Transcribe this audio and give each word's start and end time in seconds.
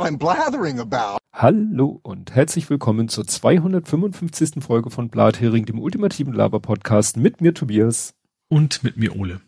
what 0.00 0.08
I'm 0.08 0.18
blathering 0.18 0.80
about. 0.80 1.18
Hallo 1.32 2.00
und 2.02 2.34
herzlich 2.34 2.70
willkommen 2.70 3.08
zur 3.08 3.26
255. 3.26 4.62
Folge 4.64 4.90
von 4.90 5.10
Blathering, 5.10 5.66
dem 5.66 5.78
ultimativen 5.78 6.32
Laber-Podcast 6.32 7.16
mit 7.18 7.40
mir 7.40 7.54
Tobias. 7.54 8.14
Und 8.48 8.82
mit 8.82 8.96
mir 8.96 9.14
Ole. 9.16 9.40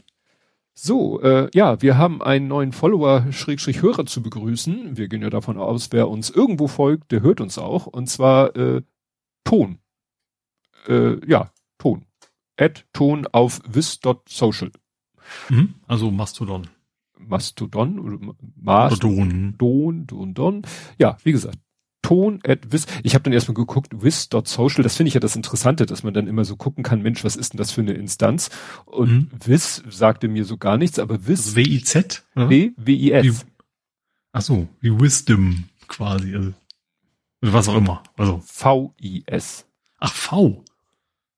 So, 0.75 1.21
äh, 1.23 1.49
ja, 1.55 1.81
wir 1.83 1.97
haben 1.97 2.23
einen 2.23 2.49
neuen 2.49 2.73
Follower, 2.73 3.33
Schrägstrich 3.33 3.83
Hörer 3.83 4.07
zu 4.07 4.23
begrüßen. 4.23 4.97
Wir 4.97 5.09
gehen 5.09 5.23
ja 5.23 5.31
davon 5.31 5.59
aus, 5.59 5.89
wer 5.91 6.09
uns 6.09 6.31
irgendwo 6.31 6.69
folgt, 6.69 7.13
der 7.13 7.23
hört 7.23 7.41
uns 7.41 7.59
auch. 7.59 7.87
Und 7.87 8.09
zwar 8.09 8.55
äh, 8.55 8.83
Ton. 9.45 9.79
Äh, 10.87 11.27
ja, 11.27 11.51
Ton. 11.79 12.05
Add 12.59 12.83
Ton 12.93 13.27
auf 13.27 13.61
vis.social. 13.67 14.71
Mhm, 15.49 15.75
also 15.87 16.11
Mastodon. 16.11 16.69
Mastodon 17.27 17.99
oder 17.99 18.19
Mastodon. 18.57 19.55
Don, 19.59 20.07
Don, 20.07 20.35
Don. 20.35 20.63
Ja, 20.99 21.17
wie 21.25 21.33
gesagt, 21.33 21.59
Ton 22.03 22.41
at 22.45 22.73
Wiss. 22.73 22.87
Ich 23.05 23.15
habe 23.15 23.23
dann 23.23 23.33
erstmal 23.33 23.55
geguckt, 23.55 24.03
Wiss.social, 24.03 24.83
das 24.83 24.97
finde 24.97 25.09
ich 25.09 25.15
ja 25.15 25.21
das 25.21 25.37
Interessante, 25.37 25.87
dass 25.87 26.03
man 26.03 26.13
dann 26.13 26.27
immer 26.27 26.45
so 26.45 26.57
gucken 26.57 26.83
kann, 26.83 27.01
Mensch, 27.01 27.25
was 27.25 27.37
ist 27.37 27.53
denn 27.53 27.59
das 27.59 27.71
für 27.71 27.81
eine 27.81 27.93
Instanz? 27.93 28.51
Und 28.85 29.11
mhm. 29.11 29.31
Wiss 29.47 29.83
sagte 29.89 30.29
mir 30.29 30.45
so 30.45 30.59
gar 30.59 30.77
nichts, 30.77 30.99
aber 30.99 31.27
Wiss. 31.27 31.55
W-I-Z? 31.55 32.25
W, 32.35 32.73
W-I-S. 32.77 33.47
Ach 34.33 34.43
so, 34.43 34.69
wie 34.81 34.99
Wisdom 34.99 35.65
quasi. 35.87 36.35
Also, 36.35 36.53
was 37.41 37.69
auch 37.69 37.77
immer. 37.77 38.03
Also. 38.17 38.43
V-I-S. 38.45 39.67
Ach, 39.99 40.13
V. 40.13 40.65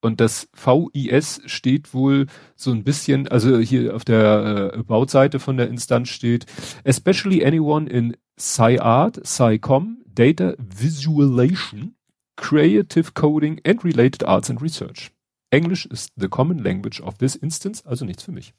Und 0.04 0.20
das 0.20 0.48
VIS 0.52 1.40
steht 1.46 1.94
wohl 1.94 2.26
so 2.56 2.72
ein 2.72 2.84
bisschen, 2.84 3.26
also 3.26 3.58
hier 3.58 3.96
auf 3.96 4.04
der 4.04 4.72
äh, 4.74 4.78
About-Seite 4.80 5.40
von 5.40 5.56
der 5.56 5.68
Instanz 5.68 6.10
steht, 6.10 6.44
especially 6.84 7.42
anyone 7.42 7.88
in 7.88 8.14
Sci-Art, 8.38 9.26
Sci-Com, 9.26 10.04
Data 10.06 10.56
Visualization, 10.58 11.94
Creative 12.36 13.12
Coding 13.14 13.62
and 13.66 13.82
Related 13.82 14.24
Arts 14.24 14.50
and 14.50 14.60
Research. 14.60 15.10
English 15.50 15.86
is 15.86 16.08
the 16.16 16.28
common 16.28 16.58
language 16.58 17.00
of 17.00 17.16
this 17.16 17.34
instance, 17.34 17.82
also 17.86 18.04
nichts 18.04 18.24
für 18.24 18.32
mich. 18.32 18.52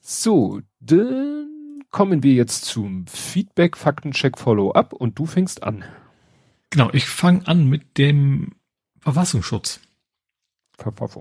So, 0.00 0.62
dann 0.80 1.84
kommen 1.90 2.22
wir 2.22 2.32
jetzt 2.32 2.64
zum 2.64 3.06
Feedback, 3.06 3.76
Faktencheck, 3.76 4.38
Follow-up 4.38 4.94
und 4.94 5.18
du 5.18 5.26
fängst 5.26 5.62
an. 5.62 5.84
Genau, 6.70 6.88
ich 6.94 7.04
fange 7.04 7.46
an 7.46 7.68
mit 7.68 7.98
dem 7.98 8.52
Verfassungsschutz. 9.00 9.80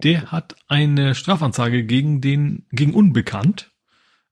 Der 0.03 0.31
hat 0.31 0.55
eine 0.67 1.15
Strafanzeige 1.15 1.83
gegen 1.83 2.21
den, 2.21 2.65
gegen 2.71 2.93
Unbekannt, 2.93 3.71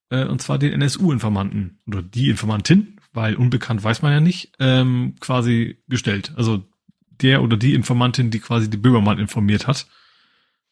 äh, 0.09 0.25
und 0.25 0.41
zwar 0.41 0.57
den 0.57 0.73
NSU-Informanten 0.73 1.79
oder 1.87 2.01
die 2.01 2.29
Informantin, 2.29 2.99
weil 3.13 3.35
unbekannt 3.35 3.83
weiß 3.83 4.01
man 4.01 4.11
ja 4.11 4.19
nicht, 4.19 4.53
ähm, 4.59 5.15
quasi 5.19 5.81
gestellt. 5.87 6.33
Also 6.35 6.63
der 7.09 7.41
oder 7.41 7.57
die 7.57 7.73
Informantin, 7.73 8.31
die 8.31 8.39
quasi 8.39 8.69
die 8.69 8.77
Böhmermann 8.77 9.19
informiert 9.19 9.67
hat, 9.67 9.87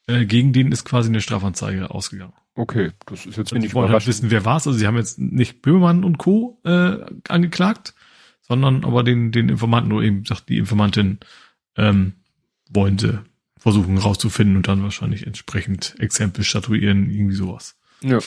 äh, 0.08 0.26
gegen 0.26 0.54
den 0.54 0.72
ist 0.72 0.86
quasi 0.86 1.10
eine 1.10 1.22
Strafanzeige 1.22 1.90
ausgegangen. 1.92 2.34
Okay, 2.54 2.92
das 3.06 3.26
ist 3.26 3.38
jetzt 3.38 3.54
nicht 3.54 3.74
wollen 3.74 3.92
halt 3.92 4.08
wissen, 4.08 4.32
wer 4.32 4.46
war's. 4.46 4.66
Also 4.66 4.80
sie 4.80 4.88
haben 4.88 4.96
jetzt 4.96 5.20
nicht 5.20 5.62
Böhmermann 5.62 6.04
und 6.04 6.18
Co. 6.18 6.62
Äh, 6.64 7.06
angeklagt, 7.28 7.96
sondern 8.42 8.86
aber 8.86 9.04
den, 9.04 9.32
den 9.32 9.50
Informanten, 9.50 9.90
nur 9.90 10.04
eben 10.04 10.24
sagt 10.24 10.48
die 10.48 10.58
Informantin, 10.58 11.20
ähm, 11.76 12.14
wollen 12.70 12.98
sie 12.98 13.20
versuchen 13.66 13.98
rauszufinden 13.98 14.58
und 14.58 14.68
dann 14.68 14.84
wahrscheinlich 14.84 15.26
entsprechend 15.26 15.96
Exempel 15.98 16.44
statuieren, 16.44 17.10
irgendwie 17.10 17.34
sowas. 17.34 17.76
Ja. 18.02 18.20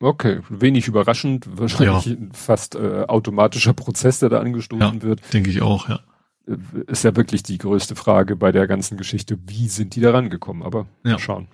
Okay, 0.00 0.40
wenig 0.48 0.88
überraschend, 0.88 1.46
wahrscheinlich 1.58 2.06
ja. 2.06 2.16
fast 2.32 2.74
äh, 2.74 3.04
automatischer 3.06 3.74
Prozess, 3.74 4.20
der 4.20 4.30
da 4.30 4.40
angestoßen 4.40 5.00
ja, 5.00 5.02
wird. 5.02 5.20
Denke 5.34 5.50
ich 5.50 5.60
auch, 5.60 5.90
ja. 5.90 6.00
Äh, 6.46 6.56
ist 6.86 7.04
ja 7.04 7.14
wirklich 7.14 7.42
die 7.42 7.58
größte 7.58 7.94
Frage 7.94 8.36
bei 8.36 8.50
der 8.50 8.66
ganzen 8.66 8.96
Geschichte, 8.96 9.38
wie 9.46 9.68
sind 9.68 9.94
die 9.96 10.00
da 10.00 10.12
rangekommen, 10.12 10.62
aber 10.62 10.86
ja. 11.04 11.12
mal 11.12 11.18
schauen. 11.18 11.48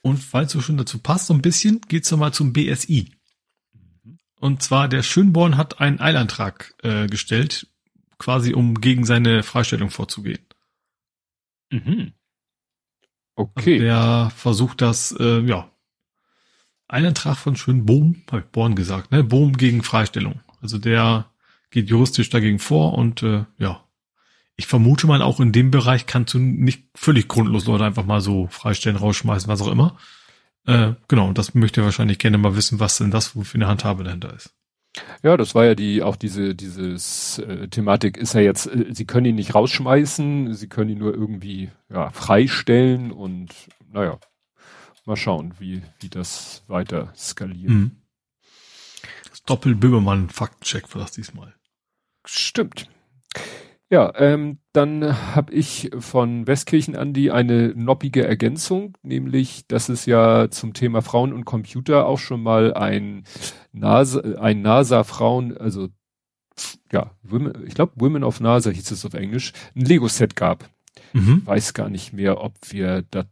Und 0.00 0.18
falls 0.18 0.52
du 0.52 0.60
schon 0.60 0.76
dazu 0.76 1.00
passt, 1.00 1.26
so 1.26 1.34
ein 1.34 1.42
bisschen, 1.42 1.80
geht's 1.88 2.08
nochmal 2.12 2.32
zum 2.32 2.52
BSI. 2.52 3.10
Und 4.38 4.62
zwar 4.62 4.86
der 4.86 5.02
Schönborn 5.02 5.56
hat 5.56 5.80
einen 5.80 5.98
Eilantrag 5.98 6.76
äh, 6.84 7.08
gestellt, 7.08 7.66
quasi 8.16 8.54
um 8.54 8.80
gegen 8.80 9.04
seine 9.04 9.42
Freistellung 9.42 9.90
vorzugehen. 9.90 10.38
Mhm. 11.70 12.12
Okay. 13.34 13.74
Also 13.74 13.84
der 13.84 14.32
versucht 14.34 14.80
das, 14.80 15.12
äh, 15.18 15.40
ja. 15.40 15.70
Ein 16.88 17.06
Antrag 17.06 17.36
von 17.36 17.54
schön 17.54 17.84
Bohm, 17.84 18.22
habe 18.30 18.40
ich 18.40 18.46
Born 18.46 18.74
gesagt, 18.74 19.12
ne? 19.12 19.22
Bohm 19.22 19.56
gegen 19.56 19.82
Freistellung. 19.82 20.40
Also 20.60 20.78
der 20.78 21.26
geht 21.70 21.90
juristisch 21.90 22.30
dagegen 22.30 22.58
vor 22.58 22.94
und 22.94 23.22
äh, 23.22 23.44
ja. 23.58 23.84
Ich 24.56 24.66
vermute 24.66 25.06
mal, 25.06 25.22
auch 25.22 25.38
in 25.38 25.52
dem 25.52 25.70
Bereich 25.70 26.06
kannst 26.06 26.34
du 26.34 26.40
nicht 26.40 26.84
völlig 26.94 27.28
grundlos 27.28 27.66
Leute 27.66 27.84
einfach 27.84 28.04
mal 28.04 28.20
so 28.20 28.48
freistellen, 28.48 28.96
rausschmeißen, 28.96 29.48
was 29.48 29.60
auch 29.60 29.70
immer. 29.70 29.96
Äh, 30.66 30.94
genau, 31.06 31.28
und 31.28 31.38
das 31.38 31.54
möchte 31.54 31.80
er 31.80 31.84
wahrscheinlich 31.84 32.18
gerne 32.18 32.38
mal 32.38 32.56
wissen, 32.56 32.80
was 32.80 32.98
denn 32.98 33.12
das 33.12 33.28
für 33.28 33.54
eine 33.54 33.68
Handhabe 33.68 34.02
dahinter 34.02 34.34
ist. 34.34 34.57
Ja, 35.22 35.36
das 35.36 35.54
war 35.54 35.64
ja 35.64 35.74
die 35.74 36.02
auch 36.02 36.16
diese 36.16 36.54
dieses 36.54 37.38
äh, 37.38 37.68
Thematik 37.68 38.16
ist 38.16 38.34
ja 38.34 38.40
jetzt, 38.40 38.66
äh, 38.66 38.86
sie 38.92 39.04
können 39.04 39.26
ihn 39.26 39.34
nicht 39.34 39.54
rausschmeißen, 39.54 40.54
sie 40.54 40.68
können 40.68 40.90
ihn 40.90 40.98
nur 40.98 41.14
irgendwie 41.14 41.70
ja, 41.88 42.10
freistellen 42.10 43.12
und 43.12 43.54
naja, 43.92 44.18
mal 45.04 45.16
schauen, 45.16 45.54
wie 45.58 45.82
wie 46.00 46.08
das 46.08 46.62
weiter 46.68 47.12
skaliert. 47.16 47.70
Mhm. 47.70 47.90
Das 49.30 49.42
Doppel-Böhmermann-Faktencheck 49.44 50.94
war 50.94 51.02
das 51.02 51.12
diesmal. 51.12 51.54
Stimmt. 52.24 52.88
Ja, 53.90 54.12
ähm, 54.16 54.58
dann 54.72 55.34
habe 55.34 55.54
ich 55.54 55.90
von 55.98 56.46
Westkirchen 56.46 56.94
Andi 56.94 57.30
eine 57.30 57.68
noppige 57.74 58.22
Ergänzung, 58.22 58.98
nämlich, 59.02 59.66
dass 59.66 59.88
es 59.88 60.04
ja 60.04 60.50
zum 60.50 60.74
Thema 60.74 61.00
Frauen 61.00 61.32
und 61.32 61.46
Computer 61.46 62.06
auch 62.06 62.18
schon 62.18 62.42
mal 62.42 62.74
ein 62.74 63.24
NASA, 63.72 64.20
ein 64.40 64.60
NASA-Frauen, 64.60 65.56
also 65.56 65.88
ja, 66.92 67.12
Women, 67.22 67.66
ich 67.66 67.74
glaube 67.74 67.92
Women 67.96 68.24
of 68.24 68.40
NASA 68.40 68.70
hieß 68.70 68.90
es 68.90 69.06
auf 69.06 69.14
Englisch, 69.14 69.52
ein 69.74 69.86
Lego-Set 69.86 70.36
gab. 70.36 70.68
Mhm. 71.14 71.46
Weiß 71.46 71.72
gar 71.72 71.88
nicht 71.88 72.12
mehr, 72.12 72.42
ob 72.42 72.54
wir 72.70 73.04
das 73.10 73.26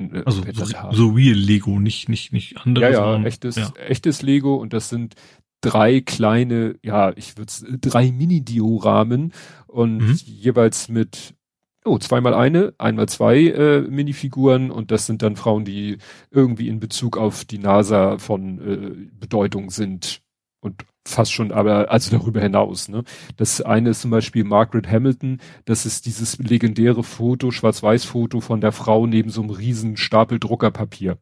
äh, 0.00 0.22
also 0.24 0.42
so, 0.52 0.66
so 0.92 1.08
real 1.10 1.36
Lego, 1.36 1.78
nicht 1.78 2.08
nicht 2.08 2.32
nicht 2.32 2.56
andere. 2.58 2.90
Ja, 2.92 3.16
ja, 3.16 3.24
echtes 3.24 3.56
ja. 3.56 3.72
echtes 3.76 4.22
Lego 4.22 4.56
und 4.56 4.72
das 4.72 4.88
sind 4.88 5.14
drei 5.60 6.00
kleine, 6.00 6.76
ja, 6.82 7.12
ich 7.16 7.36
würde 7.36 7.52
drei 7.78 8.12
Mini-Dioramen 8.12 9.32
und 9.66 9.98
mhm. 9.98 10.18
jeweils 10.24 10.88
mit 10.88 11.34
oh, 11.84 11.98
zweimal 11.98 12.34
eine, 12.34 12.74
einmal 12.78 13.08
zwei 13.08 13.38
äh, 13.38 13.80
Minifiguren 13.82 14.70
und 14.70 14.90
das 14.90 15.06
sind 15.06 15.22
dann 15.22 15.36
Frauen, 15.36 15.64
die 15.64 15.98
irgendwie 16.30 16.68
in 16.68 16.80
Bezug 16.80 17.16
auf 17.16 17.44
die 17.44 17.58
NASA 17.58 18.18
von 18.18 18.58
äh, 18.60 19.08
Bedeutung 19.18 19.70
sind 19.70 20.22
und 20.60 20.84
fast 21.06 21.32
schon, 21.32 21.52
aber 21.52 21.90
also 21.90 22.16
darüber 22.16 22.40
hinaus. 22.40 22.88
Ne? 22.88 23.04
Das 23.36 23.60
eine 23.62 23.90
ist 23.90 24.02
zum 24.02 24.10
Beispiel 24.10 24.44
Margaret 24.44 24.88
Hamilton, 24.88 25.38
das 25.64 25.86
ist 25.86 26.06
dieses 26.06 26.38
legendäre 26.38 27.02
Foto, 27.02 27.50
Schwarz-Weiß-Foto 27.50 28.40
von 28.40 28.60
der 28.60 28.72
Frau 28.72 29.06
neben 29.06 29.30
so 29.30 29.40
einem 29.40 29.50
riesen 29.50 29.96
Stapel 29.96 30.38
Druckerpapier. 30.38 31.18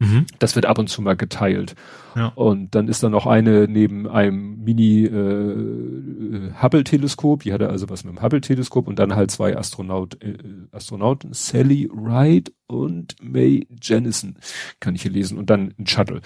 Mhm. 0.00 0.26
Das 0.38 0.56
wird 0.56 0.64
ab 0.64 0.78
und 0.78 0.88
zu 0.88 1.02
mal 1.02 1.14
geteilt. 1.14 1.74
Ja. 2.16 2.28
Und 2.28 2.74
dann 2.74 2.88
ist 2.88 3.02
da 3.02 3.10
noch 3.10 3.26
eine 3.26 3.68
neben 3.68 4.08
einem 4.08 4.64
Mini 4.64 5.04
äh, 5.04 6.52
Hubble-Teleskop, 6.60 7.42
die 7.42 7.52
hatte 7.52 7.68
also 7.68 7.88
was 7.90 8.02
mit 8.04 8.16
dem 8.16 8.22
Hubble-Teleskop 8.22 8.88
und 8.88 8.98
dann 8.98 9.14
halt 9.14 9.30
zwei 9.30 9.56
Astronaut, 9.56 10.22
äh, 10.24 10.38
Astronauten, 10.72 11.34
Sally 11.34 11.88
Ride 11.92 12.50
und 12.66 13.14
May 13.22 13.66
Jennison, 13.80 14.38
kann 14.80 14.94
ich 14.94 15.02
hier 15.02 15.10
lesen, 15.10 15.36
und 15.36 15.50
dann 15.50 15.74
ein 15.78 15.86
Shuttle. 15.86 16.22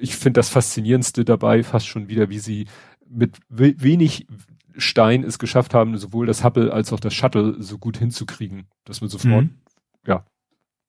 Ich 0.00 0.16
finde 0.16 0.38
das 0.38 0.48
Faszinierendste 0.48 1.26
dabei 1.26 1.62
fast 1.62 1.86
schon 1.86 2.08
wieder, 2.08 2.30
wie 2.30 2.38
sie 2.38 2.66
mit 3.06 3.36
wenig 3.50 4.26
Stein 4.78 5.22
es 5.22 5.38
geschafft 5.38 5.74
haben, 5.74 5.98
sowohl 5.98 6.24
das 6.24 6.44
Hubble 6.44 6.72
als 6.72 6.94
auch 6.94 7.00
das 7.00 7.12
Shuttle 7.12 7.56
so 7.58 7.76
gut 7.76 7.98
hinzukriegen, 7.98 8.64
dass 8.86 9.02
man 9.02 9.10
sofort, 9.10 9.44
mhm. 9.44 9.58
ja, 10.06 10.24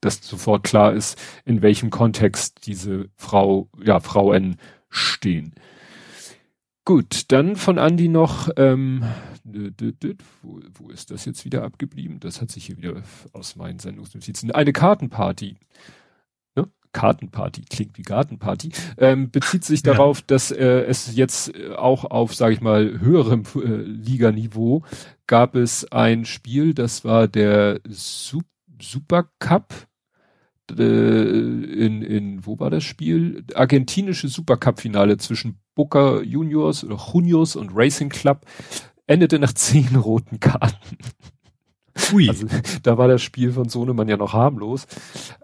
dass 0.03 0.21
sofort 0.21 0.63
klar 0.63 0.93
ist, 0.93 1.19
in 1.45 1.61
welchem 1.61 1.89
Kontext 1.89 2.65
diese 2.65 3.09
Frau, 3.15 3.69
ja, 3.83 3.99
Frauen 3.99 4.57
stehen. 4.89 5.53
Gut, 6.85 7.31
dann 7.31 7.55
von 7.55 7.77
Andy 7.77 8.09
noch, 8.09 8.49
ähm, 8.57 9.05
wo, 10.41 10.59
wo 10.73 10.89
ist 10.89 11.11
das 11.11 11.23
jetzt 11.23 11.45
wieder 11.45 11.63
abgeblieben? 11.63 12.19
Das 12.19 12.41
hat 12.41 12.51
sich 12.51 12.65
hier 12.65 12.77
wieder 12.77 13.01
aus 13.31 13.55
meinen 13.55 13.79
Sendungsnotizen. 13.79 14.51
Eine 14.51 14.73
Kartenparty. 14.73 15.55
Ne? 16.55 16.67
Kartenparty 16.91 17.61
klingt 17.69 17.97
wie 17.97 18.01
Gartenparty. 18.01 18.73
Ähm, 18.97 19.31
bezieht 19.31 19.63
sich 19.63 19.85
ja. 19.85 19.93
darauf, 19.93 20.21
dass 20.23 20.51
äh, 20.51 20.81
es 20.81 21.15
jetzt 21.15 21.53
auch 21.77 22.03
auf, 22.03 22.35
sage 22.35 22.53
ich 22.53 22.59
mal, 22.59 22.99
höherem 22.99 23.43
äh, 23.55 23.67
Liganiveau 23.67 24.83
gab 25.25 25.55
es 25.55 25.89
ein 25.89 26.25
Spiel, 26.25 26.73
das 26.73 27.05
war 27.05 27.29
der 27.29 27.79
Super 27.87 29.29
Cup 29.39 29.73
äh, 29.73 29.92
in, 30.71 32.01
in, 32.01 32.45
wo 32.45 32.59
war 32.59 32.69
das 32.69 32.83
Spiel? 32.83 33.43
Argentinische 33.53 34.27
Supercup-Finale 34.27 35.17
zwischen 35.17 35.59
Boca 35.75 36.21
Juniors 36.21 36.83
oder 36.83 36.97
Juniors 37.13 37.55
und 37.55 37.71
Racing 37.73 38.09
Club 38.09 38.45
endete 39.07 39.39
nach 39.39 39.53
zehn 39.53 39.95
roten 39.95 40.39
Karten. 40.39 40.97
Ui. 42.11 42.27
Also, 42.27 42.47
da 42.81 42.97
war 42.97 43.07
das 43.07 43.21
Spiel 43.21 43.51
von 43.51 43.69
Sohnemann 43.69 44.07
ja 44.07 44.17
noch 44.17 44.33
harmlos. 44.33 44.87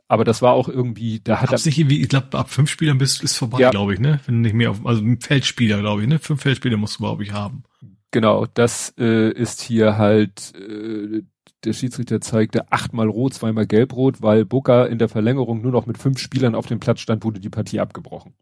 Aber 0.07 0.23
das 0.23 0.41
war 0.41 0.53
auch 0.53 0.67
irgendwie, 0.67 1.19
da 1.19 1.41
hat 1.41 1.51
er. 1.51 1.59
Nicht 1.63 1.77
irgendwie, 1.77 2.01
ich 2.01 2.09
glaube, 2.09 2.37
ab 2.37 2.49
fünf 2.49 2.69
Spielern 2.69 2.97
bist 2.97 3.23
ist 3.23 3.37
vorbei, 3.37 3.59
ja. 3.59 3.69
glaube 3.69 3.93
ich, 3.93 3.99
ne? 3.99 4.19
Wenn 4.25 4.41
nicht 4.41 4.55
mehr 4.55 4.71
auf, 4.71 4.85
also 4.85 5.03
Feldspieler, 5.19 5.79
glaube 5.79 6.01
ich, 6.01 6.07
ne? 6.07 6.17
Fünf 6.17 6.41
Feldspieler 6.41 6.77
musst 6.77 6.95
du, 6.95 7.03
glaube 7.03 7.23
ich, 7.23 7.31
haben. 7.31 7.63
Genau, 8.11 8.47
das 8.47 8.93
äh, 8.97 9.31
ist 9.31 9.61
hier 9.61 9.97
halt, 9.97 10.53
äh, 10.55 11.21
der 11.63 11.73
Schiedsrichter 11.73 12.21
zeigte 12.21 12.71
achtmal 12.71 13.07
rot, 13.07 13.33
zweimal 13.33 13.67
gelb-rot, 13.67 14.21
weil 14.21 14.45
Booker 14.45 14.89
in 14.89 14.97
der 14.97 15.09
Verlängerung 15.09 15.61
nur 15.61 15.71
noch 15.71 15.85
mit 15.85 15.97
fünf 15.97 16.19
Spielern 16.19 16.55
auf 16.55 16.67
dem 16.67 16.79
Platz 16.79 17.01
stand, 17.01 17.23
wurde 17.23 17.39
die 17.39 17.49
Partie 17.49 17.79
abgebrochen. 17.79 18.33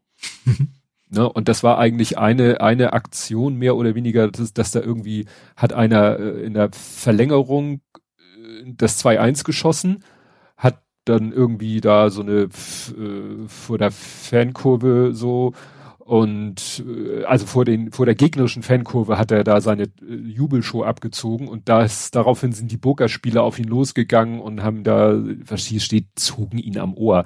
ne? 1.08 1.28
Und 1.28 1.48
das 1.48 1.62
war 1.62 1.78
eigentlich 1.78 2.18
eine, 2.18 2.60
eine 2.60 2.92
Aktion 2.92 3.56
mehr 3.56 3.76
oder 3.76 3.94
weniger, 3.94 4.28
dass, 4.30 4.52
dass 4.52 4.70
da 4.70 4.80
irgendwie 4.80 5.26
hat 5.56 5.72
einer 5.72 6.18
äh, 6.18 6.44
in 6.44 6.54
der 6.54 6.70
Verlängerung 6.72 7.80
äh, 7.96 8.72
das 8.76 9.04
2-1 9.04 9.44
geschossen, 9.44 10.04
hat 10.56 10.82
dann 11.04 11.32
irgendwie 11.32 11.80
da 11.80 12.10
so 12.10 12.22
eine 12.22 12.42
äh, 12.42 13.48
vor 13.48 13.78
der 13.78 13.90
Fankurve 13.90 15.10
so 15.14 15.54
und 16.08 16.82
äh, 16.88 17.24
also 17.24 17.44
vor 17.44 17.66
den 17.66 17.92
vor 17.92 18.06
der 18.06 18.14
gegnerischen 18.14 18.62
Fankurve 18.62 19.18
hat 19.18 19.30
er 19.30 19.44
da 19.44 19.60
seine 19.60 19.82
äh, 19.82 20.14
Jubelshow 20.24 20.82
abgezogen 20.82 21.48
und 21.48 21.68
das 21.68 22.10
daraufhin 22.10 22.52
sind 22.52 22.72
die 22.72 22.78
Burgerspieler 22.78 23.42
auf 23.42 23.58
ihn 23.58 23.66
losgegangen 23.66 24.40
und 24.40 24.62
haben 24.62 24.84
da 24.84 25.22
was 25.44 25.66
hier 25.66 25.80
steht 25.80 26.06
zogen 26.14 26.56
ihn 26.56 26.78
am 26.78 26.94
Ohr. 26.94 27.24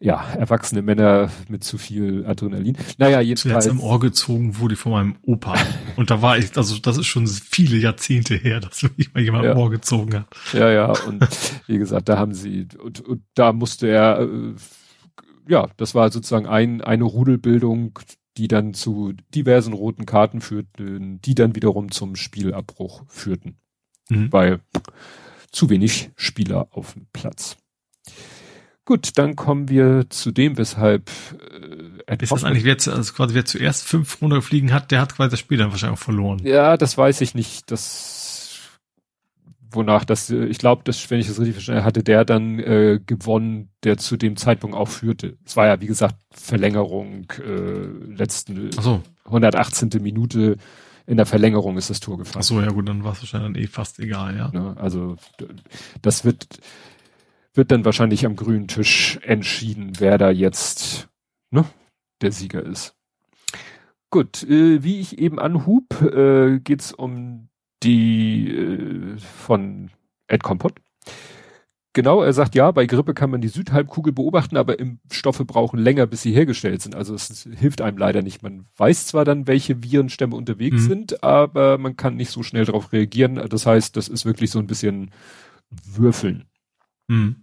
Ja, 0.00 0.32
erwachsene 0.36 0.82
Männer 0.82 1.30
mit 1.48 1.62
zu 1.62 1.78
viel 1.78 2.24
Adrenalin. 2.26 2.76
Naja, 2.98 3.20
jedenfalls. 3.20 3.66
Zuletzt 3.66 3.70
am 3.70 3.80
Ohr 3.80 4.00
gezogen 4.00 4.58
wurde 4.58 4.74
von 4.74 4.92
meinem 4.92 5.16
Opa. 5.22 5.54
Und 5.96 6.10
da 6.10 6.22
war 6.22 6.38
ich, 6.38 6.56
also 6.56 6.78
das 6.78 6.98
ist 6.98 7.06
schon 7.06 7.26
viele 7.26 7.76
Jahrzehnte 7.76 8.36
her, 8.36 8.60
dass 8.60 8.84
mich 8.96 9.12
mal 9.12 9.22
jemand 9.22 9.44
ja. 9.44 9.52
am 9.52 9.58
Ohr 9.58 9.70
gezogen 9.70 10.14
hat. 10.14 10.26
Ja, 10.52 10.70
ja, 10.70 10.92
und 11.06 11.26
wie 11.66 11.78
gesagt, 11.78 12.08
da 12.08 12.16
haben 12.16 12.32
sie, 12.32 12.68
und, 12.80 13.00
und 13.00 13.22
da 13.34 13.52
musste 13.52 13.88
er 13.88 14.20
äh, 14.20 14.54
ja, 15.48 15.68
das 15.76 15.94
war 15.94 16.10
sozusagen 16.10 16.46
ein, 16.46 16.80
eine 16.80 17.04
Rudelbildung, 17.04 17.98
die 18.36 18.48
dann 18.48 18.74
zu 18.74 19.14
diversen 19.34 19.72
roten 19.72 20.06
Karten 20.06 20.40
führten, 20.40 21.20
die 21.22 21.34
dann 21.34 21.56
wiederum 21.56 21.90
zum 21.90 22.14
Spielabbruch 22.14 23.02
führten. 23.08 23.56
Mhm. 24.08 24.32
Weil 24.32 24.60
zu 25.50 25.70
wenig 25.70 26.10
Spieler 26.16 26.68
auf 26.70 26.92
dem 26.92 27.06
Platz. 27.12 27.56
Gut, 28.84 29.18
dann 29.18 29.36
kommen 29.36 29.68
wir 29.68 30.06
zu 30.08 30.30
dem, 30.30 30.56
weshalb 30.56 31.10
äh, 32.06 32.16
ist 32.22 32.32
das 32.32 32.44
eigentlich 32.44 32.64
wer, 32.64 32.78
zu, 32.78 32.92
also 32.92 33.12
quasi 33.12 33.34
wer 33.34 33.44
zuerst 33.44 33.84
fünf 33.84 34.22
runterfliegen 34.22 34.72
hat, 34.72 34.90
der 34.90 35.02
hat 35.02 35.14
quasi 35.14 35.32
das 35.32 35.40
Spiel 35.40 35.58
dann 35.58 35.70
wahrscheinlich 35.70 35.98
auch 35.98 36.02
verloren. 36.02 36.40
Ja, 36.42 36.76
das 36.78 36.96
weiß 36.96 37.20
ich 37.20 37.34
nicht. 37.34 37.70
Das 37.70 38.27
wonach 39.70 40.04
das, 40.04 40.30
äh, 40.30 40.44
ich 40.46 40.58
glaube, 40.58 40.82
das, 40.84 41.10
wenn 41.10 41.20
ich 41.20 41.26
das 41.26 41.38
richtig 41.38 41.54
verstanden 41.54 41.84
hatte, 41.84 42.02
der 42.02 42.24
dann 42.24 42.58
äh, 42.58 43.00
gewonnen, 43.04 43.70
der 43.84 43.98
zu 43.98 44.16
dem 44.16 44.36
Zeitpunkt 44.36 44.76
auch 44.76 44.88
führte. 44.88 45.36
Es 45.44 45.56
war 45.56 45.66
ja, 45.66 45.80
wie 45.80 45.86
gesagt, 45.86 46.16
Verlängerung, 46.30 47.26
äh, 47.44 48.12
letzten 48.12 48.70
so. 48.72 49.02
118. 49.24 49.90
Minute 50.00 50.56
in 51.06 51.16
der 51.16 51.26
Verlängerung 51.26 51.76
ist 51.76 51.90
das 51.90 52.00
Tor 52.00 52.18
gefallen. 52.18 52.40
Ach 52.40 52.46
so, 52.46 52.60
ja 52.60 52.68
gut, 52.68 52.88
dann 52.88 53.02
war 53.02 53.12
es 53.12 53.20
wahrscheinlich 53.20 53.52
dann 53.54 53.62
eh 53.62 53.66
fast 53.66 53.98
egal, 53.98 54.36
ja. 54.36 54.50
ja. 54.52 54.60
Ne, 54.60 54.76
also 54.78 55.16
das 56.02 56.24
wird, 56.24 56.46
wird 57.54 57.70
dann 57.70 57.84
wahrscheinlich 57.84 58.26
am 58.26 58.36
grünen 58.36 58.68
Tisch 58.68 59.18
entschieden, 59.22 59.92
wer 59.98 60.18
da 60.18 60.30
jetzt 60.30 61.08
ne, 61.50 61.64
der 62.20 62.32
Sieger 62.32 62.62
ist. 62.62 62.94
Gut, 64.10 64.42
äh, 64.44 64.82
wie 64.82 65.00
ich 65.00 65.18
eben 65.18 65.38
anhub, 65.38 66.00
äh, 66.02 66.60
geht's 66.60 66.92
um 66.92 67.48
die 67.82 68.50
äh, 68.50 69.18
von 69.18 69.90
Ed 70.26 70.42
Kompott. 70.42 70.74
Genau, 71.94 72.22
er 72.22 72.32
sagt, 72.32 72.54
ja, 72.54 72.70
bei 72.70 72.86
Grippe 72.86 73.12
kann 73.12 73.30
man 73.30 73.40
die 73.40 73.48
Südhalbkugel 73.48 74.12
beobachten, 74.12 74.56
aber 74.56 74.78
Impfstoffe 74.78 75.42
brauchen 75.46 75.80
länger, 75.80 76.06
bis 76.06 76.22
sie 76.22 76.32
hergestellt 76.32 76.80
sind. 76.80 76.94
Also 76.94 77.14
es 77.14 77.48
hilft 77.56 77.80
einem 77.80 77.98
leider 77.98 78.22
nicht. 78.22 78.42
Man 78.42 78.66
weiß 78.76 79.06
zwar 79.06 79.24
dann, 79.24 79.48
welche 79.48 79.82
Virenstämme 79.82 80.36
unterwegs 80.36 80.82
mhm. 80.82 80.88
sind, 80.88 81.24
aber 81.24 81.76
man 81.78 81.96
kann 81.96 82.14
nicht 82.14 82.30
so 82.30 82.44
schnell 82.44 82.66
darauf 82.66 82.92
reagieren. 82.92 83.42
Das 83.48 83.66
heißt, 83.66 83.96
das 83.96 84.06
ist 84.08 84.26
wirklich 84.26 84.50
so 84.50 84.60
ein 84.60 84.68
bisschen 84.68 85.10
Würfeln. 85.70 86.44
Mhm. 87.08 87.36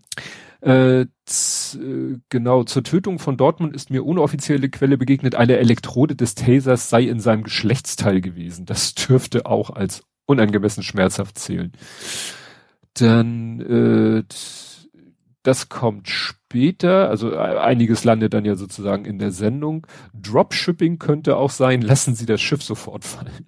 Äh, 0.61 1.05
genau, 2.29 2.63
zur 2.63 2.83
Tötung 2.83 3.19
von 3.19 3.37
Dortmund 3.37 3.75
ist 3.75 3.89
mir 3.89 4.05
ohne 4.05 4.21
offizielle 4.21 4.69
Quelle 4.69 4.97
begegnet, 4.97 5.35
eine 5.35 5.57
Elektrode 5.57 6.15
des 6.15 6.33
Tasers 6.35 6.89
sei 6.89 7.03
in 7.03 7.19
seinem 7.19 7.43
Geschlechtsteil 7.43 8.21
gewesen. 8.21 8.65
Das 8.65 8.95
dürfte 8.95 9.45
auch 9.47 9.69
als 9.69 10.03
unangemessen 10.25 10.83
schmerzhaft 10.83 11.37
zählen. 11.37 11.71
Dann 12.93 13.59
äh, 13.61 14.23
das 15.45 15.69
kommt 15.69 16.09
später, 16.09 17.09
also 17.09 17.31
äh, 17.31 17.37
einiges 17.37 18.03
landet 18.03 18.33
dann 18.33 18.45
ja 18.45 18.55
sozusagen 18.55 19.05
in 19.05 19.19
der 19.19 19.31
Sendung. 19.31 19.85
Dropshipping 20.13 20.97
könnte 20.97 21.37
auch 21.37 21.51
sein, 21.51 21.81
lassen 21.81 22.15
Sie 22.15 22.25
das 22.25 22.41
Schiff 22.41 22.63
sofort 22.63 23.03
fallen. 23.03 23.45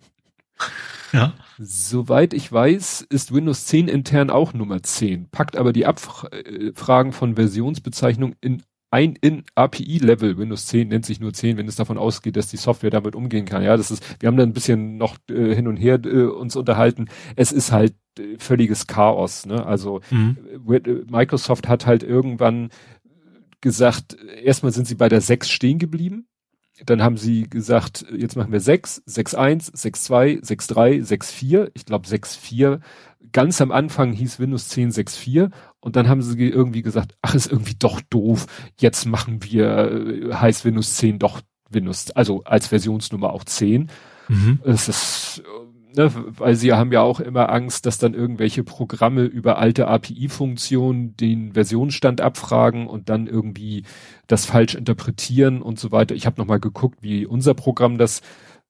Ja. 1.11 1.33
Soweit 1.57 2.33
ich 2.33 2.51
weiß, 2.51 3.01
ist 3.09 3.33
Windows 3.33 3.65
10 3.65 3.87
intern 3.87 4.29
auch 4.29 4.53
Nummer 4.53 4.83
10, 4.83 5.29
packt 5.29 5.55
aber 5.55 5.73
die 5.73 5.85
Abfragen 5.85 7.13
von 7.13 7.35
Versionsbezeichnung 7.35 8.35
in 8.41 8.61
ein 8.89 9.15
in 9.15 9.43
API-Level, 9.55 10.37
Windows 10.37 10.67
10 10.67 10.87
nennt 10.87 11.05
sich 11.05 11.19
nur 11.19 11.33
10, 11.33 11.57
wenn 11.57 11.67
es 11.67 11.75
davon 11.75 11.97
ausgeht, 11.97 12.37
dass 12.37 12.47
die 12.47 12.57
Software 12.57 12.89
damit 12.89 13.15
umgehen 13.15 13.45
kann. 13.45 13.63
Ja, 13.63 13.75
das 13.75 13.91
ist, 13.91 14.21
wir 14.21 14.27
haben 14.27 14.37
da 14.37 14.43
ein 14.43 14.53
bisschen 14.53 14.97
noch 14.97 15.17
äh, 15.29 15.53
hin 15.53 15.67
und 15.67 15.77
her 15.77 15.99
äh, 16.05 16.23
uns 16.23 16.55
unterhalten. 16.55 17.07
Es 17.35 17.51
ist 17.51 17.71
halt 17.71 17.95
äh, 18.17 18.37
völliges 18.37 18.87
Chaos. 18.87 19.45
Ne? 19.45 19.65
Also 19.65 20.01
mhm. 20.09 20.37
Äh, 20.69 21.03
Microsoft 21.09 21.67
hat 21.67 21.85
halt 21.85 22.03
irgendwann 22.03 22.69
gesagt, 23.59 24.17
erstmal 24.43 24.71
sind 24.71 24.87
sie 24.87 24.95
bei 24.95 25.09
der 25.09 25.21
6 25.21 25.49
stehen 25.49 25.79
geblieben. 25.79 26.27
Dann 26.85 27.01
haben 27.01 27.17
sie 27.17 27.49
gesagt, 27.49 28.05
jetzt 28.15 28.35
machen 28.35 28.51
wir 28.51 28.59
6, 28.59 29.03
6.1, 29.07 29.73
6.2, 29.73 30.41
6.3, 30.45 31.07
6.4. 31.07 31.71
Ich 31.73 31.85
glaube 31.85 32.07
6.4 32.07 32.79
ganz 33.31 33.61
am 33.61 33.71
Anfang 33.71 34.13
hieß 34.13 34.39
Windows 34.39 34.69
10 34.69 34.91
6.4 34.91 35.51
und 35.79 35.95
dann 35.95 36.07
haben 36.07 36.21
sie 36.21 36.47
irgendwie 36.47 36.81
gesagt, 36.81 37.15
ach, 37.21 37.35
ist 37.35 37.51
irgendwie 37.51 37.75
doch 37.77 38.01
doof, 38.01 38.45
jetzt 38.79 39.05
machen 39.05 39.43
wir, 39.43 39.91
äh, 39.91 40.33
heißt 40.33 40.65
Windows 40.65 40.95
10 40.95 41.19
doch 41.19 41.41
Windows, 41.69 42.11
also 42.11 42.43
als 42.43 42.67
Versionsnummer 42.67 43.33
auch 43.33 43.43
10. 43.43 43.89
Mhm. 44.29 44.59
Es 44.63 44.87
ist, 44.87 45.43
ne, 45.95 46.11
weil 46.13 46.55
sie 46.55 46.73
haben 46.73 46.91
ja 46.91 47.01
auch 47.01 47.19
immer 47.19 47.49
Angst, 47.49 47.85
dass 47.85 47.97
dann 47.97 48.13
irgendwelche 48.13 48.63
Programme 48.63 49.23
über 49.23 49.57
alte 49.57 49.87
API-Funktionen 49.87 51.15
den 51.17 51.53
Versionsstand 51.53 52.21
abfragen 52.21 52.87
und 52.87 53.09
dann 53.09 53.27
irgendwie 53.27 53.83
das 54.27 54.45
falsch 54.45 54.75
interpretieren 54.75 55.61
und 55.61 55.79
so 55.79 55.91
weiter. 55.91 56.15
Ich 56.15 56.25
habe 56.25 56.39
nochmal 56.39 56.59
geguckt, 56.59 56.99
wie 57.01 57.25
unser 57.25 57.53
Programm 57.53 57.97
das 57.97 58.21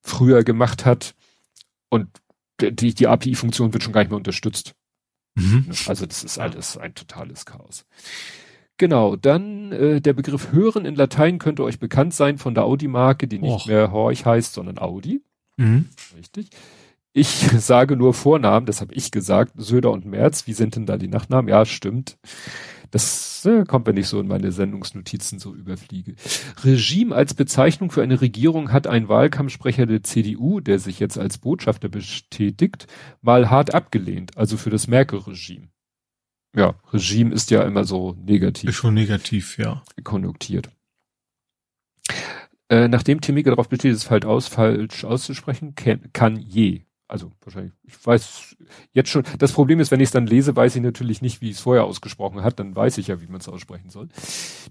früher 0.01 0.43
gemacht 0.43 0.85
hat 0.85 1.15
und 1.89 2.07
die, 2.61 2.93
die 2.93 3.07
API-Funktion 3.07 3.73
wird 3.73 3.83
schon 3.83 3.93
gar 3.93 4.01
nicht 4.01 4.09
mehr 4.09 4.17
unterstützt. 4.17 4.73
Mhm. 5.35 5.67
Also 5.85 6.05
das 6.05 6.23
ist 6.23 6.39
alles 6.39 6.77
ein 6.77 6.95
totales 6.95 7.45
Chaos. 7.45 7.85
Genau, 8.77 9.15
dann 9.15 9.71
äh, 9.71 10.01
der 10.01 10.13
Begriff 10.13 10.51
Hören 10.51 10.85
in 10.85 10.95
Latein 10.95 11.39
könnte 11.39 11.63
euch 11.63 11.79
bekannt 11.79 12.13
sein 12.13 12.37
von 12.37 12.53
der 12.53 12.63
Audi-Marke, 12.63 13.27
die 13.27 13.39
nicht 13.39 13.51
Och. 13.51 13.65
mehr 13.67 13.91
Horch 13.91 14.25
heißt, 14.25 14.53
sondern 14.53 14.77
Audi. 14.77 15.21
Mhm. 15.57 15.89
Richtig. 16.15 16.49
Ich 17.17 17.29
sage 17.57 17.97
nur 17.97 18.13
Vornamen, 18.13 18.67
das 18.67 18.79
habe 18.79 18.93
ich 18.93 19.09
gesagt, 19.09 19.53
Söder 19.55 19.89
und 19.89 20.05
Merz. 20.05 20.45
Wie 20.45 20.53
sind 20.53 20.75
denn 20.75 20.85
da 20.85 20.97
die 20.97 21.07
Nachnamen? 21.07 21.49
Ja, 21.49 21.65
stimmt. 21.65 22.19
Das 22.91 23.43
äh, 23.43 23.65
kommt, 23.65 23.87
wenn 23.87 23.97
ich 23.97 24.07
so 24.07 24.19
in 24.19 24.27
meine 24.27 24.51
Sendungsnotizen 24.51 25.39
so 25.39 25.55
überfliege. 25.55 26.13
Regime 26.63 27.15
als 27.15 27.33
Bezeichnung 27.33 27.89
für 27.89 28.03
eine 28.03 28.21
Regierung 28.21 28.71
hat 28.71 28.85
ein 28.85 29.09
Wahlkampfsprecher 29.09 29.87
der 29.87 30.03
CDU, 30.03 30.59
der 30.59 30.77
sich 30.77 30.99
jetzt 30.99 31.17
als 31.17 31.39
Botschafter 31.39 31.89
bestätigt, 31.89 32.85
mal 33.21 33.49
hart 33.49 33.73
abgelehnt, 33.73 34.37
also 34.37 34.55
für 34.55 34.69
das 34.69 34.87
Merkel-Regime. 34.87 35.69
Ja, 36.55 36.75
Regime 36.93 37.33
ist 37.33 37.49
ja 37.49 37.63
immer 37.63 37.83
so 37.83 38.15
negativ. 38.23 38.69
Ist 38.69 38.75
schon 38.75 38.93
negativ, 38.93 39.57
ja. 39.57 39.83
Konjunktiert. 40.03 40.69
Äh, 42.69 42.87
nachdem 42.89 43.21
Timike 43.21 43.49
darauf 43.49 43.69
besteht, 43.69 43.95
es 43.95 44.03
falsch, 44.03 44.25
aus, 44.25 44.47
falsch 44.47 45.03
auszusprechen, 45.03 45.73
kann, 45.73 46.13
kann 46.13 46.37
je 46.37 46.86
also 47.09 47.31
wahrscheinlich, 47.41 47.73
ich 47.83 48.05
weiß 48.05 48.57
jetzt 48.91 49.09
schon, 49.09 49.23
das 49.39 49.53
Problem 49.53 49.79
ist, 49.79 49.91
wenn 49.91 50.01
ich 50.01 50.07
es 50.07 50.11
dann 50.11 50.27
lese, 50.27 50.55
weiß 50.55 50.75
ich 50.75 50.81
natürlich 50.81 51.21
nicht, 51.21 51.41
wie 51.41 51.51
es 51.51 51.59
vorher 51.61 51.85
ausgesprochen 51.85 52.43
hat, 52.43 52.59
dann 52.59 52.75
weiß 52.75 52.97
ich 52.97 53.07
ja, 53.07 53.21
wie 53.21 53.27
man 53.27 53.39
es 53.39 53.47
aussprechen 53.47 53.89
soll. 53.89 54.09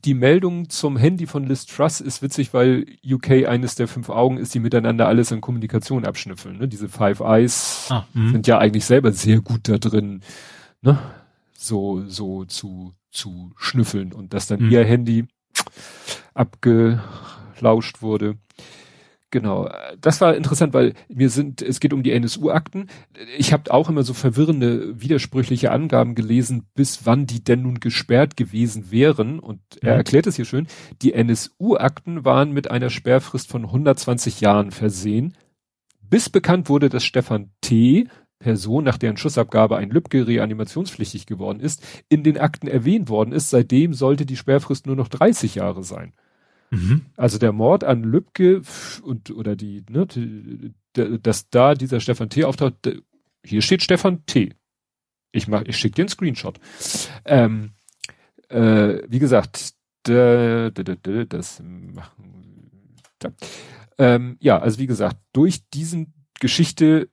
Die 0.04 0.12
Meldung 0.12 0.68
zum 0.68 0.98
Handy 0.98 1.26
von 1.26 1.44
Liz 1.44 1.64
Truss 1.64 2.00
ist 2.00 2.20
witzig, 2.20 2.52
weil 2.52 2.86
UK 3.04 3.46
eines 3.48 3.74
der 3.74 3.88
fünf 3.88 4.10
Augen 4.10 4.36
ist, 4.36 4.54
die 4.54 4.60
miteinander 4.60 5.08
alles 5.08 5.30
in 5.30 5.40
Kommunikation 5.40 6.04
abschnüffeln. 6.04 6.58
Ne? 6.58 6.68
Diese 6.68 6.88
Five 6.88 7.20
Eyes 7.20 7.86
ah, 7.90 8.06
mhm. 8.12 8.32
sind 8.32 8.46
ja 8.46 8.58
eigentlich 8.58 8.84
selber 8.84 9.12
sehr 9.12 9.40
gut 9.40 9.68
da 9.68 9.78
drin, 9.78 10.20
ne? 10.82 10.98
so, 11.56 12.04
so 12.06 12.44
zu, 12.44 12.94
zu 13.10 13.52
schnüffeln 13.56 14.12
und 14.12 14.34
dass 14.34 14.46
dann 14.46 14.60
mhm. 14.60 14.70
ihr 14.70 14.84
Handy 14.84 15.26
abgelauscht 16.34 18.02
wurde. 18.02 18.36
Genau, 19.36 19.68
das 20.00 20.22
war 20.22 20.34
interessant, 20.34 20.72
weil 20.72 20.94
wir 21.10 21.28
sind, 21.28 21.60
es 21.60 21.78
geht 21.78 21.92
um 21.92 22.02
die 22.02 22.12
NSU-Akten. 22.12 22.88
Ich 23.36 23.52
habe 23.52 23.70
auch 23.70 23.90
immer 23.90 24.02
so 24.02 24.14
verwirrende, 24.14 24.98
widersprüchliche 24.98 25.72
Angaben 25.72 26.14
gelesen, 26.14 26.64
bis 26.74 27.04
wann 27.04 27.26
die 27.26 27.44
denn 27.44 27.60
nun 27.60 27.78
gesperrt 27.78 28.38
gewesen 28.38 28.90
wären. 28.90 29.38
Und 29.38 29.60
er 29.82 29.92
mhm. 29.92 29.98
erklärt 29.98 30.26
es 30.26 30.36
hier 30.36 30.46
schön. 30.46 30.68
Die 31.02 31.12
NSU-Akten 31.12 32.24
waren 32.24 32.52
mit 32.52 32.70
einer 32.70 32.88
Sperrfrist 32.88 33.50
von 33.50 33.66
120 33.66 34.40
Jahren 34.40 34.70
versehen, 34.70 35.36
bis 36.00 36.30
bekannt 36.30 36.70
wurde, 36.70 36.88
dass 36.88 37.04
Stefan 37.04 37.50
T., 37.60 38.08
Person, 38.38 38.84
nach 38.84 38.96
deren 38.96 39.18
Schussabgabe 39.18 39.76
ein 39.76 39.90
Lübcke 39.90 40.26
reanimationspflichtig 40.26 41.26
geworden 41.26 41.60
ist, 41.60 41.86
in 42.08 42.22
den 42.22 42.38
Akten 42.38 42.68
erwähnt 42.68 43.10
worden 43.10 43.32
ist. 43.32 43.50
Seitdem 43.50 43.92
sollte 43.92 44.24
die 44.24 44.36
Sperrfrist 44.36 44.86
nur 44.86 44.96
noch 44.96 45.08
30 45.08 45.56
Jahre 45.56 45.84
sein. 45.84 46.14
Mhm. 46.70 47.06
Also 47.16 47.38
der 47.38 47.52
Mord 47.52 47.84
an 47.84 48.02
Lübcke 48.02 48.62
und 49.02 49.30
oder 49.30 49.56
die, 49.56 49.84
ne, 49.88 50.06
die, 50.06 50.72
dass 50.94 51.48
da 51.50 51.74
dieser 51.74 52.00
Stefan 52.00 52.30
T. 52.30 52.44
auftaucht, 52.44 52.74
hier 53.44 53.62
steht 53.62 53.82
Stefan 53.82 54.24
T. 54.26 54.54
Ich 55.32 55.48
mach, 55.48 55.62
ich 55.62 55.76
schicke 55.76 55.96
dir 55.96 56.02
einen 56.02 56.08
Screenshot. 56.08 56.58
Ähm, 57.24 57.72
äh, 58.48 59.02
wie 59.08 59.18
gesagt, 59.18 59.74
da, 60.04 60.70
da, 60.70 60.82
da, 60.82 61.24
das 61.24 61.62
machen. 61.62 62.94
Ähm, 63.98 64.36
ja, 64.40 64.58
also 64.58 64.78
wie 64.78 64.86
gesagt, 64.86 65.18
durch 65.32 65.68
diesen 65.70 66.14
Geschichte 66.40 67.08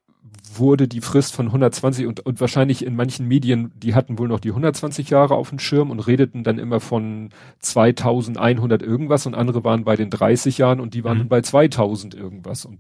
wurde 0.58 0.88
die 0.88 1.02
Frist 1.02 1.34
von 1.34 1.48
120 1.48 2.06
und, 2.08 2.20
und 2.22 2.42
wahrscheinlich 2.42 2.86
in 2.86 2.96
manchen 2.96 3.28
Medien, 3.28 3.72
die 3.76 3.96
hatten 3.96 4.18
wohl 4.18 4.28
noch 4.28 4.40
die 4.40 4.50
120 4.50 5.10
Jahre 5.10 5.36
auf 5.36 5.50
dem 5.50 5.60
Schirm 5.60 5.92
und 5.92 6.00
redeten 6.00 6.44
dann 6.44 6.60
immer 6.60 6.80
von 6.80 7.30
2100 7.60 8.82
irgendwas 8.82 9.26
und 9.26 9.36
andere 9.36 9.64
waren 9.64 9.84
bei 9.84 9.96
den 9.96 10.10
30 10.10 10.58
Jahren 10.58 10.80
und 10.80 10.94
die 10.94 11.04
waren 11.04 11.20
mhm. 11.20 11.28
bei 11.28 11.42
2000 11.42 12.16
irgendwas 12.16 12.66
und 12.66 12.80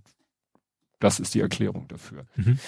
das 0.99 1.19
ist 1.19 1.33
die 1.35 1.41
Erklärung 1.41 1.87
dafür. 1.87 2.25
Mhm. 2.35 2.59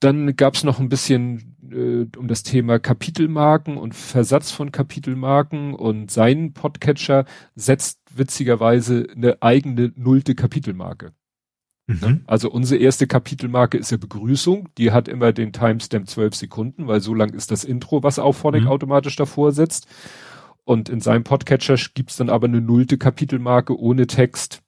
Dann 0.00 0.36
gab 0.36 0.54
es 0.54 0.62
noch 0.62 0.78
ein 0.78 0.88
bisschen 0.88 1.56
äh, 1.72 2.16
um 2.16 2.28
das 2.28 2.44
Thema 2.44 2.78
Kapitelmarken 2.78 3.76
und 3.76 3.96
Versatz 3.96 4.52
von 4.52 4.70
Kapitelmarken 4.70 5.74
und 5.74 6.10
sein 6.10 6.52
Podcatcher 6.52 7.24
setzt 7.56 7.98
witzigerweise 8.14 9.08
eine 9.14 9.42
eigene 9.42 9.92
nullte 9.96 10.36
Kapitelmarke. 10.36 11.12
Mhm. 11.88 12.20
Also 12.26 12.50
unsere 12.50 12.80
erste 12.80 13.06
Kapitelmarke 13.06 13.78
ist 13.78 13.90
ja 13.90 13.96
Begrüßung. 13.96 14.68
Die 14.76 14.92
hat 14.92 15.08
immer 15.08 15.32
den 15.32 15.54
Timestamp 15.54 16.06
12 16.06 16.34
Sekunden, 16.34 16.86
weil 16.86 17.00
so 17.00 17.14
lang 17.14 17.30
ist 17.30 17.50
das 17.50 17.64
Intro, 17.64 18.02
was 18.02 18.18
Auphonic 18.18 18.62
mhm. 18.62 18.68
automatisch 18.68 19.16
davor 19.16 19.52
setzt. 19.52 19.88
Und 20.64 20.90
in 20.90 21.00
seinem 21.00 21.24
Podcatcher 21.24 21.76
gibt's 21.94 22.18
dann 22.18 22.28
aber 22.28 22.46
eine 22.46 22.60
nullte 22.60 22.98
Kapitelmarke 22.98 23.76
ohne 23.76 24.06
Text. 24.06 24.60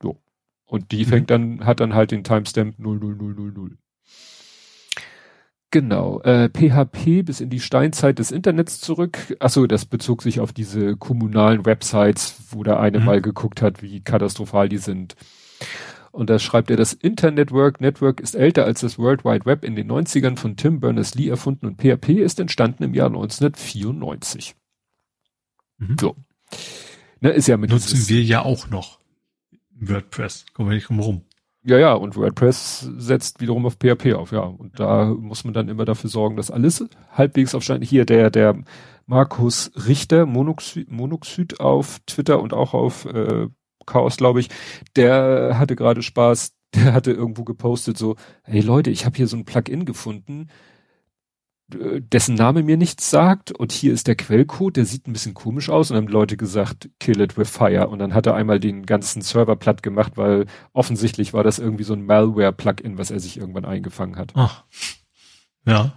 So. 0.00 0.20
Und 0.64 0.92
die 0.92 1.04
mhm. 1.04 1.08
fängt 1.08 1.30
dann, 1.30 1.66
hat 1.66 1.80
dann 1.80 1.92
halt 1.92 2.12
den 2.12 2.22
Timestamp 2.22 2.78
00000. 2.78 3.76
Genau, 5.72 6.20
äh, 6.22 6.48
PHP 6.48 7.22
bis 7.24 7.40
in 7.40 7.50
die 7.50 7.60
Steinzeit 7.60 8.20
des 8.20 8.30
Internets 8.30 8.80
zurück. 8.80 9.36
Achso, 9.40 9.66
das 9.66 9.86
bezog 9.86 10.22
sich 10.22 10.38
auf 10.38 10.52
diese 10.52 10.96
kommunalen 10.96 11.66
Websites, 11.66 12.42
wo 12.50 12.62
der 12.62 12.78
eine 12.78 13.00
mhm. 13.00 13.06
mal 13.06 13.20
geguckt 13.20 13.60
hat, 13.60 13.82
wie 13.82 14.00
katastrophal 14.00 14.68
die 14.68 14.78
sind. 14.78 15.16
Und 16.12 16.28
da 16.28 16.38
schreibt 16.38 16.70
er, 16.70 16.76
das 16.76 16.92
Internet 16.92 17.52
Work 17.52 17.80
Network 17.80 18.20
ist 18.20 18.34
älter 18.34 18.64
als 18.64 18.80
das 18.80 18.98
World 18.98 19.24
Wide 19.24 19.46
Web 19.46 19.64
in 19.64 19.76
den 19.76 19.90
90ern 19.90 20.36
von 20.36 20.56
Tim 20.56 20.80
Berners-Lee 20.80 21.28
erfunden 21.28 21.66
und 21.66 21.80
PHP 21.80 22.20
ist 22.20 22.40
entstanden 22.40 22.82
im 22.82 22.94
Jahr 22.94 23.06
1994. 23.06 24.56
Mhm. 25.78 25.96
So. 26.00 26.16
Ne, 27.20 27.30
ist 27.30 27.48
ja 27.48 27.56
mit 27.56 27.70
Nutzen 27.70 28.08
wir 28.08 28.22
ja 28.22 28.42
auch 28.42 28.68
noch 28.68 28.98
WordPress. 29.80 30.46
Kommen 30.52 30.70
wir 30.70 30.74
nicht 30.74 30.88
drum 30.88 31.00
rum. 31.00 31.22
Ja, 31.62 31.78
ja, 31.78 31.92
und 31.92 32.16
WordPress 32.16 32.88
setzt 32.96 33.40
wiederum 33.40 33.66
auf 33.66 33.74
PHP 33.74 34.14
auf, 34.14 34.32
ja. 34.32 34.40
Und 34.40 34.80
da 34.80 35.04
muss 35.04 35.44
man 35.44 35.52
dann 35.52 35.68
immer 35.68 35.84
dafür 35.84 36.08
sorgen, 36.08 36.36
dass 36.36 36.50
alles 36.50 36.84
halbwegs 37.12 37.54
auf 37.54 37.62
Stand, 37.62 37.84
hier 37.84 38.06
der, 38.06 38.30
der 38.30 38.62
Markus 39.06 39.70
Richter, 39.86 40.24
Monoxid, 40.24 40.90
Monoxid 40.90 41.60
auf 41.60 42.00
Twitter 42.06 42.40
und 42.40 42.54
auch 42.54 42.72
auf 42.72 43.04
äh, 43.04 43.48
Chaos, 43.86 44.16
glaube 44.16 44.40
ich, 44.40 44.48
der 44.96 45.58
hatte 45.58 45.76
gerade 45.76 46.02
Spaß, 46.02 46.54
der 46.74 46.92
hatte 46.92 47.12
irgendwo 47.12 47.44
gepostet 47.44 47.98
so, 47.98 48.16
hey 48.44 48.60
Leute, 48.60 48.90
ich 48.90 49.04
habe 49.04 49.16
hier 49.16 49.26
so 49.26 49.36
ein 49.36 49.44
Plugin 49.44 49.84
gefunden, 49.84 50.48
dessen 51.72 52.34
Name 52.34 52.62
mir 52.62 52.76
nichts 52.76 53.10
sagt 53.10 53.52
und 53.52 53.72
hier 53.72 53.92
ist 53.92 54.06
der 54.06 54.16
Quellcode, 54.16 54.76
der 54.76 54.84
sieht 54.84 55.06
ein 55.06 55.12
bisschen 55.12 55.34
komisch 55.34 55.68
aus 55.70 55.90
und 55.90 55.94
dann 55.94 56.04
haben 56.04 56.12
Leute 56.12 56.36
gesagt, 56.36 56.90
kill 56.98 57.20
it 57.20 57.36
with 57.36 57.48
fire 57.48 57.88
und 57.88 57.98
dann 57.98 58.14
hat 58.14 58.26
er 58.26 58.34
einmal 58.34 58.58
den 58.58 58.86
ganzen 58.86 59.22
Server 59.22 59.56
platt 59.56 59.82
gemacht, 59.82 60.16
weil 60.16 60.46
offensichtlich 60.72 61.32
war 61.32 61.44
das 61.44 61.58
irgendwie 61.58 61.84
so 61.84 61.94
ein 61.94 62.04
Malware-Plugin, 62.04 62.98
was 62.98 63.10
er 63.10 63.20
sich 63.20 63.38
irgendwann 63.38 63.64
eingefangen 63.64 64.16
hat. 64.16 64.32
Ach. 64.34 64.64
Ja. 65.64 65.92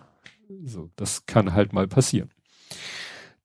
So, 0.63 0.91
das 0.95 1.25
kann 1.25 1.53
halt 1.53 1.73
mal 1.73 1.87
passieren. 1.87 2.29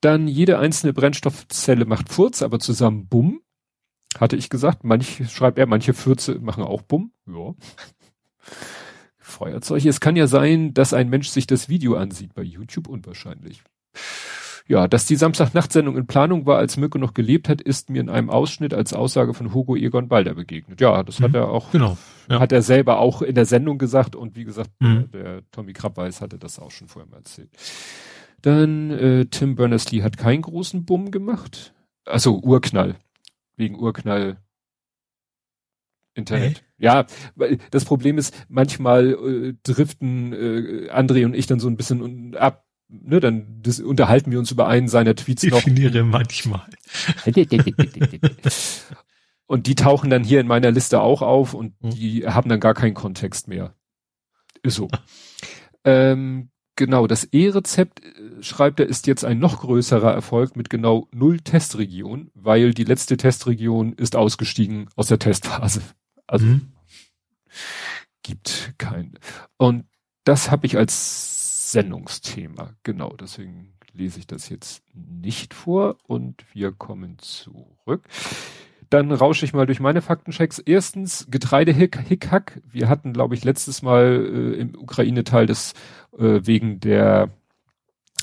Dann 0.00 0.28
jede 0.28 0.58
einzelne 0.58 0.92
Brennstoffzelle 0.92 1.84
macht 1.84 2.10
Furz, 2.10 2.42
aber 2.42 2.58
zusammen 2.60 3.08
Bumm 3.08 3.40
hatte 4.18 4.36
ich 4.36 4.50
gesagt. 4.50 4.84
Manche, 4.84 5.26
schreibt 5.26 5.58
er, 5.58 5.66
manche 5.66 5.94
Fürze 5.94 6.38
machen 6.38 6.64
auch 6.64 6.82
Bumm. 6.82 7.12
Ja. 7.26 7.54
Feuerzeug. 9.18 9.84
Es 9.84 10.00
kann 10.00 10.16
ja 10.16 10.26
sein, 10.26 10.74
dass 10.74 10.94
ein 10.94 11.10
Mensch 11.10 11.28
sich 11.28 11.46
das 11.46 11.68
Video 11.68 11.94
ansieht 11.94 12.34
bei 12.34 12.42
YouTube, 12.42 12.88
unwahrscheinlich. 12.88 13.62
Ja, 14.66 14.86
dass 14.86 15.06
die 15.06 15.16
Samstagnachtsendung 15.16 15.96
in 15.96 16.06
Planung 16.06 16.44
war, 16.44 16.58
als 16.58 16.76
Mücke 16.76 16.98
noch 16.98 17.14
gelebt 17.14 17.48
hat, 17.48 17.62
ist 17.62 17.88
mir 17.88 18.00
in 18.00 18.10
einem 18.10 18.28
Ausschnitt 18.28 18.74
als 18.74 18.92
Aussage 18.92 19.32
von 19.32 19.54
Hugo 19.54 19.76
Egon 19.76 20.08
Balder 20.08 20.34
begegnet. 20.34 20.80
Ja, 20.80 21.02
das 21.02 21.20
mhm. 21.20 21.24
hat 21.24 21.34
er 21.34 21.50
auch, 21.50 21.70
genau, 21.70 21.96
ja. 22.28 22.38
hat 22.38 22.52
er 22.52 22.60
selber 22.60 22.98
auch 22.98 23.22
in 23.22 23.34
der 23.34 23.46
Sendung 23.46 23.78
gesagt 23.78 24.14
und 24.14 24.36
wie 24.36 24.44
gesagt, 24.44 24.70
mhm. 24.78 25.08
der, 25.10 25.22
der 25.22 25.42
Tommy 25.52 25.72
Krabbeis 25.72 26.20
hatte 26.20 26.38
das 26.38 26.58
auch 26.58 26.70
schon 26.70 26.88
vorher 26.88 27.10
mal 27.10 27.18
erzählt. 27.18 27.48
Dann 28.42 28.90
äh, 28.90 29.24
Tim 29.26 29.56
Berners-Lee 29.56 30.02
hat 30.02 30.18
keinen 30.18 30.42
großen 30.42 30.84
Bumm 30.84 31.10
gemacht. 31.10 31.72
Also 32.04 32.38
Urknall 32.38 32.96
wegen 33.58 33.78
Urknall 33.78 34.38
Internet. 36.14 36.58
Hey. 36.58 36.64
Ja, 36.78 37.06
das 37.70 37.84
Problem 37.84 38.18
ist, 38.18 38.34
manchmal 38.48 39.12
äh, 39.12 39.54
driften 39.62 40.32
äh, 40.32 40.90
André 40.90 41.24
und 41.24 41.34
ich 41.34 41.46
dann 41.46 41.60
so 41.60 41.68
ein 41.68 41.76
bisschen 41.76 42.36
ab. 42.36 42.64
Ne, 42.90 43.20
dann 43.20 43.60
das, 43.62 43.80
unterhalten 43.80 44.30
wir 44.30 44.38
uns 44.38 44.50
über 44.50 44.66
einen 44.66 44.88
seiner 44.88 45.14
Tweets 45.14 45.42
ich 45.42 45.50
noch. 45.50 45.62
Definiere 45.62 46.04
manchmal. 46.04 46.66
und 49.46 49.66
die 49.66 49.74
tauchen 49.74 50.08
dann 50.08 50.24
hier 50.24 50.40
in 50.40 50.46
meiner 50.46 50.70
Liste 50.70 51.00
auch 51.00 51.20
auf 51.20 51.52
und 51.52 51.74
hm. 51.82 51.90
die 51.90 52.26
haben 52.26 52.48
dann 52.48 52.60
gar 52.60 52.74
keinen 52.74 52.94
Kontext 52.94 53.46
mehr. 53.46 53.74
Ist 54.62 54.76
so. 54.76 54.88
ähm, 55.84 56.50
Genau, 56.78 57.08
das 57.08 57.24
E-Rezept, 57.24 58.04
äh, 58.04 58.40
schreibt 58.40 58.78
er, 58.78 58.86
ist 58.86 59.08
jetzt 59.08 59.24
ein 59.24 59.40
noch 59.40 59.62
größerer 59.62 60.14
Erfolg 60.14 60.54
mit 60.54 60.70
genau 60.70 61.08
null 61.10 61.40
Testregion, 61.40 62.30
weil 62.34 62.72
die 62.72 62.84
letzte 62.84 63.16
Testregion 63.16 63.94
ist 63.94 64.14
ausgestiegen 64.14 64.88
aus 64.94 65.08
der 65.08 65.18
Testphase. 65.18 65.82
Also 66.28 66.46
mhm. 66.46 66.68
gibt 68.22 68.74
kein. 68.78 69.18
Und 69.56 69.86
das 70.22 70.52
habe 70.52 70.66
ich 70.66 70.76
als 70.76 71.72
Sendungsthema. 71.72 72.76
Genau, 72.84 73.12
deswegen 73.16 73.74
lese 73.92 74.20
ich 74.20 74.28
das 74.28 74.48
jetzt 74.48 74.84
nicht 74.94 75.54
vor 75.54 75.98
und 76.04 76.44
wir 76.54 76.70
kommen 76.70 77.18
zurück. 77.18 78.04
Dann 78.90 79.12
rausche 79.12 79.44
ich 79.44 79.52
mal 79.52 79.66
durch 79.66 79.80
meine 79.80 80.00
Faktenchecks. 80.00 80.58
Erstens 80.58 81.26
Getreide-Hickhack. 81.30 82.62
Wir 82.70 82.88
hatten, 82.88 83.12
glaube 83.12 83.34
ich, 83.34 83.44
letztes 83.44 83.82
Mal 83.82 84.24
äh, 84.24 84.60
im 84.60 84.74
Ukraine-Teil 84.74 85.46
des 85.46 85.74
äh, 86.16 86.40
wegen 86.44 86.80
der 86.80 87.30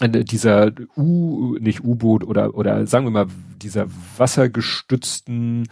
äh, 0.02 0.10
dieser 0.10 0.72
U, 0.98 1.56
nicht 1.60 1.84
U-Boot 1.84 2.24
oder 2.24 2.56
oder 2.56 2.88
sagen 2.88 3.06
wir 3.06 3.12
mal 3.12 3.28
dieser 3.62 3.88
wassergestützten 4.18 5.68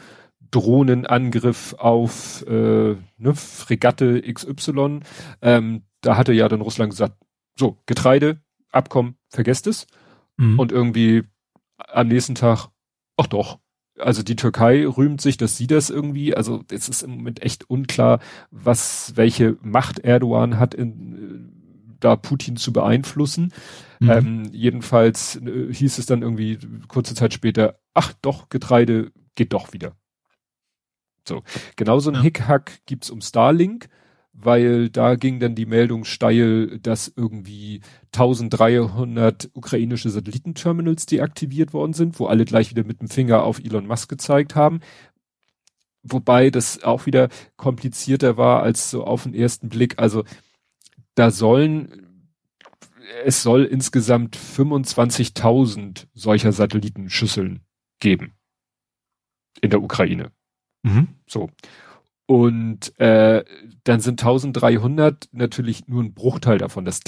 Drohnenangriff 0.51 1.73
auf 1.79 2.45
äh, 2.47 2.95
ne, 3.17 3.35
Fregatte 3.35 4.21
XY. 4.21 5.00
Ähm, 5.41 5.83
da 6.01 6.17
hatte 6.17 6.33
ja 6.33 6.47
dann 6.47 6.62
Russland 6.62 6.91
gesagt, 6.91 7.17
so 7.57 7.79
Getreide, 7.85 8.41
Abkommen, 8.71 9.17
vergesst 9.29 9.67
es. 9.67 9.88
Mhm. 10.38 10.59
Und 10.59 10.71
irgendwie 10.71 11.23
am 11.77 12.07
nächsten 12.07 12.35
Tag, 12.35 12.69
ach 13.17 13.27
doch, 13.27 13.59
also 13.97 14.23
die 14.23 14.35
Türkei 14.35 14.85
rühmt 14.85 15.21
sich, 15.21 15.38
dass 15.38 15.57
sie 15.57 15.67
das 15.67 15.89
irgendwie, 15.89 16.35
also 16.35 16.63
es 16.71 16.89
ist 16.89 17.03
im 17.03 17.12
Moment 17.12 17.41
echt 17.41 17.69
unklar, 17.69 18.19
was, 18.51 19.13
welche 19.15 19.57
Macht 19.62 20.00
Erdogan 20.00 20.59
hat, 20.59 20.73
in, 20.73 21.15
äh, 21.15 21.97
da 22.00 22.15
Putin 22.15 22.57
zu 22.57 22.73
beeinflussen. 22.73 23.53
Mhm. 24.00 24.09
Ähm, 24.09 24.50
jedenfalls 24.51 25.38
äh, 25.38 25.73
hieß 25.73 25.97
es 25.97 26.05
dann 26.05 26.21
irgendwie 26.21 26.59
kurze 26.88 27.15
Zeit 27.15 27.33
später, 27.33 27.79
ach 27.93 28.13
doch, 28.21 28.50
Getreide 28.50 29.12
geht 29.35 29.53
doch 29.53 29.73
wieder. 29.73 29.95
So, 31.27 31.43
genauso 31.75 32.09
ein 32.09 32.15
ja. 32.15 32.21
Hickhack 32.21 32.79
gibt's 32.85 33.09
um 33.09 33.21
Starlink, 33.21 33.88
weil 34.33 34.89
da 34.89 35.15
ging 35.15 35.39
dann 35.39 35.55
die 35.55 35.65
Meldung 35.65 36.03
steil, 36.05 36.79
dass 36.79 37.13
irgendwie 37.15 37.81
1300 38.13 39.51
ukrainische 39.53 40.09
Satellitenterminals 40.09 41.05
deaktiviert 41.05 41.73
worden 41.73 41.93
sind, 41.93 42.19
wo 42.19 42.25
alle 42.25 42.45
gleich 42.45 42.71
wieder 42.71 42.83
mit 42.83 42.99
dem 42.99 43.07
Finger 43.07 43.43
auf 43.43 43.59
Elon 43.59 43.87
Musk 43.87 44.09
gezeigt 44.09 44.55
haben. 44.55 44.81
Wobei 46.01 46.49
das 46.49 46.83
auch 46.83 47.05
wieder 47.05 47.29
komplizierter 47.55 48.35
war 48.35 48.63
als 48.63 48.89
so 48.89 49.05
auf 49.05 49.23
den 49.23 49.33
ersten 49.33 49.69
Blick. 49.69 49.99
Also 49.99 50.23
da 51.15 51.31
sollen 51.31 52.03
es 53.23 53.43
soll 53.43 53.65
insgesamt 53.65 54.37
25.000 54.37 56.07
solcher 56.13 56.51
Satellitenschüsseln 56.51 57.61
geben 57.99 58.33
in 59.61 59.69
der 59.69 59.81
Ukraine. 59.81 60.31
Mhm. 60.83 61.09
So. 61.27 61.49
Und 62.25 62.97
äh, 62.99 63.43
dann 63.83 63.99
sind 63.99 64.21
1300 64.21 65.29
natürlich 65.31 65.87
nur 65.87 66.03
ein 66.03 66.13
Bruchteil 66.13 66.57
davon. 66.57 66.85
Das 66.85 67.01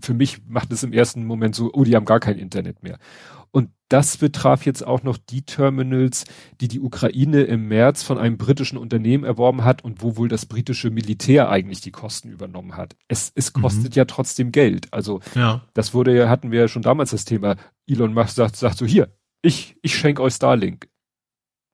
für 0.00 0.14
mich 0.14 0.46
macht 0.46 0.72
es 0.72 0.82
im 0.82 0.92
ersten 0.92 1.24
Moment 1.24 1.54
so, 1.54 1.70
oh, 1.72 1.84
die 1.84 1.96
haben 1.96 2.04
gar 2.04 2.20
kein 2.20 2.38
Internet 2.38 2.82
mehr. 2.82 2.98
Und 3.50 3.70
das 3.88 4.16
betraf 4.16 4.66
jetzt 4.66 4.84
auch 4.84 5.04
noch 5.04 5.16
die 5.16 5.42
Terminals, 5.42 6.24
die 6.60 6.66
die 6.66 6.80
Ukraine 6.80 7.42
im 7.42 7.68
März 7.68 8.02
von 8.02 8.18
einem 8.18 8.36
britischen 8.36 8.76
Unternehmen 8.76 9.22
erworben 9.22 9.62
hat 9.62 9.84
und 9.84 10.02
wo 10.02 10.16
wohl 10.16 10.28
das 10.28 10.46
britische 10.46 10.90
Militär 10.90 11.48
eigentlich 11.48 11.80
die 11.80 11.92
Kosten 11.92 12.30
übernommen 12.30 12.76
hat. 12.76 12.96
Es, 13.06 13.30
es 13.36 13.54
mhm. 13.54 13.60
kostet 13.60 13.94
mhm. 13.94 13.98
ja 13.98 14.04
trotzdem 14.06 14.50
Geld. 14.50 14.92
Also 14.92 15.20
ja. 15.36 15.62
das 15.72 15.94
wurde 15.94 16.16
ja, 16.16 16.28
hatten 16.28 16.50
wir 16.50 16.60
ja 16.62 16.68
schon 16.68 16.82
damals 16.82 17.12
das 17.12 17.24
Thema. 17.24 17.54
Elon 17.86 18.12
Musk 18.12 18.34
sagt, 18.34 18.56
sagt 18.56 18.78
so, 18.78 18.86
hier, 18.86 19.16
ich, 19.40 19.76
ich 19.82 19.94
schenke 19.96 20.22
euch 20.22 20.34
Starlink. 20.34 20.88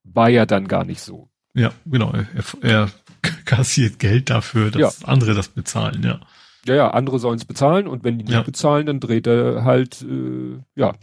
War 0.04 0.28
ja 0.28 0.44
dann 0.44 0.68
gar 0.68 0.84
nicht 0.84 1.00
so. 1.00 1.30
Ja, 1.60 1.72
genau. 1.84 2.12
Er, 2.12 2.26
er 2.62 2.90
kassiert 3.44 3.98
Geld 3.98 4.30
dafür, 4.30 4.70
dass 4.70 5.00
ja. 5.00 5.08
andere 5.08 5.34
das 5.34 5.48
bezahlen, 5.48 6.02
ja. 6.02 6.20
Ja, 6.66 6.74
ja, 6.74 6.90
andere 6.90 7.18
sollen 7.18 7.38
es 7.38 7.44
bezahlen 7.44 7.86
und 7.86 8.04
wenn 8.04 8.18
die 8.18 8.24
nicht 8.24 8.34
ja. 8.34 8.42
bezahlen, 8.42 8.86
dann 8.86 9.00
dreht 9.00 9.26
er 9.26 9.64
halt, 9.64 10.02
äh, 10.02 10.58
ja, 10.74 10.94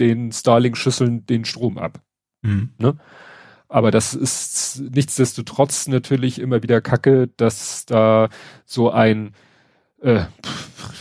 den 0.00 0.32
Starlink-Schüsseln 0.32 1.26
den 1.26 1.44
Strom 1.44 1.78
ab. 1.78 2.00
Mhm. 2.42 2.70
Ne? 2.78 2.96
Aber 3.68 3.90
das 3.90 4.14
ist 4.14 4.82
nichtsdestotrotz 4.94 5.88
natürlich 5.88 6.38
immer 6.38 6.62
wieder 6.62 6.80
Kacke, 6.80 7.28
dass 7.36 7.84
da 7.84 8.28
so 8.64 8.90
ein 8.90 9.34
äh, 10.00 10.24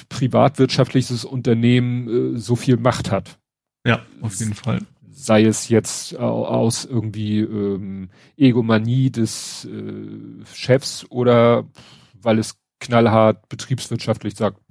privatwirtschaftliches 0.10 1.24
Unternehmen 1.24 2.36
äh, 2.36 2.40
so 2.40 2.56
viel 2.56 2.78
Macht 2.78 3.12
hat. 3.12 3.38
Ja, 3.86 4.02
auf 4.22 4.36
jeden 4.36 4.54
Fall. 4.54 4.82
Sei 5.28 5.44
es 5.44 5.68
jetzt 5.68 6.16
aus 6.16 6.86
irgendwie 6.86 7.40
ähm, 7.42 8.10
Egomanie 8.38 9.12
des 9.12 9.66
äh, 9.66 10.46
Chefs 10.54 11.06
oder 11.10 11.68
weil 12.14 12.40
es 12.40 12.58
knallhart 12.80 13.50
betriebswirtschaftlich 13.50 14.36
sagt, 14.38 14.62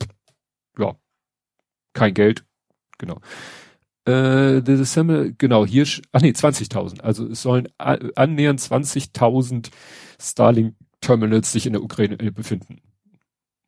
ja, 0.79 0.97
kein 1.93 2.15
Geld. 2.15 2.47
Genau. 2.97 3.21
Äh, 4.07 4.63
the 4.65 4.79
December, 4.79 5.29
genau, 5.29 5.67
hier, 5.67 5.87
ach 6.13 6.23
nee, 6.23 6.31
20.000. 6.31 7.03
Also 7.03 7.27
es 7.27 7.43
sollen 7.43 7.69
annähernd 7.77 8.59
20.000 8.59 9.69
Starlink-Terminals 10.19 11.53
sich 11.53 11.67
in 11.67 11.75
der 11.75 11.83
Ukraine 11.83 12.19
äh, 12.19 12.31
befinden. 12.31 12.81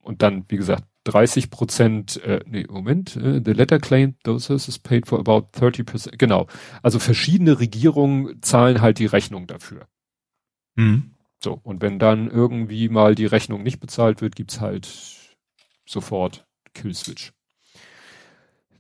Und 0.02 0.22
dann, 0.22 0.46
wie 0.48 0.56
gesagt, 0.56 0.84
30 1.08 1.50
Prozent, 1.50 2.22
äh, 2.22 2.40
nee, 2.46 2.66
Moment, 2.68 3.16
äh, 3.16 3.40
the 3.44 3.52
letter 3.52 3.78
claimed 3.78 4.16
those 4.24 4.46
services 4.46 4.78
paid 4.78 5.06
for 5.06 5.18
about 5.18 5.48
30 5.52 5.86
percent, 5.86 6.18
genau. 6.18 6.46
Also 6.82 6.98
verschiedene 6.98 7.58
Regierungen 7.58 8.42
zahlen 8.42 8.80
halt 8.80 8.98
die 8.98 9.06
Rechnung 9.06 9.46
dafür. 9.46 9.86
Mhm. 10.76 11.14
So, 11.42 11.60
und 11.62 11.82
wenn 11.82 11.98
dann 11.98 12.30
irgendwie 12.30 12.88
mal 12.88 13.14
die 13.14 13.26
Rechnung 13.26 13.62
nicht 13.62 13.80
bezahlt 13.80 14.20
wird, 14.20 14.36
gibt's 14.36 14.60
halt 14.60 14.88
sofort 15.86 16.46
Killswitch. 16.74 17.32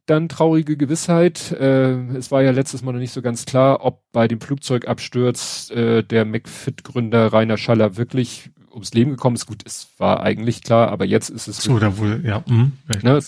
Dann 0.06 0.28
traurige 0.28 0.76
Gewissheit. 0.76 1.52
Äh, 1.52 2.16
es 2.16 2.30
war 2.30 2.42
ja 2.42 2.50
letztes 2.50 2.82
Mal 2.82 2.92
noch 2.92 2.98
nicht 2.98 3.12
so 3.12 3.22
ganz 3.22 3.44
klar, 3.44 3.84
ob 3.84 4.02
bei 4.12 4.26
dem 4.26 4.40
Flugzeugabsturz 4.40 5.70
äh, 5.70 6.02
der 6.02 6.24
McFit-Gründer 6.24 7.32
Rainer 7.32 7.58
Schaller 7.58 7.96
wirklich 7.96 8.50
ums 8.78 8.94
Leben 8.94 9.10
gekommen 9.10 9.36
ist. 9.36 9.46
Gut, 9.46 9.62
es 9.64 9.88
war 9.98 10.20
eigentlich 10.20 10.62
klar, 10.62 10.88
aber 10.88 11.04
jetzt 11.04 11.30
ist 11.30 11.48
es. 11.48 11.58
So, 11.58 11.78
da 11.78 11.98
wohl, 11.98 12.22
ja. 12.24 12.44
Mh, 12.46 12.70
ne, 13.02 13.20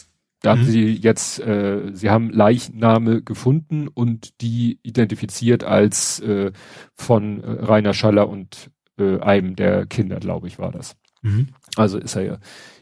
da 0.43 0.51
haben 0.53 0.63
mhm. 0.63 0.67
sie 0.67 0.93
jetzt, 0.95 1.39
äh, 1.41 1.91
sie 1.93 2.09
haben 2.09 2.31
Leichname 2.31 3.23
gefunden 3.23 3.89
und 3.89 4.41
die 4.41 4.79
identifiziert 4.83 5.65
als 5.65 6.21
äh, 6.21 6.53
von 6.95 7.43
äh, 7.43 7.51
Rainer 7.65 7.93
Schaller 7.93 8.29
und 8.29 8.71
äh, 8.99 9.19
einem 9.21 9.55
der 9.55 9.87
Kinder, 9.87 10.19
glaube 10.19 10.49
ich, 10.49 10.59
war 10.59 10.73
das. 10.73 10.97
Mhm. 11.23 11.49
Also 11.77 11.99
ist 11.99 12.17
er 12.17 12.23
ja 12.23 12.39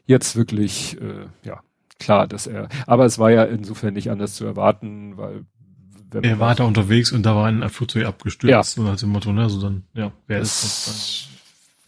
jetzt 0.07 0.37
wirklich, 0.37 1.01
äh, 1.01 1.27
ja, 1.43 1.61
klar, 1.99 2.29
dass 2.29 2.47
er, 2.47 2.69
aber 2.87 3.05
es 3.07 3.19
war 3.19 3.31
ja 3.31 3.43
insofern 3.45 3.95
nicht 3.95 4.11
anders 4.11 4.35
zu 4.35 4.45
erwarten, 4.45 5.17
weil 5.17 5.45
er 6.23 6.39
war 6.39 6.55
da 6.55 6.65
unterwegs 6.65 7.13
und 7.13 7.25
da 7.25 7.35
war 7.35 7.47
ein 7.47 7.69
Flugzeug 7.69 8.07
abgestürzt 8.07 8.77
ja. 8.77 8.83
und 8.83 8.89
als 8.89 9.03
im 9.03 9.11
Motto, 9.11 9.33
ne, 9.33 9.43
also 9.43 9.61
dann, 9.61 9.85
ja, 9.93 10.13
wer 10.27 10.41
ist 10.41 10.63
das? 10.63 11.29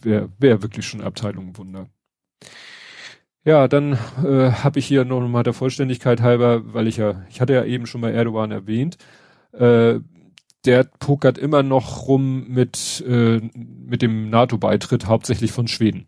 Wäre 0.01 0.29
wär 0.39 0.61
wirklich 0.61 0.85
schon 0.85 1.01
Abteilung 1.01 1.57
Wunder. 1.57 1.87
Ja, 3.43 3.67
dann 3.67 3.93
äh, 4.23 4.51
habe 4.51 4.79
ich 4.79 4.85
hier 4.85 5.03
noch 5.03 5.27
mal 5.27 5.43
der 5.43 5.53
Vollständigkeit 5.53 6.21
halber, 6.21 6.73
weil 6.73 6.87
ich 6.87 6.97
ja, 6.97 7.25
ich 7.29 7.41
hatte 7.41 7.53
ja 7.53 7.65
eben 7.65 7.87
schon 7.87 8.01
mal 8.01 8.13
Erdogan 8.13 8.51
erwähnt, 8.51 8.97
äh, 9.53 9.99
der 10.65 10.83
pokert 10.83 11.39
immer 11.39 11.63
noch 11.63 12.07
rum 12.07 12.47
mit, 12.47 13.03
äh, 13.07 13.41
mit 13.55 14.03
dem 14.03 14.29
NATO-Beitritt, 14.29 15.07
hauptsächlich 15.07 15.51
von 15.51 15.67
Schweden. 15.67 16.05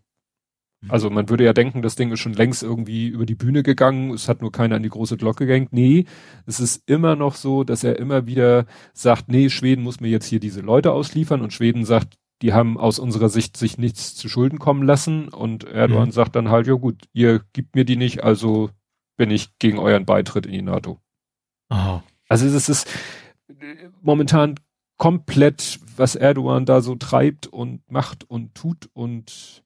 Mhm. 0.82 0.92
Also 0.92 1.10
man 1.10 1.28
würde 1.28 1.44
ja 1.44 1.54
denken, 1.54 1.82
das 1.82 1.96
Ding 1.96 2.12
ist 2.12 2.20
schon 2.20 2.34
längst 2.34 2.62
irgendwie 2.62 3.08
über 3.08 3.26
die 3.26 3.34
Bühne 3.34 3.64
gegangen, 3.64 4.12
es 4.12 4.30
hat 4.30 4.42
nur 4.42 4.52
keiner 4.52 4.76
an 4.76 4.84
die 4.84 4.90
große 4.90 5.18
Glocke 5.18 5.48
gehängt. 5.48 5.74
Nee, 5.74 6.06
es 6.46 6.60
ist 6.60 6.84
immer 6.88 7.16
noch 7.16 7.34
so, 7.36 7.64
dass 7.64 7.84
er 7.84 7.98
immer 7.98 8.28
wieder 8.28 8.68
sagt, 8.94 9.30
nee, 9.30 9.50
Schweden 9.50 9.84
muss 9.84 10.02
mir 10.02 10.10
jetzt 10.10 10.28
hier 10.28 10.40
diese 10.40 10.62
Leute 10.62 10.92
ausliefern 10.92 11.42
und 11.42 11.52
Schweden 11.52 11.84
sagt, 11.84 12.16
die 12.44 12.54
haben 12.54 12.78
aus 12.78 13.00
unserer 13.00 13.30
Sicht 13.30 13.56
sich 13.56 13.78
nichts 13.78 14.16
zu 14.16 14.28
Schulden 14.28 14.60
kommen 14.60 14.84
lassen 14.84 15.30
und 15.30 15.64
Erdogan 15.64 16.10
mhm. 16.10 16.12
sagt 16.12 16.36
dann 16.36 16.50
halt, 16.50 16.68
ja 16.68 16.74
gut, 16.74 17.06
ihr 17.14 17.42
gibt 17.54 17.74
mir 17.74 17.86
die 17.86 17.96
nicht, 17.96 18.22
also 18.24 18.70
bin 19.16 19.32
ich 19.32 19.58
gegen 19.60 19.80
euren 19.80 20.06
Beitritt 20.06 20.46
in 20.46 20.52
die 20.52 20.62
NATO. 20.62 21.00
Aha. 21.70 22.04
Also 22.28 22.46
es 22.46 22.68
ist 22.68 22.90
momentan 24.02 24.56
komplett, 24.98 25.80
was 25.96 26.16
Erdogan 26.16 26.66
da 26.66 26.82
so 26.82 26.96
treibt 26.96 27.48
und 27.48 27.90
macht 27.90 28.30
und 28.30 28.54
tut 28.54 28.90
und 28.94 29.64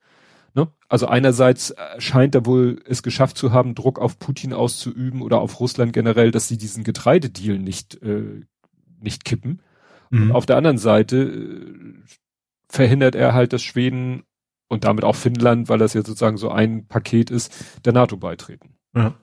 Ne? 0.53 0.67
Also 0.89 1.05
einerseits 1.05 1.69
äh, 1.69 2.01
scheint 2.01 2.33
er 2.33 2.47
wohl 2.47 2.81
es 2.87 3.03
geschafft 3.03 3.37
zu 3.37 3.51
haben, 3.51 3.75
Druck 3.75 3.99
auf 3.99 4.17
Putin 4.17 4.53
auszuüben 4.53 5.21
oder 5.21 5.39
auf 5.39 5.59
Russland 5.59 5.93
generell, 5.93 6.31
dass 6.31 6.47
sie 6.47 6.57
diesen 6.57 6.83
Getreidedeal 6.83 7.59
nicht, 7.59 8.01
äh, 8.01 8.41
nicht 8.99 9.23
kippen. 9.23 9.61
Mhm. 10.09 10.23
Und 10.23 10.31
auf 10.31 10.47
der 10.47 10.57
anderen 10.57 10.79
Seite 10.79 11.17
äh, 11.17 11.93
verhindert 12.69 13.15
er 13.15 13.33
halt, 13.33 13.53
dass 13.53 13.63
Schweden 13.63 14.23
und 14.67 14.83
damit 14.83 15.03
auch 15.03 15.15
Finnland, 15.15 15.69
weil 15.69 15.79
das 15.79 15.93
ja 15.93 16.01
sozusagen 16.01 16.37
so 16.37 16.49
ein 16.49 16.87
Paket 16.87 17.31
ist, 17.31 17.53
der 17.85 17.93
NATO 17.93 18.17
beitreten. 18.17 18.75
Ja. 18.95 19.15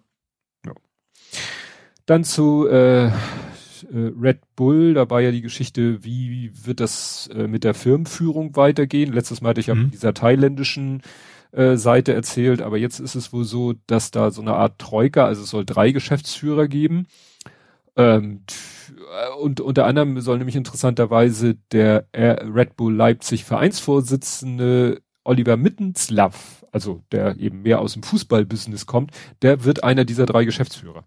ja. 0.64 0.72
Dann 2.06 2.24
zu 2.24 2.66
äh, 2.66 3.06
äh 3.06 3.12
Red 3.92 4.40
Bull, 4.56 4.94
da 4.94 5.10
war 5.10 5.20
ja 5.20 5.30
die 5.30 5.42
Geschichte, 5.42 6.02
wie 6.04 6.50
wird 6.64 6.80
das 6.80 7.28
äh, 7.34 7.46
mit 7.46 7.64
der 7.64 7.74
Firmenführung 7.74 8.56
weitergehen? 8.56 9.12
Letztes 9.12 9.40
Mal 9.40 9.50
hatte 9.50 9.60
ich 9.60 9.66
ja 9.66 9.74
mhm. 9.74 9.84
mit 9.84 9.94
dieser 9.94 10.14
thailändischen 10.14 11.02
äh, 11.52 11.76
Seite 11.76 12.14
erzählt, 12.14 12.62
aber 12.62 12.78
jetzt 12.78 12.98
ist 12.98 13.14
es 13.14 13.32
wohl 13.32 13.44
so, 13.44 13.74
dass 13.86 14.10
da 14.10 14.30
so 14.30 14.40
eine 14.40 14.54
Art 14.54 14.78
Troika, 14.78 15.26
also 15.26 15.42
es 15.42 15.50
soll 15.50 15.64
drei 15.64 15.92
Geschäftsführer 15.92 16.68
geben. 16.68 17.06
Ähm, 17.96 18.42
und 19.40 19.60
unter 19.60 19.86
anderem 19.86 20.20
soll 20.20 20.38
nämlich 20.38 20.56
interessanterweise 20.56 21.54
der 21.72 22.06
Red 22.12 22.76
Bull 22.76 22.94
Leipzig 22.94 23.44
Vereinsvorsitzende 23.44 25.02
Oliver 25.24 25.56
Mittenslav, 25.56 26.66
also 26.72 27.02
der 27.12 27.38
eben 27.38 27.62
mehr 27.62 27.80
aus 27.80 27.94
dem 27.94 28.02
Fußballbusiness 28.02 28.86
kommt, 28.86 29.12
der 29.42 29.64
wird 29.64 29.84
einer 29.84 30.04
dieser 30.04 30.26
drei 30.26 30.44
Geschäftsführer. 30.44 31.04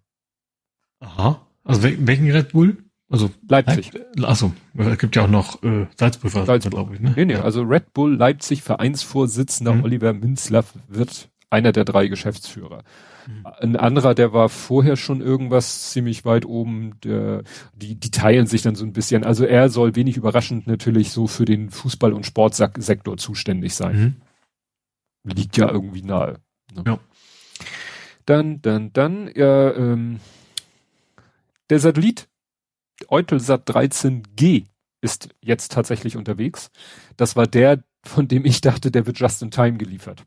Aha. 1.00 1.46
Also 1.64 1.84
welchen 1.84 2.32
Red 2.32 2.52
Bull? 2.54 2.78
Also 3.10 3.30
Leipzig. 3.48 3.94
Leip 3.94 4.30
Achso, 4.30 4.52
es 4.76 4.98
gibt 4.98 5.16
ja 5.16 5.24
auch 5.24 5.30
noch 5.30 5.64
äh, 5.64 5.88
Salzburg, 5.96 6.32
Salzburg. 6.32 6.74
glaube 6.74 6.96
ich. 6.96 7.00
Ne? 7.00 7.14
Nee, 7.16 7.26
nee, 7.26 7.36
also 7.36 7.62
Red 7.62 7.94
Bull 7.94 8.16
Leipzig 8.16 8.64
Vereinsvorsitzender 8.64 9.74
mhm. 9.74 9.84
Oliver 9.84 10.14
Minzlaff 10.14 10.74
wird 10.88 11.30
einer 11.50 11.72
der 11.72 11.86
drei 11.86 12.08
Geschäftsführer. 12.08 12.84
Mhm. 13.28 13.46
Ein 13.46 13.76
anderer, 13.76 14.14
der 14.14 14.34
war 14.34 14.50
vorher 14.50 14.96
schon 14.98 15.22
irgendwas 15.22 15.92
ziemlich 15.92 16.26
weit 16.26 16.46
oben, 16.46 17.00
der, 17.04 17.44
die, 17.74 17.96
die 17.96 18.12
teilen 18.12 18.48
sich 18.48 18.62
dann 18.62 18.76
so 18.76 18.86
ein 18.86 18.94
bisschen. 18.94 19.24
Also 19.24 19.46
er 19.46 19.70
soll 19.70 19.96
wenig 19.96 20.18
überraschend 20.18 20.68
natürlich 20.68 21.12
so 21.12 21.28
für 21.28 21.46
den 21.46 21.70
Fußball- 21.70 22.14
und 22.14 22.26
Sportsektor 22.26 23.18
zuständig 23.18 23.76
sein. 23.76 24.22
Mhm. 25.24 25.32
Liegt 25.34 25.58
ja 25.58 25.70
irgendwie 25.70 26.04
nahe. 26.04 26.40
Ne? 26.74 26.84
Ja. 26.86 27.00
Dann, 28.26 28.62
dann, 28.62 28.92
dann, 28.92 29.32
ja, 29.36 29.74
ähm, 29.74 30.20
der 31.70 31.80
Satellit 31.80 32.28
Eutelsat 33.08 33.70
13G 33.70 34.66
ist 35.02 35.30
jetzt 35.42 35.72
tatsächlich 35.72 36.18
unterwegs. 36.18 36.72
Das 37.16 37.36
war 37.36 37.48
der, 37.48 37.84
von 38.04 38.28
dem 38.28 38.46
ich 38.46 38.62
dachte, 38.62 38.92
der 38.92 39.06
wird 39.06 39.20
just 39.20 39.42
in 39.42 39.52
time 39.52 39.78
geliefert. 39.78 40.26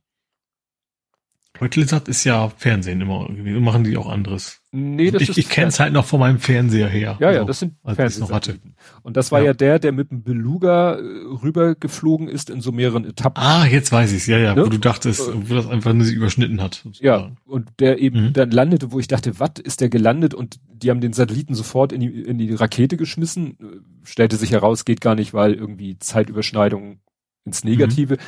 Beutelsat 1.60 2.08
ist 2.08 2.24
ja 2.24 2.48
Fernsehen 2.56 3.02
immer 3.02 3.26
irgendwie. 3.28 3.52
Machen 3.60 3.84
die 3.84 3.98
auch 3.98 4.08
anderes. 4.08 4.62
Nee, 4.72 5.10
das 5.10 5.20
ich, 5.20 5.28
ist 5.28 5.36
ich 5.36 5.48
kenne 5.50 5.68
es 5.68 5.78
halt 5.78 5.92
noch 5.92 6.06
von 6.06 6.18
meinem 6.18 6.38
Fernseher 6.38 6.88
her. 6.88 7.18
Ja, 7.20 7.32
ja, 7.32 7.40
also, 7.40 7.44
das 7.44 7.58
sind 7.58 7.74
Fernsehsatelliten. 7.84 8.76
Und 9.02 9.18
das 9.18 9.30
war 9.30 9.40
ja. 9.40 9.46
ja. 9.46 9.52
der, 9.52 9.78
der 9.78 9.92
mit 9.92 10.10
dem 10.10 10.22
Beluga 10.22 10.94
äh, 10.94 11.02
rübergeflogen 11.42 12.28
ist 12.28 12.48
in 12.48 12.62
so 12.62 12.72
mehreren 12.72 13.04
Etappen. 13.04 13.42
Ah, 13.42 13.66
jetzt 13.66 13.92
weiß 13.92 14.10
ich's. 14.14 14.26
Ja, 14.26 14.38
ja, 14.38 14.54
ne? 14.54 14.64
wo 14.64 14.70
du 14.70 14.78
dachtest, 14.78 15.20
äh, 15.20 15.50
wo 15.50 15.54
das 15.54 15.68
einfach 15.68 15.92
nur 15.92 16.06
sich 16.06 16.14
überschnitten 16.14 16.62
hat. 16.62 16.80
Sozusagen. 16.82 17.06
Ja, 17.06 17.36
und 17.44 17.68
der 17.78 17.98
eben 17.98 18.28
mhm. 18.28 18.32
dann 18.32 18.50
landete, 18.50 18.90
wo 18.90 18.98
ich 18.98 19.08
dachte, 19.08 19.38
was 19.38 19.50
ist 19.62 19.82
der 19.82 19.90
gelandet? 19.90 20.32
Und 20.32 20.60
die 20.72 20.88
haben 20.88 21.02
den 21.02 21.12
Satelliten 21.12 21.54
sofort 21.54 21.92
in 21.92 22.00
die, 22.00 22.22
in 22.22 22.38
die 22.38 22.54
Rakete 22.54 22.96
geschmissen. 22.96 23.58
Stellte 24.02 24.36
sich 24.36 24.52
heraus, 24.52 24.86
geht 24.86 25.02
gar 25.02 25.14
nicht, 25.14 25.34
weil 25.34 25.52
irgendwie 25.52 25.98
Zeitüberschneidung 25.98 27.00
ins 27.44 27.64
Negative. 27.64 28.14
Mhm. 28.14 28.20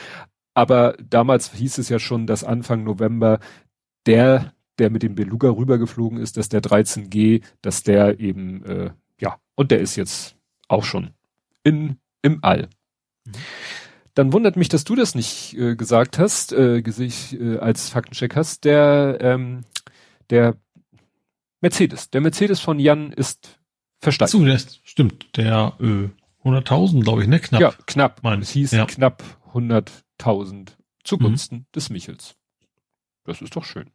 Aber 0.55 0.97
damals 1.03 1.53
hieß 1.53 1.79
es 1.79 1.89
ja 1.89 1.99
schon, 1.99 2.27
dass 2.27 2.45
Anfang 2.45 2.85
November 2.85 3.41
der, 4.07 4.53
der 4.79 4.91
mit 4.91 5.03
dem 5.03 5.15
Beluga 5.15 5.49
rübergeflogen 5.51 6.19
ist, 6.19 6.37
dass 6.37 6.49
der 6.49 6.63
13G, 6.63 7.43
dass 7.63 7.83
der 7.83 8.21
eben, 8.21 8.65
äh, 8.65 8.91
ja, 9.21 9.39
und 9.55 9.71
der 9.71 9.81
ist 9.81 9.97
jetzt 9.97 10.37
auch 10.69 10.85
schon 10.85 11.11
in, 11.65 11.97
im 12.23 12.39
All. 12.43 12.69
Mhm. 13.25 13.33
Dann 14.15 14.33
wundert 14.33 14.57
mich, 14.57 14.69
dass 14.69 14.85
du 14.85 14.95
das 14.95 15.15
nicht 15.15 15.57
äh, 15.57 15.75
gesagt 15.75 16.19
hast, 16.19 16.53
äh, 16.53 16.79
äh, 16.79 17.59
als 17.59 17.89
Faktencheck 17.89 18.37
hast. 18.37 18.65
Der, 18.65 19.17
ähm, 19.21 19.63
der 20.29 20.57
Mercedes, 21.63 22.11
der 22.11 22.21
Mercedes 22.21 22.61
von 22.61 22.79
Jan 22.79 23.13
ist 23.13 23.59
versteigt. 24.01 24.35
Das 24.35 24.81
stimmt. 24.85 25.37
Der 25.37 25.75
äh, 25.81 26.11
100.000, 26.47 27.03
glaube 27.03 27.23
ich, 27.23 27.29
ne? 27.29 27.41
Knapp. 27.41 27.61
Ja, 27.61 27.73
knapp. 27.87 28.21
Mein, 28.23 28.43
es 28.43 28.51
hieß 28.51 28.73
ja. 28.73 28.85
knapp 28.85 29.23
100 29.49 29.91
1000 30.23 30.79
zugunsten 31.05 31.57
mhm. 31.57 31.67
des 31.75 31.91
Michels. 31.91 32.37
Das 33.25 33.43
ist 33.43 33.57
doch 33.57 33.65
schön. 33.65 33.91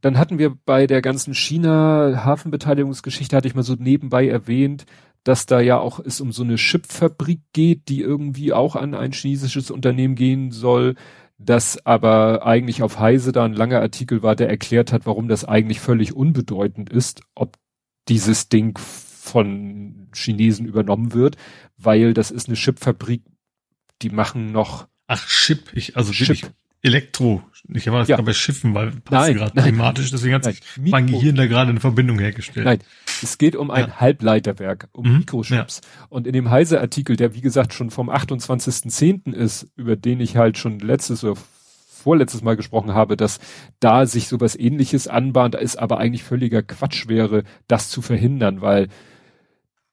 Dann 0.00 0.18
hatten 0.18 0.38
wir 0.38 0.56
bei 0.64 0.88
der 0.88 1.00
ganzen 1.00 1.34
China-Hafenbeteiligungsgeschichte, 1.34 3.36
hatte 3.36 3.46
ich 3.46 3.54
mal 3.54 3.62
so 3.62 3.74
nebenbei 3.74 4.26
erwähnt, 4.26 4.84
dass 5.22 5.46
da 5.46 5.60
ja 5.60 5.78
auch 5.78 6.00
es 6.00 6.20
um 6.20 6.32
so 6.32 6.42
eine 6.42 6.56
Chipfabrik 6.56 7.40
geht, 7.52 7.88
die 7.88 8.00
irgendwie 8.00 8.52
auch 8.52 8.74
an 8.74 8.94
ein 8.94 9.12
chinesisches 9.12 9.70
Unternehmen 9.70 10.16
gehen 10.16 10.50
soll, 10.50 10.96
das 11.38 11.86
aber 11.86 12.44
eigentlich 12.44 12.82
auf 12.82 12.98
Heise 12.98 13.30
da 13.30 13.44
ein 13.44 13.52
langer 13.52 13.80
Artikel 13.80 14.24
war, 14.24 14.34
der 14.34 14.48
erklärt 14.48 14.92
hat, 14.92 15.06
warum 15.06 15.28
das 15.28 15.44
eigentlich 15.44 15.78
völlig 15.80 16.16
unbedeutend 16.16 16.90
ist, 16.90 17.22
ob 17.36 17.56
dieses 18.08 18.48
Ding 18.48 18.76
von 18.78 20.08
Chinesen 20.14 20.66
übernommen 20.66 21.14
wird, 21.14 21.36
weil 21.76 22.12
das 22.12 22.32
ist 22.32 22.48
eine 22.48 22.56
Chipfabrik 22.56 23.22
die 24.02 24.10
machen 24.10 24.52
noch. 24.52 24.86
Ach, 25.06 25.26
Chip, 25.26 25.70
ich, 25.74 25.96
also 25.96 26.12
Chip. 26.12 26.28
wirklich 26.28 26.50
Elektro. 26.82 27.42
Ich 27.72 27.86
war 27.86 28.00
das 28.00 28.08
ja. 28.08 28.16
gerade 28.16 28.26
bei 28.26 28.32
Schiffen, 28.32 28.74
weil 28.74 28.90
passt 28.90 29.34
gerade 29.34 29.62
thematisch, 29.62 30.10
deswegen 30.10 30.34
hat 30.34 30.44
sich 30.44 30.60
mein 30.76 31.06
Gehirn 31.06 31.36
da 31.36 31.46
gerade 31.46 31.70
eine 31.70 31.78
Verbindung 31.78 32.18
hergestellt. 32.18 32.66
Nein, 32.66 32.80
es 33.22 33.38
geht 33.38 33.54
um 33.54 33.70
ein 33.70 33.86
ja. 33.86 34.00
Halbleiterwerk, 34.00 34.88
um 34.92 35.08
mhm. 35.08 35.18
Mikrochips. 35.18 35.80
Ja. 35.84 36.06
Und 36.08 36.26
in 36.26 36.32
dem 36.32 36.50
Heise-Artikel, 36.50 37.14
der 37.14 37.34
wie 37.34 37.40
gesagt 37.40 37.72
schon 37.72 37.90
vom 37.90 38.10
28.10. 38.10 39.32
ist, 39.32 39.68
über 39.76 39.94
den 39.94 40.20
ich 40.20 40.36
halt 40.36 40.58
schon 40.58 40.80
letztes 40.80 41.22
oder 41.22 41.40
vorletztes 42.02 42.42
Mal 42.42 42.56
gesprochen 42.56 42.94
habe, 42.94 43.16
dass 43.16 43.38
da 43.78 44.06
sich 44.06 44.26
sowas 44.26 44.56
ähnliches 44.56 45.06
anbahnt, 45.06 45.54
ist 45.54 45.76
aber 45.76 45.98
eigentlich 45.98 46.24
völliger 46.24 46.64
Quatsch 46.64 47.06
wäre, 47.06 47.44
das 47.68 47.90
zu 47.90 48.02
verhindern, 48.02 48.60
weil 48.60 48.88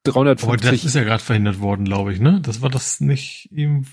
350. 0.05 0.47
Aber 0.47 0.57
das 0.57 0.85
ist 0.85 0.95
ja 0.95 1.03
gerade 1.03 1.23
verhindert 1.23 1.59
worden, 1.59 1.85
glaube 1.85 2.13
ich, 2.13 2.19
ne? 2.19 2.39
Das 2.41 2.63
war 2.63 2.69
das 2.69 2.99
nicht 2.99 3.49
ihm, 3.51 3.85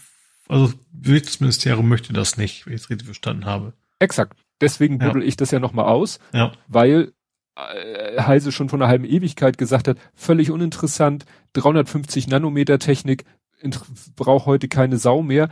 also 0.49 0.73
Wirtschaftsministerium 0.93 1.89
möchte 1.89 2.13
das 2.13 2.37
nicht, 2.37 2.67
wenn 2.67 2.75
ich 2.75 2.83
es 2.83 2.91
richtig 2.91 3.07
verstanden 3.07 3.45
habe. 3.45 3.73
Exakt. 3.99 4.39
Deswegen 4.61 4.99
buddel 4.99 5.23
ja. 5.23 5.29
ich 5.29 5.37
das 5.37 5.51
ja 5.51 5.59
nochmal 5.59 5.87
aus, 5.87 6.19
ja. 6.33 6.53
weil 6.67 7.13
äh, 7.57 8.21
Heise 8.23 8.53
schon 8.53 8.69
von 8.69 8.81
einer 8.81 8.91
halben 8.91 9.05
Ewigkeit 9.05 9.59
gesagt 9.59 9.89
hat, 9.89 9.99
völlig 10.15 10.51
uninteressant, 10.51 11.27
350 11.55 12.29
Nanometer 12.29 12.79
Technik 12.79 13.25
braucht 14.17 14.47
heute 14.47 14.69
keine 14.69 14.99
Sau 14.99 15.23
mehr, 15.23 15.49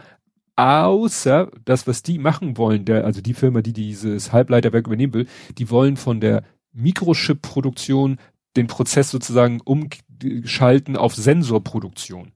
außer 0.57 1.50
das, 1.64 1.87
was 1.87 2.02
die 2.02 2.18
machen 2.18 2.57
wollen, 2.57 2.85
der, 2.85 3.04
also 3.04 3.20
die 3.20 3.35
Firma, 3.35 3.61
die 3.61 3.72
dieses 3.72 4.33
Halbleiterwerk 4.33 4.87
übernehmen 4.87 5.14
will, 5.14 5.26
die 5.59 5.70
wollen 5.70 5.96
von 5.96 6.20
der 6.20 6.44
Mikrochip-Produktion 6.72 8.18
den 8.57 8.66
Prozess 8.66 9.11
sozusagen 9.11 9.61
umschalten 9.61 10.96
auf 10.96 11.14
Sensorproduktion. 11.14 12.33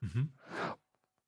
Mhm. 0.00 0.30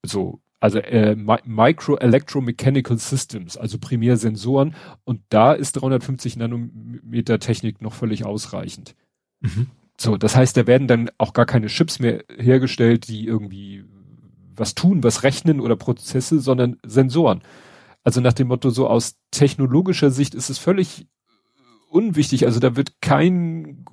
So, 0.05 0.41
also 0.61 0.79
äh, 0.79 1.17
Micro 1.17 1.97
Electromechanical 1.97 2.99
Systems, 2.99 3.57
also 3.57 3.79
primär 3.79 4.19
Sensoren. 4.19 4.75
Und 5.05 5.23
da 5.31 5.55
ist 5.55 5.73
350 5.73 6.37
Nanometer 6.37 7.39
Technik 7.39 7.81
noch 7.81 7.95
völlig 7.95 8.27
ausreichend. 8.27 8.95
Mhm. 9.41 9.69
So, 9.99 10.17
das 10.17 10.37
heißt, 10.37 10.57
da 10.57 10.67
werden 10.67 10.87
dann 10.87 11.11
auch 11.19 11.33
gar 11.33 11.47
keine 11.47 11.67
Chips 11.67 11.99
mehr 11.99 12.25
hergestellt, 12.39 13.09
die 13.09 13.27
irgendwie 13.27 13.85
was 14.55 14.75
tun, 14.75 15.03
was 15.03 15.23
rechnen 15.23 15.61
oder 15.61 15.77
Prozesse, 15.77 16.41
sondern 16.41 16.77
Sensoren. 16.85 17.43
Also 18.03 18.21
nach 18.21 18.33
dem 18.35 18.49
Motto, 18.49 18.71
so 18.71 18.87
aus 18.89 19.17
technologischer 19.31 20.11
Sicht 20.11 20.35
ist 20.35 20.51
es 20.51 20.59
völlig 20.59 21.07
unwichtig. 21.91 22.47
Also 22.47 22.61
da 22.61 22.77
wird 22.77 23.01
kein 23.01 23.85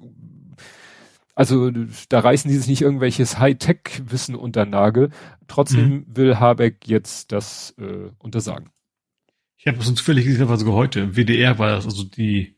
also 1.37 1.69
da 2.09 2.19
reißen 2.19 2.49
die 2.49 2.57
sich 2.57 2.67
nicht 2.67 2.81
irgendwelches 2.81 3.37
Hightech-Wissen 3.37 4.33
unter 4.33 4.65
Nagel. 4.65 5.11
Trotzdem 5.47 5.89
mhm. 5.89 6.05
will 6.07 6.39
Habeck 6.39 6.87
jetzt 6.87 7.31
das 7.31 7.75
äh, 7.77 8.09
untersagen. 8.17 8.71
Ich 9.55 9.67
habe 9.67 9.77
es 9.77 9.93
zufällig 9.93 10.25
gesehen, 10.25 10.49
also 10.49 10.73
heute 10.73 11.01
im 11.01 11.15
WDR 11.15 11.59
war 11.59 11.69
das, 11.69 11.85
also 11.85 12.03
die 12.03 12.55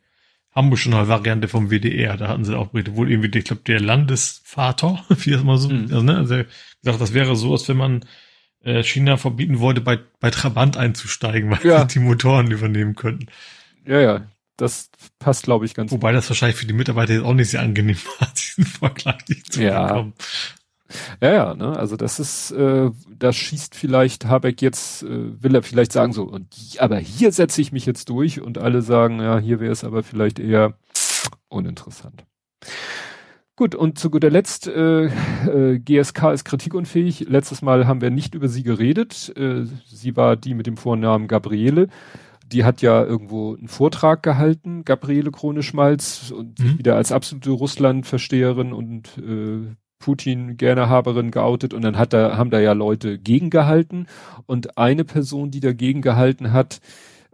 Hamburgische 0.55 0.91
Variante 0.91 1.49
vom 1.49 1.69
WDR, 1.69 2.15
da 2.15 2.29
hatten 2.29 2.45
sie 2.45 2.57
auch 2.57 2.67
Berichte, 2.67 2.95
wohl 2.95 3.11
irgendwie, 3.11 3.37
ich 3.37 3.43
glaube, 3.43 3.63
der 3.67 3.81
Landesvater, 3.81 5.03
wie 5.09 5.31
das 5.31 5.43
mal 5.43 5.57
so, 5.57 5.67
mhm. 5.67 5.81
also, 5.91 6.01
ne, 6.01 6.15
also 6.15 6.35
gesagt, 6.81 7.01
das 7.01 7.13
wäre 7.13 7.35
so, 7.35 7.51
als 7.51 7.67
wenn 7.67 7.77
man 7.77 8.05
äh, 8.63 8.81
China 8.83 9.17
verbieten 9.17 9.59
wollte, 9.59 9.81
bei, 9.81 9.99
bei 10.21 10.29
Trabant 10.29 10.77
einzusteigen, 10.77 11.51
weil 11.51 11.65
ja. 11.65 11.83
die 11.83 11.99
Motoren 11.99 12.49
übernehmen 12.49 12.95
könnten. 12.95 13.27
Ja, 13.85 13.99
ja, 13.99 14.27
das 14.61 14.89
passt, 15.19 15.43
glaube 15.43 15.65
ich, 15.65 15.73
ganz 15.73 15.91
Wobei 15.91 16.11
gut. 16.11 16.17
das 16.17 16.29
wahrscheinlich 16.29 16.57
für 16.57 16.65
die 16.65 16.73
Mitarbeiter 16.73 17.13
jetzt 17.13 17.23
auch 17.23 17.33
nicht 17.33 17.49
sehr 17.49 17.61
angenehm 17.61 17.97
war, 18.19 18.27
diesen 18.37 18.65
Vergleich 18.65 19.27
nicht 19.27 19.53
zu 19.53 19.63
ja. 19.63 19.87
bekommen. 19.87 20.13
Ja, 21.21 21.31
ja, 21.31 21.53
ne, 21.53 21.77
also 21.77 21.95
das 21.97 22.19
ist, 22.19 22.51
äh, 22.51 22.89
da 23.15 23.31
schießt 23.31 23.75
vielleicht 23.75 24.25
Habeck 24.25 24.61
jetzt, 24.61 25.03
äh, 25.03 25.43
will 25.43 25.53
er 25.53 25.61
vielleicht 25.61 25.91
sagen 25.91 26.13
so, 26.13 26.23
und 26.23 26.47
aber 26.79 26.97
hier 26.97 27.31
setze 27.31 27.61
ich 27.61 27.71
mich 27.71 27.85
jetzt 27.85 28.09
durch 28.09 28.41
und 28.41 28.57
alle 28.57 28.81
sagen, 28.81 29.19
ja, 29.19 29.37
hier 29.37 29.59
wäre 29.59 29.71
es 29.71 29.83
aber 29.83 30.01
vielleicht 30.01 30.39
eher 30.39 30.73
uninteressant. 31.47 32.25
Gut, 33.55 33.75
und 33.75 33.99
zu 33.99 34.09
guter 34.09 34.29
Letzt, 34.29 34.67
äh, 34.67 35.07
äh, 35.07 35.79
GSK 35.79 36.31
ist 36.31 36.45
kritikunfähig. 36.45 37.27
Letztes 37.27 37.61
Mal 37.61 37.87
haben 37.87 37.99
wir 37.99 38.09
nicht 38.09 38.33
über 38.33 38.47
sie 38.47 38.63
geredet. 38.63 39.35
Äh, 39.35 39.65
sie 39.85 40.15
war 40.15 40.37
die 40.37 40.53
mit 40.53 40.65
dem 40.65 40.77
Vornamen 40.77 41.27
Gabriele 41.27 41.89
die 42.51 42.63
hat 42.63 42.81
ja 42.81 43.03
irgendwo 43.03 43.55
einen 43.55 43.67
Vortrag 43.67 44.23
gehalten, 44.23 44.83
Gabriele 44.83 45.31
Krone-Schmalz, 45.31 46.31
und 46.35 46.59
mhm. 46.59 46.77
wieder 46.77 46.95
als 46.95 47.12
absolute 47.12 47.51
Russland-Versteherin 47.51 48.73
und 48.73 49.17
äh, 49.17 49.75
Putin-Gernerhaberin 49.99 51.31
geoutet. 51.31 51.73
Und 51.73 51.83
dann 51.83 51.97
hat 51.97 52.13
da, 52.13 52.38
haben 52.38 52.49
da 52.49 52.59
ja 52.59 52.73
Leute 52.73 53.19
gegengehalten. 53.19 54.07
Und 54.45 54.77
eine 54.77 55.05
Person, 55.05 55.51
die 55.51 55.59
dagegen 55.59 56.01
gehalten 56.01 56.53
hat, 56.53 56.79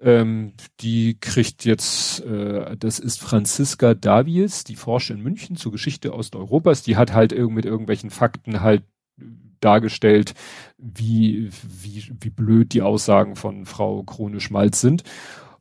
ähm, 0.01 0.53
die 0.81 1.17
kriegt 1.19 1.63
jetzt, 1.63 2.23
äh, 2.25 2.75
das 2.77 2.99
ist 2.99 3.21
Franziska 3.21 3.93
Davies, 3.93 4.63
die 4.63 4.75
forscht 4.75 5.11
in 5.11 5.21
München 5.21 5.55
zur 5.55 5.71
Geschichte 5.71 6.13
Osteuropas, 6.13 6.83
die 6.83 6.97
hat 6.97 7.13
halt 7.13 7.31
irg 7.31 7.51
mit 7.51 7.65
irgendwelchen 7.65 8.09
Fakten 8.09 8.61
halt 8.61 8.83
dargestellt, 9.65 10.33
wie, 10.77 11.49
wie, 11.63 12.11
wie 12.21 12.29
blöd 12.29 12.73
die 12.73 12.81
Aussagen 12.81 13.35
von 13.35 13.65
Frau 13.65 14.03
Krone 14.03 14.39
Schmalz 14.39 14.79
sind. 14.79 15.03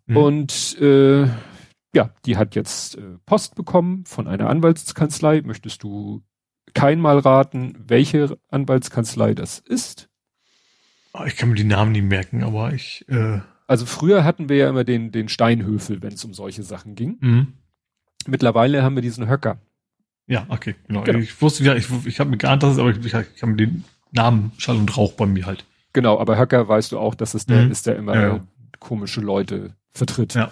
Mhm. 0.07 0.17
Und 0.17 0.79
äh, 0.81 1.27
ja, 1.95 2.11
die 2.27 2.37
hat 2.37 2.55
jetzt 2.55 2.97
äh, 2.97 3.19
Post 3.25 3.55
bekommen 3.55 4.05
von 4.07 4.29
einer 4.29 4.49
Anwaltskanzlei. 4.51 5.43
Möchtest 5.43 5.83
du 5.83 6.23
keinmal 6.75 7.19
raten, 7.19 7.77
welche 7.87 8.39
Anwaltskanzlei 8.51 9.35
das 9.35 9.61
ist? 9.61 10.09
Ah, 11.13 11.27
ich 11.27 11.37
kann 11.37 11.49
mir 11.49 11.55
die 11.55 11.65
Namen 11.65 11.93
nicht 11.93 12.05
merken, 12.05 12.43
aber 12.43 12.73
ich. 12.73 13.09
Äh 13.09 13.41
also 13.67 13.87
früher 13.87 14.25
hatten 14.25 14.49
wir 14.49 14.57
ja 14.57 14.69
immer 14.69 14.85
den, 14.85 15.11
den 15.13 15.29
Steinhöfel, 15.29 16.03
wenn 16.03 16.13
es 16.13 16.25
um 16.25 16.35
solche 16.35 16.63
Sachen 16.63 16.95
ging. 16.97 17.17
Mhm. 17.21 17.53
Mittlerweile 18.27 18.83
haben 18.83 18.97
wir 18.97 19.03
diesen 19.03 19.29
Höcker. 19.29 19.59
Ja, 20.27 20.47
okay, 20.49 20.75
genau. 20.87 21.03
genau. 21.03 21.19
Ich 21.19 21.41
wusste 21.41 21.65
ja, 21.65 21.75
ich, 21.75 21.87
ich 22.07 22.19
habe 22.19 22.31
mir 22.31 22.39
geahnt, 22.39 22.63
dass 22.63 22.73
es, 22.73 22.79
aber 22.79 22.91
ich, 22.91 22.99
ich, 22.99 23.15
ich 23.15 23.43
habe 23.43 23.53
mir 23.53 23.57
den 23.57 23.85
Namen 24.15 24.53
Schall 24.59 24.77
und 24.77 24.97
Rauch 24.97 25.13
bei 25.13 25.27
mir 25.27 25.47
halt. 25.47 25.65
Genau, 25.93 26.19
aber 26.19 26.39
Höcker 26.39 26.69
weißt 26.69 26.93
du 26.93 26.99
auch, 26.99 27.15
dass 27.15 27.35
es 27.35 27.47
der 27.47 27.63
mhm. 27.63 27.71
ist, 27.71 27.87
der 27.87 27.97
immer 27.97 28.21
ja. 28.21 28.41
komische 28.81 29.21
Leute 29.21 29.75
vertritt. 29.93 30.35
Ja. 30.35 30.51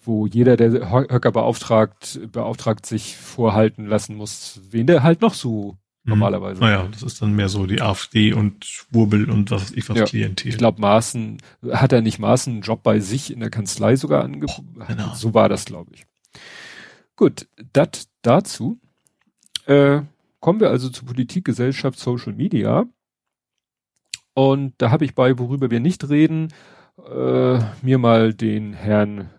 Wo 0.00 0.26
jeder, 0.26 0.56
der 0.56 0.90
Höcker 0.90 1.30
beauftragt, 1.30 2.20
beauftragt 2.32 2.86
sich 2.86 3.16
vorhalten 3.16 3.86
lassen 3.86 4.16
muss, 4.16 4.60
wen 4.70 4.88
der 4.88 5.04
halt 5.04 5.20
noch 5.20 5.34
so 5.34 5.76
normalerweise. 6.04 6.60
Naja, 6.60 6.88
das 6.90 7.02
ist 7.02 7.22
dann 7.22 7.34
mehr 7.34 7.48
so 7.48 7.66
die 7.66 7.80
AfD 7.80 8.32
und 8.32 8.64
Schwurbel 8.64 9.30
und 9.30 9.52
was 9.52 9.70
ich 9.70 9.88
was 9.88 9.98
ja, 9.98 10.04
Klientel. 10.04 10.48
Ich 10.48 10.58
glaube, 10.58 10.80
Maaßen, 10.80 11.38
hat 11.70 11.92
er 11.92 12.00
nicht 12.00 12.18
Maaßen 12.18 12.54
einen 12.54 12.62
Job 12.62 12.82
bei 12.82 12.98
sich 12.98 13.32
in 13.32 13.38
der 13.38 13.50
Kanzlei 13.50 13.94
sogar 13.94 14.24
angeboten? 14.24 14.80
Genau. 14.88 15.14
So 15.14 15.34
war 15.34 15.48
das, 15.48 15.64
glaube 15.64 15.92
ich. 15.94 16.04
Gut, 17.14 17.46
das 17.72 18.08
dazu. 18.22 18.80
Äh, 19.66 20.00
kommen 20.42 20.60
wir 20.60 20.68
also 20.68 20.90
zu 20.90 21.06
Politik, 21.06 21.46
Gesellschaft, 21.46 21.98
Social 21.98 22.34
Media. 22.34 22.84
Und 24.34 24.74
da 24.78 24.90
habe 24.90 25.04
ich 25.04 25.14
bei, 25.14 25.38
worüber 25.38 25.70
wir 25.70 25.80
nicht 25.80 26.08
reden, 26.10 26.52
äh, 26.98 27.58
mir 27.80 27.98
mal 27.98 28.34
den 28.34 28.72
Herrn 28.74 29.30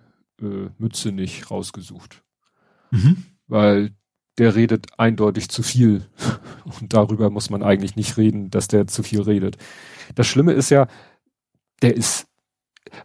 äh, 0.41 0.69
Mütze 0.77 1.11
nicht 1.11 1.51
rausgesucht. 1.51 2.23
Mhm. 2.89 3.25
Weil 3.47 3.91
der 4.37 4.55
redet 4.55 4.97
eindeutig 4.97 5.49
zu 5.49 5.61
viel. 5.61 6.07
Und 6.79 6.93
darüber 6.93 7.29
muss 7.29 7.49
man 7.49 7.63
eigentlich 7.63 7.95
nicht 7.97 8.17
reden, 8.17 8.49
dass 8.49 8.69
der 8.69 8.87
zu 8.87 9.03
viel 9.03 9.21
redet. 9.21 9.57
Das 10.15 10.25
Schlimme 10.25 10.53
ist 10.53 10.69
ja, 10.69 10.87
der 11.81 11.97
ist, 11.97 12.27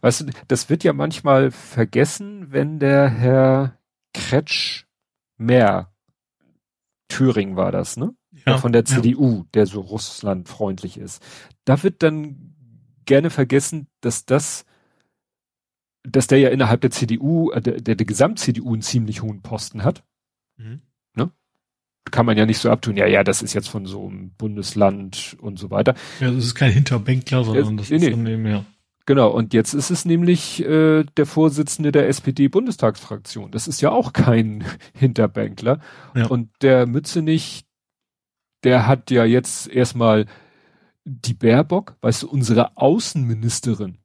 weißt 0.02 0.20
du, 0.20 0.24
das 0.46 0.70
wird 0.70 0.84
ja 0.84 0.92
manchmal 0.92 1.50
vergessen, 1.50 2.52
wenn 2.52 2.78
der 2.78 3.08
Herr 3.08 3.78
Kretsch 4.14 4.84
mehr 5.36 5.92
Thüringen 7.08 7.56
war 7.56 7.72
das, 7.72 7.96
ne? 7.96 8.14
Ja, 8.46 8.58
von 8.58 8.72
der 8.72 8.84
CDU, 8.84 9.38
ja. 9.38 9.44
der 9.54 9.66
so 9.66 9.80
russlandfreundlich 9.80 10.98
ist. 10.98 11.22
Da 11.64 11.82
wird 11.82 12.02
dann 12.02 12.54
gerne 13.04 13.30
vergessen, 13.30 13.88
dass 14.00 14.26
das, 14.26 14.64
dass 16.02 16.26
der 16.26 16.38
ja 16.38 16.50
innerhalb 16.50 16.80
der 16.82 16.90
CDU, 16.90 17.50
äh, 17.50 17.60
der, 17.60 17.80
der, 17.80 17.94
der 17.96 18.06
Gesamt-CDU 18.06 18.74
einen 18.74 18.82
ziemlich 18.82 19.22
hohen 19.22 19.42
Posten 19.42 19.82
hat. 19.82 20.04
Mhm. 20.56 20.82
Ne? 21.14 21.30
Kann 22.10 22.26
man 22.26 22.36
ja 22.36 22.46
nicht 22.46 22.58
so 22.58 22.70
abtun, 22.70 22.96
ja, 22.96 23.06
ja, 23.06 23.24
das 23.24 23.42
ist 23.42 23.54
jetzt 23.54 23.68
von 23.68 23.86
so 23.86 24.06
einem 24.06 24.30
Bundesland 24.32 25.36
und 25.40 25.58
so 25.58 25.70
weiter. 25.70 25.94
Ja, 26.20 26.30
das 26.30 26.44
ist 26.44 26.54
kein 26.54 26.72
Hinterbänkler, 26.72 27.44
sondern 27.44 27.78
das 27.78 27.90
nee, 27.90 27.96
ist 27.96 28.02
nee. 28.02 28.10
Dem, 28.10 28.46
ja. 28.46 28.64
Genau, 29.08 29.30
und 29.30 29.54
jetzt 29.54 29.72
ist 29.72 29.88
es 29.88 30.04
nämlich 30.04 30.62
äh, 30.66 31.02
der 31.02 31.24
Vorsitzende 31.24 31.92
der 31.92 32.08
SPD-Bundestagsfraktion. 32.08 33.50
Das 33.50 33.66
ist 33.66 33.80
ja 33.80 33.90
auch 33.90 34.12
kein 34.12 34.66
Hinterbänkler. 34.92 35.80
Ja. 36.14 36.26
Und 36.26 36.50
der 36.60 36.86
Mützenich, 36.86 37.64
der 38.64 38.86
hat 38.86 39.10
ja 39.10 39.24
jetzt 39.24 39.66
erstmal 39.66 40.26
die 41.06 41.32
Baerbock, 41.32 41.96
weißt 42.02 42.24
du, 42.24 42.28
unsere 42.28 42.76
Außenministerin, 42.76 43.96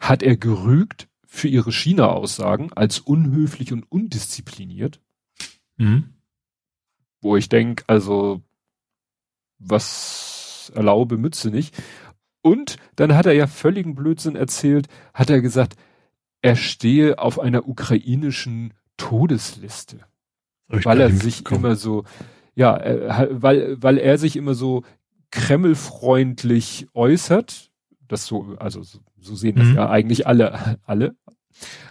hat 0.00 0.24
er 0.24 0.36
gerügt 0.36 1.06
für 1.24 1.46
ihre 1.46 1.70
China-Aussagen 1.70 2.72
als 2.72 2.98
unhöflich 2.98 3.72
und 3.72 3.84
undiszipliniert. 3.84 5.00
Mhm. 5.76 6.14
Wo 7.20 7.36
ich 7.36 7.48
denke, 7.48 7.84
also, 7.86 8.42
was 9.60 10.72
erlaube 10.74 11.16
Mütze 11.16 11.50
nicht. 11.50 11.80
Und 12.42 12.76
dann 12.96 13.14
hat 13.14 13.26
er 13.26 13.32
ja 13.32 13.46
völligen 13.46 13.94
Blödsinn 13.94 14.36
erzählt, 14.36 14.86
hat 15.14 15.30
er 15.30 15.40
gesagt, 15.40 15.74
er 16.40 16.56
stehe 16.56 17.18
auf 17.18 17.40
einer 17.40 17.68
ukrainischen 17.68 18.74
Todesliste. 18.96 20.00
Weil 20.68 21.00
er 21.00 21.10
sich 21.10 21.44
gekommen. 21.44 21.64
immer 21.64 21.76
so, 21.76 22.04
ja, 22.54 22.76
äh, 22.76 23.28
weil, 23.30 23.82
weil 23.82 23.98
er 23.98 24.18
sich 24.18 24.36
immer 24.36 24.54
so 24.54 24.84
kremlfreundlich 25.30 26.88
äußert. 26.94 27.70
Das 28.06 28.26
so, 28.26 28.56
also 28.58 28.82
so, 28.82 28.98
so 29.18 29.34
sehen 29.34 29.56
das 29.56 29.68
mhm. 29.68 29.76
ja 29.76 29.90
eigentlich 29.90 30.26
alle, 30.26 30.78
alle. 30.84 31.16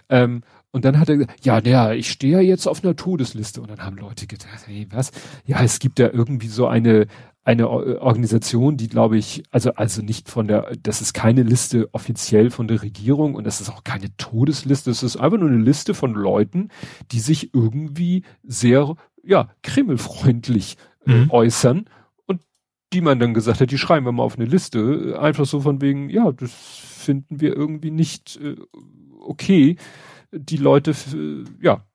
Ähm, 0.08 0.42
und 0.70 0.84
dann 0.84 1.00
hat 1.00 1.08
er 1.08 1.16
gesagt, 1.16 1.44
ja, 1.44 1.60
ja, 1.60 1.92
ich 1.92 2.10
stehe 2.10 2.34
ja 2.34 2.40
jetzt 2.40 2.66
auf 2.66 2.84
einer 2.84 2.94
Todesliste. 2.94 3.60
Und 3.60 3.70
dann 3.70 3.80
haben 3.80 3.96
Leute 3.96 4.26
gedacht, 4.26 4.66
hey, 4.66 4.86
was? 4.90 5.10
Ja, 5.44 5.62
es 5.62 5.78
gibt 5.78 5.98
ja 5.98 6.10
irgendwie 6.12 6.48
so 6.48 6.66
eine, 6.66 7.06
eine 7.44 7.68
Organisation, 7.68 8.76
die 8.76 8.88
glaube 8.88 9.16
ich, 9.16 9.42
also, 9.50 9.72
also 9.74 10.02
nicht 10.02 10.28
von 10.28 10.48
der, 10.48 10.70
das 10.82 11.00
ist 11.00 11.14
keine 11.14 11.42
Liste 11.42 11.88
offiziell 11.92 12.50
von 12.50 12.68
der 12.68 12.82
Regierung 12.82 13.34
und 13.34 13.44
das 13.44 13.60
ist 13.60 13.70
auch 13.70 13.84
keine 13.84 14.14
Todesliste. 14.18 14.90
Es 14.90 15.02
ist 15.02 15.16
einfach 15.16 15.38
nur 15.38 15.48
eine 15.48 15.62
Liste 15.62 15.94
von 15.94 16.12
Leuten, 16.12 16.68
die 17.10 17.20
sich 17.20 17.54
irgendwie 17.54 18.24
sehr, 18.42 18.94
ja, 19.22 19.48
kremlfreundlich 19.62 20.76
äh, 21.06 21.12
mhm. 21.14 21.30
äußern 21.30 21.84
und 22.26 22.40
die 22.92 23.00
man 23.00 23.18
dann 23.18 23.34
gesagt 23.34 23.60
hat, 23.60 23.70
die 23.70 23.78
schreiben 23.78 24.04
wir 24.04 24.12
mal 24.12 24.24
auf 24.24 24.36
eine 24.36 24.46
Liste. 24.46 25.18
Einfach 25.18 25.46
so 25.46 25.60
von 25.60 25.80
wegen, 25.80 26.10
ja, 26.10 26.30
das 26.32 26.52
finden 26.52 27.40
wir 27.40 27.56
irgendwie 27.56 27.90
nicht 27.90 28.38
äh, 28.42 28.56
okay. 29.20 29.76
Die 30.32 30.58
Leute, 30.58 30.90
äh, 30.90 31.44
ja, 31.62 31.87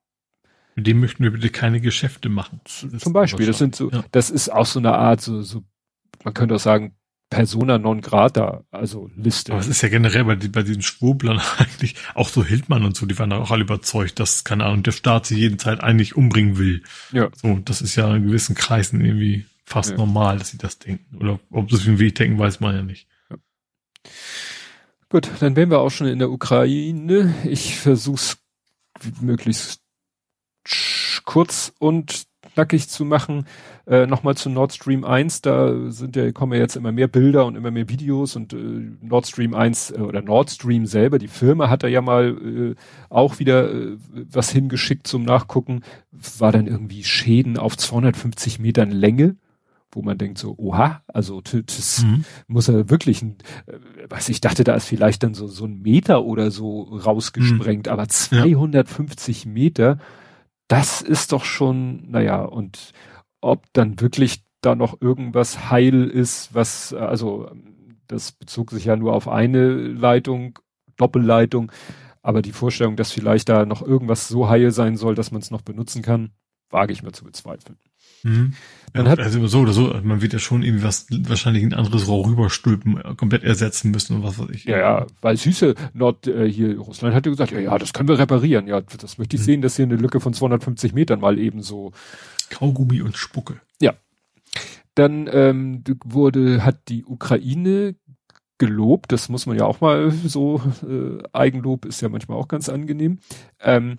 mit 0.75 0.87
dem 0.87 0.99
möchten 0.99 1.23
wir 1.23 1.31
bitte 1.31 1.49
keine 1.49 1.81
Geschäfte 1.81 2.29
machen. 2.29 2.61
Zum 2.65 3.13
Beispiel, 3.13 3.45
das 3.45 3.57
sind 3.57 3.75
so, 3.75 3.91
ja. 3.91 4.03
das 4.11 4.29
ist 4.29 4.49
auch 4.49 4.65
so 4.65 4.79
eine 4.79 4.93
Art, 4.93 5.21
so, 5.21 5.41
so, 5.41 5.63
man 6.23 6.33
könnte 6.33 6.55
auch 6.55 6.59
sagen, 6.59 6.95
Persona 7.29 7.79
non 7.79 8.01
grata, 8.01 8.63
also 8.69 9.09
Liste. 9.15 9.53
Aber 9.53 9.61
es 9.61 9.67
ist 9.67 9.81
ja 9.81 9.89
generell 9.89 10.23
bei, 10.23 10.35
bei 10.35 10.61
diesen 10.61 10.83
Schwurblern 10.83 11.41
eigentlich, 11.57 11.95
auch 12.13 12.29
so 12.29 12.43
Hildmann 12.43 12.85
und 12.85 12.95
so, 12.95 13.05
die 13.05 13.17
waren 13.17 13.31
da 13.31 13.37
auch 13.37 13.51
alle 13.51 13.63
überzeugt, 13.63 14.19
dass, 14.19 14.43
keine 14.43 14.65
Ahnung, 14.65 14.83
der 14.83 14.91
Staat 14.91 15.25
sie 15.25 15.37
jeden 15.37 15.57
Zeit 15.57 15.81
eigentlich 15.81 16.15
umbringen 16.15 16.57
will. 16.57 16.83
Ja. 17.11 17.29
So, 17.35 17.59
das 17.65 17.81
ist 17.81 17.95
ja 17.95 18.15
in 18.15 18.27
gewissen 18.27 18.55
Kreisen 18.55 19.01
irgendwie 19.01 19.45
fast 19.65 19.91
ja. 19.91 19.97
normal, 19.97 20.37
dass 20.37 20.49
sie 20.49 20.57
das 20.57 20.77
denken. 20.77 21.17
Oder 21.17 21.39
ob 21.49 21.71
sie 21.71 21.77
es 21.77 21.99
wie 21.99 22.05
ich 22.05 22.13
denken, 22.13 22.37
weiß 22.37 22.59
man 22.59 22.75
ja 22.75 22.81
nicht. 22.83 23.07
Ja. 23.29 23.37
Gut, 25.09 25.29
dann 25.39 25.55
wären 25.55 25.71
wir 25.71 25.79
auch 25.79 25.89
schon 25.89 26.07
in 26.07 26.19
der 26.19 26.29
Ukraine. 26.29 27.33
Ich 27.45 27.77
versuch's 27.77 28.37
möglichst 29.21 29.82
kurz 31.25 31.73
und 31.79 32.25
knackig 32.53 32.89
zu 32.89 33.05
machen. 33.05 33.45
Äh, 33.85 34.05
Nochmal 34.05 34.35
zu 34.35 34.49
Nord 34.49 34.73
Stream 34.73 35.03
1, 35.03 35.41
da 35.41 35.89
sind 35.91 36.15
ja, 36.15 36.31
kommen 36.31 36.53
ja 36.53 36.59
jetzt 36.59 36.75
immer 36.75 36.91
mehr 36.91 37.07
Bilder 37.07 37.45
und 37.45 37.55
immer 37.55 37.71
mehr 37.71 37.89
Videos 37.89 38.35
und 38.35 38.53
äh, 38.53 38.57
Nord 39.01 39.27
Stream 39.27 39.53
1 39.53 39.91
äh, 39.91 39.99
oder 39.99 40.21
Nord 40.21 40.51
Stream 40.51 40.85
selber, 40.85 41.19
die 41.19 41.27
Firma 41.27 41.69
hat 41.69 41.83
da 41.83 41.87
ja 41.87 42.01
mal 42.01 42.37
äh, 42.37 42.75
auch 43.09 43.39
wieder 43.39 43.73
äh, 43.73 43.97
was 44.13 44.51
hingeschickt 44.51 45.07
zum 45.07 45.23
Nachgucken, 45.23 45.81
war 46.11 46.51
dann 46.51 46.67
irgendwie 46.67 47.03
Schäden 47.03 47.57
auf 47.57 47.75
250 47.75 48.59
Metern 48.59 48.91
Länge 48.91 49.35
wo 49.95 50.01
man 50.01 50.17
denkt 50.17 50.39
so, 50.39 50.55
oha, 50.57 51.03
also 51.05 51.39
das 51.41 52.03
mhm. 52.03 52.25
muss 52.47 52.67
er 52.67 52.89
wirklich, 52.89 53.21
ein, 53.21 53.37
äh, 53.67 53.73
was 54.09 54.27
ich 54.27 54.41
dachte, 54.41 54.63
da 54.63 54.73
ist 54.73 54.87
vielleicht 54.87 55.21
dann 55.21 55.35
so 55.35 55.45
so 55.45 55.65
ein 55.65 55.83
Meter 55.83 56.23
oder 56.23 56.49
so 56.49 56.81
rausgesprengt, 56.81 57.85
mhm. 57.85 57.91
aber 57.91 58.07
250 58.07 59.45
ja. 59.45 59.51
Meter, 59.51 59.99
das 60.73 61.03
ist 61.03 61.33
doch 61.33 61.45
schon, 61.45 62.09
naja, 62.09 62.41
und 62.41 62.93
ob 63.41 63.71
dann 63.73 64.01
wirklich 64.01 64.43
da 64.61 64.73
noch 64.73 64.99
irgendwas 65.01 65.69
heil 65.69 66.05
ist, 66.05 66.55
was, 66.55 66.95
also 66.95 67.51
das 68.07 68.31
bezog 68.31 68.71
sich 68.71 68.85
ja 68.85 68.95
nur 68.95 69.13
auf 69.13 69.27
eine 69.27 69.69
Leitung, 69.69 70.57
Doppelleitung, 70.97 71.71
aber 72.23 72.41
die 72.41 72.53
Vorstellung, 72.53 72.95
dass 72.95 73.11
vielleicht 73.11 73.49
da 73.49 73.67
noch 73.67 73.83
irgendwas 73.83 74.27
so 74.27 74.49
heil 74.49 74.71
sein 74.71 74.97
soll, 74.97 75.13
dass 75.13 75.29
man 75.29 75.43
es 75.43 75.51
noch 75.51 75.61
benutzen 75.61 76.01
kann, 76.01 76.31
wage 76.71 76.91
ich 76.91 77.03
mir 77.03 77.11
zu 77.11 77.23
bezweifeln. 77.23 77.77
Mhm. 78.23 78.55
Man 78.93 79.05
ja, 79.05 79.11
hat, 79.13 79.19
also 79.19 79.47
so 79.47 79.61
oder 79.61 79.73
so, 79.73 79.99
man 80.03 80.21
wird 80.21 80.33
ja 80.33 80.39
schon 80.39 80.61
irgendwie 80.61 80.83
was, 80.83 81.07
wahrscheinlich 81.09 81.63
ein 81.63 81.73
anderes 81.73 82.07
Rohr 82.07 82.27
rüberstülpen, 82.27 83.17
komplett 83.17 83.43
ersetzen 83.43 83.89
müssen 83.89 84.17
und 84.17 84.23
was 84.23 84.37
weiß 84.37 84.49
ich. 84.51 84.65
Ja, 84.65 84.77
ja, 84.77 85.07
weil 85.21 85.35
süße 85.35 85.73
Nord, 85.93 86.27
äh, 86.27 86.47
hier, 86.47 86.77
Russland 86.77 87.15
hatte 87.15 87.31
gesagt, 87.31 87.51
ja, 87.51 87.59
ja, 87.59 87.77
das 87.79 87.93
können 87.93 88.07
wir 88.07 88.19
reparieren. 88.19 88.67
Ja, 88.67 88.81
das 88.81 89.17
möchte 89.17 89.35
ich 89.35 89.41
mhm. 89.41 89.45
sehen, 89.45 89.61
dass 89.63 89.75
hier 89.75 89.85
eine 89.85 89.95
Lücke 89.95 90.19
von 90.19 90.33
250 90.33 90.93
Metern 90.93 91.21
mal 91.21 91.39
eben 91.39 91.63
so. 91.63 91.91
Kaugummi 92.51 93.01
und 93.01 93.17
Spucke. 93.17 93.61
Ja. 93.81 93.95
Dann 94.93 95.27
ähm, 95.31 95.83
wurde, 96.05 96.63
hat 96.63 96.87
die 96.87 97.03
Ukraine 97.03 97.95
gelobt, 98.59 99.11
das 99.11 99.27
muss 99.27 99.47
man 99.47 99.57
ja 99.57 99.65
auch 99.65 99.81
mal 99.81 100.11
so, 100.11 100.61
äh, 100.87 101.23
Eigenlob 101.33 101.85
ist 101.85 102.01
ja 102.01 102.09
manchmal 102.09 102.37
auch 102.37 102.47
ganz 102.47 102.69
angenehm. 102.69 103.19
Ähm, 103.59 103.97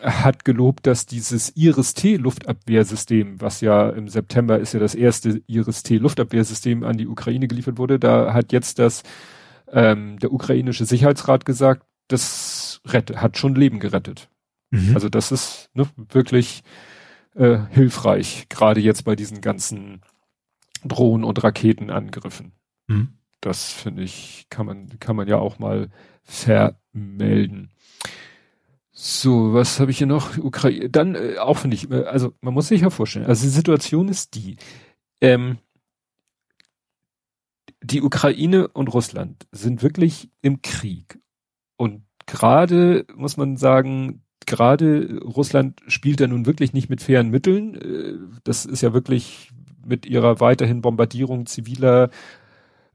hat 0.00 0.44
gelobt, 0.44 0.86
dass 0.86 1.06
dieses 1.06 1.56
Iris-T-Luftabwehrsystem, 1.56 3.40
was 3.40 3.60
ja 3.60 3.88
im 3.90 4.08
September 4.08 4.58
ist 4.58 4.74
ja 4.74 4.80
das 4.80 4.94
erste 4.94 5.42
Iris-T-Luftabwehrsystem 5.46 6.84
an 6.84 6.96
die 6.96 7.06
Ukraine 7.06 7.48
geliefert 7.48 7.78
wurde, 7.78 7.98
da 7.98 8.32
hat 8.34 8.52
jetzt 8.52 8.78
das 8.78 9.02
ähm, 9.72 10.18
der 10.18 10.32
ukrainische 10.32 10.84
Sicherheitsrat 10.84 11.44
gesagt, 11.44 11.84
das 12.08 12.80
rette, 12.86 13.20
hat 13.20 13.36
schon 13.36 13.54
Leben 13.54 13.80
gerettet. 13.80 14.28
Mhm. 14.70 14.94
Also 14.94 15.08
das 15.08 15.32
ist 15.32 15.70
ne, 15.74 15.88
wirklich 16.10 16.62
äh, 17.34 17.58
hilfreich, 17.70 18.46
gerade 18.48 18.80
jetzt 18.80 19.04
bei 19.04 19.16
diesen 19.16 19.40
ganzen 19.40 20.02
Drohnen- 20.84 21.24
und 21.24 21.42
Raketenangriffen. 21.42 22.52
Mhm. 22.86 23.08
Das 23.40 23.72
finde 23.72 24.02
ich, 24.02 24.46
kann 24.50 24.66
man, 24.66 24.98
kann 24.98 25.16
man 25.16 25.28
ja 25.28 25.38
auch 25.38 25.58
mal 25.58 25.88
vermelden. 26.22 27.70
So, 28.98 29.52
was 29.52 29.78
habe 29.78 29.90
ich 29.90 29.98
hier 29.98 30.06
noch? 30.06 30.38
Ukraine. 30.38 30.88
Dann 30.88 31.16
äh, 31.16 31.36
auch 31.36 31.58
finde 31.58 31.76
ich, 31.76 31.90
äh, 31.90 32.04
also 32.04 32.32
man 32.40 32.54
muss 32.54 32.68
sich 32.68 32.80
ja 32.80 32.88
vorstellen, 32.88 33.26
also 33.26 33.44
die 33.44 33.50
Situation 33.50 34.08
ist 34.08 34.34
die, 34.34 34.56
ähm, 35.20 35.58
die 37.82 38.00
Ukraine 38.00 38.68
und 38.68 38.88
Russland 38.88 39.46
sind 39.52 39.82
wirklich 39.82 40.30
im 40.40 40.62
Krieg. 40.62 41.18
Und 41.76 42.04
gerade 42.24 43.04
muss 43.14 43.36
man 43.36 43.58
sagen, 43.58 44.22
gerade 44.46 45.20
Russland 45.22 45.82
spielt 45.88 46.20
da 46.20 46.26
nun 46.26 46.46
wirklich 46.46 46.72
nicht 46.72 46.88
mit 46.88 47.02
fairen 47.02 47.28
Mitteln. 47.28 47.74
Äh, 47.74 48.38
das 48.44 48.64
ist 48.64 48.80
ja 48.80 48.94
wirklich 48.94 49.50
mit 49.84 50.06
ihrer 50.06 50.40
weiterhin 50.40 50.80
Bombardierung 50.80 51.44
ziviler 51.44 52.08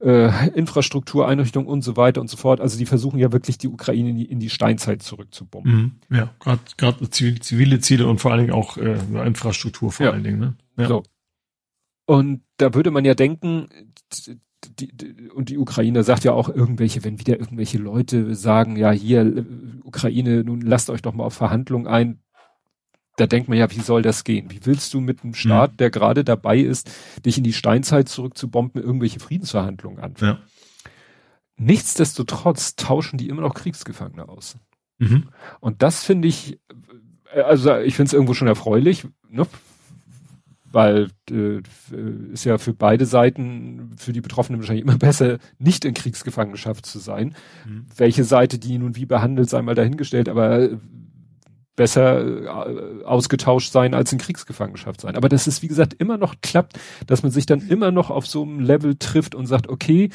äh, 0.02 0.50
Infrastruktureinrichtungen 0.50 1.68
und 1.70 1.82
so 1.84 1.96
weiter 1.98 2.22
und 2.22 2.30
so 2.30 2.38
fort. 2.38 2.60
Also 2.62 2.78
die 2.78 2.86
versuchen 2.86 3.20
ja 3.20 3.32
wirklich 3.32 3.58
die 3.58 3.68
Ukraine 3.68 4.10
in 4.10 4.18
die, 4.18 4.26
in 4.26 4.40
die 4.40 4.50
Steinzeit 4.50 5.04
zurückzubomben. 5.04 6.00
Mhm, 6.10 6.18
ja, 6.18 6.34
gerade 6.40 6.62
gerade 6.78 7.10
zivile 7.10 7.80
Ziele 7.80 8.08
und 8.08 8.20
vor 8.20 8.32
allen 8.32 8.42
Dingen 8.42 8.54
auch 8.54 8.78
äh, 8.78 8.98
Infrastruktur 9.26 9.92
vor 9.92 10.06
ja. 10.06 10.12
allen 10.12 10.24
Dingen. 10.24 10.40
Ne? 10.40 10.56
Ja. 10.78 10.88
So. 10.88 11.04
Und 12.06 12.42
da 12.58 12.74
würde 12.74 12.92
man 12.92 13.06
ja 13.06 13.14
denken, 13.14 13.70
die, 14.80 14.96
die, 14.96 15.30
und 15.30 15.50
die 15.50 15.58
Ukraine 15.58 16.04
sagt 16.04 16.24
ja 16.24 16.34
auch 16.34 16.50
irgendwelche, 16.50 17.04
wenn 17.04 17.20
wieder 17.20 17.40
irgendwelche 17.40 17.78
Leute 17.78 18.36
sagen, 18.36 18.76
ja 18.76 18.92
hier 18.92 19.22
äh, 19.22 19.46
Ukraine, 19.84 20.44
nun 20.44 20.62
lasst 20.62 20.90
euch 20.90 21.02
doch 21.02 21.14
mal 21.14 21.24
auf 21.24 21.34
Verhandlungen 21.34 21.88
ein, 21.88 22.20
da 23.18 23.28
denkt 23.28 23.50
man 23.50 23.58
ja, 23.58 23.70
wie 23.72 23.82
soll 23.82 24.02
das 24.02 24.24
gehen? 24.24 24.52
Wie 24.52 24.66
willst 24.66 24.94
du 24.94 25.02
mit 25.02 25.24
einem 25.24 25.34
Staat, 25.34 25.74
mhm. 25.74 25.78
der 25.78 25.90
gerade 25.90 26.24
dabei 26.24 26.60
ist, 26.60 26.90
dich 27.26 27.38
in 27.38 27.44
die 27.44 27.54
Steinzeit 27.54 28.10
zurückzubomben, 28.10 28.82
irgendwelche 28.82 29.20
Friedensverhandlungen 29.20 30.00
anfangen? 30.00 30.40
Ja. 30.40 30.92
Nichtsdestotrotz 31.58 32.76
tauschen 32.76 33.18
die 33.18 33.28
immer 33.28 33.42
noch 33.42 33.54
Kriegsgefangene 33.54 34.28
aus. 34.28 34.56
Mhm. 34.98 35.30
Und 35.60 35.82
das 35.84 36.04
finde 36.04 36.28
ich, 36.28 36.60
äh, 37.34 37.42
also 37.42 37.78
ich 37.78 37.96
finde 37.96 38.08
es 38.08 38.14
irgendwo 38.14 38.34
schon 38.34 38.48
erfreulich, 38.48 39.06
ne? 39.30 39.46
weil 40.72 41.10
äh, 41.30 41.62
ist 42.32 42.46
ja 42.46 42.58
für 42.58 42.74
beide 42.74 43.06
Seiten, 43.06 43.92
für 43.98 44.14
die 44.14 44.22
Betroffenen 44.22 44.62
wahrscheinlich 44.62 44.86
immer 44.86 44.98
besser, 44.98 45.38
nicht 45.60 45.86
in 45.86 45.94
Kriegsgefangenschaft 45.94 46.86
zu 46.86 47.00
sein. 47.00 47.36
Mhm. 47.68 47.86
Welche 47.96 48.24
Seite 48.24 48.58
die 48.58 48.78
nun 48.78 48.96
wie 48.96 49.06
behandelt, 49.06 49.50
sei 49.50 49.62
mal 49.62 49.76
dahingestellt, 49.76 50.30
aber 50.30 50.70
besser 51.76 52.46
äh, 52.46 53.04
ausgetauscht 53.04 53.72
sein 53.72 53.94
als 53.94 54.12
in 54.12 54.20
Kriegsgefangenschaft 54.20 55.02
sein. 55.02 55.16
Aber 55.16 55.30
das 55.30 55.48
ist, 55.48 55.62
wie 55.62 55.68
gesagt, 55.68 55.94
immer 55.94 56.18
noch 56.18 56.36
klappt, 56.42 56.80
dass 57.08 57.24
man 57.24 57.32
sich 57.32 57.46
dann 57.46 57.62
immer 57.68 57.92
noch 57.92 58.10
auf 58.10 58.28
so 58.28 58.44
einem 58.44 58.60
Level 58.60 58.96
trifft 58.96 59.36
und 59.36 59.48
sagt, 59.48 59.68
okay, 59.68 60.10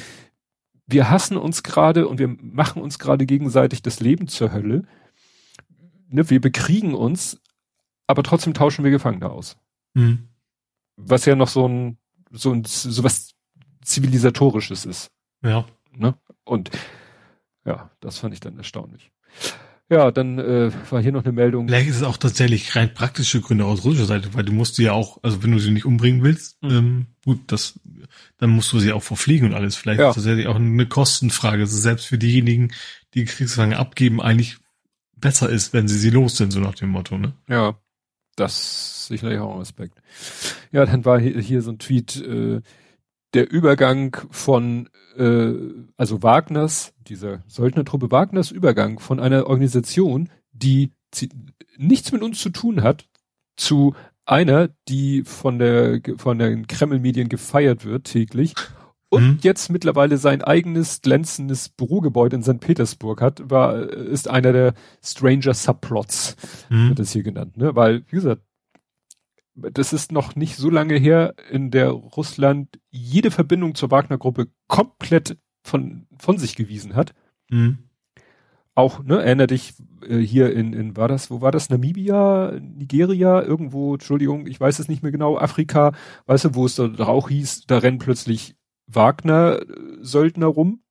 wir 0.87 1.11
hassen 1.11 1.37
uns 1.37 1.63
gerade 1.63 2.07
und 2.07 2.19
wir 2.19 2.29
machen 2.29 2.81
uns 2.83 2.99
gerade 2.99 3.27
gegenseitig 3.27 3.83
das 3.83 4.01
Leben 4.01 4.29
zur 4.29 4.53
Hölle. 4.53 4.85
Ne, 6.09 6.31
wir 6.31 6.41
bekriegen 6.41 6.95
uns, 6.95 7.41
aber 8.07 8.23
trotzdem 8.23 8.55
tauschen 8.55 8.85
wir 8.85 8.93
Gefangene 8.93 9.31
aus. 9.31 9.57
Mhm. 9.95 10.29
Was 10.97 11.25
ja 11.25 11.35
noch 11.35 11.49
so 11.49 11.67
ein, 11.67 11.99
so 12.31 12.53
ein, 12.53 12.65
so 12.65 13.03
was 13.03 13.35
zivilisatorisches 13.83 14.85
ist. 14.85 15.11
Ja. 15.43 15.65
Ne? 15.93 16.15
Und 16.45 16.71
ja, 17.65 17.91
das 18.01 18.19
fand 18.19 18.35
ich 18.35 18.41
dann 18.41 18.57
erstaunlich. 18.57 19.11
Ja, 19.89 20.11
dann 20.11 20.39
äh, 20.41 20.73
war 20.91 21.01
hier 21.01 21.13
noch 21.13 21.25
eine 21.25 21.33
Meldung. 21.33 21.69
Vielleicht 21.69 21.89
ist 21.89 21.97
es 21.97 22.03
auch 22.03 22.17
tatsächlich 22.17 22.75
rein 22.75 22.93
praktische 22.93 23.41
Gründe 23.41 23.65
aus 23.65 23.85
russischer 23.85 24.07
Seite, 24.07 24.35
weil 24.35 24.45
du 24.45 24.53
musst 24.53 24.75
sie 24.75 24.85
ja 24.85 24.93
auch, 24.93 25.23
also 25.23 25.45
wenn 25.45 25.53
du 25.53 25.61
sie 25.61 25.71
nicht 25.71 25.85
umbringen 25.85 26.25
willst, 26.25 26.61
mhm. 26.63 26.71
ähm, 26.71 27.07
gut, 27.25 27.41
das, 27.47 27.79
dann 28.39 28.51
musst 28.51 28.73
du 28.73 28.81
sie 28.81 28.93
auch 28.93 29.03
verpflegen 29.03 29.49
und 29.49 29.55
alles. 29.55 29.77
Vielleicht 29.77 30.01
ja. 30.01 30.11
ist 30.11 30.27
ja 30.27 30.49
auch 30.49 30.57
eine 30.57 30.87
Kostenfrage. 30.87 31.63
Also 31.63 31.77
selbst 31.77 32.07
für 32.07 32.19
diejenigen, 32.19 32.73
die 33.15 33.25
Kriegsfangen 33.27 33.79
abgeben, 33.79 34.21
eigentlich 34.21 34.57
besser 35.17 35.49
ist, 35.49 35.73
wenn 35.73 35.87
sie 35.87 35.99
sie 35.99 36.11
los 36.11 36.37
sind, 36.37 36.53
so 36.53 36.59
nach 36.59 36.75
dem 36.75 36.91
Motto, 36.91 37.17
ne? 37.17 37.33
Ja, 37.49 37.79
das 38.35 39.07
sicherlich 39.07 39.39
auch 39.39 39.55
ein 39.55 39.63
Aspekt. 39.63 39.99
Ja, 40.73 40.85
dann 40.85 41.05
war 41.05 41.21
hier, 41.21 41.41
hier 41.41 41.63
so 41.63 41.71
ein 41.71 41.79
Tweet, 41.79 42.17
äh, 42.17 42.61
der 43.37 43.53
Übergang 43.53 44.17
von, 44.31 44.89
äh, 45.17 45.53
also 45.97 46.23
Wagners, 46.23 46.95
dieser 47.07 47.43
Söldnertruppe 47.47 48.11
Wagners 48.11 48.51
Übergang 48.51 48.99
von 48.99 49.21
einer 49.21 49.47
Organisation, 49.47 50.31
die 50.53 50.91
nichts 51.77 52.13
mit 52.13 52.23
uns 52.23 52.41
zu 52.41 52.51
tun 52.51 52.83
hat, 52.83 53.07
zu 53.57 53.95
einer, 54.25 54.71
die 54.89 55.23
von 55.23 55.59
der 55.59 56.01
von 56.17 56.39
den 56.39 56.67
Kreml-Medien 56.67 57.29
gefeiert 57.29 57.85
wird 57.85 58.05
täglich 58.05 58.55
und 59.09 59.23
mhm. 59.23 59.39
jetzt 59.43 59.71
mittlerweile 59.71 60.17
sein 60.17 60.43
eigenes 60.43 61.01
glänzendes 61.01 61.69
Bürogebäude 61.69 62.37
in 62.37 62.43
St. 62.43 62.59
Petersburg 62.59 63.21
hat, 63.21 63.51
war 63.51 63.79
ist 63.79 64.29
einer 64.29 64.53
der 64.53 64.75
Stranger 65.03 65.55
Subplots, 65.55 66.37
mhm. 66.71 66.89
wird 66.89 66.99
das 66.99 67.13
hier 67.13 67.23
genannt, 67.23 67.57
ne? 67.57 67.77
Weil 67.77 68.03
wie 68.09 68.17
gesagt, 68.17 68.43
das 69.57 69.93
ist 69.93 70.13
noch 70.13 70.37
nicht 70.37 70.57
so 70.57 70.71
lange 70.71 70.97
her, 70.97 71.35
in 71.51 71.71
der 71.71 71.91
Russland 71.91 72.79
jede 72.91 73.31
Verbindung 73.31 73.75
zur 73.75 73.91
Wagner-Gruppe 73.91 74.49
komplett 74.69 75.39
von, 75.63 76.07
von 76.19 76.39
sich 76.39 76.57
gewiesen 76.57 76.95
hat. 76.95 77.15
Mhm. 77.51 77.79
Auch, 78.75 79.03
ne, 79.03 79.23
erinnere 79.23 79.47
dich, 79.47 79.73
äh, 80.07 80.19
hier 80.19 80.53
in, 80.53 80.75
in, 80.75 80.97
war 80.97 81.09
das, 81.09 81.31
wo 81.31 81.41
war 81.41 81.51
das? 81.51 81.71
Namibia, 81.71 82.53
Nigeria, 82.61 83.43
irgendwo, 83.43 83.95
Entschuldigung, 83.95 84.47
ich 84.47 84.61
weiß 84.61 84.79
es 84.79 84.89
nicht 84.89 85.03
mehr 85.03 85.13
genau, 85.13 85.39
Afrika, 85.39 85.93
weißt 86.27 86.47
du, 86.47 86.55
wo 86.55 86.67
es 86.67 86.77
da 86.77 87.07
auch 87.07 87.31
hieß, 87.31 87.67
da 87.67 87.79
rennen 87.79 87.99
plötzlich 87.99 88.55
Wagner-Söldner 88.87 90.47
rum. 90.47 90.83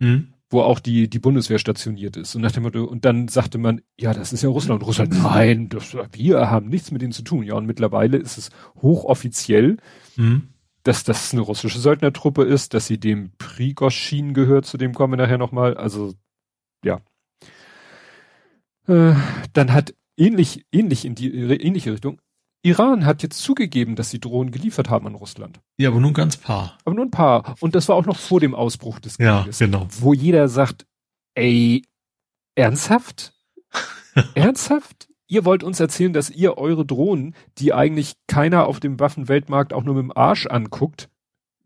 Mhm 0.00 0.34
wo 0.50 0.62
auch 0.62 0.80
die, 0.80 1.08
die 1.08 1.20
Bundeswehr 1.20 1.60
stationiert 1.60 2.16
ist. 2.16 2.34
Und 2.34 2.42
nach 2.42 2.50
dem 2.50 2.64
Motto, 2.64 2.84
und 2.84 3.04
dann 3.04 3.28
sagte 3.28 3.56
man, 3.56 3.80
ja, 3.98 4.12
das 4.12 4.32
ist 4.32 4.42
ja 4.42 4.48
Russland. 4.48 4.84
Russland, 4.84 5.14
nein, 5.22 5.68
das, 5.68 5.96
wir 6.12 6.50
haben 6.50 6.68
nichts 6.68 6.90
mit 6.90 7.02
denen 7.02 7.12
zu 7.12 7.22
tun. 7.22 7.44
Ja, 7.44 7.54
und 7.54 7.66
mittlerweile 7.66 8.16
ist 8.18 8.36
es 8.36 8.50
hochoffiziell, 8.82 9.76
mhm. 10.16 10.48
dass 10.82 11.04
das 11.04 11.32
eine 11.32 11.42
russische 11.42 11.78
Söldnertruppe 11.78 12.42
ist, 12.42 12.74
dass 12.74 12.88
sie 12.88 12.98
dem 12.98 13.30
Prigoschin 13.38 14.34
gehört, 14.34 14.66
zu 14.66 14.76
dem 14.76 14.92
kommen 14.92 15.12
wir 15.12 15.24
nachher 15.24 15.38
nochmal. 15.38 15.76
Also, 15.76 16.14
ja. 16.84 17.00
Äh, 18.88 19.14
dann 19.52 19.72
hat 19.72 19.94
ähnlich, 20.16 20.66
ähnlich 20.72 21.04
in 21.04 21.14
die 21.14 21.32
ähnliche 21.32 21.92
Richtung 21.92 22.20
Iran 22.62 23.06
hat 23.06 23.22
jetzt 23.22 23.40
zugegeben, 23.40 23.96
dass 23.96 24.10
sie 24.10 24.20
Drohnen 24.20 24.52
geliefert 24.52 24.90
haben 24.90 25.06
an 25.06 25.14
Russland. 25.14 25.60
Ja, 25.78 25.88
aber 25.88 26.00
nur 26.00 26.10
ein 26.10 26.14
ganz 26.14 26.36
paar. 26.36 26.76
Aber 26.84 26.94
nur 26.94 27.06
ein 27.06 27.10
paar. 27.10 27.54
Und 27.60 27.74
das 27.74 27.88
war 27.88 27.96
auch 27.96 28.04
noch 28.04 28.18
vor 28.18 28.40
dem 28.40 28.54
Ausbruch 28.54 29.00
des 29.00 29.16
Krieges. 29.16 29.58
Ja, 29.58 29.66
genau. 29.66 29.86
Wo 29.98 30.12
jeder 30.12 30.48
sagt, 30.48 30.86
ey, 31.34 31.82
ernsthaft? 32.54 33.32
ernsthaft? 34.34 35.08
Ihr 35.26 35.44
wollt 35.44 35.62
uns 35.62 35.80
erzählen, 35.80 36.12
dass 36.12 36.28
ihr 36.28 36.58
eure 36.58 36.84
Drohnen, 36.84 37.34
die 37.58 37.72
eigentlich 37.72 38.14
keiner 38.26 38.66
auf 38.66 38.80
dem 38.80 39.00
Waffenweltmarkt 39.00 39.72
auch 39.72 39.84
nur 39.84 39.94
mit 39.94 40.02
dem 40.02 40.16
Arsch 40.16 40.46
anguckt, 40.46 41.08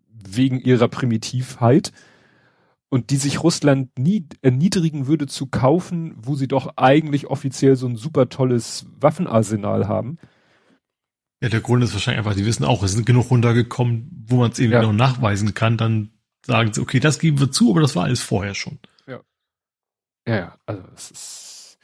wegen 0.09 0.61
ihrer 0.61 0.89
Primitivheit, 0.89 1.93
und 2.89 3.11
die 3.11 3.17
sich 3.17 3.43
Russland 3.43 3.99
nie 3.99 4.29
erniedrigen 4.41 5.09
würde 5.09 5.27
zu 5.27 5.47
kaufen, 5.47 6.15
wo 6.17 6.37
sie 6.37 6.47
doch 6.47 6.77
eigentlich 6.77 7.27
offiziell 7.27 7.75
so 7.75 7.89
ein 7.89 7.97
super 7.97 8.29
tolles 8.29 8.87
Waffenarsenal 9.01 9.89
haben, 9.89 10.19
ja, 11.45 11.51
der 11.51 11.61
Grund 11.61 11.85
ist 11.85 11.93
wahrscheinlich 11.93 12.21
einfach, 12.25 12.35
die 12.35 12.47
wissen 12.47 12.65
auch, 12.65 12.83
es 12.83 12.93
sind 12.93 13.05
genug 13.05 13.31
runtergekommen, 13.31 14.25
wo 14.27 14.37
man 14.37 14.51
es 14.51 14.59
eben 14.59 14.73
ja. 14.73 14.81
noch 14.81 14.95
nachweisen 14.95 15.53
kann, 15.53 15.77
dann 15.77 16.09
sagen 16.41 16.73
sie, 16.73 16.81
okay, 16.81 17.01
das 17.01 17.19
geben 17.19 17.39
wir 17.39 17.51
zu, 17.51 17.71
aber 17.71 17.83
das 17.83 17.95
war 17.95 18.05
alles 18.05 18.23
vorher 18.23 18.55
schon. 18.55 18.79
Ja. 19.07 19.21
Ja, 20.27 20.37
ja, 20.37 20.59
also 20.65 20.83
es 20.95 21.11
ist 21.11 21.79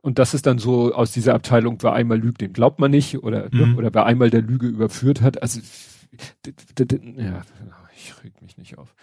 und 0.00 0.20
das 0.20 0.32
ist 0.32 0.46
dann 0.46 0.58
so 0.58 0.94
aus 0.94 1.10
dieser 1.10 1.34
Abteilung, 1.34 1.78
wer 1.80 1.92
einmal 1.94 2.20
lügt, 2.20 2.40
den 2.40 2.52
glaubt 2.52 2.78
man 2.78 2.92
nicht 2.92 3.18
oder 3.24 3.48
ne, 3.50 3.66
mhm. 3.66 3.78
oder 3.78 3.92
wer 3.92 4.06
einmal 4.06 4.30
der 4.30 4.42
Lüge 4.42 4.68
überführt 4.68 5.22
hat, 5.22 5.42
also 5.42 5.60
ja, 7.16 7.42
ich 7.96 8.22
reg 8.22 8.40
mich 8.42 8.56
nicht 8.56 8.78
auf. 8.78 8.94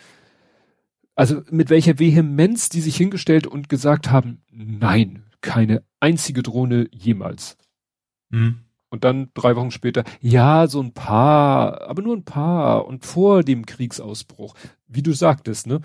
Also 1.15 1.41
mit 1.49 1.69
welcher 1.69 1.99
Vehemenz 1.99 2.69
die 2.69 2.79
sich 2.79 2.95
hingestellt 2.95 3.45
und 3.45 3.67
gesagt 3.67 4.09
haben, 4.09 4.41
nein, 4.51 5.23
keine 5.41 5.83
einzige 5.99 6.43
Drohne 6.43 6.87
jemals. 6.93 7.57
Mhm. 8.29 8.61
Und 8.91 9.05
dann 9.05 9.31
drei 9.33 9.55
Wochen 9.55 9.71
später, 9.71 10.03
ja, 10.19 10.67
so 10.67 10.81
ein 10.81 10.93
paar, 10.93 11.81
aber 11.81 12.01
nur 12.01 12.15
ein 12.15 12.25
paar 12.25 12.85
und 12.85 13.05
vor 13.05 13.41
dem 13.41 13.65
Kriegsausbruch. 13.65 14.53
Wie 14.85 15.01
du 15.01 15.13
sagtest, 15.13 15.65
ne? 15.65 15.79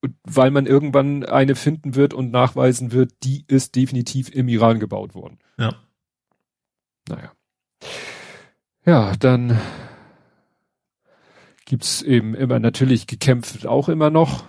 Und 0.00 0.16
weil 0.24 0.50
man 0.50 0.64
irgendwann 0.64 1.24
eine 1.24 1.54
finden 1.54 1.94
wird 1.94 2.14
und 2.14 2.30
nachweisen 2.30 2.92
wird, 2.92 3.12
die 3.24 3.44
ist 3.46 3.76
definitiv 3.76 4.34
im 4.34 4.48
Iran 4.48 4.80
gebaut 4.80 5.14
worden. 5.14 5.38
Ja. 5.58 5.74
Naja. 7.08 7.32
Ja, 8.86 9.14
dann 9.16 9.60
gibt's 11.66 12.00
eben 12.00 12.34
immer 12.34 12.58
natürlich 12.58 13.06
gekämpft 13.06 13.66
auch 13.66 13.90
immer 13.90 14.08
noch 14.08 14.44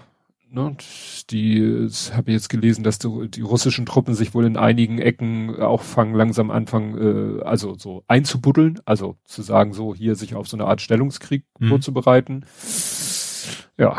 ne, 0.50 0.76
die 1.30 1.90
habe 2.14 2.32
ich 2.32 2.36
jetzt 2.36 2.50
gelesen, 2.50 2.84
dass 2.84 3.00
die, 3.00 3.30
die, 3.30 3.42
russischen 3.42 3.86
Truppen 3.86 4.14
sich 4.14 4.34
wohl 4.34 4.46
in 4.46 4.58
einigen 4.58 5.00
Ecken 5.00 5.60
auch 5.60 5.82
fangen 5.82 6.16
langsam 6.16 6.52
anfangen, 6.52 7.40
äh, 7.40 7.44
also 7.44 7.76
so 7.76 8.04
einzubuddeln, 8.08 8.80
also 8.86 9.18
zu 9.26 9.42
sagen, 9.42 9.74
so 9.74 9.94
hier 9.94 10.16
sich 10.16 10.36
auf 10.36 10.48
so 10.48 10.58
eine 10.58 10.66
Art 10.66 10.82
Stellungskrieg 10.82 11.44
mhm. 11.60 11.70
vorzubereiten. 11.70 12.46
Ja, 13.78 13.98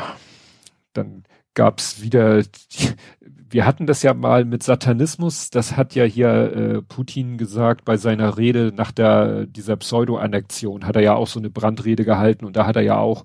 dann 0.92 1.24
gab's 1.54 2.02
wieder, 2.02 2.42
die, 2.42 2.90
wir 3.50 3.64
hatten 3.66 3.86
das 3.86 4.02
ja 4.02 4.14
mal 4.14 4.44
mit 4.44 4.62
Satanismus, 4.62 5.50
das 5.50 5.76
hat 5.76 5.94
ja 5.94 6.04
hier 6.04 6.28
äh, 6.28 6.82
Putin 6.82 7.38
gesagt 7.38 7.84
bei 7.84 7.96
seiner 7.96 8.36
Rede 8.36 8.72
nach 8.74 8.92
der 8.92 9.46
dieser 9.46 9.76
Pseudo-Annexion, 9.76 10.86
hat 10.86 10.96
er 10.96 11.02
ja 11.02 11.14
auch 11.14 11.28
so 11.28 11.38
eine 11.38 11.50
Brandrede 11.50 12.04
gehalten 12.04 12.44
und 12.44 12.56
da 12.56 12.66
hat 12.66 12.76
er 12.76 12.82
ja 12.82 12.98
auch 12.98 13.24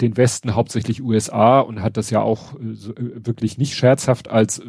den 0.00 0.16
Westen, 0.16 0.54
hauptsächlich 0.54 1.02
USA, 1.02 1.60
und 1.60 1.82
hat 1.82 1.96
das 1.96 2.10
ja 2.10 2.20
auch 2.20 2.54
äh, 2.54 2.74
so, 2.74 2.94
äh, 2.94 3.26
wirklich 3.26 3.58
nicht 3.58 3.74
scherzhaft 3.74 4.28
als 4.28 4.58
äh, 4.58 4.64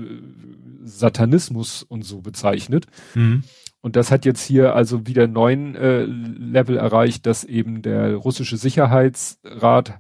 Satanismus 0.84 1.84
und 1.84 2.04
so 2.04 2.22
bezeichnet. 2.22 2.86
Mhm. 3.14 3.44
Und 3.82 3.96
das 3.96 4.10
hat 4.10 4.26
jetzt 4.26 4.44
hier 4.44 4.76
also 4.76 5.06
wieder 5.06 5.28
neuen 5.28 5.76
äh, 5.76 6.06
Level 6.06 6.78
erreicht, 6.78 7.26
dass 7.28 7.44
eben 7.44 7.82
der 7.84 8.16
russische 8.16 8.58
Sicherheitsrat, 8.58 10.00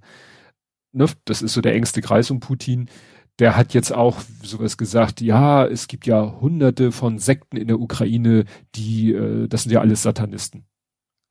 ne, 0.91 1.05
das 1.25 1.41
ist 1.43 1.53
so 1.53 1.61
der 1.61 1.75
engste 1.75 2.01
Kreis 2.01 2.31
um 2.31 2.39
Putin, 2.39 2.89
der 3.37 3.55
hat 3.55 3.73
jetzt 3.73 3.93
auch 3.93 4.21
sowas 4.41 4.77
gesagt, 4.77 5.21
ja, 5.21 5.65
es 5.65 5.87
gibt 5.87 6.07
ja 6.07 6.39
hunderte 6.39 6.91
von 6.91 7.19
Sekten 7.19 7.57
in 7.57 7.67
der 7.67 7.79
Ukraine, 7.79 8.45
die, 8.75 9.13
äh, 9.13 9.47
das 9.47 9.63
sind 9.63 9.71
ja 9.71 9.81
alles 9.81 10.01
Satanisten. 10.01 10.65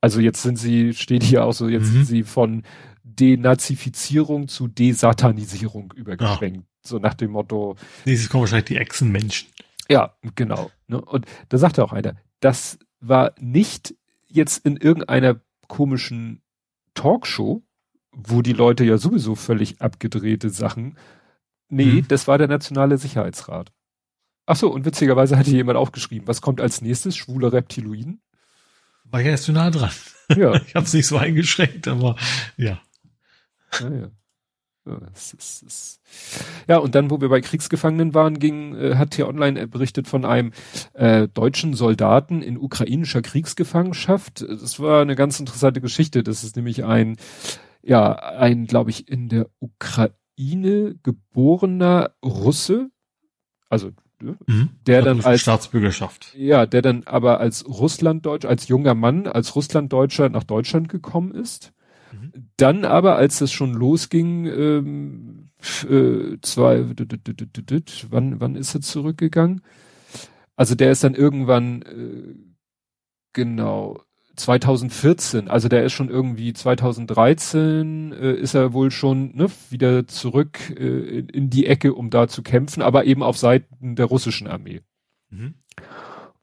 Also 0.01 0.19
jetzt 0.19 0.43
sind 0.43 0.57
sie, 0.57 0.93
steht 0.93 1.23
hier 1.23 1.43
auch 1.43 1.53
so, 1.53 1.67
jetzt 1.67 1.87
mhm. 1.87 1.93
sind 1.93 2.05
sie 2.05 2.23
von 2.23 2.63
Denazifizierung 3.05 4.47
zu 4.47 4.67
Desatanisierung 4.67 5.93
übergeschwenkt. 5.95 6.57
Ja. 6.57 6.63
So 6.81 6.97
nach 6.97 7.13
dem 7.13 7.31
Motto. 7.31 7.75
Nächstes 8.05 8.29
kommen 8.29 8.41
wahrscheinlich 8.41 8.65
die 8.65 8.77
Echsenmenschen. 8.77 9.49
Ja, 9.89 10.15
genau. 10.35 10.71
Ne? 10.87 10.99
Und 10.99 11.25
da 11.49 11.57
sagte 11.57 11.83
auch 11.83 11.93
einer, 11.93 12.15
das 12.39 12.79
war 12.99 13.33
nicht 13.39 13.95
jetzt 14.27 14.65
in 14.65 14.77
irgendeiner 14.77 15.39
komischen 15.67 16.41
Talkshow, 16.95 17.63
wo 18.11 18.41
die 18.41 18.53
Leute 18.53 18.83
ja 18.83 18.97
sowieso 18.97 19.35
völlig 19.35 19.81
abgedrehte 19.81 20.49
Sachen. 20.49 20.97
Nee, 21.69 21.85
mhm. 21.85 22.07
das 22.07 22.27
war 22.27 22.37
der 22.37 22.47
Nationale 22.47 22.97
Sicherheitsrat. 22.97 23.71
Ach 24.47 24.55
so, 24.55 24.71
und 24.71 24.85
witzigerweise 24.85 25.37
hatte 25.37 25.51
jemand 25.51 25.77
auch 25.77 25.91
geschrieben, 25.91 26.27
was 26.27 26.41
kommt 26.41 26.61
als 26.61 26.81
nächstes? 26.81 27.15
Schwule 27.15 27.51
Reptiloiden? 27.51 28.21
War 29.05 29.21
ja 29.21 29.31
erst 29.31 29.45
zu 29.45 29.51
nah 29.51 29.69
dran. 29.69 29.91
Ja. 30.35 30.55
ich 30.67 30.75
habe 30.75 30.85
es 30.85 30.93
nicht 30.93 31.07
so 31.07 31.17
eingeschränkt, 31.17 31.87
aber 31.87 32.15
ja. 32.57 32.79
Ja, 33.81 33.89
ja. 33.89 34.11
Ja, 34.87 34.99
ist, 35.15 35.63
ist, 35.63 35.99
ja, 36.67 36.77
und 36.77 36.93
dann, 36.93 37.09
wo 37.09 37.19
wir 37.19 37.29
bei 37.29 37.41
Kriegsgefangenen 37.41 38.13
waren, 38.13 38.37
ging, 38.37 38.75
äh, 38.75 38.95
hat 38.97 39.15
hier 39.15 39.27
online 39.27 39.67
berichtet 39.67 40.07
von 40.07 40.25
einem 40.25 40.51
äh, 40.93 41.27
deutschen 41.27 41.73
Soldaten 41.73 42.43
in 42.43 42.55
ukrainischer 42.59 43.23
Kriegsgefangenschaft. 43.23 44.45
Das 44.47 44.79
war 44.79 45.01
eine 45.01 45.15
ganz 45.15 45.39
interessante 45.39 45.81
Geschichte. 45.81 46.21
Das 46.21 46.43
ist 46.43 46.55
nämlich 46.55 46.83
ein, 46.83 47.17
ja, 47.81 48.13
ein, 48.13 48.67
glaube 48.67 48.91
ich, 48.91 49.09
in 49.09 49.27
der 49.27 49.47
Ukraine 49.59 50.99
geborener 51.01 52.11
Russe, 52.23 52.91
also 53.69 53.89
Mhm. 54.47 54.69
Der 54.87 55.01
dann 55.01 55.21
als 55.21 55.41
Staatsbürgerschaft. 55.41 56.33
Ja, 56.35 56.65
der 56.65 56.81
dann 56.81 57.03
aber 57.05 57.39
als 57.39 57.67
Russlanddeutsch, 57.67 58.45
als 58.45 58.67
junger 58.67 58.95
Mann, 58.95 59.27
als 59.27 59.55
Russlanddeutscher 59.55 60.29
nach 60.29 60.43
Deutschland 60.43 60.89
gekommen 60.89 61.33
ist. 61.33 61.73
Dann 62.57 62.85
aber, 62.85 63.17
als 63.17 63.39
das 63.39 63.51
schon 63.51 63.73
losging, 63.73 64.45
ähm, 64.45 65.49
äh, 65.89 66.37
zwei, 66.41 66.85
wann, 68.09 68.39
wann 68.39 68.55
ist 68.55 68.75
er 68.75 68.81
zurückgegangen? 68.81 69.61
Also 70.55 70.75
der 70.75 70.91
ist 70.91 71.03
dann 71.03 71.15
irgendwann, 71.15 71.81
äh, 71.81 72.35
genau, 73.33 73.99
2014, 74.35 75.47
also 75.47 75.67
der 75.69 75.85
ist 75.85 75.93
schon 75.93 76.09
irgendwie 76.09 76.53
2013 76.53 78.11
äh, 78.13 78.33
ist 78.33 78.53
er 78.53 78.73
wohl 78.73 78.91
schon 78.91 79.35
ne, 79.35 79.47
wieder 79.69 80.07
zurück 80.07 80.59
äh, 80.77 81.19
in 81.19 81.49
die 81.49 81.65
Ecke, 81.67 81.93
um 81.93 82.09
da 82.09 82.27
zu 82.27 82.43
kämpfen, 82.43 82.81
aber 82.81 83.05
eben 83.05 83.23
auf 83.23 83.37
Seiten 83.37 83.95
der 83.95 84.05
russischen 84.05 84.47
Armee. 84.47 84.81
Mhm. 85.29 85.55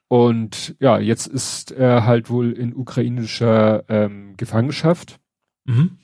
Und 0.09 0.75
ja, 0.79 0.99
jetzt 0.99 1.27
ist 1.27 1.71
er 1.71 2.05
halt 2.05 2.29
wohl 2.29 2.53
in 2.53 2.75
ukrainischer 2.75 3.85
ähm, 3.89 4.37
Gefangenschaft. 4.37 5.19
Mhm. 5.65 5.99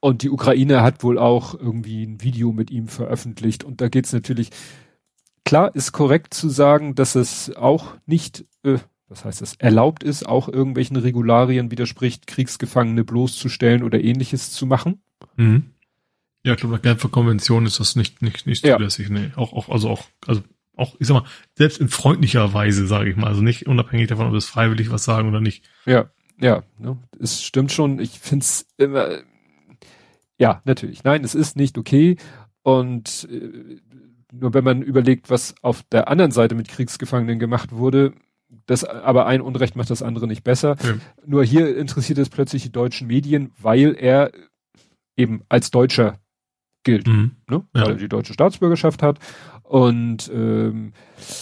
Und 0.00 0.22
die 0.22 0.30
Ukraine 0.30 0.82
hat 0.82 1.02
wohl 1.02 1.18
auch 1.18 1.54
irgendwie 1.54 2.04
ein 2.04 2.22
Video 2.22 2.52
mit 2.52 2.70
ihm 2.70 2.88
veröffentlicht. 2.88 3.64
Und 3.64 3.80
da 3.80 3.88
geht's 3.88 4.12
natürlich, 4.12 4.50
klar 5.44 5.74
ist 5.74 5.92
korrekt 5.92 6.34
zu 6.34 6.48
sagen, 6.48 6.94
dass 6.94 7.14
es 7.14 7.54
auch 7.56 7.94
nicht 8.06 8.44
äh, 8.62 8.78
das 9.08 9.24
heißt, 9.24 9.40
es 9.42 9.54
erlaubt 9.54 10.02
ist, 10.02 10.26
auch 10.26 10.48
irgendwelchen 10.48 10.96
Regularien 10.96 11.70
widerspricht, 11.70 12.26
Kriegsgefangene 12.26 13.04
bloßzustellen 13.04 13.82
oder 13.82 14.02
ähnliches 14.02 14.52
zu 14.52 14.66
machen. 14.66 15.00
Mhm. 15.36 15.70
Ja, 16.44 16.52
ich 16.52 16.60
glaube, 16.60 16.74
nach 16.74 16.82
Genfer 16.82 17.08
Konvention 17.08 17.66
ist 17.66 17.80
das 17.80 17.96
nicht, 17.96 18.22
nicht, 18.22 18.46
nicht 18.46 18.64
zulässig, 18.64 19.08
ja. 19.08 19.14
nee. 19.14 19.30
Auch, 19.34 19.52
auch, 19.52 19.68
also 19.70 19.88
auch, 19.88 20.04
also 20.26 20.42
auch, 20.76 20.94
ich 20.98 21.06
sag 21.06 21.14
mal, 21.14 21.28
selbst 21.54 21.80
in 21.80 21.88
freundlicher 21.88 22.52
Weise, 22.52 22.86
sage 22.86 23.10
ich 23.10 23.16
mal, 23.16 23.26
also 23.26 23.42
nicht 23.42 23.66
unabhängig 23.66 24.08
davon, 24.08 24.28
ob 24.28 24.34
es 24.34 24.46
freiwillig 24.46 24.90
was 24.90 25.04
sagen 25.04 25.28
oder 25.28 25.40
nicht. 25.40 25.64
Ja, 25.86 26.10
ja, 26.40 26.62
ne, 26.78 26.98
es 27.18 27.42
stimmt 27.42 27.72
schon. 27.72 27.98
Ich 27.98 28.20
find's 28.20 28.66
immer, 28.76 29.22
ja, 30.38 30.62
natürlich. 30.64 31.04
Nein, 31.04 31.24
es 31.24 31.34
ist 31.34 31.56
nicht 31.56 31.78
okay. 31.78 32.16
Und 32.62 33.28
äh, 33.30 33.80
nur 34.32 34.54
wenn 34.54 34.64
man 34.64 34.82
überlegt, 34.82 35.30
was 35.30 35.54
auf 35.62 35.82
der 35.90 36.08
anderen 36.08 36.30
Seite 36.30 36.54
mit 36.54 36.68
Kriegsgefangenen 36.68 37.38
gemacht 37.38 37.72
wurde, 37.72 38.12
das, 38.66 38.84
aber 38.84 39.26
ein 39.26 39.40
Unrecht 39.40 39.76
macht 39.76 39.90
das 39.90 40.02
andere 40.02 40.26
nicht 40.26 40.44
besser. 40.44 40.76
Ja. 40.82 40.94
Nur 41.26 41.44
hier 41.44 41.76
interessiert 41.76 42.18
es 42.18 42.30
plötzlich 42.30 42.62
die 42.62 42.72
deutschen 42.72 43.06
Medien, 43.06 43.52
weil 43.60 43.94
er 43.98 44.32
eben 45.16 45.42
als 45.48 45.70
Deutscher 45.70 46.18
gilt, 46.84 47.06
mhm. 47.06 47.32
ne? 47.48 47.64
Ja. 47.74 47.82
weil 47.82 47.90
er 47.90 47.96
die 47.96 48.08
deutsche 48.08 48.32
Staatsbürgerschaft 48.32 49.02
hat. 49.02 49.18
Und 49.68 50.30
ähm, 50.32 50.94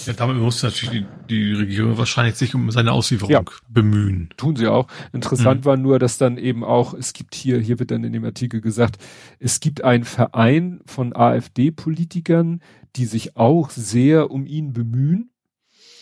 ja, 0.04 0.12
damit 0.12 0.36
muss 0.38 0.60
natürlich 0.60 0.90
die, 0.90 1.06
die 1.30 1.52
Regierung 1.52 1.96
wahrscheinlich 1.96 2.34
sich 2.34 2.56
um 2.56 2.68
seine 2.72 2.90
Auslieferung 2.90 3.30
ja, 3.30 3.42
bemühen. 3.68 4.30
Tun 4.36 4.56
sie 4.56 4.66
auch. 4.66 4.88
Interessant 5.12 5.60
mhm. 5.60 5.64
war 5.64 5.76
nur, 5.76 6.00
dass 6.00 6.18
dann 6.18 6.36
eben 6.36 6.64
auch, 6.64 6.92
es 6.92 7.12
gibt 7.12 7.36
hier, 7.36 7.60
hier 7.60 7.78
wird 7.78 7.92
dann 7.92 8.02
in 8.02 8.12
dem 8.12 8.24
Artikel 8.24 8.60
gesagt, 8.60 8.96
es 9.38 9.60
gibt 9.60 9.84
einen 9.84 10.02
Verein 10.02 10.80
von 10.86 11.14
AfD-Politikern, 11.14 12.62
die 12.96 13.04
sich 13.04 13.36
auch 13.36 13.70
sehr 13.70 14.32
um 14.32 14.44
ihn 14.44 14.72
bemühen. 14.72 15.30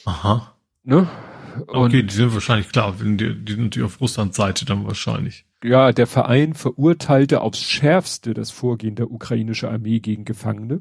Aha. 0.06 0.54
Ne? 0.82 1.06
Und 1.66 1.88
okay, 1.88 2.04
die 2.04 2.14
sind 2.14 2.32
wahrscheinlich 2.32 2.70
klar, 2.70 2.94
die, 2.98 3.16
die 3.16 3.52
sind 3.52 3.64
natürlich 3.64 3.86
auf 3.86 4.00
Russlands 4.00 4.38
Seite 4.38 4.64
dann 4.64 4.86
wahrscheinlich. 4.86 5.44
Ja, 5.62 5.92
der 5.92 6.06
Verein 6.06 6.54
verurteilte 6.54 7.42
aufs 7.42 7.60
Schärfste 7.60 8.32
das 8.32 8.50
Vorgehen 8.50 8.94
der 8.94 9.10
ukrainischen 9.10 9.68
Armee 9.68 10.00
gegen 10.00 10.24
Gefangene. 10.24 10.80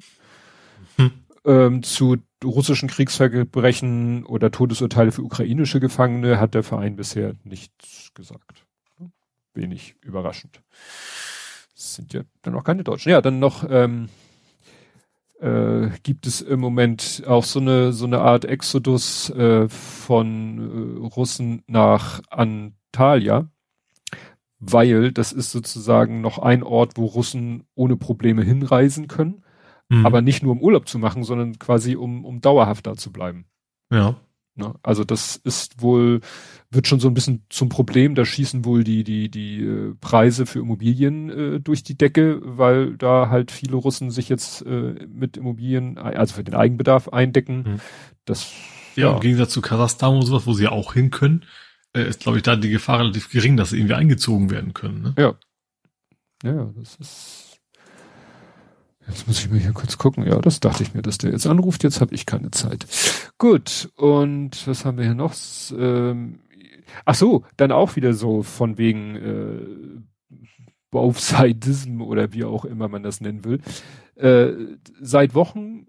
Hm. 1.45 1.51
Ähm, 1.51 1.83
zu 1.83 2.17
russischen 2.43 2.89
Kriegsverbrechen 2.89 4.25
oder 4.25 4.51
Todesurteile 4.51 5.11
für 5.11 5.23
ukrainische 5.23 5.79
Gefangene 5.79 6.39
hat 6.39 6.53
der 6.53 6.63
Verein 6.63 6.95
bisher 6.95 7.33
nichts 7.43 8.11
gesagt. 8.13 8.65
Wenig 9.53 9.95
überraschend. 10.01 10.61
Das 11.75 11.95
sind 11.95 12.13
ja 12.13 12.21
dann 12.41 12.55
auch 12.55 12.63
keine 12.63 12.83
Deutschen. 12.83 13.09
Ja, 13.09 13.21
dann 13.21 13.39
noch 13.39 13.65
ähm, 13.69 14.09
äh, 15.39 15.89
gibt 16.03 16.25
es 16.25 16.41
im 16.41 16.59
Moment 16.59 17.23
auch 17.27 17.43
so 17.43 17.59
eine 17.59 17.93
so 17.93 18.05
eine 18.05 18.19
Art 18.21 18.45
Exodus 18.45 19.29
äh, 19.31 19.67
von 19.69 21.01
äh, 21.01 21.05
Russen 21.05 21.63
nach 21.67 22.21
Antalya, 22.29 23.49
weil 24.59 25.11
das 25.11 25.33
ist 25.33 25.51
sozusagen 25.51 26.21
noch 26.21 26.39
ein 26.39 26.63
Ort, 26.63 26.93
wo 26.95 27.05
Russen 27.05 27.65
ohne 27.75 27.97
Probleme 27.97 28.43
hinreisen 28.43 29.07
können, 29.07 29.42
mhm. 29.89 30.05
aber 30.05 30.21
nicht 30.21 30.43
nur 30.43 30.53
um 30.53 30.61
Urlaub 30.61 30.87
zu 30.87 30.99
machen, 30.99 31.23
sondern 31.23 31.59
quasi 31.59 31.95
um 31.95 32.25
um 32.25 32.41
dauerhaft 32.41 32.87
da 32.87 32.95
zu 32.95 33.11
bleiben. 33.11 33.45
Ja. 33.91 34.15
Ne? 34.55 34.75
Also 34.83 35.03
das 35.03 35.35
ist 35.35 35.81
wohl, 35.81 36.21
wird 36.69 36.87
schon 36.87 36.99
so 36.99 37.07
ein 37.07 37.15
bisschen 37.15 37.43
zum 37.49 37.69
Problem, 37.69 38.13
da 38.13 38.23
schießen 38.23 38.65
wohl 38.65 38.83
die, 38.83 39.03
die, 39.03 39.29
die 39.29 39.63
äh, 39.63 39.95
Preise 39.99 40.45
für 40.45 40.59
Immobilien 40.59 41.29
äh, 41.29 41.59
durch 41.59 41.83
die 41.83 41.97
Decke, 41.97 42.39
weil 42.43 42.95
da 42.97 43.29
halt 43.29 43.51
viele 43.51 43.75
Russen 43.75 44.11
sich 44.11 44.29
jetzt 44.29 44.63
äh, 44.65 45.07
mit 45.07 45.37
Immobilien, 45.37 45.97
also 45.97 46.35
für 46.35 46.43
den 46.43 46.53
Eigenbedarf 46.53 47.09
eindecken. 47.09 47.63
Mhm. 47.63 47.79
Das, 48.25 48.53
ja, 48.95 49.07
ja, 49.07 49.13
im 49.15 49.21
Gegensatz 49.21 49.53
zu 49.53 49.61
Kasachstan 49.61 50.15
und 50.15 50.25
sowas, 50.25 50.45
wo 50.45 50.53
sie 50.53 50.65
ja 50.65 50.71
auch 50.71 50.93
hin 50.93 51.09
können, 51.09 51.45
äh, 51.93 52.07
ist, 52.07 52.21
glaube 52.21 52.37
ich, 52.37 52.43
da 52.43 52.55
die 52.55 52.69
Gefahr 52.69 52.99
relativ 52.99 53.31
gering, 53.31 53.57
dass 53.57 53.71
sie 53.71 53.77
irgendwie 53.77 53.95
eingezogen 53.95 54.51
werden 54.51 54.73
können. 54.73 55.01
Ne? 55.01 55.15
Ja. 55.17 55.33
Ja, 56.43 56.71
das 56.75 56.95
ist 56.97 57.42
Jetzt 59.07 59.27
muss 59.27 59.39
ich 59.39 59.49
mir 59.49 59.59
hier 59.59 59.73
kurz 59.73 59.97
gucken. 59.97 60.25
Ja, 60.25 60.39
das 60.39 60.59
dachte 60.59 60.83
ich 60.83 60.93
mir, 60.93 61.01
dass 61.01 61.17
der 61.17 61.31
jetzt 61.31 61.47
anruft. 61.47 61.83
Jetzt 61.83 62.01
habe 62.01 62.15
ich 62.15 62.25
keine 62.25 62.51
Zeit. 62.51 62.85
Gut. 63.37 63.91
Und 63.95 64.67
was 64.67 64.85
haben 64.85 64.97
wir 64.97 65.05
hier 65.05 65.15
noch? 65.15 65.33
Ähm, 65.77 66.39
ach 67.05 67.15
so, 67.15 67.43
dann 67.57 67.71
auch 67.71 67.95
wieder 67.95 68.13
so 68.13 68.43
von 68.43 68.77
wegen 68.77 69.15
äh, 69.15 70.01
Baufsidism 70.91 72.01
oder 72.01 72.33
wie 72.33 72.45
auch 72.45 72.65
immer 72.65 72.87
man 72.87 73.03
das 73.03 73.19
nennen 73.19 73.43
will. 73.43 73.61
Äh, 74.15 74.53
seit 75.01 75.35
Wochen 75.35 75.85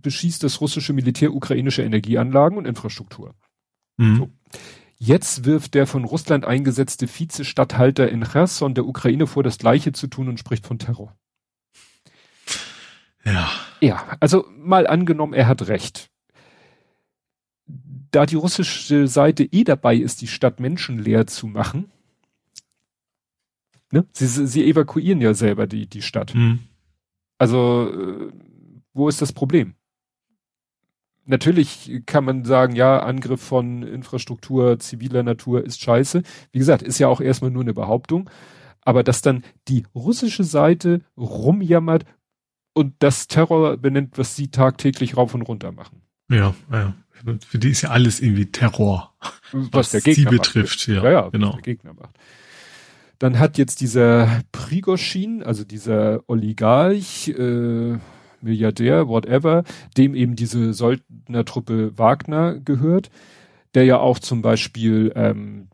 beschießt 0.00 0.42
das 0.44 0.60
russische 0.60 0.92
Militär 0.92 1.34
ukrainische 1.34 1.82
Energieanlagen 1.82 2.56
und 2.56 2.66
Infrastruktur. 2.66 3.34
Mhm. 3.96 4.16
So. 4.16 4.30
Jetzt 5.00 5.44
wirft 5.44 5.74
der 5.74 5.86
von 5.86 6.04
Russland 6.04 6.44
eingesetzte 6.44 7.08
Vizestatthalter 7.08 8.08
in 8.10 8.24
Cherson 8.24 8.74
der 8.74 8.86
Ukraine 8.86 9.26
vor, 9.26 9.42
das 9.42 9.58
Gleiche 9.58 9.92
zu 9.92 10.08
tun 10.08 10.28
und 10.28 10.38
spricht 10.38 10.66
von 10.66 10.78
Terror. 10.78 11.16
Ja. 13.32 13.50
Ja, 13.80 14.16
also 14.20 14.46
mal 14.56 14.86
angenommen, 14.86 15.34
er 15.34 15.46
hat 15.46 15.68
recht. 15.68 16.10
Da 18.10 18.26
die 18.26 18.36
russische 18.36 19.06
Seite 19.06 19.44
eh 19.44 19.64
dabei 19.64 19.96
ist, 19.96 20.20
die 20.20 20.26
Stadt 20.26 20.60
menschenleer 20.60 21.26
zu 21.26 21.46
machen, 21.46 21.90
ne? 23.92 24.06
sie, 24.12 24.26
sie 24.26 24.64
evakuieren 24.64 25.20
ja 25.20 25.34
selber 25.34 25.66
die, 25.66 25.86
die 25.86 26.02
Stadt. 26.02 26.34
Mhm. 26.34 26.60
Also, 27.36 27.92
äh, 27.92 28.32
wo 28.94 29.08
ist 29.08 29.22
das 29.22 29.32
Problem? 29.32 29.74
natürlich 31.28 32.02
kann 32.06 32.24
man 32.24 32.44
sagen, 32.44 32.74
ja, 32.74 33.00
Angriff 33.00 33.40
von 33.40 33.82
Infrastruktur 33.82 34.78
ziviler 34.78 35.22
Natur 35.22 35.64
ist 35.64 35.80
scheiße. 35.80 36.22
Wie 36.50 36.58
gesagt, 36.58 36.82
ist 36.82 36.98
ja 36.98 37.08
auch 37.08 37.20
erstmal 37.20 37.50
nur 37.50 37.62
eine 37.62 37.74
Behauptung. 37.74 38.28
Aber 38.80 39.02
dass 39.02 39.22
dann 39.22 39.44
die 39.68 39.84
russische 39.94 40.44
Seite 40.44 41.02
rumjammert 41.16 42.04
und 42.78 42.94
das 43.00 43.26
Terror 43.26 43.76
benennt, 43.76 44.16
was 44.16 44.36
sie 44.36 44.48
tagtäglich 44.48 45.16
rauf 45.16 45.34
und 45.34 45.42
runter 45.42 45.72
machen. 45.72 46.00
Ja, 46.30 46.54
ja. 46.70 46.94
Für 47.44 47.58
die 47.58 47.70
ist 47.70 47.82
ja 47.82 47.90
alles 47.90 48.20
irgendwie 48.20 48.46
Terror. 48.46 49.12
Was, 49.50 49.72
was 49.72 49.90
der 49.90 50.00
Gegner 50.02 50.30
sie 50.30 50.36
betrifft, 50.36 50.86
ja. 50.86 51.02
Ja, 51.02 51.10
ja, 51.10 51.28
genau. 51.30 51.52
der 51.52 51.62
Gegner 51.62 51.94
macht. 51.94 52.16
Dann 53.18 53.40
hat 53.40 53.58
jetzt 53.58 53.80
dieser 53.80 54.42
Prigoschin, 54.52 55.42
also 55.42 55.64
dieser 55.64 56.22
Oligarch, 56.28 57.28
äh, 57.36 57.98
Milliardär, 58.40 59.08
whatever, 59.08 59.64
dem 59.96 60.14
eben 60.14 60.36
diese 60.36 60.72
Söldnertruppe 60.72 61.98
Wagner 61.98 62.60
gehört, 62.60 63.10
der 63.74 63.84
ja 63.84 63.98
auch 63.98 64.20
zum 64.20 64.40
Beispiel 64.40 65.12
ähm, 65.16 65.66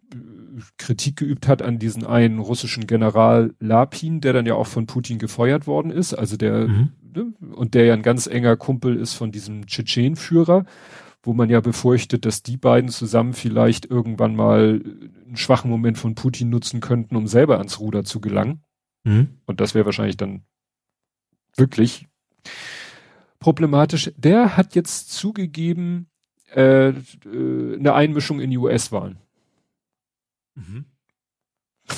Kritik 0.79 1.17
geübt 1.17 1.49
hat 1.49 1.63
an 1.63 1.79
diesen 1.79 2.05
einen 2.05 2.39
russischen 2.39 2.87
General 2.87 3.55
Lapin, 3.61 4.21
der 4.21 4.33
dann 4.33 4.47
ja 4.47 4.55
auch 4.55 4.67
von 4.67 4.87
Putin 4.87 5.19
gefeuert 5.19 5.67
worden 5.67 5.91
ist, 5.91 6.15
also 6.15 6.37
der 6.37 6.69
mhm. 6.69 6.93
ne, 7.15 7.33
und 7.55 7.75
der 7.75 7.87
ja 7.87 7.95
ein 7.95 8.03
ganz 8.03 8.27
enger 8.27 8.57
Kumpel 8.57 8.97
ist 8.97 9.15
von 9.15 9.33
diesem 9.33 9.67
Tschetschenführer, 9.67 10.65
wo 11.23 11.33
man 11.33 11.51
ja 11.51 11.61
befürchtet, 11.61 12.27
dass 12.27 12.43
die 12.43 12.57
beiden 12.57 12.91
zusammen 12.91 13.33
vielleicht 13.33 13.87
irgendwann 13.87 14.37
mal 14.37 14.83
einen 15.27 15.37
schwachen 15.37 15.71
Moment 15.71 15.99
von 15.99 16.15
Putin 16.15 16.51
nutzen 16.51 16.81
könnten, 16.81 17.17
um 17.17 17.27
selber 17.27 17.59
ans 17.59 17.81
Ruder 17.81 18.05
zu 18.05 18.21
gelangen. 18.21 18.63
Mhm. 19.05 19.29
Und 19.47 19.61
das 19.61 19.75
wäre 19.75 19.87
wahrscheinlich 19.87 20.17
dann 20.17 20.45
wirklich 21.57 22.07
problematisch. 23.39 24.13
Der 24.17 24.57
hat 24.57 24.75
jetzt 24.75 25.13
zugegeben, 25.13 26.09
äh, 26.55 26.89
äh 26.89 26.95
eine 27.79 27.95
Einmischung 27.95 28.41
in 28.41 28.51
die 28.51 28.59
US-Wahlen. 28.59 29.19
Mhm. 30.55 30.87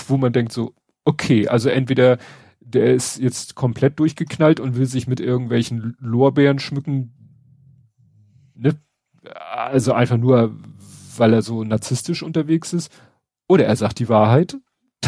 Wo 0.09 0.17
man 0.17 0.33
denkt 0.33 0.53
so, 0.53 0.75
okay, 1.05 1.49
also 1.49 1.69
entweder 1.69 2.19
der 2.61 2.95
ist 2.95 3.19
jetzt 3.19 3.55
komplett 3.55 3.99
durchgeknallt 4.01 4.59
und 4.59 4.77
will 4.77 4.87
sich 4.87 5.07
mit 5.07 5.21
irgendwelchen 5.21 5.97
Lorbeeren 6.01 6.59
schmücken, 6.59 7.15
ne? 8.55 8.75
Also 9.51 9.93
einfach 9.93 10.17
nur, 10.17 10.57
weil 11.17 11.33
er 11.33 11.43
so 11.43 11.65
narzisstisch 11.65 12.23
unterwegs 12.23 12.73
ist. 12.73 12.93
Oder 13.49 13.67
er 13.67 13.77
sagt 13.77 13.99
die 13.99 14.09
Wahrheit 14.09 14.57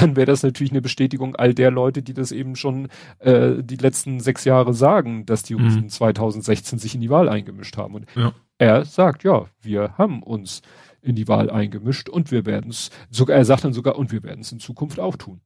dann 0.00 0.16
wäre 0.16 0.26
das 0.26 0.42
natürlich 0.42 0.72
eine 0.72 0.82
Bestätigung 0.82 1.36
all 1.36 1.54
der 1.54 1.70
Leute, 1.70 2.02
die 2.02 2.14
das 2.14 2.32
eben 2.32 2.56
schon 2.56 2.88
äh, 3.18 3.62
die 3.62 3.76
letzten 3.76 4.20
sechs 4.20 4.44
Jahre 4.44 4.74
sagen, 4.74 5.26
dass 5.26 5.42
die 5.42 5.54
Russen 5.54 5.84
mhm. 5.84 5.88
2016 5.88 6.78
sich 6.78 6.94
in 6.94 7.00
die 7.00 7.10
Wahl 7.10 7.28
eingemischt 7.28 7.76
haben. 7.76 7.94
Und 7.94 8.06
ja. 8.14 8.32
er 8.58 8.84
sagt, 8.84 9.24
ja, 9.24 9.46
wir 9.60 9.96
haben 9.98 10.22
uns 10.22 10.62
in 11.02 11.14
die 11.14 11.28
Wahl 11.28 11.50
eingemischt 11.50 12.08
und 12.08 12.30
wir 12.30 12.46
werden 12.46 12.70
es, 12.70 12.90
sogar, 13.10 13.36
er 13.36 13.44
sagt 13.44 13.64
dann 13.64 13.72
sogar, 13.72 13.96
und 13.96 14.12
wir 14.12 14.22
werden 14.22 14.40
es 14.40 14.52
in 14.52 14.60
Zukunft 14.60 14.98
auch 14.98 15.16
tun. 15.16 15.40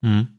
Mhm. 0.00 0.38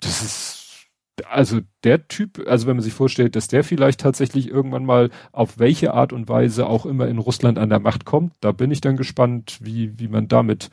Das 0.00 0.22
ist, 0.22 0.88
also 1.26 1.60
der 1.84 2.08
Typ, 2.08 2.46
also 2.46 2.66
wenn 2.66 2.76
man 2.76 2.82
sich 2.82 2.94
vorstellt, 2.94 3.36
dass 3.36 3.48
der 3.48 3.64
vielleicht 3.64 4.00
tatsächlich 4.00 4.48
irgendwann 4.48 4.84
mal 4.84 5.10
auf 5.32 5.58
welche 5.58 5.94
Art 5.94 6.12
und 6.12 6.28
Weise 6.28 6.66
auch 6.66 6.86
immer 6.86 7.08
in 7.08 7.18
Russland 7.18 7.58
an 7.58 7.68
der 7.68 7.80
Macht 7.80 8.04
kommt, 8.04 8.34
da 8.40 8.52
bin 8.52 8.70
ich 8.70 8.80
dann 8.80 8.96
gespannt, 8.96 9.58
wie, 9.60 9.98
wie 9.98 10.08
man 10.08 10.28
damit 10.28 10.70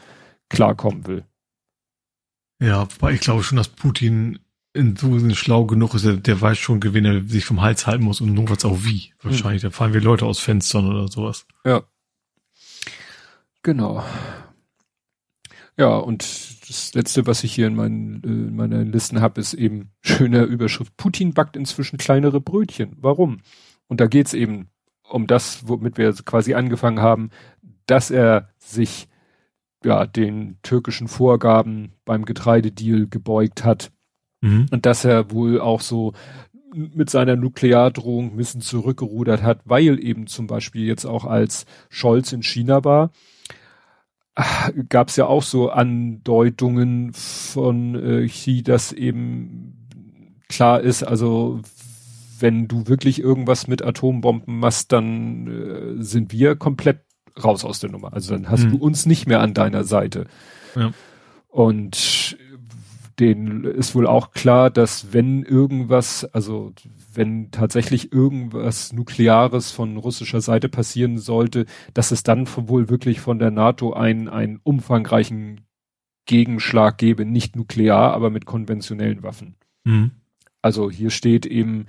klarkommen 0.49 1.07
will. 1.07 1.25
Ja, 2.59 2.87
wobei 2.89 3.13
ich 3.13 3.21
glaube 3.21 3.43
schon, 3.43 3.57
dass 3.57 3.67
Putin 3.67 4.39
insofern 4.73 5.33
schlau 5.35 5.65
genug 5.65 5.93
ist, 5.93 6.05
der, 6.05 6.17
der 6.17 6.39
weiß 6.39 6.57
schon, 6.57 6.81
wen 6.81 7.05
er 7.05 7.21
sich 7.27 7.45
vom 7.45 7.61
Hals 7.61 7.87
halten 7.87 8.03
muss 8.03 8.21
und 8.21 8.33
nur 8.33 8.49
was 8.49 8.65
auch 8.65 8.83
wie. 8.83 9.13
Wahrscheinlich, 9.21 9.63
hm. 9.63 9.69
da 9.69 9.75
fallen 9.75 9.93
wir 9.93 10.01
Leute 10.01 10.25
aus 10.25 10.39
Fenstern 10.39 10.87
oder 10.87 11.07
sowas. 11.07 11.45
Ja. 11.65 11.83
Genau. 13.67 14.01
Ja, 15.75 15.97
und 15.97 16.21
das 16.69 16.93
letzte, 16.93 17.27
was 17.27 17.43
ich 17.43 17.53
hier 17.53 17.67
in, 17.67 17.75
meinen, 17.75 18.23
äh, 18.23 18.27
in 18.27 18.55
meiner 18.55 18.81
Listen 18.85 19.19
habe, 19.19 19.41
ist 19.41 19.53
eben 19.53 19.91
schöne 20.01 20.43
Überschrift. 20.43 20.95
Putin 20.95 21.33
backt 21.33 21.57
inzwischen 21.57 21.97
kleinere 21.97 22.39
Brötchen. 22.39 22.95
Warum? 23.01 23.41
Und 23.87 23.99
da 23.99 24.07
geht's 24.07 24.33
eben 24.33 24.69
um 25.03 25.27
das, 25.27 25.67
womit 25.67 25.97
wir 25.97 26.13
quasi 26.13 26.53
angefangen 26.53 27.01
haben, 27.01 27.29
dass 27.87 28.09
er 28.09 28.47
sich 28.57 29.09
ja, 29.83 30.05
den 30.05 30.59
türkischen 30.61 31.09
Vorgaben 31.09 31.91
beim 32.05 32.23
Getreidedeal 32.23 33.07
gebeugt 33.07 33.65
hat. 33.65 33.91
Mhm. 34.39 34.67
Und 34.71 34.85
dass 34.85 35.03
er 35.03 35.29
wohl 35.31 35.59
auch 35.59 35.81
so 35.81 36.13
mit 36.73 37.09
seiner 37.09 37.35
Nukleardrohung 37.35 38.31
ein 38.31 38.37
bisschen 38.37 38.61
zurückgerudert 38.61 39.43
hat, 39.43 39.59
weil 39.65 40.01
eben 40.01 40.27
zum 40.27 40.47
Beispiel 40.47 40.85
jetzt 40.85 41.03
auch 41.03 41.25
als 41.25 41.65
Scholz 41.89 42.31
in 42.31 42.43
China 42.43 42.85
war, 42.85 43.11
gab 44.89 45.09
es 45.09 45.15
ja 45.15 45.25
auch 45.25 45.43
so 45.43 45.69
Andeutungen 45.69 47.13
von 47.13 47.95
äh, 47.95 48.27
Xi, 48.27 48.63
dass 48.63 48.91
eben 48.91 49.87
klar 50.47 50.81
ist, 50.81 51.03
also 51.03 51.61
wenn 52.39 52.67
du 52.67 52.87
wirklich 52.87 53.19
irgendwas 53.19 53.67
mit 53.67 53.83
Atombomben 53.83 54.59
machst, 54.59 54.91
dann 54.91 55.47
äh, 55.47 56.03
sind 56.03 56.31
wir 56.31 56.55
komplett 56.55 57.01
raus 57.43 57.65
aus 57.65 57.79
der 57.79 57.89
Nummer. 57.89 58.13
Also 58.13 58.33
dann 58.33 58.49
hast 58.49 58.65
mhm. 58.65 58.71
du 58.71 58.77
uns 58.77 59.05
nicht 59.05 59.27
mehr 59.27 59.41
an 59.41 59.53
deiner 59.53 59.83
Seite. 59.83 60.25
Ja. 60.75 60.91
Und 61.47 62.37
denen 63.19 63.63
ist 63.63 63.95
wohl 63.95 64.05
auch 64.05 64.31
klar, 64.31 64.69
dass 64.69 65.11
wenn 65.13 65.43
irgendwas, 65.43 66.25
also 66.25 66.73
wenn 67.17 67.51
tatsächlich 67.51 68.13
irgendwas 68.13 68.93
Nukleares 68.93 69.71
von 69.71 69.97
russischer 69.97 70.39
Seite 70.39 70.69
passieren 70.69 71.17
sollte, 71.17 71.65
dass 71.93 72.11
es 72.11 72.23
dann 72.23 72.47
wohl 72.47 72.89
wirklich 72.89 73.19
von 73.19 73.39
der 73.39 73.51
NATO 73.51 73.93
einen, 73.93 74.29
einen 74.29 74.59
umfangreichen 74.63 75.61
Gegenschlag 76.25 76.97
gäbe, 76.97 77.25
nicht 77.25 77.55
nuklear, 77.55 78.13
aber 78.13 78.29
mit 78.29 78.45
konventionellen 78.45 79.23
Waffen. 79.23 79.55
Mhm. 79.83 80.11
Also 80.61 80.91
hier 80.91 81.09
steht 81.09 81.45
eben, 81.45 81.87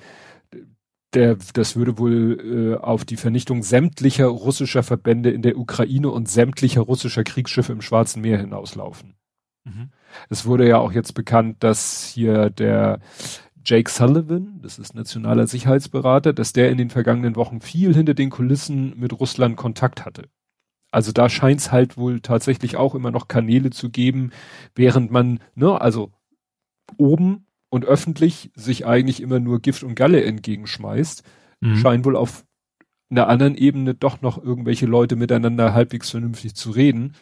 der, 1.12 1.37
das 1.53 1.76
würde 1.76 1.99
wohl 1.99 2.76
äh, 2.81 2.83
auf 2.83 3.05
die 3.05 3.16
Vernichtung 3.16 3.62
sämtlicher 3.62 4.26
russischer 4.26 4.83
Verbände 4.83 5.31
in 5.31 5.43
der 5.43 5.59
Ukraine 5.59 6.11
und 6.11 6.29
sämtlicher 6.29 6.83
russischer 6.83 7.24
Kriegsschiffe 7.24 7.72
im 7.72 7.83
Schwarzen 7.83 8.22
Meer 8.22 8.39
hinauslaufen. 8.39 9.14
Mhm. 9.64 9.91
Es 10.31 10.47
wurde 10.47 10.68
ja 10.68 10.79
auch 10.79 10.93
jetzt 10.93 11.12
bekannt, 11.12 11.57
dass 11.61 12.07
hier 12.07 12.51
der 12.51 13.01
Jake 13.65 13.91
Sullivan, 13.91 14.61
das 14.63 14.79
ist 14.79 14.95
nationaler 14.95 15.47
Sicherheitsberater, 15.47 16.33
dass 16.33 16.53
der 16.53 16.71
in 16.71 16.79
den 16.79 16.91
vergangenen 16.91 17.37
Wochen 17.37 17.61
viel 17.61 17.95
hinter 17.95 18.15
den 18.15 18.31
Kulissen 18.31 18.99
mit 18.99 19.19
Russland 19.19 19.57
Kontakt 19.57 20.05
hatte. 20.05 20.29
Also 20.91 21.13
da 21.13 21.29
scheint 21.29 21.61
es 21.61 21.71
halt 21.71 21.97
wohl 21.97 22.21
tatsächlich 22.21 22.77
auch 22.77 22.95
immer 22.95 23.11
noch 23.11 23.29
Kanäle 23.29 23.71
zu 23.71 23.91
geben, 23.91 24.31
während 24.75 25.11
man, 25.11 25.41
ne, 25.55 25.81
also 25.81 26.13
oben 26.97 27.47
und 27.69 27.85
öffentlich 27.85 28.51
sich 28.55 28.87
eigentlich 28.87 29.21
immer 29.21 29.41
nur 29.41 29.61
Gift 29.61 29.83
und 29.83 29.95
Galle 29.95 30.25
entgegenschmeißt, 30.25 31.23
mhm. 31.61 31.77
scheinen 31.77 32.05
wohl 32.05 32.17
auf 32.17 32.45
einer 33.11 33.29
anderen 33.29 33.55
Ebene 33.55 33.95
doch 33.95 34.23
noch 34.23 34.43
irgendwelche 34.43 34.87
Leute 34.87 35.17
miteinander 35.17 35.75
halbwegs 35.75 36.11
vernünftig 36.11 36.55
zu 36.55 36.71
reden. 36.71 37.15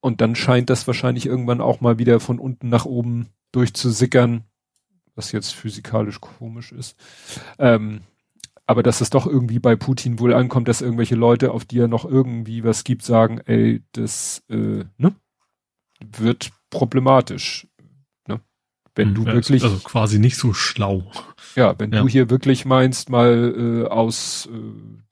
Und 0.00 0.20
dann 0.20 0.34
scheint 0.34 0.70
das 0.70 0.86
wahrscheinlich 0.86 1.26
irgendwann 1.26 1.60
auch 1.60 1.80
mal 1.80 1.98
wieder 1.98 2.20
von 2.20 2.38
unten 2.38 2.68
nach 2.68 2.84
oben 2.84 3.28
durchzusickern, 3.52 4.44
was 5.18 5.32
jetzt 5.32 5.54
physikalisch 5.54 6.20
komisch 6.20 6.72
ist. 6.72 6.96
Ähm, 7.58 8.00
aber 8.66 8.82
dass 8.82 9.00
es 9.00 9.10
doch 9.10 9.26
irgendwie 9.26 9.58
bei 9.58 9.76
Putin 9.76 10.18
wohl 10.18 10.32
ankommt, 10.32 10.68
dass 10.68 10.80
irgendwelche 10.80 11.16
Leute, 11.16 11.52
auf 11.52 11.64
die 11.64 11.78
er 11.78 11.88
noch 11.88 12.04
irgendwie 12.04 12.64
was 12.64 12.84
gibt, 12.84 13.02
sagen, 13.02 13.40
ey, 13.46 13.82
das 13.92 14.42
äh, 14.48 14.84
ne, 14.96 15.14
wird 16.00 16.50
problematisch. 16.70 17.66
Wenn 18.98 19.14
du 19.14 19.24
ja, 19.24 19.32
wirklich. 19.32 19.62
Also 19.62 19.76
quasi 19.78 20.18
nicht 20.18 20.36
so 20.36 20.52
schlau. 20.52 21.08
Ja, 21.54 21.78
wenn 21.78 21.92
ja. 21.92 22.02
du 22.02 22.08
hier 22.08 22.30
wirklich 22.30 22.64
meinst, 22.64 23.10
mal 23.10 23.54
äh, 23.56 23.88
aus 23.88 24.48
äh, 24.52 24.58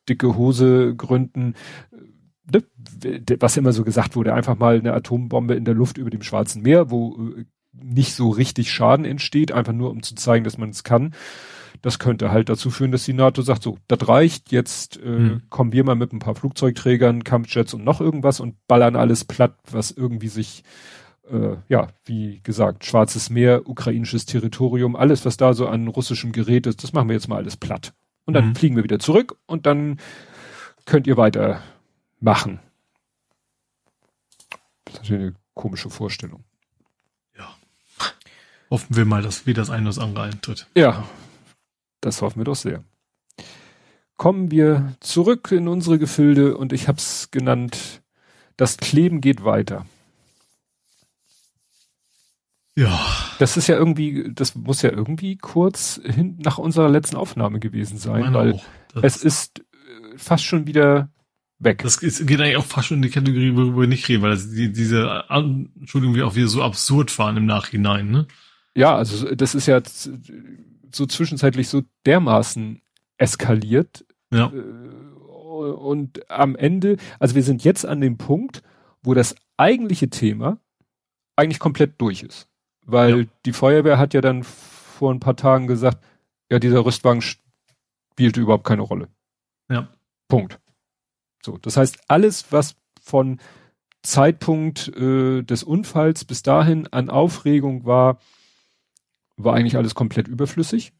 dicke 0.08 0.36
Hose 0.36 0.96
Gründen, 0.96 1.54
äh, 2.52 2.58
ne, 2.58 3.36
was 3.38 3.56
immer 3.56 3.72
so 3.72 3.84
gesagt 3.84 4.16
wurde, 4.16 4.34
einfach 4.34 4.58
mal 4.58 4.76
eine 4.80 4.92
Atombombe 4.92 5.54
in 5.54 5.64
der 5.64 5.74
Luft 5.74 5.98
über 5.98 6.10
dem 6.10 6.22
Schwarzen 6.22 6.62
Meer, 6.62 6.90
wo 6.90 7.32
äh, 7.36 7.44
nicht 7.82 8.14
so 8.14 8.30
richtig 8.30 8.72
Schaden 8.72 9.04
entsteht, 9.04 9.52
einfach 9.52 9.72
nur 9.72 9.90
um 9.90 10.02
zu 10.02 10.14
zeigen, 10.14 10.44
dass 10.44 10.58
man 10.58 10.70
es 10.70 10.84
kann. 10.84 11.14
Das 11.82 11.98
könnte 11.98 12.30
halt 12.30 12.48
dazu 12.48 12.70
führen, 12.70 12.90
dass 12.90 13.04
die 13.04 13.12
NATO 13.12 13.42
sagt, 13.42 13.62
so, 13.62 13.78
das 13.86 14.08
reicht, 14.08 14.50
jetzt 14.50 14.96
äh, 14.96 15.04
hm. 15.04 15.42
kommen 15.50 15.72
wir 15.72 15.84
mal 15.84 15.94
mit 15.94 16.12
ein 16.12 16.18
paar 16.18 16.34
Flugzeugträgern, 16.34 17.22
Kampfjets 17.22 17.74
und 17.74 17.84
noch 17.84 18.00
irgendwas 18.00 18.40
und 18.40 18.54
ballern 18.66 18.96
alles 18.96 19.24
platt, 19.24 19.56
was 19.70 19.90
irgendwie 19.90 20.28
sich 20.28 20.64
äh, 21.30 21.56
ja, 21.68 21.88
wie 22.04 22.40
gesagt, 22.42 22.84
Schwarzes 22.84 23.30
Meer, 23.30 23.68
ukrainisches 23.68 24.26
Territorium, 24.26 24.96
alles, 24.96 25.24
was 25.24 25.36
da 25.36 25.54
so 25.54 25.66
an 25.66 25.88
russischem 25.88 26.32
Gerät 26.32 26.66
ist, 26.66 26.82
das 26.82 26.92
machen 26.92 27.08
wir 27.08 27.14
jetzt 27.14 27.28
mal 27.28 27.36
alles 27.36 27.56
platt. 27.56 27.92
Und 28.24 28.34
dann 28.34 28.48
mhm. 28.48 28.54
fliegen 28.56 28.76
wir 28.76 28.84
wieder 28.84 28.98
zurück 28.98 29.36
und 29.46 29.66
dann 29.66 29.98
könnt 30.84 31.06
ihr 31.06 31.16
weiter 31.16 31.62
machen. 32.20 32.60
Das 34.84 34.94
ist 34.94 35.00
natürlich 35.00 35.22
eine 35.22 35.34
komische 35.54 35.90
Vorstellung. 35.90 36.44
Hoffen 38.70 38.96
wir 38.96 39.04
mal, 39.04 39.22
dass 39.22 39.46
wie 39.46 39.54
das 39.54 39.70
eine 39.70 39.88
oder 39.90 40.02
andere 40.02 40.24
eintritt. 40.24 40.66
Ja, 40.76 41.04
das 42.00 42.20
hoffen 42.22 42.40
wir 42.40 42.44
doch 42.44 42.56
sehr. 42.56 42.84
kommen 44.16 44.50
wir 44.50 44.94
zurück 45.00 45.52
in 45.52 45.68
unsere 45.68 45.98
Gefilde 45.98 46.56
und 46.56 46.72
ich 46.72 46.88
hab's 46.88 47.30
genannt, 47.30 48.02
das 48.56 48.78
Kleben 48.78 49.20
geht 49.20 49.44
weiter. 49.44 49.86
Ja. 52.74 52.98
Das 53.38 53.56
ist 53.56 53.66
ja 53.68 53.76
irgendwie, 53.76 54.30
das 54.34 54.54
muss 54.54 54.82
ja 54.82 54.90
irgendwie 54.90 55.36
kurz 55.36 56.00
hin 56.04 56.38
nach 56.42 56.58
unserer 56.58 56.88
letzten 56.88 57.16
Aufnahme 57.16 57.58
gewesen 57.58 57.98
sein, 57.98 58.34
weil 58.34 58.60
es 59.02 59.22
ist 59.22 59.60
äh, 59.60 60.18
fast 60.18 60.44
schon 60.44 60.66
wieder 60.66 61.10
weg. 61.58 61.82
Das 61.82 61.96
ist, 61.96 62.26
geht 62.26 62.40
eigentlich 62.40 62.56
auch 62.56 62.64
fast 62.64 62.88
schon 62.88 62.98
in 62.98 63.02
die 63.02 63.10
Kategorie, 63.10 63.54
worüber 63.56 63.82
wir 63.82 63.88
nicht 63.88 64.08
reden, 64.08 64.22
weil 64.22 64.30
das, 64.30 64.50
die, 64.50 64.72
diese 64.72 65.30
Anschuldigungen 65.30 66.22
auch 66.22 66.34
wieder 66.34 66.48
so 66.48 66.62
absurd 66.62 67.18
waren 67.18 67.38
im 67.38 67.46
Nachhinein, 67.46 68.10
ne? 68.10 68.26
Ja, 68.76 68.94
also 68.94 69.34
das 69.34 69.54
ist 69.54 69.66
ja 69.66 69.80
so 70.92 71.06
zwischenzeitlich 71.06 71.68
so 71.68 71.82
dermaßen 72.04 72.82
eskaliert. 73.16 74.04
Ja. 74.32 74.52
Äh, 74.52 74.60
und 75.56 76.30
am 76.30 76.54
Ende, 76.54 76.98
also 77.18 77.34
wir 77.34 77.42
sind 77.42 77.64
jetzt 77.64 77.86
an 77.86 78.00
dem 78.00 78.18
Punkt, 78.18 78.62
wo 79.02 79.14
das 79.14 79.34
eigentliche 79.56 80.10
Thema 80.10 80.58
eigentlich 81.34 81.58
komplett 81.58 82.00
durch 82.00 82.22
ist. 82.22 82.48
Weil 82.84 83.20
ja. 83.20 83.26
die 83.46 83.52
Feuerwehr 83.52 83.98
hat 83.98 84.14
ja 84.14 84.20
dann 84.20 84.42
vor 84.42 85.12
ein 85.12 85.20
paar 85.20 85.36
Tagen 85.36 85.66
gesagt, 85.66 86.04
ja, 86.50 86.58
dieser 86.58 86.84
Rüstwagen 86.84 87.22
spielte 87.22 88.40
überhaupt 88.40 88.66
keine 88.66 88.82
Rolle. 88.82 89.08
Ja. 89.70 89.88
Punkt. 90.28 90.60
So, 91.42 91.56
das 91.58 91.76
heißt, 91.76 91.98
alles, 92.08 92.52
was 92.52 92.76
von 93.00 93.40
Zeitpunkt 94.02 94.88
äh, 94.96 95.42
des 95.42 95.62
Unfalls 95.64 96.24
bis 96.24 96.42
dahin 96.42 96.86
an 96.88 97.10
Aufregung 97.10 97.86
war, 97.86 98.18
war 99.36 99.54
eigentlich 99.54 99.76
alles 99.76 99.94
komplett 99.94 100.28
überflüssig. 100.28 100.92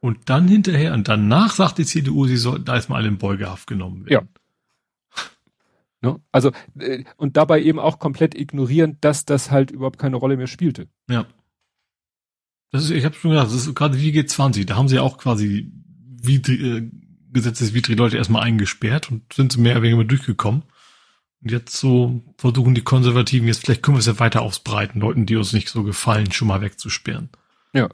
Und 0.00 0.30
dann 0.30 0.46
hinterher 0.46 0.94
und 0.94 1.08
danach 1.08 1.52
sagt 1.52 1.78
die 1.78 1.84
CDU, 1.84 2.26
sie 2.26 2.36
sollten 2.36 2.64
da 2.64 2.74
erstmal 2.74 3.00
alle 3.00 3.08
in 3.08 3.18
Beugehaft 3.18 3.66
genommen 3.66 4.06
werden. 4.06 4.28
Ja. 5.12 5.22
ne? 6.12 6.20
Also, 6.30 6.52
äh, 6.78 7.04
und 7.16 7.36
dabei 7.36 7.60
eben 7.62 7.80
auch 7.80 7.98
komplett 7.98 8.36
ignorieren, 8.36 8.98
dass 9.00 9.24
das 9.24 9.50
halt 9.50 9.70
überhaupt 9.70 9.98
keine 9.98 10.16
Rolle 10.16 10.36
mehr 10.36 10.46
spielte. 10.46 10.88
Ja. 11.08 11.26
Das 12.70 12.84
ist, 12.84 12.90
ich 12.90 13.04
habe 13.04 13.14
schon 13.14 13.32
gesagt, 13.32 13.48
das 13.48 13.66
ist 13.66 13.74
gerade 13.74 13.98
wie 14.00 14.12
G20, 14.12 14.66
da 14.66 14.76
haben 14.76 14.88
sie 14.88 14.96
ja 14.96 15.02
auch 15.02 15.18
quasi 15.18 15.72
wie 16.20 16.36
äh, 16.36 16.90
gesetzeswidrige 17.32 18.00
Leute 18.00 18.18
erstmal 18.18 18.42
eingesperrt 18.42 19.10
und 19.10 19.32
sind 19.32 19.56
mehr 19.56 19.72
oder 19.72 19.82
weniger 19.82 20.04
durchgekommen. 20.04 20.62
Und 21.42 21.50
jetzt 21.50 21.76
so 21.76 22.22
versuchen 22.36 22.74
die 22.74 22.82
Konservativen, 22.82 23.46
jetzt 23.46 23.64
vielleicht 23.64 23.82
können 23.82 23.96
wir 23.96 24.00
es 24.00 24.06
ja 24.06 24.18
weiter 24.18 24.42
ausbreiten, 24.42 25.00
Leuten, 25.00 25.26
die 25.26 25.36
uns 25.36 25.52
nicht 25.52 25.68
so 25.68 25.82
gefallen, 25.82 26.32
schon 26.32 26.48
mal 26.48 26.60
wegzusperren. 26.60 27.30
Ja. 27.74 27.88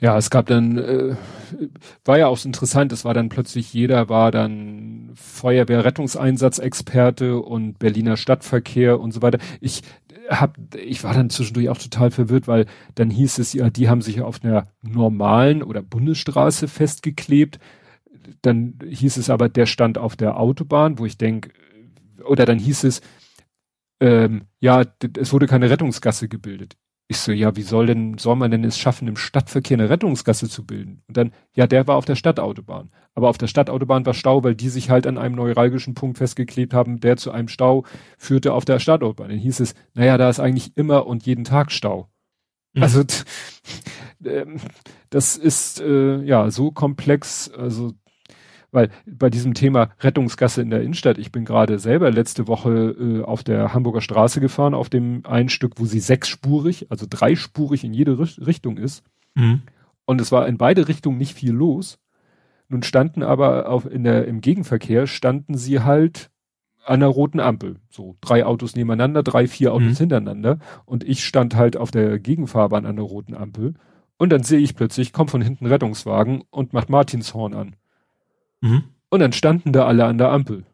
Ja, 0.00 0.16
es 0.16 0.30
gab 0.30 0.46
dann, 0.46 0.78
äh, 0.78 1.16
war 2.04 2.18
ja 2.18 2.28
auch 2.28 2.36
so 2.36 2.48
interessant, 2.48 2.92
es 2.92 3.04
war 3.04 3.14
dann 3.14 3.28
plötzlich 3.28 3.72
jeder 3.72 4.08
war 4.08 4.30
dann 4.30 5.10
Feuerwehr-Rettungseinsatzexperte 5.14 7.40
und 7.40 7.80
Berliner 7.80 8.16
Stadtverkehr 8.16 9.00
und 9.00 9.10
so 9.12 9.22
weiter. 9.22 9.38
Ich 9.60 9.82
hab, 10.28 10.56
ich 10.74 11.02
war 11.04 11.14
dann 11.14 11.30
zwischendurch 11.30 11.68
auch 11.68 11.78
total 11.78 12.10
verwirrt, 12.10 12.46
weil 12.46 12.66
dann 12.94 13.10
hieß 13.10 13.38
es 13.38 13.52
ja, 13.54 13.70
die 13.70 13.88
haben 13.88 14.02
sich 14.02 14.20
auf 14.20 14.44
einer 14.44 14.68
normalen 14.82 15.62
oder 15.62 15.82
Bundesstraße 15.82 16.68
festgeklebt. 16.68 17.58
Dann 18.42 18.78
hieß 18.86 19.16
es 19.16 19.30
aber, 19.30 19.48
der 19.48 19.66
stand 19.66 19.98
auf 19.98 20.16
der 20.16 20.38
Autobahn, 20.38 20.98
wo 20.98 21.06
ich 21.06 21.18
denke, 21.18 21.50
oder 22.24 22.46
dann 22.46 22.58
hieß 22.58 22.84
es, 22.84 23.00
ähm, 24.00 24.46
ja, 24.60 24.84
es 25.18 25.32
wurde 25.32 25.46
keine 25.46 25.70
Rettungsgasse 25.70 26.28
gebildet. 26.28 26.76
Ich 27.10 27.18
so, 27.20 27.32
ja, 27.32 27.56
wie 27.56 27.62
soll 27.62 27.86
denn, 27.86 28.18
soll 28.18 28.36
man 28.36 28.50
denn 28.50 28.64
es 28.64 28.78
schaffen, 28.78 29.08
im 29.08 29.16
Stadtverkehr 29.16 29.78
eine 29.78 29.88
Rettungsgasse 29.88 30.46
zu 30.46 30.66
bilden? 30.66 31.02
Und 31.08 31.16
dann, 31.16 31.32
ja, 31.54 31.66
der 31.66 31.86
war 31.86 31.96
auf 31.96 32.04
der 32.04 32.16
Stadtautobahn. 32.16 32.90
Aber 33.14 33.30
auf 33.30 33.38
der 33.38 33.46
Stadtautobahn 33.46 34.04
war 34.04 34.12
Stau, 34.12 34.44
weil 34.44 34.54
die 34.54 34.68
sich 34.68 34.90
halt 34.90 35.06
an 35.06 35.16
einem 35.16 35.34
neuralgischen 35.34 35.94
Punkt 35.94 36.18
festgeklebt 36.18 36.74
haben, 36.74 37.00
der 37.00 37.16
zu 37.16 37.30
einem 37.30 37.48
Stau 37.48 37.84
führte 38.18 38.52
auf 38.52 38.66
der 38.66 38.78
Stadtautobahn. 38.78 39.30
Dann 39.30 39.38
hieß 39.38 39.60
es, 39.60 39.74
naja, 39.94 40.18
da 40.18 40.28
ist 40.28 40.38
eigentlich 40.38 40.76
immer 40.76 41.06
und 41.06 41.24
jeden 41.24 41.44
Tag 41.44 41.72
Stau. 41.72 42.10
Mhm. 42.74 42.82
Also, 42.82 43.00
äh, 44.24 44.44
das 45.08 45.38
ist, 45.38 45.80
äh, 45.80 46.22
ja, 46.22 46.50
so 46.50 46.72
komplex, 46.72 47.50
also, 47.50 47.92
weil 48.70 48.90
bei 49.06 49.30
diesem 49.30 49.54
Thema 49.54 49.90
Rettungsgasse 50.00 50.62
in 50.62 50.70
der 50.70 50.82
Innenstadt, 50.82 51.18
ich 51.18 51.32
bin 51.32 51.44
gerade 51.44 51.78
selber 51.78 52.10
letzte 52.10 52.46
Woche 52.46 52.96
äh, 52.98 53.22
auf 53.22 53.42
der 53.42 53.72
Hamburger 53.72 54.00
Straße 54.00 54.40
gefahren, 54.40 54.74
auf 54.74 54.88
dem 54.88 55.24
einen 55.24 55.48
Stück, 55.48 55.74
wo 55.76 55.84
sie 55.84 56.00
sechsspurig, 56.00 56.90
also 56.90 57.06
dreispurig 57.08 57.84
in 57.84 57.94
jede 57.94 58.18
Richtung 58.18 58.76
ist. 58.76 59.04
Mhm. 59.34 59.62
Und 60.04 60.20
es 60.20 60.32
war 60.32 60.46
in 60.46 60.58
beide 60.58 60.88
Richtungen 60.88 61.18
nicht 61.18 61.34
viel 61.34 61.52
los. 61.52 61.98
Nun 62.68 62.82
standen 62.82 63.22
aber 63.22 63.68
auf, 63.68 63.90
in 63.90 64.04
der, 64.04 64.26
im 64.26 64.40
Gegenverkehr 64.40 65.06
standen 65.06 65.56
sie 65.56 65.80
halt 65.80 66.30
an 66.84 67.00
der 67.00 67.08
roten 67.08 67.40
Ampel. 67.40 67.76
So 67.90 68.16
drei 68.20 68.44
Autos 68.44 68.74
nebeneinander, 68.74 69.22
drei, 69.22 69.46
vier 69.46 69.72
Autos 69.72 69.92
mhm. 69.92 69.96
hintereinander. 69.96 70.58
Und 70.84 71.04
ich 71.04 71.24
stand 71.24 71.56
halt 71.56 71.76
auf 71.76 71.90
der 71.90 72.18
Gegenfahrbahn 72.18 72.86
an 72.86 72.96
der 72.96 73.04
roten 73.04 73.34
Ampel. 73.34 73.74
Und 74.18 74.30
dann 74.30 74.42
sehe 74.42 74.58
ich 74.58 74.74
plötzlich, 74.74 75.12
kommt 75.12 75.30
von 75.30 75.42
hinten 75.42 75.66
Rettungswagen 75.66 76.42
und 76.50 76.72
macht 76.72 76.90
Martinshorn 76.90 77.54
an. 77.54 77.76
Mhm. 78.60 78.84
Und 79.10 79.20
dann 79.20 79.32
standen 79.32 79.72
da 79.72 79.86
alle 79.86 80.04
an 80.04 80.18
der 80.18 80.30
Ampel. 80.30 80.64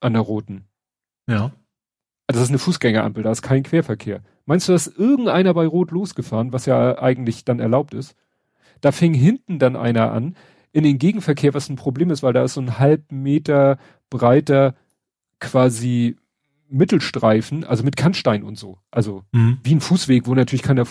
An 0.00 0.12
der 0.12 0.22
roten. 0.22 0.64
Ja. 1.28 1.52
Also 2.26 2.40
das 2.40 2.42
ist 2.42 2.50
eine 2.50 2.58
Fußgängerampel, 2.58 3.22
da 3.22 3.30
ist 3.30 3.42
kein 3.42 3.62
Querverkehr. 3.62 4.22
Meinst 4.46 4.68
du, 4.68 4.72
dass 4.72 4.88
irgendeiner 4.88 5.54
bei 5.54 5.66
Rot 5.66 5.90
losgefahren, 5.90 6.52
was 6.52 6.66
ja 6.66 6.98
eigentlich 6.98 7.44
dann 7.44 7.60
erlaubt 7.60 7.94
ist? 7.94 8.16
Da 8.80 8.92
fing 8.92 9.14
hinten 9.14 9.58
dann 9.58 9.76
einer 9.76 10.12
an, 10.12 10.36
in 10.72 10.84
den 10.84 10.98
Gegenverkehr, 10.98 11.54
was 11.54 11.68
ein 11.68 11.76
Problem 11.76 12.10
ist, 12.10 12.22
weil 12.22 12.32
da 12.32 12.44
ist 12.44 12.54
so 12.54 12.60
ein 12.60 12.78
halb 12.78 13.10
Meter 13.10 13.78
breiter 14.10 14.74
quasi 15.40 16.16
Mittelstreifen, 16.68 17.64
also 17.64 17.84
mit 17.84 17.96
Kannstein 17.96 18.42
und 18.42 18.58
so. 18.58 18.78
Also 18.90 19.22
mhm. 19.32 19.58
wie 19.62 19.74
ein 19.74 19.80
Fußweg, 19.80 20.26
wo 20.26 20.34
natürlich 20.34 20.62
keiner 20.62 20.84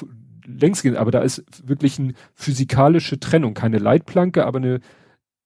längs 0.46 0.82
geht, 0.82 0.96
aber 0.96 1.12
da 1.12 1.20
ist 1.20 1.44
wirklich 1.68 2.00
eine 2.00 2.14
physikalische 2.34 3.20
Trennung, 3.20 3.54
keine 3.54 3.78
Leitplanke, 3.78 4.46
aber 4.46 4.58
eine, 4.58 4.80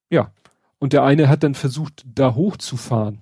ja, 0.10 0.32
und 0.80 0.94
der 0.94 1.04
eine 1.04 1.30
hat 1.30 1.44
dann 1.44 1.56
versucht, 1.56 2.06
da 2.06 2.36
hochzufahren. 2.36 3.22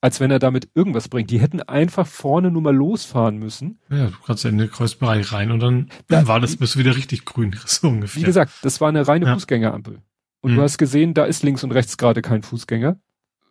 Als 0.00 0.20
wenn 0.20 0.30
er 0.30 0.38
damit 0.38 0.68
irgendwas 0.74 1.08
bringt. 1.08 1.30
Die 1.30 1.40
hätten 1.40 1.60
einfach 1.60 2.06
vorne 2.06 2.52
nur 2.52 2.62
mal 2.62 2.74
losfahren 2.74 3.36
müssen. 3.38 3.80
Ja, 3.90 4.06
du 4.06 4.16
kannst 4.24 4.44
ja 4.44 4.50
in 4.50 4.58
den 4.58 4.70
Kreuzbereich 4.70 5.32
rein 5.32 5.50
und 5.50 5.58
dann 5.60 5.88
da, 6.06 6.26
war 6.28 6.38
das, 6.38 6.56
bist 6.56 6.76
du 6.76 6.78
wieder 6.78 6.94
richtig 6.94 7.24
grün, 7.24 7.56
so 7.66 7.88
ungefähr. 7.88 8.22
Wie 8.22 8.26
gesagt, 8.26 8.52
das 8.62 8.80
war 8.80 8.88
eine 8.88 9.08
reine 9.08 9.26
ja. 9.26 9.34
Fußgängerampel. 9.34 10.00
Und 10.40 10.52
mhm. 10.52 10.56
du 10.56 10.62
hast 10.62 10.78
gesehen, 10.78 11.14
da 11.14 11.24
ist 11.24 11.42
links 11.42 11.64
und 11.64 11.72
rechts 11.72 11.96
gerade 11.96 12.22
kein 12.22 12.42
Fußgänger. 12.42 13.00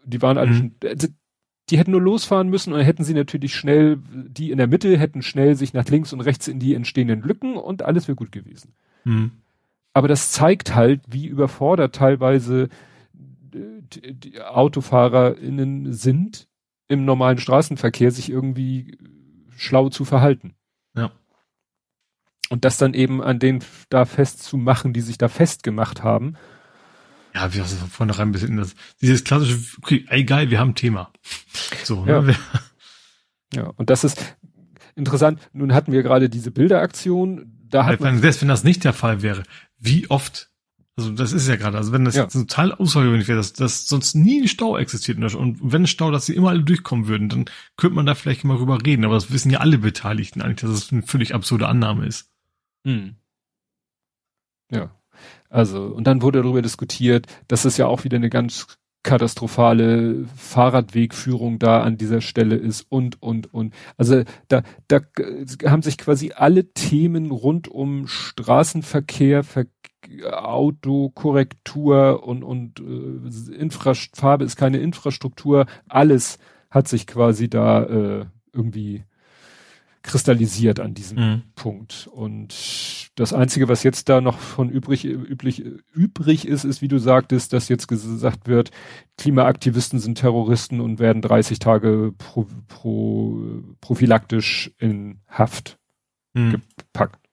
Die 0.05 0.21
waren 0.21 0.37
alle 0.37 0.51
mhm. 0.51 0.55
schon, 0.55 0.75
also, 0.89 1.07
die 1.69 1.77
hätten 1.77 1.91
nur 1.91 2.01
losfahren 2.01 2.47
müssen 2.47 2.71
und 2.71 2.79
dann 2.79 2.85
hätten 2.85 3.03
sie 3.03 3.13
natürlich 3.13 3.53
schnell, 3.53 3.99
die 4.09 4.51
in 4.51 4.57
der 4.57 4.67
Mitte 4.67 4.97
hätten 4.97 5.21
schnell 5.21 5.55
sich 5.55 5.73
nach 5.73 5.85
links 5.87 6.13
und 6.13 6.21
rechts 6.21 6.47
in 6.47 6.59
die 6.59 6.75
entstehenden 6.75 7.21
Lücken 7.21 7.57
und 7.57 7.81
alles 7.81 8.07
wäre 8.07 8.15
gut 8.15 8.31
gewesen. 8.31 8.73
Mhm. 9.03 9.31
Aber 9.93 10.07
das 10.07 10.31
zeigt 10.31 10.75
halt, 10.75 11.01
wie 11.09 11.25
überfordert 11.25 11.95
teilweise 11.95 12.69
die, 12.69 12.69
die 12.69 12.69
AutofahrerInnen 14.43 15.93
sind, 15.93 16.47
im 16.87 17.05
normalen 17.05 17.37
Straßenverkehr 17.37 18.11
sich 18.11 18.29
irgendwie 18.29 18.97
schlau 19.55 19.89
zu 19.89 20.05
verhalten. 20.05 20.55
Ja. 20.95 21.11
Und 22.49 22.63
das 22.63 22.77
dann 22.77 22.93
eben 22.93 23.21
an 23.21 23.39
denen 23.39 23.63
da 23.89 24.05
festzumachen, 24.05 24.93
die 24.93 25.01
sich 25.01 25.17
da 25.17 25.27
festgemacht 25.27 26.03
haben. 26.03 26.35
Ja, 27.33 27.53
wir 27.53 27.63
sind 27.65 27.79
von 27.79 27.89
vornherein 27.89 28.29
ein 28.29 28.31
bisschen 28.31 28.57
das, 28.57 28.73
dieses 29.01 29.23
klassische, 29.23 29.59
okay, 29.81 30.05
ey 30.09 30.23
geil, 30.23 30.49
wir 30.49 30.59
haben 30.59 30.71
ein 30.71 30.75
Thema. 30.75 31.11
So, 31.83 32.05
ne? 32.05 32.11
Ja. 32.33 32.35
ja, 33.61 33.67
und 33.75 33.89
das 33.89 34.03
ist 34.03 34.37
interessant. 34.95 35.39
Nun 35.53 35.73
hatten 35.73 35.91
wir 35.91 36.03
gerade 36.03 36.29
diese 36.29 36.51
Bilderaktion. 36.51 37.53
Da 37.69 37.85
hat 37.85 37.99
man, 37.99 38.19
selbst 38.19 38.41
wenn 38.41 38.47
das 38.47 38.63
nicht 38.63 38.83
der 38.85 38.93
Fall 38.93 39.21
wäre, 39.21 39.43
wie 39.77 40.09
oft 40.09 40.46
also 40.97 41.11
das 41.11 41.31
ist 41.31 41.47
ja 41.47 41.57
gerade, 41.57 41.77
also 41.77 41.91
wenn 41.91 42.05
das 42.05 42.15
ja. 42.15 42.23
jetzt 42.23 42.33
total 42.33 42.73
außergewöhnlich 42.73 43.27
wäre, 43.27 43.37
dass, 43.37 43.53
dass 43.53 43.87
sonst 43.87 44.15
nie 44.15 44.41
ein 44.41 44.47
Stau 44.47 44.77
existiert 44.77 45.19
und 45.35 45.59
wenn 45.61 45.83
ein 45.83 45.87
Stau, 45.87 46.09
dass 46.09 46.25
sie 46.25 46.33
immer 46.33 46.49
alle 46.49 46.63
durchkommen 46.63 47.07
würden, 47.07 47.29
dann 47.29 47.45
könnte 47.75 47.95
man 47.95 48.07
da 48.07 48.15
vielleicht 48.15 48.43
mal 48.43 48.57
rüber 48.57 48.79
reden, 48.83 49.05
aber 49.05 49.13
das 49.13 49.31
wissen 49.31 49.51
ja 49.51 49.59
alle 49.59 49.77
Beteiligten 49.77 50.41
eigentlich, 50.41 50.61
dass 50.61 50.71
es 50.71 50.79
das 50.81 50.91
eine 50.91 51.03
völlig 51.03 51.35
absurde 51.35 51.67
Annahme 51.67 52.07
ist. 52.07 52.31
Hm. 52.83 53.15
Ja. 54.71 54.89
Also, 55.49 55.83
und 55.85 56.05
dann 56.05 56.23
wurde 56.23 56.41
darüber 56.41 56.63
diskutiert, 56.63 57.27
dass 57.47 57.65
es 57.65 57.77
ja 57.77 57.85
auch 57.85 58.03
wieder 58.03 58.17
eine 58.17 58.29
ganz 58.29 58.79
katastrophale 59.03 60.25
Fahrradwegführung 60.35 61.59
da 61.59 61.81
an 61.81 61.97
dieser 61.97 62.21
Stelle 62.21 62.55
ist 62.55 62.85
und, 62.89 63.21
und, 63.21 63.53
und. 63.53 63.73
Also 63.95 64.23
da, 64.47 64.63
da 64.87 65.01
haben 65.65 65.81
sich 65.81 65.97
quasi 65.97 66.33
alle 66.35 66.73
Themen 66.73 67.31
rund 67.31 67.67
um 67.67 68.07
Straßenverkehr, 68.07 69.43
Ver 69.43 69.65
Autokorrektur 70.31 72.23
und, 72.23 72.43
und 72.43 72.79
äh, 72.79 73.55
Infrast 73.55 74.15
Farbe 74.15 74.45
ist 74.45 74.55
keine 74.55 74.77
Infrastruktur, 74.77 75.65
alles 75.89 76.37
hat 76.69 76.87
sich 76.87 77.07
quasi 77.07 77.49
da 77.49 77.83
äh, 77.83 78.25
irgendwie 78.53 79.03
kristallisiert 80.07 80.79
an 80.79 80.93
diesem 80.93 81.17
mhm. 81.17 81.41
Punkt. 81.55 82.07
Und 82.11 83.11
das 83.15 83.33
Einzige, 83.33 83.67
was 83.67 83.83
jetzt 83.83 84.09
da 84.09 84.21
noch 84.21 84.39
von 84.39 84.69
übrig, 84.69 85.05
üblich, 85.05 85.63
übrig 85.93 86.47
ist, 86.47 86.63
ist, 86.63 86.81
wie 86.81 86.87
du 86.87 86.97
sagtest, 86.97 87.53
dass 87.53 87.69
jetzt 87.69 87.87
gesagt 87.87 88.47
wird, 88.47 88.71
Klimaaktivisten 89.17 89.99
sind 89.99 90.17
Terroristen 90.17 90.79
und 90.79 90.99
werden 90.99 91.21
30 91.21 91.59
Tage 91.59 92.13
pro, 92.17 92.47
pro, 92.67 93.37
prophylaktisch 93.81 94.71
in 94.79 95.19
Haft 95.27 95.77
hm. 96.35 96.61
gepackt. 96.77 97.26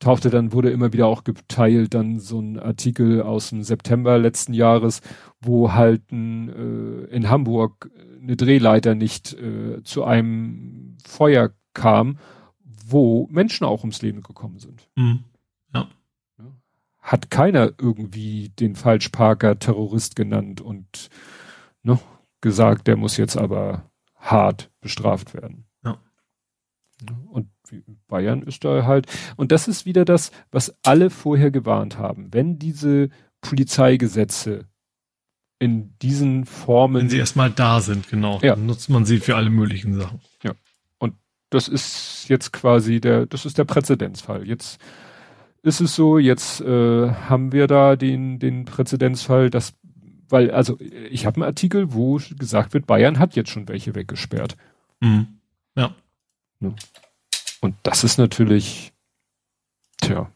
Tauchte 0.00 0.30
dann, 0.30 0.52
wurde 0.52 0.70
immer 0.70 0.92
wieder 0.92 1.06
auch 1.06 1.24
geteilt, 1.24 1.94
dann 1.94 2.18
so 2.18 2.40
ein 2.40 2.58
Artikel 2.58 3.22
aus 3.22 3.50
dem 3.50 3.62
September 3.62 4.18
letzten 4.18 4.54
Jahres, 4.54 5.02
wo 5.40 5.72
halt 5.72 6.10
ein, 6.10 6.48
äh, 6.48 7.14
in 7.14 7.30
Hamburg 7.30 7.90
eine 8.20 8.36
Drehleiter 8.36 8.94
nicht 8.94 9.34
äh, 9.34 9.82
zu 9.84 10.04
einem 10.04 10.96
Feuer 11.04 11.50
kam 11.74 12.18
wo 12.92 13.28
Menschen 13.30 13.64
auch 13.64 13.80
ums 13.80 14.02
Leben 14.02 14.22
gekommen 14.22 14.58
sind. 14.58 14.88
Mhm. 14.96 15.24
Ja. 15.74 15.88
Hat 17.00 17.30
keiner 17.30 17.72
irgendwie 17.78 18.50
den 18.50 18.74
Falschparker 18.74 19.58
Terrorist 19.58 20.16
genannt 20.16 20.60
und 20.60 21.08
ne, 21.82 21.98
gesagt, 22.40 22.86
der 22.86 22.96
muss 22.96 23.16
jetzt 23.16 23.36
aber 23.36 23.90
hart 24.16 24.70
bestraft 24.80 25.34
werden. 25.34 25.64
Ja. 25.84 25.98
Und 27.28 27.48
Bayern 28.08 28.42
ist 28.42 28.64
da 28.64 28.84
halt, 28.84 29.06
und 29.36 29.52
das 29.52 29.68
ist 29.68 29.86
wieder 29.86 30.04
das, 30.04 30.30
was 30.50 30.74
alle 30.82 31.10
vorher 31.10 31.50
gewarnt 31.50 31.98
haben. 31.98 32.28
Wenn 32.32 32.58
diese 32.58 33.10
Polizeigesetze 33.40 34.66
in 35.58 35.94
diesen 36.00 36.46
Formen. 36.46 37.02
Wenn 37.02 37.10
sie 37.10 37.18
erstmal 37.18 37.50
da 37.50 37.80
sind, 37.80 38.08
genau. 38.08 38.40
Ja. 38.42 38.54
Dann 38.54 38.66
nutzt 38.66 38.88
man 38.88 39.04
sie 39.04 39.18
für 39.18 39.36
alle 39.36 39.50
möglichen 39.50 39.94
Sachen. 39.94 40.20
Ja 40.42 40.54
das 41.50 41.68
ist 41.68 42.28
jetzt 42.28 42.52
quasi 42.52 43.00
der, 43.00 43.26
das 43.26 43.44
ist 43.44 43.58
der 43.58 43.64
Präzedenzfall. 43.64 44.46
Jetzt 44.46 44.80
ist 45.62 45.80
es 45.80 45.94
so, 45.94 46.16
jetzt 46.16 46.60
äh, 46.60 47.10
haben 47.10 47.52
wir 47.52 47.66
da 47.66 47.96
den, 47.96 48.38
den 48.38 48.64
Präzedenzfall, 48.64 49.50
dass, 49.50 49.74
weil, 50.28 50.50
also 50.52 50.78
ich 51.10 51.26
habe 51.26 51.36
einen 51.36 51.44
Artikel, 51.44 51.92
wo 51.92 52.18
gesagt 52.38 52.72
wird, 52.72 52.86
Bayern 52.86 53.18
hat 53.18 53.36
jetzt 53.36 53.50
schon 53.50 53.68
welche 53.68 53.94
weggesperrt. 53.94 54.56
Mhm. 55.00 55.26
Ja. 55.76 55.94
Ne? 56.60 56.74
Und 57.60 57.76
das 57.82 58.04
ist 58.04 58.18
natürlich, 58.18 58.92
tja. 60.00 60.32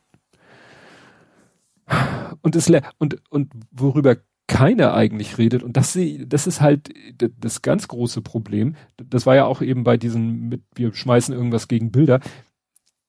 Und 2.43 2.57
es 2.57 2.71
und 2.99 3.23
und 3.31 3.51
worüber 3.71 4.17
keiner 4.47 4.95
eigentlich 4.95 5.39
redet. 5.39 5.63
Und 5.63 5.77
das, 5.77 5.99
das 6.27 6.47
ist 6.47 6.61
halt 6.61 6.93
das 7.19 7.63
ganz 7.63 7.89
große 7.89 8.21
Problem. 8.21 8.77
Das 8.97 9.27
war 9.27 9.35
ja 9.35 9.47
auch 9.47 9.63
eben 9.63 9.85
bei 9.85 9.97
diesen, 9.97 10.49
mit, 10.49 10.63
wir 10.75 10.93
schmeißen 10.95 11.35
irgendwas 11.35 11.69
gegen 11.69 11.91
Bilder. 11.91 12.21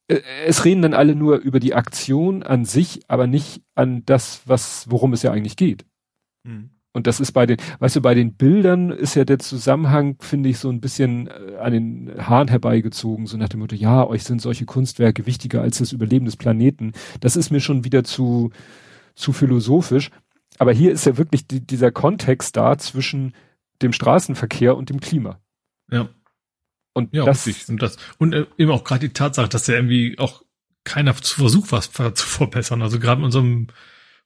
Äh, 0.07 0.21
es 0.45 0.65
reden 0.65 0.81
dann 0.81 0.93
alle 0.93 1.15
nur 1.15 1.37
über 1.37 1.59
die 1.59 1.75
Aktion 1.75 2.43
an 2.43 2.65
sich, 2.65 3.01
aber 3.09 3.27
nicht 3.27 3.63
an 3.75 4.03
das, 4.05 4.41
was, 4.45 4.89
worum 4.89 5.13
es 5.13 5.23
ja 5.23 5.31
eigentlich 5.31 5.57
geht. 5.57 5.85
Mhm. 6.43 6.69
Und 6.95 7.07
das 7.07 7.19
ist 7.19 7.33
bei 7.33 7.45
den, 7.45 7.57
weißt 7.79 7.97
du, 7.97 8.01
bei 8.01 8.15
den 8.15 8.33
Bildern 8.33 8.89
ist 8.89 9.15
ja 9.15 9.25
der 9.25 9.39
Zusammenhang, 9.39 10.15
finde 10.19 10.49
ich, 10.49 10.57
so 10.57 10.69
ein 10.69 10.81
bisschen 10.81 11.27
äh, 11.27 11.57
an 11.59 11.73
den 11.73 12.11
Haaren 12.17 12.47
herbeigezogen, 12.47 13.27
so 13.27 13.37
nach 13.37 13.49
dem 13.49 13.59
Motto, 13.59 13.75
ja, 13.75 14.07
euch 14.07 14.23
sind 14.23 14.41
solche 14.41 14.65
Kunstwerke 14.65 15.25
wichtiger 15.25 15.61
als 15.61 15.77
das 15.77 15.91
Überleben 15.91 16.25
des 16.25 16.37
Planeten. 16.37 16.93
Das 17.19 17.35
ist 17.35 17.51
mir 17.51 17.59
schon 17.59 17.83
wieder 17.83 18.03
zu, 18.03 18.51
zu 19.13 19.33
philosophisch 19.33 20.09
aber 20.57 20.71
hier 20.71 20.91
ist 20.91 21.05
ja 21.05 21.17
wirklich 21.17 21.47
die, 21.47 21.65
dieser 21.65 21.91
Kontext 21.91 22.55
da 22.55 22.77
zwischen 22.77 23.33
dem 23.81 23.93
Straßenverkehr 23.93 24.75
und 24.75 24.89
dem 24.89 24.99
Klima. 24.99 25.39
Ja. 25.91 26.09
Und 26.93 27.13
ja, 27.13 27.25
das, 27.25 27.45
richtig. 27.45 27.67
und 27.69 27.81
das 27.81 27.97
und 28.19 28.33
äh, 28.33 28.45
eben 28.57 28.71
auch 28.71 28.85
gerade 28.85 29.07
die 29.07 29.13
Tatsache, 29.13 29.49
dass 29.49 29.67
ja 29.67 29.75
irgendwie 29.75 30.17
auch 30.17 30.43
keiner 30.85 31.13
zu 31.15 31.35
versucht, 31.41 31.71
was 31.73 31.91
zu 31.91 32.25
verbessern. 32.25 32.81
Also 32.81 32.99
gerade 32.99 33.19
in 33.19 33.25
unserem 33.25 33.67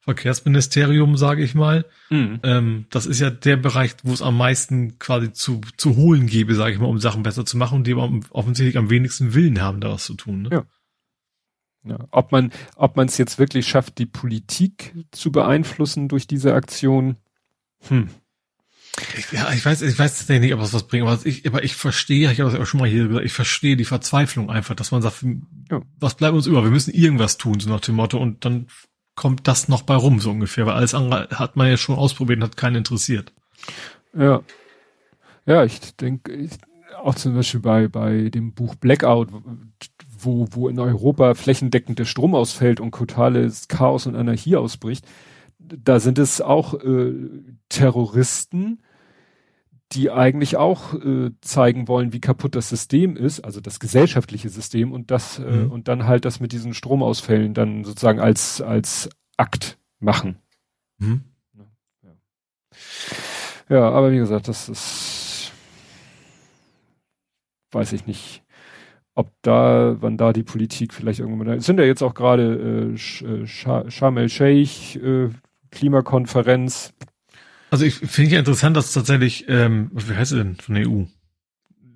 Verkehrsministerium, 0.00 1.16
sage 1.16 1.42
ich 1.42 1.54
mal, 1.54 1.84
mhm. 2.08 2.40
ähm, 2.42 2.86
das 2.90 3.06
ist 3.06 3.20
ja 3.20 3.30
der 3.30 3.56
Bereich, 3.56 3.96
wo 4.02 4.12
es 4.12 4.22
am 4.22 4.36
meisten 4.36 4.98
quasi 4.98 5.32
zu 5.32 5.60
zu 5.76 5.96
holen 5.96 6.26
gäbe, 6.26 6.54
sage 6.54 6.72
ich 6.72 6.78
mal, 6.78 6.86
um 6.86 6.98
Sachen 6.98 7.22
besser 7.22 7.44
zu 7.44 7.56
machen 7.58 7.76
und 7.76 7.86
die 7.86 7.92
aber 7.92 8.10
offensichtlich 8.30 8.78
am 8.78 8.90
wenigsten 8.90 9.34
Willen 9.34 9.60
haben, 9.60 9.80
da 9.80 9.90
was 9.90 10.04
zu 10.04 10.14
tun. 10.14 10.42
Ne? 10.42 10.48
Ja. 10.52 10.64
Ja, 11.82 11.96
ob 12.10 12.30
man, 12.30 12.52
ob 12.76 12.96
man 12.96 13.08
es 13.08 13.16
jetzt 13.16 13.38
wirklich 13.38 13.66
schafft, 13.66 13.96
die 13.96 14.04
Politik 14.04 14.94
zu 15.12 15.32
beeinflussen 15.32 16.08
durch 16.08 16.26
diese 16.26 16.52
Aktion, 16.52 17.16
hm. 17.88 18.08
Ich, 19.16 19.32
ja, 19.32 19.52
ich 19.52 19.64
weiß, 19.64 19.82
ich 19.82 19.98
weiß 19.98 20.28
nicht, 20.28 20.52
ob 20.52 20.60
es 20.60 20.72
was 20.72 20.86
bringt, 20.86 21.06
aber 21.06 21.18
ich, 21.24 21.46
aber 21.46 21.62
ich 21.62 21.76
verstehe, 21.76 22.30
ich 22.30 22.40
habe 22.40 22.50
das 22.50 22.60
auch 22.60 22.66
schon 22.66 22.80
mal 22.80 22.88
hier 22.88 23.06
gesagt, 23.06 23.24
ich 23.24 23.32
verstehe 23.32 23.76
die 23.76 23.84
Verzweiflung 23.84 24.50
einfach, 24.50 24.74
dass 24.74 24.90
man 24.90 25.00
sagt, 25.00 25.24
ja. 25.70 25.80
was 25.98 26.16
bleibt 26.16 26.34
uns 26.34 26.46
über? 26.46 26.64
Wir 26.64 26.70
müssen 26.70 26.92
irgendwas 26.92 27.38
tun, 27.38 27.60
so 27.60 27.70
nach 27.70 27.80
dem 27.80 27.94
Motto, 27.94 28.18
und 28.18 28.44
dann 28.44 28.66
kommt 29.20 29.46
das 29.46 29.68
noch 29.68 29.82
bei 29.82 29.96
rum, 29.96 30.18
so 30.18 30.30
ungefähr, 30.30 30.64
weil 30.64 30.76
alles 30.76 30.94
andere 30.94 31.28
hat 31.34 31.54
man 31.54 31.68
ja 31.68 31.76
schon 31.76 31.94
ausprobiert 31.94 32.38
und 32.38 32.44
hat 32.44 32.56
keinen 32.56 32.76
interessiert. 32.76 33.34
Ja. 34.16 34.40
Ja, 35.44 35.62
ich 35.62 35.78
denke, 35.96 36.48
auch 36.96 37.14
zum 37.14 37.34
Beispiel 37.34 37.60
bei, 37.60 37.86
bei 37.86 38.30
dem 38.30 38.54
Buch 38.54 38.76
Blackout, 38.76 39.28
wo, 40.18 40.46
wo 40.50 40.70
in 40.70 40.80
Europa 40.80 41.34
flächendeckend 41.34 41.98
der 41.98 42.06
Strom 42.06 42.34
ausfällt 42.34 42.80
und 42.80 42.94
totales 42.94 43.68
Chaos 43.68 44.06
und 44.06 44.16
Anarchie 44.16 44.56
ausbricht, 44.56 45.04
da 45.58 46.00
sind 46.00 46.18
es 46.18 46.40
auch 46.40 46.72
äh, 46.82 47.12
Terroristen, 47.68 48.80
die 49.92 50.10
eigentlich 50.10 50.56
auch 50.56 50.94
äh, 50.94 51.30
zeigen 51.40 51.88
wollen, 51.88 52.12
wie 52.12 52.20
kaputt 52.20 52.54
das 52.54 52.68
System 52.68 53.16
ist, 53.16 53.40
also 53.40 53.60
das 53.60 53.80
gesellschaftliche 53.80 54.48
System 54.48 54.92
und 54.92 55.10
das 55.10 55.38
äh, 55.38 55.42
mhm. 55.42 55.72
und 55.72 55.88
dann 55.88 56.06
halt 56.06 56.24
das 56.24 56.40
mit 56.40 56.52
diesen 56.52 56.74
Stromausfällen 56.74 57.54
dann 57.54 57.84
sozusagen 57.84 58.20
als 58.20 58.60
als 58.60 59.10
Akt 59.36 59.78
machen. 59.98 60.36
Mhm. 60.98 61.24
Ja. 63.68 63.90
aber 63.90 64.12
wie 64.12 64.18
gesagt, 64.18 64.48
das 64.48 64.68
ist 64.68 65.52
weiß 67.72 67.92
ich 67.92 68.06
nicht 68.06 68.42
ob 69.14 69.30
da, 69.42 69.96
wann 70.00 70.16
da 70.16 70.32
die 70.32 70.42
Politik 70.42 70.94
vielleicht 70.94 71.20
irgendwann, 71.20 71.48
es 71.58 71.66
sind 71.66 71.78
ja 71.78 71.84
jetzt 71.84 72.02
auch 72.02 72.14
gerade 72.14 72.96
äh, 72.96 73.24
äh 73.26 73.46
Sharm 73.46 74.16
el-Sheikh, 74.16 74.98
äh, 74.98 75.30
Klimakonferenz. 75.70 76.94
Also 77.70 77.84
ich 77.84 77.94
finde 77.94 78.32
ja 78.32 78.38
interessant, 78.40 78.76
dass 78.76 78.92
tatsächlich, 78.92 79.46
ähm, 79.48 79.90
wie 79.92 80.14
heißt 80.14 80.32
er 80.32 80.38
denn 80.38 80.56
von 80.56 80.74
der 80.74 80.88
EU? 80.88 81.04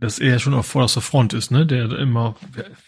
Dass 0.01 0.19
er 0.19 0.39
schon 0.39 0.55
auf 0.55 0.67
vorderster 0.67 1.01
Front 1.01 1.33
ist, 1.33 1.51
ne? 1.51 1.67
Der 1.67 1.91
immer, 1.99 2.37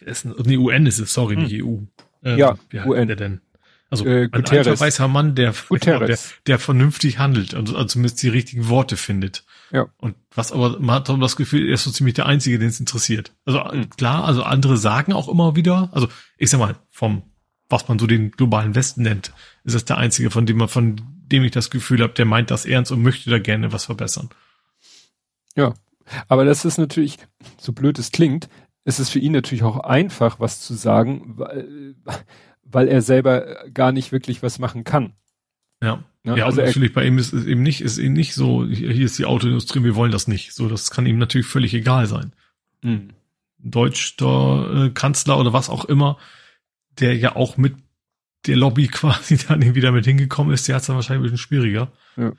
ist, 0.01 0.25
nee, 0.25 0.57
UN 0.57 0.87
ist 0.87 0.99
es, 0.99 1.13
sorry, 1.13 1.35
hm. 1.35 1.43
nicht 1.43 1.63
EU. 1.63 1.79
Ähm, 2.23 2.39
ja, 2.39 2.57
wie 2.71 2.81
heißt 2.81 2.89
UN. 2.89 3.09
der 3.09 3.17
denn? 3.17 3.41
Also 3.89 4.05
äh, 4.05 4.29
ein 4.33 4.45
alter 4.45 4.79
weißer 4.79 5.07
Mann, 5.07 5.37
der, 5.37 5.55
der, 5.71 6.19
der 6.47 6.59
vernünftig 6.59 7.19
handelt, 7.19 7.55
also, 7.55 7.77
also 7.77 7.87
zumindest 7.87 8.21
die 8.23 8.29
richtigen 8.29 8.69
Worte 8.69 8.97
findet. 8.97 9.45
Ja. 9.71 9.87
Und 9.99 10.17
was 10.35 10.51
aber, 10.51 10.81
man 10.81 10.97
hat 10.97 11.09
das 11.09 11.37
Gefühl, 11.37 11.69
er 11.69 11.75
ist 11.75 11.85
so 11.85 11.93
ziemlich 11.93 12.15
der 12.15 12.27
Einzige, 12.27 12.59
den 12.59 12.69
es 12.69 12.81
interessiert. 12.81 13.33
Also 13.45 13.63
mhm. 13.63 13.91
klar, 13.91 14.25
also 14.25 14.43
andere 14.43 14.77
sagen 14.77 15.13
auch 15.13 15.29
immer 15.29 15.55
wieder, 15.55 15.91
also 15.93 16.09
ich 16.37 16.51
sag 16.51 16.59
mal, 16.59 16.77
vom, 16.91 17.23
was 17.69 17.87
man 17.87 17.99
so 18.01 18.09
den 18.09 18.33
globalen 18.33 18.75
Westen 18.75 19.03
nennt, 19.03 19.33
ist 19.63 19.75
es 19.75 19.85
der 19.85 19.99
Einzige, 19.99 20.31
von 20.31 20.47
dem 20.47 20.57
man, 20.57 20.69
von 20.69 21.01
dem 21.27 21.45
ich 21.45 21.51
das 21.51 21.71
Gefühl 21.71 22.03
habe, 22.03 22.15
der 22.15 22.25
meint 22.25 22.51
das 22.51 22.67
ernst 22.67 22.93
und 22.93 23.03
möchte 23.03 23.31
da 23.31 23.39
gerne 23.39 23.73
was 23.73 23.85
verbessern. 23.87 24.29
Ja. 25.57 25.75
Aber 26.29 26.45
das 26.45 26.65
ist 26.65 26.79
natürlich, 26.79 27.19
so 27.59 27.73
blöd 27.73 27.99
es 27.99 28.13
klingt, 28.13 28.49
ist 28.85 29.01
es 29.01 29.11
für 29.11 29.19
ihn 29.19 29.33
natürlich 29.33 29.65
auch 29.65 29.81
einfach, 29.81 30.39
was 30.39 30.61
zu 30.61 30.75
sagen, 30.75 31.35
weil, 31.37 31.97
weil 32.63 32.89
er 32.89 33.03
selber 33.03 33.69
gar 33.75 33.91
nicht 33.91 34.13
wirklich 34.13 34.43
was 34.43 34.59
machen 34.59 34.85
kann. 34.85 35.15
Ja. 35.83 36.05
Ja, 36.25 36.37
ja 36.37 36.47
also 36.47 36.61
natürlich 36.61 36.93
bei 36.93 37.05
ihm 37.05 37.19
ist 37.19 37.33
es 37.33 37.45
eben 37.45 37.63
nicht, 37.63 37.81
ist 37.81 37.99
eben 37.99 38.15
nicht 38.15 38.35
so, 38.35 38.65
hier 38.67 39.05
ist 39.05 39.19
die 39.19 39.25
Autoindustrie, 39.25 39.85
wir 39.85 39.95
wollen 39.95 40.13
das 40.13 40.27
nicht. 40.27 40.55
So, 40.55 40.69
das 40.69 40.91
kann 40.91 41.07
ihm 41.07 41.19
natürlich 41.19 41.47
völlig 41.47 41.75
egal 41.75 42.07
sein. 42.07 42.33
Mhm. 42.83 43.11
Deutscher 43.59 44.87
äh, 44.87 44.91
Kanzler 44.91 45.39
oder 45.39 45.53
was 45.53 45.71
auch 45.71 45.85
immer, 45.85 46.19
der 46.99 47.17
ja 47.17 47.37
auch 47.37 47.57
mit 47.57 47.75
der 48.47 48.57
Lobby 48.57 48.87
quasi 48.93 49.37
dann 49.37 49.75
wieder 49.75 49.93
mit 49.93 50.05
hingekommen 50.05 50.55
ist, 50.55 50.69
der 50.69 50.77
hat 50.77 50.83
es 50.83 50.87
dann 50.87 50.97
wahrscheinlich 50.97 51.21
ein 51.21 51.33
bisschen 51.33 51.39
schwieriger. 51.39 51.93
Ja. 52.17 52.33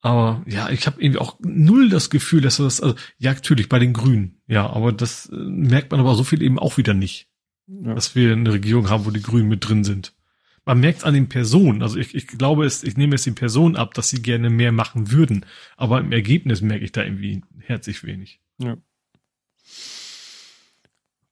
Aber 0.00 0.42
ja, 0.46 0.68
ich 0.70 0.86
habe 0.86 1.00
irgendwie 1.00 1.20
auch 1.20 1.38
null 1.40 1.88
das 1.88 2.10
Gefühl, 2.10 2.40
dass 2.40 2.56
das, 2.56 2.80
also 2.80 2.96
ja, 3.18 3.32
natürlich 3.32 3.68
bei 3.68 3.78
den 3.78 3.92
Grünen, 3.92 4.40
ja, 4.48 4.68
aber 4.68 4.92
das 4.92 5.26
äh, 5.26 5.36
merkt 5.36 5.92
man 5.92 6.00
aber 6.00 6.16
so 6.16 6.24
viel 6.24 6.42
eben 6.42 6.58
auch 6.58 6.76
wieder 6.76 6.92
nicht 6.92 7.28
ja. 7.66 7.94
dass 7.94 8.14
wir 8.14 8.32
eine 8.32 8.52
Regierung 8.52 8.90
haben, 8.90 9.06
wo 9.06 9.10
die 9.10 9.22
Grünen 9.22 9.48
mit 9.48 9.66
drin 9.66 9.84
sind. 9.84 10.14
Man 10.64 10.78
merkt 10.78 11.04
an 11.04 11.14
den 11.14 11.28
Personen, 11.28 11.82
also 11.82 11.98
ich, 11.98 12.14
ich 12.14 12.26
glaube 12.26 12.64
es, 12.64 12.84
ich 12.84 12.96
nehme 12.96 13.16
es 13.16 13.24
den 13.24 13.34
Personen 13.34 13.74
ab, 13.74 13.94
dass 13.94 14.10
sie 14.10 14.22
gerne 14.22 14.48
mehr 14.48 14.70
machen 14.70 15.10
würden, 15.10 15.44
aber 15.76 16.00
im 16.00 16.12
Ergebnis 16.12 16.60
merke 16.60 16.84
ich 16.84 16.92
da 16.92 17.02
irgendwie 17.02 17.42
herzlich 17.58 18.04
wenig. 18.04 18.40
Ja. 18.58 18.76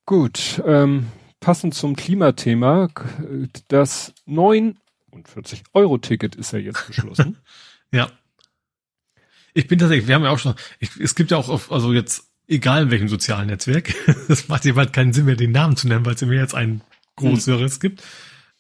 Gut, 0.05 0.61
ähm, 0.67 1.07
passend 1.41 1.75
zum 1.75 1.97
Klimathema, 1.97 2.89
das 3.69 4.15
49 4.27 5.65
Euro 5.73 5.99
Ticket 5.99 6.37
ist 6.37 6.53
ja 6.53 6.59
jetzt 6.59 6.87
beschlossen. 6.87 7.39
ja. 7.93 8.11
Ich 9.53 9.67
bin 9.67 9.79
tatsächlich, 9.79 10.07
wir 10.07 10.15
haben 10.15 10.23
ja 10.23 10.31
auch 10.31 10.39
schon, 10.39 10.55
ich, 10.79 10.97
es 11.01 11.15
gibt 11.15 11.33
ja 11.33 11.37
auch, 11.37 11.49
auf, 11.49 11.73
also 11.73 11.93
jetzt 11.93 12.31
egal 12.47 12.85
in 12.85 12.91
welchem 12.91 13.09
sozialen 13.09 13.47
Netzwerk. 13.47 13.95
Das 14.29 14.49
macht 14.49 14.65
jeweils 14.65 14.93
keinen 14.93 15.13
Sinn 15.13 15.25
mehr, 15.25 15.37
den 15.37 15.53
Namen 15.53 15.77
zu 15.77 15.89
nennen, 15.89 16.05
weil 16.07 16.15
es 16.15 16.23
mir 16.23 16.37
jetzt 16.39 16.55
ein 16.55 16.83
Größeres 17.17 17.75
hm. 17.75 17.81
gibt. 17.81 18.03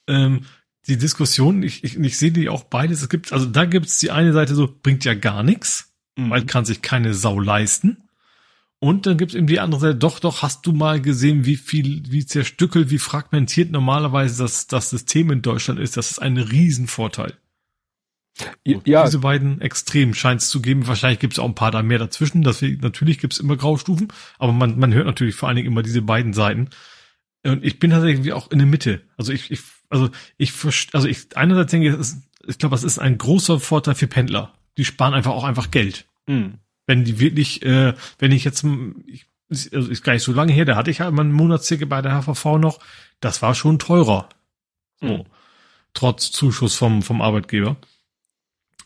Ähm, 0.08 0.46
die 0.88 0.96
Diskussion, 0.96 1.62
ich, 1.62 1.84
ich, 1.84 1.98
ich 1.98 2.18
sehe 2.18 2.32
die 2.32 2.48
auch 2.48 2.64
beides. 2.64 3.02
Es 3.02 3.08
gibt, 3.08 3.32
also 3.32 3.46
da 3.46 3.64
gibt 3.66 3.86
es 3.86 3.98
die 3.98 4.10
eine 4.10 4.32
Seite 4.32 4.54
so, 4.54 4.68
bringt 4.82 5.04
ja 5.04 5.14
gar 5.14 5.42
nichts, 5.42 5.92
mhm. 6.16 6.30
weil 6.30 6.46
kann 6.46 6.64
sich 6.64 6.82
keine 6.82 7.14
Sau 7.14 7.38
leisten. 7.38 8.08
Und 8.82 9.04
dann 9.04 9.18
gibt 9.18 9.32
es 9.32 9.36
eben 9.36 9.46
die 9.46 9.60
andere 9.60 9.80
Seite, 9.80 9.96
doch, 9.96 10.20
doch, 10.20 10.42
hast 10.42 10.66
du 10.66 10.72
mal 10.72 11.02
gesehen, 11.02 11.44
wie 11.44 11.56
viel, 11.56 12.02
wie 12.10 12.24
zerstückelt, 12.24 12.90
wie 12.90 12.98
fragmentiert 12.98 13.70
normalerweise 13.70 14.42
das, 14.42 14.66
das 14.66 14.88
System 14.88 15.30
in 15.30 15.42
Deutschland 15.42 15.78
ist? 15.78 15.98
Das 15.98 16.10
ist 16.10 16.18
ein 16.18 16.38
Riesenvorteil. 16.38 17.34
Ja. 18.64 19.04
Diese 19.04 19.18
beiden 19.18 19.60
Extremen 19.60 20.14
scheint 20.14 20.40
es 20.40 20.48
zu 20.48 20.62
geben. 20.62 20.86
Wahrscheinlich 20.86 21.18
gibt 21.18 21.34
es 21.34 21.38
auch 21.38 21.46
ein 21.46 21.54
paar 21.54 21.70
da 21.70 21.82
mehr 21.82 21.98
dazwischen. 21.98 22.42
Deswegen, 22.42 22.80
natürlich 22.80 23.18
gibt 23.18 23.34
es 23.34 23.38
immer 23.38 23.56
Graustufen, 23.56 24.08
aber 24.38 24.52
man, 24.52 24.78
man 24.78 24.94
hört 24.94 25.06
natürlich 25.06 25.34
vor 25.34 25.48
allen 25.48 25.56
Dingen 25.56 25.68
immer 25.68 25.82
diese 25.82 26.00
beiden 26.00 26.32
Seiten. 26.32 26.70
Und 27.44 27.62
ich 27.62 27.78
bin 27.78 27.90
tatsächlich 27.90 28.32
auch 28.32 28.50
in 28.50 28.58
der 28.58 28.66
Mitte. 28.66 29.02
Also 29.18 29.32
ich, 29.32 29.50
ich 29.50 29.60
also 29.90 30.08
ich, 30.38 30.52
also 30.92 31.08
ich 31.08 31.36
einerseits 31.36 31.70
denke 31.70 31.88
ich, 31.88 32.06
ich 32.46 32.58
glaube, 32.58 32.74
das 32.74 32.84
ist 32.84 32.98
ein 32.98 33.18
großer 33.18 33.60
Vorteil 33.60 33.94
für 33.94 34.06
Pendler. 34.06 34.54
Die 34.78 34.84
sparen 34.84 35.12
einfach 35.12 35.32
auch 35.32 35.44
einfach 35.44 35.70
Geld. 35.70 36.06
Mhm. 36.26 36.54
Wenn 36.90 37.04
die 37.04 37.20
wirklich, 37.20 37.62
äh, 37.62 37.94
wenn 38.18 38.32
ich 38.32 38.42
jetzt, 38.42 38.66
ich, 39.06 39.26
also 39.48 39.88
ist 39.88 40.02
gar 40.02 40.14
nicht 40.14 40.24
so 40.24 40.32
lange 40.32 40.52
her, 40.52 40.64
da 40.64 40.74
hatte 40.74 40.90
ich 40.90 41.00
halt 41.00 41.14
mal 41.14 41.24
ein 41.24 41.30
Monatsticket 41.30 41.88
bei 41.88 42.02
der 42.02 42.20
HVV 42.20 42.58
noch, 42.58 42.80
das 43.20 43.42
war 43.42 43.54
schon 43.54 43.78
teurer. 43.78 44.28
So. 45.00 45.18
Mhm. 45.18 45.24
Trotz 45.94 46.32
Zuschuss 46.32 46.74
vom, 46.74 47.02
vom 47.02 47.22
Arbeitgeber. 47.22 47.76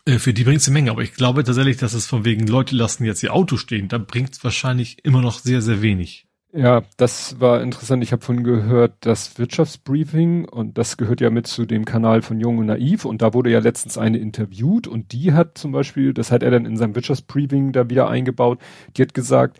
Äh, 0.05 0.19
für 0.19 0.35
die 0.35 0.43
bringt 0.43 0.61
es 0.61 0.67
eine 0.67 0.73
Menge, 0.73 0.91
aber 0.91 1.01
ich 1.01 1.15
glaube 1.15 1.43
tatsächlich, 1.43 1.77
dass 1.77 1.95
es 1.95 2.05
von 2.05 2.25
wegen 2.25 2.45
Leute 2.45 2.75
lassen 2.75 3.05
jetzt 3.05 3.23
ihr 3.23 3.33
Auto 3.33 3.57
stehen, 3.57 3.87
da 3.87 3.97
bringt 3.97 4.33
es 4.33 4.43
wahrscheinlich 4.43 5.03
immer 5.03 5.21
noch 5.21 5.39
sehr, 5.39 5.63
sehr 5.63 5.81
wenig. 5.81 6.24
Ja, 6.57 6.83
das 6.95 7.41
war 7.41 7.61
interessant. 7.61 8.01
Ich 8.01 8.13
habe 8.13 8.23
von 8.23 8.45
gehört, 8.45 8.93
das 9.01 9.37
Wirtschaftsbriefing 9.37 10.47
und 10.47 10.77
das 10.77 10.95
gehört 10.95 11.19
ja 11.19 11.29
mit 11.29 11.47
zu 11.47 11.65
dem 11.65 11.83
Kanal 11.83 12.21
von 12.21 12.39
Jung 12.39 12.59
und 12.59 12.67
Naiv 12.67 13.03
und 13.03 13.21
da 13.21 13.33
wurde 13.33 13.49
ja 13.49 13.59
letztens 13.59 13.97
eine 13.97 14.19
interviewt 14.19 14.87
und 14.87 15.11
die 15.11 15.33
hat 15.33 15.57
zum 15.57 15.73
Beispiel, 15.73 16.13
das 16.13 16.31
hat 16.31 16.43
er 16.43 16.51
dann 16.51 16.65
in 16.65 16.77
seinem 16.77 16.95
Wirtschaftsbriefing 16.95 17.73
da 17.73 17.89
wieder 17.89 18.07
eingebaut, 18.07 18.59
die 18.95 19.01
hat 19.01 19.13
gesagt, 19.13 19.59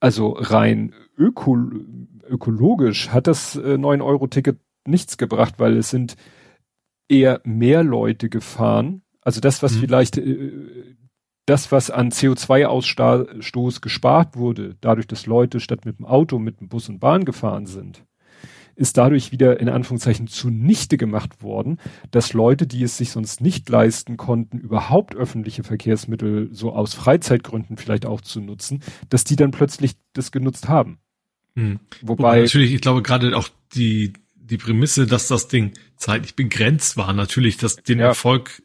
also 0.00 0.30
rein 0.32 0.92
öko 1.16 1.56
ökologisch 2.28 3.10
hat 3.10 3.28
das 3.28 3.54
äh, 3.54 3.74
9-Euro-Ticket 3.74 4.58
nichts 4.88 5.18
gebracht, 5.18 5.54
weil 5.58 5.76
es 5.76 5.90
sind 5.90 6.16
eher 7.08 7.42
mehr 7.44 7.84
Leute 7.84 8.28
gefahren. 8.28 9.02
Also 9.20 9.40
das, 9.40 9.62
was 9.62 9.76
mhm. 9.76 9.78
vielleicht 9.78 10.18
äh, 10.18 10.96
das, 11.46 11.70
was 11.72 11.90
an 11.90 12.10
CO2-Ausstoß 12.10 13.80
gespart 13.80 14.36
wurde, 14.36 14.76
dadurch, 14.80 15.06
dass 15.06 15.26
Leute 15.26 15.60
statt 15.60 15.84
mit 15.84 15.98
dem 15.98 16.06
Auto 16.06 16.38
mit 16.38 16.60
dem 16.60 16.68
Bus 16.68 16.88
und 16.88 17.00
Bahn 17.00 17.24
gefahren 17.24 17.66
sind, 17.66 18.04
ist 18.76 18.96
dadurch 18.96 19.30
wieder 19.30 19.60
in 19.60 19.68
Anführungszeichen 19.68 20.26
zunichte 20.26 20.96
gemacht 20.96 21.42
worden, 21.42 21.78
dass 22.10 22.32
Leute, 22.32 22.66
die 22.66 22.82
es 22.82 22.96
sich 22.96 23.10
sonst 23.10 23.40
nicht 23.40 23.68
leisten 23.68 24.16
konnten, 24.16 24.58
überhaupt 24.58 25.14
öffentliche 25.14 25.62
Verkehrsmittel 25.62 26.48
so 26.52 26.72
aus 26.72 26.94
Freizeitgründen 26.94 27.76
vielleicht 27.76 28.06
auch 28.06 28.20
zu 28.20 28.40
nutzen, 28.40 28.82
dass 29.10 29.24
die 29.24 29.36
dann 29.36 29.52
plötzlich 29.52 29.92
das 30.12 30.32
genutzt 30.32 30.68
haben. 30.68 30.98
Hm. 31.56 31.78
Wobei, 32.02 32.22
Wobei 32.24 32.40
natürlich, 32.40 32.74
ich 32.74 32.80
glaube 32.80 33.02
gerade 33.02 33.36
auch 33.36 33.48
die 33.74 34.12
die 34.44 34.58
Prämisse, 34.58 35.06
dass 35.06 35.28
das 35.28 35.48
Ding 35.48 35.72
zeitlich 35.96 36.36
begrenzt 36.36 36.96
war, 36.96 37.12
natürlich, 37.14 37.56
dass 37.56 37.76
den 37.76 37.98
ja. 37.98 38.06
Erfolg 38.06 38.62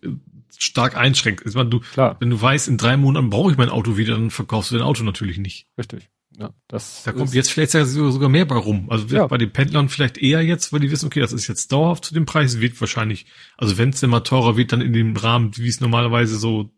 stark 0.57 0.97
einschränkt. 0.97 1.43
Ich 1.45 1.55
meine, 1.55 1.69
du, 1.69 1.79
Klar. 1.79 2.17
wenn 2.19 2.29
du 2.29 2.41
weißt, 2.41 2.67
in 2.67 2.77
drei 2.77 2.97
Monaten 2.97 3.29
brauche 3.29 3.51
ich 3.51 3.57
mein 3.57 3.69
Auto 3.69 3.97
wieder, 3.97 4.13
dann 4.13 4.31
verkaufst 4.31 4.71
du 4.71 4.75
dein 4.75 4.83
Auto 4.83 5.03
natürlich 5.03 5.37
nicht. 5.37 5.67
Richtig. 5.77 6.09
Ja, 6.37 6.51
das 6.67 7.03
da 7.03 7.11
kommt 7.11 7.33
jetzt 7.33 7.51
vielleicht 7.51 7.71
sogar 7.71 8.29
mehr 8.29 8.45
bei 8.45 8.55
rum. 8.55 8.89
Also 8.89 9.07
ja. 9.07 9.27
bei 9.27 9.37
den 9.37 9.51
Pendlern 9.51 9.89
vielleicht 9.89 10.17
eher 10.17 10.41
jetzt, 10.41 10.71
weil 10.71 10.79
die 10.79 10.89
wissen, 10.89 11.07
okay, 11.07 11.19
das 11.19 11.33
ist 11.33 11.47
jetzt 11.47 11.71
dauerhaft 11.71 12.05
zu 12.05 12.13
dem 12.13 12.25
Preis, 12.25 12.61
wird 12.61 12.79
wahrscheinlich, 12.79 13.25
also 13.57 13.77
wenn 13.77 13.89
es 13.89 14.01
immer 14.03 14.23
teurer 14.23 14.55
wird, 14.55 14.71
dann 14.71 14.79
in 14.81 14.93
dem 14.93 15.17
Rahmen, 15.17 15.57
wie 15.57 15.67
es 15.67 15.81
normalerweise 15.81 16.37
so 16.37 16.69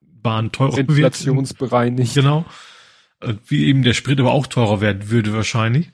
Bahn 0.00 0.50
teurer 0.50 0.78
wird. 0.78 0.88
Inflationsbereinigt. 0.88 2.14
Genau. 2.14 2.44
Äh, 3.20 3.34
wie 3.46 3.66
eben 3.66 3.82
der 3.82 3.94
Sprit 3.94 4.18
aber 4.18 4.32
auch 4.32 4.46
teurer 4.46 4.80
werden 4.80 5.10
würde 5.10 5.32
wahrscheinlich. 5.32 5.92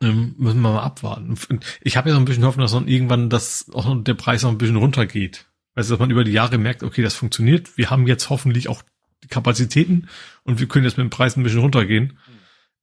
Ähm, 0.00 0.34
müssen 0.38 0.60
wir 0.60 0.72
mal 0.72 0.82
abwarten. 0.82 1.36
Ich 1.80 1.96
habe 1.96 2.10
ja 2.10 2.14
so 2.14 2.20
ein 2.20 2.26
bisschen 2.26 2.44
Hoffnung, 2.44 2.64
dass 2.64 2.72
dann 2.72 2.88
irgendwann 2.88 3.30
das 3.30 3.70
auch 3.72 3.92
der 4.02 4.14
Preis 4.14 4.42
noch 4.42 4.50
ein 4.50 4.58
bisschen 4.58 4.76
runtergeht. 4.76 5.46
Also, 5.74 5.94
dass 5.94 6.00
man 6.00 6.10
über 6.10 6.24
die 6.24 6.32
Jahre 6.32 6.58
merkt, 6.58 6.82
okay, 6.82 7.02
das 7.02 7.14
funktioniert. 7.14 7.76
Wir 7.76 7.90
haben 7.90 8.06
jetzt 8.06 8.30
hoffentlich 8.30 8.68
auch 8.68 8.82
die 9.22 9.28
Kapazitäten 9.28 10.08
und 10.44 10.60
wir 10.60 10.68
können 10.68 10.84
jetzt 10.84 10.96
mit 10.96 11.04
dem 11.04 11.10
Preis 11.10 11.36
ein 11.36 11.42
bisschen 11.42 11.60
runtergehen. 11.60 12.18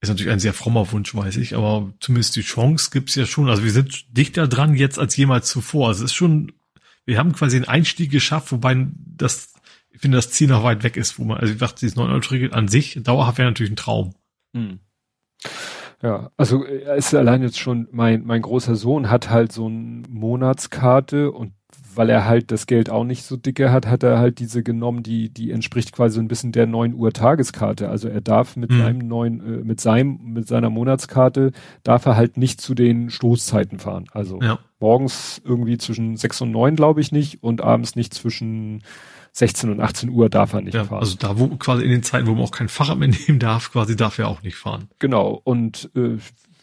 Ist 0.02 0.10
natürlich 0.10 0.32
ein 0.32 0.40
sehr 0.40 0.54
frommer 0.54 0.92
Wunsch, 0.92 1.14
weiß 1.14 1.38
ich, 1.38 1.56
aber 1.56 1.94
zumindest 2.00 2.36
die 2.36 2.42
Chance 2.42 2.90
gibt's 2.92 3.14
ja 3.14 3.28
schon. 3.28 3.50
Also 3.50 3.64
wir 3.64 3.72
sind 3.72 4.18
dichter 4.18 4.48
dran 4.48 4.74
jetzt 4.74 4.98
als 4.98 5.16
jemals 5.16 5.48
zuvor. 5.48 5.90
Also 5.90 6.04
es 6.04 6.12
ist 6.12 6.16
schon, 6.16 6.54
wir 7.06 7.20
haben 7.20 7.34
quasi 7.34 7.58
einen 7.58 7.68
Einstieg 7.68 8.10
geschafft, 8.10 8.52
wobei 8.52 8.88
das, 8.96 9.54
ich 9.92 10.02
finde, 10.02 10.18
das 10.18 10.32
Ziel 10.32 10.48
noch 10.48 10.64
weit 10.64 10.82
weg 10.82 10.98
ist, 10.98 11.20
wo 11.20 11.24
man, 11.24 11.38
also 11.38 11.54
ich 11.54 11.60
dachte, 11.60 11.82
dieses 11.82 11.96
9 11.96 12.10
Euro 12.10 12.54
an 12.56 12.68
sich, 12.68 13.00
dauerhaft 13.04 13.38
wäre 13.38 13.50
natürlich 13.50 13.72
ein 13.72 13.76
Traum. 13.76 14.16
Hm. 14.56 14.80
Ja, 16.02 16.32
also 16.36 16.64
ist 16.64 17.14
allein 17.14 17.44
jetzt 17.44 17.60
schon, 17.60 17.88
mein, 17.92 18.26
mein 18.26 18.42
großer 18.42 18.76
Sohn 18.76 19.12
hat 19.12 19.30
halt 19.30 19.52
so 19.52 19.68
eine 19.68 20.02
Monatskarte 20.10 21.32
und 21.32 21.54
weil 21.96 22.10
er 22.10 22.26
halt 22.26 22.52
das 22.52 22.68
Geld 22.68 22.90
auch 22.90 23.04
nicht 23.04 23.24
so 23.24 23.38
dicke 23.38 23.72
hat, 23.72 23.88
hat 23.88 24.04
er 24.04 24.20
halt 24.20 24.40
diese 24.40 24.64
genommen, 24.64 25.04
die, 25.04 25.30
die 25.30 25.52
entspricht 25.52 25.92
quasi 25.92 26.16
so 26.16 26.22
ein 26.22 26.28
bisschen 26.28 26.52
der 26.52 26.68
9 26.68 26.94
Uhr 26.94 27.12
Tageskarte. 27.12 27.90
Also 27.90 28.08
er 28.08 28.22
darf 28.22 28.56
mit 28.56 28.72
mhm. 28.72 28.80
seinem 28.80 29.08
neuen, 29.08 29.40
äh, 29.42 29.64
mit 29.64 29.80
seinem, 29.80 30.20
mit 30.24 30.48
seiner 30.48 30.70
Monatskarte 30.70 31.52
darf 31.84 32.06
er 32.06 32.16
halt 32.16 32.38
nicht 32.38 32.62
zu 32.62 32.74
den 32.74 33.10
Stoßzeiten 33.10 33.80
fahren. 33.80 34.06
Also 34.12 34.40
ja. 34.42 34.60
morgens 34.80 35.42
irgendwie 35.44 35.78
zwischen 35.78 36.18
6 36.18 36.42
und 36.42 36.52
9 36.52 36.76
glaube 36.76 37.02
ich 37.02 37.12
nicht 37.12 37.44
und 37.44 37.62
abends 37.62 37.96
nicht 37.96 38.14
zwischen 38.14 38.84
16 39.34 39.70
und 39.70 39.80
18 39.80 40.10
Uhr 40.10 40.30
darf 40.30 40.54
er 40.54 40.62
nicht 40.62 40.74
ja, 40.74 40.86
fahren. 40.86 41.00
Also 41.00 41.18
da 41.18 41.40
wo 41.40 41.48
quasi 41.56 41.84
in 41.84 41.92
den 41.92 42.04
Zeiten, 42.04 42.28
wo 42.28 42.34
man 42.34 42.44
auch 42.44 42.52
kein 42.52 42.70
Fahrrad 42.70 42.98
mehr 42.98 43.10
nehmen 43.28 43.40
darf, 43.40 43.72
quasi 43.72 43.96
darf 43.96 44.20
er 44.20 44.28
auch 44.28 44.44
nicht 44.44 44.56
fahren. 44.56 44.90
Genau. 45.00 45.40
Und 45.44 45.90
äh, 45.96 46.18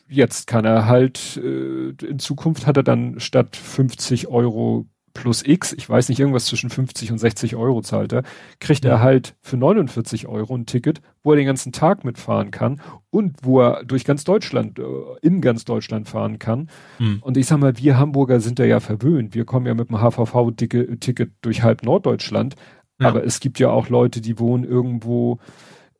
jetzt 0.08 0.46
kann 0.46 0.64
er 0.64 0.86
halt, 0.86 1.38
äh, 1.42 1.90
in 2.04 2.18
Zukunft 2.18 2.66
hat 2.66 2.76
er 2.76 2.82
dann 2.82 3.20
statt 3.20 3.56
50 3.56 4.28
Euro 4.28 4.86
plus 5.14 5.42
X, 5.44 5.72
ich 5.72 5.88
weiß 5.88 6.08
nicht, 6.08 6.20
irgendwas 6.20 6.46
zwischen 6.46 6.70
50 6.70 7.12
und 7.12 7.18
60 7.18 7.56
Euro 7.56 7.82
zahlt 7.82 8.12
er, 8.12 8.22
kriegt 8.60 8.84
er 8.84 9.00
halt 9.00 9.36
für 9.40 9.56
49 9.56 10.26
Euro 10.26 10.54
ein 10.54 10.66
Ticket, 10.66 11.00
wo 11.22 11.32
er 11.32 11.36
den 11.36 11.46
ganzen 11.46 11.72
Tag 11.72 12.04
mitfahren 12.04 12.50
kann 12.50 12.80
und 13.10 13.36
wo 13.42 13.60
er 13.60 13.84
durch 13.84 14.04
ganz 14.04 14.24
Deutschland, 14.24 14.78
äh, 14.78 14.82
in 15.22 15.40
ganz 15.40 15.64
Deutschland 15.64 16.08
fahren 16.08 16.38
kann. 16.38 16.70
Mhm. 16.98 17.18
Und 17.20 17.36
ich 17.36 17.46
sag 17.46 17.58
mal, 17.58 17.78
wir 17.78 17.98
Hamburger 17.98 18.40
sind 18.40 18.58
da 18.58 18.64
ja 18.64 18.80
verwöhnt. 18.80 19.34
Wir 19.34 19.44
kommen 19.44 19.66
ja 19.66 19.74
mit 19.74 19.90
dem 19.90 20.00
HVV-Ticket 20.00 21.32
durch 21.42 21.62
halb 21.62 21.82
Norddeutschland. 21.82 22.54
Ja. 23.00 23.08
Aber 23.08 23.24
es 23.24 23.40
gibt 23.40 23.58
ja 23.58 23.70
auch 23.70 23.88
Leute, 23.88 24.20
die 24.20 24.38
wohnen 24.38 24.64
irgendwo 24.64 25.38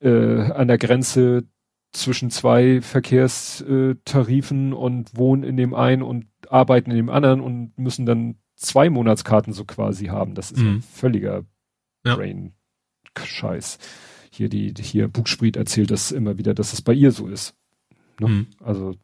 äh, 0.01 0.41
an 0.51 0.69
der 0.69 0.79
Grenze 0.79 1.45
zwischen 1.93 2.31
zwei 2.31 2.81
Verkehrstarifen 2.81 4.73
und 4.73 5.17
wohnen 5.17 5.43
in 5.43 5.57
dem 5.57 5.75
einen 5.75 6.03
und 6.03 6.27
arbeiten 6.49 6.91
in 6.91 6.97
dem 6.97 7.11
anderen 7.11 7.41
und 7.41 7.79
müssen 7.79 8.07
dann 8.07 8.37
zwei 8.59 8.91
Monatskarten 8.91 9.53
so 9.53 9.65
quasi 9.65 10.07
haben. 10.07 10.35
Das 10.35 10.51
ist 10.51 10.61
mhm. 10.61 10.77
ein 10.77 10.83
völliger 10.83 11.45
ja. 12.05 12.17
Brain-Scheiß. 12.17 13.79
Hier 14.31 14.49
die, 14.49 14.75
hier 14.79 15.09
Bugspriet 15.09 15.57
erzählt 15.57 15.91
das 15.91 16.13
immer 16.13 16.39
wieder, 16.39 16.55
dass 16.55 16.73
es 16.73 16.83
bei 16.83 16.93
ihr 16.93 17.13
so 17.13 17.29
ist. 17.29 17.55
Ne? 18.21 18.29
Mhm. 18.29 18.47
Also 18.63 18.95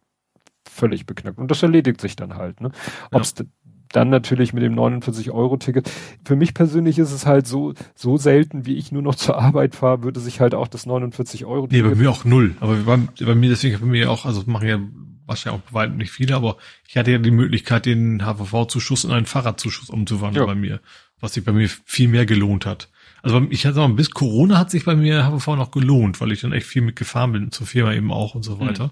völlig 0.68 1.06
beknackt. 1.06 1.38
Und 1.38 1.50
das 1.50 1.62
erledigt 1.62 2.00
sich 2.00 2.16
dann 2.16 2.34
halt. 2.34 2.60
Ne? 2.60 2.72
Ob 3.10 3.22
es 3.22 3.34
ja. 3.38 3.44
dann 3.90 4.10
natürlich 4.10 4.52
mit 4.52 4.62
dem 4.62 4.74
49-Euro-Ticket. 4.74 5.90
Für 6.24 6.36
mich 6.36 6.52
persönlich 6.52 6.98
ist 6.98 7.12
es 7.12 7.26
halt 7.26 7.46
so, 7.46 7.74
so 7.94 8.16
selten, 8.16 8.66
wie 8.66 8.76
ich 8.76 8.92
nur 8.92 9.02
noch 9.02 9.14
zur 9.14 9.38
Arbeit 9.38 9.74
fahre, 9.74 10.02
würde 10.02 10.20
sich 10.20 10.40
halt 10.40 10.54
auch 10.54 10.68
das 10.68 10.86
49-Euro-Ticket. 10.86 11.84
Nee, 11.84 11.90
bei 11.90 11.96
mir 11.96 12.10
auch 12.10 12.24
null. 12.24 12.56
Aber 12.60 12.76
bei, 12.76 12.96
bei 13.24 13.34
mir, 13.34 13.50
deswegen 13.50 13.78
bei 13.78 13.86
mir 13.86 14.10
auch, 14.10 14.24
also 14.24 14.42
machen 14.46 14.68
ja 14.68 14.80
wahrscheinlich 15.26 15.62
auch 15.62 15.70
bei 15.70 15.80
weitem 15.80 15.96
nicht 15.96 16.10
viele, 16.10 16.36
aber 16.36 16.56
ich 16.88 16.96
hatte 16.96 17.12
ja 17.12 17.18
die 17.18 17.30
Möglichkeit, 17.30 17.86
den 17.86 18.22
HVV-Zuschuss 18.22 19.04
in 19.04 19.10
einen 19.10 19.26
Fahrradzuschuss 19.26 19.90
umzuwandeln 19.90 20.46
ja. 20.46 20.46
bei 20.46 20.58
mir, 20.58 20.80
was 21.20 21.34
sich 21.34 21.44
bei 21.44 21.52
mir 21.52 21.68
viel 21.68 22.08
mehr 22.08 22.26
gelohnt 22.26 22.66
hat. 22.66 22.88
Also 23.22 23.46
ich 23.50 23.64
hatte 23.64 23.78
noch 23.78 23.88
bis 23.96 24.10
Corona 24.10 24.58
hat 24.58 24.70
sich 24.70 24.84
bei 24.84 24.94
mir 24.94 25.24
HVV 25.24 25.56
noch 25.56 25.70
gelohnt, 25.70 26.20
weil 26.20 26.32
ich 26.32 26.42
dann 26.42 26.52
echt 26.52 26.66
viel 26.66 26.82
mitgefahren 26.82 27.32
bin, 27.32 27.52
zur 27.52 27.66
Firma 27.66 27.92
eben 27.92 28.12
auch 28.12 28.34
und 28.34 28.42
so 28.42 28.56
mhm. 28.56 28.60
weiter. 28.60 28.86
Mhm. 28.86 28.90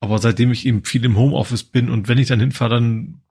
Aber 0.00 0.18
seitdem 0.18 0.52
ich 0.52 0.66
eben 0.66 0.84
viel 0.84 1.04
im 1.04 1.16
Homeoffice 1.16 1.64
bin 1.64 1.90
und 1.90 2.08
wenn 2.08 2.18
ich 2.18 2.28
dann 2.28 2.40
hinfahre, 2.40 2.74
dann 2.74 3.22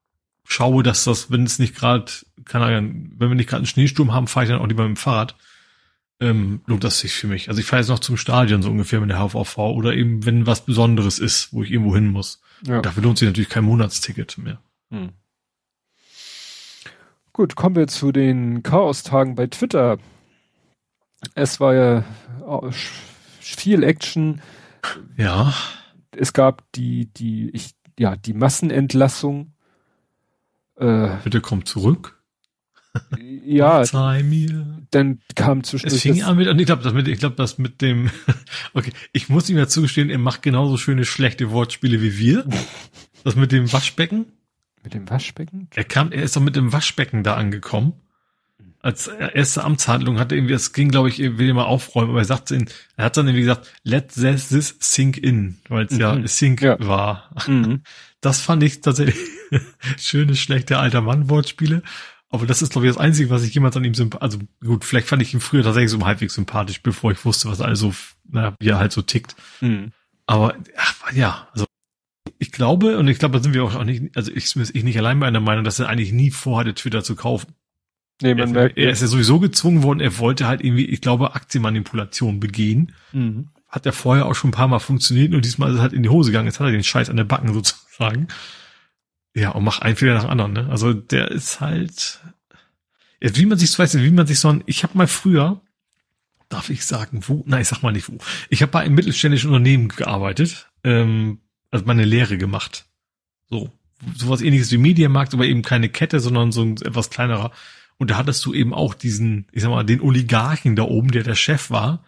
schaue, 0.45 0.83
dass 0.83 1.03
das, 1.03 1.31
wenn 1.31 1.43
es 1.43 1.59
nicht 1.59 1.75
gerade, 1.75 2.11
keine 2.45 2.65
Ahnung, 2.65 3.11
wenn 3.17 3.29
wir 3.29 3.35
nicht 3.35 3.49
gerade 3.49 3.61
einen 3.61 3.67
Schneesturm 3.67 4.13
haben, 4.13 4.27
fahre 4.27 4.45
ich 4.45 4.51
dann 4.51 4.59
auch 4.59 4.67
lieber 4.67 4.83
mit 4.83 4.97
dem 4.97 5.01
Fahrrad 5.01 5.35
ähm, 6.21 6.61
lohnt 6.67 6.83
das 6.83 6.99
sich 6.99 7.13
für 7.13 7.27
mich. 7.27 7.49
Also 7.49 7.59
ich 7.59 7.65
fahre 7.65 7.81
jetzt 7.81 7.89
noch 7.89 7.99
zum 7.99 8.15
Stadion 8.15 8.61
so 8.61 8.69
ungefähr 8.69 9.01
mit 9.01 9.09
der 9.09 9.19
HVV 9.19 9.57
oder 9.57 9.93
eben 9.93 10.25
wenn 10.25 10.45
was 10.45 10.63
Besonderes 10.65 11.19
ist, 11.19 11.51
wo 11.51 11.63
ich 11.63 11.71
irgendwo 11.71 11.95
hin 11.95 12.07
muss. 12.07 12.41
Ja. 12.65 12.81
Dafür 12.81 13.03
lohnt 13.03 13.17
sich 13.17 13.27
natürlich 13.27 13.49
kein 13.49 13.65
Monatsticket 13.65 14.37
mehr. 14.37 14.61
Hm. 14.91 15.09
Gut, 17.33 17.55
kommen 17.55 17.75
wir 17.75 17.87
zu 17.87 18.11
den 18.11 18.61
Chaos-Tagen 18.61 19.35
bei 19.35 19.47
Twitter. 19.47 19.97
Es 21.33 21.59
war 21.59 21.73
ja 21.73 22.03
viel 23.39 23.83
Action. 23.83 24.41
Ja. 25.17 25.53
Es 26.11 26.33
gab 26.33 26.63
die, 26.73 27.07
die, 27.13 27.49
ich 27.51 27.73
ja, 27.97 28.15
die 28.15 28.33
Massenentlassung. 28.33 29.53
Äh, 30.75 31.09
Bitte 31.23 31.41
kommt 31.41 31.67
zurück. 31.67 32.20
ja, 33.45 33.83
mir. 34.23 34.65
dann 34.91 35.19
kam 35.35 35.63
zwischen 35.63 35.87
Es 35.87 36.01
fing 36.01 36.23
an 36.23 36.35
mit, 36.37 36.47
ich 36.59 36.65
glaube, 36.65 36.83
das 36.83 36.93
mit, 36.93 37.07
ich 37.07 37.19
glaube, 37.19 37.35
das 37.35 37.57
mit 37.57 37.81
dem, 37.81 38.09
okay, 38.73 38.91
ich 39.13 39.29
muss 39.29 39.49
ihm 39.49 39.57
ja 39.57 39.67
zugestehen, 39.67 40.09
er 40.09 40.17
macht 40.17 40.41
genauso 40.41 40.77
schöne 40.77 41.05
schlechte 41.05 41.51
Wortspiele 41.51 42.01
wie 42.01 42.17
wir. 42.17 42.45
Das 43.23 43.35
mit 43.35 43.51
dem 43.51 43.71
Waschbecken. 43.71 44.25
Mit 44.83 44.95
dem 44.95 45.07
Waschbecken? 45.07 45.67
Er 45.75 45.83
kam, 45.83 46.11
er 46.11 46.23
ist 46.23 46.35
doch 46.35 46.41
mit 46.41 46.55
dem 46.55 46.73
Waschbecken 46.73 47.23
da 47.23 47.35
angekommen. 47.35 47.93
Als 48.79 49.05
erste 49.05 49.63
Amtshandlung 49.63 50.17
hatte 50.17 50.33
irgendwie, 50.33 50.53
das 50.53 50.73
ging, 50.73 50.89
glaube 50.89 51.09
ich, 51.09 51.19
will 51.19 51.47
immer 51.47 51.67
aufräumen, 51.67 52.09
aber 52.09 52.21
er 52.21 52.25
sagt, 52.25 52.49
er 52.49 52.65
hat 52.97 53.15
dann 53.15 53.27
irgendwie 53.27 53.41
gesagt, 53.41 53.71
let 53.83 54.11
this 54.11 54.75
sink 54.79 55.19
in, 55.19 55.59
weil 55.69 55.85
es 55.85 55.91
mhm. 55.91 55.99
ja 55.99 56.27
sink 56.27 56.63
ja. 56.63 56.79
war. 56.79 57.29
Mhm. 57.45 57.83
Das 58.21 58.41
fand 58.41 58.63
ich 58.63 58.81
tatsächlich 58.81 59.17
schöne, 59.99 60.35
schlechte 60.35 60.79
alter 60.79 61.01
Mann-Wortspiele. 61.01 61.83
Aber 62.33 62.45
das 62.45 62.61
ist, 62.61 62.71
glaube 62.71 62.87
ich, 62.87 62.93
das 62.93 63.01
Einzige, 63.01 63.29
was 63.29 63.43
ich 63.43 63.53
jemals 63.53 63.75
an 63.75 63.83
ihm 63.83 63.93
sympathisch, 63.93 64.23
also 64.23 64.39
gut, 64.65 64.85
vielleicht 64.85 65.07
fand 65.07 65.21
ich 65.21 65.33
ihn 65.33 65.41
früher 65.41 65.63
tatsächlich 65.63 65.91
so 65.91 66.03
halbwegs 66.05 66.33
sympathisch, 66.33 66.81
bevor 66.81 67.11
ich 67.11 67.23
wusste, 67.25 67.49
was 67.49 67.59
also, 67.59 67.93
naja, 68.29 68.55
wie 68.59 68.69
er 68.69 68.79
halt 68.79 68.93
so 68.93 69.01
tickt. 69.01 69.35
Mhm. 69.59 69.91
Aber, 70.25 70.55
ach, 70.77 71.11
ja, 71.11 71.49
also, 71.51 71.65
ich 72.39 72.53
glaube, 72.53 72.97
und 72.97 73.09
ich 73.09 73.19
glaube, 73.19 73.37
da 73.37 73.43
sind 73.43 73.53
wir 73.53 73.63
auch 73.63 73.83
nicht, 73.83 74.15
also 74.15 74.31
ich, 74.31 74.55
ich 74.55 74.83
nicht 74.83 74.97
allein 74.97 75.19
bei 75.19 75.27
einer 75.27 75.41
Meinung, 75.41 75.65
dass 75.65 75.79
er 75.79 75.89
eigentlich 75.89 76.13
nie 76.13 76.31
vorhatte, 76.31 76.73
Twitter 76.73 77.03
zu 77.03 77.15
kaufen. 77.15 77.53
Nee, 78.21 78.35
man 78.35 78.49
er, 78.49 78.53
merkt, 78.53 78.77
er 78.77 78.91
ist 78.91 79.01
ja 79.01 79.07
sowieso 79.07 79.39
gezwungen 79.39 79.83
worden, 79.83 79.99
er 79.99 80.17
wollte 80.17 80.47
halt 80.47 80.63
irgendwie, 80.63 80.85
ich 80.85 81.01
glaube, 81.01 81.35
Aktienmanipulation 81.35 82.39
begehen. 82.39 82.93
Mhm. 83.11 83.49
Hat 83.67 83.85
ja 83.85 83.91
vorher 83.91 84.25
auch 84.25 84.35
schon 84.35 84.49
ein 84.49 84.53
paar 84.53 84.67
Mal 84.67 84.79
funktioniert 84.79 85.33
und 85.33 85.43
diesmal 85.43 85.71
ist 85.71 85.77
er 85.77 85.81
halt 85.81 85.93
in 85.93 86.03
die 86.03 86.09
Hose 86.09 86.31
gegangen. 86.31 86.47
Jetzt 86.47 86.59
hat 86.59 86.67
er 86.67 86.71
den 86.71 86.83
Scheiß 86.83 87.09
an 87.09 87.17
der 87.17 87.23
Backen 87.25 87.53
sozusagen. 87.53 88.27
Ja, 89.33 89.51
und 89.51 89.63
macht 89.63 89.83
einen 89.83 89.95
Fehler 89.95 90.15
nach 90.15 90.29
anderen, 90.29 90.53
ne? 90.53 90.67
Also 90.69 90.93
der 90.93 91.31
ist 91.31 91.61
halt, 91.61 92.19
wie 93.19 93.45
man 93.45 93.57
sich, 93.57 93.77
weiß 93.77 93.93
nicht, 93.93 94.03
wie 94.03 94.11
man 94.11 94.27
sich 94.27 94.39
so 94.39 94.49
ein, 94.49 94.63
ich 94.65 94.83
habe 94.83 94.97
mal 94.97 95.07
früher, 95.07 95.61
darf 96.49 96.69
ich 96.69 96.85
sagen, 96.85 97.21
wo? 97.27 97.43
Nein, 97.45 97.61
ich 97.61 97.67
sag 97.67 97.81
mal 97.81 97.93
nicht 97.93 98.09
wo. 98.09 98.17
Ich 98.49 98.61
habe 98.61 98.71
bei 98.71 98.81
einem 98.81 98.95
mittelständischen 98.95 99.49
Unternehmen 99.49 99.87
gearbeitet, 99.87 100.69
ähm, 100.83 101.39
also 101.69 101.85
meine 101.85 102.03
Lehre 102.03 102.37
gemacht. 102.37 102.85
So, 103.49 103.71
sowas 104.15 104.41
ähnliches 104.41 104.71
wie 104.71 104.77
Mediamarkt, 104.77 105.33
aber 105.33 105.45
eben 105.45 105.61
keine 105.61 105.89
Kette, 105.89 106.19
sondern 106.19 106.51
so 106.51 106.63
ein 106.63 106.73
etwas 106.73 107.09
kleinerer. 107.09 107.51
Und 107.97 108.11
da 108.11 108.17
hattest 108.17 108.45
du 108.45 108.53
eben 108.53 108.73
auch 108.73 108.93
diesen, 108.93 109.47
ich 109.51 109.61
sag 109.61 109.69
mal, 109.69 109.83
den 109.83 110.01
Oligarchen 110.01 110.75
da 110.75 110.83
oben, 110.83 111.11
der 111.11 111.23
der 111.23 111.35
Chef 111.35 111.69
war. 111.69 112.03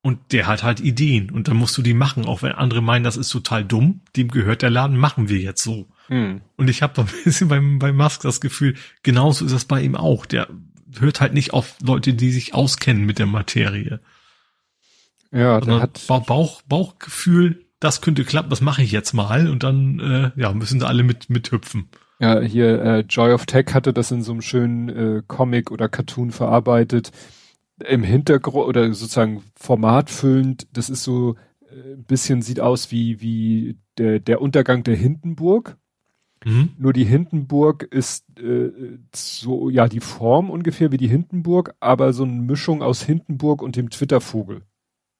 Und 0.00 0.32
der 0.32 0.46
hat 0.46 0.62
halt 0.62 0.80
Ideen. 0.80 1.30
Und 1.30 1.48
dann 1.48 1.56
musst 1.56 1.76
du 1.76 1.82
die 1.82 1.94
machen, 1.94 2.24
auch 2.24 2.42
wenn 2.42 2.52
andere 2.52 2.80
meinen, 2.80 3.04
das 3.04 3.16
ist 3.16 3.28
total 3.28 3.64
dumm. 3.64 4.00
Dem 4.16 4.28
gehört 4.28 4.62
der 4.62 4.70
Laden, 4.70 4.96
machen 4.96 5.28
wir 5.28 5.38
jetzt 5.38 5.62
so. 5.62 5.88
Hm. 6.08 6.42
Und 6.56 6.68
ich 6.68 6.82
habe 6.82 7.00
ein 7.00 7.08
bisschen 7.24 7.48
beim, 7.48 7.78
beim 7.78 7.96
Musk 7.96 8.22
das 8.22 8.40
Gefühl, 8.40 8.74
genauso 9.02 9.44
ist 9.44 9.54
das 9.54 9.64
bei 9.64 9.80
ihm 9.80 9.94
auch. 9.94 10.26
Der 10.26 10.48
hört 10.98 11.20
halt 11.20 11.34
nicht 11.34 11.52
auf 11.52 11.76
Leute, 11.82 12.14
die 12.14 12.30
sich 12.30 12.54
auskennen 12.54 13.04
mit 13.04 13.18
der 13.18 13.26
Materie. 13.26 14.00
Ja, 15.30 15.60
der 15.60 15.80
hat 15.80 16.02
Bauch, 16.06 16.62
Bauchgefühl, 16.62 17.66
das 17.80 18.00
könnte 18.00 18.24
klappen, 18.24 18.50
das 18.50 18.60
mache 18.60 18.82
ich 18.82 18.92
jetzt 18.92 19.12
mal 19.12 19.48
und 19.48 19.62
dann 19.62 20.00
äh, 20.00 20.40
ja 20.40 20.52
müssen 20.52 20.80
sie 20.80 20.86
alle 20.86 21.02
mit 21.02 21.28
mithüpfen. 21.28 21.88
Ja, 22.18 22.40
hier 22.40 22.82
äh, 22.82 23.00
Joy 23.00 23.32
of 23.32 23.46
Tech 23.46 23.74
hatte 23.74 23.92
das 23.92 24.10
in 24.10 24.22
so 24.22 24.32
einem 24.32 24.42
schönen 24.42 24.88
äh, 24.88 25.22
Comic 25.26 25.70
oder 25.70 25.88
Cartoon 25.88 26.32
verarbeitet. 26.32 27.12
Im 27.86 28.02
Hintergrund 28.02 28.66
oder 28.66 28.92
sozusagen 28.92 29.44
formatfüllend, 29.54 30.66
das 30.72 30.90
ist 30.90 31.04
so 31.04 31.36
äh, 31.70 31.94
ein 31.94 32.04
bisschen 32.04 32.42
sieht 32.42 32.58
aus 32.58 32.90
wie 32.90 33.20
wie 33.20 33.78
der 33.98 34.18
der 34.18 34.40
Untergang 34.40 34.82
der 34.82 34.96
Hindenburg. 34.96 35.76
Mhm. 36.44 36.70
Nur 36.78 36.92
die 36.92 37.04
Hindenburg 37.04 37.82
ist 37.82 38.24
äh, 38.38 38.70
so, 39.14 39.70
ja, 39.70 39.88
die 39.88 40.00
Form 40.00 40.50
ungefähr 40.50 40.92
wie 40.92 40.96
die 40.96 41.08
Hindenburg, 41.08 41.74
aber 41.80 42.12
so 42.12 42.24
eine 42.24 42.32
Mischung 42.32 42.82
aus 42.82 43.02
Hindenburg 43.02 43.62
und 43.62 43.76
dem 43.76 43.90
Twittervogel. 43.90 44.62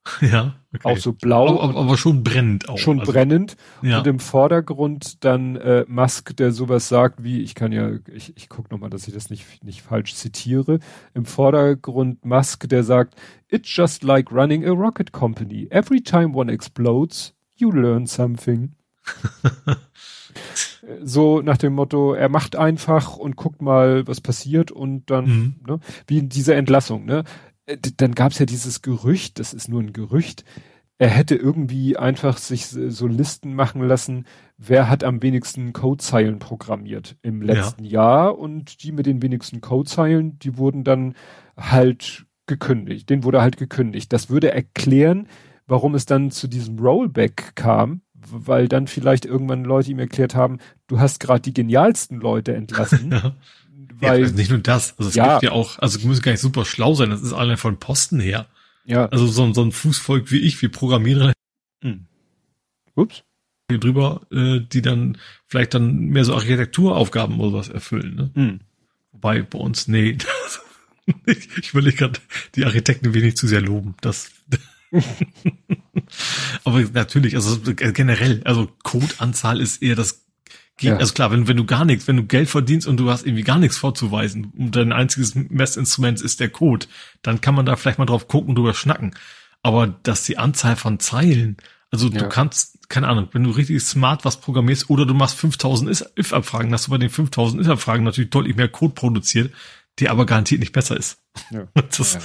Ja, 0.21 0.55
okay. 0.75 0.89
Auch 0.89 0.97
so 0.97 1.12
blau. 1.12 1.61
Aber, 1.61 1.79
aber 1.79 1.97
schon 1.97 2.23
brennend 2.25 2.69
auch. 2.69 2.79
Schon 2.79 3.01
also, 3.01 3.12
brennend. 3.12 3.57
Ja. 3.83 3.99
Und 3.99 4.07
im 4.07 4.21
Vordergrund 4.21 5.25
dann 5.25 5.57
äh, 5.57 5.85
Musk, 5.89 6.37
der 6.37 6.53
sowas 6.53 6.89
sagt 6.89 7.23
wie, 7.23 7.43
ich 7.43 7.55
kann 7.55 7.73
ja, 7.73 7.93
ich, 8.12 8.37
ich 8.37 8.49
guck 8.49 8.71
nochmal, 8.71 8.91
dass 8.91 9.07
ich 9.07 9.14
das 9.14 9.31
nicht, 9.31 9.64
nicht 9.64 9.83
falsch 9.83 10.14
zitiere. 10.14 10.79
Im 11.14 11.25
Vordergrund 11.25 12.25
Musk, 12.25 12.69
der 12.69 12.85
sagt, 12.85 13.14
It's 13.51 13.75
just 13.75 14.03
like 14.03 14.31
running 14.31 14.64
a 14.66 14.73
rocket 14.73 15.12
company. 15.12 15.69
Every 15.71 16.01
time 16.03 16.35
one 16.35 16.53
explodes, 16.53 17.35
you 17.57 17.71
learn 17.71 18.07
something. 18.07 18.75
so 21.03 21.43
nach 21.43 21.57
dem 21.59 21.74
Motto, 21.74 22.14
er 22.14 22.29
macht 22.29 22.57
einfach 22.57 23.16
und 23.16 23.37
guckt 23.37 23.62
mal, 23.62 24.07
was 24.07 24.20
passiert 24.20 24.70
und 24.70 25.11
dann, 25.11 25.24
mhm. 25.24 25.55
ne, 25.66 25.81
wie 26.07 26.18
in 26.18 26.29
dieser 26.29 26.57
Entlassung, 26.57 27.05
ne? 27.05 27.24
Äh, 27.66 27.79
dann 27.97 28.14
gab 28.14 28.33
es 28.33 28.39
ja 28.39 28.47
dieses 28.47 28.83
Gerücht, 28.83 29.39
das 29.39 29.55
ist 29.55 29.68
nur 29.68 29.81
ein 29.81 29.93
Gerücht, 29.93 30.45
er 30.99 31.09
hätte 31.09 31.37
irgendwie 31.37 31.97
einfach 31.97 32.39
sich 32.39 32.66
so 32.66 33.07
Listen 33.07 33.55
machen 33.55 33.83
lassen, 33.83 34.26
wer 34.57 34.89
hat 34.89 35.05
am 35.05 35.22
wenigsten 35.22 35.72
Codezeilen 35.72 36.41
programmiert 36.41 37.16
im 37.22 37.41
letzten 37.41 37.85
ja. 37.85 37.91
Jahr 37.91 38.39
und 38.39 38.83
die 38.83 38.91
mit 38.91 39.07
den 39.07 39.22
wenigsten 39.22 39.61
Codezeilen, 39.61 40.41
die 40.41 40.59
wurden 40.59 40.83
dann 40.83 41.14
halt 41.57 42.26
gekündigt, 42.47 43.11
den 43.11 43.22
wurde 43.22 43.41
halt 43.41 43.59
gekündigt. 43.59 44.12
Das 44.12 44.29
würde 44.29 44.51
erklären, 44.51 45.29
warum 45.68 45.95
es 45.95 46.05
dann 46.05 46.33
zu 46.33 46.49
diesem 46.49 46.79
Rollback 46.81 47.53
kam, 47.55 48.01
weil 48.31 48.69
dann 48.69 48.87
vielleicht 48.87 49.25
irgendwann 49.25 49.64
Leute 49.64 49.91
ihm 49.91 49.99
erklärt 49.99 50.35
haben, 50.35 50.59
du 50.87 51.01
hast 51.01 51.21
gerade 51.21 51.41
die 51.41 51.55
genialsten 51.55 52.21
Leute 52.21 52.55
entlassen. 52.55 53.11
ja. 53.12 53.35
Weil, 54.01 54.25
also 54.25 54.35
nicht 54.35 54.51
nur 54.51 54.61
das, 54.61 54.95
also 54.99 55.09
es 55.09 55.16
ja, 55.16 55.35
gibt 55.35 55.45
ja 55.45 55.53
auch, 55.53 55.79
also 55.79 56.07
müssen 56.07 56.23
gar 56.23 56.33
nicht 56.33 56.41
super 56.41 56.64
schlau 56.64 56.95
sein, 56.95 57.11
das 57.11 57.23
ist 57.23 57.33
allein 57.33 57.57
von 57.57 57.79
Posten 57.79 58.21
her. 58.21 58.47
Ja. 58.85 59.07
Also 59.07 59.27
so, 59.27 59.53
so 59.53 59.62
ein 59.62 59.73
Fußvolk 59.73 60.31
wie 60.31 60.39
ich, 60.39 60.61
wir 60.62 60.71
Programmierer. 60.71 61.33
Hm. 61.83 62.07
Ups. 62.95 63.23
Hier 63.71 63.79
drüber, 63.79 64.23
äh, 64.33 64.61
die 64.61 64.83
dann 64.83 65.19
vielleicht 65.47 65.75
dann 65.75 66.07
mehr 66.07 66.25
so 66.25 66.35
Architekturaufgaben 66.35 67.39
oder 67.39 67.59
was 67.59 67.69
erfüllen. 67.69 68.14
Ne? 68.14 68.31
Hm. 68.35 68.61
Wobei 69.12 69.43
bei 69.43 69.59
uns, 69.59 69.89
nee, 69.89 70.16
ich, 71.27 71.59
ich 71.59 71.75
will 71.75 71.83
nicht 71.83 71.99
gerade 71.99 72.19
die 72.55 72.64
Architekten 72.64 73.14
wenig 73.14 73.37
zu 73.37 73.47
sehr 73.47 73.61
loben. 73.61 73.95
Das 74.01 74.31
Aber 76.64 76.80
natürlich, 76.80 77.34
also 77.34 77.59
generell, 77.74 78.43
also 78.45 78.68
Codeanzahl 78.82 79.61
ist 79.61 79.82
eher 79.82 79.97
das 79.97 80.24
ja. 80.80 80.97
Also 80.97 81.12
klar, 81.12 81.30
wenn, 81.30 81.49
wenn 81.49 81.57
du 81.57 81.64
gar 81.64 81.84
nichts, 81.84 82.07
wenn 82.07 82.16
du 82.16 82.24
Geld 82.24 82.49
verdienst 82.49 82.86
und 82.86 82.99
du 82.99 83.11
hast 83.11 83.26
irgendwie 83.26 83.43
gar 83.43 83.59
nichts 83.59 83.76
vorzuweisen 83.76 84.53
und 84.57 84.76
dein 84.76 84.93
einziges 84.93 85.34
Messinstrument 85.34 86.20
ist 86.20 86.41
der 86.41 86.51
Code, 86.51 86.86
dann 87.22 87.41
kann 87.41 87.55
man 87.55 87.66
da 87.66 87.76
vielleicht 87.76 87.99
mal 87.99 88.07
drauf 88.07 88.28
gucken, 88.28 88.55
drüber 88.55 88.74
schnacken. 88.74 89.14
Aber 89.62 89.89
dass 89.89 90.24
die 90.24 90.39
Anzahl 90.39 90.76
von 90.76 91.01
Zeilen, 91.01 91.57
also 91.91 92.09
ja. 92.09 92.18
du 92.20 92.28
kannst, 92.28 92.89
keine 92.89 93.09
Ahnung, 93.09 93.28
wenn 93.32 93.43
du 93.43 93.51
richtig 93.51 93.82
smart 93.82 94.24
was 94.24 94.41
programmierst 94.41 94.89
oder 94.89 95.05
du 95.05 95.14
machst 95.14 95.36
5000 95.36 96.05
if-Abfragen, 96.16 96.72
hast 96.72 96.86
du 96.86 96.91
bei 96.91 96.99
den 96.99 97.11
5000 97.11 97.62
if-Abfragen 97.62 98.05
natürlich 98.05 98.30
deutlich 98.30 98.57
mehr 98.57 98.68
Code 98.68 98.95
produziert, 98.95 99.53
der 99.99 100.12
aber 100.12 100.26
garantiert 100.26 100.61
nicht 100.61 100.72
besser 100.72 100.97
ist. 100.97 101.18
Ja. 101.51 101.66
Das, 101.99 102.18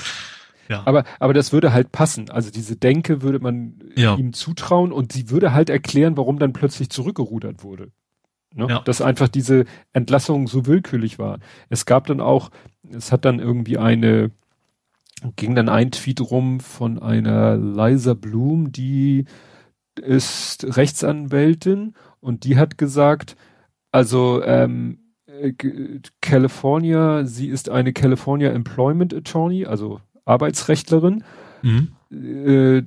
ja. 0.69 0.83
Aber, 0.85 1.03
aber 1.19 1.33
das 1.33 1.51
würde 1.51 1.73
halt 1.73 1.91
passen. 1.91 2.29
Also 2.29 2.51
diese 2.51 2.75
Denke 2.75 3.21
würde 3.21 3.39
man 3.39 3.79
ja. 3.95 4.15
ihm 4.15 4.33
zutrauen 4.33 4.91
und 4.91 5.11
sie 5.11 5.29
würde 5.29 5.53
halt 5.53 5.69
erklären, 5.69 6.17
warum 6.17 6.39
dann 6.39 6.53
plötzlich 6.53 6.89
zurückgerudert 6.89 7.63
wurde. 7.63 7.91
Ne? 8.53 8.67
Ja. 8.69 8.79
Dass 8.79 9.01
einfach 9.01 9.27
diese 9.27 9.65
Entlassung 9.93 10.47
so 10.47 10.65
willkürlich 10.65 11.19
war. 11.19 11.39
Es 11.69 11.85
gab 11.85 12.07
dann 12.07 12.21
auch, 12.21 12.49
es 12.89 13.11
hat 13.11 13.25
dann 13.25 13.39
irgendwie 13.39 13.77
eine, 13.77 14.31
ging 15.35 15.55
dann 15.55 15.69
ein 15.69 15.91
Tweet 15.91 16.21
rum 16.21 16.59
von 16.59 16.99
einer 16.99 17.57
Liza 17.57 18.13
Bloom, 18.13 18.71
die 18.71 19.25
ist 19.99 20.77
Rechtsanwältin 20.77 21.93
und 22.19 22.45
die 22.45 22.57
hat 22.57 22.77
gesagt, 22.77 23.35
also 23.91 24.43
ähm, 24.43 24.99
äh, 25.27 25.53
California, 26.21 27.25
sie 27.25 27.47
ist 27.47 27.69
eine 27.69 27.93
California 27.93 28.51
Employment 28.51 29.13
Attorney, 29.13 29.65
also 29.65 29.99
Arbeitsrechtlerin. 30.25 31.23
Mhm. 31.61 31.95
Äh, 32.11 32.83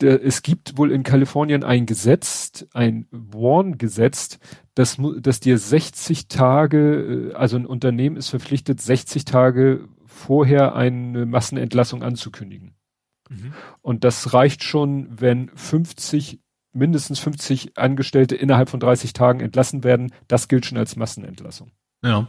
es 0.00 0.42
gibt 0.42 0.76
wohl 0.78 0.90
in 0.90 1.04
Kalifornien 1.04 1.62
ein 1.62 1.86
Gesetz, 1.86 2.66
ein 2.72 3.06
Warn-Gesetz, 3.10 4.38
das, 4.74 4.98
das 5.20 5.40
dir 5.40 5.58
60 5.58 6.28
Tage, 6.28 7.30
äh, 7.30 7.34
also 7.34 7.56
ein 7.56 7.66
Unternehmen 7.66 8.16
ist 8.16 8.28
verpflichtet, 8.28 8.80
60 8.80 9.24
Tage 9.24 9.88
vorher 10.04 10.74
eine 10.74 11.26
Massenentlassung 11.26 12.02
anzukündigen. 12.02 12.74
Mhm. 13.28 13.52
Und 13.80 14.04
das 14.04 14.34
reicht 14.34 14.64
schon, 14.64 15.08
wenn 15.20 15.50
50, 15.54 16.40
mindestens 16.72 17.18
50 17.18 17.78
Angestellte 17.78 18.34
innerhalb 18.34 18.70
von 18.70 18.80
30 18.80 19.12
Tagen 19.12 19.40
entlassen 19.40 19.84
werden. 19.84 20.12
Das 20.28 20.48
gilt 20.48 20.66
schon 20.66 20.78
als 20.78 20.96
Massenentlassung. 20.96 21.70
Ja. 22.02 22.28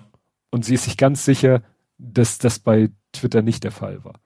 Und 0.51 0.65
sie 0.65 0.75
ist 0.75 0.83
sich 0.83 0.97
ganz 0.97 1.25
sicher, 1.25 1.63
dass 1.97 2.37
das 2.37 2.59
bei 2.59 2.91
Twitter 3.11 3.41
nicht 3.41 3.63
der 3.63 3.71
Fall 3.71 4.03
war. 4.03 4.19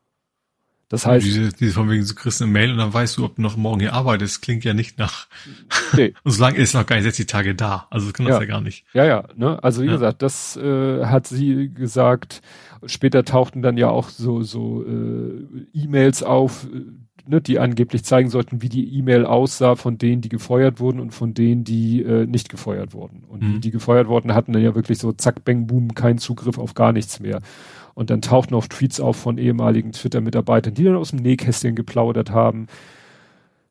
Das 0.90 1.06
heißt. 1.06 1.26
Diese, 1.26 1.50
diese 1.50 1.74
von 1.74 1.90
wegen, 1.90 2.06
du 2.06 2.16
kriegst 2.16 2.42
eine 2.42 2.50
Mail 2.50 2.72
und 2.72 2.78
dann 2.78 2.94
weißt 2.94 3.18
du, 3.18 3.26
ob 3.26 3.36
du 3.36 3.42
noch 3.42 3.58
morgen 3.58 3.82
hier 3.82 3.94
arbeitest. 3.94 4.42
Klingt 4.42 4.64
ja 4.64 4.74
nicht 4.74 4.98
nach. 4.98 5.28
Nee. 5.94 6.14
und 6.24 6.32
solange 6.32 6.58
ist 6.58 6.74
noch 6.74 6.86
gar 6.86 6.96
nicht 6.96 7.04
60 7.04 7.28
Tage 7.28 7.56
da. 7.56 7.88
Also 7.90 8.08
das 8.08 8.14
kann 8.14 8.26
ja. 8.26 8.34
das 8.34 8.42
ja 8.42 8.46
gar 8.46 8.62
nicht. 8.62 8.86
Ja, 8.94 9.06
ja, 9.06 9.24
ne? 9.36 9.62
Also 9.64 9.82
wie 9.82 9.88
ja. 9.88 9.94
gesagt, 9.94 10.22
das 10.22 10.56
äh, 10.56 11.06
hat 11.06 11.28
sie 11.28 11.70
gesagt. 11.74 12.42
Später 12.86 13.26
tauchten 13.26 13.62
dann 13.62 13.76
ja 13.76 13.90
auch 13.90 14.10
so, 14.10 14.44
so 14.44 14.84
äh, 14.84 15.68
E-Mails 15.74 16.24
auf, 16.24 16.66
äh, 16.66 17.30
ne, 17.30 17.42
die 17.42 17.60
angeblich 17.60 18.06
zeigen 18.06 18.30
sollten, 18.30 18.62
wie 18.62 18.70
die 18.70 18.98
E-Mail 18.98 19.26
aussah 19.26 19.76
von 19.76 19.98
denen, 19.98 20.22
die 20.22 20.30
gefeuert 20.30 20.80
wurden 20.80 21.00
und 21.00 21.12
von 21.12 21.34
denen, 21.34 21.64
die 21.64 22.02
äh, 22.02 22.26
nicht 22.26 22.50
gefeuert 22.50 22.94
wurden. 22.94 23.24
Und 23.28 23.42
mhm. 23.42 23.54
die, 23.54 23.60
die 23.60 23.72
gefeuert 23.72 24.08
wurden, 24.08 24.34
hatten 24.34 24.54
dann 24.54 24.62
ja 24.62 24.76
wirklich 24.76 25.00
so 25.00 25.12
zack, 25.12 25.44
bang, 25.44 25.68
boom, 25.68 25.96
keinen 25.96 26.18
Zugriff 26.18 26.58
auf 26.58 26.74
gar 26.74 26.94
nichts 26.94 27.20
mehr. 27.20 27.42
Und 27.98 28.12
dann 28.12 28.22
tauchten 28.22 28.54
auch 28.54 28.68
Tweets 28.68 29.00
auf 29.00 29.18
von 29.18 29.40
ehemaligen 29.40 29.92
Twitter-Mitarbeitern, 29.92 30.76
die 30.76 30.84
dann 30.84 30.96
aus 30.96 31.10
dem 31.10 31.18
Nähkästchen 31.18 31.74
geplaudert 31.74 32.30
haben. 32.30 32.68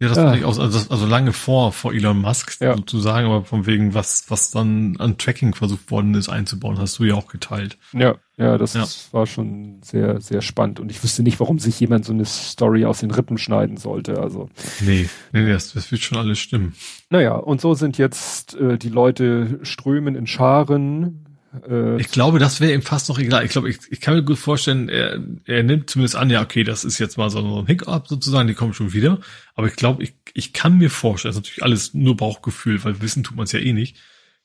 Ja, 0.01 0.09
das 0.09 0.17
ja. 0.17 0.35
ich 0.35 0.45
auch, 0.45 0.59
also, 0.59 0.91
also 0.91 1.07
lange 1.07 1.33
vor, 1.33 1.71
vor 1.71 1.95
Elon 1.95 2.23
Musk 2.23 2.61
ja. 2.61 2.75
sozusagen, 2.75 3.29
aber 3.29 3.45
von 3.45 3.67
wegen, 3.67 3.95
was, 3.95 4.25
was 4.29 4.51
dann 4.51 4.97
an 4.99 5.17
Tracking 5.17 5.55
versucht 5.55 5.93
worden 5.93 6.15
ist 6.15 6.29
einzubauen, 6.29 6.81
hast 6.81 6.99
du 6.99 7.05
ja 7.05 7.15
auch 7.15 7.29
geteilt. 7.29 7.79
Ja, 7.93 8.17
ja, 8.37 8.59
das 8.59 8.75
ja. 8.75 8.85
war 9.13 9.27
schon 9.27 9.79
sehr, 9.83 10.21
sehr 10.21 10.43
spannend 10.43 10.81
und 10.81 10.91
ich 10.91 11.05
wüsste 11.05 11.23
nicht, 11.23 11.39
warum 11.39 11.61
sich 11.61 11.79
jemand 11.79 12.05
so 12.05 12.13
eine 12.13 12.25
Story 12.25 12.85
aus 12.85 12.99
den 12.99 13.13
Rippen 13.13 13.39
schneiden 13.39 13.77
sollte, 13.77 14.19
also. 14.19 14.51
Nee, 14.81 15.09
nee, 15.33 15.49
das, 15.49 15.73
das 15.73 15.93
wird 15.93 16.03
schon 16.03 16.19
alles 16.19 16.41
stimmen. 16.41 16.75
Naja, 17.11 17.37
und 17.37 17.61
so 17.61 17.75
sind 17.75 17.97
jetzt 17.97 18.57
äh, 18.57 18.77
die 18.77 18.89
Leute 18.89 19.61
strömen 19.63 20.17
in 20.17 20.27
Scharen, 20.27 21.26
äh, 21.69 22.01
ich 22.01 22.11
glaube, 22.11 22.39
das 22.39 22.61
wäre 22.61 22.73
ihm 22.73 22.83
fast 22.83 23.09
noch 23.09 23.19
egal. 23.19 23.45
Ich 23.45 23.51
glaube, 23.51 23.69
ich, 23.71 23.79
ich 23.91 24.01
kann 24.01 24.15
mir 24.15 24.23
gut 24.23 24.39
vorstellen, 24.39 24.89
er, 24.89 25.21
er 25.45 25.63
nimmt 25.63 25.91
zumindest 25.91 26.17
an, 26.17 26.31
ja, 26.31 26.43
okay, 26.43 26.65
das 26.65 26.85
ist 26.85 26.99
jetzt 26.99 27.17
mal 27.19 27.31
so 27.31 27.39
ein 27.39 27.67
Hiccup 27.67 28.09
sozusagen, 28.09 28.49
die 28.49 28.55
kommen 28.55 28.75
schon 28.75 28.93
wieder. 28.93 29.21
Aber 29.55 29.67
ich 29.67 29.77
glaube, 29.77 30.03
ich, 30.03 30.15
ich 30.35 30.53
kann 30.53 30.79
mir 30.79 30.91
vorstellen, 30.91 31.31
das 31.31 31.37
ist 31.37 31.45
natürlich 31.45 31.63
alles 31.63 31.95
nur 31.95 32.17
Bauchgefühl, 32.17 32.83
weil 32.85 33.01
wissen 33.01 33.25
tut 33.25 33.37
man 33.37 33.45
es 33.45 33.53
ja 33.53 33.61
eh 33.61 33.73
nicht, 33.73 33.97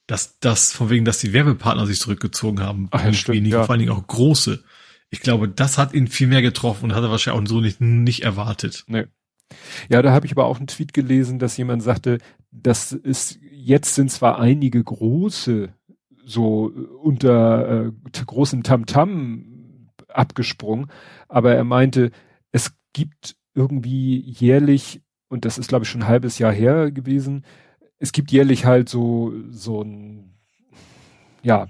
dass 0.07 0.39
das 0.39 0.73
von 0.73 0.89
wegen, 0.89 1.05
dass 1.05 1.19
die 1.19 1.33
Werbepartner 1.33 1.85
sich 1.85 1.99
zurückgezogen 1.99 2.59
haben, 2.59 2.87
Ach, 2.91 3.03
ja, 3.03 3.13
stimmt, 3.13 3.47
ja. 3.47 3.63
vor 3.63 3.71
allen 3.71 3.79
Dingen 3.79 3.91
auch 3.91 4.05
große. 4.05 4.63
Ich 5.09 5.19
glaube, 5.21 5.49
das 5.49 5.77
hat 5.77 5.93
ihn 5.93 6.07
viel 6.07 6.27
mehr 6.27 6.41
getroffen 6.41 6.85
und 6.85 6.95
hat 6.95 7.03
er 7.03 7.11
wahrscheinlich 7.11 7.43
auch 7.43 7.47
so 7.47 7.61
nicht, 7.61 7.81
nicht 7.81 8.23
erwartet. 8.23 8.85
Nee. 8.87 9.05
Ja, 9.89 10.01
da 10.01 10.11
habe 10.11 10.25
ich 10.25 10.31
aber 10.31 10.45
auch 10.45 10.57
einen 10.57 10.67
Tweet 10.67 10.93
gelesen, 10.93 11.39
dass 11.39 11.57
jemand 11.57 11.83
sagte, 11.83 12.19
das 12.51 12.91
ist, 12.91 13.39
jetzt 13.51 13.95
sind 13.95 14.11
zwar 14.11 14.39
einige 14.39 14.83
große 14.83 15.73
so 16.25 16.71
unter 17.01 17.87
äh, 17.87 17.91
großem 18.25 18.63
Tamtam 18.63 19.89
abgesprungen, 20.07 20.87
aber 21.27 21.55
er 21.55 21.63
meinte, 21.63 22.11
es 22.51 22.73
gibt 22.93 23.35
irgendwie 23.53 24.19
jährlich, 24.19 25.01
und 25.29 25.45
das 25.45 25.57
ist 25.57 25.69
glaube 25.69 25.83
ich 25.83 25.89
schon 25.89 26.03
ein 26.03 26.07
halbes 26.07 26.39
Jahr 26.39 26.51
her 26.51 26.91
gewesen, 26.91 27.45
es 27.99 28.11
gibt 28.11 28.31
jährlich 28.31 28.65
halt 28.65 28.89
so, 28.89 29.33
so 29.49 29.83
ein, 29.83 30.33
ja, 31.43 31.67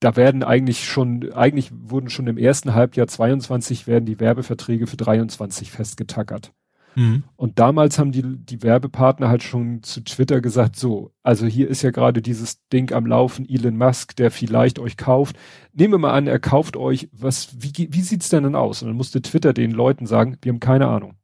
da 0.00 0.16
werden 0.16 0.42
eigentlich 0.42 0.84
schon, 0.84 1.32
eigentlich 1.32 1.70
wurden 1.72 2.10
schon 2.10 2.26
im 2.26 2.36
ersten 2.36 2.74
Halbjahr 2.74 3.06
22 3.06 3.86
werden 3.86 4.04
die 4.04 4.20
Werbeverträge 4.20 4.86
für 4.86 4.98
23 4.98 5.70
festgetackert. 5.70 6.52
Mhm. 6.94 7.24
Und 7.36 7.58
damals 7.58 7.98
haben 7.98 8.12
die, 8.12 8.22
die 8.22 8.62
Werbepartner 8.62 9.28
halt 9.28 9.42
schon 9.42 9.82
zu 9.82 10.02
Twitter 10.02 10.40
gesagt, 10.40 10.76
so, 10.76 11.10
also 11.22 11.46
hier 11.46 11.68
ist 11.68 11.82
ja 11.82 11.90
gerade 11.90 12.22
dieses 12.22 12.66
Ding 12.68 12.92
am 12.92 13.06
Laufen, 13.06 13.48
Elon 13.48 13.76
Musk, 13.76 14.16
der 14.16 14.30
vielleicht 14.30 14.78
euch 14.78 14.96
kauft. 14.96 15.36
Nehmen 15.72 15.94
wir 15.94 15.98
mal 15.98 16.12
an, 16.12 16.26
er 16.26 16.38
kauft 16.38 16.76
euch, 16.76 17.08
was, 17.12 17.56
wie, 17.58 17.88
wie 17.90 18.00
sieht's 18.00 18.28
denn 18.28 18.44
dann 18.44 18.54
aus? 18.54 18.82
Und 18.82 18.88
dann 18.88 18.96
musste 18.96 19.22
Twitter 19.22 19.52
den 19.52 19.70
Leuten 19.70 20.06
sagen, 20.06 20.38
wir 20.42 20.52
haben 20.52 20.60
keine 20.60 20.88
Ahnung. 20.88 21.14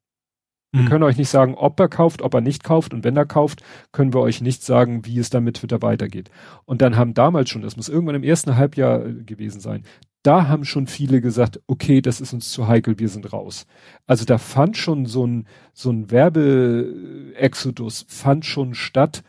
Wir 0.72 0.82
mhm. 0.82 0.88
können 0.88 1.02
euch 1.02 1.16
nicht 1.16 1.30
sagen, 1.30 1.54
ob 1.56 1.80
er 1.80 1.88
kauft, 1.88 2.22
ob 2.22 2.32
er 2.32 2.40
nicht 2.40 2.62
kauft. 2.62 2.94
Und 2.94 3.02
wenn 3.02 3.16
er 3.16 3.26
kauft, 3.26 3.62
können 3.90 4.14
wir 4.14 4.20
euch 4.20 4.40
nicht 4.40 4.62
sagen, 4.62 5.04
wie 5.04 5.18
es 5.18 5.30
dann 5.30 5.42
mit 5.42 5.56
Twitter 5.56 5.82
weitergeht. 5.82 6.30
Und 6.64 6.80
dann 6.80 6.96
haben 6.96 7.12
damals 7.14 7.50
schon, 7.50 7.62
das 7.62 7.76
muss 7.76 7.88
irgendwann 7.88 8.14
im 8.14 8.22
ersten 8.22 8.56
Halbjahr 8.56 9.04
äh, 9.04 9.12
gewesen 9.24 9.60
sein, 9.60 9.84
da 10.22 10.48
haben 10.48 10.64
schon 10.64 10.86
viele 10.86 11.20
gesagt, 11.20 11.60
okay, 11.66 12.02
das 12.02 12.20
ist 12.20 12.32
uns 12.32 12.50
zu 12.52 12.68
heikel, 12.68 12.98
wir 12.98 13.08
sind 13.08 13.32
raus. 13.32 13.66
Also 14.06 14.24
da 14.24 14.38
fand 14.38 14.76
schon 14.76 15.06
so 15.06 15.26
ein, 15.26 15.46
so 15.72 15.90
ein 15.90 16.10
Werbe-Exodus 16.10 18.06
fand 18.08 18.44
schon 18.44 18.74
statt, 18.74 19.22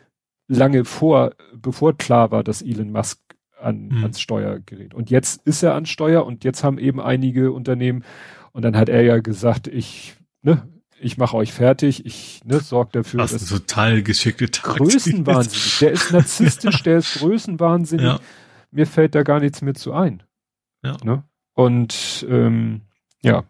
lange 0.48 0.84
vor, 0.84 1.32
bevor 1.54 1.96
klar 1.96 2.30
war, 2.30 2.44
dass 2.44 2.62
Elon 2.62 2.92
Musk 2.92 3.18
an, 3.58 3.88
mhm. 3.88 4.02
ans 4.02 4.20
Steuer 4.20 4.58
gerät. 4.60 4.92
Und 4.92 5.10
jetzt 5.10 5.46
ist 5.46 5.62
er 5.62 5.74
an 5.74 5.86
Steuer 5.86 6.26
und 6.26 6.44
jetzt 6.44 6.62
haben 6.64 6.78
eben 6.78 7.00
einige 7.00 7.52
Unternehmen, 7.52 8.04
und 8.52 8.62
dann 8.62 8.76
hat 8.76 8.88
er 8.88 9.02
ja 9.02 9.18
gesagt, 9.18 9.66
ich, 9.66 10.14
ne, 10.42 10.68
ich 11.00 11.16
mache 11.18 11.36
euch 11.36 11.52
fertig, 11.52 12.06
ich 12.06 12.42
ne, 12.44 12.60
sorge 12.60 12.90
dafür. 12.92 13.18
Das 13.18 13.32
ist 13.32 13.48
total 13.48 14.02
geschickte 14.02 14.50
Taktik. 14.50 14.82
Größenwahnsinnig. 14.82 15.78
Der 15.80 15.92
ist 15.92 16.12
narzisstisch, 16.12 16.82
der 16.84 16.98
ist 16.98 17.14
größenwahnsinnig. 17.14 18.06
Ja. 18.06 18.20
Mir 18.70 18.86
fällt 18.86 19.14
da 19.14 19.22
gar 19.22 19.40
nichts 19.40 19.62
mehr 19.62 19.74
zu 19.74 19.92
ein. 19.92 20.22
Ja. 20.82 20.96
Ne? 21.04 21.24
Und 21.54 22.26
ähm, 22.28 22.82
ja, 23.22 23.44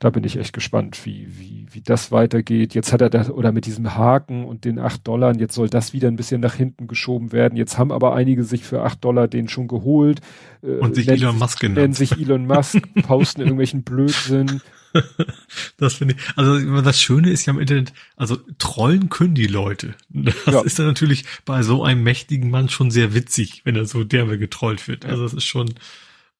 da 0.00 0.08
bin 0.08 0.24
ich 0.24 0.38
echt 0.38 0.54
gespannt, 0.54 1.04
wie, 1.04 1.28
wie, 1.38 1.66
wie 1.72 1.82
das 1.82 2.10
weitergeht. 2.10 2.74
Jetzt 2.74 2.92
hat 2.92 3.02
er 3.02 3.10
das, 3.10 3.30
oder 3.30 3.52
mit 3.52 3.66
diesem 3.66 3.94
Haken 3.94 4.46
und 4.46 4.64
den 4.64 4.78
acht 4.78 5.06
Dollar, 5.06 5.36
jetzt 5.36 5.54
soll 5.54 5.68
das 5.68 5.92
wieder 5.92 6.08
ein 6.08 6.16
bisschen 6.16 6.40
nach 6.40 6.54
hinten 6.54 6.86
geschoben 6.86 7.32
werden. 7.32 7.54
Jetzt 7.56 7.76
haben 7.76 7.92
aber 7.92 8.14
einige 8.14 8.42
sich 8.44 8.64
für 8.64 8.82
acht 8.82 9.04
Dollar 9.04 9.28
den 9.28 9.48
schon 9.48 9.68
geholt. 9.68 10.20
Äh, 10.62 10.78
und 10.78 10.94
sich 10.94 11.06
Elon 11.06 11.38
Musk 11.38 11.60
genannt. 11.60 11.76
Nennen 11.76 11.92
sich 11.92 12.12
Elon 12.12 12.46
Musk, 12.46 12.82
posten 13.02 13.42
irgendwelchen 13.42 13.82
Blödsinn. 13.84 14.62
das 15.76 15.94
finde 15.94 16.14
ich, 16.14 16.22
also 16.36 16.80
das 16.82 17.00
Schöne 17.00 17.30
ist 17.30 17.46
ja 17.46 17.52
im 17.52 17.60
Internet, 17.60 17.92
also 18.16 18.36
trollen 18.58 19.08
können 19.08 19.34
die 19.34 19.46
Leute. 19.46 19.94
Das 20.08 20.34
ja. 20.46 20.60
ist 20.62 20.78
dann 20.78 20.86
natürlich 20.86 21.24
bei 21.44 21.62
so 21.62 21.84
einem 21.84 22.02
mächtigen 22.02 22.50
Mann 22.50 22.68
schon 22.68 22.90
sehr 22.90 23.14
witzig, 23.14 23.62
wenn 23.64 23.76
er 23.76 23.86
so 23.86 24.04
derbe 24.04 24.38
getrollt 24.38 24.88
wird. 24.88 25.04
Also 25.04 25.22
das 25.22 25.34
ist 25.34 25.44
schon, 25.44 25.74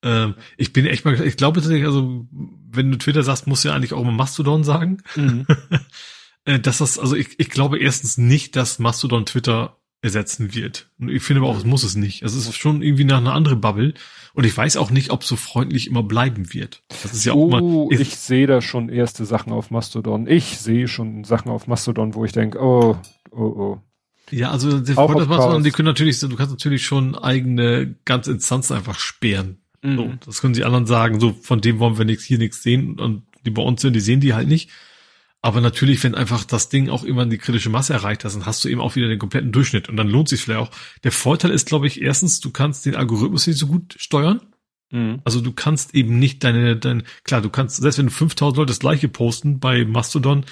ähm, 0.03 0.35
ich 0.57 0.73
bin 0.73 0.87
echt 0.87 1.05
mal, 1.05 1.21
ich 1.21 1.37
glaube 1.37 1.61
tatsächlich, 1.61 1.87
also 1.87 2.27
wenn 2.31 2.91
du 2.91 2.99
Twitter 2.99 3.23
sagst, 3.23 3.47
musst 3.47 3.65
du 3.65 3.69
ja 3.69 3.75
eigentlich 3.75 3.93
auch 3.93 4.01
immer 4.01 4.13
Mastodon 4.13 4.65
sagen. 4.65 5.03
Mhm. 5.17 5.47
Äh, 6.47 6.59
dass 6.59 6.79
das, 6.79 6.99
also 6.99 7.17
ich, 7.17 7.39
ich 7.39 7.51
glaube 7.51 7.79
erstens 7.79 8.17
nicht, 8.17 8.57
dass 8.57 8.79
Mastodon 8.79 9.27
Twitter 9.27 9.77
ersetzen 10.03 10.55
wird. 10.55 10.89
Und 10.99 11.11
ich 11.11 11.23
finde 11.23 11.43
aber 11.43 11.51
auch, 11.51 11.59
es 11.59 11.65
muss 11.65 11.83
es 11.83 11.95
nicht. 11.95 12.23
Es 12.23 12.35
ist 12.35 12.55
schon 12.57 12.83
irgendwie 12.83 13.05
nach 13.05 13.19
einer 13.19 13.35
anderen 13.35 13.61
Bubble. 13.61 13.95
Und 14.33 14.45
ich 14.45 14.57
weiß 14.57 14.77
auch 14.77 14.91
nicht, 14.91 15.11
ob 15.11 15.25
so 15.25 15.37
freundlich 15.37 15.89
immer 15.89 16.03
bleiben 16.03 16.55
wird. 16.55 16.83
Das 17.03 17.13
ist 17.13 17.25
ja 17.25 17.33
auch 17.33 17.37
oh, 17.37 17.89
mal. 17.89 17.95
Ich, 17.95 18.01
ich 18.01 18.17
sehe 18.17 18.47
da 18.47 18.63
schon 18.63 18.89
erste 18.89 19.25
Sachen 19.25 19.53
auf 19.53 19.71
Mastodon. 19.71 20.27
Ich 20.27 20.59
sehe 20.59 20.89
schon 20.89 21.25
Sachen 21.25 21.51
auf 21.51 21.67
Mastodon, 21.67 22.15
wo 22.15 22.25
ich 22.25 22.33
denke, 22.33 22.59
oh, 22.61 22.97
oh, 23.31 23.41
oh. 23.41 23.79
Ja, 24.31 24.53
also 24.53 24.81
der 24.81 24.95
Vorteil 24.95 25.27
Mastodon, 25.27 25.65
die 25.65 25.71
können 25.71 25.89
natürlich, 25.89 26.21
du 26.21 26.35
kannst 26.37 26.53
natürlich 26.53 26.85
schon 26.85 27.17
eigene 27.17 27.97
ganze 28.05 28.31
Instanzen 28.31 28.77
einfach 28.77 28.99
sperren. 28.99 29.59
Mhm. 29.83 29.97
So, 29.97 30.13
das 30.27 30.41
können 30.41 30.55
sie 30.55 30.65
anderen 30.65 30.87
sagen, 30.87 31.21
so 31.21 31.33
von 31.33 31.61
dem 31.61 31.79
wollen 31.79 31.99
wir 31.99 32.05
nichts, 32.05 32.25
hier 32.25 32.39
nichts 32.39 32.63
sehen 32.63 32.99
und 32.99 33.25
die 33.45 33.51
bei 33.51 33.63
uns 33.63 33.81
sind, 33.81 33.95
die 33.95 34.01
sehen 34.01 34.21
die 34.21 34.35
halt 34.35 34.49
nicht. 34.49 34.71
Aber 35.43 35.61
natürlich, 35.61 36.03
wenn 36.05 36.15
einfach 36.15 36.45
das 36.45 36.69
Ding 36.69 36.91
auch 36.91 37.03
irgendwann 37.03 37.31
die 37.31 37.39
kritische 37.39 37.71
Masse 37.71 37.95
erreicht 37.95 38.25
hast, 38.25 38.35
dann 38.35 38.45
hast 38.45 38.63
du 38.65 38.69
eben 38.69 38.81
auch 38.81 38.95
wieder 38.95 39.09
den 39.09 39.19
kompletten 39.19 39.53
Durchschnitt 39.53 39.89
und 39.89 39.97
dann 39.97 40.09
lohnt 40.09 40.29
sich 40.29 40.43
vielleicht 40.43 40.61
auch. 40.61 40.71
Der 41.03 41.13
Vorteil 41.13 41.51
ist, 41.51 41.67
glaube 41.67 41.87
ich, 41.87 42.03
erstens, 42.03 42.41
du 42.41 42.51
kannst 42.51 42.85
den 42.85 42.95
Algorithmus 42.95 43.47
nicht 43.47 43.59
so 43.59 43.67
gut 43.67 43.95
steuern. 43.99 44.41
Mhm. 44.91 45.21
Also 45.25 45.41
du 45.41 45.53
kannst 45.53 45.95
eben 45.95 46.19
nicht 46.19 46.45
deine, 46.45 46.77
dein, 46.77 47.05
klar, 47.25 47.41
du 47.41 47.49
kannst, 47.49 47.77
selbst 47.77 47.99
wenn 47.99 48.07
du 48.07 48.13
5000 48.13 48.59
Leute 48.59 48.71
das 48.71 48.81
gleiche 48.81 49.09
posten 49.09 49.61
bei 49.61 49.85
Mastodon, 49.87 50.45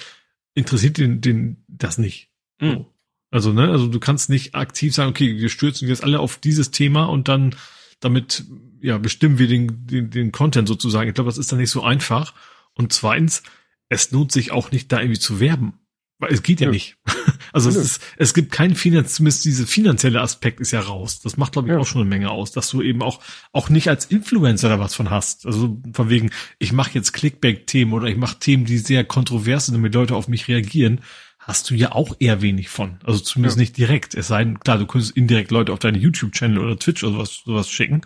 interessiert 0.55 0.97
den, 0.97 1.21
den 1.21 1.63
das 1.67 1.99
nicht. 1.99 2.29
Mhm. 2.59 2.71
So. 2.71 2.93
Also, 3.31 3.53
ne, 3.53 3.69
also 3.69 3.87
du 3.87 3.99
kannst 3.99 4.29
nicht 4.29 4.55
aktiv 4.55 4.95
sagen, 4.95 5.11
okay, 5.11 5.37
wir 5.37 5.49
stürzen 5.49 5.87
jetzt 5.87 6.03
alle 6.03 6.19
auf 6.19 6.37
dieses 6.37 6.71
Thema 6.71 7.05
und 7.05 7.27
dann 7.27 7.55
damit, 7.99 8.45
ja, 8.81 8.97
bestimmen 8.97 9.37
wir 9.37 9.47
den, 9.47 9.85
den, 9.85 10.09
den 10.09 10.31
Content 10.31 10.67
sozusagen. 10.67 11.09
Ich 11.09 11.13
glaube, 11.13 11.29
das 11.29 11.37
ist 11.37 11.51
dann 11.51 11.59
nicht 11.59 11.69
so 11.69 11.83
einfach. 11.83 12.33
Und 12.73 12.91
zweitens, 12.91 13.43
es 13.89 14.11
lohnt 14.11 14.31
sich 14.31 14.51
auch 14.51 14.71
nicht, 14.71 14.91
da 14.91 14.99
irgendwie 14.99 15.19
zu 15.19 15.39
werben. 15.39 15.73
Weil 16.19 16.33
es 16.33 16.43
geht 16.43 16.59
ja, 16.59 16.67
ja 16.67 16.71
nicht. 16.71 16.97
Also 17.51 17.69
es, 17.69 17.77
ist, 17.77 18.03
es 18.17 18.35
gibt 18.35 18.51
keinen 18.51 18.75
Finanz, 18.75 19.15
zumindest 19.15 19.43
diese 19.43 19.65
finanzielle 19.65 20.21
Aspekt 20.21 20.59
ist 20.59 20.69
ja 20.69 20.81
raus. 20.81 21.19
Das 21.19 21.37
macht, 21.37 21.53
glaube 21.53 21.67
ich, 21.67 21.73
ja. 21.73 21.79
auch 21.79 21.87
schon 21.87 22.01
eine 22.01 22.09
Menge 22.09 22.29
aus, 22.29 22.51
dass 22.51 22.69
du 22.69 22.83
eben 22.83 23.01
auch, 23.01 23.21
auch 23.53 23.69
nicht 23.69 23.89
als 23.89 24.05
Influencer 24.05 24.69
da 24.69 24.79
was 24.79 24.93
von 24.93 25.09
hast. 25.09 25.47
Also 25.47 25.81
von 25.93 26.09
wegen, 26.09 26.29
ich 26.59 26.73
mache 26.73 26.91
jetzt 26.93 27.11
Clickback-Themen 27.11 27.91
oder 27.93 28.07
ich 28.07 28.17
mache 28.17 28.37
Themen, 28.37 28.65
die 28.65 28.77
sehr 28.77 29.03
kontrovers 29.03 29.65
sind, 29.65 29.73
damit 29.73 29.95
Leute 29.95 30.15
auf 30.15 30.27
mich 30.27 30.47
reagieren, 30.47 31.01
hast 31.39 31.71
du 31.71 31.73
ja 31.73 31.93
auch 31.93 32.15
eher 32.19 32.43
wenig 32.43 32.69
von. 32.69 32.99
Also 33.03 33.19
zumindest 33.19 33.57
ja. 33.57 33.61
nicht 33.61 33.77
direkt. 33.77 34.13
Es 34.13 34.27
sei 34.27 34.43
denn, 34.43 34.59
klar, 34.59 34.77
du 34.77 34.85
könntest 34.85 35.17
indirekt 35.17 35.49
Leute 35.49 35.73
auf 35.73 35.79
deine 35.79 35.97
YouTube-Channel 35.97 36.59
oder 36.59 36.77
Twitch 36.77 37.03
oder 37.03 37.13
sowas, 37.13 37.41
sowas 37.43 37.71
schicken. 37.71 38.01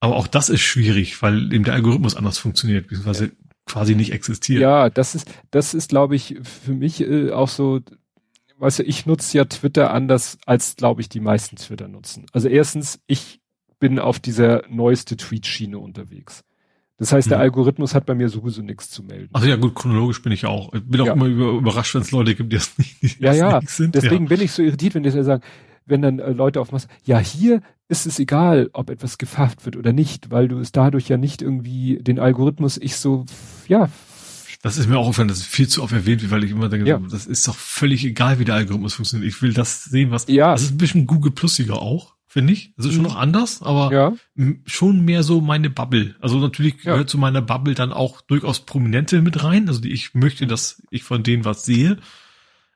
Aber 0.00 0.16
auch 0.16 0.26
das 0.26 0.48
ist 0.48 0.62
schwierig, 0.62 1.22
weil 1.22 1.52
eben 1.52 1.62
der 1.62 1.74
Algorithmus 1.74 2.16
anders 2.16 2.38
funktioniert, 2.38 2.88
beziehungsweise 2.88 3.30
quasi 3.68 3.94
nicht 3.94 4.12
existiert. 4.12 4.60
Ja, 4.60 4.90
das 4.90 5.14
ist, 5.14 5.30
das 5.50 5.74
ist, 5.74 5.88
glaube 5.88 6.16
ich, 6.16 6.36
für 6.42 6.72
mich 6.72 7.00
äh, 7.00 7.30
auch 7.30 7.48
so, 7.48 7.80
weißt 8.58 8.80
du, 8.80 8.82
ich 8.82 9.06
nutze 9.06 9.38
ja 9.38 9.44
Twitter 9.44 9.92
anders, 9.92 10.38
als, 10.46 10.76
glaube 10.76 11.00
ich, 11.00 11.08
die 11.08 11.20
meisten 11.20 11.56
Twitter 11.56 11.88
nutzen. 11.88 12.26
Also 12.32 12.48
erstens, 12.48 13.00
ich 13.06 13.40
bin 13.78 13.98
auf 13.98 14.18
dieser 14.18 14.64
neueste 14.68 15.16
Tweet-Schiene 15.16 15.78
unterwegs. 15.78 16.44
Das 16.98 17.12
heißt, 17.12 17.30
der 17.30 17.38
mhm. 17.38 17.42
Algorithmus 17.42 17.94
hat 17.94 18.06
bei 18.06 18.14
mir 18.16 18.28
sowieso 18.28 18.60
nichts 18.60 18.90
zu 18.90 19.04
melden. 19.04 19.28
Also 19.32 19.46
ja, 19.46 19.54
gut, 19.54 19.76
chronologisch 19.76 20.20
bin 20.20 20.32
ich 20.32 20.46
auch. 20.46 20.72
Ich 20.74 20.84
bin 20.84 21.00
auch 21.00 21.06
ja. 21.06 21.12
immer 21.12 21.26
überrascht, 21.26 21.94
wenn 21.94 22.02
es 22.02 22.10
Leute 22.10 22.34
gibt, 22.34 22.52
die 22.52 22.56
das 22.56 22.76
nicht, 22.76 23.02
die 23.02 23.24
ja, 23.24 23.32
ja. 23.34 23.60
sind. 23.64 23.94
Deswegen 23.94 24.24
ja. 24.24 24.28
bin 24.28 24.40
ich 24.40 24.50
so 24.50 24.62
irritiert, 24.62 24.96
wenn 24.96 25.04
die 25.04 25.10
sagen, 25.10 25.42
wenn 25.88 26.02
dann 26.02 26.18
äh, 26.18 26.30
Leute 26.30 26.60
auf 26.60 26.72
Masse, 26.72 26.88
ja, 27.04 27.18
hier 27.18 27.62
ist 27.88 28.06
es 28.06 28.18
egal, 28.18 28.70
ob 28.72 28.90
etwas 28.90 29.18
gefafft 29.18 29.64
wird 29.64 29.76
oder 29.76 29.92
nicht, 29.92 30.30
weil 30.30 30.48
du 30.48 30.58
es 30.58 30.72
dadurch 30.72 31.08
ja 31.08 31.16
nicht 31.16 31.42
irgendwie 31.42 31.98
den 32.00 32.18
Algorithmus 32.18 32.76
ich 32.76 32.96
so, 32.96 33.24
ja. 33.66 33.88
Das 34.62 34.76
ist 34.76 34.88
mir 34.88 34.98
auch 34.98 35.02
aufgefallen, 35.02 35.28
das 35.28 35.38
ist 35.38 35.46
viel 35.46 35.68
zu 35.68 35.82
oft 35.82 35.92
erwähnt 35.92 36.20
wird, 36.20 36.30
weil 36.30 36.44
ich 36.44 36.50
immer 36.50 36.68
denke, 36.68 36.88
ja. 36.88 37.00
das 37.10 37.26
ist 37.26 37.46
doch 37.46 37.54
völlig 37.54 38.04
egal, 38.04 38.38
wie 38.38 38.44
der 38.44 38.56
Algorithmus 38.56 38.94
funktioniert. 38.94 39.32
Ich 39.32 39.40
will 39.40 39.54
das 39.54 39.84
sehen, 39.84 40.10
was, 40.10 40.26
ja. 40.28 40.52
das 40.52 40.62
ist 40.62 40.72
ein 40.72 40.78
bisschen 40.78 41.06
Google 41.06 41.32
Plusiger 41.32 41.80
auch 41.80 42.18
finde 42.28 42.52
ich. 42.52 42.74
Das 42.76 42.86
ist 42.86 42.92
schon 42.92 43.02
mhm. 43.02 43.08
noch 43.08 43.16
anders, 43.16 43.62
aber 43.62 43.90
ja. 43.92 44.52
schon 44.66 45.04
mehr 45.04 45.22
so 45.22 45.40
meine 45.40 45.70
Bubble. 45.70 46.14
Also 46.20 46.38
natürlich 46.38 46.78
gehört 46.78 47.00
ja. 47.00 47.06
zu 47.06 47.18
meiner 47.18 47.40
Bubble 47.40 47.74
dann 47.74 47.92
auch 47.92 48.20
durchaus 48.20 48.60
Prominente 48.60 49.22
mit 49.22 49.42
rein. 49.42 49.66
Also 49.66 49.80
die, 49.80 49.90
ich 49.90 50.14
möchte, 50.14 50.46
dass 50.46 50.82
ich 50.90 51.02
von 51.02 51.22
denen 51.22 51.46
was 51.46 51.64
sehe, 51.64 51.96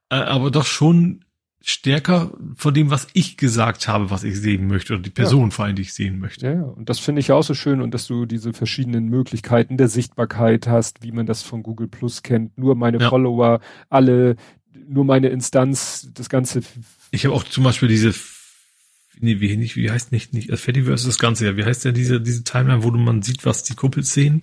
äh, 0.09 0.16
aber 0.16 0.51
doch 0.51 0.64
schon 0.64 1.24
stärker 1.62 2.32
von 2.56 2.74
dem, 2.74 2.90
was 2.90 3.06
ich 3.12 3.36
gesagt 3.36 3.89
habe, 3.89 4.10
was 4.10 4.24
ich 4.24 4.39
sehen 4.39 4.66
möchte 4.66 4.94
oder 4.94 5.02
die 5.02 5.10
Person, 5.10 5.44
ja. 5.44 5.51
vor 5.51 5.64
allem, 5.64 5.76
die 5.76 5.82
ich 5.82 5.94
sehen 5.94 6.18
möchte. 6.18 6.47
Ja. 6.47 6.62
Und 6.62 6.89
das 6.89 6.98
finde 6.98 7.20
ich 7.20 7.32
auch 7.32 7.43
so 7.43 7.55
schön 7.55 7.80
und 7.80 7.93
dass 7.94 8.06
du 8.06 8.26
diese 8.26 8.52
verschiedenen 8.52 9.09
Möglichkeiten 9.09 9.76
der 9.76 9.89
Sichtbarkeit 9.89 10.66
hast, 10.66 11.02
wie 11.02 11.12
man 11.12 11.26
das 11.26 11.43
von 11.43 11.62
Google 11.62 11.89
Plus 11.89 12.22
kennt. 12.22 12.59
Nur 12.59 12.74
meine 12.74 12.98
ja. 12.98 13.09
Follower, 13.09 13.60
alle, 13.89 14.36
nur 14.89 15.05
meine 15.05 15.28
Instanz, 15.28 16.10
das 16.14 16.28
Ganze. 16.28 16.62
Ich 17.10 17.24
habe 17.24 17.34
auch 17.34 17.44
zum 17.44 17.64
Beispiel 17.64 17.89
diese 17.89 18.12
nee, 19.22 19.40
wie, 19.40 19.56
nicht, 19.56 19.76
wie 19.76 19.90
heißt 19.90 20.12
nicht, 20.12 20.34
nicht, 20.34 20.51
Fediverse 20.59 21.09
ist 21.09 21.16
das 21.16 21.18
Ganze 21.18 21.47
ja. 21.47 21.56
Wie 21.56 21.64
heißt 21.64 21.84
denn 21.84 21.94
diese, 21.94 22.20
diese 22.20 22.44
Timeline, 22.44 22.82
wo 22.82 22.90
man 22.90 23.22
sieht, 23.22 23.47
was 23.47 23.62
die 23.62 23.74
Kuppels 23.74 24.12
sehen? 24.12 24.43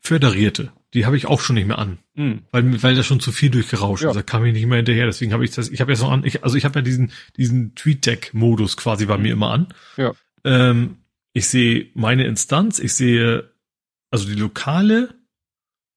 Föderierte. 0.00 0.72
Die 0.96 1.04
habe 1.04 1.14
ich 1.14 1.26
auch 1.26 1.42
schon 1.42 1.56
nicht 1.56 1.66
mehr 1.66 1.78
an. 1.78 1.98
Mhm. 2.14 2.44
Weil, 2.52 2.82
weil 2.82 2.94
da 2.94 3.02
schon 3.02 3.20
zu 3.20 3.30
viel 3.30 3.50
durchgerauscht 3.50 4.02
ja. 4.02 4.08
ist. 4.08 4.16
Da 4.16 4.22
kam 4.22 4.46
ich 4.46 4.54
nicht 4.54 4.64
mehr 4.64 4.78
hinterher. 4.78 5.04
Deswegen 5.04 5.34
habe 5.34 5.44
ich 5.44 5.50
das, 5.50 5.68
ich 5.68 5.82
habe 5.82 5.92
jetzt 5.92 6.00
noch 6.00 6.10
an, 6.10 6.24
ich, 6.24 6.42
also 6.42 6.56
ich 6.56 6.64
habe 6.64 6.78
ja 6.78 6.82
diesen, 6.82 7.12
diesen 7.36 7.74
Tweet-Deck-Modus 7.74 8.78
quasi 8.78 9.04
bei 9.04 9.18
mhm. 9.18 9.22
mir 9.22 9.32
immer 9.34 9.50
an. 9.50 9.68
Ja. 9.98 10.14
Ähm, 10.44 10.96
ich 11.34 11.48
sehe 11.48 11.90
meine 11.92 12.24
Instanz, 12.24 12.78
ich 12.78 12.94
sehe, 12.94 13.50
also 14.10 14.26
die 14.26 14.36
Lokale, 14.36 15.14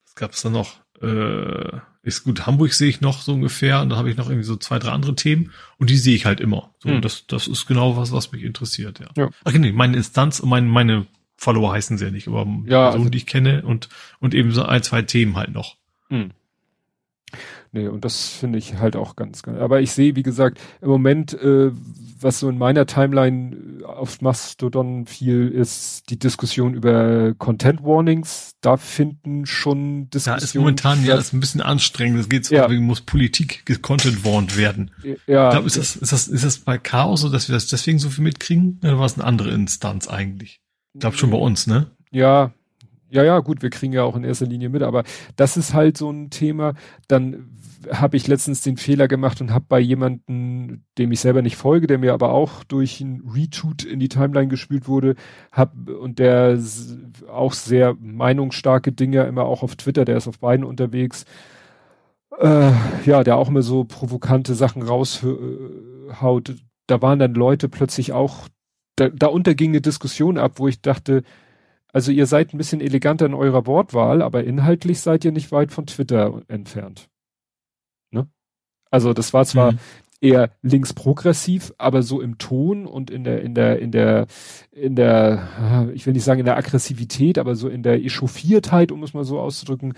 was 0.06 0.16
gab 0.16 0.34
es 0.34 0.42
da 0.42 0.50
noch? 0.50 0.82
Äh, 1.02 1.80
ist 2.02 2.26
gut, 2.26 2.46
Hamburg 2.46 2.74
sehe 2.74 2.90
ich 2.90 3.00
noch 3.00 3.22
so 3.22 3.36
ungefähr 3.36 3.82
und 3.82 3.88
dann 3.88 3.98
habe 3.98 4.12
ich 4.12 4.18
noch 4.18 4.28
irgendwie 4.28 4.46
so 4.46 4.58
zwei, 4.58 4.80
drei 4.80 4.92
andere 4.92 5.16
Themen 5.16 5.54
und 5.78 5.90
die 5.90 5.96
sehe 5.96 6.16
ich 6.16 6.26
halt 6.26 6.42
immer. 6.42 6.76
So, 6.80 6.90
hm. 6.90 7.02
das, 7.02 7.26
das 7.26 7.48
ist 7.48 7.68
genau 7.68 7.96
was, 7.96 8.12
was 8.12 8.34
mich 8.34 8.44
interessiert, 8.44 9.00
ja. 9.00 9.08
ja. 9.16 9.30
Ach 9.46 9.54
nee, 9.54 9.72
meine 9.72 9.96
Instanz 9.96 10.42
und 10.42 10.50
meine, 10.50 10.68
meine 10.68 11.08
Follower 11.40 11.72
heißen 11.72 11.98
sie 11.98 12.06
ja 12.06 12.11
nicht, 12.11 12.28
aber 12.28 12.40
ja, 12.66 12.84
Personen, 12.84 13.02
also, 13.03 13.10
die 13.10 13.18
ich 13.18 13.26
kenne 13.26 13.64
und, 13.64 13.88
und 14.20 14.34
eben 14.36 14.52
so 14.52 14.64
ein, 14.64 14.84
zwei 14.84 15.02
Themen 15.02 15.38
halt 15.38 15.52
noch. 15.52 15.78
Hm. 16.10 16.32
Nee, 17.72 17.88
und 17.88 18.03
das 18.03 18.30
finde 18.30 18.57
ich 18.57 18.76
halt 18.78 18.95
auch 18.95 19.16
ganz, 19.16 19.44
ganz. 19.44 19.60
Aber 19.60 19.80
ich 19.80 19.91
sehe, 19.91 20.16
wie 20.16 20.24
gesagt, 20.24 20.60
im 20.82 20.90
Moment, 20.90 21.34
äh, 21.34 21.72
was 22.20 22.40
so 22.40 22.49
in 22.49 22.57
meiner 22.57 22.88
Timeline 22.88 23.56
äh, 23.82 23.84
auf 23.86 24.22
Mastodon 24.22 25.06
viel 25.06 25.49
ist, 25.49 26.10
die 26.10 26.18
Diskussion 26.18 26.74
über 26.74 27.34
Content 27.36 27.84
Warnings. 27.84 28.56
Da 28.61 28.76
finden 28.78 29.45
schon 29.45 30.10
Diskussionen. 30.10 30.40
Da 30.40 30.44
ist 30.44 30.56
momentan 30.56 31.06
ja 31.06 31.16
das 31.16 31.32
ein 31.32 31.40
bisschen 31.40 31.61
anstrengend. 31.61 32.20
Es 32.20 32.28
geht 32.28 32.45
so, 32.45 32.56
ja. 32.56 32.68
muss 32.68 33.02
Politik 33.02 33.64
Content 33.84 34.26
warned 34.26 34.57
werden. 34.57 34.91
Ja. 35.28 35.49
Ich 35.49 35.53
glaube, 35.53 35.68
ist 35.68 35.78
das, 35.78 35.95
ist 35.95 36.11
das, 36.11 36.28
ist 36.28 36.44
das 36.44 36.57
bei 36.57 36.80
Chaos 36.80 37.22
so, 37.22 37.30
dass 37.30 37.48
wir 37.48 37.53
das 37.53 37.68
deswegen 37.68 37.99
so 37.99 38.10
viel 38.10 38.24
mitkriegen? 38.24 38.80
Oder 38.84 38.98
war 38.98 39.06
es 39.06 39.14
eine 39.14 39.26
andere 39.26 39.52
Instanz 39.52 40.07
eigentlich? 40.07 40.60
Ich 41.00 41.02
glaube 41.02 41.16
schon 41.16 41.32
bei 41.32 41.38
uns, 41.38 41.66
ne? 41.66 41.88
Ja, 42.12 42.52
ja, 43.10 43.24
ja, 43.24 43.40
gut, 43.40 43.62
wir 43.62 43.70
kriegen 43.70 43.94
ja 43.94 44.04
auch 44.04 44.18
in 44.18 44.26
erster 44.26 44.46
Linie 44.46 44.68
mit, 44.68 44.84
aber 44.84 45.06
das 45.38 45.56
ist 45.56 45.74
halt 45.74 45.98
so 45.98 46.12
ein 46.12 46.30
Thema. 46.30 46.74
Dann 47.08 47.52
habe 47.90 48.18
ich 48.18 48.28
letztens 48.28 48.64
den 48.64 48.76
Fehler 48.76 49.08
gemacht 49.08 49.40
und 49.40 49.54
habe 49.54 49.64
bei 49.70 49.80
jemanden, 49.80 50.84
dem 50.98 51.14
ich 51.14 51.22
selber 51.22 51.42
nicht 51.42 51.56
folge, 51.56 51.88
der 51.88 52.00
mir 52.00 52.14
aber 52.14 52.34
auch 52.34 52.66
durch 52.66 53.00
ein 53.00 53.24
Retweet 53.34 53.86
in 53.86 54.02
die 54.02 54.10
Timeline 54.10 54.50
gespült 54.50 54.90
wurde, 54.90 55.16
hab 55.54 55.74
und 55.90 56.20
der 56.20 56.60
auch 57.32 57.54
sehr 57.54 57.96
meinungsstarke 57.98 58.92
Dinge 58.92 59.24
immer 59.24 59.46
auch 59.46 59.64
auf 59.64 59.78
Twitter, 59.78 60.04
der 60.04 60.18
ist 60.18 60.28
auf 60.28 60.40
beiden 60.40 60.66
unterwegs. 60.66 61.24
Äh, 62.38 62.72
ja, 63.06 63.24
der 63.24 63.38
auch 63.38 63.48
immer 63.48 63.62
so 63.62 63.86
provokante 63.86 64.54
Sachen 64.54 64.82
raushaut. 64.84 66.56
Da 66.88 67.02
waren 67.02 67.20
dann 67.20 67.36
Leute 67.36 67.70
plötzlich 67.70 68.12
auch, 68.12 68.50
da, 69.00 69.10
da 69.10 69.28
unterging 69.28 69.72
eine 69.72 69.82
Diskussion 69.82 70.38
ab, 70.38 70.54
wo 70.56 70.68
ich 70.68 70.82
dachte, 70.82 71.24
also 71.92 72.12
ihr 72.12 72.28
seid 72.28 72.54
ein 72.54 72.58
bisschen 72.58 72.82
eleganter 72.82 73.26
in 73.26 73.34
eurer 73.34 73.66
Wortwahl, 73.66 74.22
aber 74.22 74.44
inhaltlich 74.44 75.00
seid 75.00 75.26
ihr 75.26 75.32
nicht 75.32 75.52
weit 75.52 75.72
von 75.72 75.88
Twitter 75.88 76.42
entfernt. 76.48 77.10
Ne? 78.12 78.28
Also 78.92 79.14
das 79.14 79.34
war 79.34 79.46
zwar 79.46 79.72
mhm. 79.72 79.80
eher 80.22 80.52
linksprogressiv, 80.62 81.74
aber 81.78 82.04
so 82.04 82.22
im 82.22 82.38
Ton 82.38 82.86
und 82.86 83.10
in 83.10 83.24
der, 83.24 83.42
in 83.42 83.56
der, 83.56 83.80
in 83.80 83.92
der, 83.92 84.28
in 84.72 84.96
der, 84.96 85.90
ich 85.94 86.06
will 86.06 86.14
nicht 86.14 86.26
sagen 86.26 86.40
in 86.40 86.46
der 86.46 86.58
Aggressivität, 86.58 87.40
aber 87.40 87.56
so 87.56 87.70
in 87.70 87.82
der 87.82 88.04
Echauffiertheit, 88.04 88.92
um 88.92 89.02
es 89.02 89.14
mal 89.14 89.24
so 89.24 89.40
auszudrücken, 89.40 89.94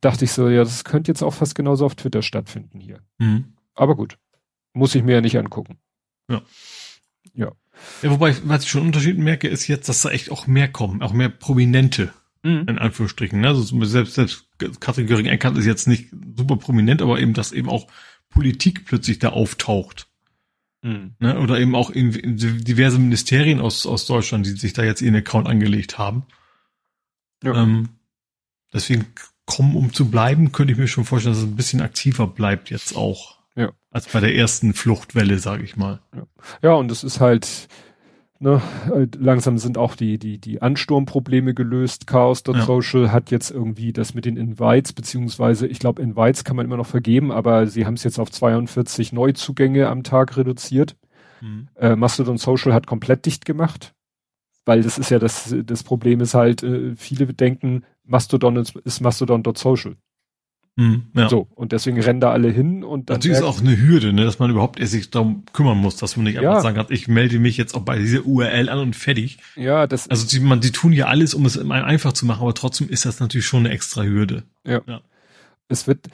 dachte 0.00 0.24
ich 0.26 0.32
so, 0.32 0.48
ja, 0.48 0.64
das 0.64 0.84
könnte 0.84 1.10
jetzt 1.10 1.22
auch 1.22 1.34
fast 1.34 1.54
genauso 1.54 1.86
auf 1.86 1.94
Twitter 1.94 2.22
stattfinden 2.22 2.80
hier. 2.80 2.98
Mhm. 3.18 3.54
Aber 3.74 3.94
gut. 3.94 4.18
Muss 4.74 4.94
ich 4.94 5.02
mir 5.02 5.14
ja 5.14 5.20
nicht 5.22 5.38
angucken. 5.38 5.78
Ja. 6.30 6.42
Ja. 7.32 7.52
Ja, 8.02 8.10
wobei, 8.10 8.34
was 8.44 8.64
ich 8.64 8.70
schon 8.70 8.82
Unterschied 8.82 9.18
merke, 9.18 9.48
ist 9.48 9.66
jetzt, 9.66 9.88
dass 9.88 10.02
da 10.02 10.10
echt 10.10 10.30
auch 10.30 10.46
mehr 10.46 10.68
kommen, 10.68 11.02
auch 11.02 11.12
mehr 11.12 11.28
Prominente, 11.28 12.12
mhm. 12.42 12.64
in 12.68 12.78
Anführungsstrichen. 12.78 13.40
Ne? 13.40 13.48
Also 13.48 13.84
selbst, 13.84 14.14
selbst 14.14 14.46
Katrin 14.80 15.06
Göring-Eckardt 15.06 15.56
ist 15.56 15.66
jetzt 15.66 15.88
nicht 15.88 16.10
super 16.36 16.56
prominent, 16.56 17.02
aber 17.02 17.20
eben, 17.20 17.34
dass 17.34 17.52
eben 17.52 17.68
auch 17.68 17.86
Politik 18.30 18.84
plötzlich 18.84 19.18
da 19.18 19.30
auftaucht. 19.30 20.08
Mhm. 20.82 21.14
Ne? 21.18 21.38
Oder 21.38 21.58
eben 21.58 21.74
auch 21.74 21.90
in, 21.90 22.12
in 22.12 22.36
diverse 22.36 22.98
Ministerien 22.98 23.60
aus, 23.60 23.86
aus 23.86 24.06
Deutschland, 24.06 24.46
die 24.46 24.50
sich 24.50 24.72
da 24.72 24.84
jetzt 24.84 25.02
ihren 25.02 25.16
Account 25.16 25.48
angelegt 25.48 25.98
haben. 25.98 26.24
Ja. 27.42 27.62
Ähm, 27.62 27.90
deswegen 28.72 29.06
kommen, 29.46 29.76
um 29.76 29.92
zu 29.92 30.10
bleiben, 30.10 30.52
könnte 30.52 30.72
ich 30.72 30.78
mir 30.78 30.88
schon 30.88 31.04
vorstellen, 31.04 31.34
dass 31.34 31.42
es 31.42 31.48
ein 31.48 31.56
bisschen 31.56 31.80
aktiver 31.80 32.26
bleibt 32.26 32.70
jetzt 32.70 32.96
auch. 32.96 33.35
Als 33.96 34.08
bei 34.08 34.20
der 34.20 34.36
ersten 34.36 34.74
Fluchtwelle, 34.74 35.38
sage 35.38 35.64
ich 35.64 35.78
mal. 35.78 36.00
Ja. 36.14 36.26
ja, 36.60 36.74
und 36.74 36.90
es 36.90 37.02
ist 37.02 37.18
halt, 37.18 37.66
ne, 38.40 38.60
halt 38.90 39.16
langsam 39.18 39.56
sind 39.56 39.78
auch 39.78 39.96
die, 39.96 40.18
die, 40.18 40.36
die 40.36 40.60
Ansturmprobleme 40.60 41.54
gelöst. 41.54 42.06
Chaos.social 42.06 43.04
ja. 43.04 43.12
hat 43.12 43.30
jetzt 43.30 43.50
irgendwie 43.50 43.94
das 43.94 44.12
mit 44.12 44.26
den 44.26 44.36
Invites, 44.36 44.92
beziehungsweise 44.92 45.66
ich 45.66 45.78
glaube, 45.78 46.02
Invites 46.02 46.44
kann 46.44 46.56
man 46.56 46.66
immer 46.66 46.76
noch 46.76 46.86
vergeben, 46.86 47.32
aber 47.32 47.68
sie 47.68 47.86
haben 47.86 47.94
es 47.94 48.04
jetzt 48.04 48.18
auf 48.18 48.30
42 48.30 49.14
Neuzugänge 49.14 49.88
am 49.88 50.02
Tag 50.02 50.36
reduziert. 50.36 50.94
Mhm. 51.40 51.68
Äh, 51.76 51.96
Mastodon 51.96 52.36
Social 52.36 52.74
hat 52.74 52.86
komplett 52.86 53.24
dicht 53.24 53.46
gemacht. 53.46 53.94
Weil 54.66 54.82
das 54.82 54.98
ist 54.98 55.10
ja 55.10 55.18
das, 55.18 55.56
das 55.64 55.84
Problem 55.84 56.20
ist 56.20 56.34
halt, 56.34 56.62
äh, 56.62 56.94
viele 56.96 57.32
denken, 57.32 57.84
Mastodon 58.04 58.56
ist, 58.56 58.76
ist 58.76 59.00
Mastodon.social. 59.00 59.96
Mhm, 60.78 61.04
ja. 61.14 61.30
So, 61.30 61.48
und 61.54 61.72
deswegen 61.72 61.98
rennen 62.00 62.20
da 62.20 62.32
alle 62.32 62.50
hin 62.50 62.84
und 62.84 63.08
dann. 63.08 63.16
Natürlich 63.16 63.38
ist 63.38 63.42
auch 63.42 63.60
eine 63.60 63.78
Hürde, 63.78 64.12
ne, 64.12 64.24
dass 64.24 64.38
man 64.38 64.50
überhaupt 64.50 64.78
erst 64.78 64.92
sich 64.92 65.10
darum 65.10 65.44
kümmern 65.54 65.78
muss, 65.78 65.96
dass 65.96 66.16
man 66.16 66.24
nicht 66.24 66.34
ja. 66.34 66.42
einfach 66.42 66.62
sagen 66.62 66.76
kann, 66.76 66.86
ich 66.90 67.08
melde 67.08 67.38
mich 67.38 67.56
jetzt 67.56 67.74
auch 67.74 67.80
bei 67.80 67.98
dieser 67.98 68.26
URL 68.26 68.68
an 68.68 68.78
und 68.78 68.94
fertig. 68.94 69.38
Ja, 69.56 69.86
das. 69.86 70.08
Also 70.10 70.26
die, 70.26 70.38
man, 70.38 70.60
die 70.60 70.72
tun 70.72 70.92
ja 70.92 71.06
alles, 71.06 71.32
um 71.32 71.46
es 71.46 71.58
einfach 71.58 72.12
zu 72.12 72.26
machen, 72.26 72.42
aber 72.42 72.52
trotzdem 72.52 72.90
ist 72.90 73.06
das 73.06 73.20
natürlich 73.20 73.46
schon 73.46 73.60
eine 73.60 73.70
extra 73.70 74.02
Hürde. 74.02 74.42
Ja. 74.66 74.82
ja. 74.86 75.00
Es 75.68 75.86
wird, 75.86 76.08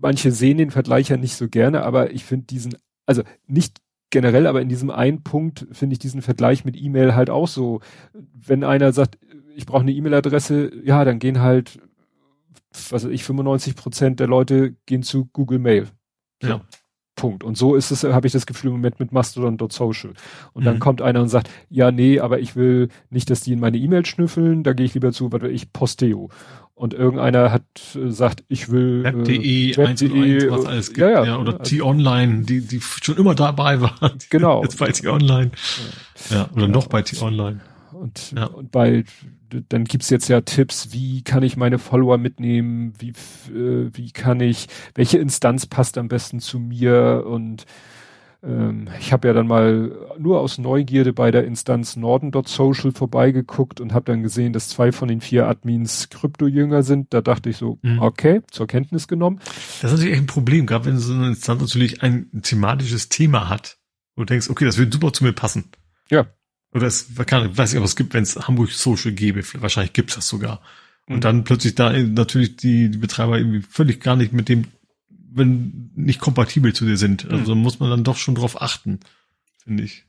manche 0.00 0.30
sehen 0.30 0.58
den 0.58 0.70
Vergleich 0.70 1.08
ja 1.08 1.16
nicht 1.16 1.34
so 1.34 1.48
gerne, 1.48 1.82
aber 1.82 2.12
ich 2.12 2.24
finde 2.24 2.46
diesen, 2.46 2.76
also 3.06 3.24
nicht 3.48 3.78
generell, 4.10 4.46
aber 4.46 4.62
in 4.62 4.68
diesem 4.68 4.90
einen 4.90 5.24
Punkt 5.24 5.66
finde 5.72 5.94
ich 5.94 5.98
diesen 5.98 6.22
Vergleich 6.22 6.64
mit 6.64 6.80
E-Mail 6.80 7.16
halt 7.16 7.28
auch 7.28 7.48
so. 7.48 7.80
Wenn 8.12 8.62
einer 8.62 8.92
sagt, 8.92 9.18
ich 9.56 9.66
brauche 9.66 9.82
eine 9.82 9.92
E-Mail-Adresse, 9.92 10.70
ja, 10.84 11.04
dann 11.04 11.18
gehen 11.18 11.40
halt 11.40 11.80
was 12.90 13.04
weiß 13.04 13.10
ich, 13.10 13.24
95 13.24 13.76
Prozent 13.76 14.20
der 14.20 14.26
Leute 14.26 14.76
gehen 14.86 15.02
zu 15.02 15.26
Google 15.32 15.58
Mail. 15.58 15.88
Ja. 16.42 16.60
Punkt. 17.16 17.42
Und 17.42 17.56
so 17.56 17.74
ist 17.74 17.90
es, 17.90 18.04
habe 18.04 18.26
ich 18.26 18.32
das 18.32 18.46
Gefühl 18.46 18.68
im 18.68 18.76
Moment 18.76 19.00
mit 19.00 19.10
Mastodon.social. 19.10 20.12
Und 20.52 20.62
mhm. 20.62 20.64
dann 20.66 20.78
kommt 20.78 21.02
einer 21.02 21.22
und 21.22 21.28
sagt, 21.28 21.50
ja, 21.70 21.90
nee, 21.90 22.20
aber 22.20 22.38
ich 22.38 22.54
will 22.54 22.88
nicht, 23.10 23.30
dass 23.30 23.40
die 23.40 23.54
in 23.54 23.60
meine 23.60 23.78
E-Mail 23.78 24.06
schnüffeln, 24.06 24.62
da 24.62 24.74
gehe 24.74 24.86
ich 24.86 24.94
lieber 24.94 25.12
zu, 25.12 25.32
was 25.32 25.42
weiß 25.42 25.50
ich, 25.50 25.72
Posteo. 25.72 26.28
Und 26.74 26.92
irgendeiner 26.92 27.50
hat 27.50 27.64
äh, 27.94 28.10
sagt, 28.10 28.44
ich 28.48 28.70
will 28.70 29.02
Web.de, 29.02 29.72
äh, 29.72 29.76
Web.de, 29.78 30.50
was 30.50 30.66
alles 30.66 30.88
gibt, 30.88 30.98
ja, 30.98 31.08
ja, 31.08 31.24
ja 31.24 31.38
oder 31.38 31.58
T-Online, 31.62 32.42
die 32.42 32.60
die 32.60 32.80
schon 32.82 33.16
immer 33.16 33.34
dabei 33.34 33.80
waren. 33.80 34.18
Genau. 34.28 34.62
Jetzt 34.62 34.78
bei 34.78 34.92
T-Online. 34.92 35.52
Ja. 36.28 36.36
ja, 36.36 36.50
oder 36.54 36.68
noch 36.68 36.88
bei 36.88 37.00
T-Online. 37.00 37.60
Und, 37.92 38.32
ja. 38.36 38.44
und 38.44 38.72
bei 38.72 39.04
dann 39.68 39.84
gibt's 39.84 40.10
jetzt 40.10 40.28
ja 40.28 40.40
Tipps, 40.40 40.92
wie 40.92 41.22
kann 41.22 41.42
ich 41.42 41.56
meine 41.56 41.78
Follower 41.78 42.18
mitnehmen, 42.18 42.92
wie, 42.98 43.10
äh, 43.52 43.90
wie 43.92 44.10
kann 44.12 44.40
ich, 44.40 44.66
welche 44.94 45.18
Instanz 45.18 45.66
passt 45.66 45.98
am 45.98 46.08
besten 46.08 46.40
zu 46.40 46.58
mir 46.58 47.24
und 47.26 47.66
ähm, 48.46 48.88
ich 49.00 49.12
habe 49.12 49.28
ja 49.28 49.34
dann 49.34 49.46
mal 49.46 49.92
nur 50.18 50.40
aus 50.40 50.58
Neugierde 50.58 51.12
bei 51.12 51.30
der 51.30 51.44
Instanz 51.44 51.96
Norden.social 51.96 52.92
vorbeigeguckt 52.92 53.80
und 53.80 53.92
habe 53.92 54.04
dann 54.04 54.22
gesehen, 54.22 54.52
dass 54.52 54.68
zwei 54.68 54.92
von 54.92 55.08
den 55.08 55.20
vier 55.20 55.46
Admins 55.46 56.08
Krypto-Jünger 56.10 56.82
sind. 56.82 57.12
Da 57.12 57.20
dachte 57.20 57.50
ich 57.50 57.56
so, 57.56 57.78
mhm. 57.82 58.00
okay, 58.00 58.42
zur 58.50 58.66
Kenntnis 58.66 59.08
genommen. 59.08 59.40
Das 59.82 59.90
ist 59.90 59.98
natürlich 59.98 60.12
echt 60.12 60.22
ein 60.22 60.26
Problem, 60.26 60.66
gerade 60.66 60.86
wenn 60.86 60.98
so 60.98 61.14
eine 61.14 61.28
Instanz 61.28 61.60
natürlich 61.60 62.02
ein 62.02 62.30
thematisches 62.42 63.08
Thema 63.08 63.48
hat. 63.48 63.78
Wo 64.14 64.22
du 64.22 64.26
denkst, 64.26 64.48
okay, 64.48 64.64
das 64.64 64.78
würde 64.78 64.92
super 64.92 65.12
zu 65.12 65.24
mir 65.24 65.32
passen. 65.32 65.70
Ja. 66.10 66.26
Oder 66.76 66.86
es 66.86 67.08
kann, 67.26 67.56
weiß 67.56 67.72
ich, 67.72 67.76
aber 67.76 67.86
es 67.86 67.96
gibt, 67.96 68.14
wenn 68.14 68.22
es 68.22 68.36
Hamburg 68.36 68.70
Social 68.70 69.12
gäbe, 69.12 69.42
wahrscheinlich 69.54 69.94
gibt's 69.94 70.14
das 70.14 70.28
sogar. 70.28 70.60
Und 71.06 71.16
mhm. 71.16 71.20
dann 71.20 71.44
plötzlich 71.44 71.74
da 71.74 71.92
natürlich 71.92 72.56
die, 72.56 72.90
die 72.90 72.98
Betreiber 72.98 73.38
irgendwie 73.38 73.62
völlig 73.62 74.00
gar 74.00 74.16
nicht 74.16 74.32
mit 74.32 74.48
dem 74.48 74.66
wenn 75.36 75.90
nicht 75.94 76.18
kompatibel 76.18 76.72
zu 76.72 76.86
dir 76.86 76.96
sind. 76.96 77.30
Also 77.30 77.54
mhm. 77.54 77.60
muss 77.60 77.78
man 77.78 77.90
dann 77.90 78.04
doch 78.04 78.16
schon 78.16 78.34
drauf 78.34 78.60
achten, 78.60 79.00
finde 79.62 79.82
ich. 79.82 80.04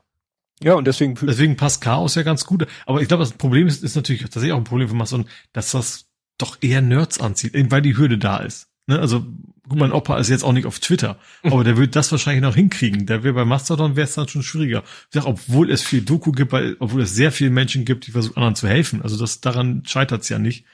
Ja, 0.60 0.74
und 0.74 0.86
deswegen. 0.86 1.14
Deswegen 1.14 1.56
passt 1.56 1.82
Chaos 1.82 2.14
ja 2.14 2.22
ganz 2.22 2.46
gut. 2.46 2.66
Aber 2.86 3.02
ich 3.02 3.08
glaube, 3.08 3.22
das 3.22 3.32
Problem 3.32 3.66
ist, 3.66 3.84
ist 3.84 3.94
natürlich 3.94 4.22
tatsächlich 4.22 4.52
auch 4.52 4.58
ein 4.58 4.64
Problem 4.64 4.88
für 4.88 4.94
Mastodon, 4.94 5.28
dass 5.52 5.70
das 5.72 6.06
doch 6.38 6.56
eher 6.62 6.80
Nerds 6.80 7.20
anzieht, 7.20 7.52
weil 7.70 7.82
die 7.82 7.96
Hürde 7.96 8.18
da 8.18 8.38
ist. 8.38 8.68
Ne? 8.86 8.98
Also, 8.98 9.26
gut, 9.68 9.78
mein 9.78 9.90
mhm. 9.90 9.96
Opa 9.96 10.18
ist 10.18 10.28
jetzt 10.28 10.44
auch 10.44 10.52
nicht 10.52 10.66
auf 10.66 10.78
Twitter, 10.78 11.18
aber 11.42 11.64
der 11.64 11.76
wird 11.76 11.96
das 11.96 12.10
wahrscheinlich 12.10 12.42
noch 12.42 12.54
hinkriegen. 12.54 13.06
Der 13.06 13.22
wäre 13.22 13.34
bei 13.34 13.44
Mastodon 13.44 13.96
wäre 13.96 14.06
es 14.06 14.14
dann 14.14 14.28
schon 14.28 14.42
schwieriger. 14.42 14.82
Ich 14.84 15.14
sag, 15.14 15.26
obwohl 15.26 15.70
es 15.70 15.82
viel 15.82 16.02
Doku 16.02 16.32
gibt, 16.32 16.52
weil, 16.52 16.76
obwohl 16.78 17.02
es 17.02 17.14
sehr 17.14 17.32
viele 17.32 17.50
Menschen 17.50 17.84
gibt, 17.84 18.06
die 18.06 18.10
versuchen, 18.10 18.36
anderen 18.36 18.54
zu 18.54 18.68
helfen. 18.68 19.02
Also 19.02 19.16
das 19.18 19.40
daran 19.40 19.82
scheitert 19.86 20.22
es 20.22 20.28
ja 20.28 20.38
nicht 20.38 20.64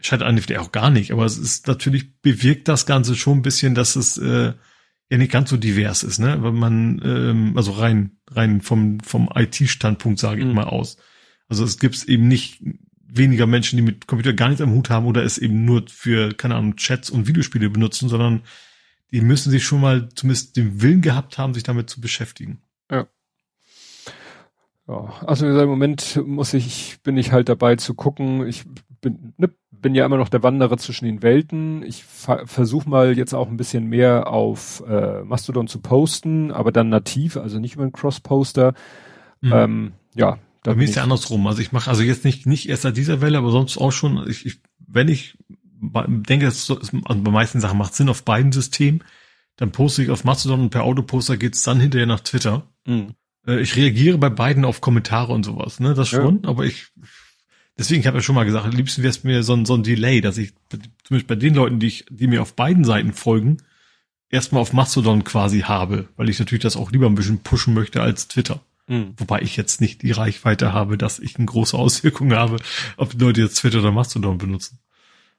scheint 0.00 0.22
eigentlich 0.22 0.58
auch 0.58 0.72
gar 0.72 0.90
nicht, 0.90 1.12
aber 1.12 1.24
es 1.24 1.38
ist 1.38 1.66
natürlich 1.66 2.20
bewirkt 2.20 2.68
das 2.68 2.86
Ganze 2.86 3.14
schon 3.14 3.38
ein 3.38 3.42
bisschen, 3.42 3.74
dass 3.74 3.96
es 3.96 4.18
äh, 4.18 4.54
ja 5.10 5.18
nicht 5.18 5.32
ganz 5.32 5.50
so 5.50 5.56
divers 5.56 6.02
ist, 6.02 6.18
ne? 6.18 6.42
Wenn 6.42 6.54
man 6.54 7.00
ähm, 7.04 7.52
also 7.56 7.72
rein 7.72 8.12
rein 8.30 8.60
vom 8.60 9.00
vom 9.00 9.28
IT-Standpunkt 9.34 10.18
sage 10.18 10.40
ich 10.40 10.46
mhm. 10.46 10.54
mal 10.54 10.64
aus. 10.64 10.96
Also 11.48 11.64
es 11.64 11.78
gibt 11.78 12.04
eben 12.04 12.28
nicht 12.28 12.62
weniger 13.12 13.46
Menschen, 13.46 13.76
die 13.76 13.82
mit 13.82 14.06
Computer 14.06 14.32
gar 14.32 14.48
nichts 14.48 14.62
am 14.62 14.72
Hut 14.72 14.90
haben 14.90 15.06
oder 15.06 15.22
es 15.22 15.38
eben 15.38 15.64
nur 15.64 15.84
für 15.88 16.32
keine 16.34 16.54
Ahnung 16.56 16.76
Chats 16.76 17.10
und 17.10 17.26
Videospiele 17.26 17.70
benutzen, 17.70 18.08
sondern 18.08 18.42
die 19.10 19.20
müssen 19.20 19.50
sich 19.50 19.64
schon 19.64 19.80
mal 19.80 20.08
zumindest 20.14 20.56
den 20.56 20.82
Willen 20.82 21.00
gehabt 21.00 21.38
haben, 21.38 21.54
sich 21.54 21.62
damit 21.62 21.90
zu 21.90 22.00
beschäftigen. 22.00 22.62
Ja. 22.90 23.06
Ja, 24.86 25.12
also 25.24 25.46
im 25.46 25.68
Moment 25.68 26.20
muss 26.24 26.52
ich, 26.54 26.98
bin 27.02 27.16
ich 27.16 27.32
halt 27.32 27.48
dabei 27.48 27.76
zu 27.76 27.94
gucken. 27.94 28.46
Ich 28.46 28.64
bin, 29.00 29.34
ne, 29.36 29.50
bin 29.70 29.94
ja 29.94 30.04
immer 30.04 30.16
noch 30.16 30.28
der 30.28 30.42
Wanderer 30.42 30.76
zwischen 30.78 31.04
den 31.04 31.22
Welten. 31.22 31.82
Ich 31.82 32.04
versuche 32.04 32.88
mal 32.88 33.16
jetzt 33.16 33.34
auch 33.34 33.48
ein 33.48 33.56
bisschen 33.56 33.86
mehr 33.86 34.26
auf 34.26 34.82
äh, 34.88 35.22
Mastodon 35.22 35.68
zu 35.68 35.80
posten, 35.80 36.50
aber 36.50 36.72
dann 36.72 36.88
nativ, 36.88 37.36
also 37.36 37.58
nicht 37.58 37.74
über 37.74 37.84
einen 37.84 37.92
Cross-Poster. 37.92 38.74
Mhm. 39.40 39.52
Ähm, 39.52 39.92
ja. 40.14 40.38
Bei 40.62 40.74
mir 40.74 40.84
ist 40.84 40.94
ja 40.94 41.02
andersrum. 41.02 41.46
Also 41.46 41.62
ich 41.62 41.72
mache 41.72 41.88
also 41.88 42.02
jetzt 42.02 42.24
nicht 42.24 42.46
nicht 42.46 42.68
erst 42.68 42.82
seit 42.82 42.96
dieser 42.96 43.20
Welle, 43.20 43.38
aber 43.38 43.50
sonst 43.50 43.78
auch 43.78 43.92
schon. 43.92 44.28
Ich, 44.28 44.44
ich 44.46 44.60
wenn 44.78 45.08
ich 45.08 45.36
denke, 45.80 46.46
es 46.46 46.70
also 46.70 46.92
bei 47.22 47.30
meisten 47.30 47.60
Sachen 47.60 47.78
macht 47.78 47.94
Sinn 47.94 48.08
auf 48.08 48.24
beiden 48.24 48.52
Systemen, 48.52 49.02
dann 49.56 49.72
poste 49.72 50.02
ich 50.02 50.10
auf 50.10 50.24
Mastodon 50.24 50.60
und 50.60 50.70
per 50.70 50.84
Autoposter 50.84 51.36
geht's 51.36 51.62
dann 51.62 51.80
hinterher 51.80 52.06
nach 52.06 52.20
Twitter. 52.20 52.66
Mhm. 52.86 53.14
Äh, 53.46 53.60
ich 53.60 53.76
reagiere 53.76 54.18
bei 54.18 54.28
beiden 54.28 54.64
auf 54.64 54.80
Kommentare 54.80 55.32
und 55.32 55.44
sowas, 55.44 55.80
ne? 55.80 55.94
Das 55.94 56.08
schon, 56.08 56.42
ja. 56.42 56.48
aber 56.48 56.64
ich 56.64 56.88
deswegen, 57.78 58.00
ich 58.00 58.06
habe 58.06 58.18
ja 58.18 58.22
schon 58.22 58.34
mal 58.34 58.44
gesagt, 58.44 58.66
am 58.66 58.72
liebsten 58.72 59.02
wäre 59.02 59.10
es 59.10 59.24
mir 59.24 59.42
so 59.42 59.54
ein, 59.54 59.64
so 59.64 59.74
ein 59.74 59.82
Delay, 59.82 60.20
dass 60.20 60.38
ich 60.38 60.52
zumindest 61.04 61.28
bei 61.28 61.36
den 61.36 61.54
Leuten, 61.54 61.78
die 61.78 61.86
ich, 61.86 62.04
die 62.10 62.26
mir 62.26 62.42
auf 62.42 62.54
beiden 62.54 62.84
Seiten 62.84 63.12
folgen, 63.12 63.58
erstmal 64.28 64.62
auf 64.62 64.72
Mastodon 64.72 65.24
quasi 65.24 65.60
habe, 65.60 66.08
weil 66.16 66.28
ich 66.28 66.38
natürlich 66.38 66.62
das 66.62 66.76
auch 66.76 66.92
lieber 66.92 67.06
ein 67.06 67.14
bisschen 67.14 67.40
pushen 67.40 67.74
möchte 67.74 68.02
als 68.02 68.28
Twitter. 68.28 68.60
Mhm. 68.90 69.14
Wobei 69.18 69.40
ich 69.40 69.56
jetzt 69.56 69.80
nicht 69.80 70.02
die 70.02 70.10
Reichweite 70.10 70.72
habe, 70.72 70.98
dass 70.98 71.20
ich 71.20 71.36
eine 71.36 71.46
große 71.46 71.78
Auswirkung 71.78 72.34
habe, 72.34 72.56
ob 72.96 73.12
die 73.12 73.18
Leute 73.18 73.40
jetzt 73.40 73.54
Twitter 73.54 73.78
oder 73.78 73.92
Mastodon 73.92 74.36
benutzen. 74.36 74.80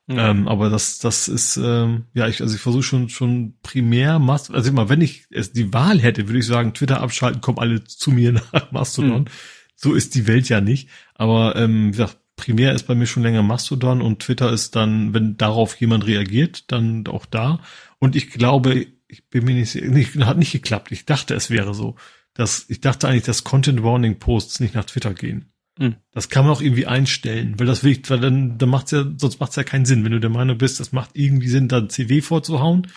Mhm. 0.08 0.18
Ähm, 0.18 0.48
aber 0.48 0.70
das, 0.70 1.00
das 1.00 1.28
ist, 1.28 1.58
ähm, 1.58 2.06
ja, 2.14 2.30
ich, 2.30 2.42
also 2.42 2.56
ich 2.56 2.62
versuche 2.62 2.84
schon, 2.84 3.10
schon 3.10 3.56
primär 3.62 4.20
Mastodon, 4.20 4.56
also 4.56 4.70
immer, 4.70 4.88
wenn 4.88 5.02
ich 5.02 5.26
es 5.32 5.52
die 5.52 5.74
Wahl 5.74 6.00
hätte, 6.00 6.30
würde 6.30 6.40
ich 6.40 6.46
sagen, 6.46 6.74
Twitter 6.74 7.02
abschalten, 7.02 7.42
kommen 7.42 7.60
alle 7.60 7.84
zu 7.84 8.12
mir 8.12 8.32
nach 8.54 8.72
Mastodon. 8.72 9.24
Mhm. 9.24 9.28
So 9.76 9.94
ist 9.94 10.16
die 10.16 10.28
Welt 10.28 10.48
ja 10.48 10.62
nicht. 10.62 10.88
Aber 11.14 11.58
ähm, 11.58 11.88
wie 11.88 11.92
gesagt, 11.92 12.20
primär 12.38 12.74
ist 12.74 12.88
bei 12.88 12.96
mir 12.96 13.06
schon 13.06 13.24
länger 13.24 13.44
Mastodon 13.44 14.02
und 14.02 14.20
Twitter 14.20 14.50
ist 14.54 14.78
dann, 14.78 15.14
wenn 15.14 15.36
darauf 15.36 15.76
jemand 15.82 16.08
reagiert, 16.08 16.72
dann 16.72 17.06
auch 17.08 17.26
da. 17.26 17.60
Und 18.00 18.16
ich 18.16 18.30
glaube, 18.30 18.88
ich 19.10 19.28
bin 19.28 19.44
mir 19.44 19.56
nicht, 19.56 19.76
nicht 19.76 20.16
hat 20.20 20.38
nicht 20.38 20.54
geklappt. 20.54 20.94
Ich 20.94 21.06
dachte, 21.06 21.36
es 21.36 21.50
wäre 21.50 21.74
so. 21.74 21.98
Dass, 22.42 22.66
ich 22.70 22.82
dachte 22.82 23.08
eigentlich, 23.08 23.24
dass 23.24 23.44
Content 23.44 23.84
Warning 23.84 24.18
Posts 24.18 24.62
nicht 24.62 24.74
nach 24.74 24.86
Twitter 24.86 25.14
gehen. 25.14 25.52
Mhm. 25.78 25.96
Das 26.12 26.30
kann 26.30 26.44
man 26.44 26.54
auch 26.54 26.62
irgendwie 26.62 26.88
einstellen, 26.88 27.60
weil 27.60 27.68
das 27.68 27.84
will 27.84 28.00
weil 28.08 28.20
dann, 28.20 28.58
dann 28.58 28.70
macht's 28.70 28.90
ja, 28.90 29.06
sonst 29.16 29.40
macht's 29.40 29.56
ja 29.56 29.64
keinen 29.64 29.86
Sinn. 29.86 30.04
Wenn 30.04 30.12
du 30.12 30.20
der 30.20 30.32
Meinung 30.32 30.58
bist, 30.58 30.80
das 30.80 30.92
macht 30.92 31.12
irgendwie 31.14 31.50
Sinn, 31.50 31.68
da 31.68 31.88
CW 31.88 32.22
vorzuhauen, 32.22 32.88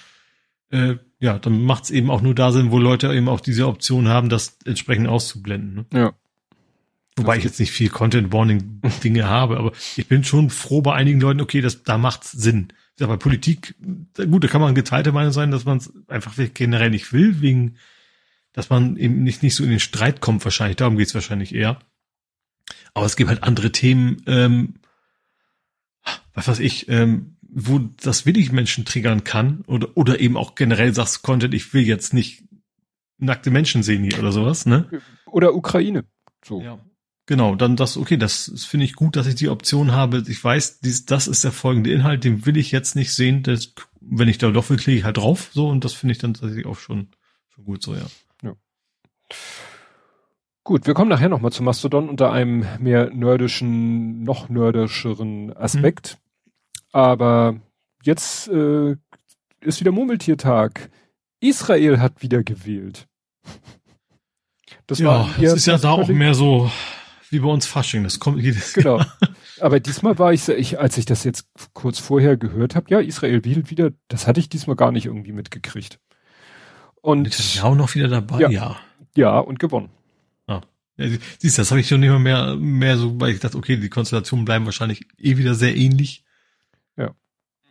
äh, 0.70 0.94
ja, 1.20 1.38
dann 1.38 1.62
macht's 1.62 1.90
eben 1.90 2.10
auch 2.10 2.22
nur 2.22 2.34
da 2.34 2.52
Sinn, 2.52 2.70
wo 2.70 2.78
Leute 2.78 3.12
eben 3.12 3.28
auch 3.28 3.40
diese 3.40 3.66
Option 3.66 4.08
haben, 4.08 4.30
das 4.30 4.56
entsprechend 4.64 5.08
auszublenden. 5.08 5.74
Ne? 5.74 5.86
Ja. 5.92 6.12
Wobei 7.16 7.36
ich 7.36 7.44
jetzt 7.44 7.60
nicht 7.60 7.70
viel 7.70 7.90
Content 7.90 8.32
Warning 8.32 8.80
Dinge 9.04 9.28
habe, 9.28 9.58
aber 9.58 9.72
ich 9.96 10.08
bin 10.08 10.24
schon 10.24 10.48
froh 10.48 10.80
bei 10.80 10.94
einigen 10.94 11.20
Leuten, 11.20 11.42
okay, 11.42 11.60
das, 11.60 11.82
da 11.82 11.98
macht's 11.98 12.32
Sinn. 12.32 12.68
Ja, 12.98 13.06
bei 13.06 13.16
Politik, 13.18 13.74
gut, 14.16 14.42
da 14.42 14.48
kann 14.48 14.60
man 14.60 14.74
geteilte 14.74 15.12
Meinung 15.12 15.32
sein, 15.32 15.50
dass 15.50 15.64
man 15.64 15.78
es 15.78 15.92
einfach 16.08 16.34
generell 16.54 16.90
nicht 16.90 17.12
will, 17.12 17.40
wegen, 17.40 17.76
dass 18.54 18.70
man 18.70 18.96
eben 18.96 19.22
nicht, 19.22 19.42
nicht 19.42 19.54
so 19.54 19.64
in 19.64 19.70
den 19.70 19.80
Streit 19.80 20.22
kommt 20.22 20.42
wahrscheinlich. 20.44 20.76
Darum 20.76 20.96
geht's 20.96 21.14
wahrscheinlich 21.14 21.54
eher. 21.54 21.80
Aber 22.94 23.04
es 23.04 23.16
gibt 23.16 23.28
halt 23.28 23.42
andere 23.42 23.72
Themen, 23.72 24.22
ähm, 24.26 24.74
was 26.32 26.48
weiß 26.48 26.60
ich, 26.60 26.88
ähm, 26.88 27.36
wo 27.42 27.78
das 27.78 28.26
willig 28.26 28.52
Menschen 28.52 28.84
triggern 28.84 29.24
kann 29.24 29.62
oder, 29.66 29.96
oder 29.96 30.20
eben 30.20 30.36
auch 30.36 30.54
generell 30.54 30.94
sagst 30.94 31.22
Content, 31.22 31.52
ich 31.52 31.74
will 31.74 31.82
jetzt 31.82 32.14
nicht 32.14 32.44
nackte 33.18 33.50
Menschen 33.50 33.82
sehen 33.82 34.04
hier 34.04 34.18
oder 34.18 34.32
sowas, 34.32 34.66
ne? 34.66 34.88
Oder 35.26 35.54
Ukraine. 35.54 36.04
So. 36.44 36.62
Ja. 36.62 36.78
Genau, 37.26 37.54
dann 37.54 37.76
das, 37.76 37.96
okay, 37.96 38.16
das, 38.16 38.50
das 38.52 38.64
finde 38.64 38.84
ich 38.84 38.94
gut, 38.94 39.16
dass 39.16 39.26
ich 39.26 39.34
die 39.34 39.48
Option 39.48 39.92
habe. 39.92 40.22
Ich 40.28 40.42
weiß, 40.42 40.80
dies, 40.80 41.06
das 41.06 41.26
ist 41.26 41.42
der 41.42 41.52
folgende 41.52 41.90
Inhalt, 41.90 42.22
den 42.22 42.44
will 42.44 42.56
ich 42.56 42.70
jetzt 42.70 42.96
nicht 42.96 43.14
sehen. 43.14 43.42
Das, 43.42 43.72
wenn 44.00 44.28
ich 44.28 44.38
da 44.38 44.50
doch 44.50 44.68
will, 44.68 44.76
klicke 44.76 44.98
ich 44.98 45.04
halt 45.04 45.16
drauf, 45.16 45.50
so, 45.52 45.68
und 45.68 45.84
das 45.84 45.94
finde 45.94 46.12
ich 46.12 46.18
dann 46.18 46.34
tatsächlich 46.34 46.66
auch 46.66 46.78
schon, 46.78 47.08
schon 47.48 47.64
gut 47.64 47.82
so, 47.82 47.94
ja. 47.94 48.06
Gut, 50.64 50.86
wir 50.86 50.94
kommen 50.94 51.10
nachher 51.10 51.28
nochmal 51.28 51.52
zu 51.52 51.62
Mastodon 51.62 52.08
unter 52.08 52.32
einem 52.32 52.66
mehr 52.78 53.10
nerdischen, 53.10 54.22
noch 54.22 54.48
nerdischeren 54.48 55.54
Aspekt. 55.54 56.16
Mhm. 56.16 56.80
Aber 56.92 57.56
jetzt 58.02 58.48
äh, 58.48 58.96
ist 59.60 59.80
wieder 59.80 59.92
Murmeltiertag. 59.92 60.90
Israel 61.40 62.00
hat 62.00 62.22
wieder 62.22 62.42
gewählt. 62.42 63.06
Das 64.86 64.98
ja, 64.98 65.06
war 65.06 65.30
es 65.40 65.52
ist 65.54 65.66
ja 65.66 65.78
da 65.78 65.92
auch 65.92 66.08
mehr 66.08 66.34
so 66.34 66.70
wie 67.30 67.38
bei 67.40 67.48
uns 67.48 67.66
Fasching, 67.66 68.04
das 68.04 68.20
kommt 68.20 68.40
jedes 68.42 68.74
Genau. 68.74 68.98
Jahr. 68.98 69.18
Aber 69.60 69.80
diesmal 69.80 70.18
war 70.18 70.32
ich, 70.32 70.48
ich, 70.48 70.78
als 70.78 70.98
ich 70.98 71.04
das 71.04 71.24
jetzt 71.24 71.46
kurz 71.72 71.98
vorher 71.98 72.36
gehört 72.36 72.74
habe, 72.74 72.86
ja, 72.90 73.00
Israel 73.00 73.44
wählt 73.44 73.70
wieder, 73.70 73.92
das 74.08 74.26
hatte 74.26 74.40
ich 74.40 74.48
diesmal 74.48 74.76
gar 74.76 74.92
nicht 74.92 75.06
irgendwie 75.06 75.32
mitgekriegt. 75.32 76.00
Und 77.00 77.54
ja 77.54 77.64
auch 77.64 77.74
noch 77.74 77.94
wieder 77.94 78.08
dabei, 78.08 78.40
ja. 78.40 78.50
Ja, 78.50 78.76
ja 79.16 79.38
und 79.38 79.58
gewonnen. 79.58 79.90
Ah. 80.46 80.62
Ja, 80.96 81.08
siehst 81.38 81.58
du, 81.58 81.62
das 81.62 81.70
habe 81.70 81.80
ich 81.80 81.88
schon 81.88 82.00
nicht 82.00 82.18
mehr, 82.18 82.56
mehr 82.56 82.96
so, 82.96 83.20
weil 83.20 83.32
ich 83.32 83.40
dachte, 83.40 83.58
okay, 83.58 83.76
die 83.76 83.88
Konstellationen 83.88 84.44
bleiben 84.44 84.64
wahrscheinlich 84.64 85.06
eh 85.18 85.36
wieder 85.36 85.54
sehr 85.54 85.76
ähnlich. 85.76 86.24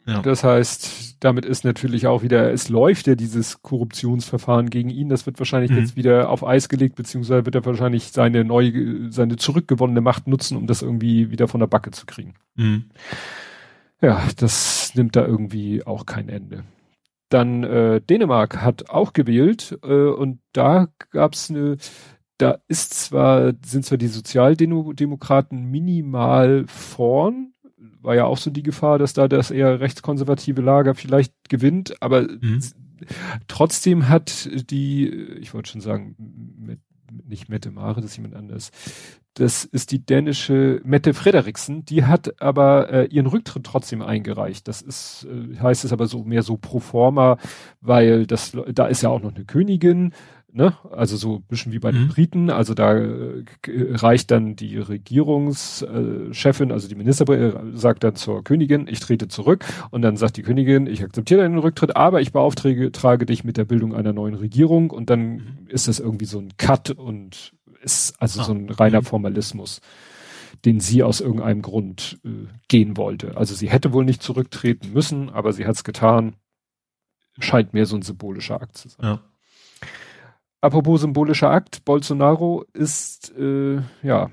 Ja. 0.06 0.22
Das 0.22 0.44
heißt, 0.44 1.24
damit 1.24 1.46
ist 1.46 1.64
natürlich 1.64 2.08
auch 2.08 2.24
wieder, 2.24 2.52
es 2.52 2.68
läuft 2.68 3.08
ja 3.08 3.16
dieses 3.16 3.62
Korruptionsverfahren 3.62 4.70
gegen 4.70 4.90
ihn. 4.90 5.08
Das 5.08 5.26
wird 5.26 5.40
wahrscheinlich 5.40 5.72
mhm. 5.72 5.78
jetzt 5.78 5.96
wieder 5.96 6.30
auf 6.30 6.46
Eis 6.46 6.68
gelegt, 6.68 6.96
beziehungsweise 6.96 7.46
wird 7.46 7.56
er 7.56 7.66
wahrscheinlich 7.66 8.12
seine 8.12 8.44
neu, 8.44 8.72
seine 9.10 9.38
zurückgewonnene 9.38 10.02
Macht 10.02 10.28
nutzen, 10.28 10.58
um 10.58 10.68
das 10.68 10.82
irgendwie 10.82 11.32
wieder 11.32 11.48
von 11.48 11.62
der 11.62 11.68
Backe 11.68 11.92
zu 11.92 12.06
kriegen. 12.06 12.34
Mhm. 12.56 12.86
Ja, 14.02 14.22
das 14.36 14.92
nimmt 14.96 15.16
da 15.16 15.26
irgendwie 15.26 15.86
auch 15.86 16.06
kein 16.06 16.28
Ende. 16.28 16.66
Dann 17.34 17.64
äh, 17.64 18.00
Dänemark 18.00 18.62
hat 18.62 18.92
auch 18.92 19.12
gewählt 19.12 19.80
äh, 19.82 19.88
und 19.88 20.40
da 20.52 20.90
gab's 21.10 21.50
eine, 21.50 21.78
da 22.38 22.60
ist 22.68 22.94
zwar, 22.94 23.54
sind 23.66 23.86
zwar 23.86 23.98
die 23.98 24.08
Sozialdemokraten 24.08 25.66
minimal 25.72 26.66
vorn, 26.68 27.54
war 28.02 28.14
ja 28.14 28.26
auch 28.26 28.38
so 28.38 28.52
die 28.52 28.62
Gefahr, 28.62 29.00
dass 29.00 29.14
da 29.14 29.28
das 29.28 29.50
eher 29.50 29.80
rechtskonservative 29.80 30.62
Lager 30.62 30.94
vielleicht 30.94 31.34
gewinnt, 31.50 32.00
aber 32.04 32.22
mhm. 32.22 32.62
trotzdem 33.48 34.10
hat 34.10 34.48
die, 34.70 35.10
ich 35.10 35.56
wollte 35.56 35.72
schon 35.72 35.82
sagen, 35.82 36.16
mit, 36.20 36.82
nicht 37.26 37.50
Mette 37.50 37.72
Mare, 37.72 38.02
das 38.02 38.12
ist 38.12 38.18
jemand 38.18 38.36
anders. 38.36 38.70
Das 39.36 39.66
ist 39.66 39.92
die 39.92 40.06
dänische 40.06 40.80
Mette 40.84 41.14
Frederiksen, 41.14 41.86
die 41.86 42.06
hat 42.06 42.40
aber 42.42 42.90
äh, 42.92 43.06
ihren 43.08 43.26
Rücktritt 43.26 43.64
trotzdem 43.64 44.02
eingereicht. 44.04 44.68
Das 44.68 44.82
ist, 44.82 45.26
äh, 45.28 45.58
heißt 45.60 45.86
es 45.86 45.92
aber 45.92 46.06
so 46.08 46.24
mehr 46.24 46.44
so 46.44 46.58
pro 46.58 46.80
forma, 46.80 47.38
weil 47.82 48.28
das, 48.28 48.56
da 48.72 48.86
ist 48.86 49.02
ja 49.02 49.10
auch 49.10 49.22
noch 49.22 49.34
eine 49.34 49.46
Königin. 49.46 50.14
ne, 50.54 50.74
also 50.92 51.18
so 51.18 51.38
ein 51.38 51.44
bisschen 51.44 51.72
wie 51.72 51.80
bei 51.80 51.92
den 51.92 52.04
mhm. 52.04 52.08
Briten, 52.10 52.50
also 52.50 52.74
da 52.76 52.94
äh, 52.96 53.44
reicht 53.68 54.30
dann 54.32 54.56
die 54.56 54.78
Regierungschefin, 54.78 56.72
also 56.72 56.88
die 56.88 56.96
Ministerin, 56.96 57.76
sagt 57.76 58.04
dann 58.04 58.16
zur 58.16 58.44
Königin, 58.44 58.88
ich 58.88 59.00
trete 59.00 59.28
zurück 59.28 59.66
und 59.90 60.04
dann 60.04 60.16
sagt 60.16 60.38
die 60.38 60.44
Königin, 60.44 60.86
ich 60.86 61.04
akzeptiere 61.04 61.42
deinen 61.42 61.58
Rücktritt, 61.58 61.96
aber 61.96 62.22
ich 62.22 62.32
beauftrage 62.32 62.92
trage 62.92 63.26
dich 63.26 63.44
mit 63.44 63.58
der 63.58 63.66
Bildung 63.66 63.96
einer 63.96 64.14
neuen 64.14 64.36
Regierung 64.36 64.92
und 64.92 65.10
dann 65.10 65.22
mhm. 65.22 65.42
ist 65.68 65.88
das 65.88 66.00
irgendwie 66.00 66.26
so 66.26 66.38
ein 66.40 66.50
Cut 66.58 66.92
und 66.92 67.54
ist 67.84 68.16
also 68.20 68.42
ah. 68.42 68.44
so 68.46 68.54
ein 68.54 68.70
reiner 68.70 69.02
mhm. 69.02 69.06
Formalismus 69.06 69.82
den 70.66 70.80
sie 70.80 71.04
aus 71.04 71.20
irgendeinem 71.20 71.62
Grund 71.62 72.20
äh, 72.24 72.48
gehen 72.68 72.96
wollte. 72.98 73.36
Also 73.38 73.54
sie 73.56 73.70
hätte 73.70 73.94
wohl 73.94 74.06
nicht 74.06 74.24
zurücktreten 74.24 74.94
müssen, 74.94 75.30
aber 75.30 75.54
sie 75.54 75.66
hat 75.66 75.76
es 75.76 75.84
getan. 75.84 76.36
Scheint 77.40 77.74
mehr 77.74 77.86
so 77.86 77.96
ein 77.96 78.04
symbolischer 78.04 78.62
Akt 78.62 78.78
zu 78.78 78.90
sein. 78.90 79.04
Ja. 79.04 79.20
Apropos 80.62 81.02
symbolischer 81.02 81.50
Akt, 81.50 81.84
Bolsonaro 81.84 82.64
ist, 82.74 83.36
äh, 83.38 83.82
ja, 84.02 84.30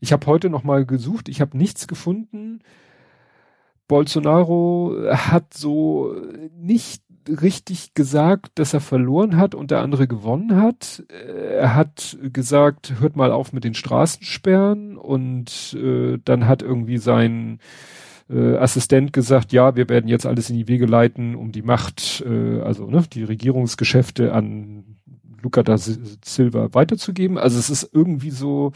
ich 0.00 0.12
habe 0.12 0.26
heute 0.26 0.50
noch 0.50 0.64
mal 0.64 0.84
gesucht, 0.84 1.28
ich 1.28 1.40
habe 1.40 1.56
nichts 1.56 1.86
gefunden. 1.86 2.58
Bolsonaro 3.88 4.96
hat 5.10 5.54
so 5.54 6.14
nicht 6.54 7.02
richtig 7.28 7.94
gesagt, 7.94 8.52
dass 8.56 8.74
er 8.74 8.80
verloren 8.80 9.36
hat 9.36 9.54
und 9.54 9.70
der 9.70 9.80
andere 9.80 10.06
gewonnen 10.06 10.56
hat. 10.56 11.04
Er 11.08 11.74
hat 11.74 12.18
gesagt, 12.32 12.94
hört 13.00 13.16
mal 13.16 13.32
auf 13.32 13.52
mit 13.52 13.64
den 13.64 13.74
Straßensperren 13.74 14.96
und 14.96 15.76
äh, 15.80 16.18
dann 16.24 16.46
hat 16.46 16.62
irgendwie 16.62 16.98
sein 16.98 17.58
äh, 18.30 18.56
Assistent 18.56 19.12
gesagt, 19.12 19.52
ja, 19.52 19.76
wir 19.76 19.88
werden 19.88 20.08
jetzt 20.08 20.26
alles 20.26 20.50
in 20.50 20.56
die 20.56 20.68
Wege 20.68 20.86
leiten, 20.86 21.34
um 21.34 21.52
die 21.52 21.62
Macht, 21.62 22.24
äh, 22.26 22.60
also 22.60 22.86
ne, 22.86 23.04
die 23.12 23.24
Regierungsgeschäfte 23.24 24.32
an 24.32 24.84
Luca 25.42 25.62
da 25.62 25.76
Silva 25.76 26.72
weiterzugeben. 26.72 27.38
Also 27.38 27.58
es 27.58 27.68
ist 27.68 27.90
irgendwie 27.92 28.30
so 28.30 28.72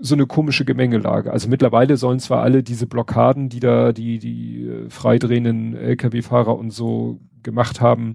so 0.00 0.14
eine 0.14 0.26
komische 0.26 0.64
Gemengelage. 0.64 1.32
Also 1.32 1.48
mittlerweile 1.48 1.96
sollen 1.96 2.20
zwar 2.20 2.42
alle 2.42 2.62
diese 2.62 2.86
Blockaden, 2.86 3.48
die 3.48 3.60
da 3.60 3.92
die 3.92 4.18
die 4.18 4.66
äh, 4.66 4.90
freidrehenden 4.90 5.76
LKW-Fahrer 5.76 6.56
und 6.56 6.70
so 6.70 7.20
gemacht 7.42 7.80
haben, 7.80 8.14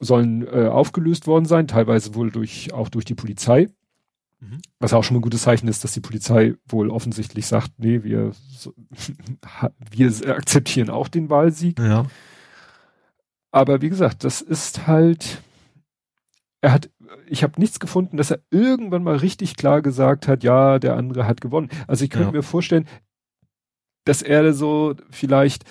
sollen 0.00 0.46
äh, 0.46 0.68
aufgelöst 0.68 1.26
worden 1.26 1.44
sein, 1.44 1.68
teilweise 1.68 2.14
wohl 2.14 2.30
durch 2.30 2.72
auch 2.72 2.88
durch 2.88 3.04
die 3.04 3.14
Polizei. 3.14 3.68
Mhm. 4.40 4.58
Was 4.78 4.92
auch 4.92 5.04
schon 5.04 5.14
mal 5.14 5.20
ein 5.20 5.22
gutes 5.22 5.42
Zeichen 5.42 5.68
ist, 5.68 5.84
dass 5.84 5.92
die 5.92 6.00
Polizei 6.00 6.54
wohl 6.66 6.90
offensichtlich 6.90 7.46
sagt, 7.46 7.72
nee, 7.78 8.02
wir 8.02 8.32
wir 9.90 10.12
akzeptieren 10.28 10.90
auch 10.90 11.08
den 11.08 11.30
Wahlsieg. 11.30 11.78
Ja. 11.78 12.06
Aber 13.50 13.82
wie 13.82 13.90
gesagt, 13.90 14.24
das 14.24 14.40
ist 14.40 14.86
halt 14.86 15.42
er 16.64 16.72
hat, 16.72 16.88
ich 17.26 17.42
habe 17.42 17.60
nichts 17.60 17.80
gefunden, 17.80 18.16
dass 18.16 18.30
er 18.30 18.40
irgendwann 18.50 19.02
mal 19.02 19.16
richtig 19.16 19.56
klar 19.56 19.82
gesagt 19.82 20.28
hat, 20.28 20.44
ja, 20.44 20.78
der 20.78 20.96
andere 20.96 21.26
hat 21.26 21.40
gewonnen. 21.40 21.68
Also 21.86 22.04
ich 22.04 22.10
könnte 22.10 22.28
ja. 22.28 22.32
mir 22.32 22.42
vorstellen, 22.42 22.86
dass 24.04 24.22
er 24.22 24.52
so 24.52 24.94
vielleicht 25.10 25.64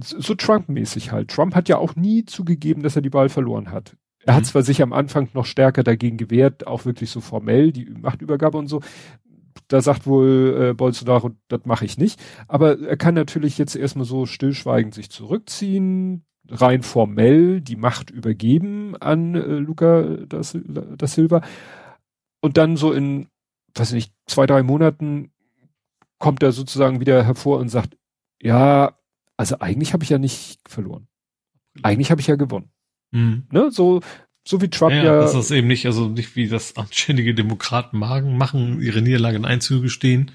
so 0.00 0.34
Trump-mäßig 0.34 1.12
halt. 1.12 1.28
Trump 1.30 1.54
hat 1.54 1.68
ja 1.68 1.78
auch 1.78 1.96
nie 1.96 2.24
zugegeben, 2.24 2.82
dass 2.82 2.96
er 2.96 3.02
die 3.02 3.12
Wahl 3.12 3.28
verloren 3.28 3.70
hat. 3.70 3.96
Er 4.24 4.32
mhm. 4.32 4.36
hat 4.38 4.46
zwar 4.46 4.62
sich 4.62 4.82
am 4.82 4.92
Anfang 4.92 5.28
noch 5.32 5.46
stärker 5.46 5.82
dagegen 5.82 6.16
gewehrt, 6.16 6.66
auch 6.66 6.84
wirklich 6.84 7.10
so 7.10 7.20
formell, 7.20 7.72
die 7.72 7.86
Machtübergabe 7.86 8.58
und 8.58 8.66
so. 8.66 8.80
Da 9.68 9.80
sagt 9.80 10.06
wohl 10.06 10.70
äh, 10.70 10.74
Bolsonaro, 10.74 11.30
das 11.48 11.60
mache 11.64 11.84
ich 11.86 11.96
nicht. 11.98 12.20
Aber 12.46 12.78
er 12.78 12.96
kann 12.96 13.14
natürlich 13.14 13.58
jetzt 13.58 13.74
erstmal 13.74 14.04
so 14.04 14.26
stillschweigend 14.26 14.94
sich 14.94 15.10
zurückziehen, 15.10 16.24
rein 16.50 16.82
formell 16.82 17.60
die 17.60 17.76
Macht 17.76 18.10
übergeben 18.10 18.96
an 18.96 19.34
äh, 19.34 19.38
Luca 19.38 20.02
da, 20.02 20.40
da 20.40 21.06
Silva. 21.06 21.42
Und 22.40 22.56
dann 22.56 22.76
so 22.76 22.92
in, 22.92 23.28
weiß 23.74 23.92
nicht, 23.92 24.12
zwei, 24.26 24.46
drei 24.46 24.62
Monaten 24.62 25.30
kommt 26.18 26.42
er 26.42 26.52
sozusagen 26.52 27.00
wieder 27.00 27.24
hervor 27.24 27.58
und 27.58 27.68
sagt, 27.68 27.96
ja, 28.40 28.96
also 29.36 29.58
eigentlich 29.60 29.92
habe 29.92 30.04
ich 30.04 30.10
ja 30.10 30.18
nicht 30.18 30.60
verloren. 30.68 31.08
Eigentlich 31.82 32.10
habe 32.10 32.20
ich 32.20 32.26
ja 32.26 32.36
gewonnen. 32.36 32.70
Mhm. 33.10 33.44
Ne? 33.50 33.70
So, 33.70 34.00
so 34.46 34.60
wie 34.62 34.70
Trump 34.70 34.92
ja, 34.92 35.04
ja. 35.04 35.20
Das 35.20 35.34
ist 35.34 35.50
eben 35.50 35.66
nicht, 35.66 35.86
also 35.86 36.08
nicht 36.08 36.36
wie 36.36 36.48
das 36.48 36.76
anständige 36.76 37.34
Demokraten 37.34 37.98
machen, 37.98 38.80
ihre 38.80 39.02
Niederlagen 39.02 39.44
einzugestehen, 39.44 40.30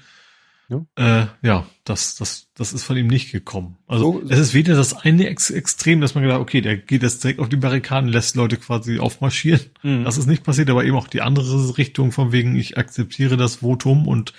ja, 0.68 0.86
äh, 0.96 1.26
ja 1.42 1.66
das, 1.84 2.16
das, 2.16 2.48
das 2.54 2.72
ist 2.72 2.84
von 2.84 2.96
ihm 2.96 3.08
nicht 3.08 3.32
gekommen. 3.32 3.76
Also 3.86 4.20
so, 4.20 4.28
es 4.28 4.38
ist 4.38 4.54
weder 4.54 4.74
das 4.74 4.94
eine 4.94 5.28
Ex 5.28 5.50
Extrem, 5.50 6.00
dass 6.00 6.14
man 6.14 6.24
gedacht, 6.24 6.40
okay, 6.40 6.60
der 6.60 6.76
geht 6.76 7.02
jetzt 7.02 7.24
direkt 7.24 7.40
auf 7.40 7.48
die 7.48 7.56
Barrikaden, 7.56 8.10
lässt 8.10 8.36
Leute 8.36 8.56
quasi 8.56 8.98
aufmarschieren. 8.98 9.60
Mhm. 9.82 10.04
Das 10.04 10.18
ist 10.18 10.26
nicht 10.26 10.44
passiert, 10.44 10.70
aber 10.70 10.84
eben 10.84 10.96
auch 10.96 11.08
die 11.08 11.22
andere 11.22 11.76
Richtung 11.76 12.12
von 12.12 12.32
wegen, 12.32 12.56
ich 12.56 12.78
akzeptiere 12.78 13.36
das 13.36 13.56
Votum 13.56 14.06
und 14.06 14.32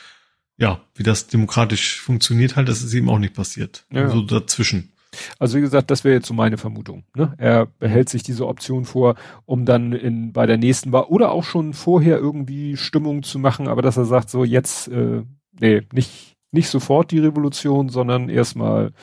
ja, 0.58 0.82
wie 0.96 1.04
das 1.04 1.28
demokratisch 1.28 2.00
funktioniert 2.00 2.56
halt, 2.56 2.70
das 2.70 2.84
ist 2.84 2.94
eben 2.94 3.10
auch 3.10 3.20
nicht 3.20 3.34
passiert. 3.34 3.86
Ja. 3.92 4.10
So 4.10 4.22
dazwischen. 4.22 4.94
Also 5.40 5.58
wie 5.58 5.62
gesagt, 5.62 5.92
das 5.92 6.04
wäre 6.04 6.16
jetzt 6.16 6.28
so 6.28 6.34
meine 6.34 6.58
Vermutung. 6.58 7.04
Ne? 7.16 7.34
Er 7.38 7.66
behält 7.66 8.10
sich 8.10 8.24
diese 8.24 8.48
Option 8.48 8.86
vor, 8.86 9.16
um 9.46 9.66
dann 9.66 9.94
in 9.94 10.34
bei 10.34 10.46
der 10.46 10.58
nächsten 10.58 10.92
Wahl 10.92 11.04
oder 11.04 11.32
auch 11.32 11.44
schon 11.44 11.74
vorher 11.74 12.18
irgendwie 12.18 12.78
Stimmung 12.78 13.24
zu 13.24 13.40
machen, 13.40 13.68
aber 13.68 13.82
dass 13.82 13.98
er 13.98 14.06
sagt, 14.06 14.30
so 14.30 14.44
jetzt 14.44 14.88
äh, 14.88 15.24
nee, 15.60 15.82
nicht, 15.92 16.36
nicht 16.52 16.70
sofort 16.70 17.12
die 17.12 17.20
Revolution, 17.20 17.90
sondern 17.90 18.30
erstmal 18.30 18.94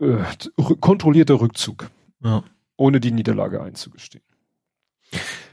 äh, 0.00 0.16
kontrollierter 0.80 1.40
Rückzug. 1.40 1.90
Ja. 2.22 2.44
Ohne 2.76 3.00
die 3.00 3.12
Niederlage 3.12 3.62
einzugestehen. 3.62 4.24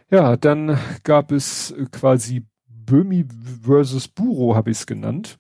Ja, 0.09 0.35
dann 0.37 0.77
gab 1.03 1.31
es 1.31 1.73
quasi 1.91 2.45
Böhmi 2.67 3.25
versus 3.63 4.07
Buro, 4.07 4.55
habe 4.55 4.71
ich 4.71 4.79
es 4.79 4.85
genannt. 4.85 5.37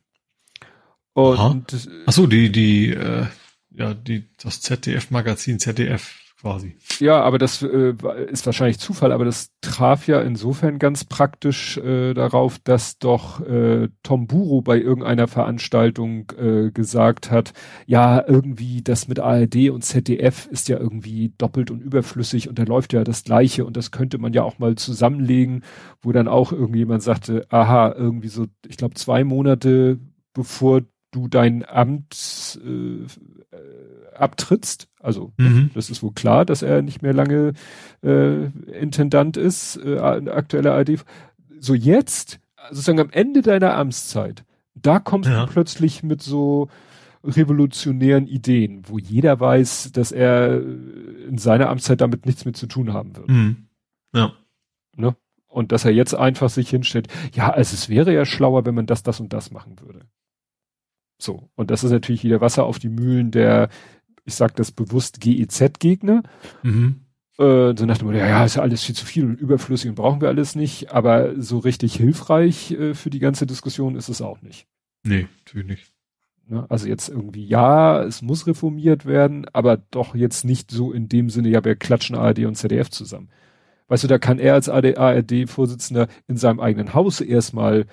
Und 1.13 1.89
Ach 2.05 2.13
so, 2.13 2.27
die, 2.27 2.51
die, 2.51 2.91
äh, 2.91 3.25
ja, 3.71 3.93
die, 3.93 4.29
das 4.37 4.61
ZDF-Magazin 4.61 5.59
ZDF 5.59 6.30
quasi. 6.41 6.75
Ja, 6.99 7.21
aber 7.21 7.37
das 7.37 7.61
äh, 7.61 7.93
ist 8.29 8.45
wahrscheinlich 8.45 8.79
Zufall, 8.79 9.11
aber 9.11 9.25
das 9.25 9.51
traf 9.61 10.07
ja 10.07 10.21
insofern 10.21 10.79
ganz 10.79 11.05
praktisch 11.05 11.77
äh, 11.77 12.13
darauf, 12.13 12.59
dass 12.59 12.97
doch 12.97 13.41
äh, 13.41 13.89
Tom 14.03 14.27
Buro 14.27 14.61
bei 14.61 14.79
irgendeiner 14.79 15.27
Veranstaltung 15.27 16.31
äh, 16.37 16.71
gesagt 16.71 17.29
hat, 17.29 17.53
ja, 17.85 18.23
irgendwie 18.27 18.81
das 18.81 19.07
mit 19.07 19.19
ARD 19.19 19.69
und 19.69 19.83
ZDF 19.83 20.47
ist 20.47 20.67
ja 20.67 20.77
irgendwie 20.77 21.33
doppelt 21.37 21.69
und 21.69 21.81
überflüssig 21.81 22.49
und 22.49 22.57
da 22.57 22.63
läuft 22.63 22.93
ja 22.93 23.03
das 23.03 23.23
Gleiche 23.23 23.63
und 23.65 23.77
das 23.77 23.91
könnte 23.91 24.17
man 24.17 24.33
ja 24.33 24.43
auch 24.43 24.57
mal 24.57 24.75
zusammenlegen, 24.75 25.63
wo 26.01 26.11
dann 26.11 26.27
auch 26.27 26.51
irgendjemand 26.51 27.03
sagte, 27.03 27.45
aha, 27.49 27.93
irgendwie 27.95 28.29
so, 28.29 28.47
ich 28.67 28.77
glaube 28.77 28.95
zwei 28.95 29.23
Monate 29.23 29.99
bevor 30.33 30.81
du 31.11 31.27
dein 31.27 31.65
Amt 31.67 32.59
äh, 32.63 33.05
abtrittst. 34.21 34.87
Also 34.99 35.33
mhm. 35.37 35.71
das 35.73 35.89
ist 35.89 36.03
wohl 36.03 36.13
klar, 36.13 36.45
dass 36.45 36.61
er 36.61 36.81
nicht 36.81 37.01
mehr 37.01 37.13
lange 37.13 37.53
äh, 38.03 38.45
Intendant 38.79 39.37
ist, 39.37 39.77
äh, 39.77 39.97
aktueller 39.97 40.73
ARD. 40.73 41.03
So 41.59 41.73
jetzt, 41.73 42.39
sozusagen 42.69 42.99
am 42.99 43.09
Ende 43.11 43.41
deiner 43.41 43.75
Amtszeit, 43.75 44.43
da 44.75 44.99
kommst 44.99 45.29
ja. 45.29 45.45
du 45.45 45.51
plötzlich 45.51 46.03
mit 46.03 46.21
so 46.21 46.69
revolutionären 47.23 48.27
Ideen, 48.27 48.83
wo 48.87 48.97
jeder 48.97 49.39
weiß, 49.39 49.91
dass 49.93 50.11
er 50.11 50.59
in 50.61 51.37
seiner 51.37 51.69
Amtszeit 51.69 52.01
damit 52.01 52.25
nichts 52.25 52.45
mehr 52.45 52.53
zu 52.53 52.67
tun 52.67 52.93
haben 52.93 53.15
wird. 53.15 53.29
Mhm. 53.29 53.67
Ja. 54.13 54.33
Ne? 54.95 55.15
Und 55.47 55.71
dass 55.71 55.85
er 55.85 55.91
jetzt 55.91 56.15
einfach 56.15 56.49
sich 56.49 56.69
hinstellt, 56.69 57.09
ja, 57.33 57.49
also 57.49 57.73
es 57.73 57.89
wäre 57.89 58.13
ja 58.13 58.25
schlauer, 58.25 58.65
wenn 58.65 58.75
man 58.75 58.85
das, 58.85 59.03
das 59.03 59.19
und 59.19 59.33
das 59.33 59.51
machen 59.51 59.79
würde. 59.81 60.05
So. 61.21 61.49
Und 61.55 61.69
das 61.69 61.83
ist 61.83 61.91
natürlich 61.91 62.23
wieder 62.23 62.41
Wasser 62.41 62.65
auf 62.65 62.79
die 62.79 62.89
Mühlen 62.89 63.31
der 63.31 63.69
ich 64.25 64.35
sage 64.35 64.53
das 64.55 64.71
bewusst 64.71 65.21
GEZ-Gegner. 65.21 66.23
Mhm. 66.63 67.01
Äh, 67.37 67.73
so 67.75 67.85
nach 67.85 67.97
dem 67.97 68.07
Motto, 68.07 68.19
ja, 68.19 68.27
ja, 68.27 68.45
ist 68.45 68.55
ja 68.55 68.61
alles 68.61 68.83
viel 68.83 68.95
zu 68.95 69.05
viel 69.05 69.25
und 69.25 69.39
überflüssig 69.39 69.89
und 69.89 69.95
brauchen 69.95 70.21
wir 70.21 70.27
alles 70.27 70.55
nicht. 70.55 70.91
Aber 70.91 71.41
so 71.41 71.59
richtig 71.59 71.95
hilfreich 71.95 72.71
äh, 72.71 72.93
für 72.93 73.09
die 73.09 73.19
ganze 73.19 73.45
Diskussion 73.45 73.95
ist 73.95 74.09
es 74.09 74.21
auch 74.21 74.41
nicht. 74.41 74.67
Nee, 75.03 75.27
natürlich 75.39 75.67
nicht. 75.67 75.93
Ne? 76.47 76.65
Also 76.69 76.87
jetzt 76.87 77.09
irgendwie, 77.09 77.45
ja, 77.45 78.03
es 78.03 78.21
muss 78.21 78.45
reformiert 78.45 79.05
werden, 79.05 79.45
aber 79.53 79.77
doch 79.77 80.15
jetzt 80.15 80.43
nicht 80.45 80.69
so 80.69 80.91
in 80.91 81.07
dem 81.07 81.29
Sinne, 81.29 81.49
ja, 81.49 81.63
wir 81.63 81.75
klatschen 81.75 82.15
ARD 82.15 82.39
und 82.39 82.55
ZDF 82.55 82.89
zusammen. 82.89 83.29
Weißt 83.87 84.03
du, 84.03 84.07
da 84.07 84.19
kann 84.19 84.39
er 84.39 84.53
als 84.53 84.69
ARD-Vorsitzender 84.69 86.07
in 86.27 86.37
seinem 86.37 86.59
eigenen 86.59 86.93
Haus 86.93 87.19
erstmal 87.19 87.87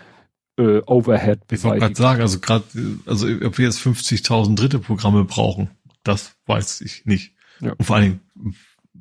äh, 0.57 0.81
Overhead 0.87 1.47
beseitigen. 1.47 1.57
Ich 1.57 1.63
wollte 1.65 1.81
gerade 1.81 1.95
sagen, 1.97 2.21
also 2.21 2.41
gerade, 2.41 2.65
also 3.07 3.27
ob 3.45 3.59
wir 3.59 3.65
jetzt 3.65 3.81
50.000 3.81 4.55
dritte 4.57 4.79
Programme 4.79 5.25
brauchen. 5.25 5.71
Das 6.09 6.37
weiß 6.47 6.81
ich 6.81 7.05
nicht. 7.05 7.35
Ja. 7.61 7.73
Und 7.73 7.85
vor 7.85 7.97
allen 7.97 8.21
Dingen 8.35 8.55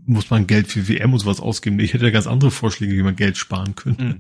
muss 0.06 0.30
man 0.30 0.46
Geld 0.46 0.68
für 0.68 0.88
WM 0.88 1.14
und 1.14 1.20
sowas 1.20 1.40
ausgeben. 1.40 1.80
Ich 1.80 1.94
hätte 1.94 2.12
ganz 2.12 2.28
andere 2.28 2.52
Vorschläge, 2.52 2.94
wie 2.94 3.04
man 3.04 3.16
Geld 3.16 3.38
sparen 3.38 3.76
könnte. 3.76 4.04
Mhm. 4.04 4.20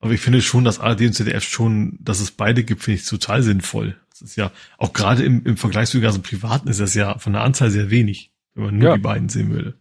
Aber 0.00 0.12
ich 0.12 0.20
finde 0.20 0.42
schon, 0.42 0.64
dass 0.64 0.78
ARD 0.78 1.00
und 1.00 1.14
ZDF 1.14 1.42
schon, 1.42 1.98
dass 2.00 2.20
es 2.20 2.30
beide 2.30 2.62
gibt, 2.62 2.82
finde 2.82 3.00
ich 3.00 3.06
total 3.06 3.42
sinnvoll. 3.42 3.96
Das 4.10 4.20
ist 4.20 4.36
ja, 4.36 4.52
auch 4.76 4.92
gerade 4.92 5.24
im, 5.24 5.44
im 5.44 5.56
Vergleich 5.56 5.88
zu 5.88 5.96
den 5.96 6.04
ganzen 6.04 6.22
Privaten 6.22 6.68
ist 6.68 6.78
das 6.78 6.94
ja 6.94 7.18
von 7.18 7.32
der 7.32 7.42
Anzahl 7.42 7.70
sehr 7.70 7.90
wenig, 7.90 8.32
wenn 8.54 8.64
man 8.64 8.78
nur 8.78 8.88
ja. 8.90 8.96
die 8.96 9.02
beiden 9.02 9.28
sehen 9.28 9.50
würde. 9.50 9.74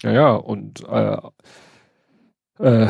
Ja, 0.00 0.12
ja, 0.12 0.30
und 0.32 0.84
äh, 0.88 1.18
äh, 2.60 2.88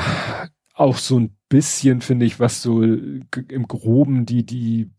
auch 0.75 0.99
so 0.99 1.19
ein 1.19 1.37
bisschen, 1.49 2.01
finde 2.01 2.27
ich, 2.27 2.39
was 2.39 2.63
so 2.63 2.83
im 2.83 3.67
Groben 3.67 4.27
die, 4.27 4.45
die, 4.45 4.91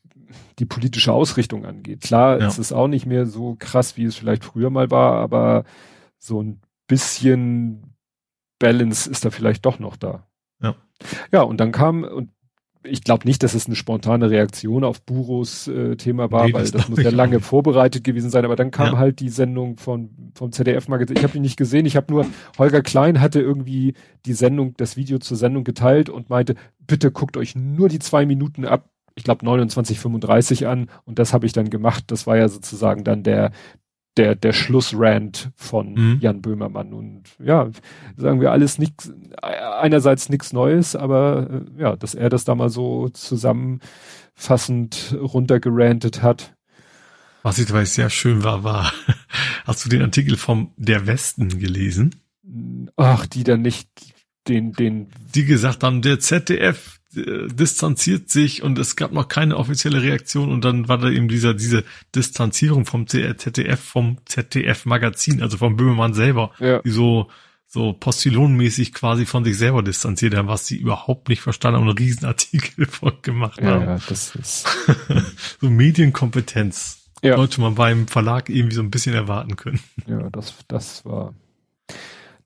die 0.60 0.66
politische 0.66 1.14
Ausrichtung 1.14 1.66
angeht. 1.66 2.02
Klar, 2.02 2.40
ja. 2.40 2.48
es 2.48 2.60
ist 2.60 2.72
auch 2.72 2.88
nicht 2.88 3.06
mehr 3.06 3.26
so 3.26 3.56
krass, 3.58 3.98
wie 3.98 4.06
es 4.06 4.16
vielleicht 4.16 4.44
früher 4.44 4.70
mal 4.70 4.92
war, 4.92 5.16
aber 5.16 5.64
so 6.18 6.42
ein 6.42 6.62
bisschen 6.88 7.96
Balance 8.60 9.10
ist 9.10 9.26
da 9.26 9.32
vielleicht 9.32 9.66
doch 9.66 9.80
noch 9.80 9.96
da. 9.96 10.28
Ja. 10.62 10.76
Ja, 11.32 11.42
und 11.44 11.60
dann 11.60 11.72
kam, 11.72 12.04
und 12.04 12.30
ich 12.84 13.04
glaube 13.04 13.28
nicht, 13.28 13.44
dass 13.44 13.54
es 13.54 13.66
eine 13.66 13.76
spontane 13.76 14.30
Reaktion 14.30 14.84
auf 14.84 15.02
Buros 15.02 15.68
äh, 15.68 15.96
Thema 15.98 16.32
war, 16.32 16.46
nee, 16.46 16.54
weil 16.54 16.62
das, 16.62 16.72
das 16.72 16.90
muss 16.90 17.02
ja 17.02 17.10
lange 17.10 17.40
vorbereitet 17.40 18.04
gewesen 18.04 18.30
sein. 18.30 18.46
Aber 18.46 18.56
dann 18.56 18.72
kam 18.72 18.94
ja. 18.94 18.98
halt 18.98 19.20
die 19.20 19.30
Sendung 19.30 19.78
von 19.78 20.32
vom 20.36 20.52
ZDF-Magazin. 20.52 21.18
Ich 21.18 21.24
habe 21.24 21.36
ihn 21.38 21.42
nicht 21.42 21.58
gesehen. 21.58 21.86
Ich 21.86 21.96
habe 21.98 22.12
nur 22.12 22.26
Holger 22.58 22.82
Klein 22.82 23.20
hatte 23.20 23.42
irgendwie 23.42 23.96
die 24.26 24.34
Sendung, 24.34 24.76
das 24.78 24.96
Video 24.96 25.20
zur 25.20 25.36
Sendung 25.36 25.64
geteilt 25.64 26.10
und 26.10 26.30
meinte, 26.30 26.56
bitte 26.80 27.12
guckt 27.12 27.38
euch 27.38 27.56
nur 27.56 27.90
die 27.90 28.00
zwei 28.00 28.26
Minuten 28.26 28.66
ab. 28.66 28.90
Ich 29.20 29.26
glaube 29.26 29.46
29:35 29.46 30.66
an 30.66 30.90
und 31.04 31.20
das 31.20 31.34
habe 31.34 31.46
ich 31.46 31.52
dann 31.52 31.70
gemacht. 31.70 32.06
Das 32.08 32.26
war 32.26 32.38
ja 32.38 32.48
sozusagen 32.48 33.04
dann 33.04 33.22
der 33.22 33.52
der, 34.18 34.36
der 34.36 34.54
Schlussrand 34.54 35.52
von 35.56 35.94
mhm. 35.94 36.18
Jan 36.22 36.42
Böhmermann. 36.42 36.94
Und 36.94 37.24
ja, 37.42 37.70
sagen 38.18 38.42
wir 38.42 38.52
alles 38.52 38.78
nichts, 38.78 39.12
einerseits 39.42 40.30
nichts 40.30 40.52
Neues, 40.52 40.96
aber 40.96 41.64
äh, 41.78 41.82
ja, 41.82 41.96
dass 41.96 42.16
er 42.16 42.30
das 42.30 42.44
da 42.44 42.56
mal 42.56 42.70
so 42.70 43.10
zusammenfassend 43.10 45.16
runtergerantet 45.22 46.24
hat. 46.24 46.56
Was 47.44 47.60
ich 47.60 47.68
dabei 47.68 47.86
sehr 47.86 48.10
schön 48.10 48.44
war, 48.44 48.64
war, 48.64 48.92
hast 49.66 49.86
du 49.86 49.90
den 49.90 50.02
Artikel 50.02 50.38
vom 50.38 50.74
Der 50.76 51.08
Westen 51.08 51.60
gelesen? 51.60 52.16
Ach, 52.98 53.26
die 53.26 53.44
dann 53.44 53.62
nicht 53.62 53.90
den, 54.48 54.74
den. 54.74 55.08
Die 55.36 55.46
gesagt 55.46 55.84
haben, 55.84 56.02
der 56.02 56.20
ZDF 56.20 56.99
äh, 57.16 57.48
distanziert 57.48 58.30
sich 58.30 58.62
und 58.62 58.78
es 58.78 58.96
gab 58.96 59.12
noch 59.12 59.28
keine 59.28 59.58
offizielle 59.58 60.02
Reaktion 60.02 60.52
und 60.52 60.64
dann 60.64 60.88
war 60.88 61.00
da 61.00 61.10
eben 61.10 61.28
dieser, 61.28 61.56
diese 61.56 61.84
Distanzierung 62.14 62.86
vom 62.86 63.08
ZDF, 63.08 63.80
vom 63.80 64.18
ZDF-Magazin, 64.26 65.42
also 65.42 65.58
vom 65.58 65.76
Böhmermann 65.76 66.14
selber, 66.14 66.52
ja. 66.60 66.82
die 66.84 66.92
so, 66.92 67.30
so 67.66 67.94
postillonmäßig 67.94 68.94
quasi 68.94 69.26
von 69.26 69.44
sich 69.44 69.58
selber 69.58 69.82
distanziert 69.82 70.36
haben, 70.36 70.48
was 70.48 70.68
sie 70.68 70.78
überhaupt 70.78 71.30
nicht 71.30 71.42
verstanden 71.42 71.78
haben 71.78 71.88
und 71.88 71.98
einen 71.98 72.08
Riesenartikel 72.08 72.88
gemacht 73.24 73.60
haben. 73.62 73.86
Ja, 73.86 74.00
das 74.08 74.36
ist 74.36 74.68
so 75.62 75.70
Medienkompetenz. 75.70 76.98
Ja. 77.22 77.36
Sollte 77.36 77.60
man 77.60 77.76
beim 77.76 78.08
Verlag 78.08 78.50
irgendwie 78.50 78.76
so 78.76 78.82
ein 78.82 78.92
bisschen 78.92 79.14
erwarten 79.14 79.56
können. 79.56 79.80
Ja, 80.08 80.30
das, 80.30 80.54
das 80.68 81.04
war, 81.06 81.34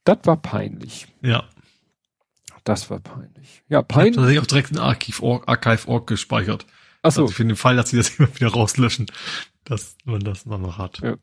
das 0.04 0.20
war 0.24 0.38
peinlich. 0.38 1.08
Ja. 1.22 1.44
Das 2.64 2.90
war 2.90 3.00
peinlich. 3.00 3.64
Ja, 3.68 3.82
peinlich. 3.82 4.12
Ich 4.12 4.18
habe 4.18 4.26
tatsächlich 4.28 4.42
auch 4.42 4.48
direkt 4.48 4.72
ein 4.72 4.80
Archive.org 4.80 5.48
Archive 5.48 6.02
gespeichert. 6.06 6.66
Ach 7.02 7.12
so. 7.12 7.24
Also 7.24 7.34
für 7.34 7.46
den 7.46 7.56
Fall, 7.56 7.76
dass 7.76 7.90
sie 7.90 7.98
das 7.98 8.10
immer 8.18 8.34
wieder 8.36 8.50
rauslöschen, 8.50 9.08
dass 9.66 9.98
man 10.06 10.22
das 10.22 10.46
noch 10.46 10.78
hat. 10.78 11.00
Ja. 11.00 11.16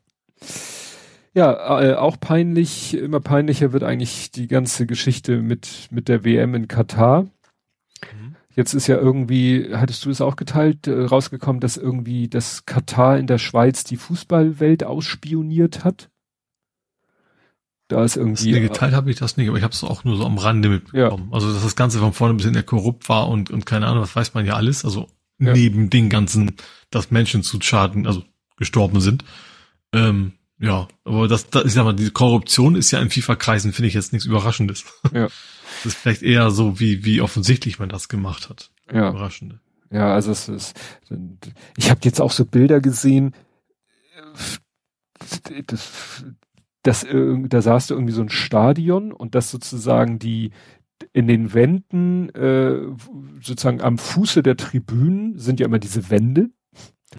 Ja, 1.33 1.81
äh, 1.81 1.95
auch 1.95 2.19
peinlich, 2.19 2.93
immer 2.93 3.21
peinlicher 3.21 3.71
wird 3.71 3.83
eigentlich 3.83 4.31
die 4.31 4.47
ganze 4.47 4.85
Geschichte 4.85 5.41
mit, 5.41 5.87
mit 5.89 6.09
der 6.09 6.25
WM 6.25 6.55
in 6.55 6.67
Katar. 6.67 7.23
Mhm. 7.23 8.35
Jetzt 8.53 8.73
ist 8.73 8.87
ja 8.87 8.97
irgendwie, 8.97 9.69
hattest 9.73 10.03
du 10.03 10.09
es 10.09 10.19
auch 10.19 10.35
geteilt, 10.35 10.87
äh, 10.87 11.03
rausgekommen, 11.03 11.61
dass 11.61 11.77
irgendwie 11.77 12.27
das 12.27 12.65
Katar 12.65 13.17
in 13.17 13.27
der 13.27 13.37
Schweiz 13.37 13.85
die 13.85 13.95
Fußballwelt 13.95 14.83
ausspioniert 14.83 15.85
hat. 15.85 16.09
Da 17.91 18.05
ist 18.05 18.15
irgendwie. 18.15 18.53
Nee, 18.53 18.61
geteilt 18.61 18.93
habe 18.93 19.11
ich 19.11 19.17
das 19.17 19.35
nicht, 19.35 19.49
aber 19.49 19.57
ich 19.57 19.65
habe 19.65 19.73
es 19.73 19.83
auch 19.83 20.05
nur 20.05 20.15
so 20.15 20.25
am 20.25 20.37
Rande 20.37 20.69
mitbekommen. 20.69 21.27
Ja. 21.29 21.35
Also 21.35 21.51
dass 21.51 21.61
das 21.61 21.75
Ganze 21.75 21.99
von 21.99 22.13
vorne 22.13 22.35
bis 22.35 22.45
hinten 22.45 22.65
korrupt 22.65 23.09
war 23.09 23.27
und, 23.27 23.51
und 23.51 23.65
keine 23.65 23.87
Ahnung, 23.87 24.01
was 24.01 24.15
weiß 24.15 24.33
man 24.33 24.45
ja 24.45 24.53
alles. 24.53 24.85
Also 24.85 25.09
ja. 25.39 25.51
neben 25.51 25.89
den 25.89 26.09
ganzen, 26.09 26.55
dass 26.89 27.11
Menschen 27.11 27.43
zu 27.43 27.59
Schaden, 27.59 28.07
also 28.07 28.23
gestorben 28.55 29.01
sind. 29.01 29.25
Ähm, 29.91 30.31
ja, 30.57 30.87
aber 31.03 31.27
das, 31.27 31.49
das 31.49 31.65
ist 31.65 31.75
ja 31.75 31.83
mal, 31.83 31.93
die 31.93 32.11
Korruption 32.11 32.75
ist 32.75 32.91
ja 32.91 33.01
in 33.01 33.09
FIFA-Kreisen, 33.09 33.73
finde 33.73 33.89
ich 33.89 33.93
jetzt 33.93 34.13
nichts 34.13 34.25
Überraschendes. 34.25 34.85
Ja. 35.13 35.27
Das 35.83 35.93
ist 35.93 36.01
vielleicht 36.01 36.21
eher 36.21 36.51
so, 36.51 36.79
wie, 36.79 37.05
wie 37.05 37.21
offensichtlich 37.21 37.79
man 37.79 37.89
das 37.89 38.07
gemacht 38.07 38.49
hat. 38.49 38.69
Ja. 38.93 39.09
Überraschende. 39.09 39.61
Ja, 39.89 40.13
also 40.13 40.31
es 40.31 40.47
ist, 40.47 40.79
ich 41.77 41.89
habe 41.89 42.01
jetzt 42.03 42.21
auch 42.21 42.31
so 42.31 42.45
Bilder 42.45 42.81
gesehen, 42.81 43.33
das, 45.65 46.23
das, 46.83 47.05
da 47.05 47.61
saß 47.61 47.87
du 47.87 47.93
irgendwie 47.93 48.13
so 48.13 48.21
ein 48.21 48.29
Stadion 48.29 49.11
und 49.11 49.35
das 49.35 49.51
sozusagen 49.51 50.19
die 50.19 50.51
in 51.13 51.27
den 51.27 51.53
Wänden, 51.53 52.29
äh, 52.29 52.79
sozusagen 53.41 53.81
am 53.81 53.97
Fuße 53.97 54.43
der 54.43 54.57
Tribünen 54.57 55.37
sind 55.37 55.59
ja 55.59 55.65
immer 55.65 55.79
diese 55.79 56.09
Wände. 56.09 56.49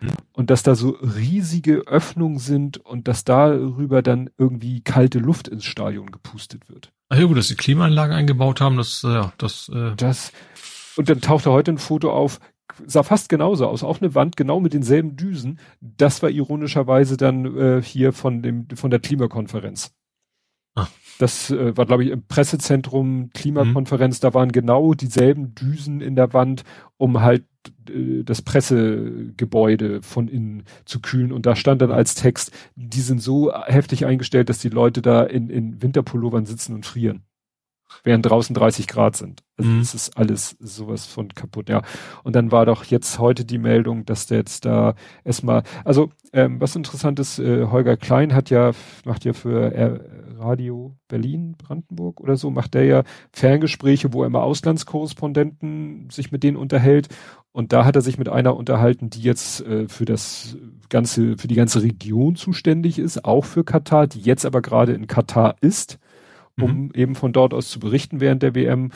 Mhm. 0.00 0.10
Und 0.32 0.50
dass 0.50 0.62
da 0.62 0.74
so 0.74 0.90
riesige 0.90 1.86
Öffnungen 1.86 2.38
sind 2.38 2.78
und 2.78 3.08
dass 3.08 3.24
darüber 3.24 4.02
dann 4.02 4.30
irgendwie 4.38 4.80
kalte 4.82 5.18
Luft 5.18 5.48
ins 5.48 5.64
Stadion 5.64 6.10
gepustet 6.10 6.68
wird. 6.68 6.92
Ach 7.08 7.18
ja 7.18 7.26
gut, 7.26 7.36
dass 7.36 7.48
sie 7.48 7.56
Klimaanlagen 7.56 8.16
eingebaut 8.16 8.60
haben, 8.60 8.76
das, 8.76 9.02
ja, 9.02 9.32
das, 9.36 9.70
äh 9.74 9.94
das, 9.96 10.32
und 10.96 11.10
dann 11.10 11.20
tauchte 11.20 11.50
heute 11.50 11.72
ein 11.72 11.78
Foto 11.78 12.10
auf, 12.10 12.40
sah 12.86 13.02
fast 13.02 13.28
genauso 13.28 13.66
aus, 13.66 13.82
auch 13.82 14.00
eine 14.00 14.14
Wand 14.14 14.36
genau 14.36 14.60
mit 14.60 14.72
denselben 14.72 15.16
Düsen. 15.16 15.58
Das 15.80 16.22
war 16.22 16.30
ironischerweise 16.30 17.16
dann 17.16 17.56
äh, 17.56 17.82
hier 17.82 18.12
von 18.12 18.42
dem 18.42 18.68
von 18.74 18.90
der 18.90 19.00
Klimakonferenz. 19.00 19.92
Ah. 20.74 20.88
Das 21.18 21.50
äh, 21.50 21.76
war, 21.76 21.86
glaube 21.86 22.04
ich, 22.04 22.10
im 22.10 22.26
Pressezentrum 22.26 23.30
Klimakonferenz. 23.34 24.18
Mhm. 24.18 24.22
Da 24.22 24.34
waren 24.34 24.52
genau 24.52 24.94
dieselben 24.94 25.54
Düsen 25.54 26.00
in 26.00 26.16
der 26.16 26.32
Wand, 26.32 26.64
um 26.96 27.20
halt 27.20 27.44
äh, 27.88 28.24
das 28.24 28.42
Pressegebäude 28.42 30.02
von 30.02 30.28
innen 30.28 30.64
zu 30.84 31.00
kühlen. 31.00 31.32
Und 31.32 31.46
da 31.46 31.54
stand 31.54 31.82
dann 31.82 31.92
als 31.92 32.14
Text, 32.14 32.52
die 32.74 33.00
sind 33.00 33.20
so 33.20 33.52
heftig 33.52 34.06
eingestellt, 34.06 34.48
dass 34.48 34.58
die 34.58 34.70
Leute 34.70 35.02
da 35.02 35.22
in, 35.22 35.50
in 35.50 35.82
Winterpullovern 35.82 36.46
sitzen 36.46 36.74
und 36.74 36.86
frieren 36.86 37.22
während 38.04 38.26
draußen 38.26 38.54
30 38.54 38.86
Grad 38.86 39.16
sind. 39.16 39.42
Also 39.56 39.70
mhm. 39.70 39.80
es 39.80 39.94
ist 39.94 40.16
alles 40.16 40.56
sowas 40.60 41.06
von 41.06 41.28
kaputt, 41.28 41.68
ja. 41.68 41.82
Und 42.24 42.34
dann 42.34 42.50
war 42.50 42.66
doch 42.66 42.84
jetzt 42.84 43.18
heute 43.18 43.44
die 43.44 43.58
Meldung, 43.58 44.04
dass 44.04 44.26
der 44.26 44.38
jetzt 44.38 44.64
da 44.64 44.94
erstmal, 45.24 45.62
also 45.84 46.10
ähm, 46.32 46.60
was 46.60 46.74
interessant 46.74 47.18
ist, 47.20 47.38
äh, 47.38 47.66
Holger 47.66 47.96
Klein 47.96 48.34
hat 48.34 48.50
ja, 48.50 48.72
macht 49.04 49.24
ja 49.24 49.32
für 49.32 49.72
äh, 49.72 50.00
Radio 50.38 50.96
Berlin, 51.08 51.54
Brandenburg 51.56 52.20
oder 52.20 52.36
so, 52.36 52.50
macht 52.50 52.74
der 52.74 52.84
ja 52.84 53.02
Ferngespräche, 53.32 54.12
wo 54.12 54.22
er 54.22 54.26
immer 54.26 54.42
Auslandskorrespondenten 54.42 56.08
sich 56.10 56.32
mit 56.32 56.42
denen 56.42 56.56
unterhält. 56.56 57.08
Und 57.52 57.72
da 57.72 57.84
hat 57.84 57.96
er 57.96 58.02
sich 58.02 58.18
mit 58.18 58.30
einer 58.30 58.56
unterhalten, 58.56 59.10
die 59.10 59.20
jetzt 59.20 59.60
äh, 59.66 59.86
für 59.86 60.06
das 60.06 60.56
ganze, 60.88 61.36
für 61.36 61.48
die 61.48 61.54
ganze 61.54 61.82
Region 61.82 62.34
zuständig 62.36 62.98
ist, 62.98 63.24
auch 63.24 63.44
für 63.44 63.64
Katar, 63.64 64.06
die 64.06 64.20
jetzt 64.20 64.46
aber 64.46 64.62
gerade 64.62 64.92
in 64.92 65.06
Katar 65.06 65.56
ist 65.60 65.98
um 66.60 66.84
mhm. 66.84 66.90
eben 66.94 67.14
von 67.14 67.32
dort 67.32 67.54
aus 67.54 67.70
zu 67.70 67.80
berichten 67.80 68.20
während 68.20 68.42
der 68.42 68.54
WM. 68.54 68.90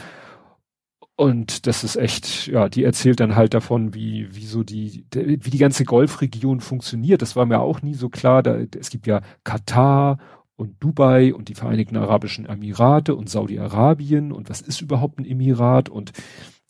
Und 1.17 1.67
das 1.67 1.83
ist 1.83 1.97
echt, 1.97 2.47
ja, 2.47 2.69
die 2.69 2.85
erzählt 2.85 3.21
dann 3.21 3.37
halt 3.37 3.55
davon, 3.55 3.95
wie, 3.95 4.29
wie 4.37 4.45
so 4.45 4.63
die, 4.63 5.07
wie 5.15 5.51
die 5.51 5.59
ganze 5.59 5.85
Golfregion 5.87 6.61
funktioniert. 6.61 7.23
Das 7.23 7.37
war 7.37 7.47
mir 7.47 7.61
auch 7.61 7.81
nie 7.81 7.95
so 7.95 8.11
klar. 8.11 8.43
Da, 8.43 8.59
es 8.79 8.91
gibt 8.91 9.07
ja 9.07 9.23
Katar 9.43 10.19
und 10.57 10.77
Dubai 10.81 11.35
und 11.35 11.49
die 11.49 11.55
Vereinigten 11.55 11.97
Arabischen 11.97 12.45
Emirate 12.47 13.15
und 13.15 13.31
Saudi-Arabien 13.31 14.33
und 14.33 14.51
was 14.51 14.61
ist 14.61 14.81
überhaupt 14.81 15.19
ein 15.19 15.27
Emirat 15.27 15.89
und 15.89 16.13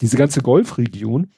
diese 0.01 0.17
ganze 0.17 0.43
Golfregion, 0.43 1.31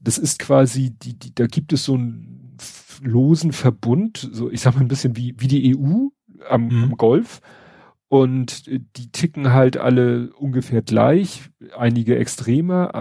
das 0.00 0.18
ist 0.18 0.38
quasi, 0.38 0.90
die, 0.90 1.18
die, 1.18 1.34
da 1.34 1.46
gibt 1.46 1.72
es 1.72 1.84
so 1.84 1.94
einen 1.94 2.56
losen 3.02 3.52
Verbund, 3.52 4.28
so 4.32 4.50
ich 4.50 4.60
sag 4.60 4.74
mal 4.74 4.82
ein 4.82 4.88
bisschen 4.88 5.16
wie, 5.16 5.34
wie 5.38 5.48
die 5.48 5.76
EU 5.76 6.08
am, 6.48 6.68
mhm. 6.68 6.84
am 6.84 6.96
Golf 6.96 7.40
und 8.14 8.68
die 8.68 9.10
ticken 9.10 9.52
halt 9.52 9.76
alle 9.76 10.32
ungefähr 10.34 10.82
gleich, 10.82 11.50
einige 11.76 12.16
extremer, 12.16 12.94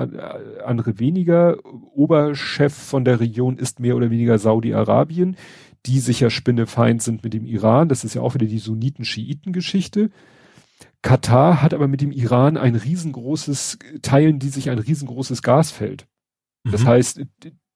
andere 0.66 0.98
weniger. 0.98 1.60
Oberchef 1.94 2.74
von 2.74 3.06
der 3.06 3.20
Region 3.20 3.60
ist 3.60 3.80
mehr 3.80 3.96
oder 3.96 4.10
weniger 4.10 4.40
Saudi-Arabien, 4.40 5.38
die 5.86 6.00
sicher 6.00 6.32
spinnefeind 6.32 7.04
sind 7.04 7.24
mit 7.24 7.36
dem 7.36 7.46
Iran. 7.46 7.90
Das 7.90 8.04
ist 8.04 8.16
ja 8.16 8.24
auch 8.24 8.34
wieder 8.34 8.48
die 8.48 8.58
Sunniten-Schiiten-Geschichte. 8.58 10.10
Katar 11.04 11.62
hat 11.62 11.76
aber 11.76 11.88
mit 11.88 12.02
dem 12.02 12.12
Iran 12.12 12.58
ein 12.58 12.74
riesengroßes, 12.74 13.78
teilen 14.02 14.40
die 14.40 14.50
sich 14.50 14.72
ein 14.72 14.80
riesengroßes 14.80 15.44
Gasfeld. 15.44 16.08
Das 16.64 16.82
mhm. 16.82 16.88
heißt, 16.88 17.22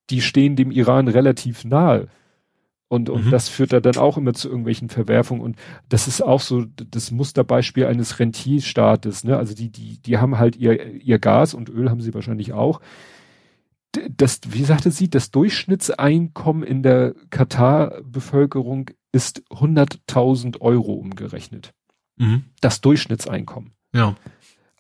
die 0.10 0.22
stehen 0.22 0.56
dem 0.56 0.72
Iran 0.72 1.08
relativ 1.08 1.66
nahe. 1.66 2.08
Und, 2.90 3.10
und 3.10 3.26
mhm. 3.26 3.32
das 3.32 3.50
führt 3.50 3.74
da 3.74 3.82
dann 3.82 3.98
auch 3.98 4.18
immer 4.18 4.34
zu 4.34 4.48
irgendwelchen 4.48 4.90
Verwerfungen. 4.90 5.42
Und 5.42 5.58
das 5.90 6.08
ist 6.08 6.22
auch 6.22 6.40
so 6.40 6.66
das 6.66 7.12
Musterbeispiel 7.12 7.86
eines 7.86 8.20
Rentierstaates. 8.20 9.26
Ne? 9.26 9.38
Also 9.38 9.54
die, 9.54 9.70
die, 9.70 10.02
die 10.02 10.18
haben 10.18 10.38
halt 10.38 10.56
ihr, 10.56 10.94
ihr 10.94 11.20
Gas 11.20 11.54
und 11.54 11.70
Öl 11.70 11.90
haben 11.90 12.02
sie 12.02 12.14
wahrscheinlich 12.14 12.54
auch. 12.54 12.80
Das, 14.10 14.40
wie 14.48 14.64
sagte 14.64 14.92
sie, 14.92 15.10
das 15.10 15.32
Durchschnittseinkommen 15.32 16.64
in 16.64 16.82
der 16.82 17.14
Katar-Bevölkerung 17.30 18.92
ist 19.12 19.44
100.000 19.50 20.62
Euro 20.62 20.94
umgerechnet. 20.94 21.74
Mhm. 22.18 22.46
Das 22.62 22.80
Durchschnittseinkommen. 22.80 23.74
Ja. 23.94 24.16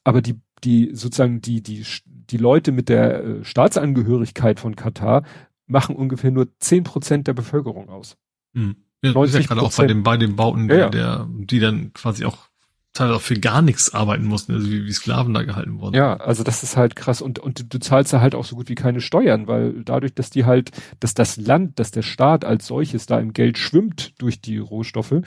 Aber 0.04 0.22
die, 0.22 0.40
die 0.64 0.92
sozusagen 0.94 1.42
die, 1.42 1.62
die, 1.62 1.86
die 2.06 2.38
Leute 2.38 2.72
mit 2.72 2.90
der 2.90 3.24
äh, 3.24 3.44
Staatsangehörigkeit 3.44 4.60
von 4.60 4.76
Katar 4.76 5.24
machen 5.68 5.96
ungefähr 5.96 6.32
nur 6.32 6.48
zehn 6.60 6.84
Prozent 6.84 7.28
der 7.28 7.34
Bevölkerung 7.34 7.90
aus. 7.90 8.18
Mhm. 8.54 8.78
Ja, 9.04 9.14
90 9.14 9.42
ja 9.42 9.48
gerade 9.48 9.62
auch 9.62 9.76
bei 9.76 9.86
den, 9.86 10.04
bei 10.04 10.18
den 10.18 10.36
Bauten, 10.36 10.70
ja, 10.70 10.78
ja. 10.78 10.90
Der, 10.90 11.28
die 11.30 11.60
dann 11.60 11.94
quasi 11.94 12.26
auch 12.26 12.48
teilweise 12.94 13.18
auch 13.18 13.22
für 13.22 13.40
gar 13.40 13.62
nichts 13.62 13.94
arbeiten 13.94 14.26
mussten, 14.26 14.54
also 14.54 14.70
wie, 14.72 14.86
wie 14.86 14.92
Sklaven 14.92 15.34
da 15.34 15.44
gehalten 15.44 15.80
wurden. 15.80 15.96
Ja, 15.96 16.18
also 16.18 16.44
das 16.44 16.64
ist 16.64 16.78
halt 16.78 16.96
krass 16.96 17.22
und, 17.22 17.38
und 17.40 17.60
du, 17.60 17.64
du 17.64 17.80
zahlst 17.80 18.12
da 18.12 18.22
halt 18.22 18.34
auch 18.34 18.46
so 18.46 18.56
gut 18.56 18.70
wie 18.70 18.76
keine 18.76 19.02
Steuern, 19.02 19.48
weil 19.48 19.84
dadurch, 19.84 20.16
dass 20.16 20.32
die 20.32 20.46
halt, 20.46 20.72
dass 21.00 21.14
das 21.14 21.38
Land, 21.38 21.80
dass 21.80 21.92
der 21.92 22.02
Staat 22.02 22.44
als 22.44 22.66
solches 22.66 23.06
da 23.06 23.20
im 23.20 23.34
Geld 23.34 23.58
schwimmt 23.58 24.20
durch 24.20 24.42
die 24.42 24.58
Rohstoffe, 24.58 25.22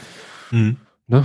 mhm. 0.51 0.77
ne? 1.07 1.25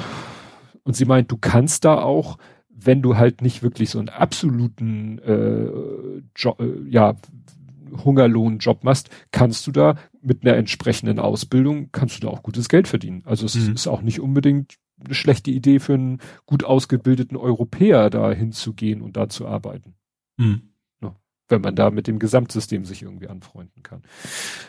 Und 0.83 0.95
sie 0.95 1.05
meint, 1.05 1.31
du 1.31 1.37
kannst 1.37 1.83
da 1.83 1.95
auch, 1.95 2.37
wenn 2.69 3.01
du 3.01 3.17
halt 3.17 3.41
nicht 3.41 3.63
wirklich 3.63 3.89
so 3.89 3.97
einen 3.97 4.09
absoluten 4.09 5.17
äh, 5.17 6.21
jo 6.37 6.55
äh, 6.59 6.87
ja, 6.87 7.15
Hungerlohnjob 8.03 8.83
machst, 8.83 9.09
kannst 9.31 9.65
du 9.67 9.71
da 9.71 9.95
mit 10.21 10.45
einer 10.45 10.57
entsprechenden 10.57 11.19
Ausbildung, 11.19 11.89
kannst 11.91 12.17
du 12.17 12.27
da 12.27 12.27
auch 12.27 12.43
gutes 12.43 12.67
Geld 12.69 12.87
verdienen. 12.87 13.23
Also 13.25 13.45
es 13.45 13.55
mhm. 13.55 13.73
ist 13.73 13.87
auch 13.87 14.01
nicht 14.01 14.19
unbedingt 14.19 14.75
eine 15.03 15.13
schlechte 15.13 15.51
Idee 15.51 15.79
für 15.79 15.93
einen 15.93 16.19
gut 16.45 16.63
ausgebildeten 16.63 17.37
Europäer, 17.37 18.09
da 18.09 18.31
hinzugehen 18.31 19.01
und 19.01 19.17
da 19.17 19.29
zu 19.29 19.47
arbeiten. 19.47 19.95
Mhm. 20.37 20.69
Wenn 21.47 21.61
man 21.61 21.75
da 21.75 21.91
mit 21.91 22.07
dem 22.07 22.17
Gesamtsystem 22.17 22.85
sich 22.85 23.03
irgendwie 23.03 23.27
anfreunden 23.27 23.83
kann. 23.83 24.01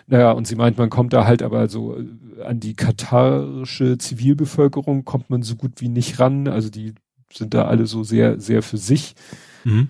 Naja, 0.06 0.32
und 0.32 0.46
sie 0.46 0.56
meint, 0.56 0.76
man 0.76 0.90
kommt 0.90 1.14
da 1.14 1.26
halt 1.26 1.42
aber 1.42 1.68
so 1.68 1.96
äh, 1.96 2.42
an 2.44 2.60
die 2.60 2.74
katarische 2.74 3.96
Zivilbevölkerung 3.96 5.06
kommt 5.06 5.30
man 5.30 5.42
so 5.42 5.56
gut 5.56 5.80
wie 5.80 5.88
nicht 5.88 6.20
ran. 6.20 6.48
Also 6.48 6.68
die 6.68 6.92
sind 7.32 7.54
da 7.54 7.64
alle 7.64 7.86
so 7.86 8.04
sehr, 8.04 8.40
sehr 8.40 8.62
für 8.62 8.76
sich. 8.76 9.14
Mhm. 9.64 9.88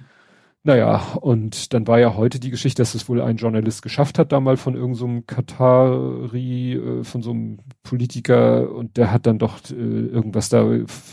Naja, 0.66 0.96
und 1.20 1.72
dann 1.74 1.86
war 1.86 2.00
ja 2.00 2.16
heute 2.16 2.40
die 2.40 2.50
Geschichte, 2.50 2.82
dass 2.82 2.96
es 2.96 3.08
wohl 3.08 3.22
ein 3.22 3.36
Journalist 3.36 3.82
geschafft 3.82 4.18
hat, 4.18 4.32
da 4.32 4.40
mal 4.40 4.56
von 4.56 4.74
irgendeinem 4.74 5.18
so 5.18 5.22
Katari, 5.24 6.72
äh, 6.72 7.04
von 7.04 7.22
so 7.22 7.30
einem 7.30 7.58
Politiker, 7.84 8.72
und 8.74 8.96
der 8.96 9.12
hat 9.12 9.26
dann 9.26 9.38
doch 9.38 9.60
äh, 9.70 9.74
irgendwas 9.74 10.48
da 10.48 10.68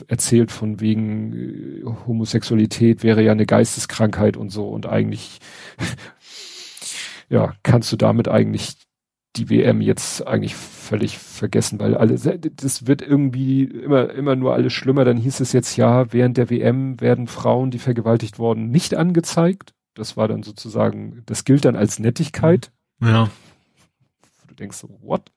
erzählt 0.07 0.51
von 0.51 0.80
wegen 0.80 1.34
äh, 1.34 1.84
Homosexualität 2.07 3.03
wäre 3.03 3.21
ja 3.21 3.31
eine 3.31 3.45
Geisteskrankheit 3.45 4.38
und 4.38 4.49
so, 4.49 4.67
und 4.69 4.88
eigentlich, 4.88 5.38
ja, 7.30 7.53
kannst 7.61 7.91
du 7.91 7.95
damit 7.95 8.27
eigentlich 8.27 8.82
die 9.35 9.49
WM 9.49 9.81
jetzt 9.81 10.27
eigentlich 10.27 10.55
völlig 10.55 11.18
vergessen, 11.18 11.80
weil 11.80 11.95
alle, 11.95 12.15
das 12.15 12.85
wird 12.85 13.01
irgendwie 13.01 13.64
immer, 13.64 14.11
immer 14.11 14.35
nur 14.35 14.53
alles 14.53 14.73
schlimmer. 14.73 15.05
Dann 15.05 15.18
hieß 15.18 15.39
es 15.39 15.53
jetzt, 15.53 15.76
ja, 15.76 16.14
während 16.14 16.38
der 16.38 16.49
WM 16.49 17.01
werden 17.01 17.27
Frauen, 17.27 17.72
die 17.72 17.80
vergewaltigt 17.80 18.38
wurden, 18.38 18.69
nicht 18.69 18.93
angezeigt. 18.93 19.73
Das 19.95 20.18
war 20.18 20.27
dann 20.27 20.43
sozusagen, 20.43 21.23
das 21.26 21.45
gilt 21.45 21.65
dann 21.65 21.76
als 21.76 21.99
Nettigkeit. 21.99 22.72
Ja. 23.01 23.30
Du 24.47 24.55
denkst 24.55 24.77
so, 24.77 24.89
what? 25.01 25.31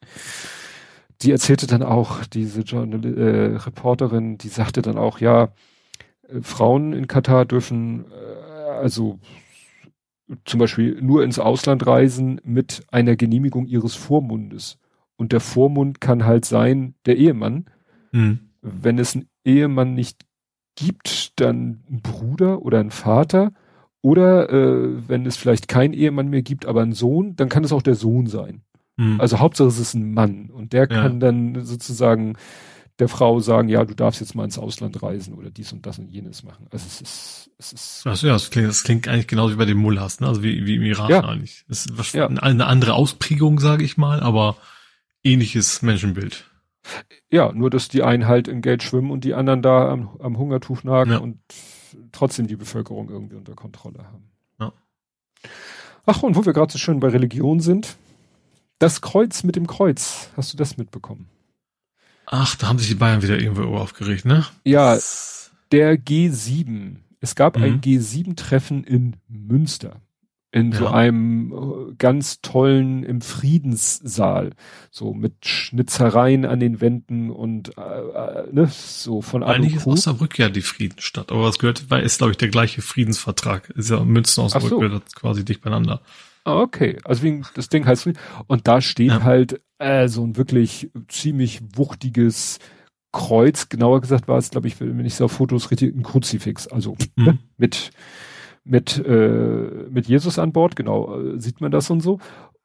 Die 1.22 1.30
erzählte 1.30 1.66
dann 1.66 1.82
auch, 1.82 2.24
diese 2.26 2.60
Journal 2.60 3.04
äh, 3.04 3.56
Reporterin, 3.56 4.36
die 4.36 4.48
sagte 4.48 4.82
dann 4.82 4.98
auch, 4.98 5.20
ja, 5.20 5.54
äh, 6.28 6.42
Frauen 6.42 6.92
in 6.92 7.06
Katar 7.06 7.46
dürfen, 7.46 8.04
äh, 8.10 8.70
also 8.70 9.18
zum 10.44 10.60
Beispiel 10.60 10.98
nur 11.00 11.22
ins 11.22 11.38
Ausland 11.38 11.86
reisen 11.86 12.40
mit 12.44 12.84
einer 12.90 13.16
Genehmigung 13.16 13.66
ihres 13.66 13.94
Vormundes. 13.94 14.78
Und 15.16 15.32
der 15.32 15.40
Vormund 15.40 16.00
kann 16.00 16.24
halt 16.24 16.44
sein, 16.44 16.94
der 17.06 17.16
Ehemann. 17.16 17.66
Mhm. 18.12 18.40
Wenn 18.60 18.98
es 18.98 19.14
einen 19.14 19.28
Ehemann 19.44 19.94
nicht 19.94 20.26
gibt, 20.74 21.40
dann 21.40 21.84
ein 21.88 22.00
Bruder 22.02 22.62
oder 22.62 22.80
ein 22.80 22.90
Vater. 22.90 23.52
Oder 24.02 24.50
äh, 24.50 25.08
wenn 25.08 25.26
es 25.26 25.36
vielleicht 25.36 25.68
keinen 25.68 25.94
Ehemann 25.94 26.28
mehr 26.28 26.42
gibt, 26.42 26.66
aber 26.66 26.82
ein 26.82 26.92
Sohn, 26.92 27.34
dann 27.36 27.48
kann 27.48 27.64
es 27.64 27.72
auch 27.72 27.82
der 27.82 27.94
Sohn 27.94 28.26
sein. 28.26 28.62
Mhm. 28.96 29.20
Also 29.20 29.40
Hauptsache 29.40 29.68
es 29.68 29.78
ist 29.78 29.94
ein 29.94 30.12
Mann. 30.12 30.50
Und 30.50 30.72
der 30.72 30.82
ja. 30.82 30.86
kann 30.86 31.20
dann 31.20 31.64
sozusagen 31.64 32.34
der 32.98 33.08
Frau 33.08 33.40
sagen, 33.40 33.68
ja, 33.68 33.84
du 33.84 33.94
darfst 33.94 34.20
jetzt 34.20 34.34
mal 34.34 34.44
ins 34.44 34.58
Ausland 34.58 35.02
reisen 35.02 35.34
oder 35.34 35.50
dies 35.50 35.72
und 35.72 35.84
das 35.84 35.98
und 35.98 36.08
jenes 36.08 36.42
machen. 36.42 36.66
Also 36.70 36.86
es 36.86 37.00
ist, 37.00 37.50
es 37.58 37.72
ist. 37.72 38.02
Ach 38.06 38.16
so, 38.16 38.26
ja, 38.26 38.32
das 38.32 38.50
klingt, 38.50 38.68
das 38.68 38.84
klingt 38.84 39.06
eigentlich 39.06 39.26
genauso 39.26 39.54
wie 39.54 39.58
bei 39.58 39.66
den 39.66 39.76
Mullahs, 39.76 40.20
ne? 40.20 40.28
Also 40.28 40.42
wie, 40.42 40.64
wie 40.66 40.76
im 40.76 40.82
Iran 40.82 41.10
ja. 41.10 41.20
eigentlich. 41.24 41.64
Das 41.68 41.86
ist 41.86 42.14
ja. 42.14 42.26
eine 42.26 42.66
andere 42.66 42.94
Ausprägung, 42.94 43.60
sage 43.60 43.84
ich 43.84 43.96
mal, 43.96 44.20
aber 44.20 44.56
ähnliches 45.22 45.82
Menschenbild. 45.82 46.44
Ja, 47.30 47.52
nur 47.52 47.68
dass 47.68 47.88
die 47.88 48.02
einen 48.02 48.26
halt 48.26 48.48
im 48.48 48.62
Geld 48.62 48.82
schwimmen 48.82 49.10
und 49.10 49.24
die 49.24 49.34
anderen 49.34 49.60
da 49.60 49.90
am, 49.90 50.16
am 50.20 50.38
Hungertuch 50.38 50.84
nagen 50.84 51.10
ja. 51.10 51.18
und 51.18 51.38
trotzdem 52.12 52.46
die 52.46 52.56
Bevölkerung 52.56 53.10
irgendwie 53.10 53.36
unter 53.36 53.54
Kontrolle 53.54 54.04
haben. 54.04 54.30
Ja. 54.58 54.72
Ach, 56.06 56.22
und 56.22 56.36
wo 56.36 56.46
wir 56.46 56.52
gerade 56.52 56.72
so 56.72 56.78
schön 56.78 57.00
bei 57.00 57.08
Religion 57.08 57.60
sind, 57.60 57.96
das 58.78 59.00
Kreuz 59.00 59.42
mit 59.42 59.56
dem 59.56 59.66
Kreuz, 59.66 60.30
hast 60.36 60.52
du 60.52 60.56
das 60.56 60.76
mitbekommen? 60.76 61.28
Ach, 62.26 62.56
da 62.56 62.68
haben 62.68 62.78
sich 62.78 62.88
die 62.88 62.94
Bayern 62.96 63.22
wieder 63.22 63.38
irgendwo 63.38 63.76
aufgeregt, 63.76 64.24
ne? 64.24 64.44
Ja, 64.64 64.98
der 65.72 65.96
G7. 65.96 66.96
Es 67.20 67.34
gab 67.34 67.56
mhm. 67.56 67.62
ein 67.64 67.80
G7-Treffen 67.80 68.84
in 68.84 69.16
Münster. 69.28 70.02
In 70.52 70.72
ja. 70.72 70.78
so 70.78 70.86
einem 70.86 71.52
äh, 71.52 71.94
ganz 71.98 72.40
tollen, 72.40 73.02
im 73.02 73.20
Friedenssaal. 73.20 74.52
So 74.90 75.12
mit 75.12 75.44
Schnitzereien 75.44 76.44
an 76.44 76.60
den 76.60 76.80
Wänden 76.80 77.30
und, 77.30 77.76
äh, 77.76 77.80
äh 77.80 78.52
ne, 78.52 78.70
so 78.72 79.22
von 79.22 79.42
Eigentlich 79.42 79.76
ist 79.76 79.86
Osnabrück 79.86 80.38
ja 80.38 80.48
die 80.48 80.62
Friedensstadt. 80.62 81.30
Aber 81.30 81.42
was 81.42 81.58
gehört, 81.58 81.90
weil 81.90 82.04
ist, 82.04 82.18
glaube 82.18 82.32
ich, 82.32 82.38
der 82.38 82.48
gleiche 82.48 82.80
Friedensvertrag. 82.80 83.70
Ist 83.70 83.90
ja 83.90 84.02
Münster 84.04 84.44
Osnabrück 84.44 84.70
so. 84.70 84.78
gehört 84.78 85.14
quasi 85.14 85.44
dicht 85.44 85.60
beieinander. 85.60 86.00
Ah, 86.46 86.60
okay. 86.60 86.96
Also 87.02 87.24
wegen, 87.24 87.44
das 87.54 87.68
Ding 87.68 87.86
heißt, 87.86 88.08
und 88.46 88.68
da 88.68 88.80
steht 88.80 89.10
ja. 89.10 89.22
halt 89.24 89.60
äh, 89.78 90.06
so 90.06 90.22
ein 90.24 90.36
wirklich 90.36 90.92
ziemlich 91.08 91.60
wuchtiges 91.74 92.60
Kreuz. 93.10 93.68
Genauer 93.68 94.00
gesagt 94.00 94.28
war 94.28 94.38
es, 94.38 94.50
glaube 94.50 94.68
ich, 94.68 94.80
wenn 94.80 95.04
ich 95.04 95.16
so 95.16 95.24
auf 95.24 95.32
Fotos 95.32 95.72
richtig, 95.72 95.92
ein 95.92 96.04
Kruzifix. 96.04 96.68
Also 96.68 96.96
mhm. 97.16 97.24
ne, 97.24 97.38
mit 97.56 97.90
mit 98.62 98.96
äh, 99.04 99.88
mit 99.90 100.06
Jesus 100.06 100.38
an 100.38 100.52
Bord. 100.52 100.76
Genau 100.76 101.20
äh, 101.20 101.40
sieht 101.40 101.60
man 101.60 101.72
das 101.72 101.90
und 101.90 102.00
so. 102.00 102.20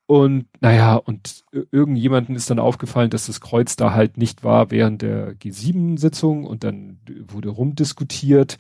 Und 0.05 0.45
naja, 0.59 0.97
und 0.97 1.43
irgendjemanden 1.71 2.35
ist 2.35 2.51
dann 2.51 2.59
aufgefallen, 2.59 3.09
dass 3.09 3.25
das 3.25 3.41
Kreuz 3.41 3.77
da 3.77 3.93
halt 3.93 4.17
nicht 4.17 4.43
war 4.43 4.69
während 4.69 5.01
der 5.01 5.33
G7-Sitzung 5.37 6.43
und 6.43 6.63
dann 6.63 6.99
wurde 7.29 7.49
rumdiskutiert, 7.49 8.59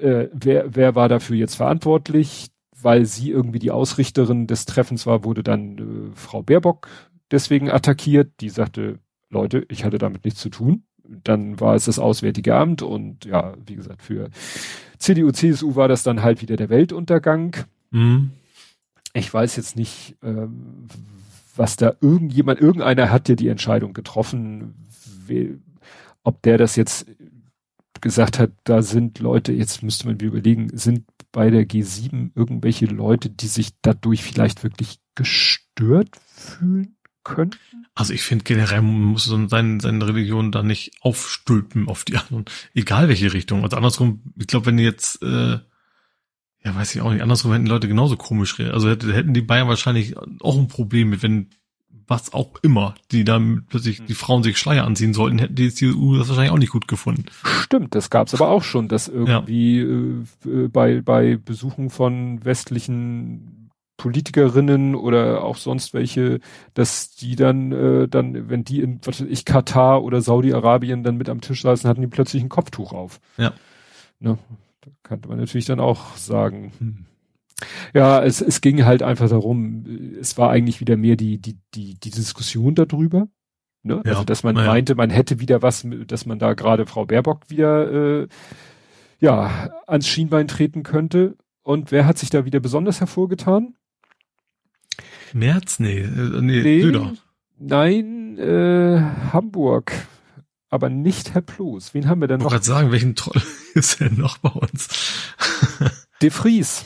äh, 0.00 0.28
wer, 0.32 0.74
wer 0.74 0.94
war 0.96 1.08
dafür 1.08 1.36
jetzt 1.36 1.54
verantwortlich 1.54 2.51
weil 2.82 3.06
sie 3.06 3.30
irgendwie 3.30 3.58
die 3.58 3.70
Ausrichterin 3.70 4.46
des 4.46 4.64
Treffens 4.64 5.06
war, 5.06 5.24
wurde 5.24 5.42
dann 5.42 5.78
äh, 5.78 6.16
Frau 6.16 6.42
Baerbock 6.42 6.88
deswegen 7.30 7.70
attackiert. 7.70 8.32
Die 8.40 8.48
sagte, 8.48 8.98
Leute, 9.30 9.64
ich 9.68 9.84
hatte 9.84 9.98
damit 9.98 10.24
nichts 10.24 10.40
zu 10.40 10.50
tun. 10.50 10.84
Dann 11.04 11.60
war 11.60 11.74
es 11.74 11.86
das 11.86 11.98
Auswärtige 11.98 12.54
Amt 12.54 12.82
und 12.82 13.24
ja, 13.24 13.54
wie 13.66 13.76
gesagt, 13.76 14.02
für 14.02 14.30
CDU, 14.98 15.32
CSU 15.32 15.74
war 15.74 15.88
das 15.88 16.02
dann 16.02 16.22
halt 16.22 16.42
wieder 16.42 16.56
der 16.56 16.70
Weltuntergang. 16.70 17.56
Mhm. 17.90 18.30
Ich 19.14 19.32
weiß 19.32 19.56
jetzt 19.56 19.76
nicht, 19.76 20.16
äh, 20.22 20.46
was 21.56 21.76
da 21.76 21.94
irgendjemand, 22.00 22.60
irgendeiner 22.60 23.10
hat 23.10 23.28
ja 23.28 23.34
die 23.34 23.48
Entscheidung 23.48 23.92
getroffen, 23.92 24.74
wie, 25.26 25.58
ob 26.22 26.40
der 26.42 26.56
das 26.56 26.76
jetzt 26.76 27.06
gesagt 28.00 28.38
hat, 28.38 28.50
da 28.64 28.82
sind 28.82 29.18
Leute, 29.18 29.52
jetzt 29.52 29.82
müsste 29.82 30.06
man 30.06 30.16
mir 30.16 30.26
überlegen, 30.26 30.70
sind 30.76 31.04
bei 31.32 31.50
der 31.50 31.66
G7 31.66 32.30
irgendwelche 32.34 32.86
Leute, 32.86 33.30
die 33.30 33.46
sich 33.46 33.70
dadurch 33.80 34.22
vielleicht 34.22 34.62
wirklich 34.62 35.00
gestört 35.14 36.10
fühlen 36.26 36.96
könnten? 37.24 37.86
Also 37.94 38.12
ich 38.12 38.22
finde 38.22 38.44
generell 38.44 38.82
muss 38.82 39.24
so 39.24 39.48
seine, 39.48 39.80
seine 39.80 40.06
Religion 40.06 40.52
da 40.52 40.62
nicht 40.62 40.92
aufstülpen 41.00 41.88
auf 41.88 42.04
die 42.04 42.16
anderen, 42.16 42.44
egal 42.74 43.08
welche 43.08 43.32
Richtung. 43.32 43.64
Also 43.64 43.76
andersrum, 43.76 44.22
ich 44.38 44.46
glaube, 44.46 44.66
wenn 44.66 44.78
jetzt, 44.78 45.22
äh, 45.22 45.58
ja 46.64 46.74
weiß 46.74 46.94
ich 46.94 47.00
auch 47.00 47.12
nicht, 47.12 47.22
andersrum 47.22 47.52
hätten 47.52 47.66
Leute 47.66 47.88
genauso 47.88 48.16
komisch 48.16 48.58
reagiert. 48.58 48.74
Also 48.74 48.88
hätten 48.90 49.34
die 49.34 49.42
Bayern 49.42 49.68
wahrscheinlich 49.68 50.16
auch 50.40 50.58
ein 50.58 50.68
Problem 50.68 51.10
mit, 51.10 51.22
wenn 51.22 51.50
was 52.12 52.34
auch 52.34 52.50
immer, 52.60 52.94
die 53.10 53.24
dann 53.24 53.64
plötzlich 53.70 54.00
hm. 54.00 54.06
die 54.06 54.14
Frauen 54.14 54.42
sich 54.42 54.58
Schleier 54.58 54.84
anziehen 54.84 55.14
sollten, 55.14 55.38
hätten 55.38 55.54
die 55.54 55.72
CDU 55.72 56.16
das 56.16 56.28
wahrscheinlich 56.28 56.52
auch 56.52 56.58
nicht 56.58 56.72
gut 56.72 56.86
gefunden. 56.86 57.24
Stimmt, 57.42 57.94
das 57.94 58.10
gab's 58.10 58.34
aber 58.34 58.48
auch 58.48 58.62
schon, 58.62 58.88
dass 58.88 59.08
irgendwie 59.08 59.78
ja. 59.80 60.52
äh, 60.52 60.68
bei, 60.68 61.00
bei 61.00 61.38
Besuchen 61.42 61.88
von 61.88 62.44
westlichen 62.44 63.70
Politikerinnen 63.96 64.94
oder 64.94 65.42
auch 65.42 65.56
sonst 65.56 65.94
welche, 65.94 66.40
dass 66.74 67.14
die 67.14 67.34
dann, 67.34 67.72
äh, 67.72 68.08
dann, 68.08 68.50
wenn 68.50 68.62
die 68.62 68.80
in, 68.80 69.00
was 69.04 69.22
weiß 69.22 69.28
ich, 69.30 69.46
Katar 69.46 70.02
oder 70.02 70.20
Saudi-Arabien 70.20 71.02
dann 71.02 71.16
mit 71.16 71.30
am 71.30 71.40
Tisch 71.40 71.62
saßen, 71.62 71.88
hatten 71.88 72.02
die 72.02 72.08
plötzlich 72.08 72.42
ein 72.42 72.50
Kopftuch 72.50 72.92
auf. 72.92 73.20
Ja. 73.38 73.54
Ne? 74.20 74.38
Da 74.82 74.90
könnte 75.02 75.28
man 75.28 75.38
natürlich 75.38 75.66
dann 75.66 75.80
auch 75.80 76.16
sagen, 76.16 76.72
hm, 76.78 77.06
ja, 77.94 78.22
es, 78.22 78.40
es 78.40 78.60
ging 78.60 78.84
halt 78.84 79.02
einfach 79.02 79.28
darum, 79.28 79.84
es 80.20 80.38
war 80.38 80.50
eigentlich 80.50 80.80
wieder 80.80 80.96
mehr 80.96 81.16
die, 81.16 81.38
die, 81.38 81.58
die, 81.74 81.94
die 81.98 82.10
Diskussion 82.10 82.74
darüber. 82.74 83.28
Ne? 83.82 84.02
Ja, 84.04 84.12
also 84.12 84.24
dass 84.24 84.44
man 84.44 84.56
ja. 84.56 84.64
meinte, 84.64 84.94
man 84.94 85.10
hätte 85.10 85.40
wieder 85.40 85.62
was, 85.62 85.86
dass 86.06 86.26
man 86.26 86.38
da 86.38 86.54
gerade 86.54 86.86
Frau 86.86 87.04
Baerbock 87.04 87.50
wieder 87.50 88.22
äh, 88.22 88.28
ja 89.18 89.70
ans 89.86 90.06
Schienbein 90.06 90.48
treten 90.48 90.82
könnte. 90.82 91.36
Und 91.62 91.90
wer 91.90 92.06
hat 92.06 92.18
sich 92.18 92.30
da 92.30 92.44
wieder 92.44 92.60
besonders 92.60 93.00
hervorgetan? 93.00 93.74
März? 95.32 95.80
Nee, 95.80 96.00
äh, 96.00 96.40
nee, 96.40 96.62
nee 96.62 96.82
Söder. 96.82 97.12
Nein, 97.58 98.38
äh, 98.38 99.00
Hamburg. 99.32 99.92
Aber 100.68 100.88
nicht 100.88 101.34
Herr 101.34 101.42
Ploß. 101.42 101.92
Wen 101.92 102.08
haben 102.08 102.20
wir 102.20 102.28
denn 102.28 102.38
noch? 102.38 102.46
Ich 102.46 102.52
wollte 102.52 102.66
sagen, 102.66 102.92
welchen 102.92 103.14
Troll 103.14 103.42
ist 103.74 104.00
denn 104.00 104.16
noch 104.16 104.38
bei 104.38 104.48
uns? 104.48 104.88
De 106.22 106.30
Vries. 106.30 106.84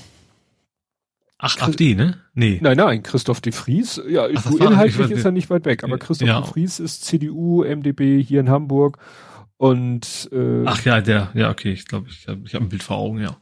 Ach, 1.39 1.61
AfD, 1.61 1.95
ne? 1.95 2.17
Nee. 2.33 2.59
Nein, 2.63 2.79
nein, 2.79 3.03
Christoph 3.03 3.41
de 3.43 3.53
Vries, 3.53 4.01
ja, 4.09 4.27
Ach, 4.35 4.43
so 4.43 4.57
inhaltlich 4.57 5.11
ist 5.11 5.25
er 5.25 5.33
nicht 5.33 5.51
weit 5.51 5.67
weg, 5.67 5.85
aber 5.85 5.99
Christoph 5.99 6.29
ja. 6.29 6.41
de 6.41 6.51
Vries 6.51 6.81
ist 6.81 7.05
CDU, 7.05 7.63
MDB 7.63 8.23
hier 8.23 8.41
in 8.41 8.49
Hamburg 8.49 8.99
und 9.59 10.31
äh, 10.33 10.63
Ach 10.65 10.83
ja, 10.85 11.01
der, 11.01 11.31
ja, 11.35 11.51
okay, 11.51 11.73
ich 11.73 11.87
glaube, 11.87 12.09
ich 12.09 12.27
habe 12.27 12.41
ich 12.47 12.55
hab 12.55 12.63
ein 12.63 12.69
Bild 12.71 12.83
vor 12.83 12.97
Augen, 12.97 13.19
ja. 13.21 13.37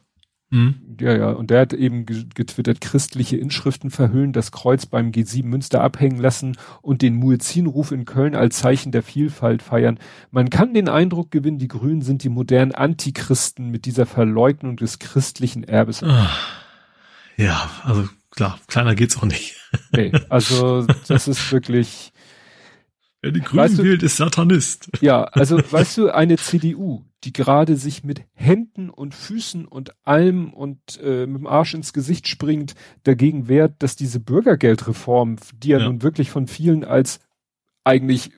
Mhm. 0.49 0.75
Ja, 0.99 1.15
ja, 1.15 1.31
und 1.31 1.49
der 1.49 1.61
hat 1.61 1.73
eben 1.73 2.05
getwittert, 2.05 2.79
christliche 2.79 3.37
Inschriften 3.37 3.89
verhüllen 3.89 4.31
das 4.31 4.51
Kreuz 4.51 4.85
beim 4.85 5.11
G7 5.11 5.43
Münster 5.43 5.81
abhängen 5.81 6.19
lassen 6.19 6.57
und 6.81 7.01
den 7.01 7.15
Muezzinruf 7.15 7.91
in 7.91 8.05
Köln 8.05 8.35
als 8.35 8.59
Zeichen 8.59 8.91
der 8.91 9.03
Vielfalt 9.03 9.61
feiern. 9.61 9.99
Man 10.31 10.49
kann 10.49 10.73
den 10.73 10.87
Eindruck 10.87 11.31
gewinnen, 11.31 11.57
die 11.57 11.67
Grünen 11.67 12.01
sind 12.01 12.23
die 12.23 12.29
modernen 12.29 12.73
Antichristen 12.73 13.71
mit 13.71 13.85
dieser 13.85 14.05
Verleugnung 14.05 14.77
des 14.77 14.99
christlichen 14.99 15.63
Erbes. 15.63 16.03
Ach. 16.03 16.64
Ja, 17.37 17.69
also 17.83 18.07
klar, 18.31 18.59
kleiner 18.67 18.95
geht's 18.95 19.17
auch 19.17 19.25
nicht. 19.25 19.55
Nee, 19.91 20.11
also 20.29 20.85
das 21.07 21.27
ist 21.27 21.51
wirklich. 21.51 22.11
Wer 23.21 23.31
die 23.31 23.41
Grünen 23.41 23.63
weißt 23.63 23.79
du, 23.79 23.83
wählt, 23.83 24.03
ist 24.03 24.17
Satanist. 24.17 24.89
Ja, 25.01 25.23
also 25.23 25.57
weißt 25.57 25.97
du, 25.97 26.09
eine 26.11 26.37
CDU, 26.37 27.03
die 27.23 27.33
gerade 27.33 27.75
sich 27.75 28.03
mit 28.03 28.21
Händen 28.33 28.89
und 28.89 29.15
Füßen 29.15 29.65
und 29.65 29.95
allem 30.05 30.53
und 30.53 30.99
äh, 31.01 31.25
mit 31.25 31.39
dem 31.39 31.47
Arsch 31.47 31.73
ins 31.73 31.91
Gesicht 31.91 32.27
springt, 32.27 32.75
dagegen 33.03 33.47
wehrt, 33.47 33.81
dass 33.81 33.95
diese 33.95 34.19
Bürgergeldreform, 34.19 35.37
die 35.55 35.69
ja, 35.69 35.79
ja. 35.79 35.85
nun 35.85 36.03
wirklich 36.03 36.29
von 36.29 36.47
vielen 36.47 36.83
als 36.83 37.19
eigentlich 37.83 38.31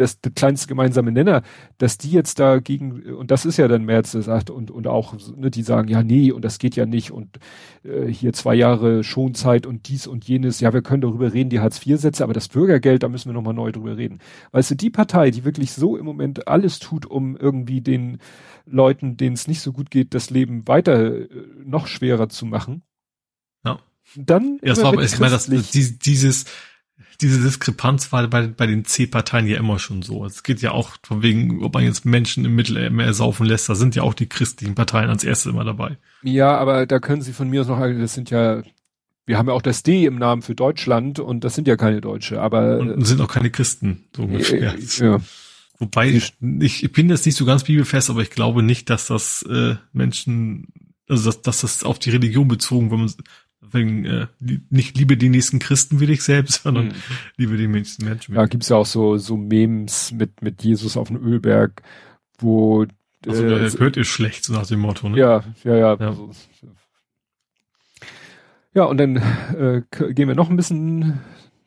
das, 0.00 0.20
der 0.20 0.32
kleinste 0.32 0.68
gemeinsame 0.68 1.12
Nenner, 1.12 1.42
dass 1.78 1.98
die 1.98 2.10
jetzt 2.10 2.38
dagegen, 2.38 3.02
und 3.14 3.30
das 3.30 3.44
ist 3.44 3.56
ja 3.56 3.68
dann 3.68 3.84
März, 3.84 4.12
der 4.12 4.22
sagt, 4.22 4.50
und, 4.50 4.70
und 4.70 4.86
auch, 4.86 5.14
ne, 5.36 5.50
die 5.50 5.62
sagen, 5.62 5.88
ja, 5.88 6.02
nee, 6.02 6.32
und 6.32 6.44
das 6.44 6.58
geht 6.58 6.76
ja 6.76 6.86
nicht, 6.86 7.10
und 7.10 7.38
äh, 7.82 8.06
hier 8.06 8.32
zwei 8.32 8.54
Jahre 8.54 9.04
Schonzeit 9.04 9.66
und 9.66 9.88
dies 9.88 10.06
und 10.06 10.26
jenes, 10.26 10.60
ja, 10.60 10.72
wir 10.72 10.82
können 10.82 11.02
darüber 11.02 11.32
reden, 11.32 11.50
die 11.50 11.60
Hartz-IV-Sätze, 11.60 12.22
aber 12.22 12.32
das 12.32 12.48
Bürgergeld, 12.48 13.02
da 13.02 13.08
müssen 13.08 13.28
wir 13.28 13.34
nochmal 13.34 13.54
neu 13.54 13.72
drüber 13.72 13.96
reden. 13.96 14.20
Weißt 14.52 14.70
du, 14.70 14.74
die 14.74 14.90
Partei, 14.90 15.30
die 15.30 15.44
wirklich 15.44 15.72
so 15.72 15.96
im 15.96 16.04
Moment 16.04 16.48
alles 16.48 16.78
tut, 16.78 17.06
um 17.06 17.36
irgendwie 17.36 17.80
den 17.80 18.18
Leuten, 18.66 19.16
denen 19.16 19.34
es 19.34 19.48
nicht 19.48 19.60
so 19.60 19.72
gut 19.72 19.90
geht, 19.90 20.14
das 20.14 20.30
Leben 20.30 20.68
weiter 20.68 21.22
äh, 21.22 21.28
noch 21.64 21.86
schwerer 21.86 22.28
zu 22.28 22.46
machen. 22.46 22.82
Ja. 23.64 23.80
Dann. 24.16 24.58
Ja, 24.62 24.72
es 24.72 24.82
war, 24.82 24.94
ich 25.02 25.18
meine, 25.18 25.32
das, 25.32 25.46
dieses, 25.46 26.46
diese 27.20 27.40
Diskrepanz 27.40 28.12
war 28.12 28.26
bei, 28.28 28.46
bei 28.46 28.66
den 28.66 28.84
C-Parteien 28.84 29.46
ja 29.46 29.58
immer 29.58 29.78
schon 29.78 30.02
so. 30.02 30.24
Es 30.24 30.44
geht 30.44 30.62
ja 30.62 30.70
auch 30.70 30.92
von 31.02 31.22
wegen, 31.22 31.64
ob 31.64 31.74
man 31.74 31.82
jetzt 31.82 32.04
Menschen 32.04 32.44
im 32.44 32.54
Mittelmeer 32.54 33.12
saufen 33.12 33.46
lässt, 33.46 33.68
da 33.68 33.74
sind 33.74 33.96
ja 33.96 34.02
auch 34.02 34.14
die 34.14 34.28
christlichen 34.28 34.74
Parteien 34.74 35.10
als 35.10 35.24
erstes 35.24 35.52
immer 35.52 35.64
dabei. 35.64 35.96
Ja, 36.22 36.56
aber 36.56 36.86
da 36.86 37.00
können 37.00 37.22
Sie 37.22 37.32
von 37.32 37.48
mir 37.48 37.62
aus 37.62 37.66
noch, 37.66 37.80
das 37.80 38.14
sind 38.14 38.30
ja, 38.30 38.62
wir 39.26 39.36
haben 39.36 39.48
ja 39.48 39.54
auch 39.54 39.62
das 39.62 39.82
D 39.82 40.06
im 40.06 40.16
Namen 40.16 40.42
für 40.42 40.54
Deutschland 40.54 41.18
und 41.18 41.42
das 41.42 41.54
sind 41.54 41.66
ja 41.66 41.76
keine 41.76 42.00
Deutsche, 42.00 42.40
aber. 42.40 42.78
Und 42.78 43.04
sind 43.04 43.20
auch 43.20 43.32
keine 43.32 43.50
Christen, 43.50 44.04
so 44.14 44.22
ungefähr. 44.22 44.74
Äh, 44.74 45.04
ja. 45.04 45.20
Wobei, 45.80 46.08
ich, 46.08 46.34
ich 46.40 46.92
bin 46.92 47.08
jetzt 47.08 47.26
nicht 47.26 47.36
so 47.36 47.44
ganz 47.44 47.64
bibelfest, 47.64 48.10
aber 48.10 48.22
ich 48.22 48.30
glaube 48.30 48.62
nicht, 48.62 48.90
dass 48.90 49.06
das 49.08 49.42
äh, 49.42 49.76
Menschen, 49.92 50.68
also 51.08 51.30
dass, 51.30 51.42
dass 51.42 51.60
das 51.60 51.84
auf 51.84 51.98
die 51.98 52.10
Religion 52.10 52.48
bezogen, 52.48 52.90
wenn 52.90 53.00
man 53.00 53.12
wegen 53.72 54.04
äh, 54.04 54.26
nicht 54.70 54.96
liebe 54.96 55.16
die 55.16 55.28
nächsten 55.28 55.58
Christen 55.58 56.00
wie 56.00 56.06
dich 56.06 56.22
selbst, 56.22 56.62
sondern 56.62 56.88
mhm. 56.88 56.92
liebe 57.36 57.56
die 57.56 57.68
nächsten 57.68 58.04
Menschen. 58.04 58.34
Ja, 58.34 58.46
gibt's 58.46 58.68
ja 58.68 58.76
auch 58.76 58.86
so 58.86 59.16
so 59.16 59.36
Memes 59.36 60.12
mit 60.12 60.42
mit 60.42 60.62
Jesus 60.62 60.96
auf 60.96 61.08
dem 61.08 61.16
Ölberg, 61.16 61.82
wo 62.38 62.86
also 63.26 63.44
äh, 63.44 63.48
der 63.48 63.80
hört 63.80 63.96
ihr 63.96 64.04
schlecht 64.04 64.44
so 64.44 64.52
nach 64.52 64.66
dem 64.66 64.80
Motto, 64.80 65.08
ne? 65.08 65.18
Ja, 65.18 65.44
ja, 65.64 65.76
ja. 65.76 65.96
Ja, 65.98 66.08
also, 66.08 66.30
ja 68.74 68.84
und 68.84 68.98
dann 68.98 69.16
äh, 69.16 69.82
gehen 69.90 70.28
wir 70.28 70.34
noch 70.34 70.50
ein 70.50 70.56
bisschen 70.56 71.20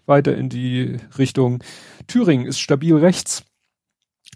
weiter 0.05 0.35
in 0.35 0.49
die 0.49 0.97
Richtung 1.17 1.63
Thüringen 2.07 2.45
ist 2.45 2.59
stabil 2.59 2.95
rechts. 2.95 3.45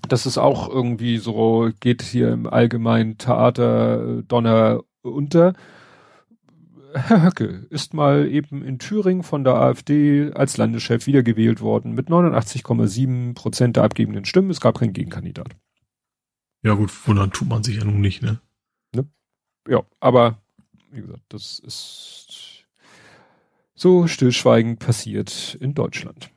Das 0.07 0.25
ist 0.25 0.37
auch 0.37 0.69
irgendwie 0.69 1.17
so, 1.17 1.71
geht 1.79 2.01
hier 2.01 2.31
im 2.31 2.47
allgemeinen 2.47 3.17
Theater 3.17 4.23
Donner 4.27 4.83
unter. 5.01 5.53
Herr 6.95 7.23
Höcke 7.23 7.67
ist 7.69 7.93
mal 7.93 8.27
eben 8.27 8.63
in 8.63 8.79
Thüringen 8.79 9.23
von 9.23 9.43
der 9.43 9.55
AfD 9.55 10.31
als 10.33 10.55
Landeschef 10.55 11.07
wiedergewählt 11.07 11.59
worden 11.59 11.93
mit 11.93 12.07
89,7 12.07 13.33
Prozent 13.33 13.75
der 13.75 13.83
abgebenden 13.83 14.23
Stimmen. 14.23 14.49
Es 14.49 14.61
gab 14.61 14.79
keinen 14.79 14.93
Gegenkandidat. 14.93 15.55
Ja 16.63 16.73
gut, 16.73 16.91
wundern 17.07 17.31
tut 17.31 17.49
man 17.49 17.63
sich 17.63 17.77
ja 17.77 17.83
nun 17.83 17.99
nicht, 17.99 18.21
ne? 18.21 18.39
ne? 18.95 19.05
Ja, 19.67 19.83
aber 19.99 20.39
wie 20.91 21.01
gesagt, 21.01 21.23
das 21.29 21.59
ist 21.59 22.65
so 23.75 24.07
stillschweigend 24.07 24.79
passiert 24.79 25.57
in 25.59 25.73
Deutschland. 25.73 26.31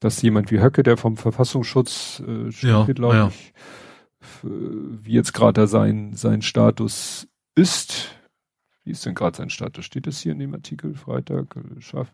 Dass 0.00 0.20
jemand 0.20 0.50
wie 0.50 0.60
Höcke, 0.60 0.82
der 0.82 0.96
vom 0.96 1.16
Verfassungsschutz 1.16 2.22
äh, 2.26 2.50
ja, 2.66 2.84
glaube 2.86 3.14
ja. 3.14 3.28
ich, 3.28 3.54
wie 4.42 5.12
jetzt 5.12 5.32
gerade 5.32 5.68
sein, 5.68 6.14
sein 6.14 6.42
Status 6.42 7.28
ist, 7.54 8.15
wie 8.86 8.92
ist 8.92 9.04
denn 9.04 9.14
gerade 9.14 9.36
sein 9.36 9.50
Status? 9.50 9.84
Steht 9.84 10.06
das 10.06 10.20
hier 10.20 10.32
in 10.32 10.38
dem 10.38 10.54
Artikel? 10.54 10.94
Freitag, 10.94 11.56
scharf. 11.80 12.12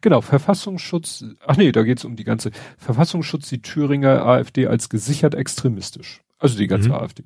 Genau, 0.00 0.20
Verfassungsschutz. 0.20 1.24
Ach 1.44 1.56
nee, 1.56 1.72
da 1.72 1.82
geht 1.82 1.98
es 1.98 2.04
um 2.04 2.14
die 2.14 2.22
ganze 2.24 2.52
Verfassungsschutz, 2.78 3.48
die 3.48 3.60
Thüringer 3.60 4.24
AfD 4.24 4.68
als 4.68 4.88
gesichert 4.88 5.34
extremistisch. 5.34 6.22
Also 6.38 6.56
die 6.56 6.68
ganze 6.68 6.90
mhm. 6.90 6.94
AfD. 6.94 7.24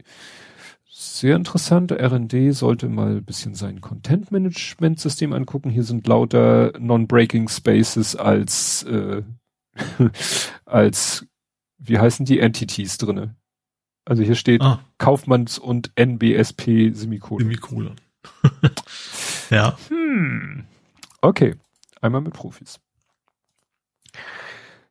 Sehr 0.89 1.37
interessant. 1.37 1.93
RND 1.93 2.55
sollte 2.55 2.89
mal 2.89 3.17
ein 3.17 3.25
bisschen 3.25 3.55
sein 3.55 3.83
Content-Management-System 3.83 5.35
angucken. 5.35 5.69
Hier 5.69 5.85
sind 5.85 6.07
lauter 6.07 6.73
Non-Breaking 6.79 7.49
Spaces 7.49 8.17
als, 8.17 8.83
äh, 8.85 9.23
als, 10.65 11.27
wie 11.77 11.99
heißen 11.99 12.25
die 12.25 12.41
Entities 12.41 12.97
drinne? 12.97 13.37
Also 14.07 14.23
hier 14.23 14.37
steht 14.37 14.63
ah. 14.63 14.81
Kaufmanns 14.97 15.59
und 15.59 15.91
NBSP 15.97 16.93
Semikolon. 16.95 17.43
Semikolon. 17.43 17.97
ja. 19.51 19.77
Hm. 19.89 20.65
Okay. 21.21 21.57
Einmal 22.01 22.21
mit 22.21 22.35
Profis. 22.35 22.79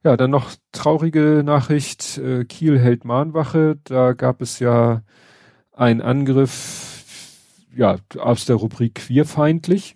Ja, 0.04 0.18
dann 0.18 0.32
noch 0.32 0.52
traurige 0.72 1.42
Nachricht. 1.44 2.18
Äh, 2.18 2.46
Kiel 2.46 2.80
hält 2.80 3.06
Mahnwache. 3.06 3.80
Da 3.84 4.14
gab 4.14 4.42
es 4.42 4.60
ja 4.60 5.02
einen 5.72 6.02
Angriff, 6.02 7.04
ja, 7.76 7.98
aus 8.18 8.46
der 8.46 8.58
Rubrik 8.58 8.96
queerfeindlich. 8.96 9.96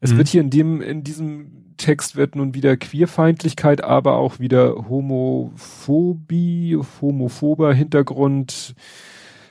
Es 0.00 0.12
mhm. 0.12 0.18
wird 0.18 0.28
hier 0.28 0.40
in 0.42 0.50
dem, 0.50 0.80
in 0.82 1.02
diesem 1.02 1.74
Text 1.78 2.16
wird 2.16 2.36
nun 2.36 2.54
wieder 2.54 2.76
Queerfeindlichkeit, 2.76 3.82
aber 3.82 4.16
auch 4.16 4.38
wieder 4.38 4.88
Homophobie, 4.88 6.76
homophober 7.00 7.72
Hintergrund. 7.72 8.74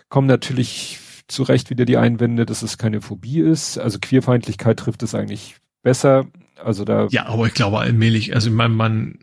Kommen 0.09 0.27
natürlich 0.27 0.99
zu 1.27 1.43
Recht 1.43 1.69
wieder 1.69 1.85
die 1.85 1.97
Einwände, 1.97 2.45
dass 2.45 2.61
es 2.61 2.77
keine 2.77 3.01
Phobie 3.01 3.39
ist. 3.39 3.77
Also 3.77 3.99
Queerfeindlichkeit 3.99 4.77
trifft 4.79 5.03
es 5.03 5.15
eigentlich 5.15 5.57
besser. 5.83 6.27
Also 6.63 6.85
da. 6.85 7.07
Ja, 7.11 7.27
aber 7.27 7.47
ich 7.47 7.53
glaube 7.53 7.79
allmählich, 7.79 8.33
also 8.33 8.49
ich 8.49 8.55
meine, 8.55 8.73
man, 8.73 9.19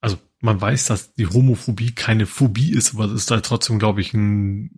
also 0.00 0.16
man 0.40 0.60
weiß, 0.60 0.86
dass 0.86 1.14
die 1.14 1.26
Homophobie 1.26 1.92
keine 1.92 2.26
Phobie 2.26 2.72
ist, 2.72 2.94
aber 2.94 3.06
es 3.06 3.12
ist 3.12 3.30
halt 3.30 3.44
trotzdem, 3.44 3.78
glaube 3.78 4.00
ich, 4.00 4.12
ein, 4.12 4.70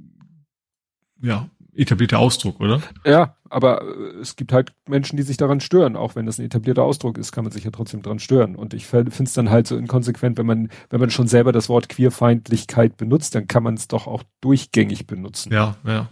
ja, 1.20 1.48
etablierter 1.74 2.18
Ausdruck, 2.18 2.60
oder? 2.60 2.80
Ja, 3.04 3.36
aber 3.50 3.82
es 4.20 4.36
gibt 4.36 4.52
halt 4.52 4.72
Menschen, 4.88 5.16
die 5.16 5.22
sich 5.22 5.36
daran 5.36 5.60
stören. 5.60 5.96
Auch 5.96 6.16
wenn 6.16 6.26
das 6.26 6.38
ein 6.38 6.46
etablierter 6.46 6.82
Ausdruck 6.82 7.18
ist, 7.18 7.32
kann 7.32 7.44
man 7.44 7.52
sich 7.52 7.64
ja 7.64 7.70
trotzdem 7.70 8.02
daran 8.02 8.18
stören. 8.18 8.56
Und 8.56 8.74
ich 8.74 8.86
finde 8.86 9.12
es 9.18 9.32
dann 9.34 9.50
halt 9.50 9.66
so 9.66 9.76
inkonsequent, 9.76 10.38
wenn 10.38 10.46
man, 10.46 10.70
wenn 10.90 11.00
man 11.00 11.10
schon 11.10 11.28
selber 11.28 11.52
das 11.52 11.68
Wort 11.68 11.88
Queerfeindlichkeit 11.88 12.96
benutzt, 12.96 13.34
dann 13.34 13.46
kann 13.46 13.62
man 13.62 13.74
es 13.74 13.88
doch 13.88 14.06
auch 14.06 14.22
durchgängig 14.40 15.06
benutzen. 15.06 15.52
Ja, 15.52 15.76
ja. 15.84 16.08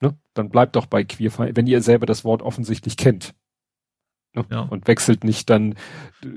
Ne? 0.00 0.16
Dann 0.34 0.50
bleibt 0.50 0.76
doch 0.76 0.86
bei 0.86 1.04
Queerfeind, 1.04 1.56
wenn 1.56 1.66
ihr 1.66 1.82
selber 1.82 2.06
das 2.06 2.24
Wort 2.24 2.42
offensichtlich 2.42 2.96
kennt. 2.96 3.34
Ne? 4.34 4.44
Ja. 4.50 4.60
Und 4.60 4.86
wechselt 4.88 5.24
nicht 5.24 5.48
dann. 5.48 5.76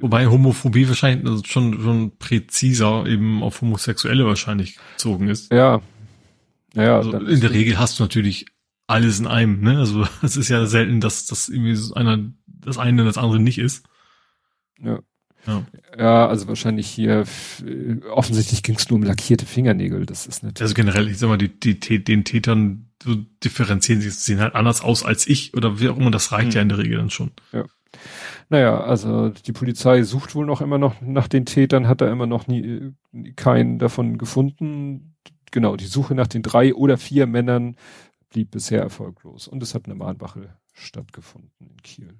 Wobei 0.01 0.27
Homophobie 0.27 0.87
wahrscheinlich 0.87 1.25
also 1.27 1.43
schon, 1.45 1.81
schon 1.81 2.17
präziser 2.17 3.05
eben 3.05 3.43
auf 3.43 3.61
Homosexuelle 3.61 4.25
wahrscheinlich 4.25 4.77
gezogen 4.93 5.27
ist. 5.27 5.51
Ja. 5.51 5.81
Ja. 6.73 6.97
Also 6.97 7.17
in 7.17 7.41
der 7.41 7.51
Regel 7.51 7.79
hast 7.79 7.99
du 7.99 8.03
natürlich 8.03 8.45
alles 8.85 9.19
in 9.19 9.27
einem, 9.27 9.61
ne? 9.61 9.79
Also 9.79 10.07
es 10.21 10.37
ist 10.37 10.49
ja 10.49 10.65
selten, 10.65 11.01
dass 11.01 11.25
das 11.25 11.49
irgendwie 11.49 11.75
so 11.75 11.93
einer 11.95 12.31
das 12.45 12.77
eine 12.77 13.03
das 13.05 13.17
andere 13.17 13.39
nicht 13.39 13.57
ist. 13.57 13.85
Ja. 14.79 14.99
Ja. 15.45 15.65
ja, 15.97 16.27
also 16.27 16.49
wahrscheinlich 16.49 16.87
hier, 16.87 17.23
offensichtlich 18.11 18.63
ging 18.63 18.75
es 18.75 18.89
nur 18.89 18.97
um 18.97 19.03
lackierte 19.03 19.45
Fingernägel. 19.45 20.05
Das 20.05 20.25
ist 20.25 20.43
natürlich. 20.43 20.61
Also 20.61 20.73
generell, 20.73 21.07
ich 21.07 21.19
sag 21.19 21.29
mal, 21.29 21.37
die, 21.37 21.57
die, 21.57 22.03
den 22.03 22.25
Tätern 22.25 22.86
so 23.07 23.15
differenzieren 23.43 24.01
sie, 24.01 24.09
sehen 24.09 24.39
halt 24.39 24.55
anders 24.55 24.81
aus 24.81 25.03
als 25.03 25.27
ich 25.27 25.55
oder 25.55 25.79
wie 25.79 25.89
auch 25.89 25.97
immer, 25.97 26.11
das 26.11 26.31
reicht 26.31 26.49
hm. 26.49 26.55
ja 26.55 26.61
in 26.61 26.69
der 26.69 26.77
Regel 26.77 26.97
dann 26.97 27.09
schon. 27.09 27.31
Ja. 27.51 27.65
Naja, 28.49 28.79
also 28.79 29.29
die 29.29 29.51
Polizei 29.51 30.03
sucht 30.03 30.35
wohl 30.35 30.45
noch 30.45 30.61
immer 30.61 30.77
noch 30.77 31.01
nach 31.01 31.27
den 31.27 31.45
Tätern, 31.45 31.87
hat 31.87 32.01
da 32.01 32.11
immer 32.11 32.27
noch 32.27 32.47
nie 32.47 32.93
keinen 33.35 33.79
davon 33.79 34.17
gefunden. 34.17 35.15
Genau, 35.51 35.75
die 35.75 35.85
Suche 35.85 36.15
nach 36.15 36.27
den 36.27 36.43
drei 36.43 36.73
oder 36.73 36.97
vier 36.97 37.27
Männern 37.27 37.75
blieb 38.29 38.51
bisher 38.51 38.81
erfolglos 38.81 39.47
und 39.47 39.63
es 39.63 39.73
hat 39.73 39.85
eine 39.85 39.95
Mahnwache 39.95 40.57
stattgefunden 40.73 41.51
in 41.59 41.77
Kiel. 41.81 42.13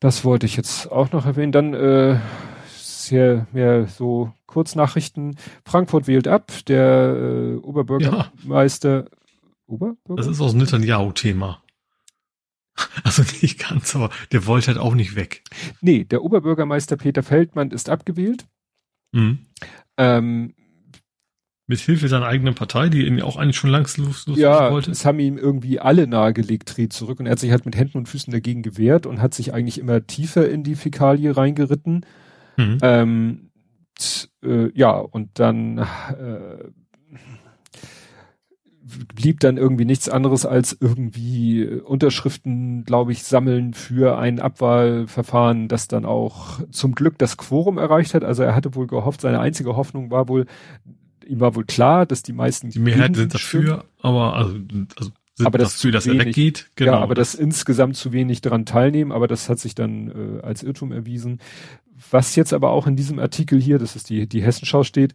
Das 0.00 0.24
wollte 0.24 0.46
ich 0.46 0.56
jetzt 0.56 0.90
auch 0.90 1.12
noch 1.12 1.24
erwähnen. 1.24 1.52
Dann 1.52 1.72
äh, 1.72 2.18
sehr 3.06 3.46
mehr 3.52 3.86
so 3.86 4.32
Kurznachrichten. 4.46 5.36
Frankfurt 5.64 6.06
wählt 6.06 6.28
ab. 6.28 6.52
Der 6.68 7.16
äh, 7.16 7.54
Oberbürgermeister. 7.56 9.04
Ja. 9.04 9.10
Oberbürger? 9.66 10.16
Das 10.16 10.26
ist 10.26 10.40
aus 10.40 10.54
Netanyahu-Thema. 10.54 11.62
Also 13.04 13.22
nicht 13.42 13.58
ganz, 13.58 13.94
aber 13.94 14.10
der 14.32 14.46
wollte 14.46 14.68
halt 14.68 14.78
auch 14.78 14.94
nicht 14.94 15.14
weg. 15.14 15.42
Nee, 15.80 16.04
der 16.04 16.22
Oberbürgermeister 16.22 16.96
Peter 16.96 17.22
Feldmann 17.22 17.70
ist 17.70 17.88
abgewählt. 17.88 18.46
Mhm. 19.12 19.46
Ähm, 19.96 20.54
mit 21.66 21.78
Hilfe 21.78 22.08
seiner 22.08 22.26
eigenen 22.26 22.54
Partei, 22.54 22.88
die 22.90 23.06
ihn 23.06 23.22
auch 23.22 23.36
eigentlich 23.36 23.56
schon 23.56 23.70
langsam 23.70 24.12
ja, 24.34 24.70
wollte. 24.70 24.90
es 24.90 25.06
haben 25.06 25.18
ihm 25.18 25.38
irgendwie 25.38 25.80
alle 25.80 26.06
nahegelegt, 26.06 26.76
dreht 26.76 26.92
zurück 26.92 27.20
und 27.20 27.26
er 27.26 27.32
hat 27.32 27.38
sich 27.38 27.52
halt 27.52 27.64
mit 27.64 27.76
Händen 27.76 27.98
und 27.98 28.08
Füßen 28.08 28.32
dagegen 28.32 28.62
gewehrt 28.62 29.06
und 29.06 29.22
hat 29.22 29.32
sich 29.32 29.54
eigentlich 29.54 29.78
immer 29.78 30.06
tiefer 30.06 30.48
in 30.48 30.62
die 30.62 30.74
Fäkalie 30.74 31.34
reingeritten. 31.34 32.04
Mhm. 32.56 32.78
Ähm, 32.82 33.50
äh, 34.42 34.70
ja, 34.74 34.92
und 34.92 35.38
dann 35.38 35.78
äh, 35.78 36.64
blieb 39.14 39.40
dann 39.40 39.56
irgendwie 39.56 39.84
nichts 39.84 40.08
anderes 40.08 40.46
als 40.46 40.76
irgendwie 40.78 41.66
Unterschriften, 41.66 42.84
glaube 42.84 43.12
ich, 43.12 43.22
sammeln 43.22 43.74
für 43.74 44.18
ein 44.18 44.40
Abwahlverfahren, 44.40 45.68
das 45.68 45.88
dann 45.88 46.04
auch 46.04 46.60
zum 46.70 46.94
Glück 46.94 47.18
das 47.18 47.36
Quorum 47.36 47.78
erreicht 47.78 48.14
hat. 48.14 48.24
Also 48.24 48.42
er 48.42 48.54
hatte 48.54 48.74
wohl 48.74 48.86
gehofft, 48.86 49.20
seine 49.20 49.40
einzige 49.40 49.76
Hoffnung 49.76 50.10
war 50.10 50.28
wohl, 50.28 50.46
ihm 51.26 51.40
war 51.40 51.54
wohl 51.54 51.64
klar, 51.64 52.06
dass 52.06 52.22
die 52.22 52.32
meisten. 52.32 52.70
Die 52.70 52.78
Mehrheit 52.78 53.16
sind 53.16 53.34
dafür, 53.34 53.84
aber 54.00 54.34
also, 54.34 54.58
also 54.96 55.12
sind 55.36 55.46
aber 55.46 55.58
das 55.58 55.74
dafür, 55.74 55.90
dass 55.90 56.06
wenig, 56.06 56.20
er 56.20 56.26
weggeht. 56.26 56.70
Genau. 56.76 56.92
Ja, 56.92 56.98
aber 57.00 57.14
das 57.16 57.34
insgesamt 57.34 57.96
zu 57.96 58.12
wenig 58.12 58.40
daran 58.40 58.66
teilnehmen, 58.66 59.10
aber 59.10 59.26
das 59.26 59.48
hat 59.48 59.58
sich 59.58 59.74
dann 59.74 60.38
äh, 60.38 60.42
als 60.42 60.62
Irrtum 60.62 60.92
erwiesen. 60.92 61.40
Was 62.10 62.36
jetzt 62.36 62.52
aber 62.52 62.70
auch 62.70 62.86
in 62.86 62.96
diesem 62.96 63.18
Artikel 63.18 63.60
hier, 63.60 63.78
das 63.78 63.96
ist 63.96 64.10
die, 64.10 64.28
die 64.28 64.42
Hessenschau 64.42 64.82
steht, 64.84 65.14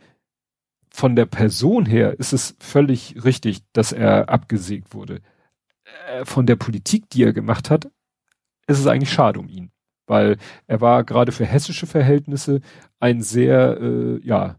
von 0.89 1.15
der 1.15 1.25
Person 1.25 1.85
her 1.85 2.19
ist 2.19 2.33
es 2.33 2.55
völlig 2.59 3.23
richtig, 3.23 3.61
dass 3.73 3.91
er 3.91 4.29
abgesägt 4.29 4.93
wurde. 4.93 5.21
Äh, 6.07 6.25
von 6.25 6.45
der 6.45 6.55
Politik, 6.55 7.09
die 7.09 7.23
er 7.23 7.33
gemacht 7.33 7.69
hat, 7.69 7.89
ist 8.67 8.79
es 8.79 8.87
eigentlich 8.87 9.11
schade 9.11 9.39
um 9.39 9.47
ihn, 9.47 9.71
weil 10.07 10.37
er 10.67 10.81
war 10.81 11.03
gerade 11.03 11.31
für 11.31 11.45
hessische 11.45 11.87
Verhältnisse 11.87 12.61
ein 12.99 13.21
sehr, 13.21 13.79
äh, 13.81 14.19
ja, 14.23 14.57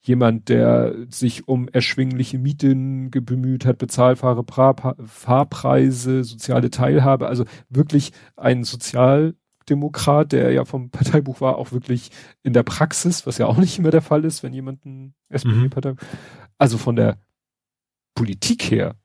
jemand, 0.00 0.48
der 0.48 0.94
sich 1.10 1.48
um 1.48 1.68
erschwingliche 1.68 2.38
Mieten 2.38 3.10
bemüht 3.10 3.66
hat, 3.66 3.78
bezahlbare 3.78 4.44
Fahrpreise, 5.04 6.24
soziale 6.24 6.70
Teilhabe, 6.70 7.26
also 7.26 7.44
wirklich 7.68 8.12
ein 8.36 8.64
Sozialdemokrat, 9.68 10.32
der 10.32 10.52
ja 10.52 10.64
vom 10.64 10.90
Parteibuch 10.90 11.40
war, 11.40 11.56
auch 11.56 11.72
wirklich 11.72 12.10
in 12.42 12.52
der 12.52 12.62
Praxis, 12.62 13.26
was 13.26 13.38
ja 13.38 13.46
auch 13.46 13.56
nicht 13.56 13.78
immer 13.78 13.90
der 13.90 14.02
Fall 14.02 14.24
ist, 14.24 14.42
wenn 14.42 14.52
jemand 14.52 14.84
ein 14.84 15.14
SPD-Partei, 15.28 15.92
mhm. 15.92 15.98
also 16.56 16.78
von 16.78 16.96
der 16.96 17.18
Politik 18.14 18.70
her, 18.70 18.96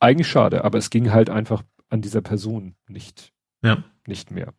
eigentlich 0.00 0.28
schade, 0.28 0.64
aber 0.64 0.78
es 0.78 0.90
ging 0.90 1.10
halt 1.10 1.30
einfach 1.30 1.62
an 1.88 2.02
dieser 2.02 2.20
Person 2.20 2.74
nicht, 2.88 3.32
ja. 3.62 3.84
nicht 4.06 4.30
mehr. 4.30 4.52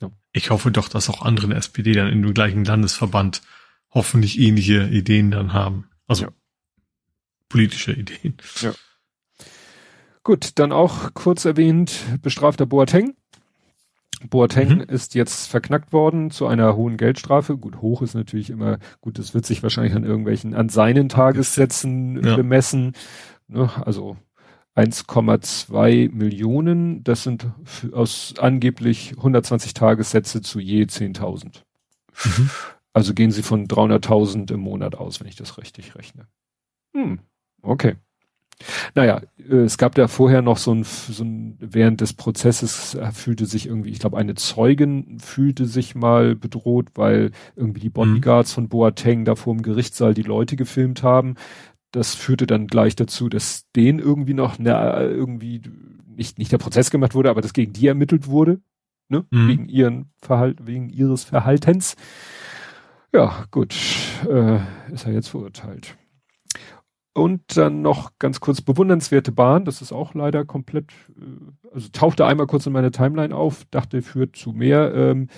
Ja. 0.00 0.10
Ich 0.32 0.50
hoffe 0.50 0.70
doch, 0.70 0.88
dass 0.88 1.08
auch 1.08 1.22
andere 1.22 1.54
SPD 1.54 1.92
dann 1.92 2.08
in 2.08 2.22
dem 2.22 2.34
gleichen 2.34 2.64
Landesverband 2.64 3.42
hoffentlich 3.90 4.38
ähnliche 4.38 4.88
Ideen 4.88 5.30
dann 5.30 5.52
haben. 5.52 5.88
Also 6.06 6.24
ja. 6.24 6.30
politische 7.48 7.92
Ideen. 7.92 8.36
Ja. 8.60 8.72
Gut, 10.24 10.58
dann 10.58 10.72
auch 10.72 11.14
kurz 11.14 11.44
erwähnt, 11.44 11.92
bestrafter 12.22 12.64
Boateng. 12.64 13.16
Boateng 14.28 14.78
mhm. 14.78 14.80
ist 14.80 15.14
jetzt 15.14 15.46
verknackt 15.46 15.92
worden 15.92 16.30
zu 16.30 16.46
einer 16.46 16.76
hohen 16.76 16.96
Geldstrafe. 16.96 17.56
Gut, 17.56 17.80
hoch 17.80 18.02
ist 18.02 18.14
natürlich 18.14 18.50
immer, 18.50 18.78
gut, 19.00 19.18
das 19.18 19.34
wird 19.34 19.46
sich 19.46 19.62
wahrscheinlich 19.62 19.94
an 19.94 20.04
irgendwelchen, 20.04 20.54
an 20.54 20.68
seinen 20.68 21.08
Tagessätzen 21.08 22.22
ja. 22.24 22.36
bemessen. 22.36 22.92
Ne, 23.48 23.70
also 23.84 24.16
1,2 24.76 26.10
Millionen, 26.12 27.04
das 27.04 27.24
sind 27.24 27.46
aus 27.92 28.34
angeblich 28.38 29.14
120 29.16 29.74
Tagessätze 29.74 30.40
zu 30.40 30.60
je 30.60 30.84
10.000. 30.84 31.62
Mhm. 32.24 32.50
Also 32.94 33.14
gehen 33.14 33.30
sie 33.30 33.42
von 33.42 33.66
300.000 33.66 34.52
im 34.52 34.60
Monat 34.60 34.94
aus, 34.94 35.20
wenn 35.20 35.28
ich 35.28 35.36
das 35.36 35.58
richtig 35.58 35.94
rechne. 35.94 36.26
Hm, 36.94 37.20
okay. 37.62 37.96
Naja, 38.94 39.22
äh, 39.38 39.56
es 39.56 39.78
gab 39.78 39.94
da 39.94 40.08
vorher 40.08 40.42
noch 40.42 40.56
so 40.56 40.74
ein, 40.74 40.84
so 40.84 41.24
ein 41.24 41.56
während 41.60 42.00
des 42.00 42.12
Prozesses 42.12 42.94
äh, 42.94 43.12
fühlte 43.12 43.46
sich 43.46 43.66
irgendwie, 43.66 43.90
ich 43.90 43.98
glaube, 43.98 44.18
eine 44.18 44.34
Zeugin 44.34 45.18
fühlte 45.20 45.66
sich 45.66 45.94
mal 45.94 46.34
bedroht, 46.34 46.88
weil 46.94 47.30
irgendwie 47.56 47.80
die 47.80 47.90
Bodyguards 47.90 48.52
mhm. 48.52 48.54
von 48.54 48.68
Boateng 48.68 49.24
da 49.24 49.34
vor 49.34 49.54
dem 49.54 49.62
Gerichtssaal 49.62 50.14
die 50.14 50.22
Leute 50.22 50.56
gefilmt 50.56 51.02
haben. 51.02 51.34
Das 51.90 52.14
führte 52.14 52.46
dann 52.46 52.68
gleich 52.68 52.96
dazu, 52.96 53.28
dass 53.28 53.70
denen 53.76 53.98
irgendwie 53.98 54.34
noch 54.34 54.58
ne, 54.58 54.72
irgendwie 55.10 55.60
nicht, 56.06 56.38
nicht 56.38 56.52
der 56.52 56.58
Prozess 56.58 56.90
gemacht 56.90 57.14
wurde, 57.14 57.30
aber 57.30 57.40
dass 57.40 57.52
gegen 57.52 57.72
die 57.72 57.86
ermittelt 57.86 58.26
wurde, 58.28 58.60
ne, 59.08 59.24
mhm. 59.30 59.48
wegen 59.48 59.68
ihren 59.68 60.10
Verhalt, 60.18 60.66
wegen 60.66 60.88
ihres 60.88 61.24
Verhaltens. 61.24 61.96
Ja, 63.12 63.44
gut, 63.50 63.74
äh, 64.26 64.58
ist 64.92 65.06
er 65.06 65.12
jetzt 65.12 65.28
verurteilt. 65.28 65.96
Und 67.14 67.58
dann 67.58 67.82
noch 67.82 68.12
ganz 68.18 68.40
kurz 68.40 68.62
bewundernswerte 68.62 69.32
Bahn, 69.32 69.66
das 69.66 69.82
ist 69.82 69.92
auch 69.92 70.14
leider 70.14 70.46
komplett, 70.46 70.92
äh, 71.10 71.74
also 71.74 71.88
tauchte 71.92 72.24
einmal 72.26 72.46
kurz 72.46 72.66
in 72.66 72.72
meine 72.72 72.90
Timeline 72.90 73.34
auf, 73.34 73.66
dachte, 73.70 74.00
führt 74.00 74.36
zu 74.36 74.52
mehr 74.52 74.94
ähm, 74.94 75.28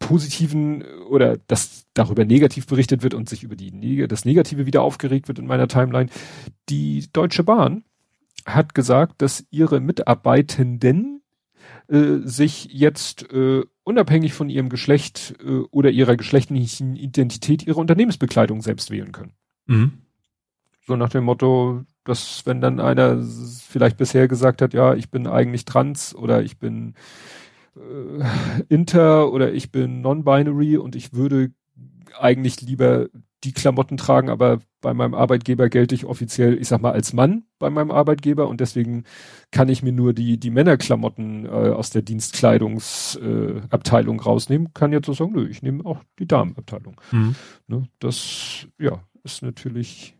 positiven 0.00 0.82
oder 1.08 1.36
dass 1.46 1.86
darüber 1.94 2.24
negativ 2.24 2.66
berichtet 2.66 3.04
wird 3.04 3.14
und 3.14 3.28
sich 3.28 3.44
über 3.44 3.54
die 3.54 4.08
das 4.08 4.24
Negative 4.24 4.66
wieder 4.66 4.82
aufgeregt 4.82 5.28
wird 5.28 5.38
in 5.38 5.46
meiner 5.46 5.68
Timeline. 5.68 6.10
Die 6.68 7.06
Deutsche 7.12 7.44
Bahn 7.44 7.84
hat 8.44 8.74
gesagt, 8.74 9.22
dass 9.22 9.46
ihre 9.50 9.78
Mitarbeitenden 9.78 11.22
äh, 11.86 12.18
sich 12.24 12.68
jetzt 12.72 13.30
äh, 13.32 13.62
unabhängig 13.84 14.32
von 14.32 14.48
ihrem 14.48 14.68
Geschlecht 14.68 15.34
äh, 15.44 15.60
oder 15.70 15.90
ihrer 15.90 16.16
geschlechtlichen 16.16 16.96
Identität 16.96 17.66
ihre 17.66 17.78
Unternehmensbekleidung 17.78 18.62
selbst 18.62 18.90
wählen 18.90 19.12
können. 19.12 19.34
Mhm. 19.70 19.92
So 20.86 20.96
nach 20.96 21.10
dem 21.10 21.24
Motto, 21.24 21.84
dass 22.04 22.44
wenn 22.44 22.60
dann 22.60 22.80
einer 22.80 23.22
vielleicht 23.22 23.96
bisher 23.96 24.28
gesagt 24.28 24.62
hat, 24.62 24.74
ja, 24.74 24.94
ich 24.94 25.10
bin 25.10 25.26
eigentlich 25.26 25.64
trans 25.64 26.14
oder 26.14 26.42
ich 26.42 26.58
bin 26.58 26.94
äh, 27.76 28.24
inter 28.68 29.32
oder 29.32 29.52
ich 29.52 29.70
bin 29.70 30.00
non-binary 30.00 30.76
und 30.76 30.96
ich 30.96 31.12
würde 31.12 31.52
eigentlich 32.18 32.60
lieber 32.60 33.06
die 33.44 33.52
Klamotten 33.52 33.96
tragen, 33.96 34.28
aber 34.28 34.58
bei 34.82 34.92
meinem 34.92 35.14
Arbeitgeber 35.14 35.70
gelte 35.70 35.94
ich 35.94 36.04
offiziell, 36.04 36.60
ich 36.60 36.68
sag 36.68 36.82
mal, 36.82 36.92
als 36.92 37.12
Mann 37.12 37.44
bei 37.58 37.70
meinem 37.70 37.90
Arbeitgeber 37.90 38.48
und 38.48 38.60
deswegen 38.60 39.04
kann 39.50 39.68
ich 39.68 39.82
mir 39.82 39.92
nur 39.92 40.12
die, 40.12 40.38
die 40.38 40.50
Männerklamotten 40.50 41.46
äh, 41.46 41.48
aus 41.48 41.90
der 41.90 42.02
Dienstkleidungsabteilung 42.02 44.18
äh, 44.18 44.22
rausnehmen, 44.22 44.74
kann 44.74 44.92
jetzt 44.92 45.06
so 45.06 45.14
sagen, 45.14 45.32
nö, 45.32 45.48
ich 45.48 45.62
nehme 45.62 45.86
auch 45.86 46.00
die 46.18 46.26
Damenabteilung. 46.26 47.00
Mhm. 47.12 47.34
Ne, 47.66 47.88
das, 47.98 48.66
ja, 48.78 49.02
ist 49.24 49.42
natürlich, 49.42 50.16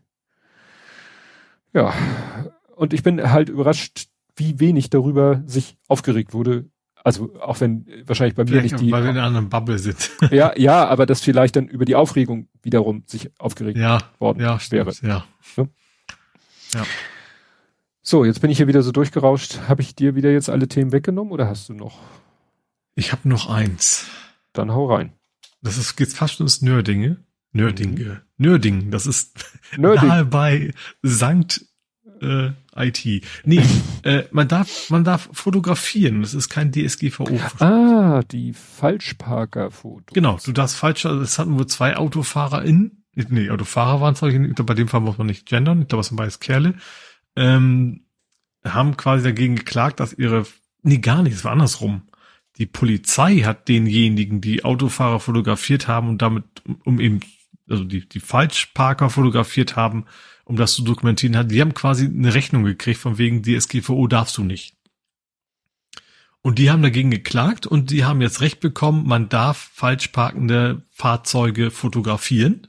ja, 1.73 1.93
und 2.75 2.93
ich 2.93 3.03
bin 3.03 3.31
halt 3.31 3.49
überrascht, 3.49 4.07
wie 4.35 4.59
wenig 4.59 4.89
darüber 4.89 5.43
sich 5.45 5.77
aufgeregt 5.87 6.33
wurde, 6.33 6.69
also 7.03 7.33
auch 7.39 7.59
wenn 7.59 7.85
wahrscheinlich 8.05 8.35
bei 8.35 8.45
vielleicht 8.45 8.71
mir 8.71 8.77
nicht 8.77 8.81
die. 8.81 8.91
Weil 8.91 9.03
wir 9.03 9.09
in 9.09 9.17
einer 9.17 9.27
anderen 9.27 9.49
Bubble 9.49 9.79
sind. 9.79 10.11
ja, 10.31 10.53
ja, 10.57 10.87
aber 10.87 11.05
das 11.05 11.21
vielleicht 11.21 11.55
dann 11.55 11.67
über 11.67 11.85
die 11.85 11.95
Aufregung 11.95 12.47
wiederum 12.61 13.03
sich 13.07 13.31
aufgeregt 13.39 13.77
ja, 13.77 13.99
worden 14.19 14.39
ja, 14.39 14.59
wäre. 14.69 14.91
Ja. 15.01 15.25
ja. 15.57 15.67
ja. 16.75 16.83
So, 18.03 18.25
jetzt 18.25 18.41
bin 18.41 18.49
ich 18.49 18.57
hier 18.57 18.67
wieder 18.67 18.83
so 18.83 18.91
durchgerauscht. 18.91 19.61
Habe 19.67 19.81
ich 19.81 19.95
dir 19.95 20.15
wieder 20.15 20.31
jetzt 20.31 20.49
alle 20.49 20.67
Themen 20.67 20.91
weggenommen 20.91 21.31
oder 21.31 21.47
hast 21.47 21.69
du 21.69 21.73
noch? 21.73 21.99
Ich 22.95 23.11
habe 23.11 23.27
noch 23.27 23.49
eins. 23.49 24.07
Dann 24.53 24.71
hau 24.71 24.91
rein. 24.91 25.13
Das 25.61 25.77
ist 25.77 25.95
geht 25.95 26.09
fast 26.09 26.39
ins 26.39 26.61
Nördinge. 26.61 27.23
Nördinge. 27.51 28.21
Nörding, 28.41 28.89
das 28.89 29.05
ist 29.05 29.45
Nörding. 29.77 30.09
nahe 30.09 30.25
bei 30.25 30.73
Sankt 31.03 31.63
äh, 32.21 32.49
IT. 32.75 33.23
Nee, 33.45 33.61
äh, 34.03 34.23
man 34.31 34.47
darf, 34.47 34.89
man 34.89 35.03
darf 35.03 35.29
fotografieren. 35.31 36.21
Das 36.21 36.33
ist 36.33 36.49
kein 36.49 36.71
DSGVO. 36.71 37.39
Ah, 37.59 38.23
die 38.23 38.53
Falschparker-Fotos. 38.53 40.13
Genau, 40.13 40.39
du 40.43 40.51
darfst 40.53 40.75
falsch, 40.75 41.05
also 41.05 41.21
es 41.21 41.37
hatten 41.37 41.57
wohl 41.57 41.67
zwei 41.67 41.97
Autofahrer 41.97 42.63
in, 42.63 43.03
nee, 43.13 43.49
Autofahrer 43.51 44.01
waren 44.01 44.15
es, 44.15 44.21
ich 44.23 44.55
glaube, 44.55 44.63
bei 44.63 44.73
dem 44.73 44.87
Fall 44.87 45.01
muss 45.01 45.19
man 45.19 45.27
nicht 45.27 45.45
gendern, 45.45 45.83
ich 45.83 45.87
glaube, 45.87 46.01
es 46.01 46.07
sind 46.07 46.17
beides 46.17 46.39
Kerle, 46.39 46.75
ähm, 47.35 48.05
haben 48.63 48.97
quasi 48.97 49.23
dagegen 49.23 49.55
geklagt, 49.55 49.99
dass 49.99 50.13
ihre, 50.13 50.47
nee, 50.81 50.97
gar 50.97 51.21
nicht, 51.21 51.33
es 51.33 51.43
war 51.43 51.51
andersrum. 51.51 52.03
Die 52.57 52.65
Polizei 52.65 53.39
hat 53.39 53.69
denjenigen, 53.69 54.41
die 54.41 54.65
Autofahrer 54.65 55.19
fotografiert 55.19 55.87
haben 55.87 56.09
und 56.09 56.21
damit, 56.21 56.43
um 56.83 56.99
eben, 56.99 57.21
also 57.71 57.83
die, 57.83 58.07
die 58.07 58.19
Falschparker 58.19 59.09
fotografiert 59.09 59.75
haben, 59.75 60.05
um 60.45 60.55
das 60.55 60.73
zu 60.73 60.83
dokumentieren 60.83 61.47
die 61.47 61.61
haben 61.61 61.73
quasi 61.73 62.05
eine 62.05 62.33
Rechnung 62.33 62.63
gekriegt 62.63 62.99
von 62.99 63.17
wegen 63.17 63.43
DSGVO 63.43 64.07
darfst 64.07 64.37
du 64.37 64.43
nicht. 64.43 64.75
Und 66.43 66.57
die 66.57 66.71
haben 66.71 66.81
dagegen 66.81 67.11
geklagt 67.11 67.67
und 67.67 67.91
die 67.91 68.03
haben 68.03 68.21
jetzt 68.21 68.41
Recht 68.41 68.59
bekommen, 68.59 69.07
man 69.07 69.29
darf 69.29 69.69
falsch 69.73 70.07
parkende 70.07 70.81
Fahrzeuge 70.91 71.69
fotografieren. 71.69 72.67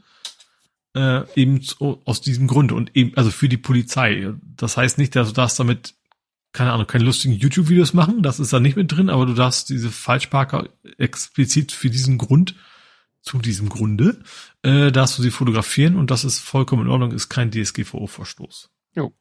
Äh, 0.94 1.22
eben 1.36 1.62
aus 2.04 2.20
diesem 2.20 2.46
Grund 2.46 2.70
und 2.70 2.94
eben, 2.94 3.16
also 3.16 3.30
für 3.30 3.48
die 3.48 3.56
Polizei. 3.56 4.34
Das 4.42 4.76
heißt 4.76 4.98
nicht, 4.98 5.16
dass 5.16 5.28
du 5.28 5.34
darfst 5.34 5.58
damit, 5.58 5.94
keine 6.52 6.70
Ahnung, 6.70 6.86
keine 6.86 7.04
lustigen 7.04 7.32
YouTube-Videos 7.32 7.94
machen, 7.94 8.22
das 8.22 8.38
ist 8.38 8.52
da 8.52 8.60
nicht 8.60 8.76
mit 8.76 8.92
drin, 8.92 9.08
aber 9.08 9.24
du 9.24 9.32
darfst 9.32 9.70
diese 9.70 9.90
Falschparker 9.90 10.68
explizit 10.98 11.72
für 11.72 11.88
diesen 11.88 12.18
Grund 12.18 12.54
zu 13.22 13.38
diesem 13.38 13.68
Grunde, 13.68 14.20
äh, 14.62 14.92
darfst 14.92 15.16
du 15.16 15.22
sie 15.22 15.30
fotografieren 15.30 15.96
und 15.96 16.10
das 16.10 16.24
ist 16.24 16.40
vollkommen 16.40 16.82
in 16.82 16.88
Ordnung, 16.88 17.12
ist 17.12 17.28
kein 17.28 17.50
DSGVO-Verstoß. 17.50 18.68
Jo. 18.94 19.14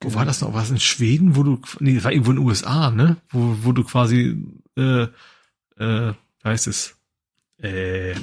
Wo 0.00 0.14
war 0.14 0.24
das 0.24 0.40
noch? 0.40 0.52
War 0.54 0.62
es 0.62 0.70
in 0.70 0.80
Schweden, 0.80 1.36
wo 1.36 1.42
du, 1.42 1.60
nee, 1.80 2.02
war 2.02 2.12
irgendwo 2.12 2.32
in 2.32 2.38
den 2.38 2.46
USA, 2.46 2.90
ne? 2.90 3.16
Wo, 3.30 3.56
wo 3.62 3.72
du 3.72 3.84
quasi, 3.84 4.36
äh, 4.76 5.06
äh, 5.78 6.12
heißt 6.42 6.66
es, 6.66 6.96
äh, 7.58 8.14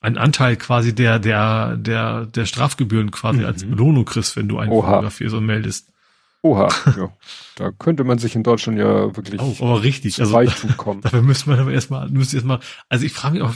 einen 0.00 0.18
Anteil 0.18 0.56
quasi 0.56 0.94
der, 0.94 1.18
der, 1.18 1.76
der, 1.76 2.26
der 2.26 2.46
Strafgebühren 2.46 3.10
quasi 3.10 3.40
mhm. 3.40 3.46
als 3.46 3.64
Belohnung 3.64 4.04
kriegst, 4.04 4.36
wenn 4.36 4.48
du 4.48 4.58
einen 4.58 4.72
Oha. 4.72 4.88
fotografierst 4.88 5.34
und 5.34 5.46
meldest. 5.46 5.90
Oha, 6.46 6.68
ja. 6.96 7.12
Da 7.56 7.72
könnte 7.72 8.04
man 8.04 8.18
sich 8.18 8.36
in 8.36 8.42
Deutschland 8.42 8.78
ja 8.78 9.16
wirklich 9.16 9.40
oh, 9.40 9.56
aber 9.60 9.82
richtig, 9.82 10.20
also 10.20 10.36
Reichtum 10.36 10.76
kommen. 10.76 11.00
Dafür 11.00 11.22
müsste 11.22 11.50
man 11.50 11.58
aber 11.58 11.72
erstmal, 11.72 12.08
müsste 12.08 12.36
erstmal, 12.36 12.60
also 12.88 13.04
ich 13.04 13.12
frage 13.12 13.34
mich 13.34 13.42
auch, 13.42 13.54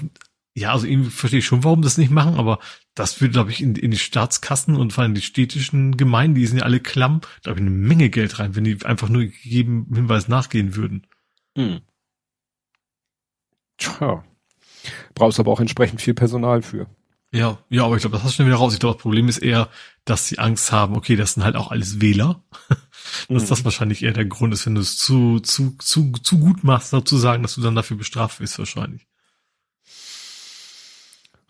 ja, 0.55 0.73
also 0.73 0.87
irgendwie 0.87 1.11
verstehe 1.11 1.39
ich 1.39 1.47
schon, 1.47 1.62
warum 1.62 1.83
das 1.83 1.99
nicht 1.99 2.11
machen, 2.11 2.35
aber 2.35 2.59
das 2.95 3.21
würde, 3.21 3.33
glaube 3.33 3.51
ich, 3.53 3.62
in, 3.62 3.77
in 3.77 3.93
die 3.93 3.99
Staatskassen 3.99 4.75
und 4.75 4.93
vor 4.93 5.03
allem 5.03 5.15
die 5.15 5.21
städtischen 5.21 5.97
Gemeinden, 5.97 6.35
die 6.35 6.47
sind 6.47 6.59
ja 6.59 6.65
alle 6.65 6.81
klamm, 6.81 7.21
da 7.43 7.51
habe 7.51 7.61
ich 7.61 7.67
eine 7.67 7.75
Menge 7.75 8.11
Geld 8.11 8.39
rein, 8.41 8.57
wenn 8.57 8.65
die 8.65 8.85
einfach 8.85 9.09
nur 9.09 9.23
jedem 9.23 9.87
Hinweis 9.95 10.27
nachgehen 10.27 10.75
würden. 10.75 11.07
Hm. 11.57 11.81
Tja. 13.79 14.25
Brauchst 15.15 15.39
aber 15.39 15.53
auch 15.53 15.61
entsprechend 15.61 16.03
viel 16.03 16.15
Personal 16.15 16.62
für. 16.62 16.89
Ja, 17.33 17.59
ja, 17.69 17.85
aber 17.85 17.95
ich 17.95 18.01
glaube, 18.01 18.17
das 18.17 18.25
hast 18.25 18.33
du 18.33 18.37
schon 18.39 18.47
wieder 18.47 18.57
raus. 18.57 18.73
Ich 18.75 18.81
glaube, 18.81 18.97
das 18.97 19.03
Problem 19.03 19.29
ist 19.29 19.39
eher, 19.39 19.69
dass 20.05 20.27
sie 20.27 20.39
Angst 20.39 20.73
haben, 20.73 20.97
okay, 20.97 21.15
das 21.15 21.35
sind 21.35 21.45
halt 21.45 21.55
auch 21.55 21.71
alles 21.71 22.01
Wähler. 22.01 22.43
dass 23.28 23.45
mhm. 23.45 23.49
das 23.49 23.65
wahrscheinlich 23.65 24.03
eher 24.03 24.12
der 24.12 24.24
Grund 24.24 24.53
ist, 24.53 24.66
wenn 24.66 24.74
du 24.74 24.81
es 24.81 24.97
zu, 24.97 25.41
zu, 25.41 25.77
zu, 25.78 26.12
zu 26.12 26.39
gut 26.39 26.65
machst, 26.65 26.93
dazu 26.93 27.16
sagen, 27.16 27.43
dass 27.43 27.55
du 27.55 27.61
dann 27.61 27.74
dafür 27.74 27.97
bestraft 27.97 28.41
wirst, 28.41 28.59
wahrscheinlich. 28.59 29.07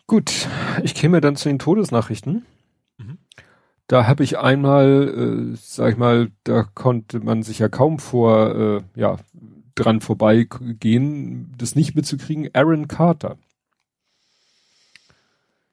Gut, 0.07 0.47
ich 0.83 0.93
käme 0.93 1.21
dann 1.21 1.35
zu 1.35 1.47
den 1.47 1.59
Todesnachrichten. 1.59 2.45
Mhm. 2.97 3.17
Da 3.87 4.07
habe 4.07 4.23
ich 4.23 4.37
einmal, 4.37 5.53
äh, 5.53 5.57
sag 5.61 5.93
ich 5.93 5.97
mal, 5.97 6.31
da 6.43 6.63
konnte 6.63 7.19
man 7.19 7.43
sich 7.43 7.59
ja 7.59 7.69
kaum 7.69 7.99
vor, 7.99 8.55
äh, 8.55 8.81
ja, 8.95 9.17
dran 9.75 10.01
vorbeigehen, 10.01 11.53
das 11.57 11.75
nicht 11.75 11.95
mitzukriegen. 11.95 12.49
Aaron 12.53 12.87
Carter. 12.87 13.37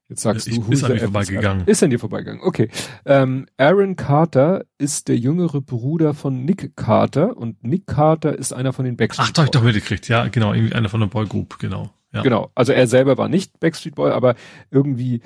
Jetzt 0.09 0.23
sagst 0.23 0.49
ich, 0.49 0.59
du, 0.59 0.73
ist 0.73 0.85
an 0.85 0.93
mir 0.93 1.01
vorbeigegangen. 1.01 1.67
Ist 1.67 1.83
an 1.83 1.91
dir 1.91 1.99
vorbeigegangen. 1.99 2.41
Okay. 2.43 2.71
Ähm, 3.05 3.47
Aaron 3.59 3.95
Carter 3.95 4.65
ist 4.79 5.09
der 5.09 5.19
jüngere 5.19 5.61
Bruder 5.61 6.15
von 6.15 6.47
Nick 6.47 6.77
Carter 6.77 7.37
und 7.37 7.63
Nick 7.63 7.87
Carter 7.87 8.37
ist 8.39 8.55
einer 8.55 8.73
von 8.73 8.87
den 8.87 8.97
Backstreet 8.97 9.29
Ach, 9.29 9.33
doch, 9.33 9.45
ich 9.45 9.51
doch 9.51 9.63
mitgekriegt. 9.63 10.09
Ja, 10.09 10.29
genau. 10.29 10.55
Irgendwie 10.55 10.75
einer 10.75 10.89
von 10.89 11.01
der 11.01 11.09
Boy 11.09 11.27
Group. 11.27 11.59
Genau. 11.59 11.91
Ja. 12.13 12.23
Genau. 12.23 12.51
Also 12.55 12.73
er 12.73 12.87
selber 12.87 13.19
war 13.19 13.29
nicht 13.29 13.61
Backstreet 13.61 13.97
Boy, 13.97 14.13
aber 14.13 14.35
irgendwie 14.71 15.21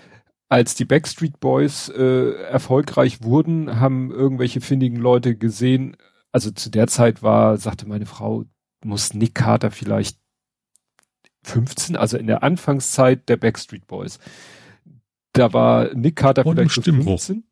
als 0.49 0.75
die 0.75 0.85
Backstreet 0.85 1.39
Boys 1.39 1.89
äh, 1.89 2.33
erfolgreich 2.43 3.23
wurden, 3.23 3.79
haben 3.81 4.11
irgendwelche 4.11 4.61
findigen 4.61 4.99
Leute 4.99 5.37
gesehen, 5.37 5.97
also 6.33 6.51
zu 6.51 6.71
der 6.71 6.89
Zeit 6.89 7.23
war, 7.23 7.57
sagte 7.57 7.89
meine 7.89 8.05
Frau, 8.05 8.45
muss 8.85 9.15
Nick 9.15 9.35
Carter 9.35 9.71
vielleicht 9.71 10.19
15, 11.45 11.97
also 11.97 12.19
in 12.19 12.27
der 12.27 12.43
Anfangszeit 12.43 13.29
der 13.29 13.37
Backstreet 13.37 13.87
Boys 13.87 14.19
da 15.33 15.53
war 15.53 15.95
Nick 15.95 16.17
Carter 16.17 16.47
Und 16.47 16.57
vielleicht 16.57 16.73
15. 16.73 17.45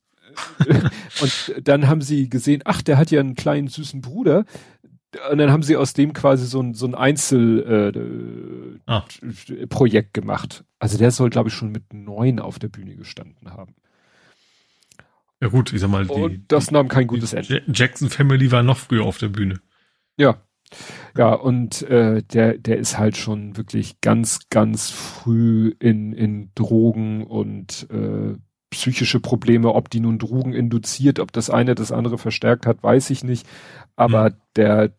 und 1.20 1.54
dann 1.62 1.88
haben 1.88 2.02
sie 2.02 2.28
gesehen, 2.28 2.62
ach, 2.64 2.82
der 2.82 2.98
hat 2.98 3.10
ja 3.10 3.20
einen 3.20 3.34
kleinen 3.34 3.68
süßen 3.68 4.00
Bruder. 4.00 4.44
Und 5.30 5.38
dann 5.38 5.50
haben 5.50 5.64
sie 5.64 5.76
aus 5.76 5.92
dem 5.92 6.12
quasi 6.12 6.46
so 6.46 6.60
ein, 6.60 6.74
so 6.74 6.86
ein 6.86 6.94
Einzelprojekt 6.94 8.82
äh, 10.06 10.08
ah. 10.08 10.20
gemacht. 10.20 10.64
Also 10.78 10.98
der 10.98 11.10
soll, 11.10 11.30
glaube 11.30 11.48
ich, 11.48 11.54
schon 11.54 11.72
mit 11.72 11.92
neun 11.92 12.38
auf 12.38 12.60
der 12.60 12.68
Bühne 12.68 12.94
gestanden 12.94 13.50
haben. 13.50 13.74
Ja 15.40 15.48
gut, 15.48 15.72
ich 15.72 15.80
sag 15.80 15.90
mal, 15.90 16.06
die, 16.06 16.12
und 16.12 16.44
das 16.52 16.70
nahm 16.70 16.88
kein 16.88 17.06
gutes 17.06 17.32
Ende. 17.32 17.62
Jackson 17.72 18.08
Family 18.10 18.52
war 18.52 18.62
noch 18.62 18.76
früher 18.76 19.04
auf 19.04 19.18
der 19.18 19.28
Bühne. 19.28 19.60
Ja, 20.16 20.42
ja, 21.16 21.32
und 21.32 21.82
äh, 21.82 22.22
der, 22.22 22.58
der 22.58 22.78
ist 22.78 22.98
halt 22.98 23.16
schon 23.16 23.56
wirklich 23.56 24.00
ganz, 24.00 24.48
ganz 24.50 24.90
früh 24.90 25.74
in, 25.78 26.12
in 26.12 26.50
Drogen 26.54 27.24
und 27.24 27.88
äh, 27.90 28.36
psychische 28.70 29.20
Probleme, 29.20 29.74
ob 29.74 29.90
die 29.90 30.00
nun 30.00 30.18
Drogen 30.18 30.52
induziert, 30.52 31.18
ob 31.18 31.32
das 31.32 31.50
eine 31.50 31.74
das 31.74 31.92
andere 31.92 32.18
verstärkt 32.18 32.66
hat, 32.66 32.82
weiß 32.82 33.10
ich 33.10 33.24
nicht. 33.24 33.46
Aber 33.96 34.30
mhm. 34.30 34.34
der, 34.56 34.92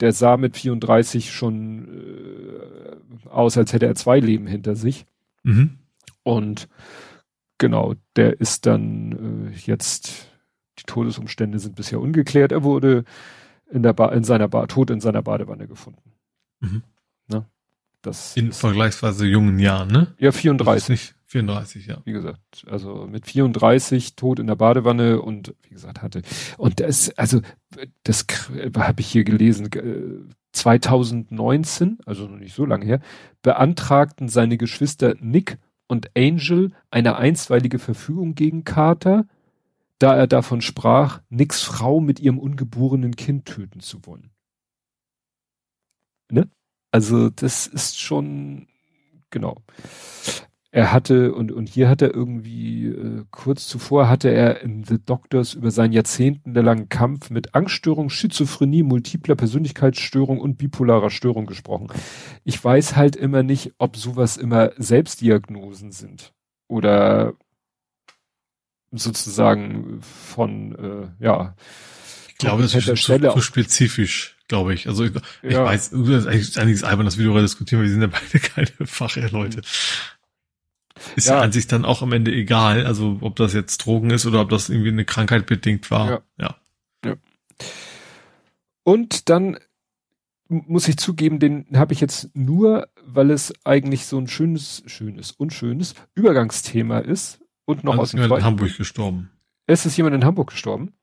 der 0.00 0.12
sah 0.12 0.36
mit 0.36 0.56
34 0.56 1.30
schon 1.30 1.88
äh, 1.88 3.28
aus, 3.28 3.56
als 3.58 3.72
hätte 3.72 3.86
er 3.86 3.94
zwei 3.94 4.18
Leben 4.18 4.46
hinter 4.46 4.74
sich. 4.74 5.04
Mhm. 5.42 5.78
Und 6.22 6.68
genau, 7.58 7.94
der 8.16 8.40
ist 8.40 8.66
dann 8.66 9.52
äh, 9.52 9.58
jetzt, 9.58 10.30
die 10.78 10.84
Todesumstände 10.84 11.58
sind 11.58 11.76
bisher 11.76 12.00
ungeklärt. 12.00 12.52
Er 12.52 12.64
wurde 12.64 13.04
in 13.70 13.82
der 13.82 13.92
ba 13.92 14.08
in 14.08 14.24
seiner 14.24 14.48
ba 14.48 14.66
tot 14.66 14.90
in 14.90 15.00
seiner 15.00 15.22
Badewanne 15.22 15.66
gefunden. 15.68 16.12
Mhm. 16.60 16.82
Ne? 17.28 17.46
Das 18.02 18.36
in 18.36 18.52
vergleichsweise 18.52 19.26
jungen 19.26 19.58
Jahren, 19.58 19.88
ne? 19.88 20.14
Ja, 20.18 20.32
34. 20.32 20.88
Nicht 20.88 21.14
34, 21.26 21.86
ja. 21.86 22.00
Wie 22.04 22.12
gesagt, 22.12 22.64
also 22.70 23.06
mit 23.10 23.26
34 23.26 24.16
tot 24.16 24.38
in 24.38 24.46
der 24.46 24.56
Badewanne 24.56 25.20
und 25.20 25.54
wie 25.62 25.70
gesagt 25.70 26.02
hatte 26.02 26.22
und 26.56 26.80
das 26.80 27.10
also 27.18 27.40
das 28.04 28.26
habe 28.76 29.00
ich 29.00 29.08
hier 29.08 29.24
gelesen 29.24 29.68
2019, 30.52 31.98
also 32.06 32.26
noch 32.26 32.38
nicht 32.38 32.54
so 32.54 32.64
lange 32.64 32.86
her, 32.86 33.00
beantragten 33.42 34.28
seine 34.28 34.56
Geschwister 34.56 35.14
Nick 35.20 35.58
und 35.86 36.10
Angel 36.16 36.72
eine 36.90 37.16
einstweilige 37.16 37.78
Verfügung 37.78 38.34
gegen 38.34 38.64
Carter 38.64 39.26
da 39.98 40.16
er 40.16 40.26
davon 40.26 40.60
sprach, 40.60 41.20
Nicks 41.28 41.62
Frau 41.62 42.00
mit 42.00 42.20
ihrem 42.20 42.38
ungeborenen 42.38 43.16
Kind 43.16 43.46
töten 43.46 43.80
zu 43.80 44.04
wollen. 44.06 44.30
Ne? 46.30 46.48
Also 46.90 47.30
das 47.30 47.66
ist 47.66 47.98
schon 48.00 48.68
genau. 49.30 49.56
Er 50.70 50.92
hatte 50.92 51.32
und 51.32 51.50
und 51.50 51.68
hier 51.68 51.88
hat 51.88 52.02
er 52.02 52.14
irgendwie 52.14 52.88
äh, 52.88 53.24
kurz 53.30 53.66
zuvor 53.68 54.08
hatte 54.08 54.28
er 54.28 54.60
in 54.60 54.84
The 54.84 54.98
Doctors 55.02 55.54
über 55.54 55.70
seinen 55.70 55.92
jahrzehntelangen 55.92 56.90
Kampf 56.90 57.30
mit 57.30 57.54
Angststörung, 57.54 58.10
Schizophrenie, 58.10 58.82
multipler 58.82 59.34
Persönlichkeitsstörung 59.34 60.38
und 60.38 60.58
bipolarer 60.58 61.08
Störung 61.08 61.46
gesprochen. 61.46 61.88
Ich 62.44 62.62
weiß 62.62 62.96
halt 62.96 63.16
immer 63.16 63.42
nicht, 63.42 63.72
ob 63.78 63.96
sowas 63.96 64.36
immer 64.36 64.72
Selbstdiagnosen 64.76 65.90
sind 65.90 66.34
oder 66.68 67.32
sozusagen 68.92 70.00
von, 70.02 70.74
äh, 71.20 71.24
ja. 71.24 71.54
Ich 72.28 72.38
glaube, 72.38 72.62
das 72.62 72.74
ist 72.74 72.86
zu, 72.86 73.18
zu 73.18 73.40
spezifisch, 73.40 74.36
glaube 74.46 74.74
ich. 74.74 74.86
Also 74.86 75.04
ich, 75.04 75.12
ich 75.42 75.52
ja. 75.52 75.64
weiß, 75.64 75.90
das 75.90 76.26
ist 76.26 76.58
eigentlich 76.58 76.84
albern, 76.84 77.04
das 77.04 77.18
Video 77.18 77.38
diskutieren, 77.40 77.82
wir 77.82 77.90
sind 77.90 78.02
ja 78.02 78.08
beide 78.08 78.38
keine 78.76 78.86
Fachleute. 78.86 79.62
Ist 81.16 81.28
ja. 81.28 81.36
ja. 81.36 81.40
an 81.40 81.52
sich 81.52 81.66
dann 81.66 81.84
auch 81.84 82.02
am 82.02 82.12
Ende 82.12 82.32
egal, 82.32 82.86
also 82.86 83.18
ob 83.20 83.36
das 83.36 83.54
jetzt 83.54 83.78
Drogen 83.78 84.10
ist 84.10 84.26
oder 84.26 84.40
ob 84.40 84.50
das 84.50 84.68
irgendwie 84.68 84.88
eine 84.88 85.04
Krankheit 85.04 85.46
bedingt 85.46 85.90
war. 85.90 86.10
Ja. 86.10 86.22
ja. 86.38 86.56
ja. 87.04 87.16
Und 88.84 89.28
dann 89.28 89.58
muss 90.48 90.88
ich 90.88 90.96
zugeben, 90.96 91.38
den 91.38 91.66
habe 91.74 91.92
ich 91.92 92.00
jetzt 92.00 92.30
nur, 92.34 92.88
weil 93.04 93.30
es 93.30 93.52
eigentlich 93.64 94.06
so 94.06 94.18
ein 94.18 94.28
schönes, 94.28 94.82
schönes, 94.86 95.32
unschönes 95.32 95.94
Übergangsthema 96.14 97.00
ist, 97.00 97.40
und 97.68 97.84
noch 97.84 97.92
also 97.92 98.02
aus 98.02 98.10
dem 98.12 98.20
zweiten. 98.20 98.40
in 98.40 98.44
Hamburg 98.44 98.76
gestorben. 98.78 99.30
Es 99.66 99.84
ist 99.84 99.96
jemand 99.98 100.14
in 100.14 100.24
Hamburg 100.24 100.50
gestorben, 100.50 100.94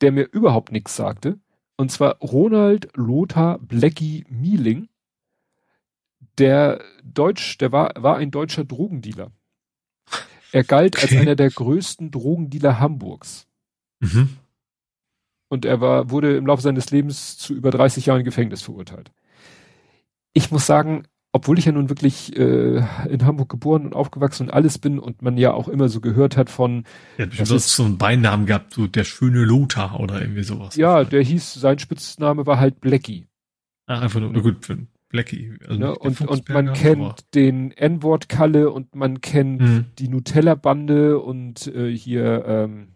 der 0.00 0.12
mir 0.12 0.28
überhaupt 0.30 0.70
nichts 0.70 0.94
sagte. 0.94 1.40
Und 1.76 1.90
zwar 1.90 2.18
Ronald 2.18 2.88
Lothar 2.94 3.58
Blecki 3.58 4.24
Mieling. 4.28 4.88
Der 6.38 6.80
Deutsch, 7.02 7.58
der 7.58 7.72
war, 7.72 7.92
war 7.96 8.16
ein 8.16 8.30
deutscher 8.30 8.64
Drogendealer. 8.64 9.32
Er 10.52 10.62
galt 10.62 10.96
okay. 10.96 11.06
als 11.06 11.20
einer 11.20 11.34
der 11.34 11.50
größten 11.50 12.12
Drogendealer 12.12 12.78
Hamburgs. 12.78 13.48
Mhm. 13.98 14.36
Und 15.48 15.64
er 15.64 15.80
war, 15.80 16.10
wurde 16.10 16.36
im 16.36 16.46
Laufe 16.46 16.62
seines 16.62 16.92
Lebens 16.92 17.38
zu 17.38 17.54
über 17.54 17.72
30 17.72 18.06
Jahren 18.06 18.22
Gefängnis 18.22 18.62
verurteilt. 18.62 19.10
Ich 20.32 20.52
muss 20.52 20.64
sagen, 20.66 21.08
obwohl 21.32 21.58
ich 21.58 21.64
ja 21.64 21.72
nun 21.72 21.88
wirklich 21.88 22.36
äh, 22.36 22.82
in 23.08 23.24
Hamburg 23.24 23.48
geboren 23.48 23.84
und 23.84 23.94
aufgewachsen 23.94 24.48
und 24.48 24.52
alles 24.52 24.78
bin 24.78 24.98
und 24.98 25.22
man 25.22 25.36
ja 25.36 25.52
auch 25.52 25.68
immer 25.68 25.88
so 25.88 26.00
gehört 26.00 26.36
hat 26.36 26.50
von. 26.50 26.84
Ja, 27.18 27.26
du 27.26 27.38
hast 27.38 27.74
so 27.74 27.84
einen 27.84 27.98
Beinamen 27.98 28.46
gehabt, 28.46 28.74
so 28.74 28.86
der 28.86 29.04
schöne 29.04 29.44
Lothar 29.44 30.00
oder 30.00 30.20
irgendwie 30.20 30.42
sowas. 30.42 30.76
Ja, 30.76 31.04
der 31.04 31.22
hieß, 31.22 31.54
sein 31.54 31.78
Spitzname 31.78 32.46
war 32.46 32.58
halt 32.58 32.80
Blackie. 32.80 33.26
Ah, 33.86 34.00
einfach 34.00 34.20
nur, 34.20 34.32
gut, 34.32 34.64
für 34.66 34.78
Blackie. 35.08 35.54
Also 35.66 35.78
ne? 35.78 35.94
und, 35.98 36.20
und 36.20 36.48
man 36.48 36.72
kennt 36.72 37.02
aber. 37.02 37.16
den 37.34 37.72
N-Wort-Kalle 37.72 38.70
und 38.70 38.94
man 38.94 39.20
kennt 39.20 39.60
mhm. 39.60 39.84
die 39.98 40.08
Nutella-Bande 40.08 41.18
und 41.18 41.66
äh, 41.68 41.94
hier 41.94 42.44
ähm, 42.46 42.94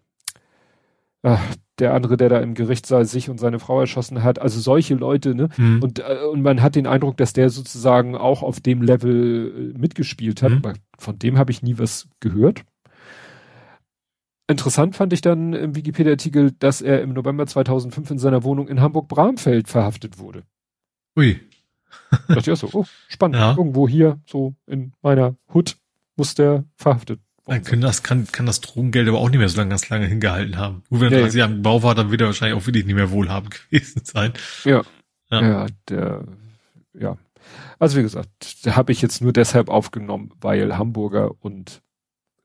ach, 1.25 1.41
der 1.79 1.95
andere, 1.95 2.17
der 2.17 2.29
da 2.29 2.39
im 2.41 2.55
Gerichtssaal 2.55 3.05
sich 3.05 3.29
und 3.29 3.41
seine 3.41 3.59
Frau 3.59 3.81
erschossen 3.81 4.23
hat. 4.23 4.39
Also 4.39 4.61
solche 4.61 4.95
Leute, 4.95 5.35
ne? 5.35 5.49
Mhm. 5.57 5.83
Und, 5.83 5.99
äh, 5.99 6.25
und 6.31 6.43
man 6.43 6.63
hat 6.63 6.77
den 6.77 6.87
Eindruck, 6.87 7.17
dass 7.17 7.33
der 7.33 7.51
sozusagen 7.51 8.15
auch 8.15 8.43
auf 8.43 8.61
dem 8.61 8.83
Level 8.83 9.73
äh, 9.75 9.79
mitgespielt 9.79 10.43
hat. 10.43 10.53
Mhm. 10.53 10.75
Von 10.99 11.19
dem 11.19 11.37
habe 11.37 11.51
ich 11.51 11.63
nie 11.63 11.79
was 11.79 12.09
gehört. 12.21 12.63
Interessant 14.47 14.95
fand 14.95 15.13
ich 15.15 15.23
dann 15.23 15.55
im 15.55 15.75
Wikipedia-Artikel, 15.75 16.53
dass 16.53 16.83
er 16.83 17.01
im 17.01 17.15
November 17.15 17.47
2005 17.47 18.11
in 18.13 18.19
seiner 18.19 18.45
Wohnung 18.45 18.69
in 18.69 18.81
Hamburg-Bramfeld 18.81 19.69
verhaftet 19.69 20.19
wurde. 20.19 20.43
Ui. 21.17 21.41
dachte 22.29 22.41
ich 22.41 22.51
auch 22.51 22.69
so, 22.69 22.69
oh, 22.79 22.85
spannend. 23.09 23.37
Ja. 23.37 23.57
Irgendwo 23.57 23.89
hier, 23.89 24.21
so 24.27 24.55
in 24.67 24.93
meiner 25.01 25.37
Hut, 25.53 25.79
muss 26.17 26.35
der 26.35 26.65
verhaftet 26.77 27.21
dann 27.47 27.63
können 27.63 27.83
das, 27.83 28.03
kann, 28.03 28.27
kann 28.27 28.47
das 28.47 28.61
Drogengeld 28.61 29.09
aber 29.09 29.19
auch 29.19 29.29
nicht 29.29 29.39
mehr 29.39 29.49
so 29.49 29.59
lange, 29.59 29.71
ganz 29.71 29.89
lange 29.91 30.07
hingehalten 30.07 30.57
haben. 30.57 30.83
Nur 30.89 31.01
wenn 31.01 31.13
er 31.13 31.19
ja, 31.19 31.25
30 31.25 31.39
Jahre 31.39 31.53
im 31.53 31.63
Bau 31.63 31.83
war, 31.83 31.95
dann 31.95 32.11
wird 32.11 32.23
er 32.23 32.29
wahrscheinlich 32.29 32.59
auch 32.59 32.67
wirklich 32.67 32.87
nicht 32.87 32.95
mehr 32.95 33.11
wohlhabend 33.11 33.55
gewesen 33.71 34.03
sein. 34.05 34.33
Ja. 34.65 34.83
Ja, 35.31 35.43
ja 35.43 35.67
der, 35.89 36.25
ja. 36.95 37.19
Also 37.79 37.99
wie 37.99 38.03
gesagt, 38.03 38.65
da 38.67 38.77
habe 38.77 38.93
ich 38.93 39.03
jetzt 39.03 39.21
nur 39.21 39.33
deshalb 39.33 39.69
aufgenommen, 39.69 40.33
weil 40.41 40.79
Hamburger 40.79 41.33
und 41.41 41.83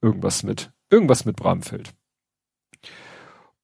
irgendwas 0.02 0.44
mit, 0.44 0.72
irgendwas 0.90 1.24
mit 1.24 1.38
Bramfeld. 1.38 1.94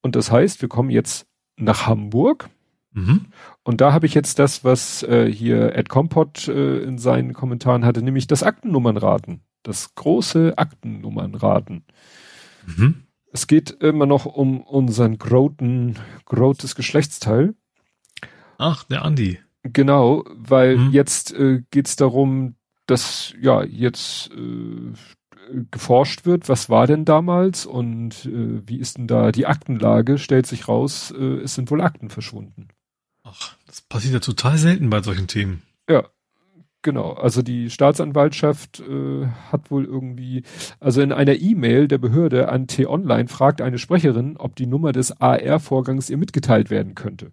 Und 0.02 0.16
das 0.16 0.32
heißt, 0.32 0.62
wir 0.62 0.70
kommen 0.70 0.90
jetzt 0.90 1.28
nach 1.57 1.88
Hamburg. 1.88 2.49
Mhm. 2.91 3.26
Und 3.64 3.82
da 3.82 3.91
habe 3.91 4.06
ich 4.06 4.14
jetzt 4.14 4.40
das, 4.40 4.64
was 4.64 5.03
äh, 5.03 5.30
hier 5.30 5.76
Ed 5.76 5.90
Kompott 5.90 6.48
äh, 6.48 6.78
in 6.84 6.98
seinen 6.98 7.34
Kommentaren 7.34 7.84
hatte, 7.84 8.02
nämlich 8.02 8.28
das 8.28 8.44
Aktennummernraten 8.44 9.41
das 9.67 9.95
große 9.95 10.57
Aktennummernraten. 10.57 11.83
Mhm. 12.65 13.03
Es 13.31 13.47
geht 13.47 13.71
immer 13.71 14.05
noch 14.05 14.25
um 14.25 14.61
unseren 14.61 15.17
Groten, 15.17 15.95
Grotes 16.25 16.75
Geschlechtsteil. 16.75 17.53
Ach, 18.57 18.85
der 18.85 19.03
Andi. 19.03 19.39
Genau, 19.63 20.23
weil 20.35 20.77
mhm. 20.77 20.91
jetzt 20.91 21.33
äh, 21.33 21.63
geht 21.71 21.87
es 21.87 21.95
darum, 21.95 22.55
dass 22.85 23.33
ja 23.41 23.63
jetzt 23.63 24.31
äh, 24.31 24.93
geforscht 25.71 26.25
wird, 26.25 26.49
was 26.49 26.69
war 26.69 26.87
denn 26.87 27.05
damals 27.05 27.65
und 27.65 28.25
äh, 28.25 28.61
wie 28.67 28.77
ist 28.77 28.97
denn 28.97 29.07
da 29.07 29.31
die 29.31 29.47
Aktenlage, 29.47 30.17
stellt 30.17 30.47
sich 30.47 30.67
raus, 30.67 31.11
äh, 31.17 31.41
es 31.41 31.55
sind 31.55 31.71
wohl 31.71 31.81
Akten 31.81 32.09
verschwunden. 32.09 32.69
Ach, 33.23 33.57
das 33.65 33.81
passiert 33.81 34.13
ja 34.13 34.19
total 34.19 34.57
selten 34.57 34.89
bei 34.89 35.01
solchen 35.01 35.27
Themen. 35.27 35.63
Ja, 35.89 36.07
Genau, 36.86 37.14
also 37.14 37.41
die 37.41 37.72
Staatsanwaltschaft 37.72 38.80
äh, 38.80 39.26
hat 39.52 39.72
wohl 39.72 39.86
irgendwie, 39.86 40.44
also 40.80 41.02
in 41.02 41.12
einer 41.12 41.34
E-Mail 41.34 41.88
der 41.88 41.98
Behörde 41.98 42.48
an 42.49 42.68
T-Online 42.68 43.28
fragt 43.28 43.60
eine 43.60 43.80
Sprecherin, 43.80 44.38
ob 44.38 44.56
die 44.56 44.68
Nummer 44.68 44.91
des 44.91 45.20
AR-Vorgangs 45.20 46.12
ihr 46.12 46.18
mitgeteilt 46.18 46.70
werden 46.70 46.94
könnte. 46.94 47.32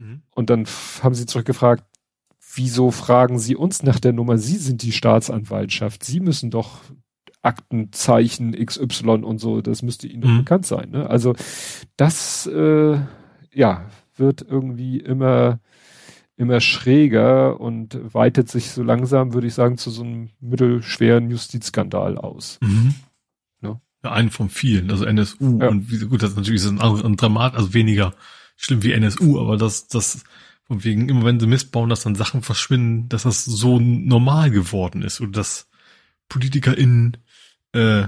Mhm. 0.00 0.22
Und 0.34 0.50
dann 0.50 0.66
haben 1.04 1.14
sie 1.14 1.26
zurückgefragt, 1.26 1.84
wieso 2.52 2.90
fragen 2.90 3.38
Sie 3.38 3.54
uns 3.54 3.84
nach 3.84 4.00
der 4.00 4.12
Nummer? 4.12 4.38
Sie 4.38 4.56
sind 4.56 4.82
die 4.82 4.90
Staatsanwaltschaft. 4.90 6.02
Sie 6.02 6.18
müssen 6.18 6.50
doch 6.50 6.80
Aktenzeichen 7.42 8.56
XY 8.56 9.22
und 9.22 9.38
so, 9.38 9.60
das 9.60 9.82
müsste 9.82 10.08
Ihnen 10.08 10.28
mhm. 10.28 10.38
bekannt 10.38 10.66
sein. 10.66 10.90
Ne? 10.90 11.08
Also 11.08 11.36
das, 11.96 12.48
äh, 12.48 12.98
ja, 13.54 13.84
wird 14.16 14.42
irgendwie 14.42 14.98
immer 14.98 15.60
immer 16.38 16.60
schräger 16.60 17.60
und 17.60 17.98
weitet 18.14 18.48
sich 18.48 18.70
so 18.70 18.82
langsam, 18.82 19.34
würde 19.34 19.48
ich 19.48 19.54
sagen, 19.54 19.76
zu 19.76 19.90
so 19.90 20.04
einem 20.04 20.30
mittelschweren 20.40 21.30
Justizskandal 21.30 22.16
aus. 22.16 22.58
Mhm. 22.62 22.94
Ja? 23.60 23.80
ja, 24.04 24.12
einen 24.12 24.30
von 24.30 24.48
vielen, 24.48 24.90
also 24.90 25.04
NSU 25.04 25.58
ja. 25.60 25.68
und 25.68 25.90
wie, 25.90 25.98
gut, 26.06 26.22
das 26.22 26.30
ist 26.30 26.36
natürlich 26.36 26.64
ein, 26.64 26.80
ein 26.80 27.16
Dramat, 27.16 27.56
also 27.56 27.74
weniger 27.74 28.14
schlimm 28.56 28.84
wie 28.84 28.92
NSU, 28.92 29.40
aber 29.40 29.56
das, 29.56 29.88
das 29.88 30.24
von 30.62 30.84
wegen, 30.84 31.08
immer 31.08 31.24
wenn 31.24 31.40
sie 31.40 31.48
missbauen, 31.48 31.90
dass 31.90 32.04
dann 32.04 32.14
Sachen 32.14 32.42
verschwinden, 32.42 33.08
dass 33.08 33.24
das 33.24 33.44
so 33.44 33.80
normal 33.80 34.50
geworden 34.50 35.02
ist 35.02 35.20
oder 35.20 35.32
dass 35.32 35.68
PolitikerInnen 36.28 37.16
äh, 37.72 38.06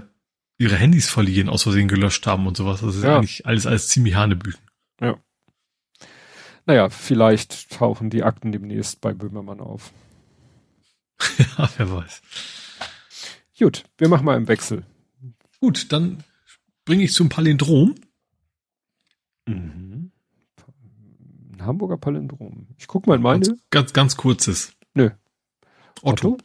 ihre 0.59 0.77
Handys 0.77 1.11
verlieren, 1.11 1.48
aus 1.48 1.65
Versehen 1.65 1.89
gelöscht 1.89 2.27
haben 2.27 2.47
und 2.47 2.57
sowas. 2.57 2.81
Das 2.81 2.94
ist 2.94 3.02
ja. 3.02 3.16
eigentlich 3.16 3.47
alles, 3.47 3.66
alles 3.66 3.89
ziemlich 3.89 4.15
Hanebüchen. 4.15 4.61
Ja. 6.71 6.77
Naja, 6.77 6.89
vielleicht 6.89 7.71
tauchen 7.71 8.11
die 8.11 8.23
Akten 8.23 8.53
demnächst 8.53 9.01
bei 9.01 9.13
Böhmermann 9.13 9.59
auf. 9.59 9.93
ja, 11.39 11.69
wer 11.77 11.91
weiß. 11.91 12.23
Gut, 13.59 13.83
wir 13.99 14.09
machen 14.09 14.25
mal 14.25 14.37
im 14.37 14.47
Wechsel. 14.47 14.85
Gut, 15.59 15.91
dann 15.91 16.23
bringe 16.85 17.03
ich 17.03 17.13
zum 17.13 17.29
Palindrom. 17.29 17.97
Mhm. 19.47 20.13
Ein 21.55 21.67
Hamburger 21.67 21.99
Palindrom. 21.99 22.69
Ich 22.79 22.87
guck 22.87 23.09
mal 23.09 23.17
in 23.17 23.23
meine. 23.23 23.45
Ganz, 23.45 23.63
ganz, 23.71 23.93
ganz 23.93 24.17
kurzes. 24.17 24.73
Nö. 24.95 25.11
Otto? 26.03 26.35
Otto? 26.35 26.39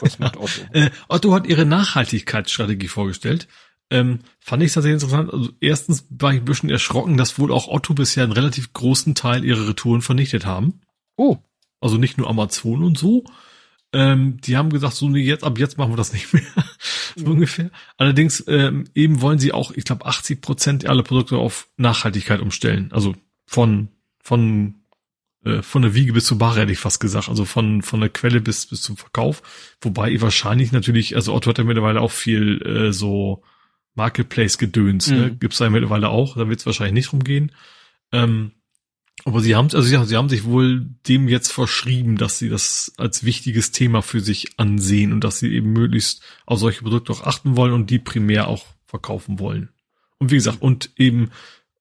Was 0.00 0.18
macht 0.18 0.38
Otto? 0.38 0.62
äh, 0.72 0.90
Otto 1.08 1.34
hat 1.34 1.46
ihre 1.46 1.66
Nachhaltigkeitsstrategie 1.66 2.88
vorgestellt. 2.88 3.46
Ähm, 3.90 4.20
fand 4.38 4.62
ich 4.62 4.72
tatsächlich 4.72 5.02
interessant. 5.02 5.32
Also 5.32 5.50
erstens 5.60 6.06
war 6.10 6.32
ich 6.32 6.40
ein 6.40 6.44
bisschen 6.44 6.70
erschrocken, 6.70 7.16
dass 7.16 7.38
wohl 7.38 7.52
auch 7.52 7.68
Otto 7.68 7.92
bisher 7.92 8.24
einen 8.24 8.32
relativ 8.32 8.72
großen 8.72 9.14
Teil 9.14 9.44
ihrer 9.44 9.68
Retouren 9.68 10.00
vernichtet 10.00 10.46
haben. 10.46 10.80
Oh. 11.16 11.38
Also 11.80 11.96
nicht 11.96 12.16
nur 12.16 12.28
Amazon 12.28 12.84
und 12.84 12.96
so. 12.96 13.24
Ähm, 13.92 14.40
die 14.42 14.56
haben 14.56 14.70
gesagt, 14.70 14.94
so 14.94 15.08
nee, 15.08 15.20
jetzt 15.20 15.42
ab 15.42 15.58
jetzt 15.58 15.76
machen 15.76 15.92
wir 15.92 15.96
das 15.96 16.12
nicht 16.12 16.32
mehr. 16.32 16.44
so 17.16 17.26
mhm. 17.26 17.32
ungefähr. 17.32 17.70
Allerdings 17.96 18.44
ähm, 18.46 18.84
eben 18.94 19.20
wollen 19.20 19.40
sie 19.40 19.52
auch, 19.52 19.72
ich 19.72 19.84
glaube, 19.84 20.06
80 20.06 20.40
Prozent 20.40 20.86
aller 20.86 21.02
Produkte 21.02 21.36
auf 21.38 21.68
Nachhaltigkeit 21.76 22.40
umstellen. 22.40 22.90
Also 22.92 23.16
von 23.46 23.88
von 24.22 24.76
äh, 25.44 25.62
von 25.62 25.82
der 25.82 25.94
Wiege 25.94 26.12
bis 26.12 26.26
zur 26.26 26.38
Bar 26.38 26.56
hätte 26.56 26.70
ich 26.70 26.78
fast 26.78 27.00
gesagt. 27.00 27.28
Also 27.28 27.44
von 27.44 27.82
von 27.82 28.00
der 28.00 28.10
Quelle 28.10 28.40
bis 28.40 28.66
bis 28.66 28.82
zum 28.82 28.96
Verkauf. 28.96 29.42
Wobei 29.80 30.10
ihr 30.10 30.22
wahrscheinlich 30.22 30.70
natürlich, 30.70 31.16
also 31.16 31.34
Otto 31.34 31.50
hat 31.50 31.58
ja 31.58 31.64
mittlerweile 31.64 32.00
auch 32.00 32.12
viel 32.12 32.62
äh, 32.62 32.92
so 32.92 33.42
Marketplace-Gedöns, 34.00 35.10
ne? 35.10 35.16
mhm. 35.16 35.22
ne? 35.22 35.36
Gibt's 35.36 35.58
da 35.58 35.68
mittlerweile 35.68 36.08
auch, 36.08 36.36
da 36.36 36.48
wird 36.48 36.60
es 36.60 36.66
wahrscheinlich 36.66 36.94
nicht 36.94 37.12
rumgehen. 37.12 37.52
Ähm, 38.12 38.52
aber 39.26 39.40
sie 39.40 39.54
haben, 39.54 39.68
also 39.74 39.92
ja, 39.92 40.04
sie 40.06 40.16
haben 40.16 40.30
sich 40.30 40.44
wohl 40.44 40.86
dem 41.06 41.28
jetzt 41.28 41.52
verschrieben, 41.52 42.16
dass 42.16 42.38
sie 42.38 42.48
das 42.48 42.92
als 42.96 43.22
wichtiges 43.24 43.70
Thema 43.70 44.00
für 44.00 44.20
sich 44.20 44.58
ansehen 44.58 45.12
und 45.12 45.22
dass 45.22 45.38
sie 45.38 45.52
eben 45.52 45.74
möglichst 45.74 46.22
auf 46.46 46.58
solche 46.58 46.80
Produkte 46.80 47.12
auch 47.12 47.24
achten 47.24 47.54
wollen 47.54 47.74
und 47.74 47.90
die 47.90 47.98
primär 47.98 48.48
auch 48.48 48.64
verkaufen 48.86 49.38
wollen. 49.38 49.68
Und 50.18 50.30
wie 50.30 50.36
gesagt, 50.36 50.62
und 50.62 50.90
eben 50.96 51.30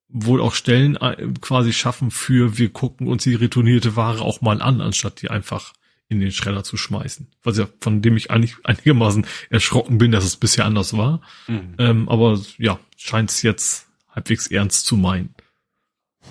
wohl 0.09 0.41
auch 0.41 0.53
Stellen 0.53 0.97
äh, 0.97 1.27
quasi 1.39 1.71
schaffen 1.71 2.11
für, 2.11 2.57
wir 2.57 2.71
gucken 2.71 3.07
uns 3.07 3.23
die 3.23 3.35
retournierte 3.35 3.95
Ware 3.95 4.21
auch 4.21 4.41
mal 4.41 4.61
an, 4.61 4.81
anstatt 4.81 5.21
die 5.21 5.29
einfach 5.29 5.73
in 6.09 6.19
den 6.19 6.31
Schredder 6.31 6.63
zu 6.63 6.75
schmeißen. 6.75 7.27
Was 7.43 7.57
ja, 7.57 7.67
von 7.81 8.01
dem 8.01 8.17
ich 8.17 8.31
eigentlich 8.31 8.55
einigermaßen 8.63 9.25
erschrocken 9.49 9.97
bin, 9.99 10.11
dass 10.11 10.25
es 10.25 10.35
bisher 10.35 10.65
anders 10.65 10.97
war. 10.97 11.21
Mhm. 11.47 11.75
Ähm, 11.77 12.09
aber 12.09 12.39
ja, 12.57 12.79
scheint 12.97 13.29
es 13.29 13.41
jetzt 13.43 13.87
halbwegs 14.09 14.47
ernst 14.47 14.85
zu 14.85 14.97
meinen. 14.97 15.33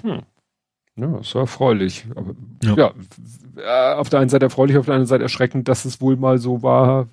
Hm. 0.03 0.23
Ja, 0.97 1.19
ist 1.19 1.35
erfreulich. 1.35 2.07
Aber, 2.15 2.35
ja. 2.63 2.77
ja, 2.77 2.95
äh, 3.57 3.95
auf 3.95 4.09
der 4.09 4.21
einen 4.21 4.31
Seite 4.31 4.47
erfreulich, 4.47 4.77
auf 4.77 4.87
der 4.87 4.95
anderen 4.95 5.07
Seite 5.07 5.23
erschreckend, 5.23 5.69
dass 5.69 5.85
es 5.85 6.01
wohl 6.01 6.17
mal 6.17 6.39
so 6.39 6.63
war 6.63 7.09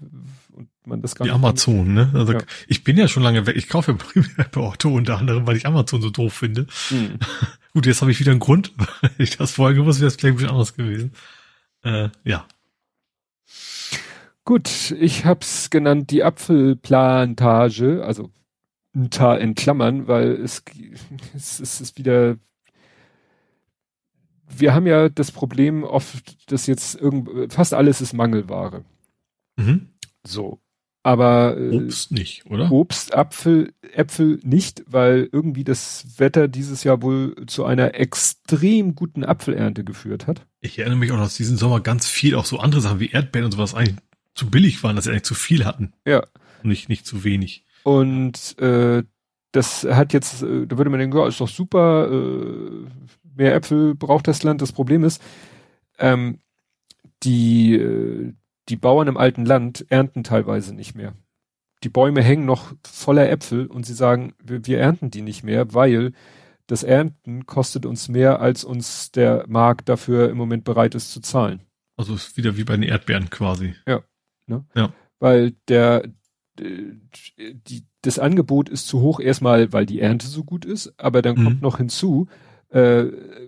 und 0.53 0.69
man 0.85 1.01
das 1.01 1.15
gar 1.15 1.25
Die 1.25 1.31
Amazon, 1.31 1.93
ne? 1.93 2.11
Also 2.13 2.33
ja. 2.33 2.39
ich 2.67 2.83
bin 2.83 2.97
ja 2.97 3.07
schon 3.07 3.21
lange 3.21 3.45
weg. 3.45 3.55
Ich 3.55 3.69
kaufe 3.69 3.91
ja 3.91 3.97
primär 4.23 4.47
bei 4.51 4.61
Otto 4.61 4.89
unter 4.89 5.19
anderem, 5.19 5.45
weil 5.45 5.55
ich 5.55 5.67
Amazon 5.67 6.01
so 6.01 6.09
doof 6.09 6.33
finde. 6.33 6.65
Hm. 6.89 7.19
Gut, 7.73 7.85
jetzt 7.85 8.01
habe 8.01 8.11
ich 8.11 8.19
wieder 8.19 8.31
einen 8.31 8.39
Grund. 8.39 8.73
Wenn 9.01 9.11
ich 9.17 9.37
das 9.37 9.51
vorher 9.51 9.75
gewusst 9.75 9.99
wäre 9.99 10.07
es 10.07 10.15
vielleicht 10.15 10.33
ein 10.33 10.37
bisschen 10.37 10.51
anders 10.51 10.75
gewesen. 10.75 11.13
Äh, 11.83 12.09
ja. 12.23 12.47
Gut, 14.45 14.91
ich 14.99 15.25
hab's 15.25 15.69
genannt 15.69 16.11
die 16.11 16.23
Apfelplantage, 16.23 18.03
also 18.05 18.31
ein 18.95 19.09
Tal 19.09 19.39
in 19.39 19.55
Klammern, 19.55 20.07
weil 20.07 20.31
es, 20.31 20.63
es, 21.35 21.59
es 21.59 21.81
ist 21.81 21.97
wieder 21.97 22.37
wir 24.47 24.73
haben 24.73 24.87
ja 24.87 25.09
das 25.09 25.31
Problem 25.31 25.83
oft, 25.83 26.51
dass 26.51 26.67
jetzt 26.67 26.95
irgend, 26.95 27.51
fast 27.53 27.73
alles 27.73 28.01
ist 28.01 28.13
Mangelware. 28.13 28.83
Mhm. 29.57 29.89
So. 30.25 30.59
Aber 31.03 31.55
äh, 31.57 31.69
Obst 31.69 32.11
nicht, 32.11 32.47
oder? 32.47 32.71
Obst, 32.71 33.13
Apfel, 33.13 33.73
Äpfel 33.93 34.39
nicht, 34.43 34.83
weil 34.87 35.29
irgendwie 35.31 35.63
das 35.63 36.17
Wetter 36.17 36.47
dieses 36.47 36.83
Jahr 36.83 37.03
wohl 37.03 37.35
zu 37.45 37.63
einer 37.63 37.93
extrem 37.93 38.95
guten 38.95 39.23
Apfelernte 39.23 39.83
geführt 39.83 40.25
hat. 40.25 40.47
Ich 40.61 40.79
erinnere 40.79 40.97
mich 40.97 41.11
auch, 41.11 41.19
dass 41.19 41.35
diesen 41.35 41.57
Sommer 41.57 41.79
ganz 41.79 42.07
viel 42.07 42.33
auch 42.33 42.45
so 42.45 42.57
andere 42.57 42.81
Sachen 42.81 42.99
wie 42.99 43.11
Erdbeeren 43.11 43.45
und 43.45 43.51
sowas 43.51 43.75
eigentlich 43.75 43.97
zu 44.35 44.49
billig 44.49 44.83
waren, 44.83 44.95
dass 44.95 45.05
sie 45.05 45.11
eigentlich 45.11 45.23
zu 45.23 45.35
viel 45.35 45.65
hatten. 45.65 45.93
Ja. 46.05 46.19
Und 46.63 46.69
nicht, 46.69 46.89
nicht 46.89 47.05
zu 47.05 47.23
wenig. 47.23 47.65
Und 47.83 48.59
äh, 48.59 49.03
das 49.51 49.83
hat 49.83 50.13
jetzt, 50.13 50.43
äh, 50.43 50.67
da 50.67 50.77
würde 50.77 50.89
man 50.89 50.99
denken, 50.99 51.17
ja, 51.17 51.27
ist 51.27 51.39
doch 51.39 51.47
super, 51.47 52.09
äh, 52.11 52.87
mehr 53.35 53.55
Äpfel 53.55 53.95
braucht 53.95 54.27
das 54.27 54.43
Land. 54.43 54.61
Das 54.61 54.71
Problem 54.71 55.03
ist, 55.03 55.21
ähm, 55.97 56.39
die, 57.23 57.75
äh, 57.75 58.33
die 58.69 58.75
Bauern 58.75 59.07
im 59.07 59.17
alten 59.17 59.45
Land 59.45 59.85
ernten 59.89 60.23
teilweise 60.23 60.73
nicht 60.75 60.95
mehr. 60.95 61.13
Die 61.83 61.89
Bäume 61.89 62.21
hängen 62.21 62.45
noch 62.45 62.73
voller 62.85 63.29
Äpfel 63.29 63.67
und 63.67 63.85
sie 63.85 63.93
sagen, 63.93 64.33
wir, 64.43 64.65
wir 64.65 64.79
ernten 64.79 65.11
die 65.11 65.21
nicht 65.21 65.43
mehr, 65.43 65.73
weil 65.73 66.13
das 66.67 66.83
Ernten 66.83 67.45
kostet 67.45 67.85
uns 67.85 68.09
mehr, 68.09 68.39
als 68.39 68.63
uns 68.63 69.11
der 69.11 69.45
Markt 69.47 69.87
dafür 69.87 70.29
im 70.29 70.37
Moment 70.37 70.63
bereit 70.63 70.95
ist 70.95 71.11
zu 71.11 71.21
zahlen. 71.21 71.61
Also 71.95 72.15
ist 72.15 72.37
wieder 72.37 72.57
wie 72.57 72.63
bei 72.63 72.73
den 72.73 72.83
Erdbeeren 72.83 73.29
quasi. 73.29 73.75
Ja. 73.87 74.01
Ne? 74.47 74.65
Ja. 74.75 74.93
Weil 75.19 75.51
der, 75.67 76.03
die, 76.59 77.85
das 78.01 78.19
Angebot 78.19 78.69
ist 78.69 78.87
zu 78.87 79.01
hoch, 79.01 79.19
erstmal, 79.19 79.73
weil 79.73 79.85
die 79.85 79.99
Ernte 79.99 80.27
so 80.27 80.43
gut 80.43 80.65
ist, 80.65 80.93
aber 80.97 81.21
dann 81.21 81.37
mhm. 81.37 81.43
kommt 81.43 81.61
noch 81.61 81.77
hinzu, 81.77 82.27
äh, 82.69 83.05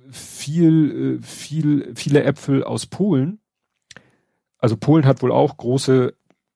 viel, 0.09 1.19
äh, 1.19 1.23
viel, 1.23 1.93
viele 1.95 2.23
Äpfel 2.23 2.63
aus 2.63 2.85
Polen. 2.85 3.39
Also 4.57 4.77
Polen 4.77 5.05
hat 5.05 5.21
wohl 5.21 5.31
auch 5.31 5.57
große 5.57 6.15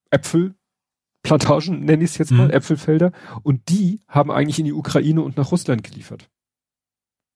Äpfelplantagen, 0.09 1.85
nenne 1.85 2.03
ich 2.03 2.11
es 2.11 2.18
jetzt 2.18 2.31
mal, 2.31 2.47
mhm. 2.47 2.53
Äpfelfelder. 2.53 3.11
Und 3.43 3.69
die 3.69 4.01
haben 4.07 4.31
eigentlich 4.31 4.59
in 4.59 4.65
die 4.65 4.73
Ukraine 4.73 5.22
und 5.22 5.38
nach 5.38 5.51
Russland 5.51 5.84
geliefert. 5.84 6.30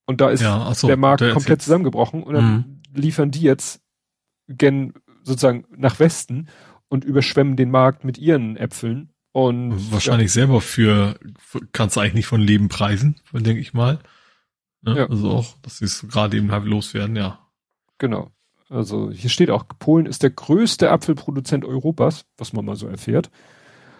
Und 0.05 0.21
da 0.21 0.29
ist 0.29 0.41
ja, 0.41 0.73
so, 0.73 0.87
der 0.87 0.97
Markt 0.97 1.21
der 1.21 1.33
komplett 1.33 1.61
zusammengebrochen 1.61 2.23
und 2.23 2.33
dann 2.35 2.55
mhm. 2.55 2.81
liefern 2.93 3.31
die 3.31 3.41
jetzt 3.41 3.81
gen 4.47 4.93
sozusagen 5.23 5.65
nach 5.75 5.99
Westen 5.99 6.47
und 6.95 7.05
überschwemmen 7.05 7.55
den 7.55 7.69
Markt 7.69 8.03
mit 8.03 8.17
ihren 8.17 8.57
Äpfeln. 8.57 9.11
Und 9.31 9.91
wahrscheinlich 9.91 10.29
ja. 10.29 10.41
selber 10.41 10.61
für 10.61 11.19
kannst 11.73 11.95
du 11.95 11.99
eigentlich 11.99 12.13
nicht 12.13 12.25
von 12.25 12.41
Leben 12.41 12.69
preisen, 12.69 13.17
denke 13.33 13.59
ich 13.59 13.73
mal. 13.73 13.99
Ne? 14.81 14.97
Ja. 14.97 15.09
Also 15.09 15.29
auch, 15.29 15.57
dass 15.61 15.79
sie 15.79 15.85
es 15.85 16.07
gerade 16.07 16.37
eben 16.37 16.51
halt 16.51 16.65
loswerden, 16.65 17.15
ja. 17.15 17.39
Genau. 17.97 18.31
Also 18.69 19.11
hier 19.11 19.29
steht 19.29 19.51
auch, 19.51 19.65
Polen 19.77 20.05
ist 20.05 20.23
der 20.23 20.29
größte 20.29 20.89
Apfelproduzent 20.89 21.65
Europas, 21.65 22.25
was 22.37 22.53
man 22.53 22.65
mal 22.65 22.75
so 22.75 22.87
erfährt. 22.87 23.29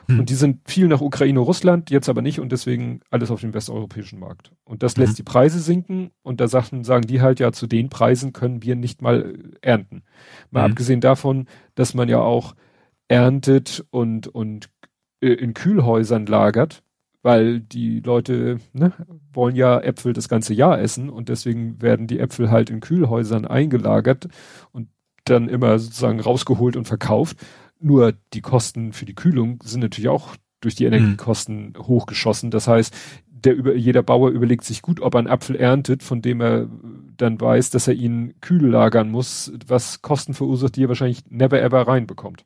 Hm. 0.07 0.19
Und 0.19 0.29
die 0.29 0.35
sind 0.35 0.61
viel 0.69 0.87
nach 0.87 1.01
Ukraine, 1.01 1.39
Russland, 1.39 1.89
jetzt 1.89 2.09
aber 2.09 2.21
nicht 2.21 2.39
und 2.39 2.51
deswegen 2.51 3.01
alles 3.09 3.31
auf 3.31 3.41
dem 3.41 3.53
westeuropäischen 3.53 4.19
Markt. 4.19 4.51
Und 4.63 4.83
das 4.83 4.97
lässt 4.97 5.11
hm. 5.11 5.15
die 5.17 5.23
Preise 5.23 5.59
sinken 5.59 6.11
und 6.23 6.39
da 6.39 6.47
sagen, 6.47 6.83
sagen 6.83 7.07
die 7.07 7.21
halt 7.21 7.39
ja, 7.39 7.51
zu 7.51 7.67
den 7.67 7.89
Preisen 7.89 8.33
können 8.33 8.63
wir 8.63 8.75
nicht 8.75 9.01
mal 9.01 9.37
ernten. 9.61 10.03
Mal 10.51 10.63
hm. 10.63 10.71
abgesehen 10.71 11.01
davon, 11.01 11.47
dass 11.75 11.93
man 11.93 12.09
ja 12.09 12.19
auch 12.19 12.55
erntet 13.07 13.85
und, 13.91 14.27
und 14.27 14.69
äh, 15.21 15.29
in 15.29 15.53
Kühlhäusern 15.53 16.25
lagert 16.25 16.83
weil 17.25 17.59
die 17.59 18.01
Leute 18.01 18.59
ne, 18.71 18.93
wollen 19.33 19.55
ja 19.55 19.79
Äpfel 19.79 20.13
das 20.13 20.29
ganze 20.29 20.53
Jahr 20.53 20.79
essen 20.79 21.09
und 21.09 21.27
deswegen 21.27 21.81
werden 21.81 22.05
die 22.05 22.19
Äpfel 22.19 22.51
halt 22.51 22.69
in 22.69 22.81
Kühlhäusern 22.81 23.45
eingelagert 23.45 24.27
und 24.71 24.89
dann 25.23 25.49
immer 25.49 25.79
sozusagen 25.79 26.19
rausgeholt 26.19 26.77
und 26.77 26.85
verkauft. 26.85 27.37
Nur 27.79 28.13
die 28.33 28.41
Kosten 28.41 28.93
für 28.93 29.05
die 29.05 29.15
Kühlung 29.15 29.59
sind 29.63 29.79
natürlich 29.79 30.09
auch 30.09 30.35
durch 30.61 30.75
die 30.75 30.85
Energiekosten 30.85 31.73
mhm. 31.75 31.87
hochgeschossen. 31.87 32.51
Das 32.51 32.67
heißt, 32.67 32.95
der 33.27 33.55
über, 33.55 33.75
jeder 33.75 34.03
Bauer 34.03 34.29
überlegt 34.29 34.63
sich 34.63 34.83
gut, 34.83 35.01
ob 35.01 35.15
er 35.15 35.19
einen 35.19 35.27
Apfel 35.27 35.55
erntet, 35.55 36.03
von 36.03 36.21
dem 36.21 36.41
er 36.41 36.69
dann 37.17 37.41
weiß, 37.41 37.71
dass 37.71 37.87
er 37.87 37.95
ihn 37.95 38.35
kühl 38.39 38.69
lagern 38.69 39.09
muss, 39.09 39.51
was 39.65 40.03
Kosten 40.03 40.35
verursacht, 40.35 40.75
die 40.75 40.83
er 40.83 40.89
wahrscheinlich 40.89 41.23
never 41.27 41.59
ever 41.59 41.87
reinbekommt. 41.87 42.45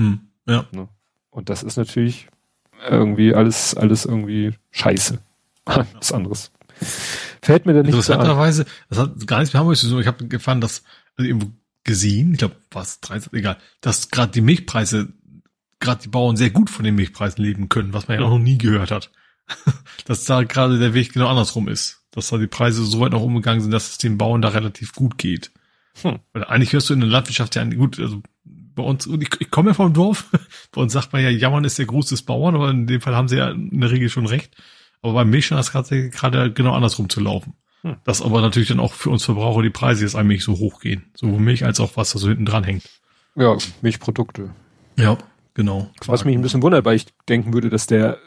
Mhm. 0.00 0.20
Ja. 0.46 0.66
Ne? 0.72 0.88
Und 1.30 1.48
das 1.48 1.62
ist 1.62 1.76
natürlich 1.76 2.28
irgendwie 2.88 3.34
alles, 3.34 3.74
alles 3.74 4.04
irgendwie 4.04 4.54
scheiße. 4.70 5.18
Was 5.64 6.12
anderes. 6.12 6.50
Fällt 7.42 7.66
mir 7.66 7.74
da 7.74 7.80
nicht 7.80 7.88
Interessanterweise, 7.88 8.64
das 8.88 8.98
hat 8.98 9.26
gar 9.26 9.38
nichts 9.38 9.52
mit 9.52 9.60
Hamburg 9.60 9.76
zu 9.76 9.88
tun. 9.88 10.00
Ich 10.00 10.06
habe 10.06 10.26
gefahren, 10.26 10.60
dass 10.60 10.82
also 11.16 11.28
irgendwo 11.28 11.50
gesehen, 11.84 12.32
ich 12.32 12.38
glaube, 12.38 12.56
was, 12.70 13.00
30, 13.00 13.32
egal, 13.32 13.58
dass 13.80 14.10
gerade 14.10 14.32
die 14.32 14.40
Milchpreise, 14.40 15.12
gerade 15.78 16.02
die 16.02 16.08
Bauern 16.08 16.36
sehr 16.36 16.50
gut 16.50 16.70
von 16.70 16.84
den 16.84 16.94
Milchpreisen 16.94 17.42
leben 17.42 17.68
können, 17.68 17.92
was 17.92 18.08
man 18.08 18.16
ja, 18.16 18.22
ja 18.22 18.26
auch 18.26 18.32
noch 18.32 18.42
nie 18.42 18.58
gehört 18.58 18.90
hat. 18.90 19.10
dass 20.06 20.24
da 20.24 20.42
gerade 20.42 20.78
der 20.78 20.94
Weg 20.94 21.12
genau 21.12 21.28
andersrum 21.28 21.68
ist. 21.68 22.02
Dass 22.12 22.28
da 22.28 22.38
die 22.38 22.46
Preise 22.46 22.84
so 22.84 23.00
weit 23.00 23.12
nach 23.12 23.20
oben 23.20 23.36
gegangen 23.36 23.60
sind, 23.60 23.70
dass 23.70 23.90
es 23.90 23.98
den 23.98 24.18
Bauern 24.18 24.42
da 24.42 24.48
relativ 24.48 24.94
gut 24.94 25.18
geht. 25.18 25.50
Hm. 26.02 26.20
Weil 26.32 26.44
eigentlich 26.44 26.72
hörst 26.72 26.88
du 26.88 26.94
in 26.94 27.00
der 27.00 27.08
Landwirtschaft 27.08 27.56
ja 27.56 27.64
gut, 27.64 27.98
also 27.98 28.22
bei 28.74 28.82
uns, 28.82 29.06
ich, 29.06 29.30
ich 29.40 29.50
komme 29.50 29.70
ja 29.70 29.74
vom 29.74 29.92
Dorf, 29.92 30.26
bei 30.72 30.80
uns 30.80 30.92
sagt 30.92 31.12
man 31.12 31.22
ja, 31.22 31.30
Jammern 31.30 31.64
ist 31.64 31.78
der 31.78 31.86
Gruß 31.86 32.06
des 32.06 32.22
Bauern, 32.22 32.54
aber 32.54 32.70
in 32.70 32.86
dem 32.86 33.00
Fall 33.00 33.14
haben 33.14 33.28
sie 33.28 33.36
ja 33.36 33.50
in 33.50 33.80
der 33.80 33.90
Regel 33.90 34.08
schon 34.08 34.26
recht. 34.26 34.54
Aber 35.02 35.14
beim 35.14 35.30
Milch 35.30 35.46
scheint 35.46 35.58
das 35.58 35.72
gerade 35.72 36.52
genau 36.52 36.74
andersrum 36.74 37.08
zu 37.08 37.20
laufen. 37.20 37.54
Hm. 37.82 37.96
Dass 38.04 38.20
aber 38.20 38.42
natürlich 38.42 38.68
dann 38.68 38.80
auch 38.80 38.92
für 38.92 39.08
uns 39.08 39.24
Verbraucher 39.24 39.62
die 39.62 39.70
Preise 39.70 40.04
jetzt 40.04 40.14
eigentlich 40.14 40.44
so 40.44 40.58
hoch 40.58 40.80
gehen. 40.80 41.04
Sowohl 41.14 41.40
Milch 41.40 41.64
als 41.64 41.80
auch 41.80 41.96
was 41.96 42.12
da 42.12 42.18
so 42.18 42.28
hinten 42.28 42.44
dran 42.44 42.64
hängt. 42.64 42.84
Ja, 43.34 43.56
Milchprodukte. 43.80 44.50
Ja, 44.98 45.16
genau. 45.54 45.90
Was 46.06 46.26
mich 46.26 46.36
ein 46.36 46.42
bisschen 46.42 46.62
wundert, 46.62 46.84
weil 46.84 46.96
ich 46.96 47.06
denken 47.28 47.54
würde, 47.54 47.70
dass 47.70 47.86
der 47.86 48.18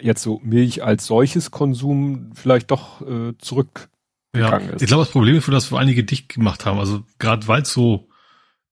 jetzt 0.00 0.22
so 0.22 0.40
Milch 0.42 0.82
als 0.82 1.06
solches 1.06 1.50
Konsum 1.50 2.30
vielleicht 2.34 2.70
doch 2.70 3.02
äh, 3.02 3.36
zurück 3.38 3.88
ja, 4.34 4.56
ist. 4.56 4.82
Ich 4.82 4.88
glaube, 4.88 5.04
das 5.04 5.12
Problem 5.12 5.36
ist, 5.36 5.48
dass 5.48 5.70
wir 5.70 5.78
einige 5.78 6.04
dicht 6.04 6.28
gemacht 6.28 6.66
haben. 6.66 6.78
Also 6.78 7.04
gerade 7.18 7.46
weil 7.48 7.62
es 7.62 7.72
so 7.72 8.08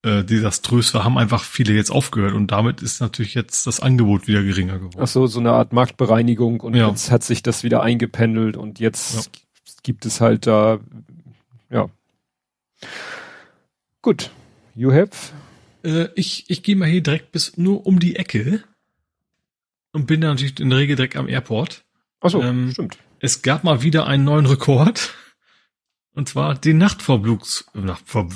äh, 0.03 0.25
desaströs 0.25 0.95
war, 0.95 1.05
haben 1.05 1.17
einfach 1.17 1.45
viele 1.45 1.75
jetzt 1.75 1.91
aufgehört 1.91 2.35
und 2.35 2.49
damit 2.51 2.83
ist 2.83 3.01
natürlich 3.01 3.35
jetzt 3.35 3.67
das 3.67 3.81
Angebot 3.81 4.27
wieder 4.27 4.43
geringer 4.43 4.79
geworden. 4.79 4.99
Ach 5.01 5.07
so, 5.07 5.27
so 5.27 5.41
eine 5.41 5.53
Art 5.53 5.73
Marktbereinigung 5.73 6.61
und 6.61 6.75
ja. 6.75 6.89
jetzt 6.89 7.11
hat 7.11 7.23
sich 7.23 7.43
das 7.43 7.63
wieder 7.63 7.83
eingependelt 7.83 8.57
und 8.57 8.81
jetzt 8.81 9.15
ja. 9.15 9.23
gibt 9.83 10.05
es 10.05 10.21
halt 10.21 10.47
da, 10.47 10.81
ja. 11.71 11.89
Gut. 14.01 14.31
You 14.75 14.93
have? 14.93 15.11
Äh, 15.85 16.09
ich 16.15 16.45
ich 16.49 16.63
gehe 16.63 16.77
mal 16.77 16.89
hier 16.89 17.03
direkt 17.03 17.33
bis 17.33 17.57
nur 17.57 17.87
um 17.87 18.01
die 18.01 18.17
Ecke 18.17 18.65
und 19.93 20.07
bin 20.07 20.21
da 20.21 20.29
natürlich 20.29 20.59
in 20.59 20.71
der 20.71 20.79
Regel 20.79 20.97
direkt 20.97 21.17
am 21.17 21.29
Airport. 21.29 21.85
Ach 22.21 22.31
so, 22.31 22.43
ähm, 22.43 22.71
stimmt. 22.73 22.99
Es 23.21 23.43
gab 23.43 23.63
mal 23.63 23.83
wieder 23.83 24.07
einen 24.07 24.25
neuen 24.25 24.47
Rekord. 24.47 25.15
Und 26.15 26.29
zwar 26.29 26.55
den 26.55 26.77
Nachtverflugs, 26.79 27.65
Nachtver, 27.73 28.29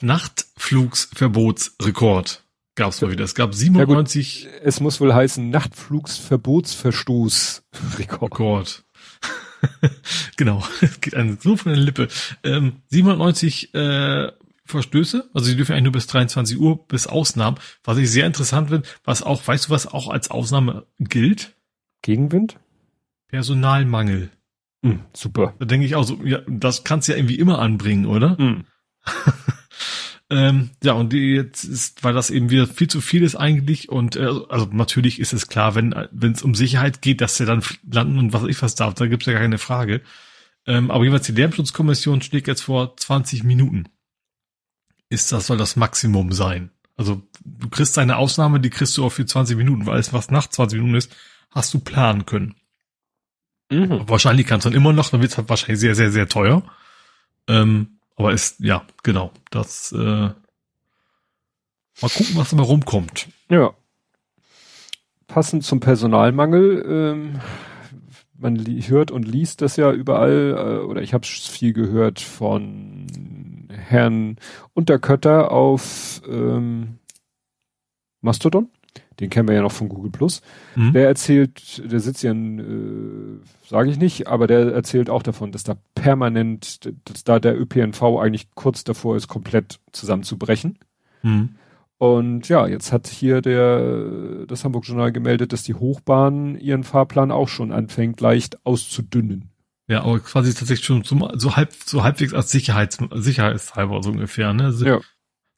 Nachtflugsverbotsrekord 0.00 2.44
gab 2.80 2.90
es 2.92 3.00
mal 3.02 3.10
wieder. 3.10 3.24
Es 3.24 3.34
gab 3.34 3.54
97. 3.54 4.44
Ja 4.44 4.50
es 4.62 4.80
muss 4.80 4.98
wohl 5.00 5.12
heißen 5.12 5.50
Nachtflugsverbotsverstoß 5.50 7.64
Rekord. 7.98 8.86
genau, 10.36 10.64
es 10.80 11.02
geht 11.02 11.14
einem 11.14 11.36
so 11.40 11.56
von 11.56 11.72
der 11.72 11.80
Lippe. 11.80 12.08
Ähm, 12.42 12.80
790 12.88 13.74
äh, 13.74 14.32
Verstöße, 14.64 15.28
also 15.34 15.46
sie 15.46 15.56
dürfen 15.56 15.72
eigentlich 15.72 15.84
nur 15.84 15.92
bis 15.92 16.06
23 16.06 16.58
Uhr 16.58 16.86
bis 16.86 17.06
Ausnahmen. 17.06 17.58
Was 17.84 17.98
ich 17.98 18.10
sehr 18.10 18.26
interessant 18.26 18.70
finde, 18.70 18.88
was 19.04 19.22
auch, 19.22 19.46
weißt 19.46 19.68
du, 19.68 19.70
was 19.70 19.86
auch 19.86 20.08
als 20.08 20.30
Ausnahme 20.30 20.86
gilt? 20.98 21.54
Gegenwind? 22.00 22.56
Personalmangel. 23.28 24.30
Mm, 24.82 25.00
super. 25.12 25.54
Da 25.58 25.66
denke 25.66 25.86
ich 25.86 25.94
auch 25.94 26.04
so, 26.04 26.20
ja, 26.24 26.40
das 26.46 26.84
kannst 26.84 27.08
du 27.08 27.12
ja 27.12 27.18
irgendwie 27.18 27.38
immer 27.38 27.58
anbringen, 27.58 28.06
oder? 28.06 28.30
Mm. 28.40 28.64
ähm, 30.30 30.70
ja, 30.82 30.92
und 30.92 31.12
die 31.12 31.34
jetzt 31.34 31.64
ist, 31.64 32.02
weil 32.02 32.14
das 32.14 32.30
eben 32.30 32.50
wieder 32.50 32.66
viel 32.66 32.88
zu 32.88 33.00
viel 33.00 33.22
ist 33.22 33.36
eigentlich 33.36 33.88
und 33.88 34.16
äh, 34.16 34.28
also 34.48 34.68
natürlich 34.72 35.20
ist 35.20 35.32
es 35.32 35.48
klar, 35.48 35.74
wenn 35.74 35.94
wenn 36.12 36.32
es 36.32 36.42
um 36.42 36.54
Sicherheit 36.54 37.02
geht, 37.02 37.20
dass 37.20 37.36
der 37.36 37.46
dann 37.46 37.62
landen 37.90 38.18
und 38.18 38.32
was 38.32 38.44
ich 38.44 38.60
was 38.62 38.74
darf, 38.74 38.94
da 38.94 39.06
gibt's 39.06 39.26
ja 39.26 39.34
keine 39.34 39.58
Frage. 39.58 40.02
Ähm, 40.66 40.90
aber 40.90 41.04
jeweils 41.04 41.26
die 41.26 41.32
Lärmschutzkommission 41.32 42.22
schlägt 42.22 42.46
jetzt 42.46 42.62
vor 42.62 42.96
20 42.96 43.44
Minuten. 43.44 43.88
Ist 45.08 45.32
das 45.32 45.46
soll 45.46 45.58
das 45.58 45.76
Maximum 45.76 46.32
sein? 46.32 46.70
Also 46.96 47.22
du 47.44 47.68
kriegst 47.68 47.98
eine 47.98 48.16
Ausnahme, 48.18 48.60
die 48.60 48.70
kriegst 48.70 48.96
du 48.96 49.04
auch 49.04 49.10
für 49.10 49.26
20 49.26 49.56
Minuten, 49.56 49.86
weil 49.86 49.98
es 49.98 50.12
was 50.12 50.30
nach 50.30 50.46
20 50.48 50.78
Minuten 50.78 50.96
ist, 50.96 51.16
hast 51.50 51.72
du 51.74 51.80
planen 51.80 52.26
können. 52.26 52.54
Mhm. 53.70 54.08
Wahrscheinlich 54.08 54.46
kannst 54.46 54.66
du 54.66 54.70
dann 54.70 54.76
immer 54.76 54.92
noch, 54.92 55.10
dann 55.10 55.20
wird 55.20 55.32
es 55.32 55.38
halt 55.38 55.48
wahrscheinlich 55.48 55.80
sehr, 55.80 55.94
sehr, 55.94 56.10
sehr 56.10 56.28
teuer. 56.28 56.62
Ähm, 57.48 57.98
aber 58.16 58.32
ist, 58.32 58.60
ja, 58.60 58.84
genau, 59.02 59.32
das, 59.50 59.92
äh, 59.92 60.30
Mal 62.00 62.08
gucken, 62.08 62.36
was 62.36 62.50
dabei 62.50 62.62
rumkommt. 62.62 63.28
Ja. 63.50 63.74
Passend 65.26 65.64
zum 65.64 65.80
Personalmangel, 65.80 66.84
ähm, 66.88 67.40
man 68.38 68.56
hört 68.56 69.10
und 69.10 69.28
liest 69.28 69.60
das 69.60 69.76
ja 69.76 69.92
überall, 69.92 70.54
äh, 70.56 70.84
oder 70.84 71.02
ich 71.02 71.12
habe 71.12 71.26
viel 71.26 71.72
gehört 71.72 72.20
von 72.20 73.68
Herrn 73.70 74.36
Unterkötter 74.72 75.52
auf 75.52 76.22
ähm, 76.26 76.98
Mastodon. 78.22 78.70
Den 79.20 79.30
kennen 79.30 79.48
wir 79.48 79.54
ja 79.54 79.62
noch 79.62 79.72
von 79.72 79.88
Google 79.88 80.10
Plus. 80.10 80.40
Mhm. 80.74 80.92
Der 80.92 81.06
erzählt, 81.06 81.82
der 81.90 82.00
sitzt 82.00 82.22
ja 82.22 82.30
in, 82.30 82.58
äh, 82.58 83.68
sage 83.68 83.90
ich 83.90 83.98
nicht, 83.98 84.26
aber 84.26 84.46
der 84.46 84.72
erzählt 84.72 85.10
auch 85.10 85.22
davon, 85.22 85.52
dass 85.52 85.62
da 85.62 85.76
permanent, 85.94 86.90
dass 87.04 87.24
da 87.24 87.38
der 87.38 87.60
ÖPNV 87.60 88.02
eigentlich 88.18 88.50
kurz 88.54 88.82
davor 88.82 89.16
ist, 89.16 89.28
komplett 89.28 89.78
zusammenzubrechen. 89.92 90.78
Mhm. 91.22 91.50
Und 91.98 92.48
ja, 92.48 92.66
jetzt 92.66 92.92
hat 92.92 93.08
hier 93.08 93.42
der, 93.42 94.46
das 94.46 94.64
Hamburg 94.64 94.88
Journal 94.88 95.12
gemeldet, 95.12 95.52
dass 95.52 95.64
die 95.64 95.74
Hochbahn 95.74 96.58
ihren 96.58 96.82
Fahrplan 96.82 97.30
auch 97.30 97.48
schon 97.48 97.72
anfängt, 97.72 98.22
leicht 98.22 98.64
auszudünnen. 98.64 99.50
Ja, 99.86 100.04
aber 100.04 100.18
quasi 100.20 100.54
tatsächlich 100.54 100.86
schon 100.86 101.04
zum, 101.04 101.28
so 101.34 101.56
halb, 101.56 101.74
so 101.84 102.02
halbwegs 102.02 102.32
als 102.32 102.50
Sicherheits, 102.50 102.98
Sicherheitshalber 103.12 104.02
so 104.02 104.12
ungefähr, 104.12 104.54
ne? 104.54 104.72
Sie, 104.72 104.86
ja. 104.86 105.00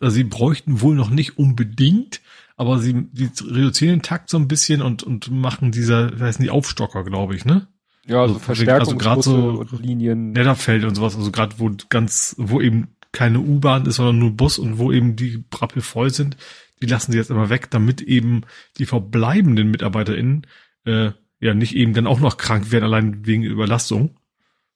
Also 0.01 0.15
sie 0.15 0.25
bräuchten 0.25 0.81
wohl 0.81 0.97
noch 0.97 1.11
nicht 1.11 1.39
unbedingt, 1.39 2.21
aber 2.63 2.79
sie, 2.79 3.09
sie 3.13 3.31
reduzieren 3.45 3.97
den 3.97 4.03
Takt 4.03 4.31
so 4.31 4.39
ein 4.39 4.49
bisschen 4.49 4.83
und, 4.83 5.03
und 5.03 5.31
machen 5.31 5.73
dieser, 5.73 6.19
wie 6.19 6.23
heißen 6.23 6.43
die 6.43 6.51
Aufstocker, 6.51 7.05
glaube 7.05 7.35
ich, 7.35 7.45
ne? 7.45 7.69
Ja, 8.07 8.23
also, 8.23 8.35
also 8.35 8.45
Verstärkung, 8.45 9.01
also 9.03 9.65
so 9.65 9.77
Linien. 9.77 10.33
Netterfeld 10.33 10.85
und 10.85 10.95
sowas, 10.95 11.17
also 11.17 11.31
gerade 11.31 11.59
wo 11.59 11.71
ganz, 11.89 12.35
wo 12.39 12.61
eben 12.61 12.97
keine 13.13 13.41
U-Bahn 13.41 13.87
ist, 13.87 13.97
sondern 13.97 14.19
nur 14.19 14.33
Bus 14.33 14.59
und 14.59 14.79
wo 14.79 14.91
eben 14.91 15.15
die 15.15 15.45
Brappel 15.51 15.83
voll 15.83 16.11
sind, 16.11 16.37
die 16.81 16.87
lassen 16.87 17.13
sie 17.13 17.19
jetzt 17.19 17.31
immer 17.31 17.51
weg, 17.51 17.71
damit 17.71 18.01
eben 18.01 18.43
die 18.79 18.87
verbleibenden 18.87 19.71
MitarbeiterInnen 19.71 20.47
äh, 20.85 21.11
ja 21.41 21.55
nicht 21.55 21.77
eben 21.77 21.95
dann 21.95 22.07
auch 22.07 22.21
noch 22.21 22.39
krank 22.39 22.73
werden, 22.73 22.85
allein 22.85 23.27
wegen 23.27 23.45
Überlastung 23.45 24.17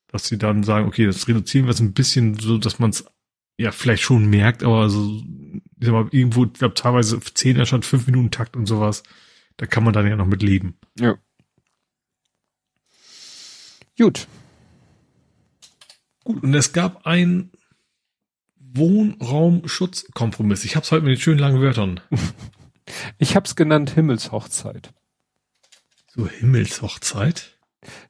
dass 0.08 0.26
sie 0.26 0.38
dann 0.38 0.62
sagen, 0.62 0.86
okay, 0.86 1.06
das 1.06 1.26
reduzieren 1.28 1.66
wir 1.66 1.72
es 1.72 1.80
ein 1.80 1.92
bisschen 1.92 2.38
so, 2.38 2.58
dass 2.58 2.78
man 2.78 2.90
es 2.90 3.04
ja 3.58 3.72
vielleicht 3.72 4.02
schon 4.02 4.26
merkt, 4.26 4.62
aber 4.62 4.88
so, 4.88 5.22
ich 5.78 5.86
sag 5.86 5.92
mal, 5.92 6.08
irgendwo, 6.10 6.44
ich 6.44 6.54
glaube, 6.54 6.74
teilweise 6.74 7.20
zehn 7.20 7.64
statt 7.66 7.84
fünf 7.84 8.06
Minuten 8.06 8.30
Takt 8.30 8.56
und 8.56 8.66
sowas, 8.66 9.02
da 9.56 9.66
kann 9.66 9.84
man 9.84 9.92
dann 9.92 10.06
ja 10.06 10.16
noch 10.16 10.26
mit 10.26 10.42
leben. 10.42 10.78
Ja. 10.98 11.16
Gut. 13.98 14.26
Gut, 16.24 16.42
und 16.42 16.54
es 16.54 16.72
gab 16.72 17.06
ein 17.06 17.50
Wohnraumschutzkompromiss. 18.58 20.64
Ich 20.64 20.76
hab's 20.76 20.92
heute 20.92 21.04
mit 21.04 21.16
den 21.16 21.20
schönen 21.20 21.38
langen 21.38 21.60
Wörtern. 21.60 22.00
Ich 23.18 23.34
hab's 23.34 23.56
genannt 23.56 23.90
Himmelshochzeit. 23.90 24.94
So 26.06 26.28
Himmelshochzeit? 26.28 27.58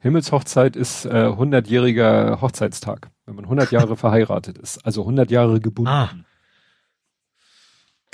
Himmelshochzeit 0.01 0.76
ist 0.76 1.06
äh, 1.06 1.09
100-jähriger 1.09 2.43
Hochzeitstag, 2.43 3.09
wenn 3.24 3.36
man 3.36 3.44
100 3.44 3.72
Jahre 3.72 3.97
verheiratet 3.97 4.59
ist, 4.59 4.84
also 4.84 5.01
100 5.01 5.30
Jahre 5.30 5.60
gebunden. 5.60 5.88
Ah. 5.88 6.10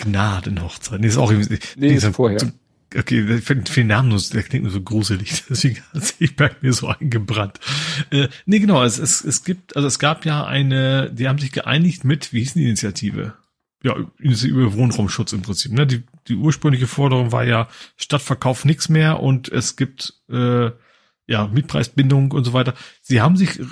Gnadenhochzeit. 0.03 1.01
Nee, 1.01 1.09
ist 1.09 1.17
auch 1.17 1.31
nee, 1.31 1.59
nee 1.77 1.95
ist 1.95 2.07
vorher. 2.15 2.41
So, 2.41 2.47
okay, 2.97 3.41
für, 3.41 3.63
für 3.65 3.81
den 3.81 3.87
Namen, 3.87 4.21
der 4.33 4.43
klingt 4.43 4.65
nur 4.65 4.73
so 4.73 4.83
gruselig, 4.83 5.45
deswegen 5.51 5.83
hat 5.93 6.05
sich 6.05 6.37
bei 6.37 6.51
mir 6.61 6.73
so 6.73 6.89
eingebrannt. 6.89 7.61
Äh, 8.11 8.29
nee, 8.47 8.59
genau, 8.59 8.83
es, 8.85 8.99
es, 8.99 9.25
es 9.25 9.45
gibt, 9.45 9.77
also 9.77 9.89
es 9.89 9.99
gab 9.99 10.25
ja 10.25 10.45
eine, 10.45 11.11
die 11.13 11.29
haben 11.29 11.39
sich 11.39 11.53
geeinigt 11.53 12.05
mit, 12.05 12.33
wie 12.33 12.41
hieß 12.41 12.55
die 12.55 12.65
Initiative? 12.65 13.35
Ja, 13.85 13.97
über 14.19 14.75
Wohnraumschutz 14.75 15.33
im 15.33 15.43
Prinzip. 15.43 15.73
Ne? 15.73 15.89
Die, 15.89 16.05
die 16.29 16.37
ursprüngliche 16.37 16.87
Forderung 16.87 17.33
war 17.33 17.45
ja 17.45 17.69
Stadtverkauf 17.97 18.65
nichts 18.65 18.89
mehr 18.89 19.21
und 19.21 19.49
es 19.49 19.75
gibt 19.75 20.15
äh, 20.31 20.71
ja, 21.27 21.47
Mietpreisbindung 21.49 22.31
und 22.31 22.45
so 22.45 22.53
weiter. 22.53 22.75
Sie 23.01 23.21
haben 23.21 23.37
sich, 23.37 23.59
äh, 23.59 23.65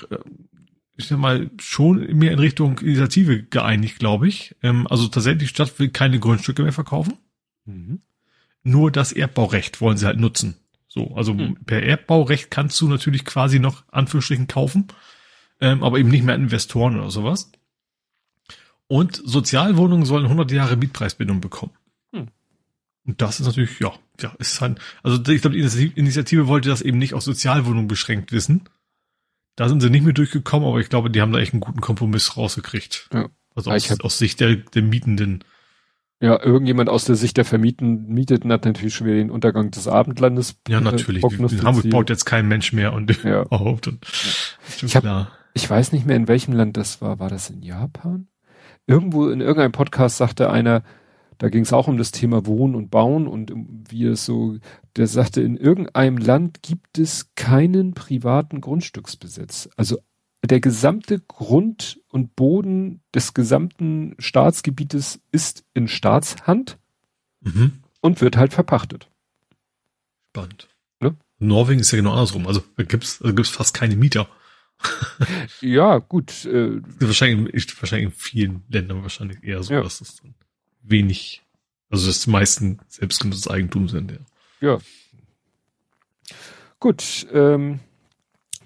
ich 1.00 1.08
sag 1.08 1.18
mal, 1.18 1.50
schon 1.60 1.98
mehr 2.16 2.32
in 2.32 2.38
Richtung 2.38 2.78
Initiative 2.78 3.42
geeinigt, 3.42 3.98
glaube 3.98 4.28
ich. 4.28 4.56
Ähm, 4.62 4.86
also 4.86 5.08
tatsächlich, 5.08 5.48
die 5.48 5.54
Stadt 5.54 5.78
will 5.78 5.88
keine 5.88 6.20
Grundstücke 6.20 6.62
mehr 6.62 6.72
verkaufen. 6.72 7.14
Mhm. 7.64 8.00
Nur 8.62 8.90
das 8.90 9.12
Erbbaurecht 9.12 9.80
wollen 9.80 9.96
sie 9.96 10.06
halt 10.06 10.18
nutzen. 10.18 10.56
So, 10.88 11.14
also 11.14 11.34
mhm. 11.34 11.56
per 11.66 11.82
Erbbaurecht 11.82 12.50
kannst 12.50 12.80
du 12.80 12.88
natürlich 12.88 13.24
quasi 13.24 13.58
noch 13.58 13.84
Anführungsstrichen 13.90 14.48
kaufen, 14.48 14.88
ähm, 15.60 15.82
aber 15.82 15.98
eben 15.98 16.10
nicht 16.10 16.24
mehr 16.24 16.34
Investoren 16.34 16.98
oder 16.98 17.10
sowas. 17.10 17.52
Und 18.86 19.22
Sozialwohnungen 19.24 20.04
sollen 20.04 20.24
100 20.24 20.50
Jahre 20.50 20.76
Mietpreisbindung 20.76 21.40
bekommen. 21.40 21.72
Und 23.06 23.22
das 23.22 23.40
ist 23.40 23.46
natürlich, 23.46 23.78
ja, 23.80 23.92
ja, 24.20 24.32
ist 24.38 24.60
halt, 24.60 24.78
also 25.02 25.20
ich 25.32 25.40
glaube, 25.40 25.56
die 25.56 25.92
Initiative 25.94 26.46
wollte 26.46 26.68
das 26.68 26.82
eben 26.82 26.98
nicht 26.98 27.14
auf 27.14 27.22
Sozialwohnungen 27.22 27.88
beschränkt 27.88 28.32
wissen. 28.32 28.68
Da 29.56 29.68
sind 29.68 29.80
sie 29.80 29.90
nicht 29.90 30.04
mehr 30.04 30.14
durchgekommen, 30.14 30.68
aber 30.68 30.80
ich 30.80 30.88
glaube, 30.88 31.10
die 31.10 31.20
haben 31.20 31.32
da 31.32 31.38
echt 31.38 31.52
einen 31.52 31.60
guten 31.60 31.80
Kompromiss 31.80 32.36
rausgekriegt. 32.36 33.08
Ja. 33.12 33.28
Also 33.54 33.70
aus, 33.70 33.90
hab, 33.90 34.04
aus 34.04 34.18
Sicht 34.18 34.40
der, 34.40 34.56
der 34.56 34.82
Mietenden. 34.82 35.44
Ja, 36.22 36.42
irgendjemand 36.42 36.90
aus 36.90 37.06
der 37.06 37.16
Sicht 37.16 37.36
der 37.38 37.46
Vermieten 37.46 38.08
Mieteten 38.08 38.52
hat 38.52 38.64
natürlich 38.64 38.94
schon 38.94 39.06
wieder 39.06 39.16
den 39.16 39.30
Untergang 39.30 39.70
des 39.70 39.88
Abendlandes. 39.88 40.56
Ja, 40.68 40.80
natürlich. 40.80 41.24
In 41.24 41.64
Hamburg 41.64 41.88
baut 41.90 42.10
jetzt 42.10 42.26
kein 42.26 42.46
Mensch 42.46 42.72
mehr 42.72 42.92
und 42.92 43.10
ja. 43.24 43.42
überhaupt. 43.42 43.88
Und 43.88 44.04
ja. 44.04 44.82
ich, 44.86 44.96
hab, 44.96 45.32
ich 45.54 45.68
weiß 45.68 45.92
nicht 45.92 46.06
mehr, 46.06 46.16
in 46.16 46.28
welchem 46.28 46.52
Land 46.52 46.76
das 46.76 47.00
war. 47.00 47.18
War 47.18 47.30
das 47.30 47.48
in 47.48 47.62
Japan? 47.62 48.28
Irgendwo 48.86 49.28
in 49.28 49.40
irgendeinem 49.40 49.72
Podcast 49.72 50.18
sagte 50.18 50.50
einer, 50.50 50.82
da 51.40 51.48
ging 51.48 51.62
es 51.62 51.72
auch 51.72 51.88
um 51.88 51.96
das 51.96 52.10
Thema 52.10 52.44
Wohnen 52.44 52.74
und 52.74 52.90
Bauen 52.90 53.26
und 53.26 53.50
wie 53.88 54.04
es 54.04 54.26
so, 54.26 54.58
der 54.96 55.06
sagte, 55.06 55.40
in 55.40 55.56
irgendeinem 55.56 56.18
Land 56.18 56.62
gibt 56.62 56.98
es 56.98 57.30
keinen 57.34 57.94
privaten 57.94 58.60
Grundstücksbesitz. 58.60 59.70
Also 59.74 59.96
der 60.44 60.60
gesamte 60.60 61.18
Grund 61.18 61.98
und 62.08 62.36
Boden 62.36 63.00
des 63.14 63.32
gesamten 63.32 64.16
Staatsgebietes 64.18 65.22
ist 65.32 65.64
in 65.72 65.88
Staatshand 65.88 66.78
mhm. 67.40 67.72
und 68.02 68.20
wird 68.20 68.36
halt 68.36 68.52
verpachtet. 68.52 69.08
Spannend. 70.36 70.68
Ne? 71.00 71.16
Norwegen 71.38 71.80
ist 71.80 71.90
ja 71.90 71.96
genau 71.96 72.12
andersrum. 72.12 72.46
Also 72.48 72.62
da 72.76 72.82
gibt's, 72.82 73.22
also 73.22 73.34
gibt's 73.34 73.50
fast 73.50 73.72
keine 73.72 73.96
Mieter. 73.96 74.28
ja, 75.62 76.00
gut. 76.00 76.44
Äh, 76.44 76.82
wahrscheinlich, 76.98 77.80
wahrscheinlich 77.80 78.10
in 78.10 78.12
vielen 78.12 78.62
Ländern 78.68 79.00
wahrscheinlich 79.00 79.42
eher 79.42 79.62
so, 79.62 79.72
ja. 79.72 79.82
dass 79.82 80.02
es 80.02 80.16
dann 80.16 80.34
wenig, 80.82 81.42
also 81.90 82.06
das 82.06 82.26
meisten 82.26 82.80
selbstgenutztes 82.88 83.48
Eigentum 83.48 83.88
sind, 83.88 84.12
ja. 84.12 84.18
Ja. 84.60 84.78
Gut, 86.78 87.26
ähm, 87.32 87.80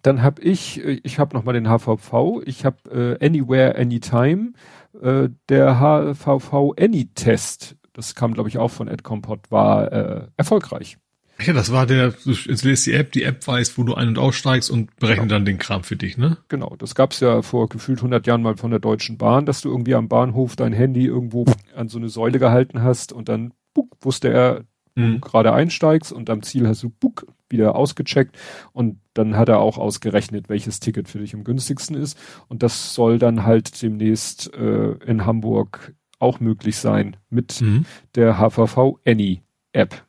dann 0.02 0.22
habe 0.22 0.42
ich, 0.42 0.78
ich 0.78 1.18
habe 1.18 1.34
nochmal 1.36 1.54
den 1.54 1.66
HVV, 1.66 2.42
ich 2.44 2.64
habe 2.64 3.18
äh, 3.20 3.24
Anywhere, 3.24 3.76
Anytime, 3.76 4.52
äh, 5.00 5.28
der 5.48 5.80
HVV 5.80 6.74
Any-Test, 6.78 7.76
das 7.92 8.14
kam 8.14 8.34
glaube 8.34 8.48
ich 8.48 8.58
auch 8.58 8.70
von 8.70 8.88
EdCompot, 8.88 9.50
war 9.50 9.92
äh, 9.92 10.28
erfolgreich. 10.36 10.98
Ja, 11.40 11.52
das 11.52 11.72
war 11.72 11.86
der, 11.86 12.12
du 12.12 12.30
installierst 12.30 12.86
die 12.86 12.92
App, 12.92 13.12
die 13.12 13.24
App 13.24 13.46
weiß, 13.46 13.76
wo 13.76 13.82
du 13.82 13.94
ein- 13.94 14.08
und 14.08 14.18
aussteigst 14.18 14.70
und 14.70 14.94
berechnet 14.96 15.28
genau. 15.28 15.34
dann 15.34 15.44
den 15.44 15.58
Kram 15.58 15.82
für 15.82 15.96
dich, 15.96 16.16
ne? 16.16 16.38
Genau, 16.48 16.76
das 16.78 16.94
gab's 16.94 17.20
ja 17.20 17.42
vor 17.42 17.68
gefühlt 17.68 17.98
100 17.98 18.26
Jahren 18.26 18.42
mal 18.42 18.56
von 18.56 18.70
der 18.70 18.80
Deutschen 18.80 19.18
Bahn, 19.18 19.46
dass 19.46 19.60
du 19.60 19.70
irgendwie 19.70 19.94
am 19.94 20.08
Bahnhof 20.08 20.56
dein 20.56 20.72
Handy 20.72 21.06
irgendwo 21.06 21.44
an 21.74 21.88
so 21.88 21.98
eine 21.98 22.08
Säule 22.08 22.38
gehalten 22.38 22.82
hast 22.82 23.12
und 23.12 23.28
dann 23.28 23.52
buck, 23.74 23.96
wusste 24.00 24.28
er, 24.28 24.64
mhm. 24.94 25.14
du 25.14 25.20
gerade 25.20 25.52
einsteigst 25.52 26.12
und 26.12 26.30
am 26.30 26.42
Ziel 26.42 26.68
hast 26.68 26.82
du 26.82 26.90
buck, 26.90 27.26
wieder 27.48 27.74
ausgecheckt 27.74 28.36
und 28.72 29.00
dann 29.12 29.36
hat 29.36 29.48
er 29.48 29.58
auch 29.58 29.78
ausgerechnet, 29.78 30.48
welches 30.48 30.80
Ticket 30.80 31.08
für 31.08 31.18
dich 31.18 31.34
am 31.34 31.44
günstigsten 31.44 31.96
ist 31.96 32.18
und 32.48 32.62
das 32.62 32.94
soll 32.94 33.18
dann 33.18 33.44
halt 33.44 33.82
demnächst 33.82 34.52
äh, 34.54 34.92
in 35.04 35.26
Hamburg 35.26 35.94
auch 36.18 36.40
möglich 36.40 36.76
sein 36.76 37.16
mit 37.28 37.60
mhm. 37.60 37.86
der 38.14 38.38
HVV 38.38 38.98
Any 39.04 39.42
App 39.72 40.04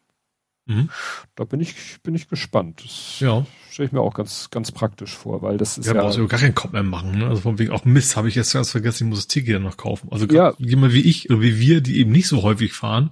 Mhm. 0.68 0.90
Da 1.36 1.44
bin 1.44 1.60
ich, 1.60 1.76
bin 2.02 2.16
ich 2.16 2.28
gespannt. 2.28 2.82
Das 2.84 3.20
ja. 3.20 3.46
stelle 3.70 3.88
ich 3.88 3.94
mir 3.94 4.02
auch 4.02 4.16
ganz, 4.16 4.50
ganz 4.50 4.72
praktisch 4.72 5.16
vor, 5.16 5.42
weil 5.42 5.58
das 5.58 5.78
ist 5.78 5.86
ja. 5.86 5.94
Ja, 5.94 6.02
brauchst 6.02 6.18
du 6.18 6.28
gar 6.28 6.40
keinen 6.40 6.56
Kopf 6.56 6.72
mehr 6.72 6.84
machen, 6.84 7.20
ne? 7.20 7.28
Also 7.28 7.42
von 7.42 7.60
wegen 7.60 7.72
auch 7.72 7.86
Mist, 7.86 8.16
habe 8.16 8.30
ich 8.30 8.36
jetzt 8.36 8.54
ganz 8.54 8.72
vergessen, 8.72 9.06
ich 9.06 9.10
muss 9.10 9.20
das 9.20 9.28
Ticket 9.28 9.54
ja 9.54 9.60
noch 9.60 9.78
kaufen. 9.78 10.10
Also 10.12 10.26
ja. 10.28 10.54
jemand 10.58 10.94
wie 10.94 11.02
ich 11.02 11.30
oder 11.30 11.42
wie 11.42 11.60
wir, 11.60 11.82
die 11.82 12.00
eben 12.00 12.12
nicht 12.12 12.28
so 12.28 12.42
häufig 12.42 12.74
fahren. 12.74 13.12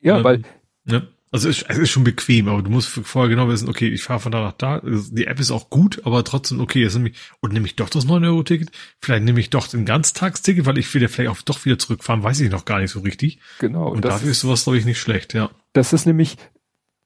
Ja, 0.00 0.18
ähm, 0.18 0.24
weil. 0.24 0.42
Ne? 0.84 1.08
Also 1.32 1.48
es 1.48 1.62
ist 1.62 1.90
schon 1.90 2.02
bequem, 2.02 2.48
aber 2.48 2.60
du 2.60 2.70
musst 2.70 2.88
vorher 2.88 3.28
genau 3.28 3.48
wissen, 3.48 3.68
okay, 3.68 3.88
ich 3.88 4.02
fahre 4.02 4.18
von 4.18 4.32
da 4.32 4.42
nach 4.42 4.52
da. 4.52 4.78
Also 4.80 5.14
die 5.14 5.28
App 5.28 5.38
ist 5.38 5.52
auch 5.52 5.70
gut, 5.70 6.04
aber 6.04 6.24
trotzdem, 6.24 6.58
okay, 6.58 6.82
jetzt 6.82 6.94
nehme 6.94 7.10
ich, 7.10 7.16
und 7.38 7.52
nehme 7.52 7.66
ich 7.66 7.76
doch 7.76 7.88
das 7.88 8.04
9-Euro-Ticket, 8.04 8.72
vielleicht 8.98 9.22
nehme 9.22 9.38
ich 9.38 9.48
doch 9.48 9.68
den 9.68 9.84
Ganztagsticket, 9.84 10.66
weil 10.66 10.78
ich 10.78 10.92
will 10.92 11.02
ja 11.02 11.06
vielleicht 11.06 11.30
auch 11.30 11.40
doch 11.42 11.64
wieder 11.64 11.78
zurückfahren, 11.78 12.24
weiß 12.24 12.40
ich 12.40 12.50
noch 12.50 12.64
gar 12.64 12.80
nicht 12.80 12.90
so 12.90 13.00
richtig. 13.00 13.38
Genau. 13.60 13.86
Und, 13.86 13.96
und 13.96 14.04
dafür 14.04 14.28
ist, 14.28 14.38
ist 14.38 14.40
sowas, 14.40 14.64
glaube 14.64 14.78
ich, 14.78 14.84
nicht 14.84 14.98
schlecht, 14.98 15.32
ja. 15.32 15.50
Das 15.72 15.92
ist 15.92 16.04
nämlich, 16.04 16.36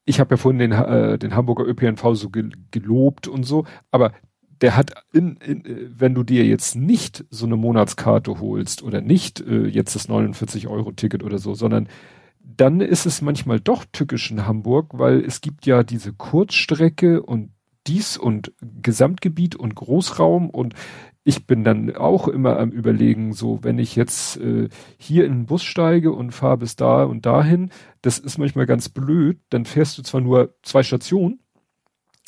ich 0.05 0.20
habe 0.20 0.35
ja 0.35 0.36
vorhin 0.36 0.59
den, 0.59 0.72
äh, 0.72 1.18
den 1.18 1.35
Hamburger 1.35 1.66
ÖPNV 1.66 2.14
so 2.14 2.31
ge 2.31 2.51
gelobt 2.70 3.28
und 3.28 3.44
so, 3.44 3.64
aber 3.90 4.12
der 4.60 4.76
hat 4.76 4.94
in, 5.12 5.36
in, 5.36 5.93
wenn 5.97 6.14
du 6.14 6.22
dir 6.22 6.44
jetzt 6.44 6.76
nicht 6.76 7.24
so 7.31 7.47
eine 7.47 7.56
Monatskarte 7.56 8.40
holst 8.40 8.82
oder 8.82 9.01
nicht 9.01 9.40
äh, 9.40 9.66
jetzt 9.66 9.94
das 9.94 10.09
49 10.09 10.68
Euro 10.68 10.93
Ticket 10.93 11.22
oder 11.22 11.39
so, 11.39 11.55
sondern 11.55 11.89
dann 12.40 12.81
ist 12.81 13.06
es 13.06 13.22
manchmal 13.22 13.59
doch 13.59 13.85
tückisch 13.90 14.31
in 14.31 14.47
Hamburg, 14.47 14.90
weil 14.93 15.24
es 15.24 15.40
gibt 15.40 15.66
ja 15.66 15.82
diese 15.82 16.12
Kurzstrecke 16.12 17.22
und 17.22 17.51
dies 17.86 18.16
und 18.16 18.52
Gesamtgebiet 18.60 19.56
und 19.56 19.74
Großraum 19.74 20.51
und 20.51 20.74
ich 21.24 21.46
bin 21.46 21.64
dann 21.64 21.96
auch 21.96 22.28
immer 22.28 22.59
am 22.59 22.70
überlegen, 22.70 23.32
so 23.32 23.59
wenn 23.62 23.78
ich 23.78 23.96
jetzt 23.96 24.36
äh, 24.36 24.68
hier 24.98 25.24
in 25.24 25.32
den 25.32 25.46
Bus 25.46 25.64
steige 25.64 26.12
und 26.12 26.32
fahre 26.32 26.59
bis 26.59 26.76
da 26.76 27.05
und 27.05 27.24
dahin, 27.24 27.70
das 28.02 28.18
ist 28.18 28.38
manchmal 28.38 28.66
ganz 28.66 28.90
blöd, 28.90 29.38
dann 29.48 29.64
fährst 29.64 29.96
du 29.96 30.02
zwar 30.02 30.20
nur 30.20 30.55
zwei 30.62 30.82
Stationen 30.82 31.40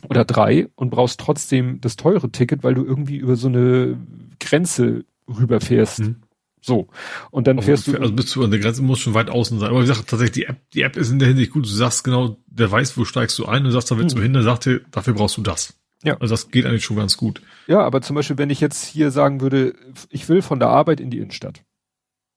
oder 0.08 0.24
drei 0.24 0.68
und 0.76 0.90
brauchst 0.90 1.20
trotzdem 1.20 1.80
das 1.80 1.96
teure 1.96 2.30
Ticket, 2.30 2.64
weil 2.64 2.74
du 2.74 2.84
irgendwie 2.84 3.16
über 3.16 3.36
so 3.36 3.48
eine 3.48 3.98
Grenze 4.40 5.04
rüberfährst. 5.28 5.98
Hm. 5.98 6.16
So. 6.62 6.88
Und 7.30 7.46
dann 7.46 7.60
fährst 7.60 7.86
du. 7.86 7.98
Also 7.98 8.12
bist 8.12 8.34
du 8.34 8.42
an 8.42 8.50
der 8.50 8.60
Grenze 8.60 8.82
muss 8.82 8.98
schon 8.98 9.14
weit 9.14 9.30
außen 9.30 9.58
sein. 9.58 9.68
Aber 9.68 9.78
wie 9.82 9.86
gesagt, 9.86 10.08
tatsächlich, 10.08 10.32
die 10.32 10.44
App, 10.46 10.70
die 10.72 10.82
App 10.82 10.96
ist 10.96 11.10
in 11.10 11.18
der 11.18 11.28
Hinsicht 11.28 11.52
gut. 11.52 11.64
Du 11.64 11.68
sagst 11.68 12.02
genau, 12.02 12.38
der 12.46 12.70
weiß, 12.70 12.96
wo 12.96 13.04
steigst 13.04 13.38
du 13.38 13.46
ein 13.46 13.64
und 13.64 13.72
sagst, 13.72 13.90
da 13.90 13.98
willst 13.98 14.14
hm. 14.14 14.20
du 14.20 14.22
hin, 14.22 14.32
dann 14.32 14.42
sagt 14.42 14.66
er, 14.66 14.80
dafür 14.90 15.14
brauchst 15.14 15.36
du 15.36 15.42
das. 15.42 15.74
Ja. 16.02 16.14
Also 16.18 16.34
das 16.34 16.50
geht 16.50 16.66
eigentlich 16.66 16.84
schon 16.84 16.96
ganz 16.96 17.16
gut. 17.16 17.42
Ja, 17.66 17.80
aber 17.80 18.02
zum 18.02 18.16
Beispiel, 18.16 18.38
wenn 18.38 18.50
ich 18.50 18.60
jetzt 18.60 18.84
hier 18.84 19.10
sagen 19.10 19.40
würde, 19.40 19.74
ich 20.10 20.28
will 20.28 20.42
von 20.42 20.58
der 20.58 20.68
Arbeit 20.68 21.00
in 21.00 21.10
die 21.10 21.18
Innenstadt. 21.18 21.64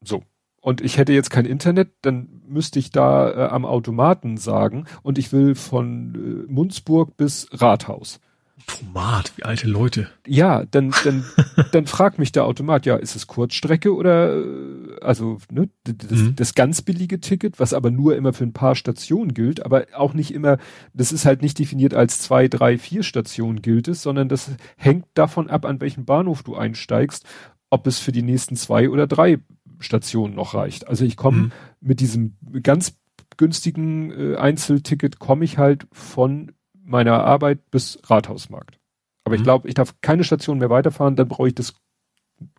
So. 0.03 0.23
Und 0.61 0.81
ich 0.81 0.97
hätte 0.97 1.13
jetzt 1.13 1.29
kein 1.29 1.45
Internet, 1.45 1.91
dann 2.01 2.41
müsste 2.45 2.79
ich 2.79 2.91
da 2.91 3.31
äh, 3.31 3.49
am 3.49 3.65
Automaten 3.65 4.37
sagen 4.37 4.85
und 5.03 5.17
ich 5.17 5.31
will 5.31 5.55
von 5.55 6.45
äh, 6.47 6.51
Munzburg 6.51 7.15
bis 7.15 7.47
Rathaus. 7.51 8.19
Tomat, 8.67 9.33
wie 9.35 9.43
alte 9.43 9.67
Leute. 9.67 10.09
Ja, 10.27 10.65
dann, 10.65 10.93
dann, 11.03 11.25
dann 11.71 11.87
fragt 11.87 12.19
mich 12.19 12.31
der 12.31 12.45
Automat, 12.45 12.85
ja, 12.85 12.95
ist 12.95 13.15
es 13.15 13.27
Kurzstrecke 13.27 13.93
oder 13.93 14.35
äh, 14.37 14.99
also 15.01 15.37
ne, 15.51 15.69
das, 15.83 16.19
mhm. 16.19 16.35
das 16.35 16.55
ganz 16.55 16.81
billige 16.81 17.19
Ticket, 17.19 17.59
was 17.59 17.73
aber 17.73 17.91
nur 17.91 18.15
immer 18.15 18.33
für 18.33 18.43
ein 18.43 18.53
paar 18.53 18.75
Stationen 18.75 19.33
gilt, 19.33 19.65
aber 19.65 19.85
auch 19.95 20.13
nicht 20.13 20.33
immer, 20.33 20.57
das 20.93 21.11
ist 21.11 21.25
halt 21.25 21.41
nicht 21.41 21.59
definiert 21.59 21.93
als 21.93 22.21
zwei, 22.21 22.47
drei, 22.47 22.77
vier 22.77 23.03
Stationen 23.03 23.61
gilt 23.61 23.87
es, 23.87 24.01
sondern 24.01 24.29
das 24.29 24.51
hängt 24.77 25.05
davon 25.13 25.49
ab, 25.49 25.65
an 25.65 25.81
welchen 25.81 26.05
Bahnhof 26.05 26.43
du 26.43 26.55
einsteigst, 26.55 27.25
ob 27.69 27.87
es 27.87 27.99
für 27.99 28.11
die 28.11 28.23
nächsten 28.23 28.55
zwei 28.55 28.89
oder 28.89 29.07
drei 29.07 29.39
Stationen 29.79 30.35
noch 30.35 30.53
reicht. 30.53 30.87
Also 30.87 31.05
ich 31.05 31.15
komme 31.15 31.37
mhm. 31.37 31.51
mit 31.81 31.99
diesem 31.99 32.35
ganz 32.63 32.97
günstigen 33.37 34.11
äh, 34.11 34.35
Einzelticket 34.35 35.19
komme 35.19 35.45
ich 35.45 35.57
halt 35.57 35.87
von 35.91 36.51
meiner 36.89 37.23
Arbeit 37.23 37.71
bis 37.71 37.99
Rathausmarkt. 38.03 38.79
Aber 39.23 39.35
mhm. 39.35 39.41
ich 39.41 39.43
glaube, 39.43 39.67
ich 39.67 39.73
darf 39.73 39.95
keine 40.01 40.23
Station 40.23 40.57
mehr 40.57 40.69
weiterfahren, 40.69 41.15
dann 41.15 41.27
brauche 41.27 41.47
ich 41.47 41.55
das 41.55 41.75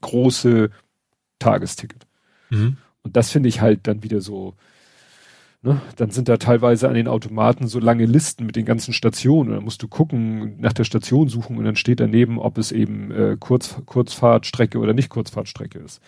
große 0.00 0.70
Tagesticket. 1.38 2.06
Mhm. 2.50 2.76
Und 3.02 3.16
das 3.16 3.30
finde 3.30 3.48
ich 3.48 3.60
halt 3.60 3.86
dann 3.86 4.02
wieder 4.02 4.20
so, 4.20 4.54
ne, 5.62 5.80
dann 5.96 6.10
sind 6.10 6.28
da 6.28 6.36
teilweise 6.36 6.88
an 6.88 6.94
den 6.94 7.08
Automaten 7.08 7.66
so 7.66 7.78
lange 7.80 8.04
Listen 8.04 8.46
mit 8.46 8.56
den 8.56 8.66
ganzen 8.66 8.92
Stationen. 8.92 9.50
Und 9.50 9.56
dann 9.56 9.64
musst 9.64 9.82
du 9.82 9.88
gucken, 9.88 10.60
nach 10.60 10.72
der 10.72 10.84
Station 10.84 11.28
suchen 11.28 11.56
und 11.56 11.64
dann 11.64 11.76
steht 11.76 12.00
daneben, 12.00 12.38
ob 12.38 12.58
es 12.58 12.72
eben 12.72 13.10
äh, 13.10 13.36
Kurz, 13.40 13.80
Kurzfahrtstrecke 13.86 14.78
oder 14.78 14.92
nicht 14.92 15.08
Kurzfahrtstrecke 15.08 15.78
ist. 15.78 16.00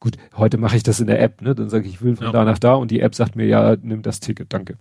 Gut, 0.00 0.16
heute 0.36 0.58
mache 0.58 0.76
ich 0.76 0.82
das 0.82 1.00
in 1.00 1.06
der 1.06 1.22
App, 1.22 1.40
ne? 1.40 1.54
Dann 1.54 1.70
sage 1.70 1.88
ich, 1.88 1.94
ich 1.94 2.02
will 2.02 2.16
von 2.16 2.26
ja. 2.26 2.32
da 2.32 2.44
nach 2.44 2.58
da 2.58 2.74
und 2.74 2.90
die 2.90 3.00
App 3.00 3.14
sagt 3.14 3.36
mir, 3.36 3.46
ja, 3.46 3.76
nimm 3.80 4.02
das 4.02 4.20
Ticket, 4.20 4.52
danke. 4.52 4.76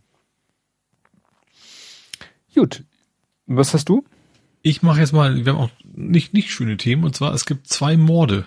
Gut. 2.53 2.83
Was 3.45 3.73
hast 3.73 3.89
du? 3.89 4.05
Ich 4.61 4.81
mache 4.81 4.99
jetzt 4.99 5.11
mal, 5.11 5.45
wir 5.45 5.53
haben 5.53 5.59
auch 5.59 5.71
nicht, 5.83 6.33
nicht 6.33 6.51
schöne 6.51 6.77
Themen, 6.77 7.03
und 7.03 7.15
zwar, 7.15 7.33
es 7.33 7.45
gibt 7.45 7.67
zwei 7.67 7.97
Morde 7.97 8.45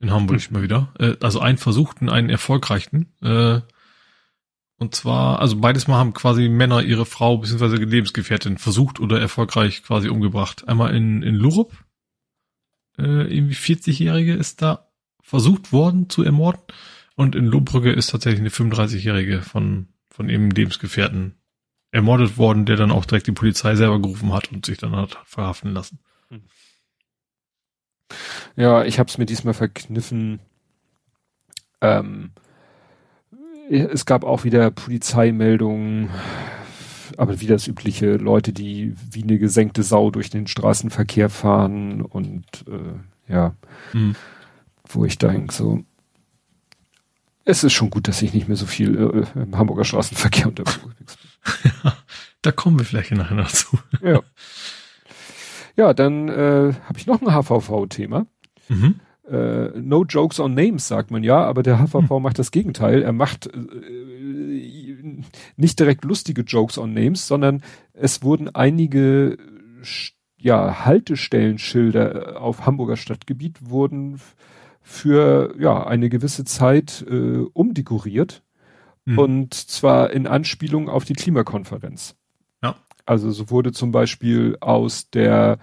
in 0.00 0.12
Hamburg 0.12 0.40
hm. 0.40 0.52
mal 0.52 0.62
wieder. 0.62 0.94
Äh, 0.98 1.16
also 1.20 1.40
einen 1.40 1.58
versuchten, 1.58 2.08
einen 2.08 2.30
erfolgreichen. 2.30 3.12
Äh, 3.20 3.60
und 4.78 4.94
zwar, 4.94 5.40
also 5.40 5.56
beides 5.56 5.88
Mal 5.88 5.98
haben 5.98 6.14
quasi 6.14 6.48
Männer 6.48 6.82
ihre 6.82 7.04
Frau 7.04 7.38
bzw. 7.38 7.84
Lebensgefährtin 7.84 8.58
versucht 8.58 9.00
oder 9.00 9.20
erfolgreich 9.20 9.82
quasi 9.82 10.08
umgebracht. 10.08 10.68
Einmal 10.68 10.94
in, 10.94 11.22
in 11.22 11.34
Lurup, 11.34 11.72
äh, 12.96 13.02
irgendwie 13.02 13.56
40-Jährige 13.56 14.34
ist 14.34 14.62
da 14.62 14.88
versucht 15.20 15.72
worden 15.72 16.08
zu 16.08 16.22
ermorden. 16.22 16.62
Und 17.16 17.34
in 17.34 17.46
Lohbrügge 17.46 17.92
ist 17.92 18.10
tatsächlich 18.10 18.40
eine 18.40 18.50
35-Jährige 18.50 19.42
von, 19.42 19.88
von 20.08 20.28
eben 20.28 20.50
Lebensgefährten 20.50 21.34
ermordet 21.90 22.36
worden, 22.36 22.66
der 22.66 22.76
dann 22.76 22.90
auch 22.90 23.04
direkt 23.04 23.26
die 23.26 23.32
Polizei 23.32 23.74
selber 23.74 24.00
gerufen 24.00 24.32
hat 24.32 24.52
und 24.52 24.66
sich 24.66 24.78
dann 24.78 24.94
hat 24.94 25.18
verhaften 25.24 25.72
lassen. 25.72 25.98
Hm. 26.28 26.42
Ja, 28.56 28.84
ich 28.84 28.98
habe 28.98 29.08
es 29.08 29.18
mir 29.18 29.26
diesmal 29.26 29.54
verkniffen. 29.54 30.40
Ähm, 31.80 32.32
es 33.70 34.06
gab 34.06 34.24
auch 34.24 34.44
wieder 34.44 34.70
Polizeimeldungen, 34.70 36.10
aber 37.16 37.40
wie 37.40 37.46
das 37.46 37.66
übliche, 37.66 38.16
Leute, 38.16 38.52
die 38.52 38.94
wie 39.10 39.22
eine 39.22 39.38
gesenkte 39.38 39.82
Sau 39.82 40.10
durch 40.10 40.30
den 40.30 40.46
Straßenverkehr 40.46 41.30
fahren 41.30 42.02
und 42.02 42.46
äh, 42.66 43.32
ja, 43.32 43.54
hm. 43.92 44.16
wo 44.88 45.04
ich 45.04 45.18
denke 45.18 45.52
so, 45.52 45.84
es 47.44 47.64
ist 47.64 47.72
schon 47.72 47.90
gut, 47.90 48.08
dass 48.08 48.20
ich 48.20 48.34
nicht 48.34 48.48
mehr 48.48 48.56
so 48.58 48.66
viel 48.66 49.24
äh, 49.34 49.40
im 49.40 49.56
Hamburger 49.56 49.84
Straßenverkehr 49.84 50.48
unterwegs 50.48 51.16
bin. 51.16 51.27
Da 52.42 52.52
kommen 52.52 52.78
wir 52.78 52.84
vielleicht 52.84 53.12
nachher 53.12 53.36
dazu. 53.36 53.78
Ja. 54.02 54.22
Ja, 55.76 55.94
dann 55.94 56.28
äh, 56.28 56.74
habe 56.84 56.98
ich 56.98 57.06
noch 57.06 57.22
ein 57.22 57.32
HVV-Thema. 57.32 58.26
Mhm. 58.68 58.96
Äh, 59.30 59.78
no 59.78 60.04
jokes 60.04 60.40
on 60.40 60.54
names, 60.54 60.88
sagt 60.88 61.10
man 61.10 61.22
ja, 61.22 61.44
aber 61.44 61.62
der 61.62 61.78
HVV 61.78 62.10
mhm. 62.10 62.22
macht 62.22 62.38
das 62.38 62.50
Gegenteil. 62.50 63.02
Er 63.02 63.12
macht 63.12 63.46
äh, 63.46 65.22
nicht 65.56 65.78
direkt 65.78 66.04
lustige 66.04 66.42
Jokes 66.42 66.78
on 66.78 66.94
names, 66.94 67.28
sondern 67.28 67.62
es 67.92 68.22
wurden 68.22 68.52
einige 68.54 69.36
ja, 70.38 70.84
Haltestellenschilder 70.84 72.34
äh, 72.34 72.36
auf 72.36 72.66
Hamburger 72.66 72.96
Stadtgebiet 72.96 73.70
wurden 73.70 74.20
für 74.80 75.54
ja 75.58 75.86
eine 75.86 76.08
gewisse 76.08 76.44
Zeit 76.44 77.04
äh, 77.08 77.38
umdekoriert 77.52 78.42
Mhm. 79.08 79.18
Und 79.18 79.54
zwar 79.54 80.10
in 80.10 80.26
Anspielung 80.26 80.90
auf 80.90 81.06
die 81.06 81.14
Klimakonferenz. 81.14 82.14
Ja. 82.62 82.76
Also 83.06 83.30
so 83.30 83.48
wurde 83.48 83.72
zum 83.72 83.90
Beispiel 83.90 84.58
aus 84.60 85.08
der 85.10 85.58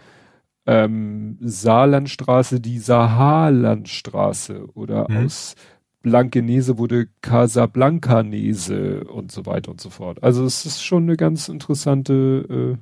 ähm, 0.65 1.37
Saarlandstraße 1.41 2.59
die 2.59 2.79
Saarlandstraße 2.79 4.65
oder 4.73 5.07
mhm. 5.09 5.25
aus 5.25 5.55
Blankenese 6.01 6.79
wurde 6.79 7.07
Casablancanese 7.21 9.03
und 9.03 9.31
so 9.31 9.45
weiter 9.45 9.69
und 9.69 9.79
so 9.79 9.91
fort. 9.91 10.23
Also 10.23 10.43
es 10.43 10.65
ist 10.65 10.83
schon 10.83 11.03
eine 11.03 11.17
ganz 11.17 11.47
interessante 11.47 12.77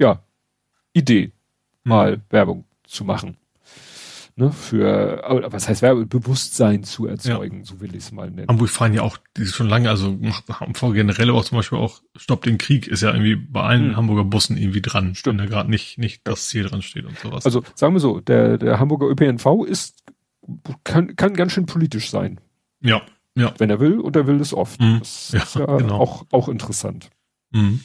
äh, 0.00 0.02
ja, 0.02 0.22
Idee, 0.94 1.32
mhm. 1.84 1.90
mal 1.90 2.20
Werbung 2.30 2.64
zu 2.84 3.04
machen 3.04 3.36
ne, 4.36 4.52
für, 4.52 5.22
was 5.48 5.68
heißt 5.68 5.82
Werbebewusstsein 5.82 6.84
zu 6.84 7.06
erzeugen, 7.06 7.58
ja. 7.58 7.64
so 7.64 7.80
will 7.80 7.90
ich 7.90 8.04
es 8.04 8.12
mal 8.12 8.30
nennen. 8.30 8.48
Hamburg 8.48 8.68
fahren 8.68 8.94
ja 8.94 9.02
auch, 9.02 9.18
die 9.36 9.46
schon 9.46 9.68
lange, 9.68 9.90
also 9.90 10.18
haben 10.48 10.74
vor 10.74 10.92
generell 10.92 11.30
auch 11.30 11.44
zum 11.44 11.58
Beispiel 11.58 11.78
auch 11.78 12.02
Stopp 12.14 12.42
den 12.42 12.58
Krieg 12.58 12.86
ist 12.86 13.02
ja 13.02 13.12
irgendwie 13.12 13.36
bei 13.36 13.62
allen 13.62 13.90
hm. 13.90 13.96
Hamburger 13.96 14.24
Bussen 14.24 14.56
irgendwie 14.56 14.82
dran, 14.82 15.14
Stimmt. 15.14 15.38
wenn 15.38 15.46
da 15.46 15.50
gerade 15.52 15.70
nicht, 15.70 15.98
nicht 15.98 16.20
das 16.24 16.48
Ziel 16.48 16.64
dran 16.64 16.82
steht 16.82 17.06
und 17.06 17.18
sowas. 17.18 17.44
Also 17.44 17.62
sagen 17.74 17.94
wir 17.94 18.00
so, 18.00 18.20
der, 18.20 18.58
der 18.58 18.78
Hamburger 18.78 19.08
ÖPNV 19.08 19.64
ist, 19.66 20.04
kann, 20.84 21.16
kann 21.16 21.34
ganz 21.34 21.52
schön 21.52 21.66
politisch 21.66 22.10
sein. 22.10 22.40
Ja, 22.80 23.02
ja. 23.34 23.52
Wenn 23.58 23.70
er 23.70 23.80
will 23.80 24.00
und 24.00 24.16
er 24.16 24.26
will 24.26 24.40
es 24.40 24.54
oft. 24.54 24.80
Mhm. 24.80 25.00
Das 25.00 25.32
ja, 25.32 25.42
ist 25.42 25.54
ja 25.56 25.66
genau. 25.66 25.98
auch, 25.98 26.26
auch 26.30 26.48
interessant. 26.48 27.10
Mhm. 27.50 27.80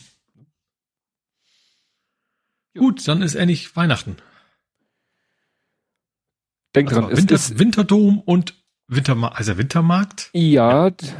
Gut, 2.77 3.05
dann 3.07 3.21
ist 3.21 3.35
endlich 3.35 3.75
Weihnachten. 3.75 4.15
Denk 6.75 6.89
also 6.89 7.01
dran, 7.01 7.17
Winter, 7.17 7.35
ist, 7.35 7.59
Winterdom 7.59 8.19
und 8.19 8.55
Wintermarkt, 8.87 9.37
also 9.37 9.57
Wintermarkt? 9.57 10.29
Ja. 10.33 10.89
Das 10.89 11.13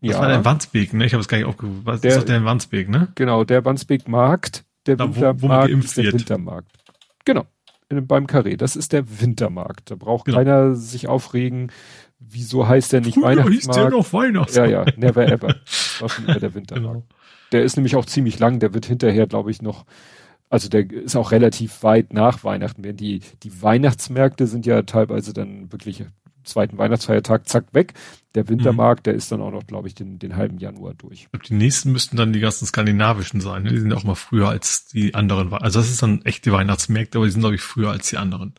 ja. 0.00 0.18
war 0.18 0.28
der 0.28 0.44
Wandsbek, 0.44 0.94
ne? 0.94 1.06
Ich 1.06 1.12
habe 1.12 1.20
es 1.20 1.28
gar 1.28 1.38
nicht 1.38 1.46
aufgerufen. 1.46 1.80
Was 1.84 2.00
der, 2.00 2.12
ist 2.12 2.18
doch 2.18 2.24
der 2.24 2.44
Wandsbek, 2.44 2.88
ne? 2.88 3.08
Genau, 3.14 3.44
der 3.44 3.64
Wandsbek 3.64 4.08
Markt, 4.08 4.64
der 4.86 4.96
da, 4.96 5.04
Wintermarkt 5.04 5.42
wo, 5.70 5.76
wo 5.76 5.78
ist 5.80 5.96
der 5.96 6.04
wird. 6.04 6.14
Wintermarkt. 6.14 6.72
Genau. 7.24 7.46
In, 7.88 8.06
beim 8.06 8.26
Carré. 8.26 8.56
Das 8.56 8.76
ist 8.76 8.92
der 8.92 9.20
Wintermarkt. 9.20 9.90
Da 9.90 9.96
braucht 9.96 10.26
genau. 10.26 10.38
keiner 10.38 10.74
sich 10.74 11.08
aufregen. 11.08 11.70
Wieso 12.18 12.68
heißt 12.68 12.92
der 12.92 13.00
nicht 13.00 13.14
Früher 13.14 13.24
Weihnachtsmarkt? 13.24 13.62
hieß 13.62 13.70
der 13.70 13.90
noch 13.90 14.12
Weihnachtsmarkt. 14.12 14.70
Ja, 14.70 14.84
ja, 14.84 14.92
never 14.96 15.26
ever. 15.26 15.48
Das 15.64 15.96
war 16.00 16.08
schon 16.08 16.24
immer 16.26 16.38
der 16.38 16.54
Wintermarkt. 16.54 17.08
Genau. 17.08 17.20
Der 17.52 17.62
ist 17.64 17.76
nämlich 17.76 17.96
auch 17.96 18.04
ziemlich 18.04 18.38
lang. 18.38 18.60
Der 18.60 18.74
wird 18.74 18.86
hinterher, 18.86 19.26
glaube 19.26 19.50
ich, 19.50 19.60
noch 19.60 19.84
also 20.50 20.68
der 20.68 20.90
ist 20.90 21.16
auch 21.16 21.30
relativ 21.30 21.82
weit 21.84 22.12
nach 22.12 22.44
Weihnachten. 22.44 22.82
Denn 22.82 22.96
die, 22.96 23.20
die 23.42 23.62
Weihnachtsmärkte 23.62 24.46
sind 24.46 24.66
ja 24.66 24.82
teilweise 24.82 25.32
dann 25.32 25.72
wirklich 25.72 26.04
zweiten 26.44 26.76
Weihnachtsfeiertag, 26.76 27.48
zack, 27.48 27.72
weg. 27.72 27.94
Der 28.34 28.48
Wintermarkt, 28.48 29.02
mhm. 29.02 29.04
der 29.04 29.14
ist 29.14 29.30
dann 29.30 29.40
auch 29.40 29.52
noch, 29.52 29.66
glaube 29.66 29.88
ich, 29.88 29.94
den, 29.94 30.18
den 30.18 30.36
halben 30.36 30.58
Januar 30.58 30.94
durch. 30.94 31.22
Ich 31.22 31.30
glaub, 31.30 31.42
die 31.44 31.54
nächsten 31.54 31.92
müssten 31.92 32.16
dann 32.16 32.32
die 32.32 32.40
ganzen 32.40 32.66
skandinavischen 32.66 33.40
sein. 33.40 33.62
Ne? 33.62 33.70
Die 33.70 33.78
sind 33.78 33.92
auch 33.92 34.04
mal 34.04 34.16
früher 34.16 34.48
als 34.48 34.86
die 34.86 35.14
anderen. 35.14 35.52
Also 35.52 35.78
das 35.78 35.90
ist 35.90 36.02
dann 36.02 36.22
echte 36.22 36.52
Weihnachtsmärkte, 36.52 37.18
aber 37.18 37.26
die 37.26 37.32
sind, 37.32 37.40
glaube 37.40 37.54
ich, 37.54 37.62
früher 37.62 37.90
als 37.90 38.08
die 38.10 38.16
anderen. 38.16 38.54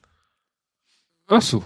Ach 1.28 1.42
so. 1.42 1.64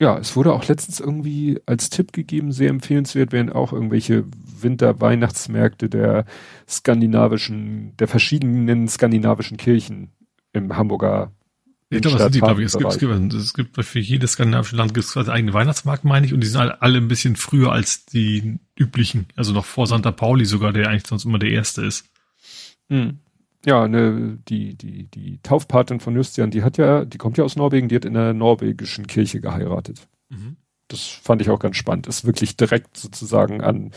Ja, 0.00 0.16
es 0.16 0.34
wurde 0.34 0.54
auch 0.54 0.66
letztens 0.66 0.98
irgendwie 0.98 1.60
als 1.66 1.90
Tipp 1.90 2.12
gegeben, 2.12 2.52
sehr 2.52 2.70
empfehlenswert 2.70 3.32
wären 3.32 3.52
auch 3.52 3.74
irgendwelche 3.74 4.24
Winter-Weihnachtsmärkte 4.60 5.90
der 5.90 6.24
skandinavischen, 6.66 7.94
der 7.98 8.08
verschiedenen 8.08 8.88
skandinavischen 8.88 9.58
Kirchen 9.58 10.08
im 10.54 10.76
Hamburger 10.76 11.32
ich 11.92 12.02
glaube, 12.02 12.18
das 12.18 12.22
sind 12.26 12.34
die, 12.36 12.40
glaube 12.40 12.60
ich. 12.60 12.66
Es 12.66 12.78
gibt, 12.78 12.88
es 12.88 12.98
gibt, 12.98 13.34
es 13.34 13.52
gibt 13.52 13.84
für 13.84 13.98
jedes 13.98 14.32
skandinavische 14.32 14.76
Land 14.76 14.94
gibt 14.94 15.06
es 15.06 15.12
quasi 15.12 15.28
eigene 15.28 15.52
Weihnachtsmarkt, 15.52 16.04
meine 16.04 16.24
ich, 16.24 16.32
und 16.32 16.40
die 16.40 16.46
sind 16.46 16.60
alle, 16.60 16.80
alle 16.80 16.98
ein 16.98 17.08
bisschen 17.08 17.34
früher 17.34 17.72
als 17.72 18.06
die 18.06 18.60
üblichen. 18.78 19.26
Also 19.34 19.52
noch 19.52 19.64
vor 19.64 19.88
Santa 19.88 20.12
Pauli 20.12 20.44
sogar, 20.44 20.72
der 20.72 20.88
eigentlich 20.88 21.08
sonst 21.08 21.24
immer 21.24 21.40
der 21.40 21.50
erste 21.50 21.84
ist. 21.84 22.04
Hm. 22.88 23.18
Ja, 23.66 23.88
ne, 23.88 24.38
die, 24.48 24.74
die, 24.74 25.04
die 25.04 25.38
Taufpatin 25.42 26.00
von 26.00 26.16
Justian, 26.16 26.50
die 26.50 26.62
hat 26.62 26.78
ja, 26.78 27.04
die 27.04 27.18
kommt 27.18 27.36
ja 27.36 27.44
aus 27.44 27.56
Norwegen, 27.56 27.88
die 27.88 27.96
hat 27.96 28.06
in 28.06 28.14
der 28.14 28.32
norwegischen 28.32 29.06
Kirche 29.06 29.40
geheiratet. 29.40 30.08
Mhm. 30.30 30.56
Das 30.88 31.02
fand 31.06 31.42
ich 31.42 31.50
auch 31.50 31.58
ganz 31.58 31.76
spannend. 31.76 32.06
Ist 32.06 32.24
wirklich 32.24 32.56
direkt 32.56 32.96
sozusagen 32.96 33.60
an, 33.60 33.92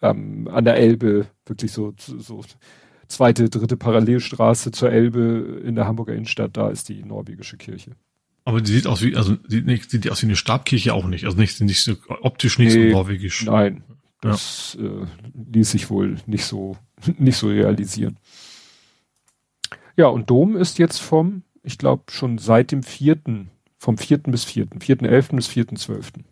ähm, 0.00 0.48
an 0.48 0.64
der 0.64 0.76
Elbe, 0.76 1.26
wirklich 1.46 1.72
so, 1.72 1.94
so 1.98 2.42
zweite, 3.06 3.50
dritte 3.50 3.76
Parallelstraße 3.76 4.72
zur 4.72 4.90
Elbe 4.90 5.60
in 5.64 5.74
der 5.74 5.86
Hamburger 5.86 6.14
Innenstadt, 6.14 6.56
da 6.56 6.70
ist 6.70 6.88
die 6.88 7.04
norwegische 7.04 7.58
Kirche. 7.58 7.92
Aber 8.44 8.60
die 8.60 8.72
sieht 8.72 8.86
aus 8.86 9.02
wie, 9.02 9.14
also 9.14 9.36
sieht, 9.46 9.66
nicht, 9.66 9.90
sieht 9.90 10.10
aus 10.10 10.22
wie 10.22 10.26
eine 10.26 10.36
Stabkirche 10.36 10.94
auch 10.94 11.06
nicht. 11.06 11.26
Also 11.26 11.36
nicht, 11.36 11.60
nicht 11.60 11.84
so 11.84 11.94
optisch 12.08 12.58
nicht 12.58 12.74
nee, 12.74 12.90
so 12.90 12.96
norwegisch. 12.96 13.44
Nein, 13.44 13.84
das 14.20 14.76
ja. 14.80 14.86
äh, 14.86 15.06
ließ 15.52 15.70
sich 15.70 15.90
wohl 15.90 16.16
nicht 16.26 16.44
so, 16.44 16.76
nicht 17.18 17.36
so 17.36 17.48
realisieren. 17.48 18.16
Ja, 19.96 20.06
und 20.06 20.30
Dom 20.30 20.56
ist 20.56 20.78
jetzt 20.78 20.98
vom, 20.98 21.42
ich 21.62 21.78
glaube, 21.78 22.04
schon 22.10 22.38
seit 22.38 22.72
dem 22.72 22.82
vierten, 22.82 23.50
vom 23.78 23.98
vierten 23.98 24.30
bis 24.30 24.44
vierten, 24.44 24.80
vierten 24.80 25.04
elften 25.04 25.36
bis 25.36 25.46
vierten 25.46 25.76
zwölften. 25.76 26.24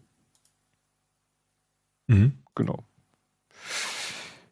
Mhm. 2.06 2.32
Genau. 2.54 2.84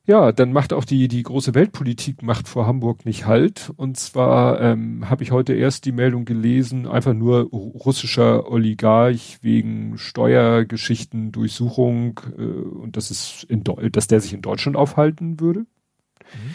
Ja, 0.08 0.32
dann 0.32 0.54
macht 0.54 0.72
auch 0.72 0.86
die, 0.86 1.06
die 1.06 1.22
große 1.22 1.54
Weltpolitik 1.54 2.22
macht 2.22 2.48
vor 2.48 2.66
Hamburg 2.66 3.04
nicht 3.04 3.26
Halt. 3.26 3.70
Und 3.76 3.98
zwar 3.98 4.58
ähm, 4.58 5.10
habe 5.10 5.22
ich 5.22 5.32
heute 5.32 5.52
erst 5.52 5.84
die 5.84 5.92
Meldung 5.92 6.24
gelesen, 6.24 6.86
einfach 6.86 7.12
nur 7.12 7.42
russischer 7.50 8.50
Oligarch 8.50 9.36
wegen 9.42 9.98
Steuergeschichten, 9.98 11.30
Durchsuchung 11.30 12.20
äh, 12.38 12.42
und 12.42 12.96
das 12.96 13.10
ist 13.10 13.44
in 13.50 13.64
dass 13.64 14.06
der 14.06 14.22
sich 14.22 14.32
in 14.32 14.40
Deutschland 14.40 14.78
aufhalten 14.78 15.40
würde. 15.40 15.60
Mhm. 15.60 16.54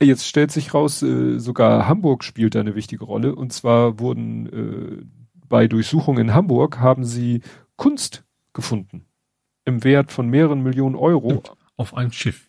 Jetzt 0.00 0.26
stellt 0.26 0.52
sich 0.52 0.74
raus, 0.74 1.02
äh, 1.02 1.38
sogar 1.38 1.88
Hamburg 1.88 2.22
spielt 2.22 2.54
da 2.54 2.60
eine 2.60 2.74
wichtige 2.74 3.04
Rolle. 3.04 3.34
Und 3.34 3.52
zwar 3.52 3.98
wurden 3.98 4.46
äh, 4.46 5.04
bei 5.48 5.66
Durchsuchungen 5.66 6.28
in 6.28 6.34
Hamburg 6.34 6.78
haben 6.78 7.04
sie 7.04 7.42
Kunst 7.76 8.24
gefunden. 8.52 9.06
Im 9.64 9.84
Wert 9.84 10.12
von 10.12 10.28
mehreren 10.28 10.62
Millionen 10.62 10.94
Euro. 10.94 11.42
Auf 11.76 11.94
einem 11.94 12.12
Schiff. 12.12 12.48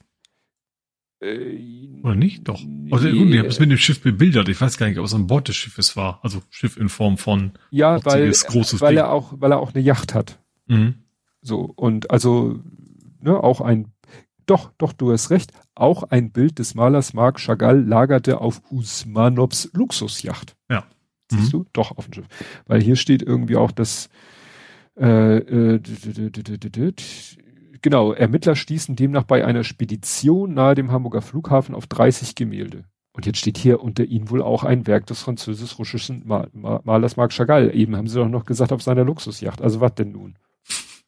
Äh, 1.21 2.01
Oder 2.03 2.15
nicht? 2.15 2.47
Doch. 2.47 2.61
Also, 2.91 3.09
nee, 3.09 3.33
ich 3.33 3.39
habe 3.39 3.47
es 3.49 3.59
mit 3.59 3.71
dem 3.71 3.77
Schiff 3.77 4.01
bebildert. 4.01 4.47
Ich 4.47 4.61
weiß 4.61 4.77
gar 4.77 4.87
nicht, 4.87 4.99
ob 4.99 5.05
es 5.05 5.13
an 5.13 5.27
Bord 5.27 5.47
des 5.47 5.55
Schiffes 5.55 5.97
war. 5.97 6.19
Also 6.23 6.41
Schiff 6.49 6.77
in 6.77 6.89
Form 6.89 7.17
von 7.17 7.53
ja, 7.71 8.03
weil, 8.05 8.31
weil 8.31 8.97
er 8.97 9.11
auch, 9.11 9.33
weil 9.37 9.51
er 9.51 9.59
auch 9.59 9.73
eine 9.73 9.83
Yacht 9.83 10.13
hat. 10.13 10.39
Mhm. 10.67 10.95
So 11.41 11.71
und 11.75 12.11
also 12.11 12.59
ne, 13.21 13.41
auch 13.43 13.61
ein 13.61 13.91
doch, 14.49 14.71
doch, 14.77 14.93
du 14.93 15.11
hast 15.11 15.29
recht. 15.29 15.51
Auch 15.75 16.03
ein 16.03 16.31
Bild 16.31 16.59
des 16.59 16.73
Malers 16.73 17.13
Marc 17.13 17.39
Chagall 17.39 17.83
lagerte 17.83 18.41
auf 18.41 18.61
Usmanows 18.71 19.69
Luxusjacht. 19.73 20.55
Ja. 20.69 20.85
Siehst 21.31 21.53
mhm. 21.53 21.59
du? 21.59 21.65
Doch, 21.73 21.95
auf 21.97 22.05
dem 22.05 22.13
Schiff. 22.13 22.27
Weil 22.65 22.81
hier 22.81 22.95
steht 22.95 23.21
irgendwie 23.21 23.55
auch, 23.55 23.71
dass 23.71 24.09
äh, 24.97 25.37
äh, 25.37 25.81
genau, 27.81 28.13
Ermittler 28.13 28.55
stießen 28.55 28.95
demnach 28.95 29.23
bei 29.23 29.45
einer 29.45 29.63
Spedition 29.63 30.53
nahe 30.53 30.75
dem 30.75 30.91
Hamburger 30.91 31.21
Flughafen 31.21 31.75
auf 31.75 31.85
30 31.87 32.35
Gemälde. 32.35 32.85
Und 33.13 33.25
jetzt 33.25 33.37
steht 33.37 33.57
hier 33.57 33.81
unter 33.81 34.05
ihnen 34.05 34.29
wohl 34.29 34.41
auch 34.41 34.63
ein 34.63 34.87
Werk 34.87 35.05
des 35.07 35.21
französisch-russischen 35.21 36.25
Mal 36.25 36.49
Mal 36.53 36.81
Malers 36.83 37.17
Marc 37.17 37.33
Chagall. 37.33 37.73
Eben 37.75 37.95
haben 37.95 38.07
sie 38.07 38.17
doch 38.17 38.29
noch 38.29 38.45
gesagt 38.45 38.71
auf 38.71 38.81
seiner 38.81 39.03
Luxusjacht. 39.03 39.61
Also 39.61 39.79
was 39.81 39.93
denn 39.95 40.11
nun? 40.11 40.35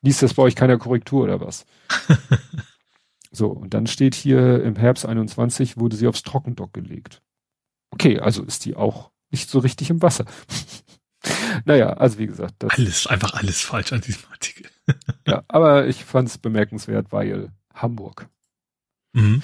Liest 0.01 0.23
das 0.23 0.33
bei 0.33 0.43
euch 0.43 0.55
keiner 0.55 0.77
Korrektur 0.77 1.23
oder 1.23 1.41
was? 1.41 1.65
so, 3.31 3.47
und 3.47 3.73
dann 3.73 3.87
steht 3.87 4.13
hier 4.13 4.61
im 4.61 4.75
Herbst 4.75 5.05
21 5.05 5.77
wurde 5.77 5.95
sie 5.95 6.07
aufs 6.07 6.23
Trockendock 6.23 6.73
gelegt. 6.73 7.21
Okay, 7.89 8.19
also 8.19 8.43
ist 8.43 8.65
die 8.65 8.75
auch 8.75 9.11
nicht 9.29 9.49
so 9.49 9.59
richtig 9.59 9.89
im 9.89 10.01
Wasser. 10.01 10.25
naja, 11.65 11.93
also 11.93 12.17
wie 12.17 12.27
gesagt. 12.27 12.55
Das, 12.59 12.71
alles, 12.71 13.07
einfach 13.07 13.33
alles 13.33 13.61
falsch 13.61 13.93
an 13.93 14.01
diesem 14.01 14.29
Artikel. 14.31 14.69
ja, 15.27 15.43
aber 15.47 15.87
ich 15.87 16.03
fand 16.03 16.27
es 16.27 16.37
bemerkenswert, 16.37 17.11
weil 17.11 17.51
Hamburg. 17.73 18.27
Mhm. 19.13 19.43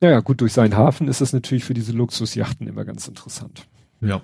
Naja, 0.00 0.20
gut, 0.20 0.40
durch 0.40 0.54
seinen 0.54 0.76
Hafen 0.76 1.08
ist 1.08 1.20
es 1.20 1.34
natürlich 1.34 1.64
für 1.64 1.74
diese 1.74 1.92
Luxusjachten 1.92 2.66
immer 2.66 2.86
ganz 2.86 3.06
interessant. 3.06 3.66
Ja. 4.00 4.22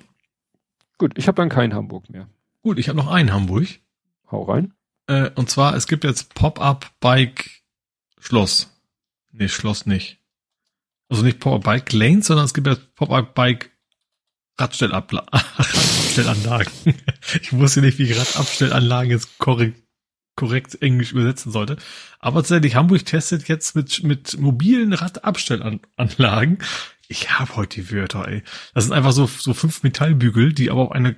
Gut, 0.97 1.19
ich 1.19 1.29
habe 1.29 1.37
dann 1.37 1.51
kein 1.51 1.75
Hamburg 1.75 2.09
mehr. 2.09 2.29
Gut, 2.63 2.79
ich 2.79 2.89
habe 2.89 2.97
noch 2.97 3.09
ein 3.09 3.33
Hamburg. 3.33 3.67
Hau 4.31 4.45
rein. 4.45 4.73
Äh, 5.07 5.31
und 5.35 5.51
zwar, 5.51 5.75
es 5.77 5.87
gibt 5.87 6.05
jetzt 6.05 6.35
Pop-Up 6.35 6.91
Bike 7.01 7.51
Schloss. 8.27 8.77
Nee, 9.31 9.49
Schloss 9.49 9.87
nicht. 9.87 10.19
Also 11.09 11.23
nicht 11.23 11.39
Pop-Up 11.39 11.63
Bike 11.63 11.93
Lanes, 11.93 12.27
sondern 12.27 12.45
es 12.45 12.55
gibt 12.55 12.67
jetzt 12.67 12.93
Pop-Up 12.97 13.37
Bike 13.37 13.71
Radstellanlagen. 14.59 16.73
ich 17.41 17.53
wusste 17.53 17.83
nicht, 17.83 18.01
wie 18.01 18.11
Radabstellanlagen 18.11 19.13
jetzt 19.13 19.39
korrekt, 19.39 19.81
korrekt 20.35 20.83
Englisch 20.83 21.13
übersetzen 21.13 21.53
sollte. 21.53 21.77
Aber 22.19 22.41
tatsächlich, 22.41 22.75
Hamburg 22.75 23.07
testet 23.07 23.47
jetzt 23.47 23.77
mit, 23.77 24.03
mit 24.03 24.37
mobilen 24.41 24.93
Radabstellanlagen. 24.93 26.59
Ich 27.07 27.31
habe 27.31 27.55
heute 27.55 27.81
die 27.81 27.93
Wörter, 27.93 28.27
ey. 28.27 28.43
Das 28.75 28.87
sind 28.87 28.93
einfach 28.93 29.13
so, 29.13 29.27
so 29.27 29.55
fünf 29.55 29.85
Metallbügel, 29.85 30.53
die 30.53 30.73
aber 30.73 30.81
auf 30.81 30.91
eine 30.91 31.15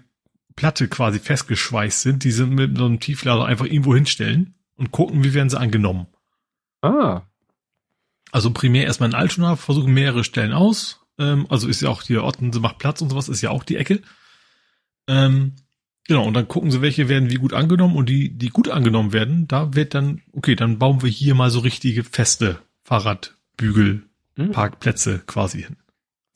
Platte 0.57 0.89
quasi 0.89 1.21
festgeschweißt 1.21 2.03
sind. 2.03 2.25
Die 2.25 2.33
sind 2.33 2.51
mit 2.51 2.77
so 2.77 2.85
einem 2.85 3.01
Tieflader 3.01 3.47
einfach 3.47 3.65
irgendwo 3.65 3.95
hinstellen 3.95 4.57
und 4.77 4.93
gucken, 4.93 5.25
wie 5.25 5.33
werden 5.33 5.49
sie 5.49 5.59
angenommen. 5.59 6.07
Ah. 6.83 7.23
Also 8.31 8.53
primär 8.53 8.85
erstmal 8.85 9.11
in 9.11 9.15
Altona, 9.15 9.57
versuchen 9.57 9.93
mehrere 9.93 10.25
Stellen 10.25 10.53
aus, 10.53 11.01
ähm, 11.19 11.47
also 11.49 11.69
ist 11.69 11.81
ja 11.81 11.89
auch 11.89 12.03
hier 12.03 12.25
Ottense 12.25 12.61
macht 12.61 12.79
Platz 12.79 13.01
und 13.01 13.11
sowas, 13.11 13.29
ist 13.29 13.41
ja 13.41 13.51
auch 13.51 13.65
die 13.65 13.77
Ecke. 13.77 14.03
Ähm, 15.07 15.55
genau, 16.07 16.27
und 16.27 16.35
dann 16.35 16.49
gucken 16.49 16.71
sie, 16.71 16.83
welche 16.83 17.09
werden 17.09 17.31
wie 17.31 17.37
gut 17.37 17.55
angenommen 17.55 17.97
und 17.97 18.09
die, 18.09 18.31
die 18.31 18.49
gut 18.49 18.69
angenommen 18.69 19.13
werden, 19.13 19.49
da 19.49 19.75
wird 19.75 19.95
dann, 19.95 20.23
okay, 20.33 20.55
dann 20.55 20.79
bauen 20.79 21.03
wir 21.03 21.11
hier 21.11 21.35
mal 21.35 21.51
so 21.51 21.61
richtige 21.61 22.05
feste 22.05 22.61
Fahrradbügel, 22.85 24.03
hm. 24.37 24.53
Parkplätze 24.53 25.21
quasi 25.27 25.63
hin. 25.63 25.77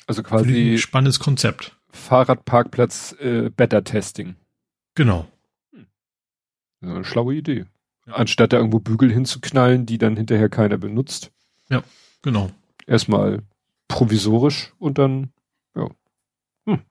Also 0.07 0.23
quasi. 0.23 0.73
Ein 0.73 0.79
spannendes 0.79 1.21
Konzept. 1.21 1.77
Fahrradparkplatz 1.91 3.15
äh, 3.21 3.51
Better 3.51 3.85
Testing. 3.85 4.37
Genau. 4.95 5.29
Hm. 5.73 5.87
Eine 6.81 7.05
schlaue 7.05 7.35
Idee. 7.35 7.67
Anstatt 8.07 8.53
da 8.53 8.57
irgendwo 8.57 8.81
Bügel 8.81 9.13
hinzuknallen, 9.13 9.87
die 9.87 9.99
dann 9.99 10.17
hinterher 10.17 10.49
keiner 10.49 10.77
benutzt. 10.77 11.31
Ja, 11.69 11.83
genau. 12.21 12.51
Erstmal 12.87 13.43
provisorisch 13.89 14.73
und 14.79 14.99
dann, 14.99 15.33
ja. 15.77 15.89
Hm. 16.67 16.83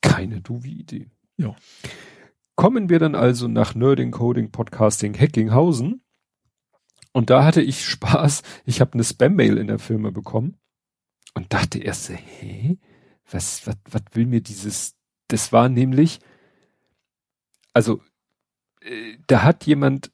Keine 0.00 0.40
doofe 0.40 0.68
Idee. 0.68 1.10
Ja. 1.36 1.56
Kommen 2.54 2.88
wir 2.88 2.98
dann 2.98 3.14
also 3.14 3.48
nach 3.48 3.74
Nerding, 3.74 4.12
Coding, 4.12 4.50
Podcasting, 4.52 5.18
Hackinghausen. 5.18 6.02
Und 7.12 7.30
da 7.30 7.44
hatte 7.44 7.62
ich 7.62 7.84
Spaß. 7.84 8.42
Ich 8.64 8.80
habe 8.80 8.94
eine 8.94 9.04
Spam-Mail 9.04 9.58
in 9.58 9.66
der 9.66 9.78
Firma 9.78 10.10
bekommen 10.10 10.56
und 11.34 11.52
dachte 11.52 11.78
erst, 11.78 12.10
hä? 12.10 12.78
Was, 13.30 13.66
was, 13.66 13.76
was 13.90 14.02
will 14.12 14.26
mir 14.26 14.42
dieses? 14.42 14.94
Das 15.28 15.52
war 15.52 15.68
nämlich, 15.68 16.20
also, 17.72 18.02
da 19.26 19.42
hat 19.42 19.66
jemand 19.66 20.10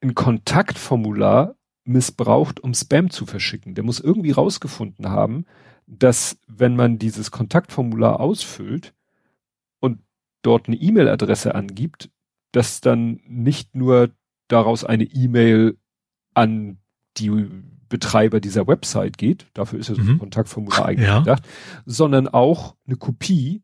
ein 0.00 0.14
Kontaktformular 0.14 1.56
missbraucht, 1.84 2.60
um 2.60 2.74
Spam 2.74 3.10
zu 3.10 3.26
verschicken. 3.26 3.74
Der 3.74 3.84
muss 3.84 4.00
irgendwie 4.00 4.30
rausgefunden 4.30 5.08
haben, 5.08 5.46
dass 5.86 6.38
wenn 6.46 6.76
man 6.76 6.98
dieses 6.98 7.30
Kontaktformular 7.30 8.20
ausfüllt 8.20 8.94
und 9.80 10.00
dort 10.42 10.68
eine 10.68 10.76
E-Mail-Adresse 10.76 11.54
angibt, 11.54 12.10
dass 12.52 12.80
dann 12.80 13.20
nicht 13.26 13.74
nur 13.74 14.10
daraus 14.48 14.84
eine 14.84 15.04
E-Mail 15.04 15.78
an 16.34 16.78
die 17.16 17.30
Betreiber 17.88 18.40
dieser 18.40 18.66
Website 18.66 19.16
geht, 19.16 19.46
dafür 19.54 19.78
ist 19.78 19.88
ja 19.88 19.94
so 19.94 20.02
ein 20.02 20.06
mhm. 20.06 20.18
Kontaktformular 20.18 20.86
eigentlich 20.86 21.08
ja. 21.08 21.20
gedacht, 21.20 21.48
sondern 21.86 22.28
auch 22.28 22.76
eine 22.86 22.96
Kopie 22.96 23.62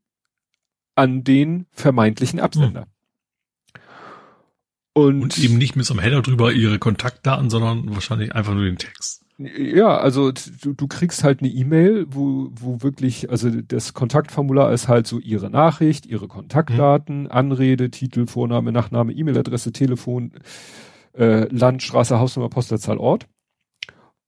an 0.94 1.24
den 1.24 1.66
vermeintlichen 1.70 2.40
Absender. 2.40 2.86
Mhm. 2.86 2.93
Und, 4.94 5.22
und 5.22 5.38
eben 5.38 5.58
nicht 5.58 5.74
mit 5.74 5.84
so 5.84 5.94
einem 5.94 6.02
Header 6.02 6.22
drüber 6.22 6.52
ihre 6.52 6.78
Kontaktdaten, 6.78 7.50
sondern 7.50 7.92
wahrscheinlich 7.92 8.32
einfach 8.32 8.54
nur 8.54 8.64
den 8.64 8.78
Text. 8.78 9.24
Ja, 9.38 9.96
also 9.96 10.30
du, 10.30 10.74
du 10.74 10.86
kriegst 10.86 11.24
halt 11.24 11.40
eine 11.40 11.50
E-Mail, 11.50 12.06
wo, 12.08 12.50
wo 12.54 12.82
wirklich, 12.82 13.28
also 13.30 13.50
das 13.50 13.92
Kontaktformular 13.92 14.72
ist 14.72 14.86
halt 14.86 15.08
so 15.08 15.18
ihre 15.18 15.50
Nachricht, 15.50 16.06
ihre 16.06 16.28
Kontaktdaten, 16.28 17.22
mhm. 17.22 17.30
Anrede, 17.32 17.90
Titel, 17.90 18.28
Vorname, 18.28 18.70
Nachname, 18.70 19.12
E-Mail-Adresse, 19.12 19.72
Telefon, 19.72 20.30
äh, 21.14 21.48
Land, 21.52 21.82
Straße, 21.82 22.20
Hausnummer, 22.20 22.48
Postleitzahl, 22.48 22.98
Ort. 22.98 23.26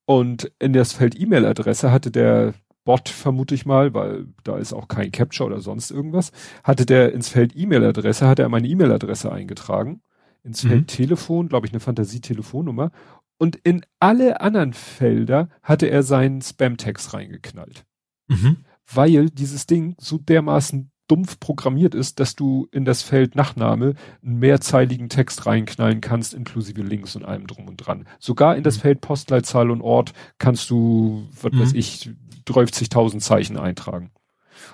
Und 0.04 0.50
in 0.58 0.72
das 0.72 0.92
Feld 0.94 1.18
E-Mail-Adresse 1.18 1.92
hatte 1.92 2.10
der 2.10 2.54
Bot, 2.84 3.08
vermute 3.08 3.54
ich 3.54 3.66
mal, 3.66 3.94
weil 3.94 4.26
da 4.42 4.58
ist 4.58 4.72
auch 4.72 4.88
kein 4.88 5.12
Capture 5.12 5.48
oder 5.48 5.60
sonst 5.60 5.92
irgendwas, 5.92 6.32
hatte 6.64 6.84
der 6.84 7.12
ins 7.12 7.28
Feld 7.28 7.54
E-Mail-Adresse, 7.54 8.26
hatte 8.26 8.42
er 8.42 8.48
meine 8.48 8.66
E-Mail-Adresse 8.66 9.30
eingetragen 9.30 10.00
ins 10.46 10.62
Feld 10.62 10.82
mhm. 10.82 10.86
Telefon, 10.86 11.48
glaube 11.48 11.66
ich, 11.66 11.72
eine 11.72 11.80
Fantasie-Telefonnummer 11.80 12.90
und 13.38 13.56
in 13.56 13.84
alle 14.00 14.40
anderen 14.40 14.72
Felder 14.72 15.48
hatte 15.62 15.86
er 15.86 16.02
seinen 16.02 16.40
Spam-Text 16.40 17.12
reingeknallt. 17.12 17.84
Mhm. 18.28 18.58
Weil 18.92 19.30
dieses 19.30 19.66
Ding 19.66 19.94
so 19.98 20.18
dermaßen 20.18 20.90
dumpf 21.08 21.38
programmiert 21.38 21.94
ist, 21.94 22.18
dass 22.18 22.34
du 22.34 22.66
in 22.72 22.84
das 22.84 23.02
Feld 23.02 23.36
Nachname 23.36 23.94
einen 24.22 24.38
mehrzeiligen 24.38 25.08
Text 25.08 25.46
reinknallen 25.46 26.00
kannst, 26.00 26.34
inklusive 26.34 26.82
Links 26.82 27.14
und 27.14 27.24
allem 27.24 27.46
drum 27.46 27.68
und 27.68 27.76
dran. 27.76 28.06
Sogar 28.18 28.56
in 28.56 28.62
das 28.62 28.78
mhm. 28.78 28.80
Feld 28.82 29.00
Postleitzahl 29.02 29.70
und 29.70 29.82
Ort 29.82 30.12
kannst 30.38 30.70
du, 30.70 31.28
was 31.40 31.52
mhm. 31.52 31.60
weiß 31.60 31.72
ich, 31.74 32.10
30.000 32.46 33.20
Zeichen 33.20 33.58
eintragen. 33.58 34.10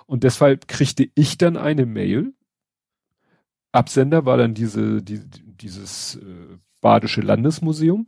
Und 0.07 0.25
deshalb 0.25 0.69
kriegte 0.69 1.09
ich 1.15 1.39
dann 1.39 1.57
eine 1.57 1.87
Mail. 1.87 2.35
Absender 3.73 4.25
war 4.25 4.37
dann 4.37 4.55
diese, 4.55 5.03
die, 5.03 5.21
dieses 5.63 6.17
äh, 6.17 6.59
Badische 6.81 7.21
Landesmuseum 7.21 8.07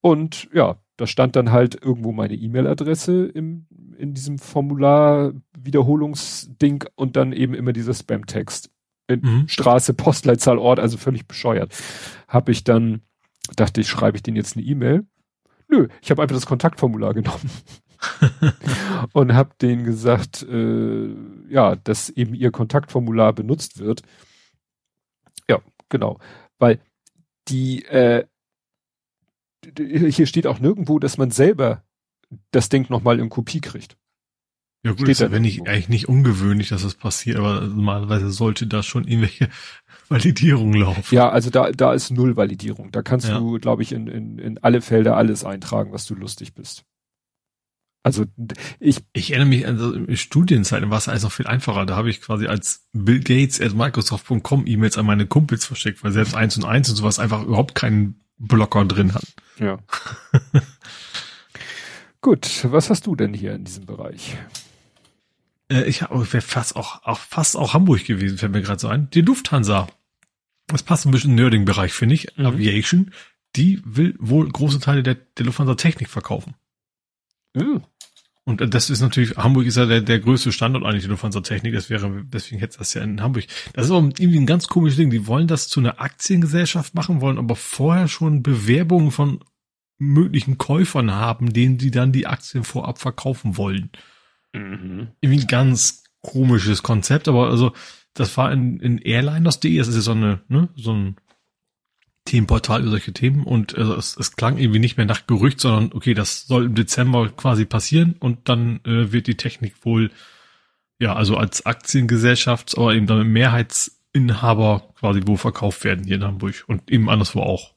und 0.00 0.48
ja, 0.52 0.76
da 0.96 1.06
stand 1.06 1.34
dann 1.34 1.50
halt 1.50 1.82
irgendwo 1.82 2.12
meine 2.12 2.34
E-Mail-Adresse 2.34 3.24
im, 3.26 3.66
in 3.96 4.14
diesem 4.14 4.38
Formular 4.38 5.32
Wiederholungsding 5.58 6.84
und 6.94 7.16
dann 7.16 7.32
eben 7.32 7.54
immer 7.54 7.72
dieser 7.72 7.94
Spam-Text. 7.94 8.70
Mhm. 9.08 9.44
Straße, 9.48 9.94
Postleitzahl, 9.94 10.58
Ort, 10.58 10.78
also 10.78 10.96
völlig 10.96 11.26
bescheuert. 11.26 11.74
Hab 12.28 12.48
ich 12.48 12.64
dann, 12.64 13.02
dachte 13.56 13.80
ich, 13.80 13.88
schreibe 13.88 14.16
ich 14.16 14.22
denen 14.22 14.36
jetzt 14.36 14.56
eine 14.56 14.64
E-Mail? 14.64 15.06
Nö, 15.68 15.88
ich 16.00 16.10
habe 16.10 16.22
einfach 16.22 16.36
das 16.36 16.46
Kontaktformular 16.46 17.14
genommen. 17.14 17.50
und 19.12 19.34
habe 19.34 19.54
denen 19.60 19.84
gesagt, 19.84 20.42
äh, 20.42 21.08
ja, 21.48 21.76
dass 21.76 22.10
eben 22.10 22.34
ihr 22.34 22.50
Kontaktformular 22.50 23.32
benutzt 23.32 23.78
wird. 23.78 24.02
Ja, 25.48 25.60
genau. 25.88 26.18
Weil 26.58 26.80
die, 27.48 27.84
äh, 27.84 28.24
hier 29.76 30.26
steht 30.26 30.46
auch 30.46 30.58
nirgendwo, 30.58 30.98
dass 30.98 31.18
man 31.18 31.30
selber 31.30 31.82
das 32.50 32.68
Ding 32.68 32.86
nochmal 32.90 33.20
in 33.20 33.28
Kopie 33.28 33.60
kriegt. 33.60 33.96
Ja 34.84 34.92
gut, 34.92 35.08
ist 35.08 35.20
ja 35.20 35.30
wenn 35.30 35.44
ich 35.44 35.66
eigentlich 35.66 35.88
nicht 35.88 36.08
ungewöhnlich, 36.10 36.68
dass 36.68 36.82
das 36.82 36.94
passiert, 36.94 37.38
aber 37.38 37.62
normalerweise 37.62 38.30
sollte 38.30 38.66
da 38.66 38.82
schon 38.82 39.08
irgendwelche 39.08 39.48
Validierung 40.10 40.74
laufen. 40.74 41.14
Ja, 41.14 41.30
also 41.30 41.48
da, 41.48 41.72
da 41.72 41.94
ist 41.94 42.10
null 42.10 42.36
Validierung. 42.36 42.92
Da 42.92 43.00
kannst 43.00 43.28
ja. 43.28 43.38
du, 43.38 43.58
glaube 43.58 43.82
ich, 43.82 43.92
in, 43.92 44.08
in, 44.08 44.38
in 44.38 44.58
alle 44.58 44.82
Felder 44.82 45.16
alles 45.16 45.42
eintragen, 45.42 45.92
was 45.92 46.04
du 46.04 46.14
lustig 46.14 46.52
bist. 46.52 46.84
Also 48.04 48.26
ich 48.80 49.02
ich 49.14 49.30
erinnere 49.30 49.48
mich 49.48 49.66
an 49.66 50.14
Studienzeiten 50.14 50.90
war 50.90 50.98
es 50.98 51.08
alles 51.08 51.22
noch 51.22 51.32
viel 51.32 51.46
einfacher. 51.46 51.86
Da 51.86 51.96
habe 51.96 52.10
ich 52.10 52.20
quasi 52.20 52.46
als 52.46 52.86
Bill 52.92 53.20
Gates 53.20 53.62
at 53.62 53.74
Microsoft.com 53.74 54.66
E-Mails 54.66 54.98
an 54.98 55.06
meine 55.06 55.26
Kumpels 55.26 55.64
verschickt, 55.64 56.04
weil 56.04 56.12
selbst 56.12 56.34
eins 56.34 56.56
und 56.58 56.64
eins 56.64 56.90
und 56.90 56.96
sowas 56.96 57.18
einfach 57.18 57.42
überhaupt 57.42 57.74
keinen 57.74 58.20
Blocker 58.36 58.84
drin 58.84 59.14
hat. 59.14 59.24
Ja. 59.58 59.78
Gut, 62.20 62.64
was 62.64 62.90
hast 62.90 63.06
du 63.06 63.16
denn 63.16 63.32
hier 63.32 63.54
in 63.54 63.64
diesem 63.64 63.86
Bereich? 63.86 64.36
Äh, 65.70 65.84
ich 65.84 66.02
wäre 66.02 66.42
fast 66.42 66.76
auch, 66.76 67.02
auch 67.04 67.18
fast 67.18 67.56
auch 67.56 67.72
Hamburg 67.72 68.04
gewesen, 68.04 68.36
fällt 68.36 68.52
mir 68.52 68.60
gerade 68.60 68.80
so 68.80 68.88
ein. 68.88 69.08
Die 69.10 69.22
Lufthansa. 69.22 69.88
Das 70.66 70.82
passt 70.82 71.06
ein 71.06 71.10
bisschen 71.10 71.34
Nerding-Bereich, 71.34 71.94
finde 71.94 72.16
ich. 72.16 72.36
Mhm. 72.36 72.46
Aviation. 72.46 73.10
Die 73.56 73.80
will 73.84 74.14
wohl 74.18 74.46
große 74.46 74.80
Teile 74.80 75.02
der, 75.02 75.14
der 75.14 75.46
Lufthansa 75.46 75.74
Technik 75.74 76.10
verkaufen. 76.10 76.54
Mhm. 77.54 77.82
Und 78.46 78.74
das 78.74 78.90
ist 78.90 79.00
natürlich, 79.00 79.36
Hamburg 79.38 79.64
ist 79.64 79.78
ja 79.78 79.86
der, 79.86 80.02
der 80.02 80.20
größte 80.20 80.52
Standort 80.52 80.84
eigentlich 80.84 81.04
der 81.04 81.10
Lufthansa 81.10 81.40
Technik, 81.40 81.72
das 81.72 81.88
wäre, 81.88 82.24
deswegen 82.26 82.60
hätte 82.60 82.76
das 82.78 82.92
ja 82.92 83.02
in 83.02 83.22
Hamburg. 83.22 83.46
Das 83.72 83.86
ist 83.86 83.90
auch 83.90 84.02
irgendwie 84.02 84.38
ein 84.38 84.46
ganz 84.46 84.68
komisches 84.68 84.98
Ding. 84.98 85.08
Die 85.08 85.26
wollen 85.26 85.48
das 85.48 85.68
zu 85.68 85.80
einer 85.80 85.98
Aktiengesellschaft 85.98 86.94
machen, 86.94 87.22
wollen 87.22 87.38
aber 87.38 87.56
vorher 87.56 88.06
schon 88.06 88.42
Bewerbungen 88.42 89.12
von 89.12 89.40
möglichen 89.96 90.58
Käufern 90.58 91.12
haben, 91.12 91.54
denen 91.54 91.78
die 91.78 91.90
dann 91.90 92.12
die 92.12 92.26
Aktien 92.26 92.64
vorab 92.64 92.98
verkaufen 92.98 93.56
wollen. 93.56 93.90
Mhm. 94.52 95.08
Irgendwie 95.22 95.44
ein 95.44 95.46
ganz 95.46 96.04
komisches 96.20 96.82
Konzept, 96.82 97.28
aber 97.28 97.48
also, 97.48 97.72
das 98.12 98.36
war 98.36 98.52
in, 98.52 98.78
in 98.78 98.98
Airliners.de, 98.98 99.78
das 99.78 99.88
ist 99.88 99.94
ja 99.96 100.00
so 100.02 100.12
eine, 100.12 100.40
ne, 100.48 100.68
so 100.76 100.92
ein 100.92 101.16
Themenportal 102.24 102.80
über 102.82 102.90
solche 102.90 103.12
Themen 103.12 103.44
und 103.44 103.74
äh, 103.74 103.82
es, 103.82 104.16
es 104.16 104.34
klang 104.36 104.56
irgendwie 104.56 104.78
nicht 104.78 104.96
mehr 104.96 105.06
nach 105.06 105.26
Gerücht, 105.26 105.60
sondern 105.60 105.92
okay, 105.92 106.14
das 106.14 106.46
soll 106.46 106.66
im 106.66 106.74
Dezember 106.74 107.28
quasi 107.28 107.66
passieren 107.66 108.16
und 108.18 108.48
dann 108.48 108.80
äh, 108.84 109.12
wird 109.12 109.26
die 109.26 109.36
Technik 109.36 109.84
wohl, 109.84 110.10
ja, 110.98 111.14
also 111.14 111.36
als 111.36 111.66
Aktiengesellschaft, 111.66 112.76
aber 112.78 112.94
eben 112.94 113.06
dann 113.06 113.26
Mehrheitsinhaber 113.28 114.88
quasi 114.98 115.20
wo 115.26 115.36
verkauft 115.36 115.84
werden 115.84 116.04
hier 116.04 116.16
in 116.16 116.24
Hamburg 116.24 116.64
und 116.66 116.90
eben 116.90 117.10
anderswo 117.10 117.40
auch. 117.40 117.74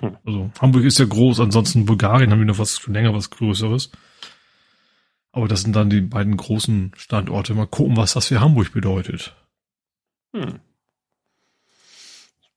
Hm. 0.00 0.16
Also 0.24 0.50
Hamburg 0.58 0.84
ist 0.84 0.98
ja 0.98 1.04
groß, 1.04 1.40
ansonsten 1.40 1.84
Bulgarien 1.84 2.30
haben 2.30 2.38
wir 2.38 2.46
noch 2.46 2.58
was 2.58 2.78
schon 2.78 2.94
länger 2.94 3.12
was 3.12 3.28
Größeres. 3.28 3.90
Aber 5.32 5.48
das 5.48 5.62
sind 5.62 5.74
dann 5.74 5.90
die 5.90 6.02
beiden 6.02 6.36
großen 6.36 6.92
Standorte. 6.96 7.54
Mal 7.54 7.66
gucken, 7.66 7.96
was 7.96 8.12
das 8.12 8.28
für 8.28 8.40
Hamburg 8.40 8.72
bedeutet. 8.72 9.34
Hm. 10.34 10.60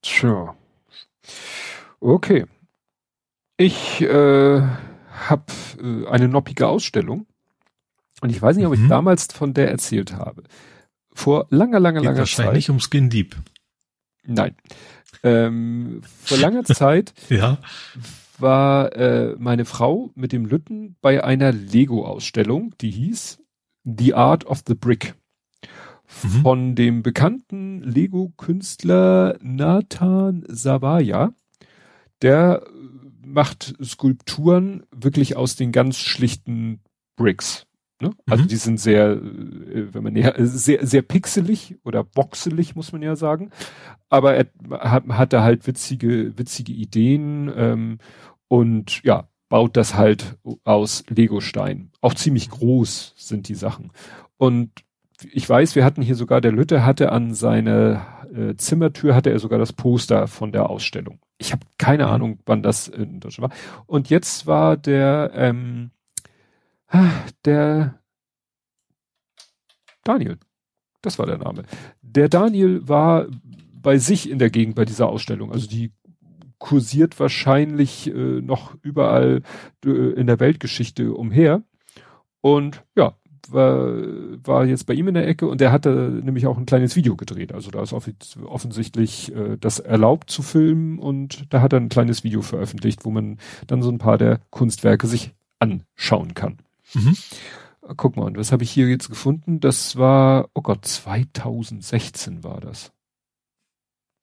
Tja. 0.02 0.56
Okay. 2.00 2.46
Ich 3.58 4.02
äh, 4.02 4.62
habe 4.62 5.46
äh, 5.82 6.08
eine 6.08 6.28
noppige 6.28 6.68
Ausstellung 6.68 7.26
und 8.22 8.30
ich 8.30 8.42
weiß 8.42 8.58
nicht, 8.58 8.66
ob 8.66 8.74
ich 8.74 8.80
mhm. 8.80 8.90
damals 8.90 9.28
von 9.28 9.54
der 9.54 9.70
erzählt 9.72 10.14
habe. 10.14 10.44
Vor 11.14 11.48
langer, 11.50 11.80
langer, 11.80 12.02
Geht 12.02 12.06
langer 12.06 12.20
wahrscheinlich 12.20 12.36
Zeit. 12.36 12.46
Wahrscheinlich 12.46 12.70
um 12.70 12.80
Skin 12.80 13.10
Deep. 13.10 13.36
Nein. 14.26 14.56
Ähm, 15.24 16.02
vor 16.24 16.38
langer 16.38 16.64
Zeit 16.66 17.14
ja. 17.30 17.58
war 18.38 18.94
äh, 18.96 19.36
meine 19.38 19.66
Frau 19.66 20.12
mit 20.16 20.32
dem 20.32 20.46
Lütten 20.46 20.98
bei 21.02 21.24
einer 21.24 21.52
Lego-Ausstellung, 21.52 22.74
die 22.82 22.92
hieß 22.92 23.40
The 23.84 24.14
Art 24.14 24.46
of 24.46 24.64
the 24.68 24.76
Brick. 24.76 25.16
Mhm. 26.24 26.42
Von 26.42 26.76
dem 26.76 27.04
bekannten 27.04 27.82
Lego-Künstler 27.82 29.38
Nathan 29.42 30.44
Savaya 30.48 31.34
der 32.22 32.64
macht 33.24 33.76
Skulpturen 33.84 34.84
wirklich 34.92 35.36
aus 35.36 35.56
den 35.56 35.72
ganz 35.72 35.98
schlichten 35.98 36.80
Bricks. 37.16 37.68
Ne? 38.02 38.12
Also 38.30 38.44
mhm. 38.44 38.48
die 38.48 38.56
sind 38.56 38.80
sehr, 38.80 39.12
äh, 39.12 39.94
wenn 39.94 40.04
man 40.04 40.14
näher, 40.14 40.38
äh, 40.38 40.46
sehr, 40.46 40.86
sehr 40.86 41.02
pixelig 41.02 41.78
oder 41.84 42.04
boxelig, 42.04 42.76
muss 42.76 42.92
man 42.92 43.02
ja 43.02 43.16
sagen. 43.16 43.52
Aber 44.10 44.36
er 44.36 44.48
hat, 44.72 45.08
hat 45.08 45.34
da 45.34 45.44
halt 45.44 45.66
witzige, 45.66 46.38
witzige 46.38 46.74
Ideen 46.74 47.52
ähm, 47.56 47.98
und 48.48 49.02
ja, 49.04 49.28
baut 49.50 49.78
das 49.78 49.96
halt 49.96 50.38
aus 50.64 51.04
Legostein. 51.08 51.92
Auch 52.02 52.14
ziemlich 52.14 52.50
groß 52.50 53.14
sind 53.18 53.48
die 53.48 53.56
Sachen. 53.56 53.92
Und 54.38 54.72
ich 55.32 55.48
weiß, 55.48 55.76
wir 55.76 55.86
hatten 55.86 56.02
hier 56.02 56.16
sogar, 56.16 56.42
der 56.42 56.52
Lütte 56.52 56.86
hatte 56.86 57.12
an 57.12 57.34
seine 57.34 58.06
äh, 58.34 58.56
Zimmertür, 58.56 59.16
hatte 59.16 59.30
er 59.30 59.40
sogar 59.40 59.60
das 59.60 59.74
Poster 59.74 60.28
von 60.28 60.52
der 60.52 60.70
Ausstellung. 60.70 61.20
Ich 61.38 61.52
habe 61.52 61.66
keine 61.78 62.06
mhm. 62.06 62.10
Ahnung, 62.10 62.40
wann 62.46 62.64
das 62.64 62.88
in 62.88 63.20
Deutschland 63.20 63.52
war. 63.52 63.58
Und 63.86 64.10
jetzt 64.10 64.48
war 64.48 64.78
der, 64.78 65.32
ähm, 65.34 65.92
der 67.46 68.00
Daniel. 70.04 70.38
Das 71.02 71.20
war 71.20 71.26
der 71.26 71.38
Name. 71.38 71.64
Der 72.02 72.30
Daniel 72.30 72.88
war 72.88 73.28
bei 73.74 73.98
sich 73.98 74.30
in 74.30 74.40
der 74.40 74.50
Gegend 74.50 74.76
bei 74.76 74.86
dieser 74.86 75.08
Ausstellung. 75.08 75.52
Also 75.52 75.68
die 75.68 75.92
kursiert 76.58 77.20
wahrscheinlich 77.20 78.08
äh, 78.08 78.42
noch 78.42 78.76
überall 78.82 79.42
äh, 79.86 79.90
in 79.90 80.26
der 80.28 80.40
Weltgeschichte 80.40 81.14
umher. 81.14 81.64
Und 82.42 82.84
ja, 82.96 83.16
war, 83.52 83.94
war 84.44 84.66
jetzt 84.66 84.86
bei 84.86 84.94
ihm 84.94 85.08
in 85.08 85.14
der 85.14 85.28
Ecke 85.28 85.48
und 85.48 85.62
der 85.62 85.72
hatte 85.72 86.22
nämlich 86.24 86.48
auch 86.48 86.58
ein 86.58 86.66
kleines 86.66 86.96
Video 86.96 87.16
gedreht. 87.16 87.54
Also 87.54 87.72
da 87.72 87.82
ist 87.82 87.94
offensichtlich 87.94 89.34
äh, 89.36 89.58
das 89.60 89.80
erlaubt 89.80 90.30
zu 90.30 90.42
filmen 90.42 91.00
und 91.00 91.54
da 91.54 91.62
hat 91.62 91.74
er 91.74 91.80
ein 91.80 91.90
kleines 91.90 92.24
Video 92.24 92.42
veröffentlicht, 92.42 93.06
wo 93.06 93.12
man 93.12 93.38
dann 93.68 93.82
so 93.82 93.90
ein 93.90 93.98
paar 93.98 94.18
der 94.18 94.40
Kunstwerke 94.50 95.08
sich 95.08 95.34
anschauen 95.60 96.34
kann. 96.34 96.60
Mhm. 96.94 97.16
Guck 97.98 98.18
mal, 98.18 98.24
und 98.24 98.38
was 98.38 98.52
habe 98.52 98.64
ich 98.64 98.72
hier 98.72 98.88
jetzt 98.90 99.10
gefunden? 99.10 99.60
Das 99.60 99.96
war, 99.96 100.50
oh 100.54 100.62
Gott, 100.62 100.86
2016 100.86 102.44
war 102.44 102.60
das. 102.60 102.92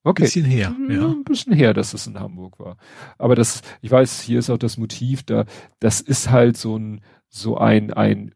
Okay. 0.05 0.25
Bisschen 0.25 0.45
her, 0.45 0.75
ja. 0.89 1.07
Ein 1.07 1.23
bisschen 1.23 1.53
her, 1.53 1.75
dass 1.75 1.95
es 1.95 2.09
in 2.09 2.19
Hamburg 2.19 2.59
war. 2.59 2.77
Aber 3.19 3.37
das, 3.37 3.63
ich 3.83 3.91
weiß, 3.91 4.21
hier 4.23 4.41
ist 4.41 4.51
auch 4.51 4.59
das 4.59 4.77
Motiv 4.77 5.23
da, 5.23 5.45
das 5.79 6.01
ist 6.01 6.31
halt 6.31 6.57
so 6.57 6.77
ein, 6.77 7.03
so 7.29 7.57
ein, 7.57 7.93
ein 7.93 8.35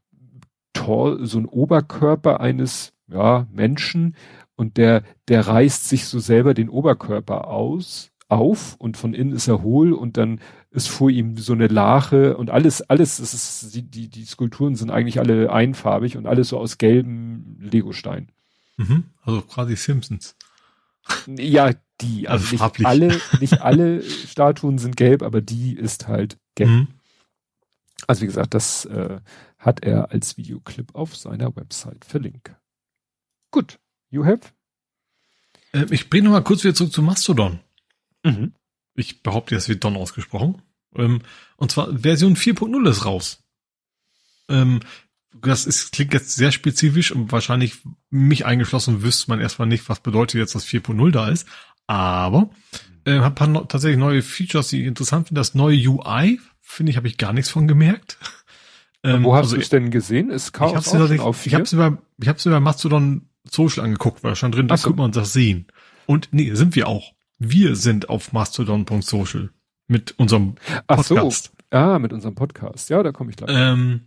Tor, 0.87 1.27
so 1.27 1.39
ein 1.39 1.47
Oberkörper 1.47 2.41
eines, 2.41 2.93
ja, 3.09 3.47
Menschen 3.53 4.15
und 4.55 4.77
der, 4.77 5.03
der 5.27 5.47
reißt 5.47 5.89
sich 5.89 6.07
so 6.07 6.21
selber 6.21 6.55
den 6.55 6.69
Oberkörper 6.69 7.49
aus, 7.49 8.13
auf 8.29 8.77
und 8.79 8.97
von 8.97 9.15
innen 9.15 9.33
ist 9.33 9.49
er 9.49 9.63
hohl 9.63 9.93
und 9.93 10.17
dann 10.17 10.41
ist 10.71 10.89
vor 10.89 11.11
ihm 11.11 11.37
so 11.37 11.53
eine 11.53 11.67
Lache 11.69 12.37
und 12.37 12.51
alles, 12.51 12.83
alles, 12.83 13.19
es 13.19 13.35
ist, 13.35 13.75
die, 13.75 13.83
die, 13.83 14.09
die 14.09 14.25
Skulpturen 14.25 14.77
sind 14.77 14.91
eigentlich 14.91 15.19
alle 15.19 15.53
einfarbig 15.53 16.17
und 16.17 16.27
alles 16.27 16.49
so 16.49 16.59
aus 16.59 16.79
gelben 16.79 17.57
Legostein. 17.61 18.29
Mhm, 18.77 19.05
also 19.23 19.43
quasi 19.43 19.77
Simpsons. 19.77 20.37
Ja, 21.27 21.71
die, 22.01 22.29
also, 22.29 22.57
also 22.57 22.67
nicht 22.67 22.87
alle, 22.87 23.21
nicht 23.41 23.61
alle 23.61 24.03
Statuen 24.03 24.79
sind 24.79 24.97
gelb, 24.97 25.23
aber 25.23 25.41
die 25.41 25.75
ist 25.75 26.09
halt 26.09 26.37
gelb. 26.55 26.71
Mhm. 26.71 26.89
Also 28.07 28.23
wie 28.23 28.27
gesagt, 28.27 28.55
das 28.55 28.85
äh, 28.87 29.21
hat 29.67 29.83
er 29.83 30.13
als 30.13 30.37
Videoclip 30.37 30.95
auf 30.95 31.17
seiner 31.17 31.55
Website 31.57 32.05
verlinkt. 32.05 32.55
Gut, 33.51 33.81
you 34.11 34.25
have? 34.25 34.53
Äh, 35.73 35.87
ich 35.91 36.09
bringe 36.09 36.27
noch 36.27 36.31
mal 36.31 36.45
kurz 36.45 36.63
wieder 36.63 36.75
zurück 36.75 36.93
zu 36.93 37.03
Mastodon. 37.03 37.59
Mhm. 38.23 38.55
Ich 38.95 39.25
behaupte, 39.25 39.57
das 39.57 39.69
wird 39.69 39.83
Don 39.83 39.97
ausgesprochen. 39.97 40.63
Ähm, 40.95 41.21
und 41.57 41.73
zwar 41.73 41.99
Version 41.99 42.37
4.0 42.37 42.89
ist 42.89 43.05
raus. 43.05 43.43
Ähm, 44.49 44.81
das 45.35 45.67
ist, 45.67 45.91
klingt 45.91 46.15
jetzt 46.15 46.37
sehr 46.37 46.53
spezifisch 46.53 47.11
und 47.11 47.33
wahrscheinlich 47.33 47.81
mich 48.09 48.47
eingeschlossen 48.47 49.03
wüsste 49.03 49.31
man 49.31 49.41
erstmal 49.41 49.69
nicht, 49.69 49.89
was 49.89 49.99
bedeutet 49.99 50.39
jetzt, 50.39 50.55
dass 50.55 50.65
4.0 50.65 51.11
da 51.11 51.29
ist. 51.29 51.47
Aber 51.89 52.51
äh, 53.05 53.19
habe 53.19 53.67
tatsächlich 53.67 53.99
neue 53.99 54.23
Features, 54.23 54.69
die 54.69 54.83
ich 54.83 54.87
interessant 54.87 55.27
finde. 55.27 55.41
Das 55.41 55.55
neue 55.55 55.77
UI, 55.77 56.41
finde 56.63 56.91
ich, 56.91 56.97
habe 56.97 57.09
ich 57.09 57.19
gar 57.19 57.33
nichts 57.33 57.51
von 57.51 57.67
gemerkt. 57.67 58.19
Ähm, 59.03 59.25
wo 59.25 59.35
hast 59.35 59.45
also, 59.45 59.57
du 59.57 59.63
es 59.63 59.69
denn 59.69 59.91
gesehen? 59.91 60.31
Ist 60.31 60.53
Chaos 60.53 60.71
ich 60.71 60.77
hab's 60.77 60.95
auch 60.95 61.27
auf 61.27 61.47
Ich 61.47 61.55
habe 61.55 61.65
es 61.65 61.73
über, 61.73 61.99
ich 62.21 62.29
hab's 62.29 62.47
über 62.47 62.61
Mastodon 62.61 63.29
Social 63.51 63.85
angeguckt, 63.85 64.25
weil 64.25 64.35
stand 64.35 64.55
drin, 64.55 64.69
da 64.69 64.77
so. 64.77 64.89
könnte 64.89 65.03
man 65.03 65.13
das 65.13 65.33
sehen. 65.33 65.67
Und 66.07 66.29
nee, 66.33 66.55
sind 66.55 66.75
wir 66.75 66.89
auch. 66.89 67.13
Wir 67.39 67.77
sind 67.77 68.09
auf 68.09 68.33
mastodon.social 68.33 69.51
mit 69.89 70.19
unserem 70.19 70.55
Podcast. 70.55 70.81
Ach 70.89 71.05
so. 71.05 71.77
Ah, 71.77 71.99
mit 71.99 72.13
unserem 72.13 72.35
Podcast. 72.35 72.91
Ja, 72.91 73.03
da 73.03 73.13
komme 73.13 73.31
ich 73.31 73.37
gleich. 73.37 73.51
Ähm, 73.53 74.01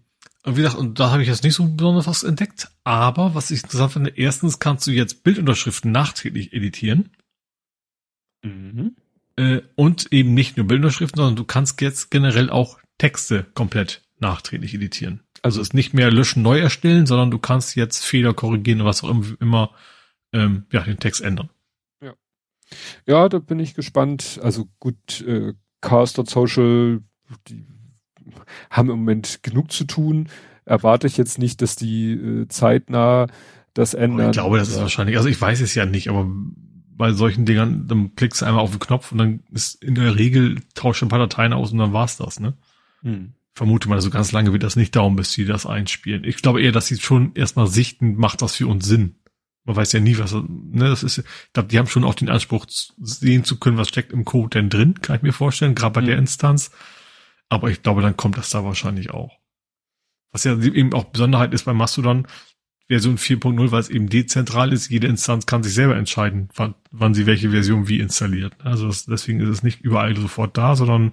und 0.46 0.58
wie 0.58 0.62
gesagt, 0.62 0.78
und 0.78 1.00
da 1.00 1.12
habe 1.12 1.22
ich 1.22 1.28
jetzt 1.28 1.44
nicht 1.44 1.54
so 1.54 1.68
besonders 1.68 2.08
was 2.08 2.24
entdeckt. 2.24 2.72
Aber 2.84 3.36
was 3.36 3.52
ich 3.52 3.64
interessant 3.64 3.94
finde, 3.94 4.14
erstens 4.16 4.60
kannst 4.60 4.88
du 4.88 4.92
jetzt 4.92 5.24
Bildunterschriften 5.24 5.92
nachträglich 5.92 6.54
editieren. 6.54 7.12
Mhm. 8.44 8.96
Äh, 9.36 9.62
und 9.76 10.12
eben 10.12 10.34
nicht 10.34 10.58
nur 10.58 10.66
Bildunterschriften, 10.66 11.18
sondern 11.18 11.36
du 11.36 11.44
kannst 11.44 11.82
jetzt 11.82 12.10
generell 12.10 12.50
auch 12.50 12.80
Texte 12.98 13.46
komplett 13.54 14.02
nachträglich 14.22 14.74
editieren. 14.74 15.22
Also 15.42 15.62
es 15.62 15.74
nicht 15.74 15.94
mehr 15.94 16.12
löschen, 16.12 16.44
neu 16.44 16.60
erstellen, 16.60 17.06
sondern 17.06 17.32
du 17.32 17.40
kannst 17.40 17.76
jetzt 17.76 18.04
Fehler 18.04 18.34
korrigieren 18.34 18.82
und 18.82 18.88
was 18.88 19.04
auch 19.04 19.16
immer, 19.40 19.72
ähm, 20.34 20.66
ja, 20.72 20.82
den 20.82 21.00
Text 21.00 21.22
ändern. 21.22 21.50
Ja. 22.02 22.14
Ja, 23.06 23.30
da 23.30 23.40
bin 23.40 23.60
ich 23.60 23.74
gespannt. 23.74 24.40
Also 24.44 24.68
gut, 24.80 25.22
äh, 25.22 25.54
Social, 25.84 27.02
die 27.48 27.66
haben 28.70 28.90
im 28.90 28.98
Moment 28.98 29.44
genug 29.44 29.72
zu 29.72 29.86
tun. 29.86 30.30
Erwarte 30.66 31.08
ich 31.08 31.18
jetzt 31.18 31.40
nicht, 31.40 31.62
dass 31.62 31.76
die 31.76 32.12
äh, 32.12 32.48
zeitnah 32.48 33.28
das 33.74 33.94
ändern. 33.94 34.20
Aber 34.22 34.30
ich 34.30 34.34
glaube, 34.34 34.58
das 34.58 34.70
ist 34.70 34.80
wahrscheinlich, 34.80 35.18
also 35.18 35.30
ich 35.30 35.40
weiß 35.40 35.62
es 35.62 35.74
ja 35.74 35.86
nicht, 35.86 36.10
aber 36.10 36.28
bei 37.00 37.14
solchen 37.14 37.46
Dingern, 37.46 37.88
dann 37.88 38.14
klickst 38.16 38.42
du 38.42 38.46
einmal 38.46 38.62
auf 38.62 38.72
den 38.72 38.80
Knopf 38.80 39.14
und 39.14 39.20
dann 39.20 39.40
ist 39.52 39.82
in 39.82 39.96
der 39.96 40.18
Regel 40.18 40.60
tauscht 40.76 41.02
ein 41.02 41.08
paar 41.08 41.20
Dateien 41.20 41.54
aus 41.54 41.72
und 41.72 41.78
dann 41.78 41.94
war's 41.94 42.18
das, 42.18 42.42
ne? 42.42 42.56
Hm. 43.04 43.34
Vermute 43.60 43.90
mal, 43.90 43.96
also 43.96 44.10
ganz 44.10 44.32
lange 44.32 44.54
wird 44.54 44.64
das 44.64 44.78
nicht 44.78 44.96
dauern, 44.96 45.18
bis 45.18 45.34
sie 45.34 45.44
das 45.44 45.66
einspielen. 45.66 46.24
Ich 46.24 46.38
glaube 46.38 46.62
eher, 46.62 46.72
dass 46.72 46.88
sie 46.88 46.98
schon 46.98 47.36
erstmal 47.36 47.68
sichten, 47.68 48.16
macht 48.16 48.42
das 48.42 48.56
für 48.56 48.68
uns 48.68 48.86
Sinn. 48.86 49.16
Man 49.66 49.76
weiß 49.76 49.92
ja 49.92 50.00
nie, 50.00 50.18
was, 50.18 50.32
ne, 50.32 50.88
das 50.88 51.04
ist, 51.04 51.18
ich 51.18 51.26
glaube, 51.52 51.68
die 51.68 51.78
haben 51.78 51.88
schon 51.88 52.06
auch 52.06 52.16
den 52.16 52.30
Anspruch, 52.30 52.68
sehen 52.70 53.44
zu 53.44 53.60
können, 53.60 53.76
was 53.76 53.90
steckt 53.90 54.14
im 54.14 54.24
Code 54.24 54.52
denn 54.52 54.70
drin, 54.70 55.02
kann 55.02 55.18
ich 55.18 55.24
mir 55.24 55.34
vorstellen, 55.34 55.76
gerade 55.76 55.92
bei 55.92 56.00
mhm. 56.00 56.06
der 56.06 56.18
Instanz. 56.20 56.72
Aber 57.50 57.70
ich 57.70 57.84
glaube, 57.84 58.02
dann 58.02 58.16
kommt 58.16 58.38
das 58.38 58.50
da 58.50 58.64
wahrscheinlich 58.64 59.10
auch. 59.10 59.38
Was 60.32 60.46
ja 60.46 60.58
eben 60.58 60.94
auch 60.94 61.04
Besonderheit 61.04 61.54
ist 61.54 61.66
bei 61.66 61.74
Mastodon, 61.74 62.28
Version 62.88 63.18
4.0, 63.18 63.72
weil 63.72 63.82
es 63.82 63.90
eben 63.90 64.08
dezentral 64.08 64.72
ist. 64.72 64.90
Jede 64.90 65.08
Instanz 65.08 65.46
kann 65.46 65.64
sich 65.64 65.74
selber 65.74 65.98
entscheiden, 65.98 66.48
wann, 66.56 66.76
wann 66.92 67.14
sie 67.14 67.26
welche 67.26 67.52
Version 67.52 67.90
wie 67.90 68.00
installiert. 68.00 68.56
Also 68.64 68.88
das, 68.88 69.06
deswegen 69.06 69.42
ist 69.42 69.50
es 69.50 69.64
nicht 69.64 69.82
überall 69.82 70.16
sofort 70.16 70.58
da, 70.58 70.78
sondern 70.78 71.12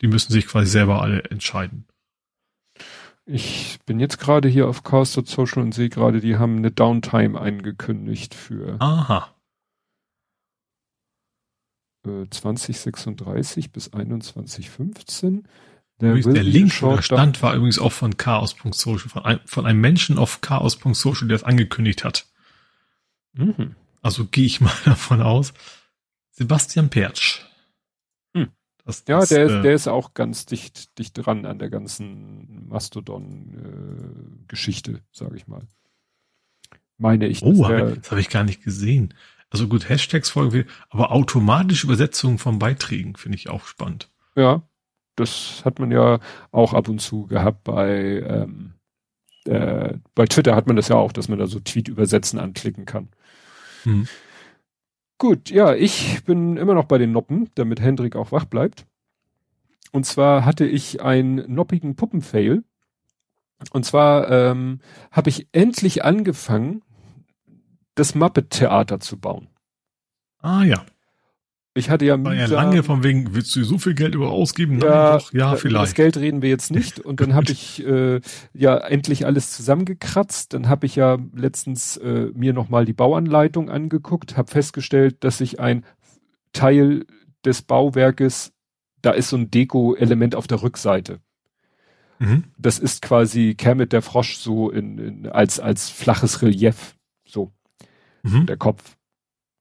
die 0.00 0.06
müssen 0.06 0.32
sich 0.32 0.46
quasi 0.46 0.70
selber 0.70 1.02
alle 1.02 1.22
entscheiden. 1.24 1.86
Ich 3.26 3.78
bin 3.86 4.00
jetzt 4.00 4.18
gerade 4.18 4.48
hier 4.48 4.68
auf 4.68 4.82
Chaos.social 4.82 5.62
und 5.62 5.72
sehe 5.72 5.88
gerade, 5.88 6.20
die 6.20 6.36
haben 6.36 6.58
eine 6.58 6.70
Downtime 6.70 7.40
eingekündigt 7.40 8.34
für 8.34 8.76
Aha. 8.80 9.34
2036 12.04 13.64
äh, 13.64 13.68
bis 13.68 13.84
2115. 13.84 15.48
Der, 16.00 16.14
der 16.14 16.42
Link, 16.42 16.78
der 16.80 17.02
stand, 17.02 17.40
war 17.40 17.54
übrigens 17.54 17.78
auch 17.78 17.92
von 17.92 18.16
Chaos.social, 18.16 19.08
von, 19.08 19.24
ein, 19.24 19.40
von 19.46 19.64
einem 19.64 19.80
Menschen 19.80 20.18
auf 20.18 20.40
Chaos.social, 20.40 21.28
der 21.28 21.36
es 21.36 21.44
angekündigt 21.44 22.04
hat. 22.04 22.26
Mhm. 23.32 23.76
Also 24.02 24.26
gehe 24.26 24.44
ich 24.44 24.60
mal 24.60 24.72
davon 24.84 25.22
aus. 25.22 25.54
Sebastian 26.32 26.90
Pertsch. 26.90 27.40
Das, 28.84 29.04
ja, 29.08 29.20
das, 29.20 29.30
der, 29.30 29.46
ist, 29.46 29.52
äh, 29.52 29.62
der 29.62 29.74
ist 29.74 29.88
auch 29.88 30.12
ganz 30.14 30.46
dicht, 30.46 30.98
dicht 30.98 31.14
dran 31.14 31.46
an 31.46 31.58
der 31.58 31.70
ganzen 31.70 32.68
Mastodon-Geschichte, 32.68 34.92
äh, 34.92 35.00
sage 35.10 35.36
ich 35.36 35.46
mal. 35.46 35.62
Meine 36.98 37.26
ich. 37.26 37.42
Oh, 37.42 37.66
hab, 37.66 37.94
das 37.94 38.10
habe 38.10 38.20
ich 38.20 38.28
gar 38.28 38.44
nicht 38.44 38.62
gesehen. 38.62 39.14
Also 39.50 39.68
gut, 39.68 39.88
Hashtags 39.88 40.28
folgen 40.30 40.52
wir, 40.52 40.66
aber 40.90 41.12
automatische 41.12 41.86
Übersetzungen 41.86 42.38
von 42.38 42.58
Beiträgen 42.58 43.16
finde 43.16 43.36
ich 43.36 43.48
auch 43.48 43.64
spannend. 43.66 44.10
Ja, 44.36 44.62
das 45.16 45.62
hat 45.64 45.78
man 45.78 45.90
ja 45.90 46.20
auch 46.50 46.74
ab 46.74 46.88
und 46.88 47.00
zu 47.00 47.26
gehabt 47.26 47.64
bei, 47.64 48.22
ähm, 48.26 48.74
äh, 49.44 49.94
bei 50.14 50.26
Twitter 50.26 50.56
hat 50.56 50.66
man 50.66 50.76
das 50.76 50.88
ja 50.88 50.96
auch, 50.96 51.12
dass 51.12 51.28
man 51.28 51.38
da 51.38 51.46
so 51.46 51.60
Tweet 51.60 51.88
übersetzen 51.88 52.38
anklicken 52.38 52.84
kann. 52.84 53.08
Hm. 53.84 54.08
Gut, 55.18 55.50
ja, 55.50 55.74
ich 55.74 56.24
bin 56.24 56.56
immer 56.56 56.74
noch 56.74 56.86
bei 56.86 56.98
den 56.98 57.12
Noppen, 57.12 57.50
damit 57.54 57.80
Hendrik 57.80 58.16
auch 58.16 58.32
wach 58.32 58.44
bleibt. 58.44 58.86
Und 59.92 60.04
zwar 60.06 60.44
hatte 60.44 60.66
ich 60.66 61.02
einen 61.02 61.52
noppigen 61.52 61.94
Puppenfail. 61.94 62.64
Und 63.72 63.84
zwar 63.86 64.28
ähm, 64.30 64.80
habe 65.12 65.30
ich 65.30 65.48
endlich 65.52 66.04
angefangen, 66.04 66.82
das 67.94 68.14
Muppet-Theater 68.14 68.98
zu 68.98 69.18
bauen. 69.18 69.48
Ah 70.40 70.64
ja. 70.64 70.84
Ich 71.76 71.90
hatte 71.90 72.04
ja 72.04 72.22
War 72.22 72.34
ja 72.34 72.46
lange 72.46 72.84
von 72.84 73.02
wegen, 73.02 73.34
willst 73.34 73.54
du 73.56 73.64
so 73.64 73.78
viel 73.78 73.94
Geld 73.94 74.14
über 74.14 74.30
ausgeben? 74.30 74.78
Nein, 74.78 74.88
ja, 74.88 75.18
doch, 75.18 75.32
ja, 75.32 75.56
vielleicht. 75.56 75.86
Das 75.86 75.94
Geld 75.94 76.16
reden 76.16 76.40
wir 76.40 76.48
jetzt 76.48 76.70
nicht. 76.70 77.00
Und 77.00 77.20
dann 77.20 77.34
habe 77.34 77.50
ich 77.50 77.84
äh, 77.84 78.20
ja 78.52 78.76
endlich 78.76 79.26
alles 79.26 79.50
zusammengekratzt. 79.50 80.54
Dann 80.54 80.68
habe 80.68 80.86
ich 80.86 80.94
ja 80.94 81.18
letztens 81.34 81.96
äh, 81.96 82.30
mir 82.32 82.52
nochmal 82.52 82.84
die 82.84 82.92
Bauanleitung 82.92 83.70
angeguckt, 83.70 84.36
habe 84.36 84.52
festgestellt, 84.52 85.24
dass 85.24 85.40
ich 85.40 85.58
ein 85.58 85.84
Teil 86.52 87.06
des 87.44 87.62
Bauwerkes, 87.62 88.52
da 89.02 89.10
ist 89.10 89.30
so 89.30 89.36
ein 89.36 89.50
Deko-Element 89.50 90.36
auf 90.36 90.46
der 90.46 90.62
Rückseite. 90.62 91.18
Mhm. 92.20 92.44
Das 92.56 92.78
ist 92.78 93.02
quasi 93.02 93.56
Kermit 93.56 93.92
der 93.92 94.02
Frosch 94.02 94.36
so 94.36 94.70
in, 94.70 94.98
in 94.98 95.26
als, 95.26 95.58
als 95.58 95.90
flaches 95.90 96.40
Relief. 96.40 96.94
So. 97.26 97.52
Mhm. 98.22 98.46
Der 98.46 98.56
Kopf. 98.56 98.96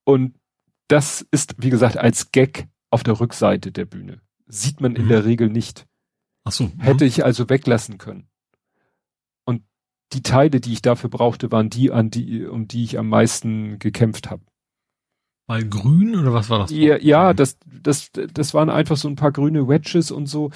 Und 0.03 0.35
das 0.87 1.25
ist, 1.31 1.55
wie 1.57 1.69
gesagt, 1.69 1.97
als 1.97 2.31
Gag 2.31 2.67
auf 2.89 3.03
der 3.03 3.19
Rückseite 3.19 3.71
der 3.71 3.85
Bühne. 3.85 4.21
Sieht 4.47 4.81
man 4.81 4.95
in 4.95 5.05
mhm. 5.05 5.09
der 5.09 5.25
Regel 5.25 5.49
nicht. 5.49 5.87
Ach 6.43 6.51
so. 6.51 6.65
Mhm. 6.65 6.79
Hätte 6.79 7.05
ich 7.05 7.23
also 7.23 7.49
weglassen 7.49 7.97
können. 7.97 8.27
Und 9.45 9.63
die 10.13 10.21
Teile, 10.21 10.59
die 10.59 10.73
ich 10.73 10.81
dafür 10.81 11.09
brauchte, 11.09 11.51
waren 11.51 11.69
die, 11.69 11.91
an 11.91 12.09
die, 12.09 12.45
um 12.45 12.67
die 12.67 12.83
ich 12.83 12.99
am 12.99 13.09
meisten 13.09 13.79
gekämpft 13.79 14.29
habe. 14.29 14.43
Weil 15.45 15.67
grün 15.67 16.15
oder 16.15 16.33
was 16.33 16.49
war 16.49 16.59
das? 16.59 16.71
Ja, 16.71 16.97
ja, 16.97 17.33
das, 17.33 17.57
das, 17.65 18.11
das 18.13 18.53
waren 18.53 18.69
einfach 18.69 18.95
so 18.95 19.09
ein 19.09 19.17
paar 19.17 19.33
grüne 19.33 19.67
Wedges 19.67 20.09
und 20.09 20.27
so. 20.27 20.51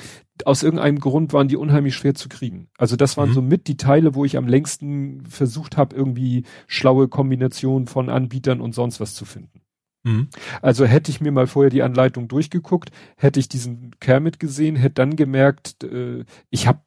Aus 0.46 0.64
irgendeinem 0.64 1.00
Grund 1.00 1.34
waren 1.34 1.50
die 1.50 1.58
unheimlich 1.58 1.96
schwer 1.96 2.16
zu 2.16 2.30
kriegen. 2.30 2.70
Also 2.78 2.96
das 2.96 3.18
waren 3.18 3.30
mhm. 3.30 3.34
so 3.34 3.42
mit 3.42 3.68
die 3.68 3.76
Teile, 3.76 4.16
wo 4.16 4.24
ich 4.24 4.38
am 4.38 4.48
längsten 4.48 5.26
versucht 5.26 5.76
habe, 5.76 5.94
irgendwie 5.96 6.44
schlaue 6.68 7.10
Kombinationen 7.10 7.88
von 7.88 8.10
Anbietern 8.10 8.62
und 8.62 8.74
sonst 8.74 9.02
was 9.02 9.14
zu 9.14 9.26
finden. 9.26 9.62
Mhm. 10.04 10.30
Also 10.62 10.86
hätte 10.86 11.12
ich 11.12 11.22
mir 11.22 11.32
mal 11.32 11.48
vorher 11.48 11.70
die 11.70 11.84
Anleitung 11.84 12.28
durchgeguckt, 12.28 12.92
hätte 13.18 13.40
ich 13.40 13.50
diesen 13.50 13.92
Kermit 14.00 14.40
gesehen, 14.40 14.76
hätte 14.76 14.96
dann 14.96 15.16
gemerkt, 15.16 15.84
äh, 15.84 16.24
ich 16.50 16.68
habe 16.68 16.82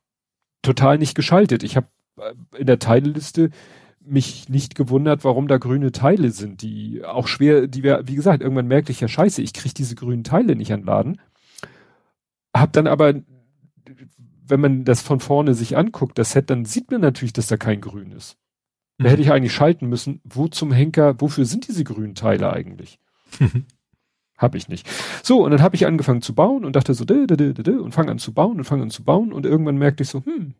total 0.62 0.98
nicht 0.98 1.14
geschaltet. 1.14 1.62
Ich 1.62 1.76
habe 1.76 1.88
äh, 2.18 2.34
in 2.58 2.66
der 2.66 2.78
Teilliste 2.78 3.50
mich 4.00 4.48
nicht 4.48 4.74
gewundert, 4.74 5.24
warum 5.24 5.46
da 5.46 5.58
grüne 5.58 5.92
Teile 5.92 6.30
sind, 6.30 6.62
die 6.62 7.04
auch 7.04 7.28
schwer, 7.28 7.66
die 7.66 7.82
wir, 7.82 8.02
wie 8.06 8.14
gesagt, 8.14 8.42
irgendwann 8.42 8.66
merkte 8.66 8.92
ich 8.92 9.00
ja 9.00 9.08
scheiße, 9.08 9.42
ich 9.42 9.52
kriege 9.52 9.74
diese 9.74 9.94
grünen 9.94 10.24
Teile 10.24 10.56
nicht 10.56 10.72
an 10.72 10.84
Laden. 10.84 11.20
Hab 12.54 12.72
dann 12.72 12.86
aber, 12.86 13.14
wenn 14.46 14.60
man 14.60 14.84
das 14.84 15.02
von 15.02 15.20
vorne 15.20 15.54
sich 15.54 15.76
anguckt, 15.76 16.18
das 16.18 16.32
Set, 16.32 16.50
dann 16.50 16.64
sieht 16.64 16.90
man 16.90 17.02
natürlich, 17.02 17.34
dass 17.34 17.48
da 17.48 17.56
kein 17.56 17.80
Grün 17.80 18.12
ist. 18.12 18.36
Da 19.00 19.06
mhm. 19.06 19.10
hätte 19.12 19.22
ich 19.22 19.32
eigentlich 19.32 19.54
schalten 19.54 19.88
müssen, 19.88 20.20
wo 20.24 20.46
zum 20.46 20.72
Henker, 20.72 21.18
wofür 21.22 21.46
sind 21.46 21.66
diese 21.68 21.84
grünen 21.84 22.14
Teile 22.14 22.52
eigentlich? 22.52 23.00
Hab 24.36 24.54
ich 24.54 24.68
nicht. 24.68 24.86
So, 25.22 25.42
und 25.42 25.52
dann 25.52 25.62
habe 25.62 25.74
ich 25.74 25.86
angefangen 25.86 26.20
zu 26.20 26.34
bauen 26.34 26.66
und 26.66 26.76
dachte 26.76 26.92
so, 26.92 27.06
dä, 27.06 27.26
dä, 27.26 27.34
dä, 27.34 27.52
dä, 27.54 27.78
und 27.78 27.92
fange 27.92 28.10
an 28.10 28.18
zu 28.18 28.34
bauen 28.34 28.58
und 28.58 28.64
fange 28.64 28.82
an 28.82 28.90
zu 28.90 29.02
bauen 29.02 29.32
und 29.32 29.46
irgendwann 29.46 29.78
merkte 29.78 30.02
ich 30.02 30.10
so, 30.10 30.22
hm, 30.22 30.54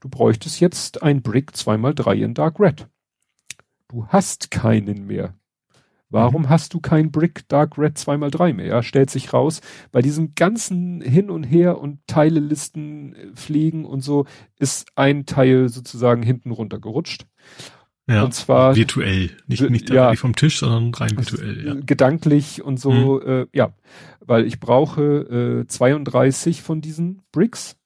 du 0.00 0.08
bräuchtest 0.08 0.58
jetzt 0.58 1.02
ein 1.02 1.20
Brick 1.20 1.50
2x3 1.50 2.14
in 2.14 2.32
Dark 2.32 2.58
Red. 2.58 2.88
Du 3.88 4.06
hast 4.06 4.50
keinen 4.50 5.06
mehr. 5.06 5.34
Warum 6.08 6.42
mhm. 6.42 6.48
hast 6.48 6.72
du 6.72 6.80
kein 6.80 7.10
Brick 7.10 7.48
Dark 7.48 7.78
Red 7.78 7.96
2x3 7.96 8.52
mehr? 8.52 8.66
Ja, 8.66 8.82
stellt 8.82 9.10
sich 9.10 9.32
raus, 9.32 9.60
bei 9.90 10.02
diesem 10.02 10.34
ganzen 10.34 11.00
Hin 11.00 11.30
und 11.30 11.44
Her 11.44 11.78
und 11.80 11.98
Teilelisten 12.06 13.14
äh, 13.14 13.32
pflegen 13.34 13.84
und 13.84 14.00
so 14.00 14.26
ist 14.58 14.86
ein 14.94 15.26
Teil 15.26 15.68
sozusagen 15.68 16.22
hinten 16.22 16.50
runtergerutscht. 16.50 17.26
Ja, 18.08 18.22
und 18.22 18.34
zwar 18.34 18.76
virtuell, 18.76 19.30
nicht, 19.48 19.68
nicht 19.68 19.90
ja, 19.90 20.14
vom 20.14 20.36
Tisch, 20.36 20.60
sondern 20.60 20.94
rein 20.94 21.16
virtuell. 21.16 21.66
Ja. 21.66 21.74
Gedanklich 21.84 22.62
und 22.62 22.78
so, 22.78 23.20
mhm. 23.20 23.28
äh, 23.28 23.46
ja, 23.52 23.74
weil 24.20 24.46
ich 24.46 24.60
brauche 24.60 25.62
äh, 25.62 25.66
32 25.66 26.62
von 26.62 26.80
diesen 26.80 27.22
Bricks 27.32 27.76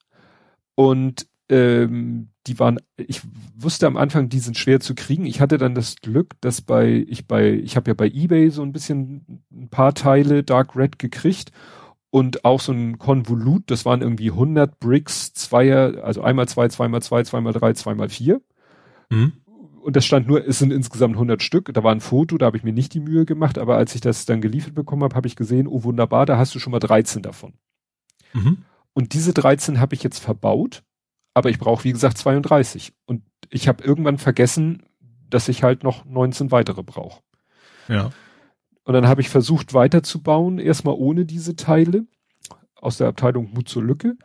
und 0.74 1.26
ähm, 1.50 2.30
die 2.46 2.58
waren, 2.58 2.78
ich 2.96 3.20
wusste 3.56 3.86
am 3.86 3.96
Anfang, 3.96 4.28
die 4.28 4.38
sind 4.38 4.56
schwer 4.56 4.80
zu 4.80 4.94
kriegen. 4.94 5.26
Ich 5.26 5.40
hatte 5.40 5.58
dann 5.58 5.74
das 5.74 5.96
Glück, 5.96 6.34
dass 6.40 6.62
bei 6.62 7.04
ich 7.08 7.26
bei 7.26 7.50
ich 7.52 7.76
habe 7.76 7.90
ja 7.90 7.94
bei 7.94 8.06
eBay 8.06 8.50
so 8.50 8.62
ein 8.62 8.72
bisschen 8.72 9.42
ein 9.52 9.68
paar 9.68 9.94
Teile 9.94 10.42
Dark 10.42 10.74
Red 10.76 10.98
gekriegt 10.98 11.52
und 12.10 12.44
auch 12.44 12.60
so 12.60 12.72
ein 12.72 12.98
Konvolut. 12.98 13.64
Das 13.66 13.84
waren 13.84 14.00
irgendwie 14.00 14.30
100 14.30 14.80
Bricks, 14.80 15.34
Zweier, 15.34 16.02
also 16.02 16.22
einmal 16.22 16.48
zwei, 16.48 16.68
zweimal 16.68 17.02
zwei, 17.02 17.22
zweimal 17.24 17.52
drei, 17.52 17.74
zweimal 17.74 18.08
vier. 18.08 18.40
Mhm 19.10 19.32
und 19.80 19.96
das 19.96 20.04
stand 20.04 20.28
nur, 20.28 20.46
es 20.46 20.58
sind 20.58 20.72
insgesamt 20.72 21.14
100 21.14 21.42
Stück. 21.42 21.72
Da 21.72 21.82
war 21.82 21.92
ein 21.92 22.00
Foto, 22.00 22.38
da 22.38 22.46
habe 22.46 22.56
ich 22.56 22.64
mir 22.64 22.72
nicht 22.72 22.94
die 22.94 23.00
Mühe 23.00 23.24
gemacht, 23.24 23.58
aber 23.58 23.76
als 23.76 23.94
ich 23.94 24.00
das 24.00 24.26
dann 24.26 24.40
geliefert 24.40 24.74
bekommen 24.74 25.02
habe, 25.02 25.16
habe 25.16 25.26
ich 25.26 25.36
gesehen, 25.36 25.66
oh 25.66 25.82
wunderbar, 25.84 26.26
da 26.26 26.38
hast 26.38 26.54
du 26.54 26.58
schon 26.58 26.70
mal 26.70 26.80
13 26.80 27.22
davon. 27.22 27.54
Mhm. 28.32 28.58
Und 28.92 29.14
diese 29.14 29.32
13 29.32 29.80
habe 29.80 29.94
ich 29.94 30.02
jetzt 30.02 30.18
verbaut, 30.18 30.82
aber 31.34 31.50
ich 31.50 31.58
brauche 31.58 31.84
wie 31.84 31.92
gesagt 31.92 32.18
32. 32.18 32.92
Und 33.06 33.22
ich 33.50 33.68
habe 33.68 33.84
irgendwann 33.84 34.18
vergessen, 34.18 34.82
dass 35.28 35.48
ich 35.48 35.62
halt 35.62 35.84
noch 35.84 36.04
19 36.04 36.50
weitere 36.50 36.82
brauche. 36.82 37.22
Ja. 37.88 38.10
Und 38.84 38.94
dann 38.94 39.06
habe 39.06 39.20
ich 39.20 39.28
versucht 39.28 39.74
weiterzubauen, 39.74 40.58
erstmal 40.58 40.94
ohne 40.94 41.24
diese 41.24 41.56
Teile 41.56 42.06
aus 42.74 42.96
der 42.96 43.08
Abteilung 43.08 43.52
Mut 43.52 43.68
zur 43.68 43.84
Lücke. 43.84 44.16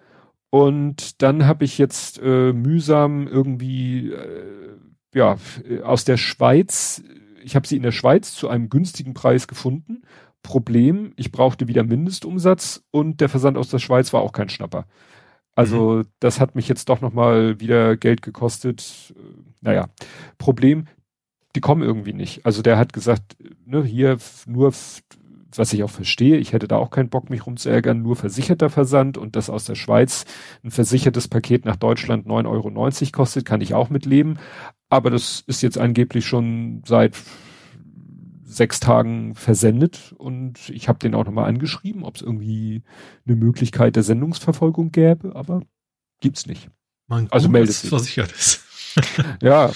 Und 0.49 1.21
dann 1.21 1.45
habe 1.45 1.65
ich 1.65 1.77
jetzt 1.77 2.19
äh, 2.23 2.53
mühsam 2.53 3.27
irgendwie 3.27 4.11
äh, 4.11 4.77
ja, 5.13 5.37
aus 5.83 6.05
der 6.05 6.17
Schweiz, 6.17 7.03
ich 7.43 7.55
habe 7.55 7.67
sie 7.67 7.77
in 7.77 7.83
der 7.83 7.91
Schweiz 7.91 8.33
zu 8.33 8.49
einem 8.49 8.69
günstigen 8.69 9.13
Preis 9.13 9.47
gefunden. 9.47 10.03
Problem, 10.43 11.13
ich 11.15 11.31
brauchte 11.31 11.67
wieder 11.67 11.83
Mindestumsatz 11.83 12.83
und 12.91 13.19
der 13.21 13.29
Versand 13.29 13.57
aus 13.57 13.69
der 13.69 13.79
Schweiz 13.79 14.13
war 14.13 14.21
auch 14.21 14.31
kein 14.31 14.49
Schnapper. 14.49 14.85
Also 15.55 15.91
mhm. 15.91 16.05
das 16.19 16.39
hat 16.39 16.55
mich 16.55 16.67
jetzt 16.67 16.89
doch 16.89 17.01
nochmal 17.01 17.59
wieder 17.59 17.97
Geld 17.97 18.21
gekostet. 18.21 19.13
Naja, 19.61 19.87
Problem, 20.37 20.87
die 21.55 21.61
kommen 21.61 21.81
irgendwie 21.81 22.13
nicht. 22.13 22.45
Also 22.45 22.61
der 22.61 22.77
hat 22.77 22.93
gesagt, 22.93 23.37
ne, 23.65 23.83
hier 23.83 24.17
nur 24.45 24.73
was 25.57 25.73
ich 25.73 25.83
auch 25.83 25.89
verstehe, 25.89 26.37
ich 26.37 26.53
hätte 26.53 26.67
da 26.67 26.77
auch 26.77 26.89
keinen 26.89 27.09
Bock, 27.09 27.29
mich 27.29 27.45
rumzuärgern, 27.45 28.01
nur 28.01 28.15
versicherter 28.15 28.69
Versand 28.69 29.17
und 29.17 29.35
das 29.35 29.49
aus 29.49 29.65
der 29.65 29.75
Schweiz 29.75 30.25
ein 30.63 30.71
versichertes 30.71 31.27
Paket 31.27 31.65
nach 31.65 31.77
Deutschland 31.77 32.27
9,90 32.27 32.45
Euro 32.47 33.11
kostet, 33.11 33.45
kann 33.45 33.61
ich 33.61 33.73
auch 33.73 33.89
mitleben. 33.89 34.37
Aber 34.89 35.09
das 35.09 35.43
ist 35.47 35.61
jetzt 35.61 35.77
angeblich 35.77 36.25
schon 36.25 36.83
seit 36.85 37.15
sechs 38.55 38.79
Tagen 38.79 39.35
versendet 39.35 40.13
und 40.17 40.69
ich 40.69 40.87
habe 40.87 40.99
den 40.99 41.15
auch 41.15 41.25
nochmal 41.25 41.49
angeschrieben, 41.49 42.03
ob 42.03 42.15
es 42.15 42.21
irgendwie 42.21 42.83
eine 43.25 43.35
Möglichkeit 43.35 43.95
der 43.95 44.03
Sendungsverfolgung 44.03 44.91
gäbe, 44.91 45.35
aber 45.35 45.61
gibt's 46.21 46.45
nicht. 46.45 46.69
Man 47.07 47.27
also 47.31 47.49
meldet 47.49 47.75
sich. 47.75 47.89
versichert 47.89 48.31
ist. 48.31 48.63
ja, 49.41 49.71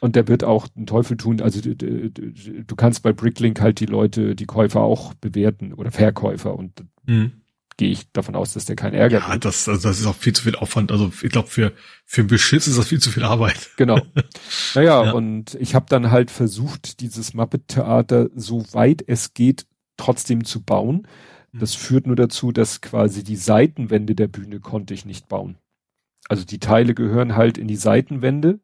und 0.00 0.16
der 0.16 0.28
wird 0.28 0.44
auch 0.44 0.68
einen 0.74 0.86
Teufel 0.86 1.16
tun. 1.16 1.40
Also 1.40 1.60
du, 1.60 1.76
du, 1.76 2.10
du, 2.10 2.76
kannst 2.76 3.02
bei 3.02 3.12
Bricklink 3.12 3.60
halt 3.60 3.80
die 3.80 3.86
Leute, 3.86 4.34
die 4.34 4.46
Käufer 4.46 4.80
auch 4.80 5.14
bewerten 5.14 5.74
oder 5.74 5.90
Verkäufer 5.90 6.56
und 6.56 6.84
mhm. 7.06 7.43
Gehe 7.76 7.90
ich 7.90 8.10
davon 8.12 8.36
aus, 8.36 8.54
dass 8.54 8.64
der 8.64 8.76
keinen 8.76 8.94
Ärger 8.94 9.18
Ja, 9.18 9.28
hat. 9.28 9.44
das, 9.44 9.68
also 9.68 9.88
das 9.88 9.98
ist 10.00 10.06
auch 10.06 10.14
viel 10.14 10.32
zu 10.32 10.42
viel 10.42 10.56
Aufwand. 10.56 10.92
Also 10.92 11.12
ich 11.22 11.30
glaube, 11.30 11.48
für, 11.48 11.72
für 12.04 12.24
Beschiss 12.24 12.66
ist 12.66 12.78
das 12.78 12.88
viel 12.88 13.00
zu 13.00 13.10
viel 13.10 13.24
Arbeit. 13.24 13.70
Genau. 13.76 14.00
Naja, 14.74 15.04
ja. 15.04 15.12
und 15.12 15.54
ich 15.56 15.74
habe 15.74 15.86
dann 15.88 16.10
halt 16.10 16.30
versucht, 16.30 17.00
dieses 17.00 17.34
Muppet-Theater 17.34 18.28
so 18.34 18.64
weit 18.72 19.02
es 19.06 19.34
geht 19.34 19.66
trotzdem 19.96 20.44
zu 20.44 20.62
bauen. 20.62 21.06
Mhm. 21.52 21.58
Das 21.60 21.74
führt 21.74 22.06
nur 22.06 22.16
dazu, 22.16 22.52
dass 22.52 22.80
quasi 22.80 23.24
die 23.24 23.36
Seitenwände 23.36 24.14
der 24.14 24.28
Bühne 24.28 24.60
konnte 24.60 24.94
ich 24.94 25.04
nicht 25.04 25.28
bauen. 25.28 25.56
Also 26.28 26.44
die 26.44 26.58
Teile 26.58 26.94
gehören 26.94 27.36
halt 27.36 27.58
in 27.58 27.68
die 27.68 27.76
Seitenwände 27.76 28.60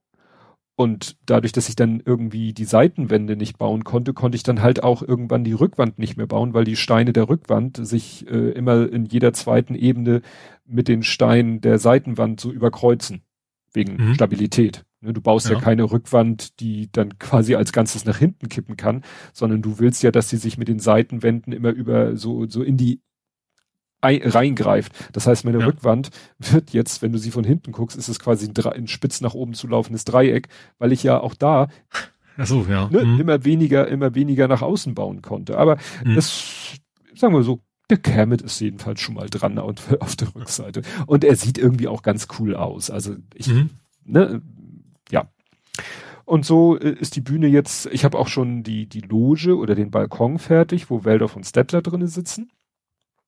und 0.80 1.18
dadurch, 1.26 1.52
dass 1.52 1.68
ich 1.68 1.76
dann 1.76 2.02
irgendwie 2.02 2.54
die 2.54 2.64
Seitenwände 2.64 3.36
nicht 3.36 3.58
bauen 3.58 3.84
konnte, 3.84 4.14
konnte 4.14 4.36
ich 4.36 4.44
dann 4.44 4.62
halt 4.62 4.82
auch 4.82 5.02
irgendwann 5.02 5.44
die 5.44 5.52
Rückwand 5.52 5.98
nicht 5.98 6.16
mehr 6.16 6.26
bauen, 6.26 6.54
weil 6.54 6.64
die 6.64 6.76
Steine 6.76 7.12
der 7.12 7.28
Rückwand 7.28 7.86
sich 7.86 8.26
äh, 8.30 8.52
immer 8.52 8.90
in 8.90 9.04
jeder 9.04 9.34
zweiten 9.34 9.74
Ebene 9.74 10.22
mit 10.64 10.88
den 10.88 11.02
Steinen 11.02 11.60
der 11.60 11.78
Seitenwand 11.78 12.40
so 12.40 12.50
überkreuzen. 12.50 13.20
Wegen 13.74 14.02
mhm. 14.02 14.14
Stabilität. 14.14 14.86
Ne, 15.02 15.12
du 15.12 15.20
baust 15.20 15.50
ja. 15.50 15.56
ja. 15.56 15.60
keine 15.60 15.84
Rückwand, 15.92 16.58
die 16.60 16.90
dann 16.90 17.18
quasi 17.18 17.56
als 17.56 17.72
Ganzes 17.72 18.06
nach 18.06 18.16
hinten 18.16 18.48
kippen 18.48 18.78
kann, 18.78 19.04
sondern 19.34 19.60
du 19.60 19.80
willst 19.80 20.02
ja, 20.02 20.10
dass 20.10 20.30
sie 20.30 20.38
sich 20.38 20.56
mit 20.56 20.68
den 20.68 20.78
Seitenwänden 20.78 21.52
immer 21.52 21.72
über 21.72 22.16
so, 22.16 22.48
so 22.48 22.62
in 22.62 22.78
die 22.78 23.02
reingreift. 24.02 24.92
Das 25.12 25.26
heißt, 25.26 25.44
meine 25.44 25.60
ja. 25.60 25.66
Rückwand 25.66 26.10
wird 26.38 26.70
jetzt, 26.70 27.02
wenn 27.02 27.12
du 27.12 27.18
sie 27.18 27.30
von 27.30 27.44
hinten 27.44 27.72
guckst, 27.72 27.96
ist 27.96 28.08
es 28.08 28.18
quasi 28.18 28.48
ein, 28.48 28.66
ein 28.72 28.86
spitz 28.88 29.20
nach 29.20 29.34
oben 29.34 29.54
zu 29.54 29.66
laufendes 29.66 30.04
Dreieck, 30.04 30.48
weil 30.78 30.92
ich 30.92 31.02
ja 31.02 31.20
auch 31.20 31.34
da 31.34 31.68
so, 32.44 32.66
ja. 32.68 32.88
ne, 32.88 33.04
mhm. 33.04 33.20
immer 33.20 33.44
weniger, 33.44 33.88
immer 33.88 34.14
weniger 34.14 34.48
nach 34.48 34.62
außen 34.62 34.94
bauen 34.94 35.22
konnte. 35.22 35.58
Aber 35.58 35.76
mhm. 36.04 36.14
das, 36.14 36.78
sagen 37.14 37.34
wir 37.34 37.42
so, 37.42 37.60
der 37.90 37.98
Kermit 37.98 38.42
ist 38.42 38.60
jedenfalls 38.60 39.00
schon 39.00 39.14
mal 39.14 39.28
dran 39.28 39.58
auf 39.58 40.16
der 40.16 40.34
Rückseite. 40.34 40.82
Und 41.06 41.24
er 41.24 41.36
sieht 41.36 41.58
irgendwie 41.58 41.88
auch 41.88 42.02
ganz 42.02 42.28
cool 42.38 42.54
aus. 42.54 42.90
Also 42.90 43.16
ich, 43.34 43.48
mhm. 43.48 43.70
ne, 44.04 44.42
ja. 45.10 45.30
Und 46.24 46.46
so 46.46 46.78
äh, 46.78 46.92
ist 46.92 47.16
die 47.16 47.20
Bühne 47.20 47.48
jetzt, 47.48 47.86
ich 47.86 48.04
habe 48.04 48.18
auch 48.18 48.28
schon 48.28 48.62
die, 48.62 48.86
die 48.86 49.00
Loge 49.00 49.56
oder 49.56 49.74
den 49.74 49.90
Balkon 49.90 50.38
fertig, 50.38 50.88
wo 50.88 51.04
Waldorf 51.04 51.36
und 51.36 51.44
Stettler 51.44 51.82
drinnen 51.82 52.06
sitzen. 52.06 52.50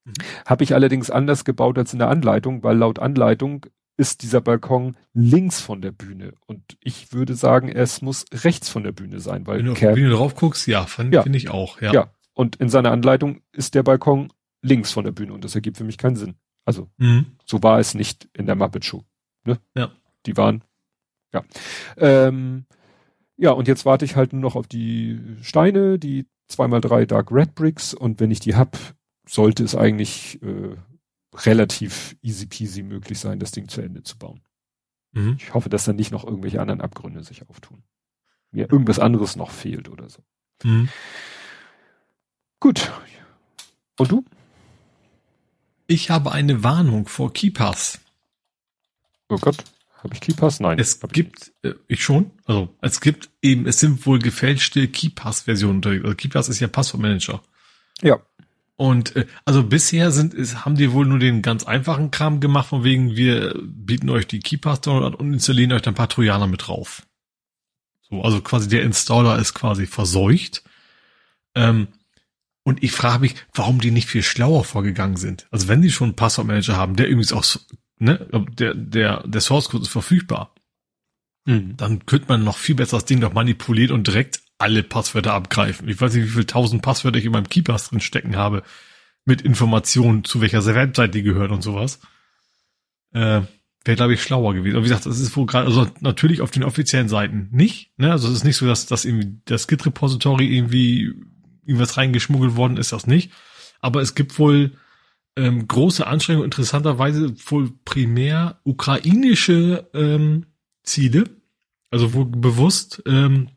Mhm. 0.04 0.12
Habe 0.46 0.64
ich 0.64 0.74
allerdings 0.74 1.10
anders 1.10 1.44
gebaut 1.44 1.78
als 1.78 1.92
in 1.92 1.98
der 1.98 2.08
Anleitung, 2.08 2.62
weil 2.62 2.76
laut 2.76 2.98
Anleitung 2.98 3.66
ist 3.96 4.22
dieser 4.22 4.40
Balkon 4.40 4.96
links 5.12 5.60
von 5.60 5.82
der 5.82 5.92
Bühne. 5.92 6.34
Und 6.46 6.76
ich 6.80 7.12
würde 7.12 7.34
sagen, 7.34 7.68
es 7.68 8.02
muss 8.02 8.24
rechts 8.32 8.68
von 8.68 8.82
der 8.82 8.92
Bühne 8.92 9.20
sein, 9.20 9.46
weil 9.46 9.58
Wenn 9.58 9.66
du 9.66 9.72
auf 9.72 9.78
die 9.78 9.86
Bühne 9.86 10.10
drauf 10.10 10.34
guckst, 10.34 10.66
ja, 10.66 10.86
finde 10.86 11.16
ja. 11.16 11.26
ich 11.26 11.50
auch, 11.50 11.80
ja. 11.80 11.92
Ja. 11.92 12.12
Und 12.34 12.56
in 12.56 12.68
seiner 12.68 12.90
Anleitung 12.90 13.42
ist 13.52 13.74
der 13.74 13.82
Balkon 13.82 14.32
links 14.62 14.92
von 14.92 15.04
der 15.04 15.12
Bühne 15.12 15.34
und 15.34 15.44
das 15.44 15.54
ergibt 15.54 15.76
für 15.76 15.84
mich 15.84 15.98
keinen 15.98 16.16
Sinn. 16.16 16.34
Also, 16.64 16.88
mhm. 16.96 17.26
so 17.44 17.62
war 17.62 17.78
es 17.80 17.94
nicht 17.94 18.28
in 18.32 18.46
der 18.46 18.54
Muppet 18.54 18.84
Show. 18.84 19.04
Ne? 19.44 19.58
Ja. 19.76 19.92
Die 20.26 20.36
waren, 20.36 20.62
ja. 21.34 21.42
Ähm, 21.96 22.64
ja, 23.36 23.50
und 23.50 23.66
jetzt 23.66 23.84
warte 23.84 24.04
ich 24.04 24.16
halt 24.16 24.32
nur 24.32 24.40
noch 24.40 24.54
auf 24.54 24.68
die 24.68 25.20
Steine, 25.42 25.98
die 25.98 26.26
zweimal 26.48 26.80
drei 26.80 27.06
Dark 27.06 27.32
Red 27.32 27.54
Bricks 27.54 27.92
und 27.92 28.20
wenn 28.20 28.30
ich 28.30 28.40
die 28.40 28.54
hab, 28.54 28.78
sollte 29.26 29.64
es 29.64 29.74
eigentlich 29.74 30.42
äh, 30.42 30.76
relativ 31.34 32.16
easy 32.22 32.46
peasy 32.46 32.82
möglich 32.82 33.18
sein, 33.18 33.38
das 33.38 33.52
Ding 33.52 33.68
zu 33.68 33.80
Ende 33.80 34.02
zu 34.02 34.18
bauen. 34.18 34.42
Mhm. 35.12 35.36
Ich 35.38 35.54
hoffe, 35.54 35.68
dass 35.68 35.84
da 35.84 35.92
nicht 35.92 36.10
noch 36.10 36.24
irgendwelche 36.24 36.60
anderen 36.60 36.80
Abgründe 36.80 37.22
sich 37.22 37.48
auftun. 37.48 37.82
Mir 38.50 38.70
irgendwas 38.70 38.98
anderes 38.98 39.36
noch 39.36 39.50
fehlt 39.50 39.88
oder 39.88 40.08
so. 40.08 40.22
Mhm. 40.64 40.88
Gut. 42.60 42.92
Und 43.98 44.10
du? 44.10 44.24
Ich 45.86 46.10
habe 46.10 46.32
eine 46.32 46.62
Warnung 46.62 47.06
vor 47.06 47.32
Keepers. 47.32 48.00
Oh 49.28 49.38
Gott, 49.38 49.64
habe 50.02 50.14
ich 50.14 50.20
Keepers? 50.20 50.60
Nein. 50.60 50.78
Es 50.78 51.00
gibt, 51.00 51.52
ich. 51.62 51.70
Äh, 51.70 51.74
ich 51.88 52.02
schon, 52.02 52.30
also 52.46 52.74
es 52.80 53.00
gibt 53.00 53.30
eben, 53.40 53.66
es 53.66 53.80
sind 53.80 54.04
wohl 54.06 54.18
gefälschte 54.18 54.88
Keepers-Versionen 54.88 55.76
unterwegs. 55.76 56.04
Also 56.04 56.16
Keepers 56.16 56.48
ist 56.48 56.60
ja 56.60 56.68
Passwortmanager. 56.68 57.42
Ja. 58.02 58.20
Und 58.82 59.14
äh, 59.14 59.26
also 59.44 59.62
bisher 59.62 60.10
sind 60.10 60.34
ist, 60.34 60.64
haben 60.64 60.74
die 60.74 60.90
wohl 60.90 61.06
nur 61.06 61.20
den 61.20 61.40
ganz 61.40 61.62
einfachen 61.62 62.10
Kram 62.10 62.40
gemacht, 62.40 62.66
von 62.66 62.82
wegen 62.82 63.14
wir 63.14 63.54
bieten 63.62 64.10
euch 64.10 64.26
die 64.26 64.40
Keypass 64.40 64.80
Download 64.80 65.06
an 65.06 65.14
und 65.14 65.32
installieren 65.32 65.70
euch 65.70 65.82
dann 65.82 65.92
ein 65.92 65.96
paar 65.96 66.08
Trojaner 66.08 66.48
mit 66.48 66.66
drauf. 66.66 67.06
So, 68.10 68.22
also 68.22 68.40
quasi 68.40 68.68
der 68.68 68.82
Installer 68.82 69.38
ist 69.38 69.54
quasi 69.54 69.86
verseucht. 69.86 70.64
Ähm, 71.54 71.86
und 72.64 72.82
ich 72.82 72.90
frage 72.90 73.20
mich, 73.20 73.36
warum 73.54 73.80
die 73.80 73.92
nicht 73.92 74.08
viel 74.08 74.24
schlauer 74.24 74.64
vorgegangen 74.64 75.16
sind. 75.16 75.46
Also 75.52 75.68
wenn 75.68 75.80
die 75.80 75.92
schon 75.92 76.08
einen 76.08 76.16
Passwortmanager 76.16 76.76
haben, 76.76 76.96
der 76.96 77.06
übrigens 77.06 77.32
auch, 77.32 77.44
ne, 78.00 78.26
der, 78.58 78.74
der, 78.74 79.22
der 79.28 79.40
Source 79.40 79.68
Code 79.68 79.84
ist 79.84 79.90
verfügbar. 79.90 80.56
Mhm. 81.44 81.76
Dann 81.76 82.04
könnte 82.04 82.26
man 82.26 82.42
noch 82.42 82.56
viel 82.56 82.74
besser 82.74 82.96
das 82.96 83.04
Ding 83.04 83.20
doch 83.20 83.32
manipulieren 83.32 83.94
und 83.94 84.08
direkt 84.08 84.42
alle 84.62 84.84
Passwörter 84.84 85.34
abgreifen. 85.34 85.88
Ich 85.88 86.00
weiß 86.00 86.14
nicht, 86.14 86.24
wie 86.24 86.30
viele 86.30 86.46
tausend 86.46 86.82
Passwörter 86.82 87.18
ich 87.18 87.24
in 87.24 87.32
meinem 87.32 87.48
Keepers 87.48 87.88
drin 87.88 88.00
stecken 88.00 88.36
habe, 88.36 88.62
mit 89.24 89.42
Informationen, 89.42 90.24
zu 90.24 90.40
welcher 90.40 90.64
Webseite 90.64 91.10
die 91.10 91.22
gehören 91.22 91.50
und 91.50 91.62
sowas. 91.62 92.00
Äh, 93.12 93.42
Wäre, 93.84 93.96
glaube 93.96 94.14
ich, 94.14 94.22
schlauer 94.22 94.54
gewesen. 94.54 94.76
Und 94.76 94.84
wie 94.84 94.88
gesagt, 94.88 95.06
das 95.06 95.18
ist 95.18 95.36
wohl 95.36 95.46
gerade, 95.46 95.66
also 95.66 95.88
natürlich 95.98 96.40
auf 96.40 96.52
den 96.52 96.62
offiziellen 96.62 97.08
Seiten 97.08 97.48
nicht. 97.50 97.90
Ne? 97.96 98.12
Also 98.12 98.28
es 98.28 98.34
ist 98.34 98.44
nicht 98.44 98.56
so, 98.56 98.66
dass, 98.66 98.86
dass 98.86 99.04
irgendwie 99.04 99.40
das 99.44 99.66
Git-Repository 99.66 100.56
irgendwie 100.56 101.12
irgendwas 101.64 101.96
reingeschmuggelt 101.96 102.54
worden 102.54 102.76
ist, 102.76 102.92
das 102.92 103.08
nicht. 103.08 103.32
Aber 103.80 104.00
es 104.00 104.14
gibt 104.14 104.38
wohl 104.38 104.72
ähm, 105.34 105.66
große 105.66 106.06
Anstrengungen, 106.06 106.44
interessanterweise 106.44 107.34
wohl 107.46 107.72
primär 107.84 108.60
ukrainische 108.62 109.88
ähm, 109.94 110.46
Ziele. 110.84 111.24
Also 111.90 112.14
wohl 112.14 112.26
bewusst 112.26 113.02
ähm, 113.06 113.48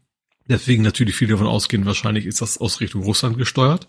Deswegen 0.47 0.83
natürlich 0.83 1.15
viele 1.15 1.31
davon 1.31 1.47
ausgehen, 1.47 1.85
wahrscheinlich 1.85 2.25
ist 2.25 2.41
das 2.41 2.57
aus 2.57 2.79
Richtung 2.79 3.03
Russland 3.03 3.37
gesteuert. 3.37 3.87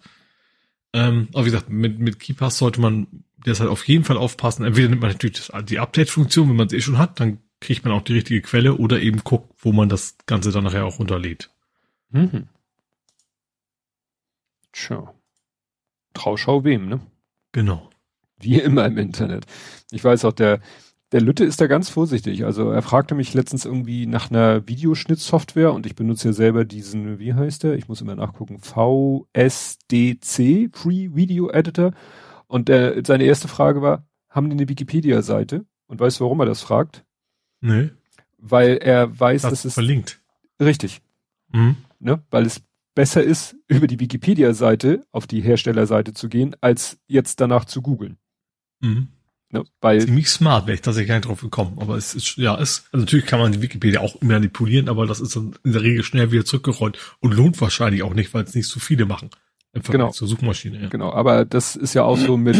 Ähm, 0.92 1.28
aber 1.32 1.44
wie 1.44 1.50
gesagt, 1.50 1.68
mit, 1.68 1.98
mit 1.98 2.18
KeyPass 2.18 2.58
sollte 2.58 2.80
man 2.80 3.06
deshalb 3.44 3.70
auf 3.70 3.86
jeden 3.86 4.04
Fall 4.04 4.16
aufpassen. 4.16 4.64
Entweder 4.64 4.88
nimmt 4.88 5.02
man 5.02 5.10
natürlich 5.10 5.48
das, 5.48 5.66
die 5.66 5.78
Update-Funktion, 5.78 6.48
wenn 6.48 6.56
man 6.56 6.68
es 6.68 6.72
eh 6.72 6.80
schon 6.80 6.98
hat, 6.98 7.20
dann 7.20 7.38
kriegt 7.60 7.84
man 7.84 7.92
auch 7.92 8.02
die 8.02 8.14
richtige 8.14 8.40
Quelle 8.40 8.74
oder 8.74 9.00
eben 9.00 9.22
guckt, 9.22 9.52
wo 9.58 9.72
man 9.72 9.88
das 9.88 10.16
Ganze 10.26 10.50
dann 10.52 10.64
nachher 10.64 10.86
auch 10.86 10.98
runterlädt. 10.98 11.50
Mhm. 12.10 12.48
Tja. 14.72 15.14
Trauschau 16.14 16.64
wem, 16.64 16.88
ne? 16.88 17.00
Genau. 17.52 17.90
Wie 18.38 18.60
immer 18.60 18.86
im 18.86 18.98
Internet. 18.98 19.46
Ich 19.90 20.04
weiß 20.04 20.24
auch, 20.24 20.32
der, 20.32 20.60
der 21.12 21.20
Lütte 21.20 21.44
ist 21.44 21.60
da 21.60 21.66
ganz 21.68 21.88
vorsichtig. 21.88 22.44
Also 22.44 22.70
er 22.70 22.82
fragte 22.82 23.14
mich 23.14 23.32
letztens 23.32 23.64
irgendwie 23.64 24.06
nach 24.06 24.30
einer 24.30 24.66
Videoschnittsoftware 24.66 25.72
und 25.72 25.86
ich 25.86 25.94
benutze 25.94 26.28
ja 26.28 26.32
selber 26.32 26.64
diesen, 26.64 27.18
wie 27.20 27.34
heißt 27.34 27.62
der? 27.62 27.74
Ich 27.74 27.88
muss 27.88 28.00
immer 28.00 28.16
nachgucken, 28.16 28.58
VSDC, 28.58 29.26
Free 30.72 31.10
Video 31.14 31.50
Editor. 31.50 31.92
Und 32.48 32.68
er, 32.68 33.04
seine 33.04 33.24
erste 33.24 33.46
Frage 33.48 33.82
war, 33.82 34.04
haben 34.28 34.50
die 34.50 34.56
eine 34.56 34.68
Wikipedia-Seite? 34.68 35.64
Und 35.86 36.00
weißt 36.00 36.18
du, 36.20 36.24
warum 36.24 36.40
er 36.40 36.46
das 36.46 36.62
fragt? 36.62 37.04
Nee. 37.60 37.90
Weil 38.38 38.78
er 38.78 39.18
weiß, 39.18 39.42
das 39.42 39.50
dass 39.50 39.64
es 39.64 39.74
verlinkt. 39.74 40.20
Richtig. 40.60 41.02
Mhm. 41.52 41.76
Ne? 42.00 42.22
Weil 42.30 42.46
es 42.46 42.62
besser 42.94 43.22
ist, 43.22 43.56
über 43.68 43.86
die 43.86 44.00
Wikipedia-Seite 44.00 45.06
auf 45.12 45.26
die 45.26 45.40
Herstellerseite 45.40 46.14
zu 46.14 46.28
gehen, 46.28 46.56
als 46.60 46.98
jetzt 47.06 47.40
danach 47.40 47.64
zu 47.64 47.80
googeln. 47.82 48.18
Mhm. 48.80 49.08
Ne, 49.58 49.64
weil 49.80 50.00
Ziemlich 50.00 50.28
smart, 50.28 50.66
wäre 50.66 50.74
ich 50.74 50.82
tatsächlich 50.82 51.08
gar 51.08 51.16
nicht 51.16 51.26
drauf 51.26 51.40
gekommen. 51.40 51.78
Aber 51.80 51.96
es 51.96 52.14
ist, 52.14 52.36
ja, 52.36 52.54
es, 52.58 52.84
also 52.92 53.04
natürlich 53.04 53.26
kann 53.26 53.40
man 53.40 53.52
die 53.52 53.62
Wikipedia 53.62 54.00
auch 54.00 54.20
manipulieren, 54.20 54.88
aber 54.88 55.06
das 55.06 55.20
ist 55.20 55.36
dann 55.36 55.54
in 55.64 55.72
der 55.72 55.82
Regel 55.82 56.02
schnell 56.02 56.32
wieder 56.32 56.44
zurückgerollt 56.44 56.98
und 57.20 57.34
lohnt 57.34 57.60
wahrscheinlich 57.60 58.02
auch 58.02 58.14
nicht, 58.14 58.34
weil 58.34 58.44
es 58.44 58.54
nicht 58.54 58.68
so 58.68 58.80
viele 58.80 59.06
machen. 59.06 59.30
Im 59.72 59.82
Vergleich 59.82 60.06
genau. 60.06 60.12
zur 60.12 60.28
Suchmaschine. 60.28 60.80
Ja. 60.82 60.88
Genau, 60.88 61.12
aber 61.12 61.44
das 61.44 61.76
ist 61.76 61.94
ja 61.94 62.02
auch 62.02 62.16
so 62.16 62.36
mit 62.36 62.56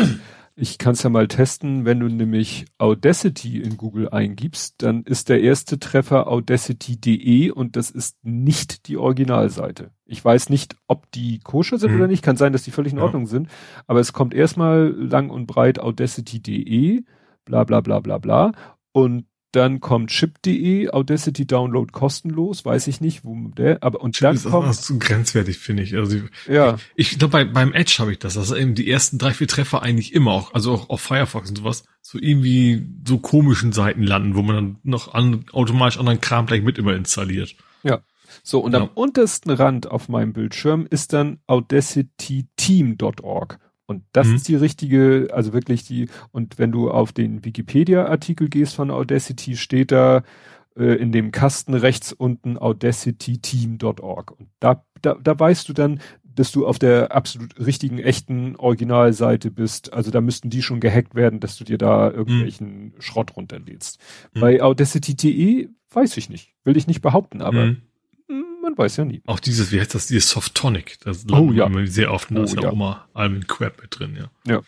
ich 0.58 0.78
kann 0.78 0.94
es 0.94 1.02
ja 1.02 1.10
mal 1.10 1.28
testen, 1.28 1.84
wenn 1.84 2.00
du 2.00 2.08
nämlich 2.08 2.64
Audacity 2.78 3.60
in 3.60 3.76
Google 3.76 4.08
eingibst, 4.08 4.76
dann 4.78 5.02
ist 5.02 5.28
der 5.28 5.42
erste 5.42 5.78
Treffer 5.78 6.28
audacity.de 6.28 7.50
und 7.50 7.76
das 7.76 7.90
ist 7.90 8.16
nicht 8.24 8.88
die 8.88 8.96
Originalseite. 8.96 9.90
Ich 10.06 10.24
weiß 10.24 10.48
nicht, 10.48 10.74
ob 10.88 11.10
die 11.12 11.40
koscher 11.40 11.78
sind 11.78 11.90
hm. 11.90 11.98
oder 11.98 12.06
nicht, 12.08 12.22
kann 12.22 12.38
sein, 12.38 12.54
dass 12.54 12.62
die 12.62 12.70
völlig 12.70 12.94
in 12.94 12.98
Ordnung 13.00 13.24
ja. 13.24 13.28
sind, 13.28 13.48
aber 13.86 14.00
es 14.00 14.14
kommt 14.14 14.32
erstmal 14.32 14.88
lang 14.88 15.28
und 15.28 15.46
breit 15.46 15.78
audacity.de, 15.78 17.04
bla 17.44 17.64
bla 17.64 17.82
bla 17.82 18.00
bla 18.00 18.16
bla 18.16 18.52
und 18.92 19.26
dann 19.56 19.80
kommt 19.80 20.10
chip.de, 20.10 20.90
Audacity 20.90 21.46
Download 21.46 21.90
kostenlos, 21.90 22.62
weiß 22.64 22.86
ich 22.88 23.00
nicht, 23.00 23.24
wo 23.24 23.34
der, 23.56 23.82
aber 23.82 24.02
und 24.02 24.22
dann 24.22 24.36
ist 24.36 24.44
kommt. 24.44 24.68
Das 24.68 24.90
ist 24.90 25.00
grenzwertig, 25.00 25.58
finde 25.58 25.82
ich. 25.82 25.96
Also 25.96 26.18
ja. 26.48 26.76
ich, 26.94 27.12
ich 27.12 27.18
glaube, 27.18 27.32
bei, 27.32 27.44
beim 27.44 27.72
Edge 27.72 27.96
habe 27.98 28.12
ich 28.12 28.18
das, 28.18 28.34
dass 28.34 28.52
eben 28.52 28.74
die 28.74 28.90
ersten 28.90 29.16
drei, 29.18 29.32
vier 29.32 29.48
Treffer 29.48 29.82
eigentlich 29.82 30.14
immer 30.14 30.32
auch, 30.32 30.52
also 30.54 30.74
auch 30.74 30.90
auf 30.90 31.00
Firefox 31.00 31.48
und 31.48 31.56
sowas, 31.56 31.84
so 32.02 32.18
irgendwie 32.20 32.86
so 33.06 33.18
komischen 33.18 33.72
Seiten 33.72 34.02
landen, 34.02 34.36
wo 34.36 34.42
man 34.42 34.56
dann 34.56 34.76
noch 34.82 35.14
an, 35.14 35.46
automatisch 35.52 35.98
anderen 35.98 36.20
Kram 36.20 36.44
gleich 36.46 36.62
mit 36.62 36.78
immer 36.78 36.94
installiert. 36.94 37.54
Ja. 37.82 38.00
So, 38.42 38.60
und 38.60 38.74
ja. 38.74 38.80
am 38.80 38.90
untersten 38.94 39.50
Rand 39.50 39.90
auf 39.90 40.08
meinem 40.08 40.32
Bildschirm 40.32 40.86
ist 40.88 41.12
dann 41.14 41.40
audacityteam.org. 41.46 43.58
Und 43.86 44.02
das 44.12 44.28
mhm. 44.28 44.34
ist 44.36 44.48
die 44.48 44.56
richtige, 44.56 45.28
also 45.32 45.52
wirklich 45.52 45.84
die, 45.84 46.08
und 46.32 46.58
wenn 46.58 46.72
du 46.72 46.90
auf 46.90 47.12
den 47.12 47.44
Wikipedia-Artikel 47.44 48.48
gehst 48.48 48.74
von 48.74 48.90
Audacity, 48.90 49.56
steht 49.56 49.92
da 49.92 50.22
äh, 50.76 50.94
in 50.96 51.12
dem 51.12 51.30
Kasten 51.30 51.74
rechts 51.74 52.12
unten 52.12 52.58
audacityteam.org. 52.58 54.32
Und 54.32 54.48
da, 54.60 54.84
da, 55.02 55.14
da 55.14 55.38
weißt 55.38 55.68
du 55.68 55.72
dann, 55.72 56.00
dass 56.24 56.52
du 56.52 56.66
auf 56.66 56.78
der 56.78 57.12
absolut 57.12 57.58
richtigen, 57.64 57.98
echten 57.98 58.56
Originalseite 58.56 59.50
bist. 59.50 59.92
Also 59.92 60.10
da 60.10 60.20
müssten 60.20 60.50
die 60.50 60.62
schon 60.62 60.80
gehackt 60.80 61.14
werden, 61.14 61.40
dass 61.40 61.56
du 61.56 61.64
dir 61.64 61.78
da 61.78 62.10
irgendwelchen 62.10 62.86
mhm. 62.86 62.94
Schrott 62.98 63.36
runterlädst. 63.36 63.98
Mhm. 64.34 64.40
Bei 64.40 64.62
Audacity.de 64.62 65.70
weiß 65.90 66.16
ich 66.16 66.28
nicht. 66.28 66.52
Will 66.64 66.76
ich 66.76 66.86
nicht 66.86 67.00
behaupten, 67.00 67.40
aber 67.40 67.66
mhm 67.66 67.82
man 68.66 68.76
weiß 68.76 68.96
ja 68.96 69.04
nie. 69.04 69.22
Auch 69.26 69.40
dieses, 69.40 69.70
wie 69.72 69.80
heißt 69.80 69.94
das, 69.94 70.06
dieses 70.06 70.28
Softonic, 70.28 70.98
das 71.00 71.24
oh, 71.30 71.52
ja. 71.52 71.70
sehr 71.86 72.12
oft, 72.12 72.30
da 72.30 72.40
oh, 72.40 72.44
ist 72.44 72.54
ja, 72.54 72.62
ja 72.62 72.68
auch 72.68 72.72
immer 72.72 73.08
Alvin 73.14 73.46
Crab 73.46 73.80
mit 73.80 73.98
drin, 73.98 74.16
ja. 74.16 74.30
Ja. 74.46 74.60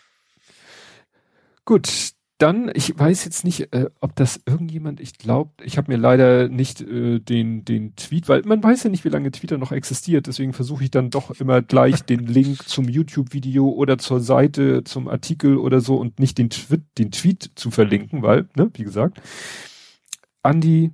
Gut, 1.65 2.13
dann, 2.37 2.71
ich 2.73 2.97
weiß 2.97 3.25
jetzt 3.25 3.43
nicht, 3.43 3.73
äh, 3.73 3.89
ob 3.99 4.15
das 4.15 4.39
irgendjemand, 4.45 5.01
ich 5.01 5.17
glaube, 5.17 5.51
ich 5.61 5.77
habe 5.77 5.91
mir 5.91 5.97
leider 5.97 6.47
nicht 6.47 6.79
äh, 6.79 7.19
den, 7.19 7.65
den 7.65 7.97
Tweet, 7.97 8.29
weil 8.29 8.43
man 8.43 8.63
weiß 8.63 8.83
ja 8.83 8.89
nicht, 8.89 9.03
wie 9.03 9.09
lange 9.09 9.31
Twitter 9.31 9.57
noch 9.57 9.73
existiert, 9.73 10.27
deswegen 10.27 10.53
versuche 10.53 10.85
ich 10.85 10.91
dann 10.91 11.09
doch 11.09 11.37
immer 11.37 11.61
gleich 11.61 12.01
den 12.01 12.25
Link 12.25 12.69
zum 12.69 12.87
YouTube-Video 12.87 13.67
oder 13.67 13.97
zur 13.97 14.21
Seite, 14.21 14.85
zum 14.85 15.09
Artikel 15.09 15.57
oder 15.57 15.81
so 15.81 15.97
und 15.97 16.19
nicht 16.19 16.37
den, 16.37 16.49
Twi 16.49 16.77
den 16.97 17.11
Tweet 17.11 17.51
zu 17.55 17.69
verlinken, 17.69 18.21
weil, 18.21 18.47
ne, 18.55 18.71
wie 18.73 18.83
gesagt, 18.83 19.21
Andi, 20.41 20.91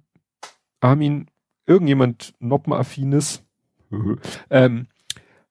Armin, 0.82 1.28
irgendjemand 1.66 2.34
Noppenaffines 2.40 3.44
ähm, 4.50 4.88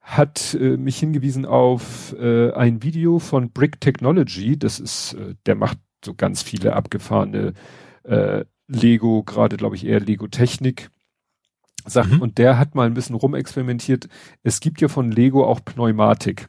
hat 0.01 0.55
äh, 0.55 0.76
mich 0.76 0.99
hingewiesen 0.99 1.47
auf 1.47 2.15
äh, 2.18 2.52
ein 2.52 2.83
Video 2.83 3.18
von 3.18 3.51
Brick 3.51 3.81
Technology. 3.81 4.59
Das 4.59 4.78
ist, 4.78 5.15
äh, 5.15 5.34
der 5.47 5.55
macht 5.55 5.78
so 6.05 6.15
ganz 6.15 6.43
viele 6.43 6.75
abgefahrene 6.75 7.55
äh, 8.05 8.44
Lego, 8.68 9.23
gerade 9.23 9.57
glaube 9.57 9.76
ich 9.76 9.86
eher 9.86 10.01
Lego 10.01 10.28
Technik 10.28 10.91
Sachen. 11.86 12.17
Mhm. 12.17 12.23
Und 12.23 12.39
der 12.39 12.59
hat 12.59 12.75
mal 12.75 12.86
ein 12.86 12.94
bisschen 12.94 13.17
rumexperimentiert. 13.17 14.09
Es 14.43 14.60
gibt 14.60 14.81
ja 14.81 14.89
von 14.89 15.10
Lego 15.10 15.44
auch 15.44 15.65
Pneumatik. 15.65 16.49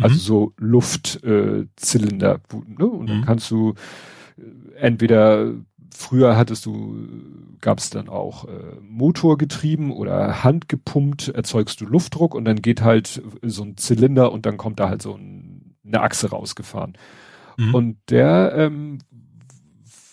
Also 0.00 0.14
mhm. 0.14 0.20
so 0.20 0.52
Luftzylinder. 0.58 2.34
Äh, 2.34 2.56
ne? 2.78 2.86
Und 2.86 3.02
mhm. 3.02 3.06
dann 3.06 3.24
kannst 3.24 3.50
du 3.50 3.74
äh, 4.36 4.42
entweder 4.76 5.54
früher 5.94 6.36
hattest 6.36 6.66
du, 6.66 6.96
gab 7.60 7.78
es 7.78 7.90
dann 7.90 8.08
auch 8.08 8.44
äh, 8.44 8.80
Motorgetrieben 8.80 9.90
oder 9.90 10.44
handgepumpt, 10.44 11.28
erzeugst 11.28 11.80
du 11.80 11.86
Luftdruck 11.86 12.34
und 12.34 12.44
dann 12.44 12.62
geht 12.62 12.82
halt 12.82 13.22
so 13.42 13.62
ein 13.62 13.76
Zylinder 13.76 14.32
und 14.32 14.46
dann 14.46 14.56
kommt 14.56 14.80
da 14.80 14.88
halt 14.88 15.02
so 15.02 15.14
ein, 15.14 15.76
eine 15.84 16.00
Achse 16.00 16.30
rausgefahren. 16.30 16.96
Mhm. 17.56 17.74
Und 17.74 17.96
der 18.08 18.52
ähm, 18.54 18.98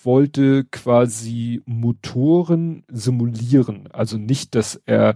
wollte 0.03 0.65
quasi 0.65 1.61
Motoren 1.65 2.83
simulieren. 2.87 3.89
Also 3.91 4.17
nicht, 4.17 4.55
dass 4.55 4.81
er 4.85 5.15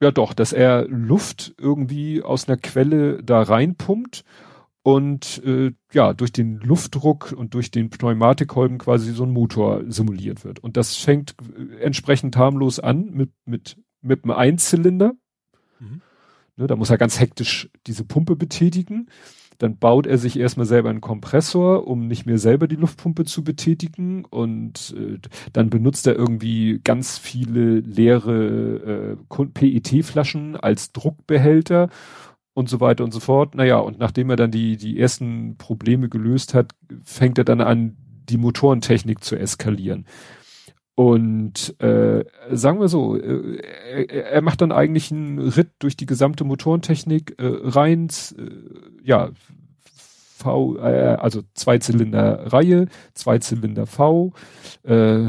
ja 0.00 0.10
doch, 0.10 0.32
dass 0.32 0.52
er 0.52 0.86
Luft 0.88 1.54
irgendwie 1.58 2.22
aus 2.22 2.48
einer 2.48 2.56
Quelle 2.56 3.22
da 3.22 3.42
reinpumpt 3.42 4.24
und 4.82 5.42
äh, 5.44 5.72
ja, 5.92 6.12
durch 6.12 6.32
den 6.32 6.58
Luftdruck 6.58 7.32
und 7.36 7.54
durch 7.54 7.70
den 7.70 7.90
Pneumatikkolben 7.90 8.78
quasi 8.78 9.12
so 9.12 9.24
ein 9.24 9.30
Motor 9.30 9.84
simuliert 9.86 10.44
wird. 10.44 10.58
Und 10.58 10.76
das 10.76 10.96
fängt 10.96 11.36
äh, 11.56 11.76
entsprechend 11.82 12.36
harmlos 12.36 12.80
an 12.80 13.10
mit, 13.10 13.30
mit, 13.44 13.76
mit 14.00 14.24
einem 14.24 14.32
Einzylinder. 14.32 15.14
Mhm. 15.78 16.02
Ne, 16.56 16.66
da 16.66 16.76
muss 16.76 16.90
er 16.90 16.98
ganz 16.98 17.20
hektisch 17.20 17.70
diese 17.86 18.04
Pumpe 18.04 18.34
betätigen. 18.34 19.08
Dann 19.58 19.78
baut 19.78 20.08
er 20.08 20.18
sich 20.18 20.36
erstmal 20.36 20.66
selber 20.66 20.90
einen 20.90 21.00
Kompressor, 21.00 21.86
um 21.86 22.08
nicht 22.08 22.26
mehr 22.26 22.38
selber 22.38 22.66
die 22.66 22.74
Luftpumpe 22.74 23.24
zu 23.24 23.44
betätigen. 23.44 24.24
Und 24.24 24.96
äh, 24.98 25.18
dann 25.52 25.70
benutzt 25.70 26.08
er 26.08 26.16
irgendwie 26.16 26.80
ganz 26.82 27.18
viele 27.18 27.78
leere 27.78 29.16
äh, 29.30 29.46
PET-Flaschen 29.46 30.56
als 30.56 30.90
Druckbehälter 30.90 31.88
und 32.54 32.68
so 32.68 32.80
weiter 32.80 33.04
und 33.04 33.12
so 33.12 33.20
fort. 33.20 33.54
Naja, 33.54 33.78
und 33.78 33.98
nachdem 33.98 34.30
er 34.30 34.36
dann 34.36 34.50
die, 34.50 34.76
die 34.76 34.98
ersten 34.98 35.56
Probleme 35.56 36.08
gelöst 36.08 36.54
hat, 36.54 36.72
fängt 37.02 37.38
er 37.38 37.44
dann 37.44 37.60
an, 37.60 37.96
die 38.28 38.36
Motorentechnik 38.36 39.24
zu 39.24 39.36
eskalieren. 39.36 40.06
Und 40.94 41.80
äh, 41.80 42.24
sagen 42.50 42.78
wir 42.78 42.88
so, 42.88 43.16
äh, 43.16 44.06
er, 44.06 44.42
macht 44.42 44.60
dann 44.60 44.72
eigentlich 44.72 45.10
einen 45.10 45.38
Ritt 45.38 45.70
durch 45.78 45.96
die 45.96 46.06
gesamte 46.06 46.44
Motorentechnik 46.44 47.34
äh, 47.38 47.46
rein, 47.46 48.08
äh, 48.36 49.02
ja, 49.02 49.30
V, 50.36 50.76
äh, 50.76 51.16
also 51.18 51.42
Zweizylinder 51.54 52.52
Reihe, 52.52 52.88
Zweizylinder 53.14 53.86
V, 53.86 54.32
äh, 54.82 55.28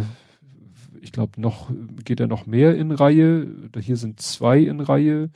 ich 1.02 1.12
glaube 1.12 1.40
noch 1.40 1.70
geht 2.04 2.20
er 2.20 2.28
noch 2.28 2.46
mehr 2.46 2.76
in 2.76 2.92
Reihe. 2.92 3.48
Hier 3.80 3.98
sind 3.98 4.22
zwei 4.22 4.60
in 4.60 4.80
Reihe. 4.80 5.30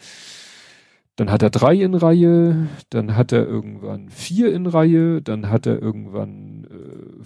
Dann 1.18 1.32
hat 1.32 1.42
er 1.42 1.50
drei 1.50 1.74
in 1.76 1.96
Reihe, 1.96 2.70
dann 2.92 3.16
hat 3.16 3.32
er 3.32 3.46
irgendwann 3.46 4.10
vier 4.10 4.54
in 4.54 4.68
Reihe, 4.68 5.20
dann 5.24 5.50
hat 5.50 5.66
er 5.66 5.82
irgendwann 5.82 6.68
äh, 6.70 7.24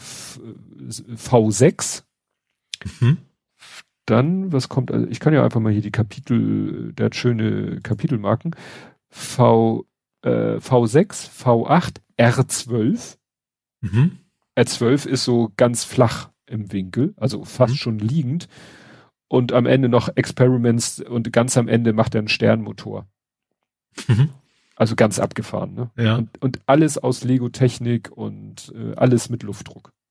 V6. 1.15 2.03
Mhm. 2.99 3.17
Dann, 4.05 4.53
was 4.53 4.69
kommt, 4.69 4.91
also 4.91 5.05
ich 5.07 5.19
kann 5.19 5.33
ja 5.33 5.43
einfach 5.43 5.59
mal 5.59 5.73
hier 5.73 5.81
die 5.81 5.91
Kapitel, 5.91 6.93
der 6.93 7.07
hat 7.07 7.15
schöne 7.15 7.81
Kapitelmarken. 7.81 8.55
V, 9.09 9.85
äh, 10.21 10.55
V6, 10.55 11.29
V8, 11.29 11.97
R12. 12.17 13.17
Mhm. 13.81 14.19
R12 14.57 15.05
ist 15.05 15.25
so 15.25 15.51
ganz 15.57 15.83
flach 15.83 16.29
im 16.45 16.71
Winkel, 16.71 17.13
also 17.17 17.43
fast 17.43 17.73
mhm. 17.73 17.77
schon 17.77 17.99
liegend. 17.99 18.47
Und 19.27 19.51
am 19.51 19.65
Ende 19.65 19.89
noch 19.89 20.15
Experiments 20.15 21.01
und 21.01 21.33
ganz 21.33 21.57
am 21.57 21.67
Ende 21.67 21.91
macht 21.91 22.15
er 22.15 22.19
einen 22.19 22.27
Sternmotor. 22.29 23.07
Mhm. 24.07 24.29
Also 24.75 24.95
ganz 24.95 25.19
abgefahren, 25.19 25.73
ne? 25.73 25.91
Ja. 25.97 26.15
Und, 26.15 26.41
und 26.41 26.59
alles 26.65 26.97
aus 26.97 27.23
Lego-Technik 27.23 28.11
und 28.11 28.73
äh, 28.75 28.95
alles 28.95 29.29
mit 29.29 29.43
Luftdruck. 29.43 29.93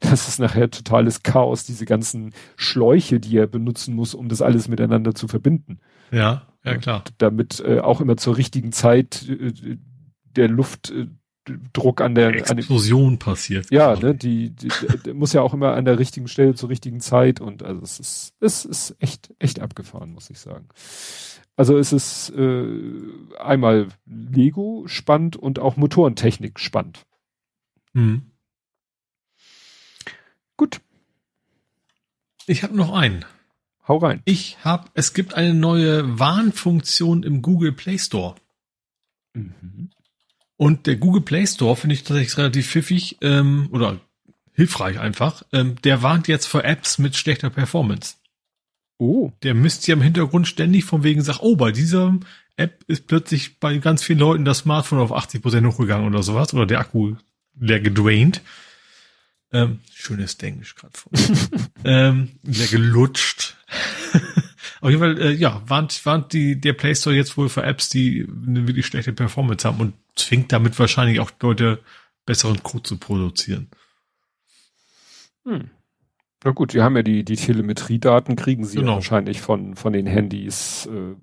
Das 0.00 0.28
ist 0.28 0.38
nachher 0.38 0.70
totales 0.70 1.22
Chaos, 1.22 1.64
diese 1.64 1.86
ganzen 1.86 2.34
Schläuche, 2.56 3.20
die 3.20 3.36
er 3.36 3.46
benutzen 3.46 3.94
muss, 3.94 4.14
um 4.14 4.28
das 4.28 4.42
alles 4.42 4.68
miteinander 4.68 5.14
zu 5.14 5.26
verbinden. 5.28 5.80
Ja, 6.10 6.46
ja 6.64 6.76
klar. 6.76 6.98
Und 6.98 7.14
damit 7.18 7.60
äh, 7.60 7.80
auch 7.80 8.00
immer 8.00 8.16
zur 8.16 8.36
richtigen 8.36 8.72
Zeit 8.72 9.26
äh, 9.28 9.78
der 10.24 10.48
Luft 10.48 10.90
äh, 10.90 11.06
Druck 11.72 12.00
an 12.00 12.14
der 12.14 12.28
Explosion 12.34 13.04
an 13.04 13.10
den, 13.10 13.18
passiert. 13.18 13.70
Ja, 13.70 13.94
ne, 13.96 14.14
die, 14.14 14.50
die, 14.50 14.68
die 15.04 15.12
muss 15.12 15.32
ja 15.32 15.42
auch 15.42 15.54
immer 15.54 15.74
an 15.74 15.84
der 15.84 15.98
richtigen 15.98 16.28
Stelle 16.28 16.54
zur 16.54 16.68
richtigen 16.68 17.00
Zeit 17.00 17.40
und 17.40 17.62
also 17.62 17.80
es 17.82 18.00
ist 18.00 18.34
es 18.40 18.64
ist 18.64 18.96
echt 18.98 19.34
echt 19.38 19.60
abgefahren, 19.60 20.12
muss 20.12 20.30
ich 20.30 20.38
sagen. 20.38 20.68
Also 21.56 21.78
es 21.78 21.92
ist 21.92 22.30
äh, 22.30 22.66
einmal 23.38 23.88
Lego 24.04 24.84
spannend 24.86 25.36
und 25.36 25.58
auch 25.58 25.76
Motorentechnik 25.76 26.60
spannend. 26.60 27.06
Mhm. 27.94 28.30
Gut. 30.56 30.80
Ich 32.46 32.62
habe 32.62 32.76
noch 32.76 32.92
einen. 32.92 33.24
Hau 33.88 33.98
rein. 33.98 34.20
Ich 34.24 34.64
habe, 34.64 34.88
es 34.94 35.14
gibt 35.14 35.34
eine 35.34 35.54
neue 35.54 36.18
Warnfunktion 36.18 37.22
im 37.22 37.40
Google 37.40 37.72
Play 37.72 37.98
Store. 37.98 38.34
Mhm. 39.32 39.90
Und 40.56 40.86
der 40.86 40.96
Google 40.96 41.22
Play 41.22 41.46
Store 41.46 41.76
finde 41.76 41.94
ich 41.94 42.02
tatsächlich 42.02 42.38
relativ 42.38 42.70
pfiffig 42.70 43.18
ähm, 43.20 43.68
oder 43.72 44.00
hilfreich 44.52 44.98
einfach. 44.98 45.42
Ähm, 45.52 45.76
der 45.82 46.02
warnt 46.02 46.28
jetzt 46.28 46.46
vor 46.46 46.64
Apps 46.64 46.98
mit 46.98 47.16
schlechter 47.16 47.50
Performance. 47.50 48.14
Oh. 48.98 49.32
Der 49.42 49.54
misst 49.54 49.86
ja 49.86 49.94
im 49.94 50.00
Hintergrund 50.00 50.48
ständig 50.48 50.84
von 50.84 51.02
wegen 51.02 51.20
sagt, 51.20 51.40
oh, 51.42 51.56
bei 51.56 51.72
dieser 51.72 52.18
App 52.56 52.82
ist 52.86 53.06
plötzlich 53.06 53.60
bei 53.60 53.76
ganz 53.78 54.02
vielen 54.02 54.18
Leuten 54.18 54.46
das 54.46 54.58
Smartphone 54.58 55.00
auf 55.00 55.12
80 55.12 55.42
Prozent 55.42 55.66
hochgegangen 55.66 56.06
oder 56.06 56.22
sowas 56.22 56.54
oder 56.54 56.64
der 56.64 56.80
Akku 56.80 57.16
leer 57.58 57.80
gedraint. 57.80 58.40
Ähm, 59.52 59.80
schönes 59.94 60.34
Englisch 60.36 60.74
gerade 60.74 60.96
von. 60.96 61.12
ähm, 61.84 62.30
leer 62.42 62.66
gelutscht. 62.68 63.56
Auf 64.80 64.90
jeden 64.90 65.00
Fall, 65.00 65.20
äh, 65.20 65.32
ja, 65.32 65.62
warnt, 65.66 66.04
warnt 66.04 66.32
die, 66.32 66.60
der 66.60 66.72
Play 66.72 66.94
Store 66.94 67.14
jetzt 67.14 67.36
wohl 67.36 67.48
für 67.48 67.62
Apps, 67.62 67.88
die 67.88 68.26
eine 68.46 68.66
wirklich 68.66 68.86
schlechte 68.86 69.12
Performance 69.12 69.66
haben 69.66 69.80
und 69.80 69.94
zwingt 70.16 70.52
damit 70.52 70.78
wahrscheinlich 70.78 71.20
auch 71.20 71.30
Leute, 71.40 71.80
besseren 72.24 72.62
Code 72.62 72.82
zu 72.82 72.98
produzieren. 72.98 73.68
Hm. 75.44 75.70
Na 76.44 76.50
gut, 76.50 76.74
wir 76.74 76.84
haben 76.84 76.96
ja 76.96 77.02
die, 77.02 77.24
die 77.24 77.36
Telemetriedaten, 77.36 78.36
kriegen 78.36 78.64
sie 78.64 78.78
genau. 78.78 78.94
wahrscheinlich 78.94 79.40
von, 79.40 79.76
von 79.76 79.92
den 79.92 80.06
Handys. 80.06 80.86
Äh, 80.86 81.14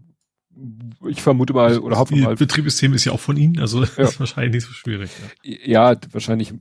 ich 1.07 1.21
vermute 1.21 1.53
mal 1.53 1.79
oder 1.79 1.97
hoffe 1.97 2.15
mal. 2.15 2.31
Das 2.31 2.39
Betriebssystem 2.39 2.93
ist 2.93 3.05
ja 3.05 3.11
auch 3.11 3.19
von 3.19 3.37
Ihnen, 3.37 3.59
also 3.59 3.83
ja. 3.97 4.03
ist 4.03 4.19
wahrscheinlich 4.19 4.53
nicht 4.53 4.65
so 4.65 4.73
schwierig. 4.73 5.11
Ja, 5.43 5.91
ja 5.91 5.97
wahrscheinlich 6.11 6.53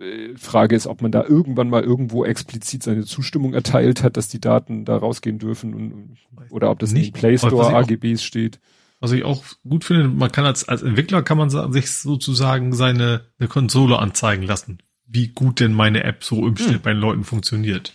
äh, 0.00 0.36
Frage 0.36 0.76
ist, 0.76 0.86
ob 0.86 1.02
man 1.02 1.12
da 1.12 1.24
irgendwann 1.24 1.70
mal 1.70 1.82
irgendwo 1.82 2.24
explizit 2.24 2.82
seine 2.82 3.04
Zustimmung 3.04 3.54
erteilt 3.54 4.02
hat, 4.02 4.16
dass 4.16 4.28
die 4.28 4.40
Daten 4.40 4.84
da 4.84 4.96
rausgehen 4.96 5.38
dürfen 5.38 5.74
und, 5.74 6.16
oder 6.50 6.70
ob 6.70 6.78
das 6.78 6.92
nicht, 6.92 7.08
in 7.08 7.12
Play 7.12 7.38
Store 7.38 7.74
AGBs 7.74 8.22
steht. 8.22 8.60
Was 9.00 9.12
ich 9.12 9.24
auch 9.24 9.44
gut 9.68 9.84
finde, 9.84 10.08
man 10.08 10.32
kann 10.32 10.46
als, 10.46 10.68
als 10.68 10.82
Entwickler 10.82 11.22
kann 11.22 11.36
man 11.36 11.50
sich 11.72 11.90
sozusagen 11.90 12.72
seine 12.72 13.26
eine 13.38 13.48
Konsole 13.48 13.98
anzeigen 13.98 14.42
lassen, 14.42 14.78
wie 15.06 15.28
gut 15.28 15.60
denn 15.60 15.74
meine 15.74 16.04
App 16.04 16.24
so 16.24 16.46
im 16.46 16.56
Schnitt 16.56 16.76
hm. 16.76 16.82
bei 16.82 16.92
den 16.92 17.00
Leuten 17.00 17.24
funktioniert. 17.24 17.92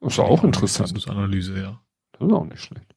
Das 0.00 0.14
ist 0.14 0.18
auch 0.20 0.44
interessant. 0.44 1.08
Analyse, 1.08 1.56
ja. 1.60 1.80
Das 2.12 2.28
ist 2.28 2.34
auch 2.34 2.44
nicht 2.44 2.60
schlecht. 2.60 2.94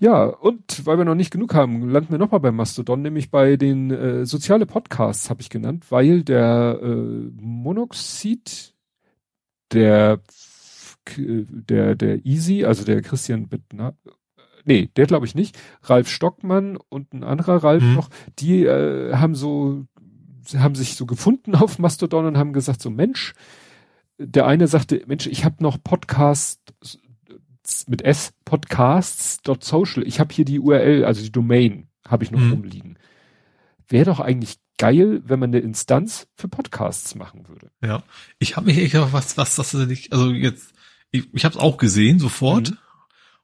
Ja, 0.00 0.26
und 0.26 0.86
weil 0.86 0.96
wir 0.98 1.04
noch 1.04 1.16
nicht 1.16 1.32
genug 1.32 1.54
haben, 1.54 1.88
landen 1.88 2.12
wir 2.12 2.18
nochmal 2.18 2.40
bei 2.40 2.52
Mastodon, 2.52 3.02
nämlich 3.02 3.30
bei 3.30 3.56
den 3.56 3.90
äh, 3.90 4.26
soziale 4.26 4.64
Podcasts 4.64 5.28
habe 5.28 5.40
ich 5.40 5.50
genannt, 5.50 5.86
weil 5.90 6.22
der 6.22 6.78
äh, 6.80 7.30
Monoxid, 7.40 8.74
der 9.72 10.20
der 11.16 11.96
der 11.96 12.24
Easy, 12.26 12.64
also 12.64 12.84
der 12.84 13.02
Christian 13.02 13.48
Bittner, 13.48 13.94
nee, 14.68 14.90
der 14.96 15.06
glaube 15.06 15.26
ich 15.26 15.34
nicht, 15.34 15.58
Ralf 15.82 16.08
Stockmann 16.08 16.78
und 16.88 17.12
ein 17.12 17.24
anderer 17.24 17.64
Ralf 17.64 17.82
mhm. 17.82 17.94
noch, 17.94 18.10
die 18.38 18.64
äh, 18.64 19.14
haben 19.14 19.34
so 19.34 19.86
haben 20.56 20.74
sich 20.74 20.94
so 20.94 21.04
gefunden 21.04 21.54
auf 21.54 21.78
Mastodon 21.78 22.24
und 22.24 22.38
haben 22.38 22.52
gesagt 22.52 22.80
so 22.80 22.88
Mensch, 22.90 23.34
der 24.18 24.46
eine 24.46 24.66
sagte, 24.66 25.02
Mensch, 25.06 25.26
ich 25.26 25.44
habe 25.44 25.62
noch 25.62 25.82
Podcast 25.82 26.60
mit 27.86 28.02
S 28.02 28.32
podcasts.social. 28.44 30.06
Ich 30.06 30.20
habe 30.20 30.32
hier 30.34 30.44
die 30.44 30.58
URL, 30.58 31.04
also 31.04 31.22
die 31.22 31.32
Domain, 31.32 31.88
habe 32.06 32.24
ich 32.24 32.30
noch 32.30 32.40
mhm. 32.40 32.52
rumliegen. 32.52 32.98
Wäre 33.88 34.06
doch 34.06 34.20
eigentlich 34.20 34.56
geil, 34.78 35.22
wenn 35.24 35.38
man 35.38 35.50
eine 35.50 35.60
Instanz 35.60 36.28
für 36.34 36.48
Podcasts 36.48 37.14
machen 37.14 37.48
würde. 37.48 37.70
Ja, 37.82 38.02
ich 38.38 38.56
habe 38.56 38.66
mich 38.66 38.78
echt 38.78 38.94
was, 39.12 39.36
was 39.36 39.56
das 39.56 39.74
nicht, 39.74 40.12
also 40.12 40.30
jetzt, 40.30 40.72
ich, 41.10 41.28
ich 41.34 41.44
habe 41.44 41.54
es 41.54 41.60
auch 41.60 41.76
gesehen 41.76 42.18
sofort 42.18 42.70
mhm. 42.70 42.78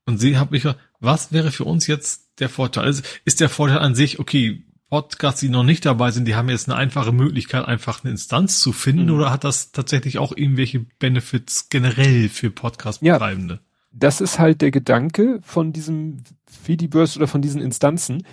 und 0.07 0.19
sie 0.19 0.39
habe 0.39 0.53
mich, 0.53 0.67
was 1.05 1.33
wäre 1.33 1.51
für 1.51 1.65
uns 1.65 1.87
jetzt 1.87 2.41
der 2.41 2.49
Vorteil? 2.49 2.85
Also 2.85 3.03
ist 3.25 3.41
der 3.41 3.49
Vorteil 3.49 3.79
an 3.79 3.95
sich, 3.95 4.19
okay, 4.19 4.65
Podcasts, 4.91 5.41
die 5.41 5.49
noch 5.49 5.65
nicht 5.65 5.85
dabei 5.87 6.11
sind, 6.11 6.27
die 6.27 6.37
haben 6.37 6.49
jetzt 6.49 6.69
eine 6.69 6.77
einfache 6.77 7.13
Möglichkeit, 7.13 7.67
einfach 7.67 8.05
eine 8.05 8.13
Instanz 8.13 8.61
zu 8.61 8.73
finden, 8.73 9.07
mhm. 9.07 9.15
oder 9.15 9.31
hat 9.31 9.45
das 9.45 9.73
tatsächlich 9.73 10.19
auch 10.19 10.37
irgendwelche 10.37 10.81
Benefits 10.99 11.69
generell 11.69 12.29
für 12.29 12.51
Podcast-Betreibende? 12.51 13.55
Ja 13.55 13.61
das 13.95 14.21
ist 14.21 14.39
halt 14.39 14.61
der 14.61 14.71
Gedanke 14.71 15.41
von 15.43 15.73
diesem 15.73 16.19
Fediverse 16.47 17.19
oder 17.19 17.29
von 17.29 17.43
diesen 17.43 17.61
Instanzen. 17.61 18.27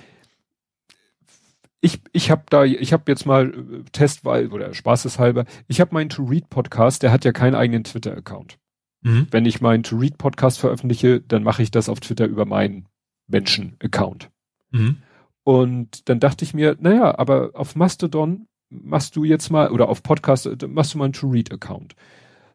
Ich, 1.79 2.01
ich 2.11 2.29
habe 2.29 2.43
da, 2.49 2.63
ich 2.63 2.93
habe 2.93 3.03
jetzt 3.07 3.25
mal 3.25 3.49
äh, 3.49 3.83
Testwahl 3.91 4.47
oder 4.47 4.73
spaßeshalber, 4.73 5.45
ich 5.67 5.79
habe 5.81 5.93
meinen 5.93 6.09
To-Read-Podcast, 6.09 7.03
der 7.03 7.11
hat 7.11 7.25
ja 7.25 7.31
keinen 7.31 7.55
eigenen 7.55 7.83
Twitter-Account. 7.83 8.57
Mhm. 9.01 9.27
Wenn 9.31 9.45
ich 9.45 9.61
meinen 9.61 9.83
To-Read-Podcast 9.83 10.59
veröffentliche, 10.59 11.21
dann 11.21 11.43
mache 11.43 11.63
ich 11.63 11.71
das 11.71 11.89
auf 11.89 11.99
Twitter 11.99 12.25
über 12.25 12.45
meinen 12.45 12.87
Menschen-Account. 13.27 14.29
Mhm. 14.71 14.97
Und 15.43 16.07
dann 16.09 16.19
dachte 16.19 16.45
ich 16.45 16.53
mir, 16.53 16.77
naja, 16.79 17.17
aber 17.17 17.51
auf 17.53 17.75
Mastodon 17.75 18.47
machst 18.69 19.15
du 19.15 19.23
jetzt 19.23 19.49
mal, 19.49 19.71
oder 19.71 19.89
auf 19.89 20.03
Podcast 20.03 20.45
äh, 20.45 20.67
machst 20.67 20.93
du 20.93 20.97
mal 20.97 21.05
einen 21.05 21.13
To-Read-Account. 21.13 21.95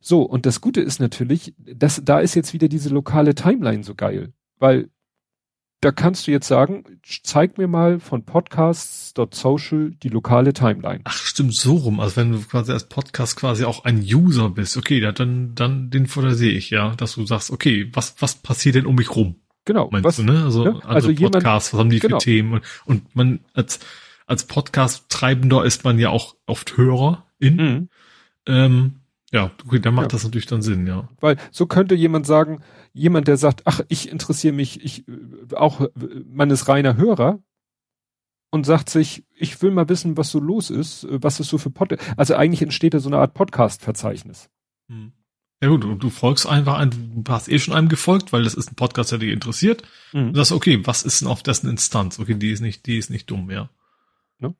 So, 0.00 0.22
und 0.22 0.46
das 0.46 0.60
Gute 0.60 0.80
ist 0.80 1.00
natürlich, 1.00 1.54
dass 1.58 2.00
da 2.04 2.20
ist 2.20 2.34
jetzt 2.34 2.52
wieder 2.52 2.68
diese 2.68 2.90
lokale 2.90 3.34
Timeline 3.34 3.82
so 3.82 3.94
geil, 3.94 4.32
weil 4.58 4.88
da 5.86 5.92
kannst 5.92 6.26
du 6.26 6.32
jetzt 6.32 6.48
sagen, 6.48 6.82
zeig 7.22 7.58
mir 7.58 7.68
mal 7.68 8.00
von 8.00 8.24
podcasts.social 8.24 9.92
die 10.02 10.08
lokale 10.08 10.52
Timeline. 10.52 11.02
Ach, 11.04 11.12
stimmt, 11.12 11.54
so 11.54 11.76
rum. 11.76 12.00
Also 12.00 12.16
wenn 12.16 12.32
du 12.32 12.40
quasi 12.40 12.72
als 12.72 12.88
Podcast 12.88 13.36
quasi 13.36 13.64
auch 13.64 13.84
ein 13.84 14.00
User 14.00 14.50
bist, 14.50 14.76
okay, 14.76 14.98
dann, 15.00 15.54
dann 15.54 15.88
den 15.90 16.08
Vorteil 16.08 16.34
sehe 16.34 16.50
ich, 16.50 16.70
ja, 16.70 16.96
dass 16.96 17.14
du 17.14 17.24
sagst, 17.24 17.52
okay, 17.52 17.88
was, 17.92 18.16
was 18.18 18.34
passiert 18.34 18.74
denn 18.74 18.84
um 18.84 18.96
mich 18.96 19.14
rum? 19.14 19.36
Genau. 19.64 19.88
Meinst 19.92 20.06
was, 20.06 20.16
du, 20.16 20.24
ne? 20.24 20.42
Also, 20.42 20.64
ne? 20.64 20.70
also, 20.82 21.08
also 21.08 21.14
Podcasts, 21.14 21.72
was 21.72 21.78
haben 21.78 21.90
die 21.90 22.00
genau. 22.00 22.18
für 22.18 22.24
Themen? 22.24 22.54
Und, 22.54 22.64
und 22.86 23.14
man 23.14 23.38
als, 23.54 23.78
als 24.26 24.42
Podcast-Treibender 24.42 25.64
ist 25.64 25.84
man 25.84 26.00
ja 26.00 26.08
auch 26.08 26.34
oft 26.46 26.76
Hörer 26.76 27.26
in. 27.38 27.56
Mhm. 27.56 27.88
Ähm, 28.46 28.94
ja, 29.30 29.52
okay, 29.64 29.78
dann 29.78 29.94
macht 29.94 30.06
ja. 30.06 30.16
das 30.16 30.24
natürlich 30.24 30.46
dann 30.46 30.62
Sinn, 30.62 30.84
ja. 30.88 31.08
Weil 31.20 31.36
so 31.52 31.66
könnte 31.66 31.94
jemand 31.94 32.26
sagen, 32.26 32.60
jemand, 32.96 33.28
der 33.28 33.36
sagt, 33.36 33.62
ach, 33.66 33.80
ich 33.88 34.08
interessiere 34.10 34.54
mich, 34.54 34.82
ich 34.84 35.04
auch 35.54 35.88
man 36.24 36.50
ist 36.50 36.68
reiner 36.68 36.96
Hörer 36.96 37.40
und 38.50 38.64
sagt 38.64 38.88
sich, 38.90 39.24
ich 39.34 39.60
will 39.62 39.70
mal 39.70 39.88
wissen, 39.88 40.16
was 40.16 40.30
so 40.30 40.40
los 40.40 40.70
ist, 40.70 41.06
was 41.10 41.40
ist 41.40 41.48
so 41.48 41.58
für 41.58 41.70
Pod 41.70 41.96
Also 42.16 42.34
eigentlich 42.34 42.62
entsteht 42.62 42.94
da 42.94 43.00
so 43.00 43.08
eine 43.08 43.18
Art 43.18 43.34
Podcast-Verzeichnis. 43.34 44.48
Hm. 44.88 45.12
Ja 45.62 45.68
gut, 45.68 45.84
du, 45.84 45.94
du 45.94 46.10
folgst 46.10 46.46
einfach 46.46 46.78
ein, 46.78 46.90
du 47.24 47.32
hast 47.32 47.48
eh 47.48 47.58
schon 47.58 47.74
einem 47.74 47.88
gefolgt, 47.88 48.32
weil 48.32 48.44
das 48.44 48.54
ist 48.54 48.70
ein 48.70 48.76
Podcast, 48.76 49.12
der 49.12 49.18
dich 49.18 49.32
interessiert. 49.32 49.82
Mhm. 50.12 50.32
Du 50.32 50.36
sagst, 50.36 50.52
okay, 50.52 50.86
was 50.86 51.02
ist 51.02 51.22
denn 51.22 51.28
auf 51.28 51.42
dessen 51.42 51.70
Instanz? 51.70 52.18
Okay, 52.18 52.34
die 52.34 52.50
ist 52.50 52.60
nicht, 52.60 52.86
die 52.86 52.98
ist 52.98 53.08
nicht 53.08 53.30
dumm, 53.30 53.50
ja. 53.50 53.70
Ne? 54.38 54.54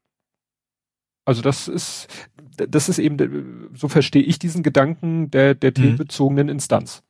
Also 1.27 1.43
das 1.43 1.69
ist, 1.69 2.09
das 2.57 2.89
ist 2.89 2.99
eben, 2.99 3.69
so 3.75 3.89
verstehe 3.89 4.23
ich 4.23 4.39
diesen 4.39 4.63
Gedanken 4.63 5.31
der, 5.31 5.55
der 5.55 5.71
mhm. 5.71 5.75
themenbezogenen 5.75 6.49
Instanz. 6.49 7.03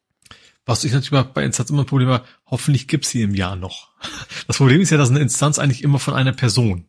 Was 0.67 0.83
ich 0.83 0.93
natürlich 0.93 1.25
bei 1.29 1.45
Instanz 1.45 1.71
immer 1.71 1.85
ein 1.85 1.87
Problem 1.87 2.09
habe, 2.09 2.25
hoffentlich 2.45 2.89
gibt's 2.89 3.11
sie 3.11 3.23
im 3.23 3.35
Jahr 3.35 3.57
noch. 3.57 3.89
Das 4.47 4.59
Problem 4.59 4.81
ist 4.81 4.91
ja, 4.91 4.97
dass 4.97 5.11
eine 5.11 5.19
Instanz 5.19 5.59
eigentlich 5.59 5.83
immer 5.83 5.99
von 5.99 6.15
einer 6.15 6.33
Person. 6.33 6.85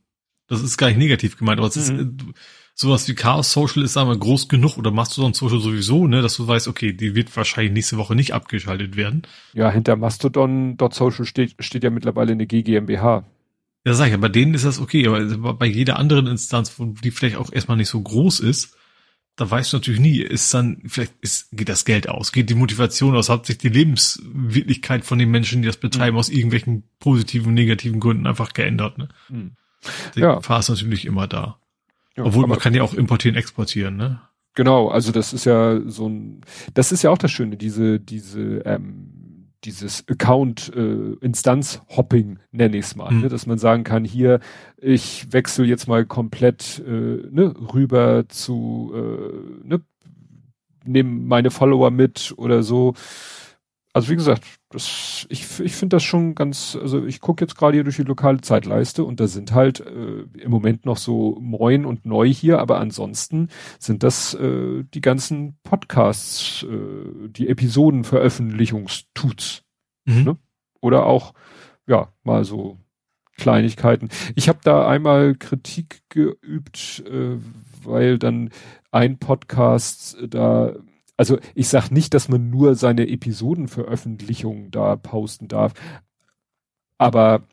Das 0.47 0.61
ist 0.61 0.77
gar 0.77 0.87
nicht 0.87 0.97
negativ 0.97 1.37
gemeint, 1.37 1.59
aber 1.59 1.67
es 1.67 1.75
mhm. 1.75 1.99
ist, 1.99 2.35
sowas 2.75 3.07
wie 3.07 3.15
Chaos 3.15 3.51
Social 3.51 3.81
ist, 3.83 3.93
sagen 3.93 4.09
wir, 4.09 4.17
groß 4.17 4.47
genug 4.47 4.77
oder 4.77 4.91
machst 4.91 5.17
du 5.17 5.21
so 5.21 5.27
ein 5.27 5.33
Social 5.33 5.59
sowieso, 5.59 6.07
ne, 6.07 6.21
dass 6.21 6.35
du 6.37 6.47
weißt, 6.47 6.67
okay, 6.67 6.93
die 6.93 7.15
wird 7.15 7.35
wahrscheinlich 7.35 7.73
nächste 7.73 7.97
Woche 7.97 8.15
nicht 8.15 8.33
abgeschaltet 8.33 8.95
werden. 8.95 9.23
Ja, 9.53 9.71
hinter 9.71 9.95
Mastodon.social 9.95 11.25
steht, 11.25 11.55
steht 11.59 11.83
ja 11.83 11.89
mittlerweile 11.89 12.33
eine 12.33 12.45
GGMBH. 12.45 13.25
Ja, 13.85 13.93
sag 13.93 14.11
ich, 14.11 14.17
bei 14.17 14.29
denen 14.29 14.53
ist 14.53 14.65
das 14.65 14.79
okay, 14.79 15.07
aber 15.07 15.53
bei 15.55 15.65
jeder 15.65 15.97
anderen 15.97 16.27
Instanz, 16.27 16.75
die 16.77 17.11
vielleicht 17.11 17.37
auch 17.37 17.51
erstmal 17.51 17.77
nicht 17.77 17.89
so 17.89 17.99
groß 17.99 18.41
ist, 18.41 18.76
da 19.37 19.49
weißt 19.49 19.71
du 19.71 19.77
natürlich 19.77 19.99
nie, 19.99 20.19
ist 20.19 20.51
dann, 20.53 20.81
vielleicht 20.87 21.13
ist, 21.21 21.49
geht 21.51 21.69
das 21.69 21.85
Geld 21.85 22.09
aus, 22.09 22.31
geht 22.31 22.49
die 22.49 22.55
Motivation 22.55 23.15
aus, 23.15 23.29
hat 23.29 23.45
sich 23.45 23.59
die 23.59 23.69
Lebenswirklichkeit 23.69 25.05
von 25.05 25.19
den 25.19 25.29
Menschen, 25.29 25.61
die 25.61 25.67
das 25.67 25.77
betreiben, 25.77 26.15
mhm. 26.15 26.19
aus 26.19 26.29
irgendwelchen 26.29 26.83
positiven, 26.99 27.53
negativen 27.53 27.99
Gründen 27.99 28.25
einfach 28.25 28.53
geändert, 28.53 28.97
ne? 28.97 29.09
Mhm. 29.29 29.51
Die 30.15 30.21
ja. 30.21 30.35
Gefahr 30.35 30.59
ist 30.59 30.69
natürlich 30.69 31.05
immer 31.05 31.27
da. 31.27 31.59
Ja, 32.17 32.23
Obwohl 32.23 32.47
man 32.47 32.57
kann 32.57 32.73
ja 32.73 32.81
auch 32.81 32.95
importieren, 32.95 33.37
exportieren, 33.37 33.95
ne? 33.95 34.21
Genau, 34.55 34.89
also 34.89 35.11
das 35.11 35.33
ist 35.33 35.45
ja 35.45 35.79
so 35.85 36.09
ein, 36.09 36.41
das 36.73 36.91
ist 36.91 37.03
ja 37.03 37.11
auch 37.11 37.19
das 37.19 37.29
Schöne, 37.29 37.57
diese, 37.57 37.99
diese, 37.99 38.63
ähm, 38.65 39.16
dieses 39.67 40.05
Account 40.09 40.71
äh, 40.73 41.15
nenne 42.51 42.77
ich 42.77 42.85
es 42.85 42.95
mal, 42.95 43.11
mhm. 43.11 43.21
ne? 43.21 43.29
dass 43.29 43.45
man 43.45 43.57
sagen 43.57 43.83
kann, 43.83 44.05
hier 44.05 44.39
ich 44.77 45.31
wechsle 45.33 45.65
jetzt 45.65 45.87
mal 45.87 46.05
komplett 46.05 46.81
äh, 46.87 46.89
ne, 47.29 47.53
rüber 47.73 48.29
zu 48.29 48.93
äh, 48.95 49.67
ne, 49.67 49.81
nehme 50.85 51.09
meine 51.09 51.51
Follower 51.51 51.91
mit 51.91 52.33
oder 52.37 52.63
so 52.63 52.93
also 53.97 54.09
wie 54.11 54.15
gesagt, 54.15 54.45
das, 54.69 55.25
ich, 55.29 55.59
ich 55.59 55.75
finde 55.75 55.95
das 55.95 56.03
schon 56.03 56.35
ganz, 56.35 56.77
also 56.79 57.03
ich 57.03 57.19
gucke 57.19 57.43
jetzt 57.43 57.57
gerade 57.57 57.77
hier 57.77 57.83
durch 57.83 57.95
die 57.95 58.03
lokale 58.03 58.41
Zeitleiste 58.41 59.03
und 59.03 59.19
da 59.19 59.25
sind 59.25 59.53
halt 59.53 59.79
äh, 59.79 60.25
im 60.39 60.51
Moment 60.51 60.85
noch 60.85 60.97
so 60.97 61.35
Moin 61.41 61.83
und 61.83 62.05
Neu 62.05 62.31
hier, 62.31 62.59
aber 62.59 62.79
ansonsten 62.79 63.49
sind 63.79 64.03
das 64.03 64.35
äh, 64.35 64.83
die 64.93 65.01
ganzen 65.01 65.57
Podcasts, 65.63 66.61
äh, 66.61 67.29
die 67.29 67.49
Episodenveröffentlichungstuts. 67.49 69.63
Mhm. 70.05 70.23
Ne? 70.23 70.37
Oder 70.79 71.07
auch, 71.07 71.33
ja, 71.87 72.09
mal 72.23 72.45
so 72.45 72.77
Kleinigkeiten. 73.35 74.09
Ich 74.35 74.47
habe 74.47 74.59
da 74.63 74.87
einmal 74.87 75.33
Kritik 75.33 76.03
geübt, 76.09 77.03
äh, 77.09 77.37
weil 77.83 78.19
dann 78.19 78.51
ein 78.91 79.17
Podcast 79.17 80.17
da 80.29 80.75
also 81.17 81.39
ich 81.55 81.67
sag 81.67 81.89
nicht, 81.89 82.13
dass 82.13 82.29
man 82.29 82.49
nur 82.49 82.75
seine 82.75 83.07
Episodenveröffentlichungen 83.09 84.71
da 84.71 84.95
posten 84.95 85.47
darf, 85.47 85.73
aber 86.97 87.43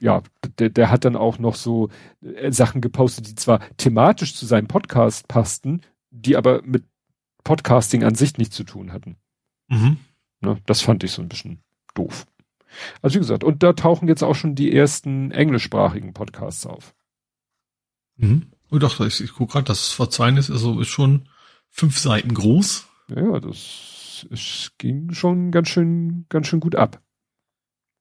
ja, 0.00 0.22
der, 0.58 0.68
der 0.68 0.90
hat 0.90 1.04
dann 1.04 1.16
auch 1.16 1.38
noch 1.38 1.54
so 1.54 1.88
äh, 2.22 2.50
Sachen 2.52 2.80
gepostet, 2.80 3.28
die 3.28 3.34
zwar 3.34 3.60
thematisch 3.76 4.34
zu 4.34 4.46
seinem 4.46 4.66
Podcast 4.66 5.28
passten, 5.28 5.82
die 6.10 6.36
aber 6.36 6.62
mit 6.62 6.84
Podcasting 7.44 8.02
an 8.04 8.14
sich 8.14 8.36
nichts 8.36 8.56
zu 8.56 8.64
tun 8.64 8.92
hatten. 8.92 9.16
Mhm. 9.68 9.98
Ne, 10.40 10.58
das 10.66 10.80
fand 10.80 11.04
ich 11.04 11.12
so 11.12 11.22
ein 11.22 11.28
bisschen 11.28 11.62
doof. 11.94 12.26
Also 13.02 13.14
wie 13.14 13.20
gesagt, 13.20 13.44
und 13.44 13.62
da 13.62 13.72
tauchen 13.74 14.08
jetzt 14.08 14.24
auch 14.24 14.34
schon 14.34 14.54
die 14.56 14.74
ersten 14.74 15.30
englischsprachigen 15.30 16.12
Podcasts 16.12 16.66
auf. 16.66 16.94
Mhm. 18.16 18.50
Und 18.70 18.82
doch, 18.82 18.98
ich, 19.00 19.20
ich 19.20 19.32
gucke 19.32 19.52
gerade, 19.52 19.66
das 19.66 19.92
Verzeichnis 19.92 20.50
also 20.50 20.80
ist 20.80 20.88
schon 20.88 21.28
fünf 21.74 21.98
Seiten 21.98 22.32
groß. 22.32 22.86
Ja, 23.08 23.40
das 23.40 24.26
es 24.30 24.72
ging 24.78 25.12
schon 25.12 25.50
ganz 25.50 25.68
schön, 25.68 26.26
ganz 26.28 26.46
schön 26.46 26.60
gut 26.60 26.76
ab. 26.76 27.02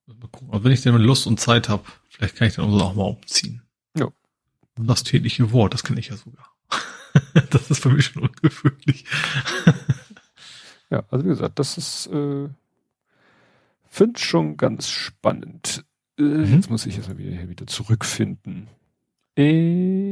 Mal 0.06 0.16
gucken. 0.32 0.50
Aber 0.52 0.64
wenn 0.64 0.72
ich 0.72 0.82
denn 0.82 0.96
Lust 0.96 1.28
und 1.28 1.40
Zeit 1.40 1.70
habe, 1.70 1.84
vielleicht 2.10 2.36
kann 2.36 2.48
ich 2.48 2.56
dann 2.56 2.66
auch 2.66 2.94
mal 2.94 3.04
umziehen. 3.04 3.64
Ja. 3.98 4.10
Das 4.76 5.04
tägliche 5.04 5.52
Wort, 5.52 5.74
das 5.74 5.84
kenne 5.84 6.00
ich 6.00 6.10
ja 6.10 6.18
sogar. 6.18 6.56
das 7.50 7.72
ist 7.72 7.82
für 7.82 7.90
mich 7.90 8.06
schon 8.06 8.24
ungewöhnlich. 8.24 9.06
ja, 10.90 11.04
also 11.10 11.26
wie 11.26 11.30
gesagt, 11.30 11.58
das 11.58 11.78
ist, 11.78 12.08
äh, 12.08 12.50
finde 13.88 14.20
schon 14.20 14.58
ganz 14.58 14.90
spannend. 14.90 15.84
Äh, 16.20 16.24
mhm. 16.24 16.54
Jetzt 16.56 16.70
muss 16.70 16.86
ich 16.86 16.98
jetzt 16.98 17.08
mal 17.08 17.18
wieder, 17.18 17.50
wieder 17.50 17.68
zurückfinden. 17.68 18.68
Äh, 19.36 20.03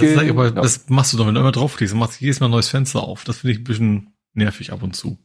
das, 0.00 0.20
genau. 0.20 0.30
aber, 0.30 0.50
das 0.50 0.88
machst 0.88 1.12
du 1.12 1.16
doch, 1.16 1.26
wenn 1.26 1.34
du 1.34 1.40
immer 1.40 1.52
draufklickst, 1.52 1.92
dann 1.92 1.98
machst 1.98 2.20
du 2.20 2.24
jedes 2.24 2.40
Mal 2.40 2.46
ein 2.46 2.52
neues 2.52 2.68
Fenster 2.68 3.02
auf. 3.02 3.24
Das 3.24 3.38
finde 3.38 3.52
ich 3.52 3.60
ein 3.60 3.64
bisschen 3.64 4.14
nervig 4.34 4.72
ab 4.72 4.82
und 4.82 4.94
zu. 4.94 5.18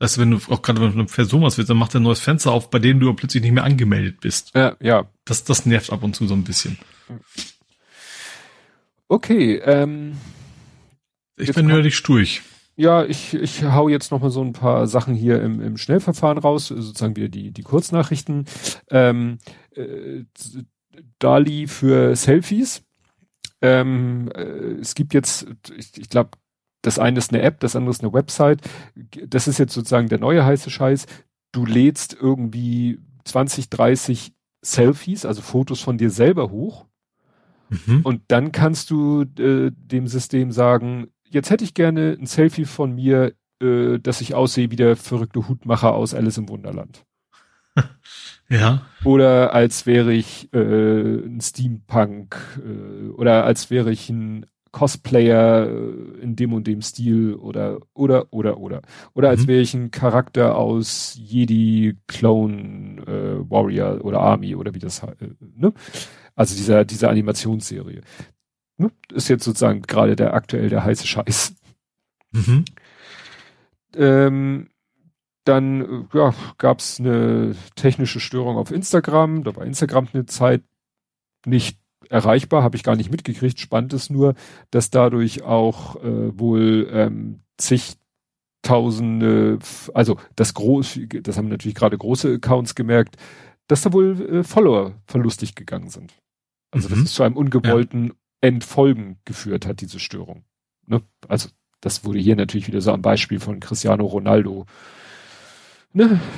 Weißt 0.00 0.16
du, 0.16 0.20
wenn 0.20 0.30
du 0.32 0.38
auch 0.48 0.62
gerade 0.62 0.80
wenn 0.80 0.92
du 0.92 0.98
eine 0.98 1.04
Person 1.04 1.42
was 1.42 1.56
willst, 1.56 1.70
dann 1.70 1.76
macht 1.76 1.94
er 1.94 2.00
ein 2.00 2.04
neues 2.04 2.20
Fenster 2.20 2.52
auf, 2.52 2.70
bei 2.70 2.78
dem 2.78 3.00
du 3.00 3.12
plötzlich 3.14 3.42
nicht 3.42 3.52
mehr 3.52 3.64
angemeldet 3.64 4.20
bist. 4.20 4.52
Ja, 4.54 4.76
ja. 4.80 5.08
Das, 5.24 5.44
das 5.44 5.66
nervt 5.66 5.92
ab 5.92 6.02
und 6.02 6.16
zu 6.16 6.26
so 6.26 6.34
ein 6.34 6.44
bisschen. 6.44 6.78
Okay, 9.08 9.56
ähm. 9.64 10.16
Ich 11.36 11.52
bin 11.52 11.66
nerdig 11.66 12.02
durch. 12.04 12.42
Ja, 12.76 13.04
ich, 13.04 13.34
ich 13.34 13.62
hau 13.62 13.88
jetzt 13.88 14.10
noch 14.10 14.20
mal 14.20 14.30
so 14.30 14.42
ein 14.42 14.52
paar 14.52 14.86
Sachen 14.88 15.14
hier 15.14 15.40
im, 15.40 15.60
im 15.60 15.76
Schnellverfahren 15.76 16.38
raus, 16.38 16.68
sozusagen 16.68 17.14
wieder 17.14 17.28
die, 17.28 17.52
die 17.52 17.62
Kurznachrichten. 17.62 18.46
Ähm, 18.90 19.38
äh, 19.76 20.24
Dali 21.18 21.66
für 21.66 22.16
Selfies. 22.16 22.83
Ähm, 23.64 24.30
äh, 24.34 24.42
es 24.80 24.94
gibt 24.94 25.14
jetzt, 25.14 25.46
ich, 25.74 25.96
ich 25.96 26.10
glaube, 26.10 26.32
das 26.82 26.98
eine 26.98 27.18
ist 27.18 27.32
eine 27.32 27.40
App, 27.40 27.60
das 27.60 27.76
andere 27.76 27.92
ist 27.92 28.02
eine 28.02 28.12
Website. 28.12 28.60
Das 29.26 29.48
ist 29.48 29.58
jetzt 29.58 29.72
sozusagen 29.72 30.10
der 30.10 30.18
neue 30.18 30.44
heiße 30.44 30.68
Scheiß. 30.68 31.06
Du 31.50 31.64
lädst 31.64 32.14
irgendwie 32.20 33.00
20, 33.24 33.70
30 33.70 34.34
Selfies, 34.60 35.24
also 35.24 35.40
Fotos 35.40 35.80
von 35.80 35.96
dir 35.96 36.10
selber 36.10 36.50
hoch. 36.50 36.84
Mhm. 37.70 38.02
Und 38.02 38.22
dann 38.28 38.52
kannst 38.52 38.90
du 38.90 39.22
äh, 39.38 39.70
dem 39.72 40.08
System 40.08 40.52
sagen, 40.52 41.08
jetzt 41.24 41.48
hätte 41.48 41.64
ich 41.64 41.72
gerne 41.72 42.18
ein 42.20 42.26
Selfie 42.26 42.66
von 42.66 42.94
mir, 42.94 43.32
äh, 43.62 43.98
dass 43.98 44.20
ich 44.20 44.34
aussehe 44.34 44.70
wie 44.70 44.76
der 44.76 44.96
verrückte 44.96 45.48
Hutmacher 45.48 45.94
aus 45.94 46.12
Alice 46.12 46.36
im 46.36 46.50
Wunderland. 46.50 47.06
Ja. 48.50 48.82
Oder 49.04 49.54
als 49.54 49.86
wäre 49.86 50.12
ich 50.12 50.52
äh, 50.52 50.58
ein 50.58 51.40
Steampunk 51.40 52.36
äh, 52.58 53.08
oder 53.08 53.44
als 53.44 53.70
wäre 53.70 53.90
ich 53.90 54.10
ein 54.10 54.44
Cosplayer 54.74 55.66
äh, 55.66 56.20
in 56.20 56.36
dem 56.36 56.52
und 56.52 56.66
dem 56.66 56.82
Stil 56.82 57.34
oder 57.34 57.78
oder 57.94 58.26
oder 58.32 58.58
oder 58.58 58.82
oder 59.14 59.28
als 59.30 59.42
mhm. 59.42 59.46
wäre 59.48 59.60
ich 59.60 59.72
ein 59.72 59.90
Charakter 59.92 60.56
aus 60.56 61.16
Jedi 61.18 61.96
Clone 62.06 63.00
äh, 63.06 63.50
Warrior 63.50 64.04
oder 64.04 64.20
Army 64.20 64.54
oder 64.54 64.74
wie 64.74 64.80
das 64.80 65.02
äh, 65.02 65.14
ne 65.56 65.72
also 66.34 66.56
dieser 66.56 66.84
dieser 66.84 67.08
Animationsserie 67.08 68.02
ne? 68.76 68.90
ist 69.12 69.28
jetzt 69.28 69.44
sozusagen 69.44 69.82
gerade 69.82 70.16
der 70.16 70.34
aktuell 70.34 70.68
der 70.68 70.84
heiße 70.84 71.06
Scheiß 71.06 71.54
mhm. 72.32 72.64
ähm, 73.96 74.68
dann 75.44 76.06
äh, 76.12 76.18
ja, 76.18 76.34
gab 76.58 76.80
es 76.80 76.98
eine 76.98 77.54
technische 77.76 78.20
Störung 78.20 78.56
auf 78.56 78.70
Instagram. 78.70 79.44
Da 79.44 79.54
war 79.56 79.64
Instagram 79.64 80.08
eine 80.12 80.26
Zeit 80.26 80.62
nicht 81.46 81.78
erreichbar, 82.10 82.62
habe 82.62 82.76
ich 82.76 82.82
gar 82.82 82.96
nicht 82.96 83.10
mitgekriegt. 83.10 83.60
Spannend 83.60 83.92
ist 83.92 84.10
nur, 84.10 84.34
dass 84.70 84.90
dadurch 84.90 85.42
auch 85.42 85.96
äh, 85.96 86.38
wohl 86.38 86.88
ähm, 86.90 87.40
zigtausende, 87.58 89.58
also 89.94 90.18
das 90.36 90.54
groß, 90.54 91.00
das 91.22 91.36
haben 91.36 91.48
natürlich 91.48 91.74
gerade 91.74 91.98
große 91.98 92.34
Accounts 92.34 92.74
gemerkt, 92.74 93.16
dass 93.66 93.82
da 93.82 93.92
wohl 93.92 94.20
äh, 94.20 94.44
Follower 94.44 94.94
verlustig 95.06 95.54
gegangen 95.54 95.88
sind. 95.88 96.14
Also 96.70 96.88
mhm. 96.88 96.92
dass 96.92 97.04
es 97.04 97.12
zu 97.12 97.22
einem 97.22 97.36
ungewollten 97.36 98.08
ja. 98.08 98.14
Entfolgen 98.40 99.18
geführt 99.24 99.66
hat, 99.66 99.80
diese 99.80 99.98
Störung. 99.98 100.44
Ne? 100.86 101.02
Also 101.28 101.48
das 101.80 102.04
wurde 102.04 102.18
hier 102.18 102.36
natürlich 102.36 102.66
wieder 102.66 102.80
so 102.80 102.92
am 102.92 103.02
Beispiel 103.02 103.40
von 103.40 103.60
Cristiano 103.60 104.04
Ronaldo 104.04 104.66
ne, 105.94 106.20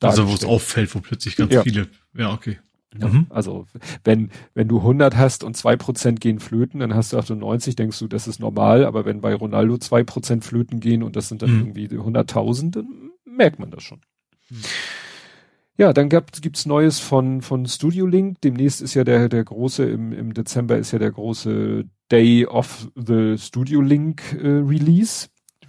Also 0.00 0.28
wo 0.28 0.34
es 0.34 0.44
auffällt, 0.44 0.94
wo 0.94 1.00
plötzlich 1.00 1.36
ganz 1.36 1.52
ja. 1.52 1.62
viele, 1.62 1.88
ja, 2.14 2.32
okay. 2.32 2.58
Ja, 2.98 3.08
mhm. 3.08 3.26
Also 3.28 3.66
wenn 4.04 4.30
wenn 4.54 4.68
du 4.68 4.78
100 4.78 5.16
hast 5.16 5.44
und 5.44 5.56
zwei 5.56 5.76
Prozent 5.76 6.20
gehen 6.20 6.40
flöten, 6.40 6.80
dann 6.80 6.94
hast 6.94 7.12
du 7.12 7.18
98, 7.18 7.76
denkst 7.76 7.98
du, 7.98 8.08
das 8.08 8.26
ist 8.26 8.40
normal. 8.40 8.84
Aber 8.84 9.04
wenn 9.04 9.20
bei 9.20 9.34
Ronaldo 9.34 9.78
zwei 9.78 10.02
Prozent 10.02 10.44
flöten 10.44 10.80
gehen 10.80 11.02
und 11.02 11.16
das 11.16 11.28
sind 11.28 11.42
dann 11.42 11.52
mhm. 11.52 11.74
irgendwie 11.74 11.88
100.000, 11.88 12.70
dann 12.70 13.10
merkt 13.24 13.58
man 13.58 13.70
das 13.70 13.82
schon. 13.82 14.00
Mhm. 14.50 14.56
Ja, 15.78 15.92
dann 15.92 16.08
gab, 16.08 16.32
gibt's 16.40 16.64
Neues 16.64 16.98
von 17.00 17.42
von 17.42 17.66
Studio 17.66 18.06
Link. 18.06 18.40
Demnächst 18.40 18.80
ist 18.80 18.94
ja 18.94 19.04
der 19.04 19.28
der 19.28 19.44
große 19.44 19.84
im 19.84 20.12
im 20.12 20.32
Dezember 20.32 20.78
ist 20.78 20.92
ja 20.92 20.98
der 20.98 21.12
große 21.12 21.84
Day 22.10 22.46
of 22.46 22.88
the 22.94 23.36
Studio 23.36 23.82
Link 23.82 24.22
äh, 24.32 24.46
Release 24.46 25.28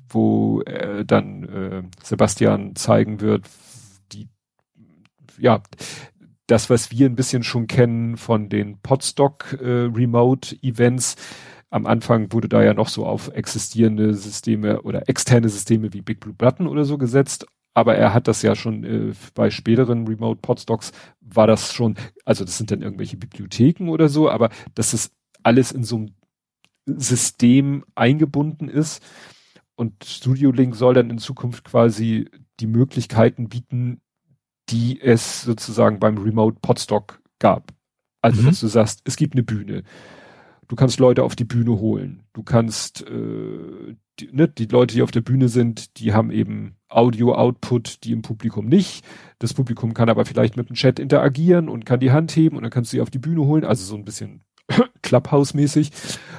wo 0.10 0.62
äh, 0.62 1.06
dann 1.06 1.44
äh, 1.44 1.84
Sebastian 2.04 2.76
zeigen 2.76 3.22
wird, 3.22 3.46
die 4.12 4.30
ja 5.38 5.62
das, 6.48 6.70
was 6.70 6.92
wir 6.92 7.08
ein 7.08 7.16
bisschen 7.16 7.44
schon 7.44 7.68
kennen 7.68 8.18
von 8.18 8.50
den 8.50 8.80
Podstock 8.80 9.58
äh, 9.62 9.90
Remote 9.94 10.56
Events. 10.62 11.16
Am 11.70 11.86
Anfang 11.86 12.32
wurde 12.32 12.48
da 12.48 12.64
ja 12.64 12.74
noch 12.74 12.88
so 12.88 13.06
auf 13.06 13.30
existierende 13.34 14.14
Systeme 14.14 14.82
oder 14.84 15.10
externe 15.10 15.50
Systeme 15.50 15.94
wie 15.94 16.02
Big 16.02 16.22
Blue 16.22 16.34
Button 16.34 16.68
oder 16.68 16.86
so 16.86 16.98
gesetzt. 16.98 17.46
Aber 17.74 17.96
er 17.96 18.14
hat 18.14 18.28
das 18.28 18.42
ja 18.42 18.56
schon 18.56 18.84
äh, 18.84 19.14
bei 19.36 19.50
späteren 19.50 20.08
Remote 20.08 20.40
Podstocks 20.42 20.94
war 21.20 21.46
das 21.46 21.74
schon, 21.74 21.96
also 22.26 22.46
das 22.46 22.58
sind 22.58 22.72
dann 22.72 22.82
irgendwelche 22.82 23.18
Bibliotheken 23.18 23.90
oder 23.90 24.08
so, 24.08 24.30
aber 24.30 24.50
dass 24.74 24.92
das 24.92 25.12
alles 25.44 25.74
in 25.74 25.84
so 25.84 25.98
einem 25.98 26.16
System 26.88 27.84
eingebunden 27.94 28.70
ist. 28.70 29.04
Und 29.78 30.04
Studio 30.04 30.52
Link 30.52 30.76
soll 30.76 30.96
dann 30.96 31.12
in 31.12 31.20
Zukunft 31.20 31.64
quasi 31.64 32.30
die 32.60 32.68
Möglichkeiten 32.68 33.48
bieten, 33.48 34.02
die 34.70 35.00
es 35.00 35.44
sozusagen 35.44 36.00
beim 36.00 36.18
Remote 36.18 36.58
Podstock 36.62 37.22
gab. 37.38 37.72
Also, 38.22 38.42
mhm. 38.42 38.48
dass 38.48 38.60
du 38.60 38.68
sagst, 38.68 39.02
es 39.06 39.16
gibt 39.16 39.36
eine 39.36 39.44
Bühne. 39.44 39.84
Du 40.68 40.76
kannst 40.76 41.00
Leute 41.00 41.24
auf 41.24 41.36
die 41.36 41.46
Bühne 41.46 41.80
holen. 41.80 42.24
Du 42.34 42.42
kannst, 42.42 43.04
äh, 43.08 43.96
die, 44.20 44.30
ne, 44.32 44.48
die 44.48 44.66
Leute, 44.66 44.96
die 44.96 45.04
auf 45.04 45.12
der 45.12 45.22
Bühne 45.22 45.48
sind, 45.48 46.00
die 46.00 46.12
haben 46.12 46.32
eben 46.32 46.76
Audio-Output, 46.90 48.04
die 48.04 48.12
im 48.14 48.24
Publikum 48.24 48.66
nicht. 48.66 49.06
Das 49.38 49.54
Publikum 49.54 49.94
kann 49.94 50.10
aber 50.10 50.26
vielleicht 50.26 50.58
mit 50.58 50.70
dem 50.70 50.76
Chat 50.76 51.00
interagieren 51.00 51.70
und 51.70 51.86
kann 51.86 52.00
die 52.00 52.12
Hand 52.12 52.36
heben 52.36 52.58
und 52.58 52.64
dann 52.64 52.72
kannst 52.72 52.92
du 52.92 52.98
sie 52.98 53.02
auf 53.02 53.12
die 53.12 53.20
Bühne 53.20 53.46
holen. 53.46 53.64
Also 53.64 53.86
so 53.86 53.96
ein 53.96 54.06
bisschen 54.06 54.42
Clubhouse-mäßig. 55.02 55.92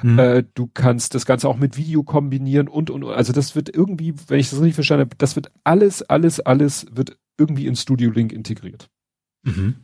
Mhm. 0.03 0.19
Äh, 0.19 0.43
du 0.53 0.69
kannst 0.73 1.15
das 1.15 1.25
Ganze 1.25 1.47
auch 1.47 1.57
mit 1.57 1.77
Video 1.77 2.03
kombinieren 2.03 2.67
und, 2.67 2.89
und, 2.89 3.03
also 3.05 3.33
das 3.33 3.55
wird 3.55 3.69
irgendwie, 3.69 4.13
wenn 4.27 4.39
ich 4.39 4.49
das 4.49 4.59
richtig 4.59 4.75
verstanden 4.75 5.05
habe, 5.05 5.15
das 5.17 5.35
wird 5.35 5.51
alles, 5.63 6.03
alles, 6.03 6.39
alles 6.39 6.85
wird 6.91 7.17
irgendwie 7.37 7.67
in 7.67 7.75
Studio 7.75 8.11
Link 8.11 8.31
integriert. 8.31 8.89
Mhm. 9.43 9.75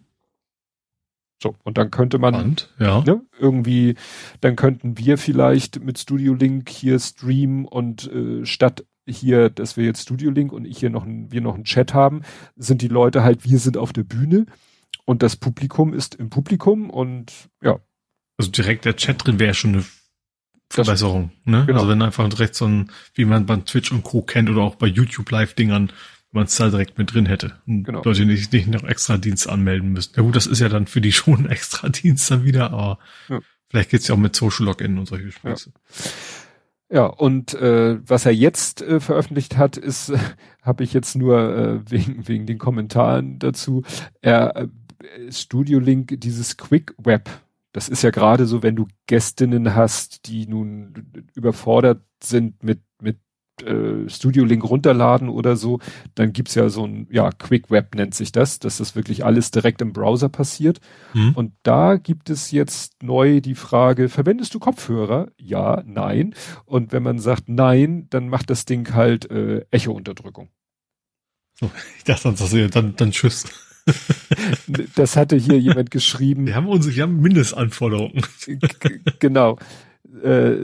So, 1.41 1.55
und 1.63 1.77
dann 1.77 1.91
könnte 1.91 2.17
man 2.17 2.33
Spannend, 2.33 2.73
ja. 2.79 3.01
ne, 3.01 3.21
irgendwie, 3.37 3.95
dann 4.39 4.55
könnten 4.55 4.97
wir 4.97 5.17
vielleicht 5.17 5.83
mit 5.83 5.99
Studio 5.99 6.33
Link 6.33 6.69
hier 6.69 6.97
streamen 6.97 7.65
und 7.65 8.11
äh, 8.11 8.45
statt 8.45 8.85
hier, 9.07 9.49
dass 9.49 9.77
wir 9.77 9.85
jetzt 9.85 10.03
Studio 10.03 10.31
Link 10.31 10.51
und 10.51 10.65
ich 10.65 10.79
hier 10.79 10.89
noch 10.89 11.05
ein, 11.05 11.31
wir 11.31 11.41
noch 11.41 11.55
einen 11.55 11.65
Chat 11.65 11.93
haben, 11.93 12.21
sind 12.55 12.81
die 12.81 12.87
Leute 12.87 13.23
halt, 13.23 13.43
wir 13.47 13.59
sind 13.59 13.77
auf 13.77 13.93
der 13.93 14.03
Bühne 14.03 14.45
und 15.05 15.23
das 15.23 15.35
Publikum 15.35 15.93
ist 15.93 16.15
im 16.15 16.29
Publikum 16.29 16.89
und 16.89 17.49
ja. 17.61 17.79
Also 18.37 18.51
direkt 18.51 18.85
der 18.85 18.95
Chat 18.95 19.25
drin 19.25 19.39
wäre 19.39 19.53
schon 19.53 19.73
eine 19.73 19.85
Verbesserung, 20.69 21.31
ne? 21.45 21.63
Genau. 21.65 21.79
Also 21.79 21.89
wenn 21.89 22.01
einfach 22.01 22.27
direkt 22.29 22.55
so 22.55 22.65
ein, 22.65 22.91
wie 23.13 23.25
man 23.25 23.45
beim 23.45 23.65
Twitch 23.65 23.91
und 23.91 24.03
Co. 24.03 24.21
kennt 24.21 24.49
oder 24.49 24.61
auch 24.61 24.75
bei 24.75 24.87
YouTube 24.87 25.29
Live-Dingern, 25.31 25.91
man 26.35 26.45
es 26.45 26.55
da 26.55 26.69
direkt 26.69 26.97
mit 26.97 27.13
drin 27.13 27.25
hätte. 27.25 27.53
Und 27.65 27.85
genau. 27.85 28.03
Leute 28.03 28.25
nicht, 28.25 28.53
nicht 28.53 28.67
noch 28.67 28.83
extra 28.83 29.17
Dienst 29.17 29.49
anmelden 29.49 29.93
müssen. 29.93 30.13
Ja 30.15 30.21
gut, 30.21 30.35
das 30.35 30.45
ist 30.45 30.59
ja 30.59 30.69
dann 30.69 30.85
für 30.85 31.01
die 31.01 31.11
schon 31.13 31.49
extra 31.49 31.89
Dienst 31.89 32.29
dann 32.29 32.43
wieder, 32.43 32.71
aber 32.71 32.99
ja. 33.29 33.39
vielleicht 33.69 33.89
geht's 33.89 34.07
ja 34.07 34.15
auch 34.15 34.19
mit 34.19 34.35
Social 34.35 34.65
Login 34.65 34.99
und 34.99 35.07
solche 35.07 35.31
Späße. 35.31 35.71
Ja. 36.89 36.95
ja, 36.95 37.05
und 37.05 37.53
äh, 37.55 37.97
was 38.07 38.25
er 38.25 38.33
jetzt 38.33 38.81
äh, 38.81 38.99
veröffentlicht 38.99 39.57
hat, 39.57 39.77
ist, 39.77 40.09
äh, 40.09 40.19
habe 40.61 40.83
ich 40.83 40.93
jetzt 40.93 41.15
nur 41.15 41.39
äh, 41.39 41.89
wegen, 41.89 42.27
wegen 42.27 42.45
den 42.45 42.57
Kommentaren 42.59 43.39
dazu, 43.39 43.83
er 44.21 44.55
äh, 44.55 44.67
Studio 45.31 45.79
Link, 45.79 46.19
dieses 46.19 46.57
Quick 46.57 46.93
Web, 46.97 47.29
das 47.75 47.89
ist 47.89 48.03
ja 48.03 48.09
gerade 48.09 48.45
so, 48.45 48.63
wenn 48.63 48.77
du 48.77 48.87
Gästinnen 49.05 49.75
hast, 49.75 50.27
die 50.27 50.47
nun 50.47 51.11
überfordert 51.35 52.05
sind 52.23 52.63
mit, 52.63 52.79
mit 53.01 53.19
äh, 53.63 54.07
Studio 54.07 54.45
Link 54.45 54.63
runterladen 54.63 55.27
oder 55.27 55.57
so, 55.57 55.79
dann 56.13 56.31
gibt's 56.31 56.55
ja 56.55 56.69
so 56.69 56.87
ein, 56.87 57.05
ja, 57.11 57.31
Quick 57.31 57.69
Web 57.69 57.93
nennt 57.95 58.15
sich 58.15 58.31
das, 58.31 58.59
dass 58.59 58.77
das 58.77 58.95
wirklich 58.95 59.25
alles 59.25 59.51
direkt 59.51 59.81
im 59.81 59.91
Browser 59.91 60.29
passiert. 60.29 60.79
Mhm. 61.13 61.33
Und 61.33 61.51
da 61.63 61.97
gibt 61.97 62.29
es 62.29 62.51
jetzt 62.51 63.03
neu 63.03 63.41
die 63.41 63.55
Frage, 63.55 64.07
verwendest 64.07 64.53
du 64.53 64.59
Kopfhörer? 64.59 65.27
Ja, 65.37 65.83
nein. 65.85 66.33
Und 66.63 66.93
wenn 66.93 67.03
man 67.03 67.19
sagt 67.19 67.49
nein, 67.49 68.07
dann 68.09 68.29
macht 68.29 68.49
das 68.49 68.63
Ding 68.63 68.93
halt 68.93 69.29
äh, 69.29 69.65
Echo-Unterdrückung. 69.71 70.47
ich 71.97 72.05
dachte, 72.05 72.33
dann, 72.33 72.71
dann, 72.71 72.95
dann 72.95 73.11
tschüss. 73.11 73.43
das 74.95 75.15
hatte 75.15 75.35
hier 75.35 75.59
jemand 75.59 75.91
geschrieben. 75.91 76.47
Wir 76.47 76.55
haben 76.55 76.67
unsere, 76.67 76.95
wir 76.95 77.03
haben 77.03 77.21
Mindestanforderungen. 77.21 78.21
genau 79.19 79.57
äh, 80.23 80.57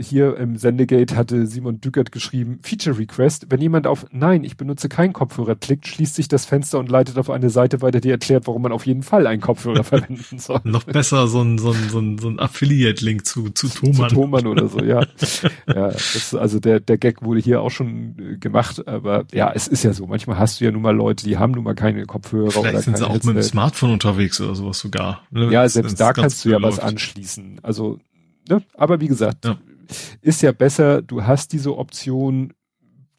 hier 0.00 0.36
im 0.36 0.56
Sendegate 0.56 1.16
hatte 1.16 1.46
Simon 1.46 1.80
Dückert 1.80 2.12
geschrieben, 2.12 2.58
Feature 2.62 2.98
Request, 2.98 3.46
wenn 3.48 3.60
jemand 3.60 3.86
auf 3.86 4.06
Nein, 4.10 4.44
ich 4.44 4.56
benutze 4.56 4.88
keinen 4.88 5.12
Kopfhörer 5.12 5.54
klickt, 5.54 5.86
schließt 5.86 6.14
sich 6.14 6.28
das 6.28 6.44
Fenster 6.44 6.78
und 6.78 6.88
leitet 6.88 7.18
auf 7.18 7.30
eine 7.30 7.50
Seite 7.50 7.82
weiter, 7.82 8.00
die 8.00 8.10
erklärt, 8.10 8.46
warum 8.46 8.62
man 8.62 8.72
auf 8.72 8.86
jeden 8.86 9.02
Fall 9.02 9.26
einen 9.26 9.40
Kopfhörer 9.40 9.84
verwenden 9.84 10.38
soll. 10.38 10.60
Noch 10.64 10.84
besser 10.84 11.26
so 11.28 11.42
ein, 11.42 11.58
so 11.58 11.72
ein, 11.72 11.88
so 11.88 11.98
ein, 11.98 12.18
so 12.18 12.28
ein 12.28 12.38
Affiliate-Link 12.38 13.24
zu, 13.24 13.50
zu 13.50 13.68
Thomann. 13.68 14.08
Zu 14.08 14.14
Thomann 14.14 14.46
oder 14.46 14.68
so, 14.68 14.80
ja. 14.80 15.00
ja, 15.66 15.88
das, 15.88 16.34
also 16.34 16.60
der, 16.60 16.80
der 16.80 16.98
Gag 16.98 17.22
wurde 17.22 17.40
hier 17.40 17.62
auch 17.62 17.70
schon 17.70 18.16
äh, 18.18 18.36
gemacht, 18.36 18.86
aber 18.86 19.24
ja, 19.32 19.52
es 19.54 19.68
ist 19.68 19.82
ja 19.82 19.92
so. 19.92 20.06
Manchmal 20.06 20.38
hast 20.38 20.60
du 20.60 20.64
ja 20.64 20.70
nun 20.70 20.82
mal 20.82 20.94
Leute, 20.94 21.24
die 21.24 21.38
haben 21.38 21.52
nun 21.52 21.64
mal 21.64 21.74
keine 21.74 22.04
Kopfhörer 22.06 22.50
Vielleicht 22.50 22.74
oder 22.74 22.82
sind 22.82 22.98
sie 22.98 23.06
auch 23.06 23.14
Headset. 23.14 23.28
mit 23.28 23.36
dem 23.36 23.42
Smartphone 23.42 23.92
unterwegs 23.92 24.40
oder 24.40 24.54
sowas 24.54 24.78
sogar. 24.78 25.22
Ne? 25.30 25.50
Ja, 25.50 25.68
selbst 25.68 26.00
da 26.00 26.12
kannst 26.12 26.44
du 26.44 26.50
ja 26.50 26.58
läuft. 26.58 26.78
was 26.78 26.84
anschließen. 26.84 27.60
Also 27.62 27.98
ne? 28.48 28.62
Aber 28.74 29.00
wie 29.00 29.08
gesagt, 29.08 29.44
ja. 29.44 29.58
ist 30.20 30.42
ja 30.42 30.52
besser, 30.52 31.02
du 31.02 31.24
hast 31.24 31.52
diese 31.52 31.76
Option, 31.76 32.52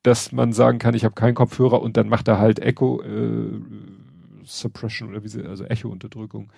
dass 0.04 0.32
man 0.32 0.54
sagen 0.54 0.80
kann, 0.80 0.96
ich 0.96 1.06
habe 1.06 1.16
keinen 1.16 1.36
Kopfhörer 1.36 1.82
und 1.82 1.98
dann 1.98 2.10
macht 2.10 2.28
er 2.28 2.40
halt 2.40 2.60
Echo 2.60 3.02
äh, 3.02 3.60
Suppression 4.44 5.10
oder 5.10 5.24
wie 5.24 5.28
sie, 5.28 5.46
also 5.46 5.64
Echo-Unterdrückung. 5.66 6.52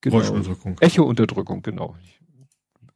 Genau. 0.00 0.18
Echo-Unterdrückung, 0.80 1.62
genau. 1.62 1.96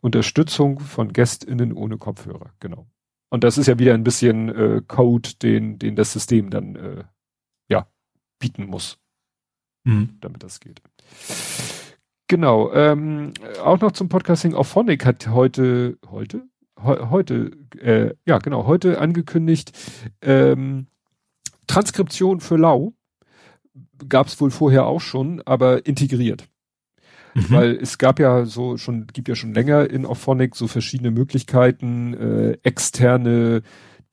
Unterstützung 0.00 0.81
von 0.81 1.12
GästInnen 1.12 1.73
ohne 1.73 1.98
Kopfhörer, 1.98 2.52
genau. 2.60 2.86
Und 3.28 3.44
das 3.44 3.58
ist 3.58 3.66
ja 3.66 3.78
wieder 3.78 3.94
ein 3.94 4.05
bisschen 4.05 4.48
äh, 4.48 4.82
Code, 4.86 5.31
den, 5.42 5.78
den 5.78 5.97
das 5.97 6.12
System 6.12 6.50
dann 6.50 6.76
äh, 6.76 7.05
ja 7.68 7.89
bieten 8.39 8.66
muss, 8.66 8.98
mhm. 9.84 10.16
damit 10.20 10.42
das 10.42 10.60
geht. 10.60 10.81
Genau. 12.28 12.72
Ähm, 12.72 13.32
auch 13.62 13.80
noch 13.80 13.92
zum 13.92 14.08
Podcasting. 14.08 14.55
Auphonic 14.55 15.05
hat 15.06 15.28
heute, 15.28 15.98
heute, 16.10 16.42
he, 16.80 16.90
heute, 17.10 17.52
äh, 17.80 18.14
ja 18.26 18.38
genau, 18.38 18.66
heute 18.66 19.00
angekündigt, 19.00 19.72
ähm, 20.22 20.88
Transkription 21.66 22.40
für 22.40 22.56
Lau. 22.56 22.94
Gab 24.08 24.26
es 24.26 24.40
wohl 24.40 24.50
vorher 24.50 24.86
auch 24.86 25.00
schon, 25.00 25.42
aber 25.44 25.86
integriert. 25.86 26.48
Mhm. 27.34 27.50
Weil 27.50 27.76
es 27.76 27.98
gab 27.98 28.18
ja 28.18 28.44
so 28.46 28.76
schon, 28.76 29.06
gibt 29.12 29.28
ja 29.28 29.34
schon 29.34 29.55
länger 29.55 29.88
in 29.88 30.06
Auphonic 30.06 30.56
so 30.56 30.66
verschiedene 30.66 31.10
Möglichkeiten, 31.10 32.14
äh, 32.14 32.58
externe 32.62 33.62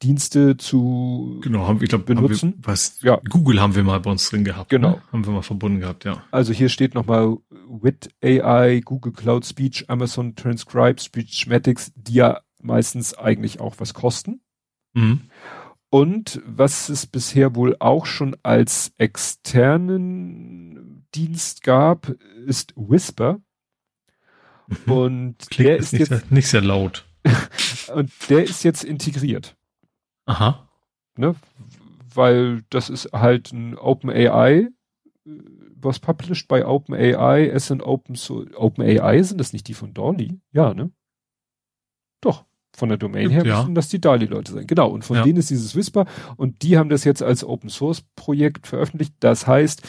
Dienste 0.03 0.57
zu 0.57 1.39
genau, 1.41 1.65
haben, 1.67 1.81
ich 1.81 1.89
glaub, 1.89 2.05
benutzen. 2.05 2.51
Haben 2.51 2.57
wir, 2.59 2.67
was, 2.67 3.01
ja. 3.01 3.21
Google 3.29 3.61
haben 3.61 3.75
wir 3.75 3.83
mal 3.83 3.99
bei 4.01 4.11
uns 4.11 4.29
drin 4.29 4.43
gehabt. 4.43 4.69
Genau. 4.69 4.91
Ne? 4.91 5.01
Haben 5.11 5.25
wir 5.25 5.31
mal 5.31 5.41
verbunden 5.41 5.79
gehabt, 5.79 6.03
ja. 6.03 6.21
Also 6.29 6.51
hier 6.51 6.67
steht 6.67 6.93
nochmal 6.93 7.37
WIT 7.49 8.09
AI, 8.21 8.81
Google 8.83 9.13
Cloud 9.13 9.45
Speech, 9.45 9.85
Amazon 9.89 10.35
Transcribe, 10.35 11.01
Speechmatics, 11.01 11.93
die 11.95 12.15
ja 12.15 12.41
meistens 12.61 13.17
eigentlich 13.17 13.61
auch 13.61 13.75
was 13.77 13.93
kosten. 13.93 14.41
Mhm. 14.93 15.21
Und 15.89 16.41
was 16.45 16.89
es 16.89 17.05
bisher 17.05 17.55
wohl 17.55 17.77
auch 17.79 18.05
schon 18.05 18.35
als 18.43 18.91
externen 18.97 20.53
Dienst 21.15 21.63
gab, 21.63 22.09
ist 22.45 22.73
Whisper. 22.75 23.39
Mhm. 24.67 24.91
Und 24.91 25.37
Klingt 25.49 25.69
der 25.69 25.77
ist 25.77 25.93
nicht, 25.93 25.99
jetzt, 25.99 26.09
sehr, 26.09 26.21
nicht 26.29 26.47
sehr 26.47 26.61
laut. 26.61 27.05
und 27.95 28.11
der 28.29 28.43
ist 28.43 28.63
jetzt 28.63 28.83
integriert. 28.83 29.55
Aha. 30.25 30.67
Ne? 31.17 31.35
Weil 32.13 32.63
das 32.69 32.89
ist 32.89 33.11
halt 33.13 33.51
ein 33.51 33.77
OpenAI, 33.77 34.69
was 35.75 35.99
published 35.99 36.47
by 36.47 36.63
OpenAI, 36.63 37.47
es 37.47 37.67
sind 37.67 37.83
Open 37.83 38.15
so 38.15 38.45
OpenAI 38.55 39.21
sind 39.23 39.39
das 39.39 39.53
nicht 39.53 39.67
die 39.67 39.73
von 39.73 39.93
Dolly? 39.93 40.39
Ja, 40.51 40.73
ne? 40.73 40.91
Doch. 42.21 42.45
Von 42.75 42.89
der 42.89 42.97
Domain 42.97 43.29
her 43.29 43.45
ja. 43.45 43.59
müssen 43.59 43.75
das 43.75 43.89
die 43.89 44.01
Dali-Leute 44.01 44.51
sein. 44.51 44.65
Genau. 44.65 44.89
Und 44.89 45.05
von 45.05 45.17
ja. 45.17 45.23
denen 45.23 45.37
ist 45.37 45.51
dieses 45.51 45.75
Whisper. 45.75 46.05
Und 46.37 46.63
die 46.63 46.77
haben 46.77 46.89
das 46.89 47.03
jetzt 47.03 47.21
als 47.21 47.43
Open 47.43 47.69
Source 47.69 48.01
Projekt 48.15 48.65
veröffentlicht. 48.65 49.13
Das 49.19 49.45
heißt, 49.45 49.83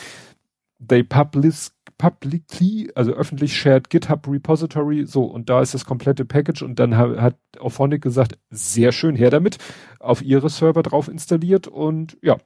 they 0.86 1.02
publish 1.02 1.70
publicly, 1.98 2.90
also 2.94 3.12
öffentlich 3.12 3.56
shared 3.56 3.90
GitHub 3.90 4.26
Repository, 4.26 5.06
so, 5.06 5.24
und 5.24 5.48
da 5.48 5.60
ist 5.60 5.74
das 5.74 5.84
komplette 5.84 6.24
Package 6.24 6.62
und 6.62 6.78
dann 6.78 6.96
hat, 6.96 7.36
Auphonic 7.58 8.02
gesagt, 8.02 8.38
sehr 8.50 8.92
schön, 8.92 9.16
her 9.16 9.30
damit, 9.30 9.58
auf 10.00 10.22
ihre 10.22 10.50
Server 10.50 10.82
drauf 10.82 11.08
installiert 11.08 11.66
und 11.66 12.18
ja, 12.22 12.38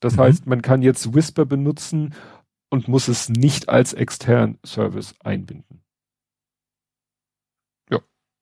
das 0.00 0.16
mhm. 0.16 0.20
heißt, 0.20 0.46
man 0.46 0.62
kann 0.62 0.82
jetzt 0.82 1.14
Whisper 1.14 1.44
benutzen 1.44 2.14
und 2.70 2.88
muss 2.88 3.08
es 3.08 3.28
nicht 3.28 3.68
als 3.68 3.92
externen 3.92 4.58
Service 4.64 5.14
einbinden. 5.20 5.82
Ja. 7.90 8.00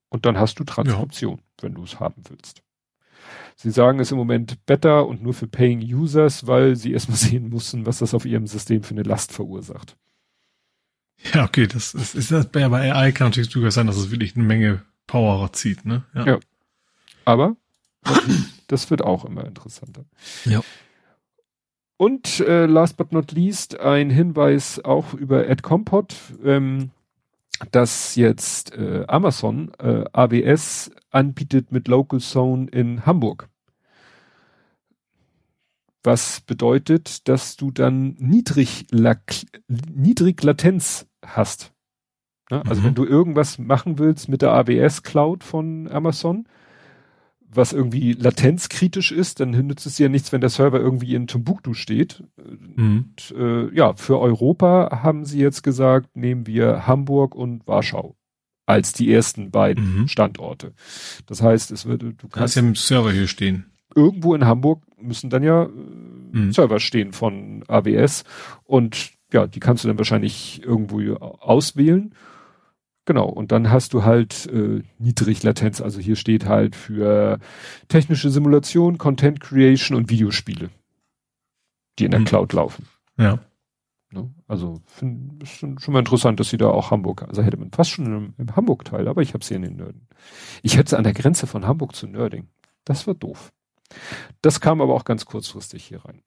Und 0.09 0.27
dann 0.27 0.39
hast 0.39 0.59
du 0.61 0.65
Transkription, 0.65 1.39
ja. 1.39 1.63
wenn 1.63 1.75
du 1.75 1.83
es 1.83 1.99
haben 1.99 2.23
willst. 2.29 2.63
Sie 3.57 3.71
sagen 3.71 3.99
es 3.99 4.13
im 4.13 4.19
Moment 4.19 4.65
better 4.67 5.07
und 5.07 5.23
nur 5.23 5.35
für 5.35 5.49
Paying 5.49 5.81
Users, 5.81 6.47
weil 6.47 6.77
sie 6.77 6.93
erstmal 6.93 7.19
sehen 7.19 7.49
mussten, 7.49 7.87
was 7.87 7.99
das 7.99 8.15
auf 8.15 8.25
ihrem 8.25 8.47
System 8.47 8.83
für 8.83 8.95
eine 8.95 9.03
Last 9.03 9.33
verursacht. 9.33 9.97
Ja, 11.35 11.45
okay, 11.45 11.67
das 11.67 11.95
ist, 11.95 12.15
ist 12.15 12.31
das 12.31 12.47
bei, 12.47 12.69
bei 12.69 12.95
AI 12.95 13.13
kann 13.13 13.29
natürlich 13.29 13.51
durchaus 13.51 13.75
sein, 13.75 13.87
dass 13.87 13.97
es 13.97 14.11
wirklich 14.11 14.37
eine 14.37 14.45
Menge 14.45 14.83
Power 15.07 15.53
zieht, 15.53 15.85
ne? 15.85 16.05
Ja. 16.15 16.27
ja. 16.27 16.39
Aber 17.25 17.57
das 18.69 18.91
wird 18.91 19.03
auch 19.03 19.25
immer 19.25 19.45
interessanter. 19.45 20.05
Ja. 20.45 20.63
Und 21.97 22.41
äh, 22.41 22.67
last 22.67 22.97
but 22.97 23.13
not 23.13 23.33
least 23.33 23.81
ein 23.81 24.09
Hinweis 24.09 24.83
auch 24.85 25.15
über 25.15 25.49
AdCompot, 25.49 26.15
ähm, 26.45 26.91
dass 27.73 28.15
jetzt 28.15 28.73
äh, 28.77 29.05
Amazon 29.09 29.73
äh, 29.81 30.05
ABS 30.13 30.93
anbietet 31.11 31.73
mit 31.73 31.89
Local 31.89 32.21
Zone 32.21 32.69
in 32.71 33.05
Hamburg. 33.05 33.49
Was 36.05 36.41
bedeutet, 36.41 37.27
dass 37.27 37.57
du 37.57 37.73
dann 37.73 38.15
niedrig, 38.19 38.87
niedrig 39.67 40.41
Latenz 40.45 41.08
hast. 41.37 41.73
Ja, 42.51 42.63
also 42.63 42.81
mhm. 42.81 42.87
wenn 42.87 42.95
du 42.95 43.05
irgendwas 43.05 43.59
machen 43.59 43.99
willst 43.99 44.29
mit 44.29 44.43
der 44.43 44.53
ABS 44.53 45.03
Cloud 45.03 45.45
von 45.45 45.89
Amazon, 45.91 46.47
was 47.51 47.73
irgendwie 47.73 48.13
latenzkritisch 48.13 49.13
ist, 49.13 49.41
dann 49.41 49.51
nützt 49.51 49.87
es 49.87 49.99
ja 49.99 50.09
nichts, 50.09 50.33
wenn 50.33 50.41
der 50.41 50.51
Server 50.51 50.79
irgendwie 50.79 51.15
in 51.15 51.27
Timbuktu 51.27 51.75
steht. 51.75 52.23
Mhm. 52.77 53.11
Und, 53.11 53.35
äh, 53.37 53.75
ja, 53.75 53.95
für 53.95 54.19
Europa 54.19 55.01
haben 55.03 55.25
sie 55.25 55.41
jetzt 55.41 55.63
gesagt, 55.63 56.15
nehmen 56.15 56.47
wir 56.47 56.87
Hamburg 56.87 57.35
und 57.35 57.67
Warschau 57.67 58.17
als 58.67 58.93
die 58.93 59.11
ersten 59.11 59.51
beiden 59.51 60.01
mhm. 60.01 60.09
Standorte. 60.09 60.75
Das 61.25 61.43
heißt, 61.43 61.71
es 61.71 61.87
würde, 61.87 62.13
du 62.13 62.29
kannst 62.29 62.55
ja 62.55 62.61
im 62.61 62.75
Server 62.75 63.11
hier 63.11 63.27
stehen. 63.27 63.73
Irgendwo 63.95 64.35
in 64.35 64.45
Hamburg 64.45 64.83
müssen 65.01 65.31
dann 65.31 65.43
ja 65.43 65.65
äh, 65.65 65.69
mhm. 65.69 66.53
Server 66.53 66.79
stehen 66.79 67.13
von 67.13 67.65
AWS 67.67 68.25
und 68.65 69.18
ja, 69.33 69.47
die 69.47 69.61
kannst 69.61 69.85
du 69.85 69.89
dann 69.89 69.99
wahrscheinlich 69.99 70.63
irgendwo 70.63 71.01
auswählen 71.15 72.15
Genau, 73.09 73.27
und 73.27 73.53
dann 73.53 73.71
hast 73.71 73.95
du 73.95 74.05
halt 74.05 74.45
äh, 74.53 74.83
Niedriglatenz, 74.99 75.81
also 75.81 75.99
hier 75.99 76.15
steht 76.15 76.45
halt 76.45 76.77
für 76.77 77.39
technische 77.89 78.29
Simulation, 78.29 78.99
Content 78.99 79.41
Creation 79.41 79.97
und 79.97 80.11
Videospiele, 80.11 80.69
die 81.99 82.05
in 82.05 82.11
der 82.11 82.21
mhm. 82.21 82.27
Cloud 82.27 82.53
laufen. 82.53 82.87
Ja. 83.17 83.39
Ne? 84.11 84.31
Also 84.47 84.83
finde 84.85 85.43
ich 85.43 85.57
schon 85.57 85.79
mal 85.89 86.01
interessant, 86.01 86.39
dass 86.39 86.51
sie 86.51 86.59
da 86.59 86.69
auch 86.69 86.91
Hamburg, 86.91 87.23
also 87.23 87.43
hätte 87.43 87.57
man 87.57 87.71
fast 87.71 87.93
schon 87.93 88.05
im, 88.05 88.35
im 88.37 88.55
Hamburg-Teil, 88.55 89.09
aber 89.09 89.23
ich 89.23 89.33
habe 89.33 89.43
sie 89.43 89.55
in 89.55 89.63
den 89.63 89.77
Nörden. 89.77 90.07
Ich 90.63 90.77
hätte 90.77 90.91
sie 90.91 90.99
an 90.99 91.05
der 91.05 91.15
Grenze 91.15 91.47
von 91.47 91.67
Hamburg 91.67 91.97
zu 91.97 92.09
Nörding. 92.09 92.49
Das 92.85 93.07
war 93.07 93.15
doof. 93.15 93.55
Das 94.43 94.61
kam 94.61 94.83
aber 94.83 94.93
auch 94.93 95.05
ganz 95.05 95.25
kurzfristig 95.25 95.83
hier 95.83 96.05
rein. 96.05 96.21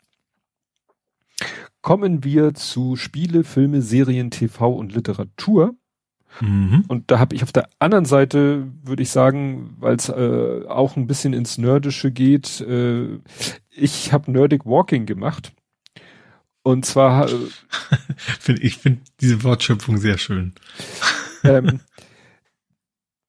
Kommen 1.81 2.23
wir 2.23 2.53
zu 2.53 2.95
Spiele, 2.95 3.43
Filme, 3.43 3.81
Serien, 3.81 4.29
TV 4.29 4.71
und 4.71 4.93
Literatur. 4.93 5.75
Mhm. 6.39 6.85
Und 6.87 7.11
da 7.11 7.19
habe 7.19 7.35
ich 7.35 7.43
auf 7.43 7.51
der 7.51 7.67
anderen 7.79 8.05
Seite, 8.05 8.67
würde 8.83 9.03
ich 9.03 9.09
sagen, 9.09 9.75
weil 9.79 9.95
es 9.95 10.09
äh, 10.09 10.65
auch 10.67 10.95
ein 10.95 11.07
bisschen 11.07 11.33
ins 11.33 11.57
Nerdische 11.57 12.11
geht, 12.11 12.61
äh, 12.61 13.19
ich 13.69 14.13
habe 14.13 14.31
Nerdic 14.31 14.65
Walking 14.65 15.05
gemacht. 15.05 15.53
Und 16.63 16.85
zwar 16.85 17.29
äh, 17.29 17.35
ich 18.61 18.77
finde 18.77 19.01
diese 19.19 19.43
Wortschöpfung 19.43 19.97
sehr 19.97 20.17
schön. 20.17 20.53
ähm, 21.43 21.79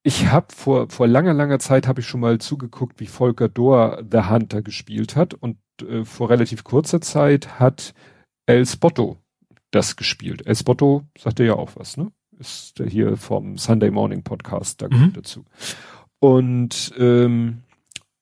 ich 0.02 0.26
habe 0.26 0.48
vor 0.54 0.90
vor 0.90 1.06
langer 1.08 1.32
langer 1.32 1.58
Zeit 1.58 1.86
habe 1.86 2.00
ich 2.00 2.06
schon 2.06 2.20
mal 2.20 2.38
zugeguckt, 2.38 3.00
wie 3.00 3.06
Volker 3.06 3.48
Dohr 3.48 4.02
The 4.10 4.24
Hunter 4.28 4.60
gespielt 4.62 5.16
hat 5.16 5.34
und 5.34 5.56
äh, 5.80 6.04
vor 6.04 6.30
relativ 6.30 6.64
kurzer 6.64 7.00
Zeit 7.00 7.58
hat 7.58 7.94
El 8.46 8.66
Spotto 8.66 9.18
das 9.70 9.96
gespielt. 9.96 10.46
El 10.46 10.56
Spotto 10.56 11.04
sagt 11.16 11.40
ja 11.40 11.54
auch 11.54 11.76
was, 11.76 11.96
ne? 11.96 12.12
ist 12.38 12.78
der 12.78 12.86
hier 12.86 13.16
vom 13.16 13.56
Sunday 13.56 13.90
Morning 13.90 14.22
Podcast, 14.22 14.82
da 14.82 14.88
mhm. 14.88 15.12
dazu. 15.12 15.44
Und, 16.18 16.92
ähm, 16.98 17.62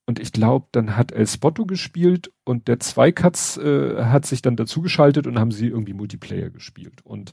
und 0.07 0.19
ich 0.19 0.33
glaube, 0.33 0.67
dann 0.73 0.97
hat 0.97 1.13
El 1.13 1.27
Spotto 1.27 1.67
gespielt 1.67 2.33
und 2.45 2.69
der 2.69 2.81
Zweikatz 2.81 3.57
äh, 3.57 4.05
hat 4.05 4.27
sich 4.27 4.43
dann 4.43 4.57
dazugeschaltet 4.57 5.27
und 5.27 5.39
haben 5.39 5.53
sie 5.53 5.69
irgendwie 5.69 5.95
Multiplayer 5.95 6.51
gespielt. 6.51 7.01
Und 7.05 7.33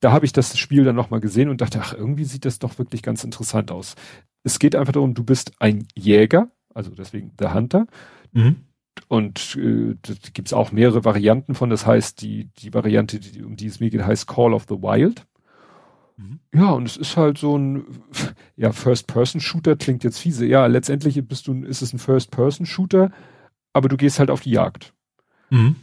da 0.00 0.12
habe 0.12 0.24
ich 0.24 0.32
das 0.32 0.58
Spiel 0.58 0.84
dann 0.84 0.96
nochmal 0.96 1.20
gesehen 1.20 1.48
und 1.48 1.60
dachte, 1.60 1.80
ach, 1.82 1.94
irgendwie 1.94 2.24
sieht 2.24 2.44
das 2.44 2.58
doch 2.58 2.78
wirklich 2.78 3.02
ganz 3.02 3.24
interessant 3.24 3.70
aus. 3.70 3.96
Es 4.42 4.58
geht 4.58 4.74
einfach 4.74 4.92
darum, 4.92 5.14
du 5.14 5.24
bist 5.24 5.52
ein 5.58 5.86
Jäger, 5.94 6.50
also 6.74 6.90
deswegen 6.90 7.36
der 7.36 7.54
Hunter. 7.54 7.86
Mhm. 8.32 8.56
Und 9.08 9.56
äh, 9.56 9.96
da 10.02 10.14
gibt 10.32 10.52
auch 10.54 10.72
mehrere 10.72 11.04
Varianten 11.04 11.54
von. 11.54 11.70
Das 11.70 11.86
heißt, 11.86 12.20
die, 12.22 12.50
die 12.58 12.72
Variante, 12.72 13.18
die, 13.18 13.42
um 13.42 13.56
die 13.56 13.66
es 13.66 13.80
mir 13.80 13.90
geht, 13.90 14.04
heißt 14.04 14.26
Call 14.26 14.54
of 14.54 14.66
the 14.68 14.76
Wild. 14.76 15.26
Mhm. 16.16 16.40
Ja, 16.54 16.70
und 16.70 16.86
es 16.86 16.96
ist 16.96 17.16
halt 17.16 17.38
so 17.38 17.56
ein, 17.56 17.84
ja, 18.56 18.72
First-Person-Shooter 18.72 19.76
klingt 19.76 20.04
jetzt 20.04 20.18
fiese. 20.18 20.46
Ja, 20.46 20.66
letztendlich 20.66 21.20
bist 21.26 21.46
du, 21.46 21.62
ist 21.64 21.82
es 21.82 21.92
ein 21.92 21.98
First-Person-Shooter, 21.98 23.10
aber 23.72 23.88
du 23.88 23.96
gehst 23.96 24.18
halt 24.18 24.30
auf 24.30 24.40
die 24.40 24.52
Jagd. 24.52 24.92
Mhm. 25.50 25.76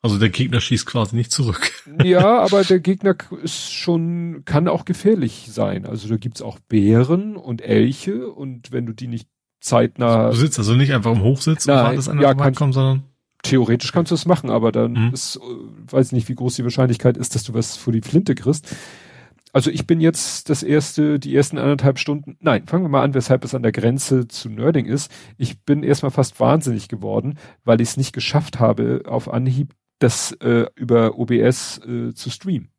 Also 0.00 0.18
der 0.18 0.28
Gegner 0.28 0.60
schießt 0.60 0.86
quasi 0.86 1.16
nicht 1.16 1.32
zurück. 1.32 1.72
Ja, 2.04 2.38
aber 2.44 2.64
der 2.64 2.80
Gegner 2.80 3.16
ist 3.42 3.72
schon, 3.72 4.42
kann 4.44 4.68
auch 4.68 4.84
gefährlich 4.84 5.48
sein. 5.50 5.86
Also 5.86 6.06
da 6.06 6.16
gibt's 6.18 6.42
auch 6.42 6.58
Bären 6.58 7.34
und 7.36 7.62
Elche 7.62 8.30
und 8.30 8.72
wenn 8.72 8.84
du 8.84 8.92
die 8.92 9.08
nicht 9.08 9.28
zeitnah. 9.60 10.30
Du 10.30 10.36
sitzt 10.36 10.58
also 10.58 10.74
nicht 10.74 10.92
einfach 10.92 11.12
im 11.12 11.22
Hochsitz 11.22 11.66
Nein, 11.66 11.78
und 11.78 11.84
wartest 11.84 12.08
an 12.08 12.18
der 12.18 12.28
ja, 12.28 12.50
kommen, 12.52 12.72
sondern. 12.72 13.02
Theoretisch 13.44 13.92
kannst 13.92 14.10
du 14.10 14.16
es 14.16 14.26
machen, 14.26 14.50
aber 14.50 14.72
dann 14.72 14.92
mhm. 14.92 15.14
ist, 15.14 15.36
äh, 15.36 15.92
weiß 15.92 16.10
nicht, 16.10 16.28
wie 16.28 16.34
groß 16.34 16.56
die 16.56 16.64
Wahrscheinlichkeit 16.64 17.16
ist, 17.16 17.36
dass 17.36 17.44
du 17.44 17.54
was 17.54 17.76
vor 17.76 17.92
die 17.92 18.00
Flinte 18.00 18.34
kriegst 18.34 18.74
also 19.52 19.70
ich 19.70 19.86
bin 19.86 20.00
jetzt 20.00 20.50
das 20.50 20.62
erste, 20.62 21.18
die 21.18 21.34
ersten 21.34 21.58
anderthalb 21.58 21.98
Stunden, 21.98 22.36
nein, 22.40 22.66
fangen 22.66 22.84
wir 22.84 22.88
mal 22.88 23.02
an, 23.02 23.14
weshalb 23.14 23.44
es 23.44 23.54
an 23.54 23.62
der 23.62 23.72
Grenze 23.72 24.28
zu 24.28 24.48
Nerding 24.48 24.86
ist. 24.86 25.10
Ich 25.36 25.62
bin 25.62 25.82
erstmal 25.82 26.10
fast 26.10 26.38
wahnsinnig 26.40 26.88
geworden, 26.88 27.38
weil 27.64 27.80
ich 27.80 27.88
es 27.88 27.96
nicht 27.96 28.12
geschafft 28.12 28.60
habe, 28.60 29.02
auf 29.06 29.32
Anhieb 29.32 29.74
das 29.98 30.32
äh, 30.40 30.66
über 30.76 31.18
OBS 31.18 31.78
äh, 31.78 32.14
zu 32.14 32.30
streamen. 32.30 32.70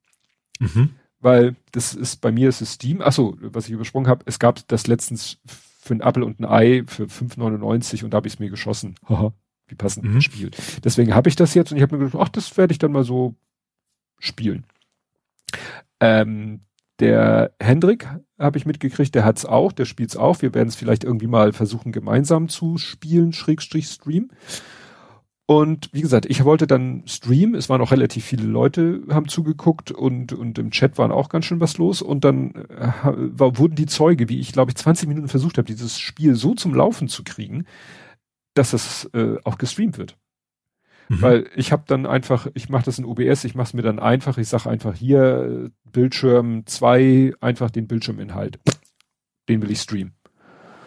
Mhm. 0.60 0.92
Weil 1.20 1.56
das 1.72 1.94
ist, 1.94 2.22
bei 2.22 2.32
mir 2.32 2.48
ist 2.48 2.62
es 2.62 2.74
Steam, 2.74 3.02
achso, 3.02 3.36
was 3.42 3.66
ich 3.66 3.72
übersprungen 3.72 4.08
habe, 4.08 4.24
es 4.26 4.40
gab 4.40 4.66
das 4.70 4.88
letztens 4.88 5.38
für 5.80 5.96
ein 5.96 6.02
Apple 6.02 6.26
und 6.26 6.40
ein 6.40 6.46
Ei 6.46 6.84
für 6.86 7.06
5,99 7.06 8.04
und 8.04 8.14
da 8.14 8.18
habe 8.18 8.28
ich 8.28 8.34
es 8.34 8.40
mir 8.40 8.50
geschossen. 8.50 8.96
Haha, 9.10 9.34
wie 9.68 9.76
passend 9.76 10.06
mhm. 10.06 10.16
gespielt. 10.16 10.58
Deswegen 10.84 11.16
habe 11.16 11.30
ich 11.30 11.36
das 11.36 11.54
jetzt 11.54 11.72
und 11.72 11.78
ich 11.78 11.84
habe 11.84 11.98
mir 11.98 12.06
gedacht, 12.06 12.22
ach, 12.22 12.30
das 12.30 12.56
werde 12.58 12.74
ich 12.74 12.80
dann 12.80 12.92
mal 12.92 13.04
so 13.04 13.36
spielen. 14.20 14.66
Ähm, 16.00 16.62
der 17.00 17.54
Hendrik 17.62 18.08
habe 18.38 18.58
ich 18.58 18.66
mitgekriegt, 18.66 19.16
der 19.16 19.24
hat's 19.24 19.46
auch, 19.46 19.72
der 19.72 19.86
spielt's 19.86 20.18
auch. 20.18 20.42
Wir 20.42 20.54
werden 20.54 20.68
es 20.68 20.76
vielleicht 20.76 21.06
irgendwie 21.06 21.28
mal 21.28 21.54
versuchen, 21.54 21.94
gemeinsam 21.94 22.50
zu 22.50 22.78
spielen, 22.78 23.32
Schrägstrich 23.32 23.88
Stream. 23.88 24.30
Und 25.50 25.90
wie 25.94 26.02
gesagt, 26.02 26.28
ich 26.28 26.46
wollte 26.46 26.68
dann 26.68 27.02
streamen. 27.08 27.56
Es 27.56 27.70
waren 27.70 27.82
auch 27.82 27.90
relativ 27.90 28.24
viele 28.24 28.44
Leute, 28.44 29.02
haben 29.10 29.28
zugeguckt 29.28 29.90
und, 29.90 30.32
und 30.32 30.60
im 30.60 30.70
Chat 30.70 31.00
waren 31.00 31.12
auch 31.12 31.28
ganz 31.28 31.46
schön 31.46 31.60
was 31.60 31.80
los. 31.80 32.04
Und 32.04 32.24
dann 32.24 32.54
äh, 32.54 32.92
war, 33.04 33.58
wurden 33.58 33.74
die 33.74 33.88
Zeuge, 33.88 34.30
wie 34.30 34.40
ich 34.40 34.54
glaube 34.54 34.70
ich 34.70 34.78
20 34.78 35.10
Minuten 35.10 35.28
versucht 35.28 35.58
habe, 35.58 35.66
dieses 35.66 35.98
Spiel 35.98 36.36
so 36.36 36.54
zum 36.54 36.76
Laufen 36.76 37.08
zu 37.08 37.24
kriegen, 37.24 37.66
dass 38.54 38.74
es 38.74 39.06
äh, 39.16 39.38
auch 39.44 39.58
gestreamt 39.58 39.98
wird. 39.98 40.18
Mhm. 41.08 41.22
Weil 41.24 41.50
ich 41.56 41.72
habe 41.72 41.82
dann 41.88 42.06
einfach, 42.06 42.46
ich 42.54 42.70
mache 42.70 42.86
das 42.86 43.00
in 43.00 43.06
OBS, 43.06 43.44
ich 43.44 43.56
mache 43.56 43.70
es 43.70 43.74
mir 43.74 43.82
dann 43.82 43.98
einfach, 43.98 44.38
ich 44.38 44.50
sage 44.50 44.70
einfach 44.70 44.94
hier 44.94 45.72
Bildschirm 45.92 46.68
2, 46.68 47.34
einfach 47.42 47.72
den 47.72 47.88
Bildschirminhalt. 47.88 48.60
Den 49.50 49.64
will 49.64 49.72
ich 49.72 49.82
streamen. 49.82 50.14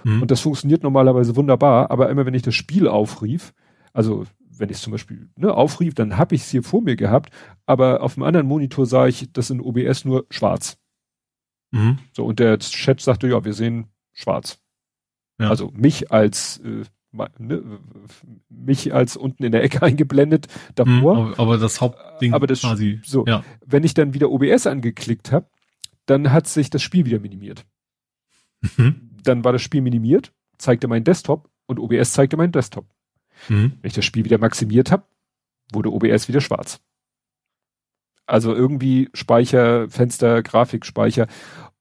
Mhm. 0.04 0.22
Und 0.22 0.30
das 0.30 0.38
funktioniert 0.38 0.84
normalerweise 0.84 1.34
wunderbar, 1.34 1.90
aber 1.90 2.10
immer 2.10 2.26
wenn 2.26 2.34
ich 2.34 2.42
das 2.42 2.54
Spiel 2.54 2.86
aufrief, 2.86 3.52
also 3.92 4.24
wenn 4.58 4.70
ich 4.70 4.76
es 4.76 4.82
zum 4.82 4.92
Beispiel 4.92 5.30
ne, 5.36 5.52
aufrief, 5.54 5.94
dann 5.94 6.16
habe 6.16 6.34
ich 6.34 6.42
es 6.42 6.50
hier 6.50 6.62
vor 6.62 6.82
mir 6.82 6.96
gehabt, 6.96 7.32
aber 7.66 8.02
auf 8.02 8.14
dem 8.14 8.22
anderen 8.22 8.46
Monitor 8.46 8.86
sah 8.86 9.06
ich 9.06 9.32
das 9.32 9.50
in 9.50 9.60
OBS 9.60 10.04
nur 10.04 10.26
schwarz. 10.30 10.78
Mhm. 11.70 11.98
So, 12.12 12.24
und 12.24 12.38
der 12.38 12.58
Chat 12.58 13.00
sagte, 13.00 13.28
ja, 13.28 13.44
wir 13.44 13.54
sehen 13.54 13.86
schwarz. 14.12 14.58
Ja. 15.38 15.48
Also 15.48 15.70
mich 15.74 16.12
als 16.12 16.58
äh, 16.58 16.84
ne, 17.38 17.62
mich 18.48 18.94
als 18.94 19.16
unten 19.16 19.44
in 19.44 19.52
der 19.52 19.62
Ecke 19.62 19.82
eingeblendet 19.82 20.46
davor. 20.74 21.28
Mhm, 21.28 21.34
aber 21.36 21.58
das 21.58 21.80
Hauptding 21.80 22.34
aber 22.34 22.46
das 22.46 22.60
quasi, 22.60 23.00
so, 23.04 23.24
ja. 23.26 23.44
wenn 23.64 23.84
ich 23.84 23.94
dann 23.94 24.14
wieder 24.14 24.30
OBS 24.30 24.66
angeklickt 24.66 25.32
habe, 25.32 25.48
dann 26.06 26.32
hat 26.32 26.46
sich 26.46 26.70
das 26.70 26.82
Spiel 26.82 27.06
wieder 27.06 27.20
minimiert. 27.20 27.64
Mhm. 28.76 29.10
Dann 29.24 29.44
war 29.44 29.52
das 29.52 29.62
Spiel 29.62 29.82
minimiert, 29.82 30.32
zeigte 30.58 30.88
mein 30.88 31.04
Desktop 31.04 31.50
und 31.66 31.78
OBS 31.78 32.12
zeigte 32.12 32.36
meinen 32.36 32.52
Desktop. 32.52 32.86
Mhm. 33.48 33.72
Wenn 33.80 33.88
ich 33.88 33.94
das 33.94 34.04
Spiel 34.04 34.24
wieder 34.24 34.38
maximiert 34.38 34.90
habe, 34.90 35.04
wurde 35.72 35.92
OBS 35.92 36.28
wieder 36.28 36.40
schwarz. 36.40 36.80
Also 38.26 38.54
irgendwie 38.54 39.10
Speicher, 39.14 39.88
Fenster, 39.88 40.42
Grafikspeicher 40.42 41.26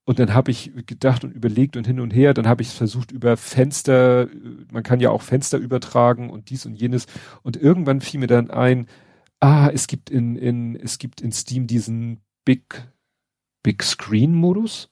Und 0.04 0.20
dann 0.20 0.34
habe 0.34 0.52
ich 0.52 0.72
gedacht 0.88 1.24
und 1.24 1.32
überlegt 1.32 1.78
und 1.78 1.86
hin 1.86 2.00
und 2.00 2.12
her. 2.12 2.34
Dann 2.34 2.48
habe 2.48 2.64
ich 2.64 2.70
versucht 2.70 3.12
über 3.12 3.38
Fenster, 3.38 4.28
man 4.72 4.84
kann 4.84 5.00
ja 5.00 5.12
auch 5.12 5.22
Fenster 5.22 5.58
übertragen 5.58 6.30
und 6.30 6.50
dies 6.50 6.66
und 6.66 6.76
jenes. 6.76 7.06
Und 7.44 7.58
irgendwann 7.58 8.02
fiel 8.02 8.20
mir 8.20 8.28
dann 8.28 8.50
ein, 8.50 8.88
ah, 9.40 9.70
es 9.72 9.88
gibt 9.88 10.10
in, 10.10 10.36
in, 10.36 10.76
es 10.76 10.98
gibt 10.98 11.22
in 11.22 11.32
Steam 11.32 11.68
diesen 11.68 12.22
Big, 12.44 12.88
Big 13.64 13.84
Screen 13.84 14.34
Modus. 14.34 14.90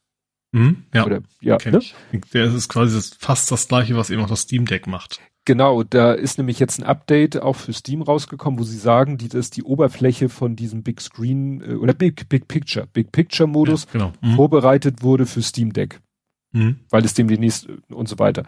Mhm, 0.52 0.86
ja, 0.94 1.06
Oder, 1.06 1.22
ja 1.42 1.58
ne? 1.66 1.82
Der 2.34 2.46
ist 2.46 2.70
quasi 2.70 3.00
fast 3.20 3.52
das 3.52 3.68
gleiche, 3.68 3.96
was 3.96 4.10
eben 4.10 4.22
auch 4.22 4.30
das 4.30 4.42
Steam 4.42 4.66
Deck 4.66 4.88
macht. 4.88 5.20
Genau, 5.50 5.82
da 5.82 6.14
ist 6.14 6.38
nämlich 6.38 6.60
jetzt 6.60 6.80
ein 6.80 6.84
Update 6.84 7.42
auch 7.42 7.56
für 7.56 7.74
Steam 7.74 8.04
rausgekommen, 8.04 8.60
wo 8.60 8.64
sie 8.64 8.78
sagen, 8.78 9.18
die, 9.18 9.30
dass 9.30 9.50
die 9.50 9.64
Oberfläche 9.64 10.30
von 10.30 10.56
diesem 10.56 10.84
Big 10.84 11.02
Screen 11.02 11.64
äh, 11.64 11.74
oder 11.74 11.96
Big, 11.96 12.30
Big 12.30 12.48
Picture, 12.48 12.86
Big 12.94 13.12
Picture 13.12 13.50
Modus 13.50 13.86
ja, 13.86 13.94
genau. 13.94 14.14
mhm. 14.22 14.36
vorbereitet 14.36 15.02
wurde 15.02 15.26
für 15.26 15.42
Steam 15.42 15.74
Deck. 15.74 16.02
Mhm. 16.52 16.82
Weil 16.92 17.04
es 17.04 17.16
dem 17.16 17.28
demnächst 17.28 17.68
und 17.90 18.08
so 18.08 18.20
weiter. 18.20 18.44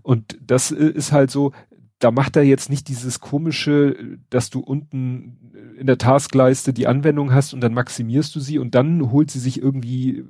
Und 0.00 0.38
das 0.40 0.70
äh, 0.70 0.76
ist 0.76 1.12
halt 1.12 1.30
so, 1.30 1.52
da 1.98 2.10
macht 2.10 2.36
er 2.36 2.42
jetzt 2.42 2.70
nicht 2.70 2.88
dieses 2.88 3.20
komische, 3.20 4.18
dass 4.30 4.48
du 4.48 4.60
unten 4.60 5.52
in 5.78 5.86
der 5.86 5.98
Taskleiste 5.98 6.72
die 6.72 6.86
Anwendung 6.86 7.34
hast 7.34 7.52
und 7.52 7.60
dann 7.60 7.74
maximierst 7.74 8.34
du 8.34 8.40
sie 8.40 8.58
und 8.58 8.74
dann 8.74 9.10
holt 9.10 9.30
sie 9.30 9.40
sich 9.40 9.60
irgendwie, 9.60 10.24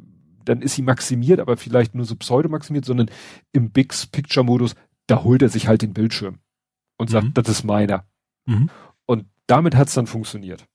dann 0.45 0.61
ist 0.61 0.75
sie 0.75 0.83
maximiert, 0.83 1.39
aber 1.39 1.57
vielleicht 1.57 1.95
nur 1.95 2.05
so 2.05 2.17
pseudo-maximiert, 2.17 2.85
sondern 2.85 3.13
im 3.53 3.71
Big 3.71 3.95
Picture 4.11 4.45
Modus 4.45 4.75
da 5.07 5.23
holt 5.23 5.43
er 5.43 5.49
sich 5.49 5.69
halt 5.69 5.83
den 5.83 5.93
Bildschirm 5.93 6.39
und 6.99 7.11
sagt, 7.11 7.27
mhm. 7.27 7.35
das 7.35 7.49
ist 7.49 7.65
meiner. 7.65 8.07
Mhm. 8.47 8.71
Und 9.07 9.27
damit 9.47 9.77
hat's 9.77 9.95
dann 9.95 10.07
funktioniert. 10.07 10.67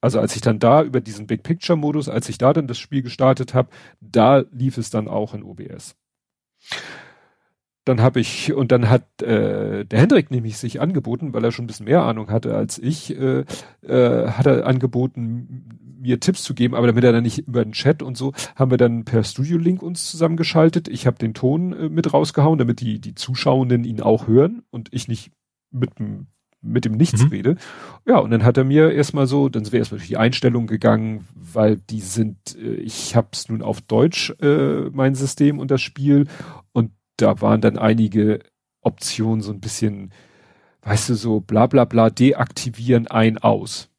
Also 0.00 0.20
als 0.20 0.36
ich 0.36 0.42
dann 0.42 0.58
da 0.58 0.82
über 0.82 1.00
diesen 1.00 1.26
Big 1.26 1.42
Picture 1.42 1.76
Modus, 1.76 2.08
als 2.08 2.28
ich 2.28 2.38
da 2.38 2.52
dann 2.52 2.68
das 2.68 2.78
Spiel 2.78 3.02
gestartet 3.02 3.54
habe, 3.54 3.70
da 4.00 4.44
lief 4.52 4.78
es 4.78 4.90
dann 4.90 5.08
auch 5.08 5.34
in 5.34 5.42
OBS. 5.42 5.96
Dann 7.88 8.02
habe 8.02 8.20
ich, 8.20 8.52
und 8.52 8.70
dann 8.70 8.90
hat 8.90 9.22
äh, 9.22 9.86
der 9.86 9.98
Hendrik 9.98 10.30
nämlich 10.30 10.58
sich 10.58 10.78
angeboten, 10.78 11.32
weil 11.32 11.42
er 11.42 11.52
schon 11.52 11.64
ein 11.64 11.68
bisschen 11.68 11.86
mehr 11.86 12.02
Ahnung 12.02 12.30
hatte 12.30 12.54
als 12.54 12.78
ich, 12.78 13.18
äh, 13.18 13.44
äh, 13.80 14.28
hat 14.28 14.44
er 14.44 14.66
angeboten, 14.66 15.78
mir 15.98 16.20
Tipps 16.20 16.42
zu 16.42 16.52
geben, 16.54 16.74
aber 16.74 16.86
damit 16.86 17.02
er 17.02 17.12
dann 17.12 17.22
nicht 17.22 17.38
über 17.38 17.64
den 17.64 17.72
Chat 17.72 18.02
und 18.02 18.18
so, 18.18 18.34
haben 18.56 18.70
wir 18.70 18.76
dann 18.76 19.06
per 19.06 19.24
Studio-Link 19.24 19.82
uns 19.82 20.10
zusammengeschaltet. 20.10 20.86
Ich 20.86 21.06
habe 21.06 21.16
den 21.16 21.32
Ton 21.32 21.72
äh, 21.72 21.88
mit 21.88 22.12
rausgehauen, 22.12 22.58
damit 22.58 22.80
die, 22.80 23.00
die 23.00 23.14
Zuschauenden 23.14 23.84
ihn 23.84 24.02
auch 24.02 24.26
hören 24.26 24.64
und 24.70 24.88
ich 24.92 25.08
nicht 25.08 25.32
mit, 25.70 25.92
mit 26.60 26.84
dem 26.84 26.92
Nichts 26.92 27.22
mhm. 27.22 27.28
rede. 27.30 27.56
Ja, 28.06 28.18
und 28.18 28.30
dann 28.32 28.44
hat 28.44 28.58
er 28.58 28.64
mir 28.64 28.92
erstmal 28.92 29.26
so, 29.26 29.48
dann 29.48 29.64
sind 29.64 29.72
wir 29.72 29.78
erstmal 29.78 30.00
durch 30.00 30.08
die 30.08 30.18
Einstellung 30.18 30.66
gegangen, 30.66 31.26
weil 31.34 31.76
die 31.76 32.00
sind, 32.00 32.54
äh, 32.54 32.74
ich 32.74 33.16
habe 33.16 33.28
es 33.32 33.48
nun 33.48 33.62
auf 33.62 33.80
Deutsch, 33.80 34.34
äh, 34.42 34.90
mein 34.90 35.14
System 35.14 35.58
und 35.58 35.70
das 35.70 35.80
Spiel 35.80 36.26
und 36.72 36.90
da 37.18 37.40
waren 37.40 37.60
dann 37.60 37.78
einige 37.78 38.40
Optionen 38.80 39.42
so 39.42 39.52
ein 39.52 39.60
bisschen, 39.60 40.12
weißt 40.82 41.10
du, 41.10 41.14
so 41.14 41.40
bla 41.40 41.66
bla 41.66 41.84
bla, 41.84 42.10
deaktivieren 42.10 43.06
ein 43.06 43.38
aus. 43.38 43.90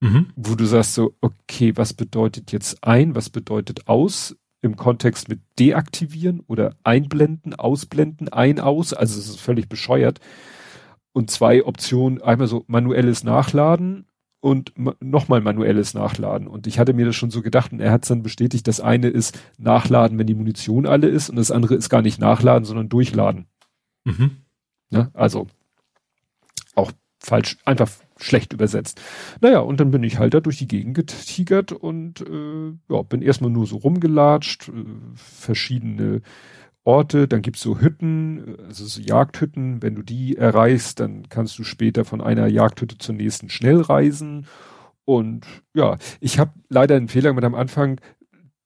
Mhm. 0.00 0.32
Wo 0.36 0.54
du 0.54 0.64
sagst 0.64 0.94
so, 0.94 1.14
okay, 1.20 1.76
was 1.76 1.94
bedeutet 1.94 2.52
jetzt 2.52 2.82
ein, 2.82 3.14
was 3.14 3.30
bedeutet 3.30 3.88
aus 3.88 4.36
im 4.62 4.76
Kontext 4.76 5.28
mit 5.28 5.40
deaktivieren 5.58 6.40
oder 6.46 6.76
einblenden, 6.82 7.54
ausblenden, 7.54 8.28
ein, 8.28 8.58
aus, 8.58 8.92
also 8.92 9.18
es 9.18 9.28
ist 9.28 9.40
völlig 9.40 9.68
bescheuert. 9.68 10.20
Und 11.12 11.30
zwei 11.30 11.64
Optionen, 11.64 12.20
einmal 12.20 12.46
so 12.46 12.64
manuelles 12.66 13.24
Nachladen 13.24 14.06
und 14.46 14.74
nochmal 15.02 15.40
manuelles 15.40 15.92
Nachladen. 15.94 16.46
Und 16.46 16.68
ich 16.68 16.78
hatte 16.78 16.92
mir 16.92 17.04
das 17.04 17.16
schon 17.16 17.32
so 17.32 17.42
gedacht 17.42 17.72
und 17.72 17.80
er 17.80 17.90
hat 17.90 18.04
es 18.04 18.10
dann 18.10 18.22
bestätigt, 18.22 18.68
das 18.68 18.78
eine 18.78 19.08
ist 19.08 19.36
Nachladen, 19.58 20.20
wenn 20.20 20.28
die 20.28 20.36
Munition 20.36 20.86
alle 20.86 21.08
ist 21.08 21.28
und 21.28 21.34
das 21.34 21.50
andere 21.50 21.74
ist 21.74 21.88
gar 21.88 22.00
nicht 22.00 22.20
Nachladen, 22.20 22.64
sondern 22.64 22.88
Durchladen. 22.88 23.46
Mhm. 24.04 24.36
Ja, 24.90 25.10
also 25.14 25.48
auch 26.76 26.92
falsch, 27.18 27.56
einfach 27.64 27.90
schlecht 28.18 28.52
übersetzt. 28.52 29.00
Naja, 29.40 29.58
und 29.58 29.80
dann 29.80 29.90
bin 29.90 30.04
ich 30.04 30.20
halt 30.20 30.32
da 30.32 30.38
durch 30.38 30.58
die 30.58 30.68
Gegend 30.68 30.94
getigert 30.94 31.72
und 31.72 32.20
äh, 32.20 32.72
ja, 32.88 33.02
bin 33.02 33.22
erstmal 33.22 33.50
nur 33.50 33.66
so 33.66 33.78
rumgelatscht, 33.78 34.68
äh, 34.68 34.72
verschiedene 35.16 36.22
Orte, 36.86 37.26
dann 37.26 37.42
gibt's 37.42 37.60
so 37.60 37.80
Hütten, 37.80 38.56
also 38.66 38.86
so 38.86 39.00
Jagdhütten, 39.00 39.82
wenn 39.82 39.96
du 39.96 40.02
die 40.02 40.36
erreichst, 40.36 41.00
dann 41.00 41.28
kannst 41.28 41.58
du 41.58 41.64
später 41.64 42.04
von 42.04 42.20
einer 42.20 42.46
Jagdhütte 42.46 42.96
zur 42.98 43.16
nächsten 43.16 43.50
schnell 43.50 43.80
reisen. 43.80 44.46
Und 45.04 45.46
ja, 45.74 45.98
ich 46.20 46.38
habe 46.38 46.52
leider 46.68 46.96
einen 46.96 47.08
Fehler 47.08 47.32
mit 47.32 47.44
am 47.44 47.54
Anfang, 47.54 48.00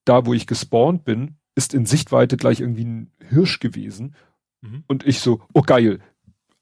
da 0.04 0.26
wo 0.26 0.34
ich 0.34 0.46
gespawnt 0.46 1.04
bin, 1.04 1.36
ist 1.54 1.72
in 1.72 1.86
Sichtweite 1.86 2.36
gleich 2.36 2.60
irgendwie 2.60 2.84
ein 2.84 3.10
Hirsch 3.26 3.58
gewesen. 3.58 4.14
Mhm. 4.60 4.84
Und 4.86 5.06
ich 5.06 5.20
so, 5.20 5.40
oh 5.54 5.62
geil, 5.62 6.00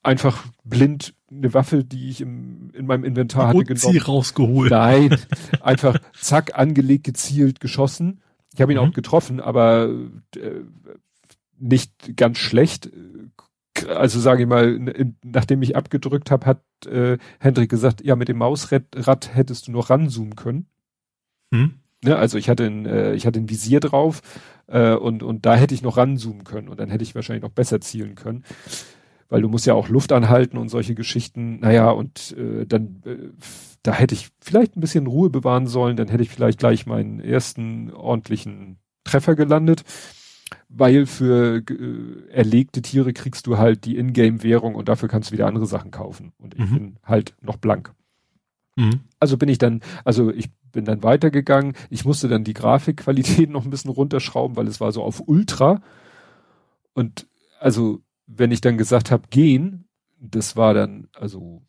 einfach 0.02 0.46
blind 0.64 1.14
eine 1.30 1.52
Waffe, 1.54 1.84
die 1.84 2.08
ich 2.08 2.20
im, 2.20 2.70
in 2.72 2.86
meinem 2.86 3.04
Inventar 3.04 3.48
hatte, 3.48 3.64
genommen. 3.64 3.92
Sie 3.92 3.98
rausgeholt. 3.98 4.70
Nein, 4.70 5.16
einfach 5.60 5.98
zack, 6.14 6.56
angelegt, 6.58 7.04
gezielt, 7.04 7.60
geschossen. 7.60 8.20
Ich 8.54 8.60
habe 8.60 8.72
ihn 8.72 8.78
mhm. 8.78 8.88
auch 8.88 8.92
getroffen, 8.92 9.40
aber 9.40 9.90
äh, 10.36 10.62
nicht 11.58 12.16
ganz 12.16 12.38
schlecht. 12.38 12.90
Also 13.88 14.20
sage 14.20 14.42
ich 14.42 14.48
mal, 14.48 14.74
in, 14.74 15.16
nachdem 15.24 15.62
ich 15.62 15.76
abgedrückt 15.76 16.30
habe, 16.30 16.46
hat 16.46 16.62
äh, 16.86 17.18
Hendrik 17.38 17.70
gesagt, 17.70 18.04
ja, 18.04 18.16
mit 18.16 18.28
dem 18.28 18.38
Mausrad 18.38 18.84
hättest 19.34 19.68
du 19.68 19.72
noch 19.72 19.90
ranzoomen 19.90 20.36
können. 20.36 20.66
Mhm. 21.50 21.74
Ja, 22.04 22.16
also 22.16 22.38
ich 22.38 22.48
hatte 22.48 22.64
ein, 22.64 22.86
äh, 22.86 23.14
ich 23.14 23.26
hatte 23.26 23.40
ein 23.40 23.48
Visier 23.48 23.80
drauf 23.80 24.22
äh, 24.66 24.94
und, 24.94 25.22
und 25.22 25.46
da 25.46 25.56
hätte 25.56 25.74
ich 25.74 25.82
noch 25.82 25.96
ranzoomen 25.96 26.44
können 26.44 26.68
und 26.68 26.78
dann 26.78 26.90
hätte 26.90 27.02
ich 27.02 27.14
wahrscheinlich 27.14 27.42
noch 27.42 27.50
besser 27.50 27.80
zielen 27.80 28.14
können 28.14 28.44
weil 29.28 29.42
du 29.42 29.48
musst 29.48 29.66
ja 29.66 29.74
auch 29.74 29.88
Luft 29.88 30.12
anhalten 30.12 30.56
und 30.56 30.68
solche 30.68 30.94
Geschichten. 30.94 31.60
Naja, 31.60 31.90
und 31.90 32.34
äh, 32.36 32.66
dann, 32.66 33.02
äh, 33.04 33.30
da 33.82 33.92
hätte 33.92 34.14
ich 34.14 34.28
vielleicht 34.40 34.76
ein 34.76 34.80
bisschen 34.80 35.06
Ruhe 35.06 35.30
bewahren 35.30 35.66
sollen, 35.66 35.96
dann 35.96 36.08
hätte 36.08 36.22
ich 36.22 36.30
vielleicht 36.30 36.58
gleich 36.58 36.86
meinen 36.86 37.20
ersten 37.20 37.92
ordentlichen 37.92 38.78
Treffer 39.04 39.36
gelandet, 39.36 39.84
weil 40.68 41.06
für 41.06 41.62
äh, 41.68 42.30
erlegte 42.30 42.82
Tiere 42.82 43.12
kriegst 43.12 43.47
du 43.47 43.58
halt 43.58 43.84
die 43.84 43.97
Ingame-Währung 43.97 44.74
und 44.74 44.88
dafür 44.88 45.08
kannst 45.08 45.30
du 45.30 45.32
wieder 45.32 45.47
andere 45.47 45.66
Sachen 45.66 45.90
kaufen. 45.90 46.32
Und 46.38 46.55
ich 46.55 46.70
mhm. 46.70 46.74
bin 46.74 46.97
halt 47.05 47.34
noch 47.40 47.56
blank. 47.56 47.94
Mhm. 48.76 49.00
Also 49.18 49.36
bin 49.36 49.48
ich 49.48 49.58
dann, 49.58 49.80
also 50.05 50.30
ich 50.30 50.50
bin 50.72 50.84
dann 50.84 51.02
weitergegangen. 51.02 51.74
Ich 51.90 52.05
musste 52.05 52.28
dann 52.28 52.44
die 52.44 52.55
Grafikqualität 52.55 53.50
noch 53.50 53.64
ein 53.64 53.70
bisschen 53.70 53.90
runterschrauben, 53.90 54.56
weil 54.56 54.68
es 54.68 54.80
war 54.80 54.92
so 54.92 55.02
auf 55.02 55.22
Ultra. 55.26 55.80
Und 56.92 57.26
also 57.58 58.02
wenn 58.26 58.52
ich 58.52 58.60
dann 58.60 58.76
gesagt 58.76 59.10
habe, 59.10 59.28
gehen, 59.30 59.88
das 60.20 60.56
war 60.56 60.74
dann, 60.74 61.08
also, 61.14 61.62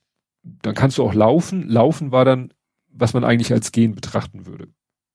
dann 0.43 0.75
kannst 0.75 0.97
du 0.97 1.03
auch 1.03 1.13
laufen. 1.13 1.67
Laufen 1.67 2.11
war 2.11 2.25
dann, 2.25 2.53
was 2.91 3.13
man 3.13 3.23
eigentlich 3.23 3.53
als 3.53 3.71
gehen 3.71 3.95
betrachten 3.95 4.45
würde. 4.45 4.67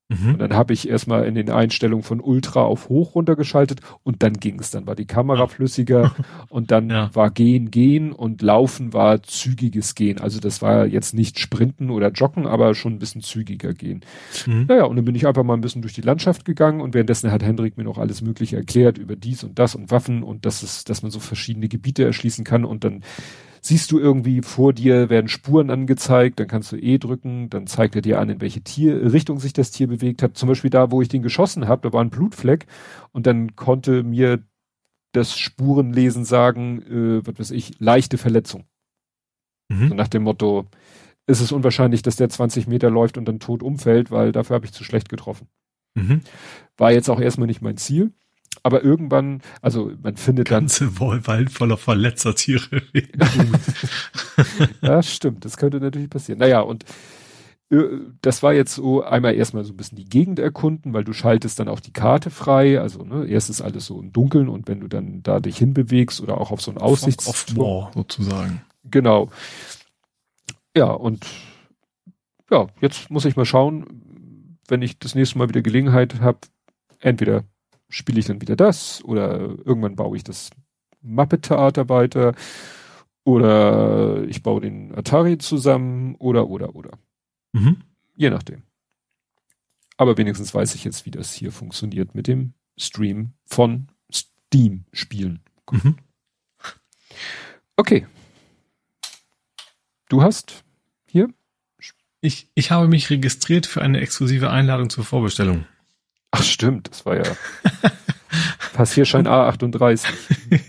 Mhm. 0.08 0.34
Und 0.34 0.38
dann 0.38 0.52
habe 0.52 0.74
ich 0.74 0.88
erstmal 0.88 1.24
in 1.24 1.34
den 1.34 1.50
Einstellungen 1.50 2.02
von 2.02 2.20
Ultra 2.20 2.62
auf 2.62 2.90
hoch 2.90 3.14
runtergeschaltet 3.14 3.80
und 4.02 4.22
dann 4.22 4.34
ging 4.34 4.60
es. 4.60 4.70
Dann 4.70 4.86
war 4.86 4.94
die 4.94 5.06
Kamera 5.06 5.46
flüssiger 5.46 6.14
und 6.50 6.70
dann 6.70 6.90
ja. 6.90 7.10
war 7.14 7.30
Gehen, 7.30 7.70
Gehen 7.70 8.12
und 8.12 8.42
Laufen 8.42 8.92
war 8.92 9.22
zügiges 9.22 9.94
Gehen. 9.94 10.20
Also 10.20 10.40
das 10.40 10.60
war 10.60 10.86
jetzt 10.86 11.14
nicht 11.14 11.38
Sprinten 11.38 11.88
oder 11.88 12.10
Joggen, 12.10 12.46
aber 12.46 12.74
schon 12.74 12.94
ein 12.94 12.98
bisschen 12.98 13.22
zügiger 13.22 13.72
Gehen. 13.72 14.02
Mhm. 14.46 14.66
Naja, 14.68 14.84
und 14.84 14.96
dann 14.96 15.06
bin 15.06 15.14
ich 15.14 15.26
einfach 15.26 15.42
mal 15.42 15.54
ein 15.54 15.62
bisschen 15.62 15.82
durch 15.82 15.94
die 15.94 16.02
Landschaft 16.02 16.44
gegangen 16.44 16.82
und 16.82 16.92
währenddessen 16.92 17.32
hat 17.32 17.42
Hendrik 17.42 17.78
mir 17.78 17.84
noch 17.84 17.98
alles 17.98 18.20
Mögliche 18.20 18.56
erklärt 18.56 18.98
über 18.98 19.16
dies 19.16 19.42
und 19.42 19.58
das 19.58 19.74
und 19.74 19.90
Waffen 19.90 20.22
und 20.22 20.44
dass 20.44 20.62
es, 20.62 20.84
dass 20.84 21.02
man 21.02 21.10
so 21.10 21.20
verschiedene 21.20 21.68
Gebiete 21.68 22.04
erschließen 22.04 22.44
kann 22.44 22.66
und 22.66 22.84
dann 22.84 23.02
siehst 23.64 23.90
du 23.92 23.98
irgendwie 23.98 24.42
vor 24.42 24.74
dir 24.74 25.08
werden 25.08 25.28
Spuren 25.28 25.70
angezeigt, 25.70 26.38
dann 26.38 26.48
kannst 26.48 26.70
du 26.70 26.76
E 26.76 26.98
drücken, 26.98 27.48
dann 27.48 27.66
zeigt 27.66 27.96
er 27.96 28.02
dir 28.02 28.20
an, 28.20 28.28
in 28.28 28.40
welche 28.42 28.60
Tier, 28.60 29.12
Richtung 29.12 29.40
sich 29.40 29.54
das 29.54 29.70
Tier 29.70 29.86
bewegt 29.86 30.22
hat. 30.22 30.36
Zum 30.36 30.50
Beispiel 30.50 30.70
da, 30.70 30.90
wo 30.90 31.00
ich 31.00 31.08
den 31.08 31.22
geschossen 31.22 31.66
habe, 31.66 31.82
da 31.82 31.92
war 31.92 32.04
ein 32.04 32.10
Blutfleck 32.10 32.66
und 33.12 33.26
dann 33.26 33.56
konnte 33.56 34.02
mir 34.02 34.42
das 35.12 35.38
Spurenlesen 35.38 36.26
sagen, 36.26 36.82
äh, 36.82 37.26
was 37.26 37.38
weiß 37.38 37.50
ich, 37.52 37.80
leichte 37.80 38.18
Verletzung. 38.18 38.64
Mhm. 39.70 39.88
So 39.88 39.94
nach 39.94 40.08
dem 40.08 40.24
Motto, 40.24 40.66
ist 41.26 41.40
es 41.40 41.52
unwahrscheinlich, 41.52 42.02
dass 42.02 42.16
der 42.16 42.28
20 42.28 42.66
Meter 42.66 42.90
läuft 42.90 43.16
und 43.16 43.26
dann 43.26 43.40
tot 43.40 43.62
umfällt, 43.62 44.10
weil 44.10 44.30
dafür 44.32 44.56
habe 44.56 44.66
ich 44.66 44.72
zu 44.72 44.84
schlecht 44.84 45.08
getroffen. 45.08 45.48
Mhm. 45.94 46.20
War 46.76 46.92
jetzt 46.92 47.08
auch 47.08 47.20
erstmal 47.20 47.46
nicht 47.46 47.62
mein 47.62 47.78
Ziel 47.78 48.12
aber 48.64 48.82
irgendwann, 48.82 49.42
also 49.60 49.92
man 50.02 50.16
findet 50.16 50.48
Ganze 50.48 50.86
dann. 50.86 50.94
Ganze 50.94 51.26
Wald 51.28 51.50
voller 51.50 51.76
verletzter 51.76 52.34
Tiere. 52.34 52.82
ja, 54.80 55.02
stimmt. 55.02 55.44
Das 55.44 55.58
könnte 55.58 55.80
natürlich 55.80 56.08
passieren. 56.08 56.38
Naja, 56.38 56.60
und 56.60 56.84
äh, 57.70 57.84
das 58.22 58.42
war 58.42 58.54
jetzt 58.54 58.74
so 58.74 59.02
einmal 59.04 59.34
erstmal 59.34 59.64
so 59.64 59.74
ein 59.74 59.76
bisschen 59.76 59.96
die 59.96 60.08
Gegend 60.08 60.38
erkunden, 60.38 60.94
weil 60.94 61.04
du 61.04 61.12
schaltest 61.12 61.60
dann 61.60 61.68
auch 61.68 61.80
die 61.80 61.92
Karte 61.92 62.30
frei. 62.30 62.80
Also 62.80 63.04
ne, 63.04 63.26
erst 63.26 63.50
ist 63.50 63.60
alles 63.60 63.84
so 63.84 64.00
im 64.00 64.12
Dunkeln 64.12 64.48
und 64.48 64.66
wenn 64.66 64.80
du 64.80 64.88
dann 64.88 65.22
da 65.22 65.40
dich 65.40 65.58
hinbewegst 65.58 66.22
oder 66.22 66.40
auch 66.40 66.50
auf 66.50 66.62
so 66.62 66.70
ein 66.70 66.78
Aussichtspunkt 66.78 67.92
sozusagen. 67.94 68.62
Genau. 68.84 69.28
Ja, 70.74 70.90
und 70.90 71.26
ja, 72.50 72.68
jetzt 72.80 73.10
muss 73.10 73.26
ich 73.26 73.36
mal 73.36 73.44
schauen, 73.44 74.58
wenn 74.68 74.80
ich 74.80 74.98
das 74.98 75.14
nächste 75.14 75.36
Mal 75.36 75.50
wieder 75.50 75.60
Gelegenheit 75.60 76.20
habe, 76.20 76.38
entweder 77.00 77.44
spiele 77.94 78.18
ich 78.18 78.26
dann 78.26 78.40
wieder 78.40 78.56
das 78.56 79.02
oder 79.04 79.38
irgendwann 79.64 79.94
baue 79.94 80.16
ich 80.16 80.24
das 80.24 80.50
Muppet-Theater 81.02 81.88
weiter 81.88 82.34
oder 83.24 84.24
ich 84.24 84.42
baue 84.42 84.60
den 84.60 84.94
Atari 84.94 85.38
zusammen 85.38 86.16
oder 86.16 86.48
oder 86.48 86.74
oder. 86.74 86.98
Mhm. 87.52 87.76
Je 88.16 88.30
nachdem. 88.30 88.62
Aber 89.96 90.18
wenigstens 90.18 90.52
weiß 90.52 90.74
ich 90.74 90.82
jetzt, 90.84 91.06
wie 91.06 91.12
das 91.12 91.32
hier 91.32 91.52
funktioniert 91.52 92.14
mit 92.14 92.26
dem 92.26 92.54
Stream 92.76 93.34
von 93.46 93.88
Steam-Spielen. 94.12 95.40
Mhm. 95.70 95.96
Okay. 97.76 98.06
Du 100.08 100.22
hast 100.22 100.64
hier? 101.06 101.28
Ich, 102.20 102.48
ich 102.54 102.70
habe 102.72 102.88
mich 102.88 103.10
registriert 103.10 103.66
für 103.66 103.82
eine 103.82 104.00
exklusive 104.00 104.50
Einladung 104.50 104.90
zur 104.90 105.04
Vorbestellung. 105.04 105.66
Ach 106.36 106.42
stimmt, 106.42 106.90
das 106.90 107.06
war 107.06 107.16
ja 107.16 107.22
Passierschein 108.72 109.28
A38. 109.28 110.04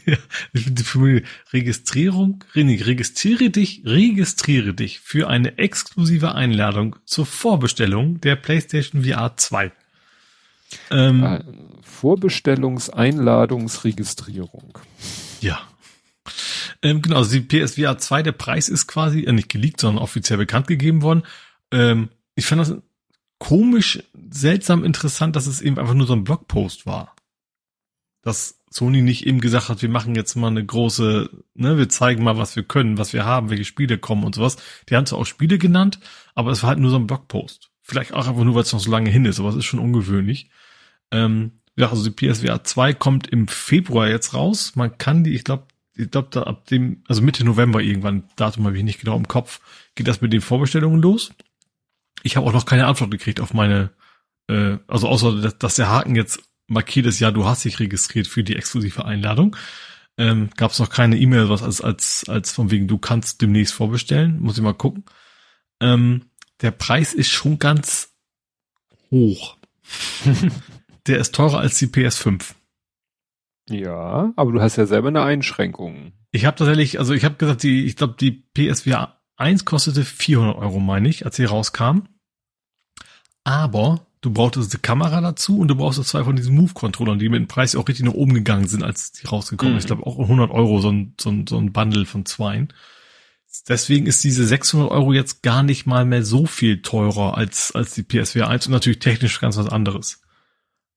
ja, 0.05 0.15
Registrierung, 1.53 2.43
registriere 2.53 3.49
dich, 3.49 3.81
registriere 3.83 4.75
dich 4.75 4.99
für 4.99 5.27
eine 5.27 5.57
exklusive 5.57 6.35
Einladung 6.35 6.97
zur 7.05 7.25
Vorbestellung 7.25 8.21
der 8.21 8.35
PlayStation 8.35 9.05
VR 9.05 9.37
2. 9.37 9.71
Ähm, 10.91 11.23
ah, 11.23 11.43
Vorbestellungseinladungsregistrierung. 11.81 14.77
Ja. 15.41 15.61
Ähm, 16.83 17.01
genau, 17.01 17.17
also 17.17 17.39
die 17.39 17.41
PSVR 17.41 17.97
2, 17.97 18.21
der 18.21 18.33
Preis 18.33 18.69
ist 18.69 18.85
quasi 18.85 19.23
äh, 19.23 19.31
nicht 19.31 19.49
geleakt, 19.49 19.81
sondern 19.81 20.03
offiziell 20.03 20.37
bekannt 20.37 20.67
gegeben 20.67 21.01
worden. 21.01 21.23
Ähm, 21.71 22.09
ich 22.35 22.45
fand 22.45 22.61
das 22.61 22.75
komisch, 23.39 24.03
seltsam 24.29 24.83
interessant, 24.83 25.35
dass 25.35 25.47
es 25.47 25.61
eben 25.61 25.79
einfach 25.79 25.93
nur 25.93 26.07
so 26.07 26.13
ein 26.13 26.23
Blogpost 26.23 26.85
war. 26.85 27.15
Dass 28.21 28.61
Sony 28.69 29.01
nicht 29.01 29.25
eben 29.25 29.39
gesagt 29.39 29.69
hat, 29.69 29.81
wir 29.81 29.89
machen 29.89 30.15
jetzt 30.15 30.35
mal 30.35 30.47
eine 30.47 30.65
große, 30.65 31.29
ne, 31.53 31.77
wir 31.77 31.89
zeigen 31.89 32.23
mal, 32.23 32.37
was 32.37 32.55
wir 32.55 32.63
können, 32.63 32.97
was 32.97 33.13
wir 33.13 33.23
haben, 33.23 33.49
welche 33.49 33.65
Spiele 33.65 33.97
kommen 33.97 34.23
und 34.23 34.35
sowas. 34.35 34.57
Die 34.89 34.95
haben 34.95 35.05
zwar 35.05 35.19
auch 35.19 35.25
Spiele 35.25 35.57
genannt, 35.57 35.99
aber 36.33 36.51
es 36.51 36.63
war 36.63 36.69
halt 36.69 36.79
nur 36.79 36.91
so 36.91 36.97
ein 36.97 37.07
Blogpost. 37.07 37.69
Vielleicht 37.81 38.13
auch 38.13 38.27
einfach 38.27 38.43
nur, 38.43 38.55
weil 38.55 38.63
es 38.63 38.73
noch 38.73 38.79
so 38.79 38.91
lange 38.91 39.09
hin 39.09 39.25
ist, 39.25 39.39
aber 39.39 39.49
es 39.49 39.55
ist 39.55 39.65
schon 39.65 39.79
ungewöhnlich. 39.79 40.49
Ähm, 41.11 41.51
ja, 41.77 41.89
also 41.89 42.09
die 42.09 42.11
PSVR 42.11 42.63
2 42.63 42.93
kommt 42.93 43.27
im 43.27 43.47
Februar 43.47 44.09
jetzt 44.09 44.33
raus. 44.33 44.75
Man 44.75 44.97
kann 44.97 45.23
die, 45.23 45.35
ich 45.35 45.43
glaube, 45.43 45.67
ich 45.95 46.11
glaube, 46.11 46.27
da 46.31 46.43
ab 46.43 46.65
dem, 46.67 47.03
also 47.07 47.21
Mitte 47.21 47.45
November 47.45 47.81
irgendwann, 47.81 48.23
Datum 48.35 48.65
habe 48.65 48.77
ich 48.77 48.83
nicht 48.83 48.99
genau 48.99 49.15
im 49.15 49.27
Kopf, 49.27 49.61
geht 49.95 50.07
das 50.07 50.21
mit 50.21 50.33
den 50.33 50.41
Vorbestellungen 50.41 51.01
los. 51.01 51.31
Ich 52.23 52.37
habe 52.37 52.47
auch 52.47 52.53
noch 52.53 52.65
keine 52.65 52.87
Antwort 52.87 53.11
gekriegt 53.11 53.39
auf 53.39 53.53
meine, 53.53 53.91
äh, 54.47 54.77
also 54.87 55.07
außer, 55.07 55.41
dass, 55.41 55.57
dass 55.57 55.75
der 55.75 55.89
Haken 55.89 56.15
jetzt 56.15 56.41
markiert 56.67 57.05
ist, 57.05 57.19
ja, 57.19 57.31
du 57.31 57.45
hast 57.45 57.65
dich 57.65 57.79
registriert 57.79 58.27
für 58.27 58.43
die 58.43 58.55
exklusive 58.55 59.05
Einladung. 59.05 59.55
Ähm, 60.17 60.49
Gab 60.55 60.71
es 60.71 60.79
noch 60.79 60.89
keine 60.89 61.17
E-Mail, 61.17 61.49
was 61.49 61.61
als, 61.61 61.81
als, 61.81 62.25
als 62.27 62.51
von 62.51 62.71
wegen, 62.71 62.87
du 62.87 62.97
kannst 62.97 63.41
demnächst 63.41 63.73
vorbestellen. 63.73 64.39
Muss 64.39 64.57
ich 64.57 64.63
mal 64.63 64.73
gucken. 64.73 65.03
Ähm, 65.81 66.29
der 66.61 66.71
Preis 66.71 67.13
ist 67.13 67.29
schon 67.29 67.59
ganz 67.59 68.13
hoch. 69.11 69.57
der 71.07 71.19
ist 71.19 71.35
teurer 71.35 71.59
als 71.59 71.77
die 71.77 71.87
PS5. 71.87 72.53
Ja, 73.69 74.31
aber 74.35 74.51
du 74.51 74.61
hast 74.61 74.77
ja 74.77 74.85
selber 74.85 75.09
eine 75.09 75.23
Einschränkung. 75.23 76.13
Ich 76.31 76.45
habe 76.45 76.57
tatsächlich, 76.57 76.99
also 76.99 77.13
ich 77.13 77.25
habe 77.25 77.35
gesagt, 77.35 77.63
die, 77.63 77.85
ich 77.85 77.95
glaube, 77.95 78.15
die 78.19 78.31
PSVR 78.53 79.19
1 79.37 79.65
kostete 79.65 80.03
400 80.05 80.57
Euro, 80.57 80.79
meine 80.79 81.09
ich, 81.09 81.25
als 81.25 81.35
sie 81.35 81.45
rauskam. 81.45 82.03
Aber 83.43 84.05
du 84.21 84.31
brauchtest 84.31 84.73
eine 84.73 84.81
Kamera 84.81 85.21
dazu 85.21 85.59
und 85.59 85.67
du 85.67 85.75
brauchst 85.75 86.03
zwei 86.05 86.23
von 86.23 86.35
diesen 86.35 86.55
Move-Controllern, 86.55 87.19
die 87.19 87.29
mit 87.29 87.39
dem 87.39 87.47
Preis 87.47 87.75
auch 87.75 87.87
richtig 87.87 88.05
nach 88.05 88.13
oben 88.13 88.33
gegangen 88.33 88.67
sind, 88.67 88.83
als 88.83 89.11
die 89.11 89.27
rausgekommen 89.27 89.75
mhm. 89.75 89.79
Ich 89.79 89.85
glaube 89.85 90.05
auch 90.05 90.19
100 90.19 90.51
Euro 90.51 90.79
so 90.79 90.91
ein, 90.91 91.13
so 91.19 91.29
ein, 91.29 91.45
so 91.47 91.57
ein 91.57 91.71
Bundle 91.73 92.05
von 92.05 92.25
zweien. 92.25 92.73
Deswegen 93.69 94.05
ist 94.05 94.23
diese 94.23 94.45
600 94.45 94.91
Euro 94.91 95.13
jetzt 95.13 95.41
gar 95.41 95.63
nicht 95.63 95.85
mal 95.85 96.05
mehr 96.05 96.23
so 96.23 96.45
viel 96.45 96.81
teurer 96.81 97.37
als, 97.37 97.71
als 97.73 97.93
die 97.93 98.03
PSVR 98.03 98.49
1 98.49 98.67
und 98.67 98.73
natürlich 98.73 98.99
technisch 98.99 99.39
ganz 99.39 99.57
was 99.57 99.69
anderes. 99.69 100.21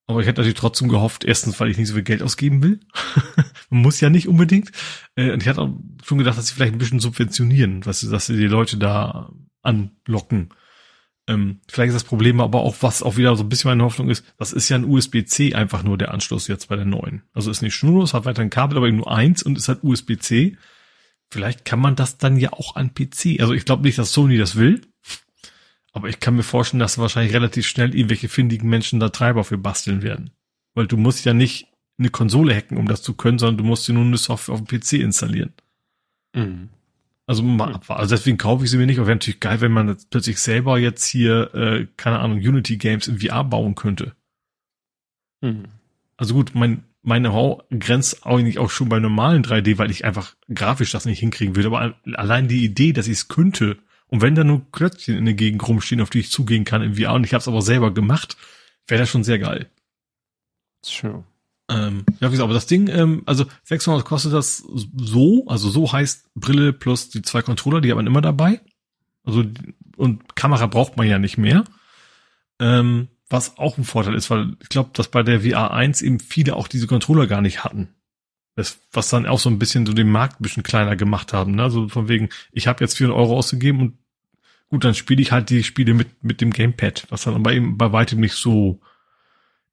Aber 0.08 0.20
ich 0.20 0.26
hätte 0.26 0.40
natürlich 0.40 0.58
trotzdem 0.58 0.88
gehofft, 0.88 1.24
erstens, 1.24 1.60
weil 1.60 1.70
ich 1.70 1.76
nicht 1.76 1.88
so 1.88 1.94
viel 1.94 2.02
Geld 2.02 2.22
ausgeben 2.22 2.62
will. 2.62 2.80
Man 3.70 3.82
muss 3.82 4.00
ja 4.00 4.08
nicht 4.08 4.26
unbedingt. 4.26 4.72
Äh, 5.16 5.32
und 5.32 5.42
ich 5.42 5.48
hatte 5.48 5.60
auch 5.60 5.70
schon 6.02 6.16
gedacht, 6.16 6.38
dass 6.38 6.48
sie 6.48 6.54
vielleicht 6.54 6.72
ein 6.72 6.78
bisschen 6.78 6.98
subventionieren, 6.98 7.84
was, 7.84 8.00
dass 8.00 8.26
sie 8.26 8.36
die 8.36 8.46
Leute 8.46 8.78
da 8.78 9.30
anlocken. 9.62 10.48
Ähm, 11.28 11.60
vielleicht 11.68 11.88
ist 11.88 11.94
das 11.94 12.04
Problem 12.04 12.40
aber 12.40 12.62
auch, 12.62 12.76
was 12.80 13.02
auch 13.02 13.18
wieder 13.18 13.36
so 13.36 13.44
ein 13.44 13.50
bisschen 13.50 13.68
meine 13.68 13.84
Hoffnung 13.84 14.08
ist, 14.08 14.24
das 14.38 14.54
ist 14.54 14.70
ja 14.70 14.76
ein 14.76 14.86
USB-C 14.86 15.54
einfach 15.54 15.82
nur 15.82 15.98
der 15.98 16.14
Anschluss 16.14 16.48
jetzt 16.48 16.70
bei 16.70 16.76
der 16.76 16.86
neuen. 16.86 17.22
Also 17.34 17.50
ist 17.50 17.60
nicht 17.60 17.74
schnurlos, 17.74 18.14
hat 18.14 18.24
weiter 18.24 18.40
ein 18.40 18.48
Kabel, 18.48 18.78
aber 18.78 18.88
eben 18.88 18.96
nur 18.96 19.12
eins 19.12 19.42
und 19.42 19.58
ist 19.58 19.68
halt 19.68 19.84
USB-C. 19.84 20.56
Vielleicht 21.30 21.66
kann 21.66 21.80
man 21.80 21.96
das 21.96 22.16
dann 22.16 22.38
ja 22.38 22.54
auch 22.54 22.76
an 22.76 22.94
PC. 22.94 23.40
Also 23.40 23.52
ich 23.52 23.66
glaube 23.66 23.82
nicht, 23.82 23.98
dass 23.98 24.12
Sony 24.14 24.38
das 24.38 24.56
will. 24.56 24.80
Aber 25.98 26.08
ich 26.08 26.20
kann 26.20 26.36
mir 26.36 26.44
vorstellen, 26.44 26.78
dass 26.78 26.96
wahrscheinlich 26.96 27.34
relativ 27.34 27.66
schnell 27.66 27.92
irgendwelche 27.92 28.28
findigen 28.28 28.68
Menschen 28.68 29.00
da 29.00 29.08
Treiber 29.08 29.42
für 29.42 29.58
basteln 29.58 30.00
werden. 30.00 30.30
Weil 30.74 30.86
du 30.86 30.96
musst 30.96 31.24
ja 31.24 31.34
nicht 31.34 31.66
eine 31.98 32.08
Konsole 32.08 32.54
hacken, 32.54 32.76
um 32.76 32.86
das 32.86 33.02
zu 33.02 33.14
können, 33.14 33.40
sondern 33.40 33.56
du 33.56 33.64
musst 33.64 33.88
dir 33.88 33.94
nur 33.94 34.04
eine 34.04 34.16
Software 34.16 34.54
auf 34.54 34.62
dem 34.62 34.68
PC 34.68 34.92
installieren. 34.92 35.54
Mhm. 36.36 36.68
Also 37.26 37.42
mal 37.42 37.74
abwarten. 37.74 38.00
Also 38.00 38.14
deswegen 38.14 38.38
kaufe 38.38 38.62
ich 38.62 38.70
sie 38.70 38.76
mir 38.76 38.86
nicht, 38.86 38.98
aber 38.98 39.08
wäre 39.08 39.16
natürlich 39.16 39.40
geil, 39.40 39.60
wenn 39.60 39.72
man 39.72 39.88
jetzt 39.88 40.08
plötzlich 40.08 40.38
selber 40.38 40.78
jetzt 40.78 41.04
hier, 41.04 41.52
äh, 41.52 41.88
keine 41.96 42.20
Ahnung, 42.20 42.38
Unity 42.38 42.76
Games 42.76 43.08
in 43.08 43.18
VR 43.18 43.42
bauen 43.42 43.74
könnte. 43.74 44.14
Mhm. 45.40 45.64
Also 46.16 46.34
gut, 46.34 46.54
mein, 46.54 46.84
meine 47.02 47.32
Hau 47.32 47.64
grenzt 47.76 48.24
eigentlich 48.24 48.60
auch 48.60 48.70
schon 48.70 48.88
bei 48.88 49.00
normalen 49.00 49.42
3D, 49.42 49.78
weil 49.78 49.90
ich 49.90 50.04
einfach 50.04 50.36
grafisch 50.48 50.92
das 50.92 51.06
nicht 51.06 51.18
hinkriegen 51.18 51.56
würde. 51.56 51.66
Aber 51.66 51.96
allein 52.14 52.46
die 52.46 52.64
Idee, 52.64 52.92
dass 52.92 53.08
ich 53.08 53.14
es 53.14 53.26
könnte, 53.26 53.78
und 54.08 54.22
wenn 54.22 54.34
da 54.34 54.44
nur 54.44 54.70
Klötzchen 54.72 55.16
in 55.16 55.24
der 55.24 55.34
Gegend 55.34 55.66
rumstehen, 55.66 56.00
auf 56.00 56.10
die 56.10 56.20
ich 56.20 56.30
zugehen 56.30 56.64
kann 56.64 56.82
im 56.82 56.96
VR 56.96 57.14
und 57.14 57.24
ich 57.24 57.34
habe 57.34 57.40
es 57.40 57.48
aber 57.48 57.62
selber 57.62 57.92
gemacht, 57.92 58.36
wäre 58.86 59.00
das 59.00 59.08
schon 59.08 59.24
sehr 59.24 59.38
geil. 59.38 59.70
Sure. 60.82 61.24
Ähm, 61.70 62.04
ja, 62.20 62.28
wie 62.28 62.32
gesagt, 62.32 62.44
aber 62.44 62.54
das 62.54 62.66
Ding, 62.66 62.88
ähm, 62.88 63.22
also 63.26 63.44
600 63.64 64.04
kostet 64.04 64.32
das 64.32 64.64
so, 64.96 65.44
also 65.46 65.68
so 65.68 65.92
heißt 65.92 66.30
Brille 66.34 66.72
plus 66.72 67.10
die 67.10 67.22
zwei 67.22 67.42
Controller, 67.42 67.80
die 67.80 67.90
hat 67.90 67.96
man 67.96 68.06
immer 68.06 68.22
dabei. 68.22 68.60
Also, 69.24 69.44
und 69.96 70.34
Kamera 70.34 70.66
braucht 70.66 70.96
man 70.96 71.06
ja 71.06 71.18
nicht 71.18 71.36
mehr. 71.36 71.64
Ähm, 72.58 73.08
was 73.28 73.58
auch 73.58 73.76
ein 73.76 73.84
Vorteil 73.84 74.14
ist, 74.14 74.30
weil 74.30 74.56
ich 74.62 74.70
glaube, 74.70 74.90
dass 74.94 75.08
bei 75.08 75.22
der 75.22 75.42
VR 75.42 75.72
1 75.72 76.00
eben 76.00 76.18
viele 76.18 76.56
auch 76.56 76.68
diese 76.68 76.86
Controller 76.86 77.26
gar 77.26 77.42
nicht 77.42 77.62
hatten. 77.62 77.88
Das, 78.58 78.80
was 78.90 79.08
dann 79.08 79.24
auch 79.24 79.38
so 79.38 79.48
ein 79.48 79.60
bisschen 79.60 79.86
so 79.86 79.92
den 79.92 80.10
Markt 80.10 80.40
ein 80.40 80.42
bisschen 80.42 80.64
kleiner 80.64 80.96
gemacht 80.96 81.32
haben. 81.32 81.54
Ne? 81.54 81.62
Also 81.62 81.88
von 81.88 82.08
wegen, 82.08 82.28
ich 82.50 82.66
habe 82.66 82.82
jetzt 82.82 82.96
400 82.96 83.16
Euro 83.16 83.36
ausgegeben 83.36 83.80
und 83.80 83.98
gut, 84.68 84.82
dann 84.82 84.94
spiele 84.94 85.22
ich 85.22 85.30
halt 85.30 85.48
die 85.50 85.62
Spiele 85.62 85.94
mit, 85.94 86.24
mit 86.24 86.40
dem 86.40 86.52
Gamepad, 86.52 87.06
was 87.08 87.22
dann 87.22 87.34
aber 87.34 87.52
eben 87.52 87.78
bei 87.78 87.92
weitem 87.92 88.18
nicht 88.18 88.34
so 88.34 88.80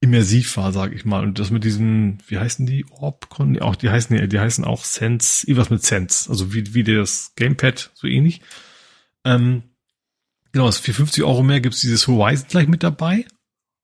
immersiv 0.02 0.56
war, 0.58 0.72
sage 0.72 0.94
ich 0.94 1.04
mal. 1.04 1.24
Und 1.24 1.40
das 1.40 1.50
mit 1.50 1.64
diesen, 1.64 2.20
wie 2.28 2.38
heißen 2.38 2.68
die? 2.68 2.86
Orbcon? 2.92 3.60
Auch 3.60 3.76
die 3.76 3.90
heißen 3.90 4.16
ja, 4.16 4.28
die 4.28 4.40
heißen 4.40 4.64
auch 4.64 4.84
Sense, 4.84 5.48
irgendwas 5.48 5.72
mit 5.72 5.84
Sense. 5.84 6.30
Also 6.30 6.54
wie, 6.54 6.76
wie 6.76 6.84
das 6.84 7.34
Gamepad, 7.36 7.90
so 7.96 8.06
ähnlich. 8.06 8.42
Ähm, 9.24 9.64
genau, 10.52 10.72
für 10.72 10.94
50 10.94 11.24
Euro 11.24 11.42
mehr 11.42 11.60
gibt's 11.60 11.82
dieses 11.82 12.08
Horizon 12.08 12.48
gleich 12.50 12.68
mit 12.68 12.84
dabei. 12.84 13.26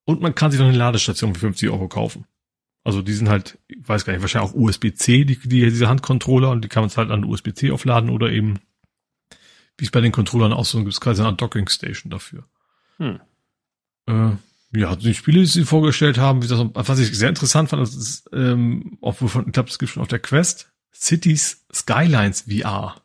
Und 0.06 0.22
man 0.22 0.36
kann 0.36 0.52
sich 0.52 0.60
noch 0.60 0.68
eine 0.68 0.78
Ladestation 0.78 1.34
für 1.34 1.42
50 1.42 1.72
Euro 1.72 1.88
kaufen. 1.88 2.26
Also 2.84 3.02
die 3.02 3.14
sind 3.14 3.30
halt, 3.30 3.60
ich 3.68 3.88
weiß 3.88 4.06
gar 4.06 4.14
nicht, 4.14 4.22
wahrscheinlich 4.22 4.52
auch 4.52 4.56
USB-C, 4.56 5.24
die, 5.26 5.38
die, 5.38 5.70
diese 5.70 5.88
Handcontroller 5.88 6.50
und 6.50 6.64
die 6.64 6.68
kann 6.68 6.84
man 6.84 6.90
halt 6.90 7.12
an 7.12 7.24
USB-C 7.24 7.72
aufladen 7.72 8.10
oder 8.10 8.32
eben, 8.32 8.60
wie 9.78 9.86
es 9.86 9.92
bei 9.92 10.02
den 10.02 10.12
Controllern 10.12 10.54
auch 10.54 10.66
so 10.66 10.80
gibt 10.80 10.94
es 10.94 11.02
quasi 11.02 11.22
eine 11.22 11.36
Docking 11.36 11.70
Station 11.70 12.10
dafür. 12.10 12.46
Hm. 12.98 13.20
Äh, 14.08 14.32
ja, 14.74 14.96
die 14.96 15.14
Spiele, 15.14 15.42
die 15.42 15.46
sie 15.46 15.66
vorgestellt 15.66 16.18
haben, 16.18 16.42
wie 16.42 16.48
das, 16.48 16.60
was 16.74 17.00
ich 17.00 17.16
sehr 17.16 17.30
interessant 17.30 17.70
fand, 17.70 17.82
das 17.82 17.96
ist, 17.96 18.30
ähm, 18.34 18.98
auch 19.02 19.22
wovon, 19.22 19.48
ich 19.48 19.54
glaube, 19.54 19.70
es 19.70 19.78
gibt 19.78 19.92
schon 19.92 20.02
auf 20.02 20.08
der 20.08 20.20
Quest, 20.20 20.72
Cities 20.94 21.66
Skylines 21.74 22.46
VR. 22.50 23.02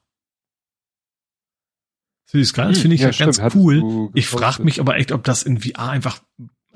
Cities 2.28 2.48
Skylines 2.48 2.78
hm, 2.78 2.82
finde 2.82 2.94
ich 2.94 3.00
ja, 3.02 3.10
ja 3.10 3.26
ganz 3.26 3.54
cool. 3.54 4.10
Ich 4.14 4.26
frage 4.26 4.62
mich 4.62 4.80
aber 4.80 4.96
echt, 4.96 5.12
ob 5.12 5.24
das 5.24 5.42
in 5.42 5.60
VR 5.60 5.90
einfach 5.90 6.20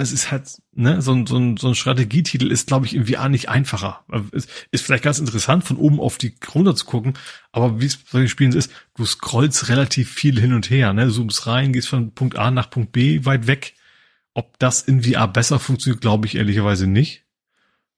es 0.01 0.13
ist 0.13 0.31
halt, 0.31 0.63
ne, 0.73 1.03
so 1.03 1.13
ein, 1.13 1.27
so 1.27 1.37
ein, 1.37 1.59
so 1.59 1.69
ein 1.69 1.75
Strategietitel 1.75 2.51
ist, 2.51 2.69
glaube 2.69 2.87
ich, 2.87 2.95
im 2.95 3.07
VR 3.07 3.29
nicht 3.29 3.51
einfacher. 3.51 4.05
Ist, 4.33 4.49
ist 4.71 4.85
vielleicht 4.85 5.05
ganz 5.05 5.19
interessant, 5.19 5.65
von 5.65 5.77
oben 5.77 6.01
auf 6.01 6.17
die 6.17 6.35
runter 6.55 6.75
zu 6.75 6.87
gucken, 6.87 7.15
aber 7.53 7.81
wie 7.81 7.87
es 7.87 7.99
bei 7.99 8.21
den 8.21 8.29
Spielen 8.29 8.53
ist, 8.53 8.73
du 8.97 9.05
scrollst 9.05 9.69
relativ 9.69 10.11
viel 10.11 10.41
hin 10.41 10.55
und 10.55 10.71
her, 10.71 10.95
ne, 10.95 11.11
zoomst 11.11 11.47
rein, 11.47 11.73
gehst 11.73 11.89
von 11.89 12.15
Punkt 12.15 12.37
A 12.37 12.51
nach 12.51 12.71
Punkt 12.71 12.93
B 12.93 13.25
weit 13.27 13.47
weg. 13.47 13.75
Ob 14.33 14.59
das 14.59 14.83
in 14.83 15.03
VR 15.03 15.29
besser 15.29 15.59
funktioniert, 15.59 16.01
glaube 16.01 16.27
ich 16.27 16.37
ehrlicherweise 16.37 16.87
nicht. 16.87 17.25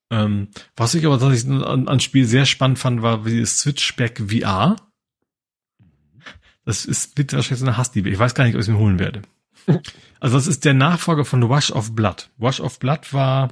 Ähm, 0.09 0.49
was 0.75 0.95
ich 0.95 1.05
aber 1.05 1.19
tatsächlich 1.19 1.51
an, 1.63 1.87
an 1.87 1.99
Spiel 1.99 2.25
sehr 2.25 2.45
spannend 2.45 2.79
fand, 2.79 3.01
war 3.01 3.25
wie 3.25 3.45
Switchback 3.45 4.21
VR. 4.29 4.75
Das 6.65 6.85
ist, 6.85 7.17
wird 7.17 7.33
wahrscheinlich 7.33 7.59
so 7.59 7.65
eine 7.65 7.77
Hassliebe. 7.77 8.09
Ich 8.09 8.19
weiß 8.19 8.35
gar 8.35 8.43
nicht, 8.43 8.55
ob 8.55 8.59
ich 8.59 8.67
es 8.67 8.73
mir 8.73 8.79
holen 8.79 8.99
werde. 8.99 9.21
Also 10.19 10.37
das 10.37 10.47
ist 10.47 10.65
der 10.65 10.73
Nachfolger 10.73 11.25
von 11.25 11.49
Wash 11.49 11.71
of 11.71 11.95
Blood. 11.95 12.29
Wash 12.37 12.59
of 12.59 12.79
Blood 12.79 13.13
war 13.13 13.49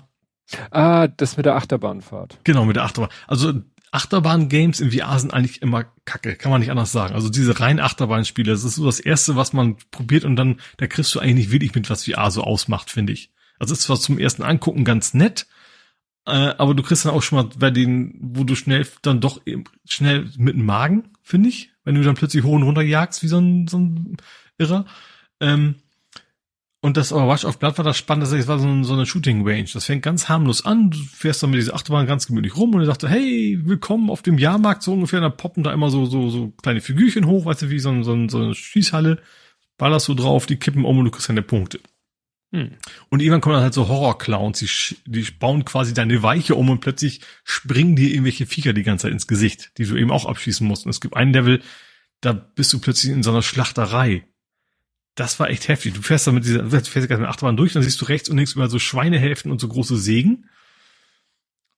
Ah, 0.69 1.07
das 1.07 1.37
mit 1.37 1.45
der 1.45 1.55
Achterbahnfahrt. 1.55 2.39
Genau, 2.43 2.65
mit 2.65 2.75
der 2.75 2.83
Achterbahn. 2.83 3.09
Also 3.27 3.53
Achterbahn-Games 3.91 4.79
in 4.79 4.91
VR 4.91 5.19
sind 5.19 5.33
eigentlich 5.33 5.61
immer 5.61 5.85
kacke, 6.05 6.35
kann 6.35 6.51
man 6.51 6.61
nicht 6.61 6.71
anders 6.71 6.91
sagen. 6.91 7.13
Also 7.13 7.29
diese 7.29 7.59
reinen 7.59 7.79
Achterbahn-Spiele, 7.79 8.51
das 8.51 8.63
ist 8.63 8.75
so 8.75 8.85
das 8.85 8.99
Erste, 8.99 9.35
was 9.35 9.53
man 9.53 9.75
probiert 9.91 10.23
und 10.25 10.35
dann, 10.35 10.59
da 10.77 10.87
kriegst 10.87 11.13
du 11.13 11.19
eigentlich 11.19 11.35
nicht 11.35 11.51
wirklich 11.51 11.75
mit, 11.75 11.89
was 11.89 12.05
VR 12.05 12.31
so 12.31 12.43
ausmacht, 12.43 12.89
finde 12.89 13.13
ich. 13.13 13.31
Also 13.59 13.73
ist 13.73 13.83
zwar 13.83 13.99
zum 13.99 14.17
ersten 14.17 14.43
Angucken 14.43 14.85
ganz 14.85 15.13
nett, 15.13 15.45
äh, 16.25 16.31
aber 16.31 16.73
du 16.73 16.83
kriegst 16.83 17.05
dann 17.05 17.13
auch 17.13 17.21
schon 17.21 17.37
mal 17.37 17.49
bei 17.57 17.69
denen, 17.69 18.17
wo 18.21 18.43
du 18.43 18.55
schnell 18.55 18.87
dann 19.01 19.19
doch 19.19 19.41
schnell 19.87 20.29
mit 20.37 20.55
dem 20.55 20.65
Magen, 20.65 21.09
finde 21.21 21.49
ich, 21.49 21.71
wenn 21.83 21.95
du 21.95 22.01
dann 22.01 22.15
plötzlich 22.15 22.43
hoch 22.43 22.53
und 22.53 22.63
runter 22.63 22.81
jagst, 22.81 23.23
wie 23.23 23.27
so 23.27 23.39
ein, 23.39 23.67
so 23.67 23.77
ein 23.79 24.17
Irrer. 24.57 24.85
Ähm, 25.39 25.75
und 26.83 26.97
das 26.97 27.13
Overwatch 27.13 27.45
auf 27.45 27.59
Blatt 27.59 27.77
war 27.77 27.85
das 27.85 27.97
spannend, 27.97 28.23
das 28.31 28.47
war 28.47 28.57
so, 28.57 28.67
ein, 28.67 28.83
so 28.83 28.93
eine 28.93 29.05
Shooting 29.05 29.47
Range. 29.47 29.69
Das 29.71 29.85
fängt 29.85 30.01
ganz 30.01 30.29
harmlos 30.29 30.65
an, 30.65 30.89
du 30.89 30.97
fährst 30.97 31.43
dann 31.43 31.51
mit 31.51 31.59
dieser 31.59 31.75
Achterbahn 31.75 32.07
ganz 32.07 32.25
gemütlich 32.25 32.57
rum 32.57 32.73
und 32.73 32.81
er 32.81 32.87
sagte, 32.87 33.07
hey, 33.07 33.59
willkommen 33.63 34.09
auf 34.09 34.23
dem 34.23 34.39
Jahrmarkt, 34.39 34.81
so 34.81 34.93
ungefähr, 34.93 35.21
da 35.21 35.29
poppen 35.29 35.63
da 35.63 35.71
immer 35.73 35.91
so, 35.91 36.07
so, 36.07 36.29
so 36.29 36.49
kleine 36.63 36.81
Figürchen 36.81 37.27
hoch, 37.27 37.45
weißt 37.45 37.61
du, 37.61 37.69
wie 37.69 37.79
so, 37.79 37.89
ein, 37.89 38.03
so, 38.03 38.13
ein, 38.13 38.29
so 38.29 38.39
eine 38.39 38.55
Schießhalle, 38.55 39.19
ballerst 39.77 40.07
du 40.07 40.15
drauf, 40.15 40.47
die 40.47 40.55
kippen 40.55 40.83
um 40.83 40.97
und 40.97 41.05
du 41.05 41.11
kriegst 41.11 41.29
deine 41.29 41.43
Punkte. 41.43 41.79
Hm. 42.51 42.71
Und 43.09 43.21
irgendwann 43.21 43.41
kommen 43.41 43.53
dann 43.53 43.63
halt 43.63 43.75
so 43.75 43.87
Horror-Clowns, 43.87 44.59
die, 44.59 44.95
die 45.05 45.31
bauen 45.31 45.65
quasi 45.65 45.93
deine 45.93 46.23
Weiche 46.23 46.55
um 46.55 46.67
und 46.71 46.81
plötzlich 46.81 47.21
springen 47.43 47.95
dir 47.95 48.09
irgendwelche 48.09 48.47
Viecher 48.47 48.73
die 48.73 48.83
ganze 48.83 49.03
Zeit 49.03 49.13
ins 49.13 49.27
Gesicht, 49.27 49.71
die 49.77 49.85
du 49.85 49.95
eben 49.95 50.11
auch 50.11 50.25
abschießen 50.25 50.67
musst. 50.67 50.85
Und 50.85 50.89
es 50.89 50.99
gibt 50.99 51.15
ein 51.15 51.31
Level, 51.31 51.61
da 52.21 52.33
bist 52.33 52.73
du 52.73 52.79
plötzlich 52.79 53.13
in 53.13 53.21
so 53.21 53.29
einer 53.29 53.43
Schlachterei 53.43 54.25
das 55.15 55.39
war 55.39 55.49
echt 55.49 55.67
heftig. 55.67 55.93
Du 55.93 56.01
fährst 56.01 56.27
da 56.27 56.31
mit 56.31 56.45
dieser, 56.45 56.63
du 56.63 56.69
fährst 56.69 57.09
mit 57.09 57.21
Achterbahn 57.21 57.57
durch, 57.57 57.73
dann 57.73 57.83
siehst 57.83 57.99
du 58.01 58.05
rechts 58.05 58.29
und 58.29 58.37
links 58.37 58.53
über 58.53 58.69
so 58.69 58.79
Schweinehälften 58.79 59.51
und 59.51 59.59
so 59.59 59.67
große 59.67 59.97
Sägen. 59.97 60.49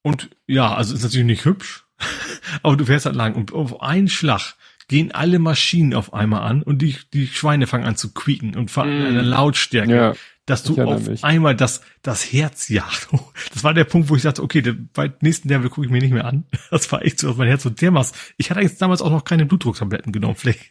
Und 0.02 0.30
ja, 0.48 0.74
also 0.74 0.94
ist 0.94 1.03
natürlich 1.03 1.26
nicht 1.26 1.45
hübsch, 1.45 1.86
aber 2.64 2.76
du 2.76 2.86
fährst 2.86 3.06
halt 3.06 3.16
lang 3.16 3.36
und 3.36 3.53
auf 3.53 3.82
einen 3.82 4.10
Schlag 4.10 4.56
gehen 4.90 5.14
alle 5.14 5.40
Maschinen 5.40 5.94
auf 5.94 6.14
einmal 6.14 6.42
an 6.42 6.62
und 6.62 6.82
die, 6.82 6.98
die 7.14 7.28
Schweine 7.28 7.68
fangen 7.68 7.86
an 7.86 7.95
zu 7.95 8.14
quieken 8.14 8.56
und 8.56 8.70
fangen 8.70 9.02
mm. 9.02 9.08
eine 9.08 9.22
Lautstärke. 9.22 9.95
Ja 9.95 10.14
dass 10.45 10.63
du 10.63 10.81
auf 10.81 11.07
mich. 11.07 11.23
einmal 11.23 11.55
das, 11.55 11.81
das 12.01 12.31
Herz 12.31 12.67
jagt. 12.69 13.07
Das 13.53 13.63
war 13.63 13.73
der 13.73 13.83
Punkt, 13.83 14.09
wo 14.09 14.15
ich 14.15 14.23
dachte, 14.23 14.41
okay, 14.41 14.61
der, 14.61 14.73
bei 14.93 15.13
nächsten 15.22 15.47
Level 15.47 15.69
gucke 15.69 15.85
ich 15.85 15.91
mir 15.91 16.01
nicht 16.01 16.13
mehr 16.13 16.25
an. 16.25 16.45
Das 16.72 16.91
war 16.91 17.03
echt 17.03 17.19
so, 17.19 17.27
dass 17.27 17.38
mein 17.38 17.47
Herz 17.47 17.63
so 17.63 17.69
dermaßen. 17.69 18.15
Ich 18.38 18.49
hatte 18.49 18.59
eigentlich 18.59 18.77
damals 18.77 19.01
auch 19.01 19.11
noch 19.11 19.23
keine 19.23 19.45
Blutdrucktabletten 19.45 20.11
genommen, 20.11 20.35
vielleicht 20.38 20.69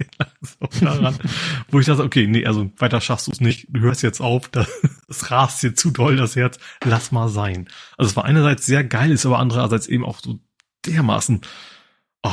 daran, 0.80 1.16
wo 1.70 1.80
ich 1.80 1.86
dachte, 1.86 2.02
okay, 2.02 2.26
nee, 2.26 2.44
also 2.44 2.70
weiter 2.76 3.00
schaffst 3.00 3.28
du 3.28 3.32
es 3.32 3.40
nicht. 3.40 3.66
Du 3.70 3.80
hörst 3.80 4.02
jetzt 4.02 4.20
auf, 4.20 4.48
das, 4.48 4.68
das 5.06 5.30
rast 5.30 5.62
dir 5.62 5.74
zu 5.74 5.90
doll, 5.90 6.16
das 6.16 6.36
Herz. 6.36 6.58
Lass 6.84 7.12
mal 7.12 7.28
sein. 7.28 7.68
Also 7.96 8.10
es 8.10 8.16
war 8.16 8.24
einerseits 8.24 8.66
sehr 8.66 8.84
geil, 8.84 9.10
ist 9.10 9.26
aber 9.26 9.38
andererseits 9.38 9.86
eben 9.86 10.04
auch 10.04 10.18
so 10.20 10.40
dermaßen, 10.86 11.40
oh. 12.22 12.30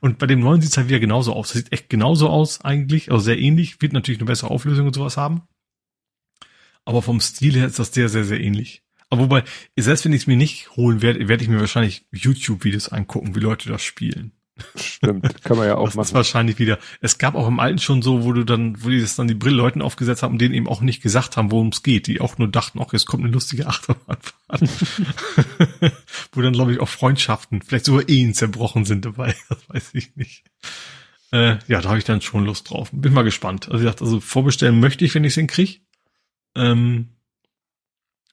Und 0.00 0.18
bei 0.18 0.26
dem 0.26 0.40
neuen 0.40 0.60
sieht 0.60 0.72
es 0.72 0.76
halt 0.76 0.88
wieder 0.88 0.98
genauso 0.98 1.32
aus. 1.32 1.48
Das 1.48 1.58
sieht 1.58 1.72
echt 1.72 1.88
genauso 1.88 2.28
aus 2.28 2.60
eigentlich, 2.64 3.12
also 3.12 3.22
sehr 3.22 3.38
ähnlich, 3.38 3.80
wird 3.80 3.92
natürlich 3.92 4.20
eine 4.20 4.26
bessere 4.26 4.50
Auflösung 4.50 4.88
und 4.88 4.94
sowas 4.94 5.16
haben 5.16 5.42
aber 6.84 7.02
vom 7.02 7.20
Stil 7.20 7.54
her 7.54 7.66
ist 7.66 7.78
das 7.78 7.92
sehr, 7.92 8.08
sehr, 8.08 8.24
sehr 8.24 8.40
ähnlich. 8.40 8.82
Aber 9.10 9.22
wobei, 9.22 9.44
selbst 9.76 10.04
wenn 10.04 10.12
ich 10.12 10.22
es 10.22 10.26
mir 10.26 10.36
nicht 10.36 10.70
holen 10.76 11.02
werde, 11.02 11.28
werde 11.28 11.44
ich 11.44 11.50
mir 11.50 11.60
wahrscheinlich 11.60 12.06
YouTube-Videos 12.12 12.88
angucken, 12.88 13.34
wie 13.34 13.40
Leute 13.40 13.68
das 13.68 13.82
spielen. 13.82 14.32
Stimmt, 14.76 15.42
kann 15.44 15.56
man 15.56 15.66
ja 15.66 15.76
auch 15.76 15.86
das 15.86 15.94
machen. 15.94 16.02
Das 16.02 16.08
ist 16.08 16.14
wahrscheinlich 16.14 16.58
wieder. 16.58 16.78
Es 17.00 17.18
gab 17.18 17.34
auch 17.34 17.48
im 17.48 17.60
Alten 17.60 17.78
schon 17.78 18.02
so, 18.02 18.24
wo 18.24 18.32
du 18.32 18.44
dann, 18.44 18.82
wo 18.82 18.88
die 18.88 19.00
das 19.00 19.16
dann 19.16 19.28
die 19.28 19.34
Brille 19.34 19.56
Leuten 19.56 19.82
aufgesetzt 19.82 20.22
haben 20.22 20.32
und 20.32 20.40
denen 20.40 20.54
eben 20.54 20.68
auch 20.68 20.80
nicht 20.80 21.02
gesagt 21.02 21.36
haben, 21.36 21.50
worum 21.50 21.68
es 21.68 21.82
geht, 21.82 22.06
die 22.06 22.20
auch 22.20 22.38
nur 22.38 22.48
dachten, 22.48 22.80
ach, 22.80 22.92
jetzt 22.92 23.06
kommt 23.06 23.24
eine 23.24 23.32
lustige 23.32 23.66
Achterbahnfahrt. 23.66 24.62
wo 26.32 26.42
dann, 26.42 26.52
glaube 26.52 26.72
ich, 26.72 26.80
auch 26.80 26.88
Freundschaften, 26.88 27.62
vielleicht 27.62 27.86
sogar 27.86 28.08
Ehen 28.08 28.34
zerbrochen 28.34 28.84
sind 28.84 29.04
dabei, 29.04 29.34
das 29.48 29.68
weiß 29.68 29.90
ich 29.94 30.16
nicht. 30.16 30.44
Äh, 31.32 31.56
ja, 31.66 31.80
da 31.80 31.88
habe 31.88 31.98
ich 31.98 32.04
dann 32.04 32.20
schon 32.20 32.44
Lust 32.44 32.70
drauf. 32.70 32.90
Bin 32.92 33.14
mal 33.14 33.22
gespannt. 33.22 33.70
Also 33.70 33.84
ich 33.84 33.90
dachte, 33.90 34.04
also 34.04 34.20
vorbestellen 34.20 34.80
möchte 34.80 35.04
ich, 35.04 35.14
wenn 35.14 35.24
ich 35.24 35.32
es 35.32 35.36
hinkriege. 35.36 35.80
Ähm, 36.54 37.08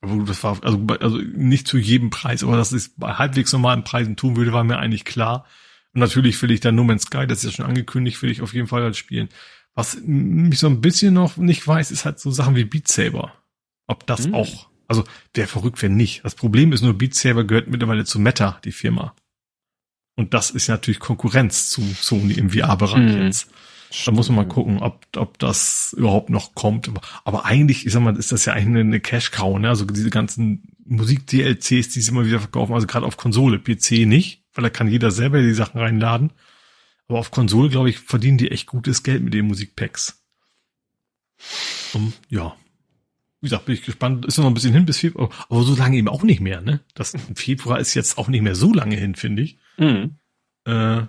aber 0.02 0.24
das 0.24 0.44
war 0.44 0.64
also, 0.64 0.86
also 1.00 1.18
nicht 1.18 1.68
zu 1.68 1.78
jedem 1.78 2.10
Preis, 2.10 2.44
aber 2.44 2.56
dass 2.56 2.72
ich 2.72 2.78
es 2.78 2.90
bei 2.96 3.14
halbwegs 3.14 3.52
normalen 3.52 3.84
Preisen 3.84 4.16
tun 4.16 4.38
würde, 4.38 4.54
war 4.54 4.64
mir 4.64 4.78
eigentlich 4.78 5.06
klar. 5.06 5.46
Und 5.94 6.00
natürlich 6.00 6.42
will 6.42 6.52
ich 6.52 6.60
dann 6.62 6.76
No 6.76 6.84
Man's 6.84 7.04
Sky, 7.04 7.28
das 7.28 7.40
ist 7.40 7.44
ja 7.46 7.52
schon 7.52 7.66
angekündigt, 7.66 8.22
will 8.22 8.32
ich 8.32 8.42
auf 8.42 8.54
jeden 8.54 8.68
Fall 8.68 8.84
halt 8.84 8.96
spielen. 8.96 9.30
Was 9.76 9.98
mich 10.02 10.60
so 10.60 10.68
ein 10.68 10.82
bisschen 10.82 11.14
noch 11.14 11.38
nicht 11.38 11.68
weiß, 11.68 11.92
ist 11.92 12.06
halt 12.06 12.20
so 12.20 12.32
Sachen 12.32 12.56
wie 12.56 12.66
Beat 12.66 12.88
Saber. 12.88 13.34
Ob 13.88 14.06
das 14.06 14.28
mhm. 14.28 14.36
auch, 14.36 14.70
also 14.88 15.04
wäre 15.34 15.48
verrückt, 15.48 15.82
wenn 15.82 15.96
nicht. 15.96 16.24
Das 16.24 16.36
Problem 16.36 16.72
ist 16.72 16.82
nur, 16.82 16.98
Beat 16.98 17.16
Saber 17.16 17.44
gehört 17.44 17.68
mittlerweile 17.68 18.06
zu 18.06 18.20
Meta, 18.20 18.60
die 18.64 18.72
Firma. 18.72 19.16
Und 20.16 20.34
das 20.34 20.52
ist 20.52 20.68
natürlich 20.68 21.00
Konkurrenz 21.00 21.70
zu 21.70 21.82
Sony 21.82 22.34
im 22.34 22.50
VR-Bereich 22.52 23.16
mhm. 23.16 23.22
jetzt. 23.24 23.52
Da 24.06 24.11
muss 24.11 24.30
man 24.30 24.35
mal 24.35 24.48
gucken, 24.48 24.80
ob, 24.80 25.06
ob 25.16 25.40
das 25.40 25.95
überhaupt 25.98 26.30
noch 26.30 26.53
kommt. 26.53 26.92
Aber 27.24 27.45
eigentlich, 27.45 27.85
ich 27.88 27.92
sag 27.92 28.01
mal, 28.01 28.16
ist 28.16 28.32
das 28.32 28.45
ja 28.45 28.53
eigentlich 28.53 28.84
eine 28.84 29.00
Cash-Cow, 29.00 29.58
ne? 29.58 29.69
Also 29.69 29.85
diese 29.85 30.11
ganzen 30.11 30.76
Musik-DLCs, 30.85 31.90
die 31.90 32.01
sie 32.01 32.11
immer 32.11 32.26
wieder 32.26 32.40
verkaufen, 32.40 32.74
also 32.74 32.85
gerade 32.85 33.06
auf 33.06 33.18
Konsole, 33.18 33.58
PC 33.58 34.06
nicht, 34.06 34.43
weil 34.53 34.64
da 34.64 34.69
kann 34.69 34.88
jeder 34.88 35.09
selber 35.09 35.42
die 35.42 35.53
Sachen 35.53 35.80
reinladen. 35.80 36.32
Aber 37.08 37.18
auf 37.18 37.32
Konsole, 37.32 37.69
glaube 37.69 37.90
ich, 37.90 38.00
verdienen 38.00 38.38
die 38.38 38.51
echt 38.51 38.68
gutes 38.68 39.01
Geld 39.01 39.24
mit 39.24 39.34
den 39.34 39.48
Musikpacks. 39.48 40.24
Um, 41.93 42.14
ja. 42.30 42.56
Wie 43.42 43.48
gesagt, 43.48 43.66
bin 43.66 43.74
ich 43.74 43.84
gespannt. 43.84 44.26
Ist 44.26 44.38
noch 44.38 44.45
ein 44.45 44.53
bisschen 44.53 44.74
hin 44.74 44.85
bis 44.85 45.00
Februar, 45.00 45.30
aber 45.50 45.64
so 45.64 45.76
lange 45.76 45.98
eben 45.98 46.09
auch 46.09 46.24
nicht 46.24 46.42
mehr, 46.42 46.61
ne? 46.61 46.82
Das 46.93 47.16
Februar 47.34 47.80
ist 47.80 47.95
jetzt 47.95 48.19
auch 48.19 48.27
nicht 48.27 48.42
mehr 48.42 48.56
so 48.56 48.72
lange 48.72 48.98
hin, 48.98 49.16
finde 49.16 49.42
ich. 49.42 49.58
Mhm. 49.77 50.18
Äh, 50.66 50.98
bin 50.98 51.08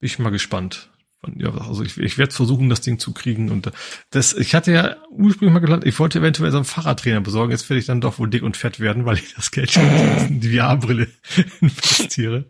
ich 0.00 0.18
mal 0.20 0.30
gespannt 0.30 0.91
ja, 1.36 1.54
also 1.54 1.82
ich, 1.84 1.98
ich 1.98 2.18
werde 2.18 2.32
versuchen, 2.32 2.68
das 2.68 2.80
Ding 2.80 2.98
zu 2.98 3.12
kriegen. 3.12 3.50
Und 3.50 3.70
das, 4.10 4.34
ich 4.34 4.54
hatte 4.54 4.72
ja 4.72 4.96
ursprünglich 5.10 5.54
mal 5.54 5.60
gedacht, 5.60 5.84
ich 5.84 5.98
wollte 5.98 6.18
eventuell 6.18 6.50
so 6.50 6.58
einen 6.58 6.64
Fahrradtrainer 6.64 7.20
besorgen. 7.20 7.52
Jetzt 7.52 7.68
werde 7.70 7.80
ich 7.80 7.86
dann 7.86 8.00
doch 8.00 8.18
wohl 8.18 8.28
dick 8.28 8.42
und 8.42 8.56
fett 8.56 8.80
werden, 8.80 9.04
weil 9.04 9.16
ich 9.16 9.34
das 9.34 9.50
Geld 9.50 9.70
schon 9.70 9.84
in 10.28 10.40
die 10.40 10.56
VR-Brille 10.58 11.08
investiere. 11.60 12.46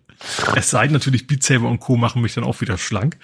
Es 0.55 0.71
sei 0.71 0.85
denn 0.85 0.93
natürlich, 0.93 1.27
Beat 1.27 1.43
Saber 1.43 1.69
und 1.69 1.81
Co. 1.81 1.97
machen 1.97 2.23
mich 2.23 2.35
dann 2.35 2.45
auch 2.45 2.61
wieder 2.61 2.79
schlank. 2.79 3.17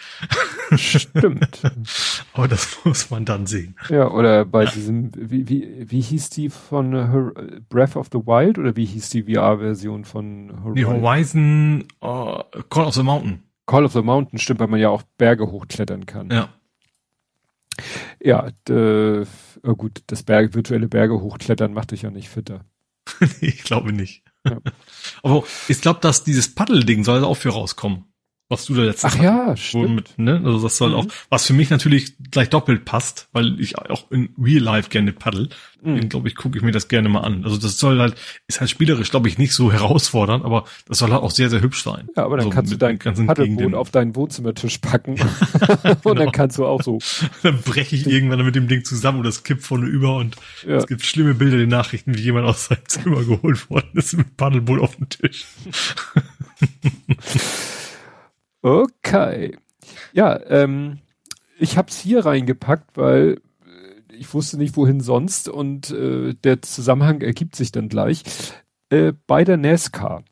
Stimmt. 0.76 1.62
Aber 2.32 2.48
das 2.48 2.76
muss 2.84 3.10
man 3.10 3.24
dann 3.24 3.46
sehen. 3.46 3.76
Ja, 3.88 4.10
oder 4.10 4.44
bei 4.44 4.64
diesem, 4.66 5.12
wie, 5.14 5.48
wie, 5.48 5.84
wie 5.86 6.00
hieß 6.00 6.30
die 6.30 6.50
von 6.50 6.92
Her 6.92 7.32
Breath 7.68 7.96
of 7.96 8.08
the 8.12 8.18
Wild 8.18 8.58
oder 8.58 8.76
wie 8.76 8.84
hieß 8.84 9.10
die 9.10 9.22
VR-Version 9.22 10.04
von 10.04 10.52
Horizon? 10.62 10.74
Die 10.74 10.84
Horizon 10.84 11.84
uh, 12.02 12.42
Call 12.68 12.84
of 12.86 12.94
the 12.94 13.02
Mountain. 13.02 13.42
Call 13.68 13.84
of 13.84 13.92
the 13.92 14.02
Mountain 14.02 14.38
stimmt, 14.38 14.60
weil 14.60 14.68
man 14.68 14.80
ja 14.80 14.88
auch 14.88 15.02
Berge 15.18 15.50
hochklettern 15.50 16.06
kann. 16.06 16.30
Ja. 16.30 16.48
Ja, 18.20 18.48
äh, 18.68 19.24
oh 19.62 19.74
gut, 19.76 20.02
das 20.08 20.24
Berge, 20.24 20.54
virtuelle 20.54 20.88
Berge 20.88 21.20
hochklettern 21.20 21.72
macht 21.72 21.92
dich 21.92 22.02
ja 22.02 22.10
nicht 22.10 22.28
fitter. 22.28 22.64
ich 23.40 23.62
glaube 23.62 23.92
nicht. 23.92 24.24
Ja. 24.44 24.58
Aber 25.22 25.44
ich 25.68 25.80
glaube, 25.80 26.00
dass 26.00 26.24
dieses 26.24 26.54
Paddelding 26.54 27.04
soll 27.04 27.22
auch 27.24 27.36
für 27.36 27.50
rauskommen 27.50 28.07
was 28.48 28.64
du 28.64 28.74
da 28.74 28.82
letztens 28.82 29.14
Ach 29.14 29.22
ja, 29.22 29.56
stimmt. 29.56 29.94
Mit, 29.94 30.18
ne? 30.18 30.40
Also 30.42 30.62
das 30.62 30.78
soll 30.78 30.90
mhm. 30.90 30.94
auch, 30.96 31.06
was 31.28 31.46
für 31.46 31.52
mich 31.52 31.68
natürlich 31.68 32.14
gleich 32.30 32.48
doppelt 32.48 32.86
passt, 32.86 33.28
weil 33.32 33.60
ich 33.60 33.76
auch 33.78 34.10
in 34.10 34.30
Real 34.42 34.62
Life 34.62 34.88
gerne 34.88 35.12
paddel. 35.12 35.50
Mhm. 35.82 36.08
Glaube 36.08 36.28
ich, 36.28 36.34
gucke 36.34 36.56
ich 36.56 36.64
mir 36.64 36.72
das 36.72 36.88
gerne 36.88 37.08
mal 37.08 37.20
an. 37.20 37.44
Also 37.44 37.58
das 37.58 37.78
soll 37.78 38.00
halt, 38.00 38.14
ist 38.46 38.60
halt 38.60 38.70
spielerisch, 38.70 39.10
glaube 39.10 39.28
ich, 39.28 39.38
nicht 39.38 39.52
so 39.52 39.70
herausfordernd, 39.70 40.44
aber 40.44 40.64
das 40.88 40.98
soll 40.98 41.12
halt 41.12 41.22
auch 41.22 41.30
sehr, 41.30 41.50
sehr 41.50 41.60
hübsch 41.60 41.82
sein. 41.82 42.08
Ja, 42.16 42.24
aber 42.24 42.38
dann 42.38 42.46
also 42.46 42.56
kannst 42.56 42.72
du 42.72 42.76
dein 42.76 42.98
Paddelboot 42.98 43.74
auf 43.74 43.90
deinen 43.90 44.16
Wohnzimmertisch 44.16 44.78
packen. 44.78 45.12
und 45.82 46.02
genau. 46.02 46.14
dann 46.14 46.32
kannst 46.32 46.56
du 46.56 46.64
auch 46.66 46.82
so. 46.82 46.98
dann 47.42 47.60
breche 47.60 47.96
ich 47.96 48.06
irgendwann 48.06 48.44
mit 48.44 48.54
dem 48.54 48.66
Ding 48.66 48.82
zusammen 48.82 49.18
und 49.18 49.26
das 49.26 49.44
kippt 49.44 49.62
vorne 49.62 49.86
über 49.86 50.16
und 50.16 50.36
ja. 50.66 50.76
es 50.76 50.86
gibt 50.86 51.04
schlimme 51.04 51.34
Bilder 51.34 51.54
in 51.54 51.60
den 51.60 51.68
Nachrichten, 51.68 52.16
wie 52.16 52.22
jemand 52.22 52.46
aus 52.46 52.66
seinem 52.66 52.86
Zimmer 52.86 53.22
geholt 53.24 53.68
worden 53.68 53.90
ist 53.92 54.16
mit 54.16 54.36
Paddelboot 54.38 54.80
auf 54.80 54.96
dem 54.96 55.08
Tisch. 55.10 55.44
Okay. 58.62 59.56
Ja, 60.12 60.38
ähm, 60.48 60.98
ich 61.58 61.76
habe 61.76 61.90
es 61.90 61.98
hier 61.98 62.24
reingepackt, 62.24 62.96
weil 62.96 63.40
äh, 63.64 64.14
ich 64.14 64.32
wusste 64.34 64.58
nicht, 64.58 64.76
wohin 64.76 65.00
sonst 65.00 65.48
und 65.48 65.90
äh, 65.90 66.34
der 66.34 66.62
Zusammenhang 66.62 67.20
ergibt 67.20 67.56
sich 67.56 67.72
dann 67.72 67.88
gleich. 67.88 68.22
Äh, 68.90 69.12
bei 69.26 69.44
der 69.44 69.56
NASCAR. 69.56 70.24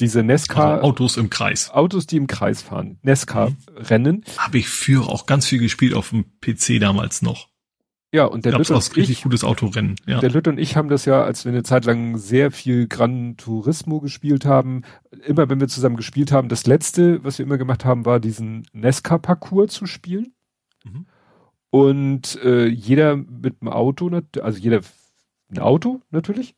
Diese 0.00 0.22
NASCAR. 0.22 0.74
Also 0.74 0.84
Autos 0.84 1.16
im 1.16 1.30
Kreis. 1.30 1.70
Autos, 1.70 2.06
die 2.06 2.16
im 2.16 2.26
Kreis 2.26 2.62
fahren. 2.62 2.98
NASCAR-Rennen. 3.02 4.24
Mhm. 4.26 4.38
Habe 4.38 4.58
ich 4.58 4.68
früher 4.68 5.08
auch 5.08 5.26
ganz 5.26 5.46
viel 5.46 5.58
gespielt 5.58 5.94
auf 5.94 6.10
dem 6.10 6.24
PC 6.40 6.80
damals 6.80 7.22
noch. 7.22 7.51
Ja, 8.14 8.26
und 8.26 8.44
der 8.44 8.58
Lütte 8.58 8.74
und 8.74 8.96
richtig 8.96 9.22
gutes 9.22 9.42
Autorennen. 9.42 9.96
Ja. 10.06 10.20
Der 10.20 10.30
Lütte 10.30 10.50
und 10.50 10.58
ich 10.58 10.76
haben 10.76 10.88
das 10.88 11.06
ja, 11.06 11.24
als 11.24 11.46
wir 11.46 11.52
eine 11.52 11.62
Zeit 11.62 11.86
lang 11.86 12.18
sehr 12.18 12.50
viel 12.50 12.86
Gran 12.86 13.38
Turismo 13.38 14.00
gespielt 14.00 14.44
haben, 14.44 14.82
immer 15.26 15.48
wenn 15.48 15.60
wir 15.60 15.68
zusammen 15.68 15.96
gespielt 15.96 16.30
haben, 16.30 16.50
das 16.50 16.66
letzte, 16.66 17.24
was 17.24 17.38
wir 17.38 17.46
immer 17.46 17.56
gemacht 17.56 17.86
haben, 17.86 18.04
war 18.04 18.20
diesen 18.20 18.66
Nesca-Parcours 18.74 19.72
zu 19.72 19.86
spielen. 19.86 20.34
Mhm. 20.84 21.06
Und 21.70 22.38
äh, 22.44 22.66
jeder 22.66 23.16
mit 23.16 23.62
einem 23.62 23.72
Auto, 23.72 24.10
also 24.42 24.58
jeder 24.58 24.82
ein 25.50 25.58
Auto 25.58 26.02
natürlich. 26.10 26.54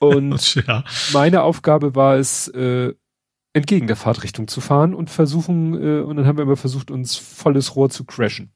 Und 0.00 0.54
ja. 0.66 0.82
meine 1.12 1.42
Aufgabe 1.42 1.94
war 1.94 2.16
es, 2.16 2.48
äh, 2.48 2.94
entgegen 3.52 3.86
der 3.86 3.96
Fahrtrichtung 3.96 4.48
zu 4.48 4.60
fahren 4.60 4.94
und 4.94 5.08
versuchen, 5.08 5.74
äh, 5.74 6.00
und 6.00 6.16
dann 6.16 6.26
haben 6.26 6.38
wir 6.38 6.42
immer 6.42 6.56
versucht, 6.56 6.90
uns 6.90 7.16
volles 7.16 7.76
Rohr 7.76 7.90
zu 7.90 8.04
crashen. 8.04 8.50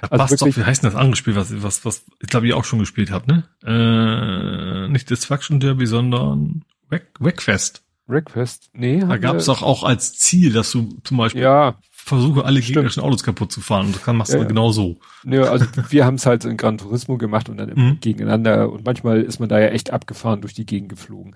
Das 0.00 0.12
also 0.12 0.22
passt 0.22 0.42
doch, 0.42 0.56
wie 0.56 0.64
heißt 0.64 0.82
denn 0.82 0.90
das 0.90 0.98
andere 0.98 1.16
Spiel, 1.16 1.36
was, 1.36 1.62
was, 1.62 1.84
was 1.84 2.04
ich 2.20 2.28
glaube, 2.28 2.46
ich 2.46 2.54
auch 2.54 2.64
schon 2.64 2.78
gespielt 2.78 3.10
habe, 3.10 3.26
ne? 3.32 4.86
Äh, 4.86 4.88
nicht 4.90 5.10
Destruction 5.10 5.60
Derby, 5.60 5.86
sondern 5.86 6.64
Wreckfest. 6.90 7.82
Wreckfest? 8.06 8.70
Nee. 8.74 9.00
Da 9.00 9.16
gab 9.16 9.36
es 9.36 9.46
doch 9.46 9.62
auch 9.62 9.82
als 9.82 10.14
Ziel, 10.14 10.52
dass 10.52 10.70
du 10.70 10.98
zum 11.04 11.16
Beispiel 11.16 11.42
ja, 11.42 11.76
versuche, 11.90 12.44
alle 12.44 12.60
Stimmt. 12.60 12.74
gegnerischen 12.74 13.02
Autos 13.02 13.22
kaputt 13.22 13.50
zu 13.50 13.62
fahren. 13.62 13.86
Und 13.86 13.96
das 13.96 14.02
kann, 14.02 14.16
machst 14.16 14.34
du 14.34 14.38
ja, 14.38 14.44
genau 14.44 14.72
so. 14.72 14.98
Ja, 15.24 15.44
also 15.44 15.64
wir 15.88 16.04
haben 16.04 16.16
es 16.16 16.26
halt 16.26 16.44
in 16.44 16.58
Gran 16.58 16.76
Turismo 16.76 17.16
gemacht 17.16 17.48
und 17.48 17.56
dann 17.56 17.72
mhm. 17.74 17.98
gegeneinander. 18.00 18.70
Und 18.70 18.84
manchmal 18.84 19.22
ist 19.22 19.40
man 19.40 19.48
da 19.48 19.58
ja 19.58 19.68
echt 19.68 19.90
abgefahren 19.90 20.42
durch 20.42 20.52
die 20.52 20.66
Gegend 20.66 20.90
geflogen. 20.90 21.34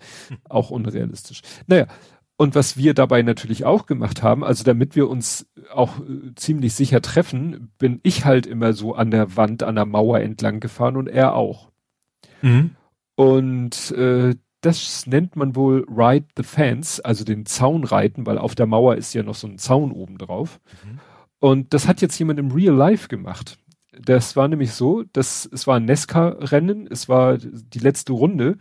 Auch 0.49 0.71
unrealistisch. 0.71 1.41
Naja, 1.67 1.87
und 2.41 2.55
was 2.55 2.77
wir 2.77 2.95
dabei 2.95 3.23
natürlich 3.23 3.65
auch 3.65 3.87
gemacht 3.87 4.23
haben, 4.23 4.45
also 4.45 4.63
damit 4.63 4.95
wir 4.95 5.09
uns 5.09 5.51
auch 5.73 5.99
äh, 5.99 6.35
ziemlich 6.37 6.73
sicher 6.73 7.03
treffen, 7.03 7.73
bin 7.79 7.99
ich 8.05 8.25
halt 8.25 8.47
immer 8.47 8.75
so 8.75 8.95
an 8.95 9.11
der 9.11 9.37
Wand, 9.37 9.65
an 9.65 9.75
der 9.75 9.87
Mauer 9.87 10.21
entlang 10.21 10.61
gefahren 10.61 10.97
und 10.97 11.09
er 11.09 11.35
auch. 11.35 11.73
Mhm. 12.41 12.77
Und 13.17 13.91
äh, 13.91 14.37
das 14.61 15.09
nennt 15.09 15.35
man 15.35 15.57
wohl 15.57 15.85
Ride 15.89 16.27
the 16.37 16.45
Fence, 16.45 17.01
also 17.01 17.25
den 17.25 17.45
Zaun 17.45 17.83
reiten, 17.83 18.25
weil 18.25 18.39
auf 18.39 18.55
der 18.55 18.67
Mauer 18.67 18.95
ist 18.95 19.15
ja 19.15 19.25
noch 19.25 19.35
so 19.35 19.49
ein 19.49 19.59
Zaun 19.59 19.91
oben 19.91 20.17
drauf. 20.17 20.61
Mhm. 20.85 21.01
Und 21.41 21.75
das 21.75 21.89
hat 21.89 22.01
jetzt 22.01 22.17
jemand 22.21 22.39
im 22.39 22.53
Real 22.53 22.75
Life 22.75 23.09
gemacht. 23.09 23.59
Das 24.01 24.37
war 24.37 24.47
nämlich 24.47 24.75
so, 24.75 25.03
dass 25.13 25.45
es 25.53 25.67
war 25.67 25.79
ein 25.79 25.87
Nesca-Rennen, 25.87 26.87
es 26.89 27.09
war 27.09 27.37
die 27.37 27.81
letzte 27.81 28.13
Runde 28.13 28.59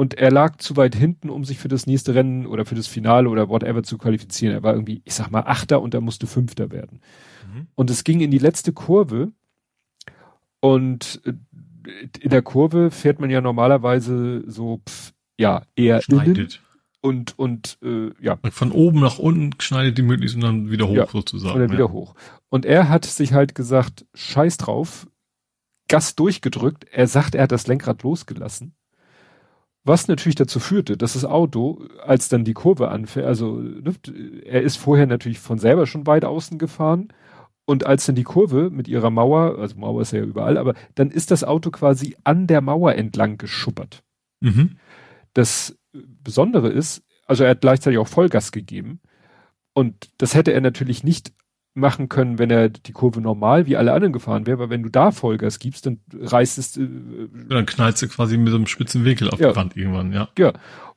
und 0.00 0.14
er 0.14 0.30
lag 0.30 0.56
zu 0.56 0.78
weit 0.78 0.94
hinten, 0.94 1.28
um 1.28 1.44
sich 1.44 1.58
für 1.58 1.68
das 1.68 1.86
nächste 1.86 2.14
Rennen 2.14 2.46
oder 2.46 2.64
für 2.64 2.74
das 2.74 2.86
Finale 2.86 3.28
oder 3.28 3.50
whatever 3.50 3.82
zu 3.82 3.98
qualifizieren. 3.98 4.54
Er 4.54 4.62
war 4.62 4.72
irgendwie, 4.72 5.02
ich 5.04 5.12
sag 5.12 5.30
mal, 5.30 5.42
Achter 5.42 5.82
und 5.82 5.92
er 5.92 6.00
musste 6.00 6.26
Fünfter 6.26 6.70
werden. 6.70 7.00
Mhm. 7.46 7.66
Und 7.74 7.90
es 7.90 8.02
ging 8.02 8.20
in 8.20 8.30
die 8.30 8.38
letzte 8.38 8.72
Kurve 8.72 9.30
und 10.60 11.20
äh, 11.26 11.34
in 12.18 12.30
der 12.30 12.40
Kurve 12.40 12.90
fährt 12.90 13.20
man 13.20 13.28
ja 13.28 13.42
normalerweise 13.42 14.42
so, 14.46 14.80
pff, 14.88 15.12
ja, 15.38 15.64
eher 15.76 16.00
schneidet. 16.00 16.62
und 17.02 17.38
und 17.38 17.76
äh, 17.82 18.10
ja. 18.22 18.38
Von 18.52 18.72
oben 18.72 19.00
nach 19.00 19.18
unten 19.18 19.60
schneidet 19.60 19.98
die 19.98 20.02
möglichst 20.02 20.34
und 20.34 20.40
dann 20.40 20.70
wieder 20.70 20.88
hoch 20.88 20.96
ja, 20.96 21.06
sozusagen. 21.08 21.56
Oder 21.56 21.70
wieder 21.70 21.88
ja. 21.88 21.90
hoch. 21.90 22.14
Und 22.48 22.64
er 22.64 22.88
hat 22.88 23.04
sich 23.04 23.34
halt 23.34 23.54
gesagt, 23.54 24.06
scheiß 24.14 24.56
drauf, 24.56 25.08
Gas 25.88 26.16
durchgedrückt. 26.16 26.86
Er 26.90 27.06
sagt, 27.06 27.34
er 27.34 27.42
hat 27.42 27.52
das 27.52 27.66
Lenkrad 27.66 28.02
losgelassen 28.02 28.74
was 29.84 30.08
natürlich 30.08 30.34
dazu 30.34 30.60
führte, 30.60 30.96
dass 30.96 31.14
das 31.14 31.24
Auto, 31.24 31.86
als 32.02 32.28
dann 32.28 32.44
die 32.44 32.52
Kurve 32.52 32.88
anfährt, 32.88 33.26
also 33.26 33.56
ne, 33.56 33.94
er 34.44 34.62
ist 34.62 34.76
vorher 34.76 35.06
natürlich 35.06 35.38
von 35.38 35.58
selber 35.58 35.86
schon 35.86 36.06
weit 36.06 36.24
außen 36.24 36.58
gefahren 36.58 37.08
und 37.64 37.86
als 37.86 38.06
dann 38.06 38.14
die 38.14 38.24
Kurve 38.24 38.70
mit 38.70 38.88
ihrer 38.88 39.10
Mauer, 39.10 39.58
also 39.58 39.76
Mauer 39.78 40.02
ist 40.02 40.12
ja 40.12 40.22
überall, 40.22 40.58
aber 40.58 40.74
dann 40.94 41.10
ist 41.10 41.30
das 41.30 41.44
Auto 41.44 41.70
quasi 41.70 42.16
an 42.24 42.46
der 42.46 42.60
Mauer 42.60 42.94
entlang 42.94 43.38
geschuppert. 43.38 44.02
Mhm. 44.40 44.76
Das 45.32 45.78
Besondere 45.92 46.68
ist, 46.68 47.02
also 47.26 47.44
er 47.44 47.50
hat 47.50 47.60
gleichzeitig 47.60 47.98
auch 47.98 48.08
Vollgas 48.08 48.52
gegeben 48.52 49.00
und 49.72 50.10
das 50.18 50.34
hätte 50.34 50.52
er 50.52 50.60
natürlich 50.60 51.04
nicht 51.04 51.32
machen 51.80 52.08
können, 52.08 52.38
wenn 52.38 52.50
er 52.50 52.68
die 52.68 52.92
Kurve 52.92 53.20
normal 53.20 53.66
wie 53.66 53.76
alle 53.76 53.92
anderen 53.92 54.12
gefahren 54.12 54.46
wäre, 54.46 54.58
weil 54.58 54.70
wenn 54.70 54.82
du 54.82 54.88
da 54.88 55.10
Vollgas 55.10 55.58
gibst, 55.58 55.86
dann 55.86 56.00
reißt 56.12 56.58
es. 56.58 56.76
Äh, 56.76 56.88
dann 57.48 57.66
knallst 57.66 58.02
du 58.02 58.08
quasi 58.08 58.36
mit 58.36 58.50
so 58.50 58.56
einem 58.56 58.66
spitzen 58.66 59.04
Winkel 59.04 59.30
auf 59.30 59.40
ja. 59.40 59.50
die 59.50 59.56
Wand 59.56 59.76
irgendwann, 59.76 60.12
ja. 60.12 60.28
Ja. 60.38 60.52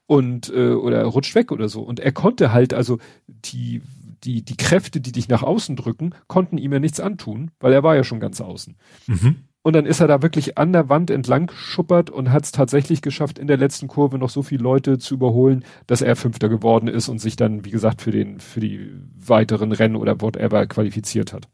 Und 0.06 0.52
äh, 0.54 0.74
oder 0.74 1.04
rutscht 1.06 1.34
weg 1.34 1.52
oder 1.52 1.70
so. 1.70 1.82
Und 1.82 2.00
er 2.00 2.12
konnte 2.12 2.52
halt, 2.52 2.74
also 2.74 3.00
die, 3.28 3.82
die, 4.24 4.44
die 4.44 4.58
Kräfte, 4.58 5.02
die 5.02 5.12
dich 5.12 5.30
nach 5.30 5.44
außen 5.44 5.76
drücken, 5.76 6.14
konnten 6.28 6.58
ihm 6.58 6.74
ja 6.74 6.80
nichts 6.80 7.00
antun, 7.00 7.52
weil 7.60 7.74
er 7.74 7.84
war 7.84 7.96
ja 7.96 8.04
schon 8.04 8.20
ganz 8.20 8.42
außen. 8.42 8.76
Mhm. 9.08 9.36
Und 9.64 9.74
dann 9.74 9.86
ist 9.86 10.02
er 10.02 10.08
da 10.08 10.22
wirklich 10.22 10.58
an 10.58 10.74
der 10.74 10.90
Wand 10.90 11.10
entlang 11.10 11.50
schuppert 11.56 12.10
und 12.10 12.32
hat 12.32 12.44
es 12.44 12.52
tatsächlich 12.52 13.02
geschafft, 13.02 13.40
in 13.40 13.48
der 13.48 13.56
letzten 13.56 13.88
Kurve 13.88 14.18
noch 14.18 14.30
so 14.30 14.44
viele 14.44 14.62
Leute 14.62 14.98
zu 14.98 15.14
überholen, 15.14 15.64
dass 15.88 16.02
er 16.02 16.18
Fünfter 16.18 16.50
geworden 16.50 16.90
ist 16.90 17.08
und 17.08 17.20
sich 17.20 17.38
dann, 17.38 17.64
wie 17.64 17.72
gesagt, 17.72 18.02
für 18.02 18.12
den, 18.12 18.42
für 18.42 18.60
die 18.60 18.92
weiteren 19.16 19.72
Rennen 19.72 19.96
oder 19.96 20.20
whatever 20.20 20.68
qualifiziert 20.68 21.32
hat. 21.32 21.48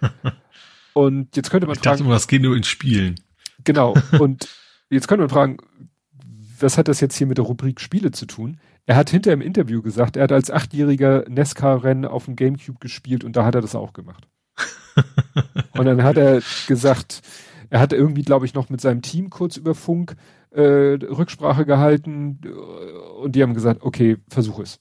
und 0.94 1.36
jetzt 1.36 1.50
könnte 1.50 1.66
man 1.66 1.76
ich 1.76 1.82
fragen. 1.82 1.98
Dachte, 1.98 2.10
das 2.10 2.28
geht 2.28 2.42
nur 2.42 2.56
in 2.56 2.64
Spielen. 2.64 3.16
Genau. 3.62 3.94
Und 4.18 4.48
jetzt 4.88 5.06
könnte 5.06 5.22
man 5.22 5.30
fragen, 5.30 5.58
was 6.58 6.78
hat 6.78 6.88
das 6.88 7.00
jetzt 7.00 7.16
hier 7.16 7.26
mit 7.26 7.36
der 7.36 7.44
Rubrik 7.44 7.78
Spiele 7.78 8.10
zu 8.10 8.24
tun? 8.24 8.58
Er 8.86 8.96
hat 8.96 9.10
hinter 9.10 9.34
im 9.34 9.42
Interview 9.42 9.82
gesagt, 9.82 10.16
er 10.16 10.22
hat 10.22 10.32
als 10.32 10.50
Achtjähriger 10.50 11.26
Nesca-Rennen 11.28 12.06
auf 12.06 12.24
dem 12.24 12.36
Gamecube 12.36 12.78
gespielt 12.78 13.22
und 13.22 13.36
da 13.36 13.44
hat 13.44 13.54
er 13.54 13.60
das 13.60 13.74
auch 13.74 13.92
gemacht. 13.92 14.26
und 15.76 15.86
dann 15.86 16.02
hat 16.02 16.16
er 16.16 16.40
gesagt, 16.66 17.22
er 17.70 17.80
hat 17.80 17.92
irgendwie, 17.92 18.22
glaube 18.22 18.46
ich, 18.46 18.54
noch 18.54 18.70
mit 18.70 18.80
seinem 18.80 19.02
Team 19.02 19.30
kurz 19.30 19.56
über 19.56 19.74
Funk 19.74 20.16
äh, 20.50 20.62
Rücksprache 20.62 21.66
gehalten 21.66 22.40
und 23.20 23.34
die 23.34 23.42
haben 23.42 23.54
gesagt, 23.54 23.82
okay, 23.82 24.16
versuch 24.28 24.60
es. 24.60 24.80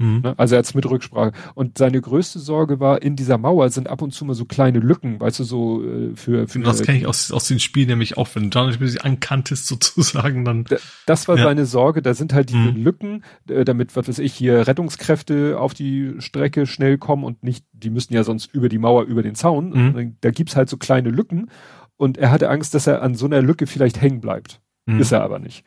Mhm. 0.00 0.20
Ne? 0.22 0.34
Also 0.38 0.54
er 0.54 0.60
hat's 0.60 0.74
mit 0.74 0.88
Rücksprache. 0.88 1.32
Und 1.54 1.76
seine 1.76 2.00
größte 2.00 2.38
Sorge 2.38 2.80
war, 2.80 3.02
in 3.02 3.16
dieser 3.16 3.36
Mauer 3.36 3.68
sind 3.68 3.88
ab 3.88 4.00
und 4.00 4.12
zu 4.12 4.24
mal 4.24 4.34
so 4.34 4.46
kleine 4.46 4.78
Lücken, 4.78 5.20
weißt 5.20 5.40
du, 5.40 5.44
so 5.44 5.84
äh, 5.84 6.16
für, 6.16 6.48
für 6.48 6.60
Das 6.60 6.82
kenne 6.82 6.98
ich 6.98 7.06
aus, 7.06 7.30
aus 7.30 7.46
den 7.46 7.60
Spielen 7.60 7.88
nämlich 7.88 8.16
auch, 8.16 8.28
wenn 8.34 8.44
du 8.44 8.48
da 8.48 8.66
nicht 8.66 9.04
ankanntest 9.04 9.66
sozusagen, 9.66 10.44
dann. 10.44 10.64
Das 11.06 11.28
war 11.28 11.36
ja. 11.36 11.44
seine 11.44 11.66
Sorge, 11.66 12.00
da 12.00 12.14
sind 12.14 12.32
halt 12.32 12.48
diese 12.48 12.72
mhm. 12.72 12.82
Lücken, 12.82 13.24
äh, 13.48 13.64
damit, 13.64 13.94
was 13.94 14.08
weiß 14.08 14.18
ich, 14.20 14.32
hier 14.32 14.66
Rettungskräfte 14.66 15.60
auf 15.60 15.74
die 15.74 16.14
Strecke 16.18 16.66
schnell 16.66 16.96
kommen 16.96 17.24
und 17.24 17.44
nicht, 17.44 17.66
die 17.72 17.90
müssten 17.90 18.14
ja 18.14 18.24
sonst 18.24 18.52
über 18.54 18.70
die 18.70 18.78
Mauer, 18.78 19.04
über 19.04 19.22
den 19.22 19.34
Zaun. 19.34 19.70
Mhm. 19.70 20.16
Da 20.22 20.30
gibt's 20.30 20.56
halt 20.56 20.70
so 20.70 20.78
kleine 20.78 21.10
Lücken 21.10 21.50
und 21.96 22.16
er 22.16 22.30
hatte 22.30 22.48
Angst, 22.48 22.74
dass 22.74 22.86
er 22.86 23.02
an 23.02 23.14
so 23.14 23.26
einer 23.26 23.42
Lücke 23.42 23.66
vielleicht 23.66 24.00
hängen 24.00 24.22
bleibt. 24.22 24.60
Mhm. 24.86 25.00
Ist 25.00 25.12
er 25.12 25.22
aber 25.22 25.38
nicht. 25.38 25.64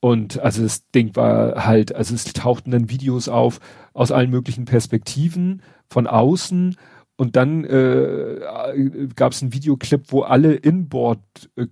Und 0.00 0.38
also 0.40 0.62
das 0.62 0.88
Ding 0.90 1.16
war 1.16 1.66
halt, 1.66 1.94
also 1.94 2.14
es 2.14 2.24
tauchten 2.24 2.70
dann 2.70 2.90
Videos 2.90 3.28
auf 3.28 3.60
aus 3.92 4.12
allen 4.12 4.30
möglichen 4.30 4.66
Perspektiven 4.66 5.62
von 5.88 6.06
außen 6.06 6.76
und 7.16 7.34
dann 7.34 7.64
äh, 7.64 9.08
gab 9.16 9.32
es 9.32 9.42
einen 9.42 9.54
Videoclip, 9.54 10.12
wo 10.12 10.22
alle 10.22 10.54
Inboard 10.54 11.20
äh, 11.56 11.66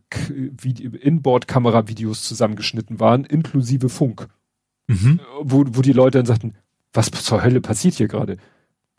Inboard 1.01 1.47
Kameravideos 1.47 2.23
zusammengeschnitten 2.27 2.99
waren, 2.99 3.25
inklusive 3.25 3.91
Funk, 3.91 4.29
mhm. 4.87 5.21
wo, 5.43 5.65
wo 5.69 5.83
die 5.83 5.93
Leute 5.93 6.19
dann 6.19 6.27
sagten, 6.27 6.55
was 6.95 7.11
zur 7.11 7.45
Hölle 7.45 7.61
passiert 7.61 7.95
hier 7.95 8.09
gerade? 8.09 8.39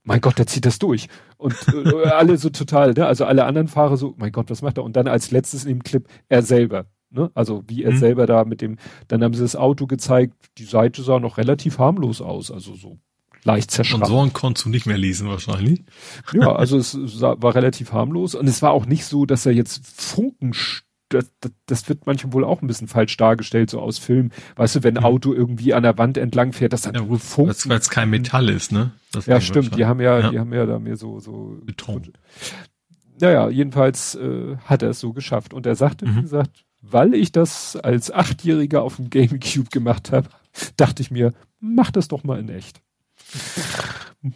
Mein 0.04 0.22
Gott, 0.22 0.38
der 0.38 0.46
zieht 0.46 0.68
das 0.68 0.78
durch. 0.78 1.08
Und 1.38 1.56
äh, 1.74 2.10
alle 2.10 2.38
so 2.38 2.52
total, 2.52 2.94
ne? 2.94 3.08
Also 3.08 3.26
alle 3.26 3.46
anderen 3.46 3.68
Fahrer 3.68 3.98
so, 3.98 4.14
mein 4.18 4.32
Gott, 4.32 4.52
was 4.52 4.62
macht 4.62 4.78
er? 4.78 4.84
Und 4.84 4.96
dann 4.96 5.08
als 5.08 5.32
letztes 5.32 5.66
in 5.66 5.70
dem 5.70 5.84
Clip 5.84 6.08
er 6.30 6.44
selber. 6.44 6.86
Ne? 7.16 7.32
Also 7.34 7.64
wie 7.68 7.84
er 7.84 7.92
mhm. 7.92 7.98
selber 7.98 8.28
da 8.28 8.46
mit 8.46 8.62
dem, 8.62 8.78
dann 9.08 9.24
haben 9.24 9.34
sie 9.34 9.42
das 9.42 9.56
Auto 9.56 9.88
gezeigt, 9.88 10.34
die 10.58 10.66
Seite 10.66 11.02
sah 11.02 11.20
noch 11.20 11.38
relativ 11.38 11.80
harmlos 11.80 12.22
aus, 12.22 12.52
also 12.52 12.76
so 12.76 13.00
leicht 13.44 13.72
zerschrammt. 13.72 14.06
Sponsoren 14.06 14.34
konntest 14.34 14.66
du 14.66 14.70
nicht 14.70 14.86
mehr 14.86 14.98
lesen 14.98 15.28
wahrscheinlich. 15.28 15.84
Ja, 16.34 16.52
also 16.56 16.78
es 16.78 16.92
sah, 16.92 17.42
war 17.42 17.56
relativ 17.56 17.94
harmlos 17.94 18.36
und 18.36 18.48
es 18.48 18.62
war 18.62 18.72
auch 18.72 18.86
nicht 18.86 19.06
so, 19.06 19.26
dass 19.26 19.46
er 19.46 19.54
jetzt 19.54 19.86
Funken 19.86 20.54
das, 21.10 21.32
das, 21.40 21.52
das 21.68 21.90
wird 21.90 22.08
manchmal 22.08 22.34
wohl 22.34 22.44
auch 22.44 22.62
ein 22.62 22.68
bisschen 22.68 22.88
falsch 22.88 23.16
dargestellt, 23.18 23.70
so 23.70 23.80
aus 23.80 24.00
Film. 24.00 24.32
Weißt 24.56 24.76
du, 24.76 24.84
wenn 24.84 24.98
ein 24.98 25.02
mhm. 25.02 25.08
Auto 25.08 25.34
irgendwie 25.34 25.74
an 25.74 25.84
der 25.84 25.98
Wand 25.98 26.18
entlang 26.18 26.52
fährt, 26.52 26.74
das 26.74 26.82
dann 26.82 26.96
ja, 26.96 27.08
wohl 27.08 27.20
Funken. 27.20 27.70
Weil 27.70 27.80
es 27.80 27.90
kein 27.90 28.10
Metall 28.10 28.50
ist, 28.50 28.72
ne? 28.72 28.92
Das 29.12 29.28
ja, 29.28 29.40
stimmt. 29.40 29.78
Die 29.78 29.86
haben 29.86 30.02
ja, 30.02 30.20
ja, 30.20 30.30
die 30.32 30.40
haben 30.40 30.52
ja 30.52 30.66
da 30.66 30.80
mir 30.80 30.98
so, 30.98 31.20
so. 31.20 31.60
Beton. 31.64 32.14
Naja, 33.22 33.50
jedenfalls 33.50 34.16
äh, 34.16 34.58
hat 34.66 34.82
er 34.82 34.90
es 34.90 35.00
so 35.00 35.14
geschafft. 35.14 35.54
Und 35.54 35.66
er 35.66 35.76
sagte, 35.76 36.08
mhm. 36.08 36.18
wie 36.18 36.22
gesagt, 36.22 36.65
weil 36.92 37.14
ich 37.14 37.32
das 37.32 37.76
als 37.76 38.12
Achtjähriger 38.12 38.82
auf 38.82 38.98
dem 38.98 39.10
Gamecube 39.10 39.70
gemacht 39.70 40.12
habe, 40.12 40.30
dachte 40.78 41.02
ich 41.02 41.12
mir, 41.12 41.34
mach 41.60 41.92
das 41.92 42.08
doch 42.08 42.24
mal 42.24 42.40
in 42.40 42.50
echt. 42.50 42.82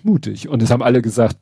Mutig. 0.04 0.50
Und 0.50 0.62
es 0.62 0.70
haben 0.70 0.84
alle 0.84 1.02
gesagt, 1.02 1.38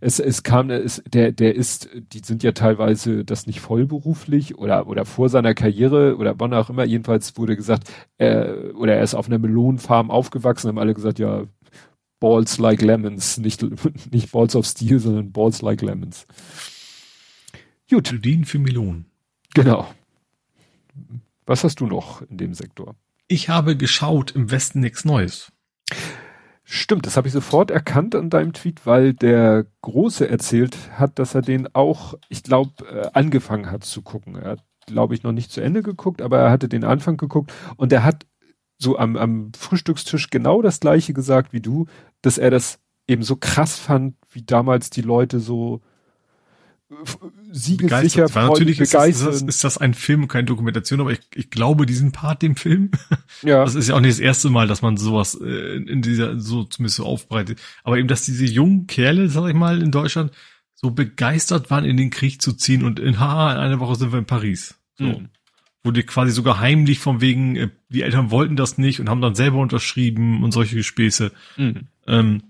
es, 0.00 0.18
es 0.18 0.42
kam, 0.42 0.70
es, 0.70 1.02
der, 1.06 1.32
der 1.32 1.54
ist, 1.54 1.90
die 1.94 2.20
sind 2.24 2.42
ja 2.42 2.52
teilweise 2.52 3.24
das 3.24 3.46
nicht 3.46 3.60
vollberuflich 3.60 4.56
oder, 4.56 4.86
oder 4.86 5.04
vor 5.04 5.28
seiner 5.28 5.52
Karriere 5.54 6.16
oder 6.16 6.38
wann 6.38 6.54
auch 6.54 6.70
immer. 6.70 6.84
Jedenfalls 6.84 7.36
wurde 7.36 7.54
gesagt, 7.54 7.92
er, 8.16 8.74
oder 8.76 8.94
er 8.94 9.02
ist 9.02 9.14
auf 9.14 9.26
einer 9.26 9.38
Melonenfarm 9.38 10.10
aufgewachsen, 10.10 10.68
haben 10.68 10.78
alle 10.78 10.94
gesagt, 10.94 11.18
ja, 11.18 11.44
Balls 12.18 12.58
like 12.58 12.80
lemons, 12.82 13.38
nicht, 13.38 13.62
nicht 14.12 14.32
Balls 14.32 14.56
of 14.56 14.64
Steel, 14.64 14.98
sondern 14.98 15.32
Balls 15.32 15.60
like 15.60 15.82
lemons. 15.82 16.26
Gut. 17.90 18.10
Melodien 18.10 18.44
für 18.44 18.58
Melonen. 18.58 19.06
Genau. 19.54 19.86
Was 21.46 21.64
hast 21.64 21.80
du 21.80 21.86
noch 21.86 22.22
in 22.22 22.36
dem 22.38 22.54
Sektor? 22.54 22.94
Ich 23.28 23.48
habe 23.48 23.76
geschaut, 23.76 24.32
im 24.32 24.50
Westen 24.50 24.80
nichts 24.80 25.04
Neues. 25.04 25.52
Stimmt, 26.64 27.06
das 27.06 27.16
habe 27.16 27.26
ich 27.26 27.34
sofort 27.34 27.70
erkannt 27.70 28.14
an 28.14 28.30
deinem 28.30 28.52
Tweet, 28.52 28.86
weil 28.86 29.12
der 29.12 29.66
Große 29.82 30.28
erzählt 30.28 30.76
hat, 30.92 31.18
dass 31.18 31.34
er 31.34 31.42
den 31.42 31.74
auch, 31.74 32.14
ich 32.28 32.42
glaube, 32.42 32.86
äh, 32.86 33.10
angefangen 33.12 33.70
hat 33.70 33.84
zu 33.84 34.02
gucken. 34.02 34.36
Er 34.36 34.52
hat 34.52 34.64
glaube 34.86 35.14
ich, 35.14 35.22
noch 35.22 35.32
nicht 35.32 35.50
zu 35.50 35.60
Ende 35.60 35.82
geguckt, 35.82 36.22
aber 36.22 36.38
er 36.38 36.50
hatte 36.50 36.68
den 36.68 36.84
Anfang 36.84 37.16
geguckt 37.16 37.52
und 37.76 37.92
er 37.92 38.04
hat 38.04 38.26
so 38.78 38.98
am, 38.98 39.16
am 39.16 39.52
Frühstückstisch 39.56 40.30
genau 40.30 40.62
das 40.62 40.80
gleiche 40.80 41.12
gesagt 41.12 41.52
wie 41.52 41.60
du, 41.60 41.86
dass 42.20 42.38
er 42.38 42.50
das 42.50 42.80
eben 43.06 43.22
so 43.22 43.36
krass 43.36 43.78
fand, 43.78 44.16
wie 44.30 44.42
damals 44.42 44.90
die 44.90 45.02
Leute 45.02 45.40
so 45.40 45.80
siegesicher 47.50 48.34
Weil 48.34 48.48
natürlich 48.48 48.80
ist 48.80 48.94
das, 48.94 49.08
ist, 49.08 49.26
das, 49.26 49.42
ist 49.42 49.64
das 49.64 49.78
ein 49.78 49.94
Film, 49.94 50.28
keine 50.28 50.44
Dokumentation, 50.44 51.00
aber 51.00 51.12
ich, 51.12 51.20
ich 51.34 51.50
glaube 51.50 51.86
diesen 51.86 52.12
Part 52.12 52.42
dem 52.42 52.56
Film. 52.56 52.90
Ja. 53.44 53.64
Das 53.64 53.74
ist 53.74 53.88
ja 53.88 53.96
auch 53.96 54.00
nicht 54.00 54.12
das 54.12 54.20
erste 54.20 54.50
Mal, 54.50 54.68
dass 54.68 54.82
man 54.82 54.96
sowas 54.96 55.34
äh, 55.34 55.76
in 55.76 56.00
dieser 56.00 56.38
so 56.38 56.62
zumindest 56.62 56.98
so 56.98 57.04
aufbreitet. 57.04 57.60
Aber 57.82 57.98
eben, 57.98 58.06
dass 58.06 58.24
diese 58.24 58.44
jungen 58.44 58.86
Kerle, 58.86 59.28
sag 59.28 59.48
ich 59.48 59.54
mal, 59.54 59.82
in 59.82 59.90
Deutschland 59.90 60.30
so 60.74 60.92
begeistert 60.92 61.68
waren, 61.68 61.84
in 61.84 61.96
den 61.96 62.10
Krieg 62.10 62.40
zu 62.40 62.52
ziehen 62.52 62.84
und 62.84 63.00
in 63.00 63.18
haha, 63.18 63.52
in 63.52 63.58
einer 63.58 63.80
Woche 63.80 63.96
sind 63.96 64.12
wir 64.12 64.20
in 64.20 64.26
Paris. 64.26 64.76
So. 64.96 65.04
Mhm. 65.04 65.28
Wo 65.82 65.90
die 65.90 66.04
quasi 66.04 66.30
sogar 66.30 66.60
heimlich 66.60 67.00
von 67.00 67.20
wegen, 67.20 67.56
äh, 67.56 67.70
die 67.88 68.02
Eltern 68.02 68.30
wollten 68.30 68.54
das 68.54 68.78
nicht 68.78 69.00
und 69.00 69.08
haben 69.08 69.20
dann 69.20 69.34
selber 69.34 69.58
unterschrieben 69.58 70.44
und 70.44 70.52
solche 70.52 70.84
Späße. 70.84 71.32
Mhm. 71.56 71.88
Ähm, 72.06 72.42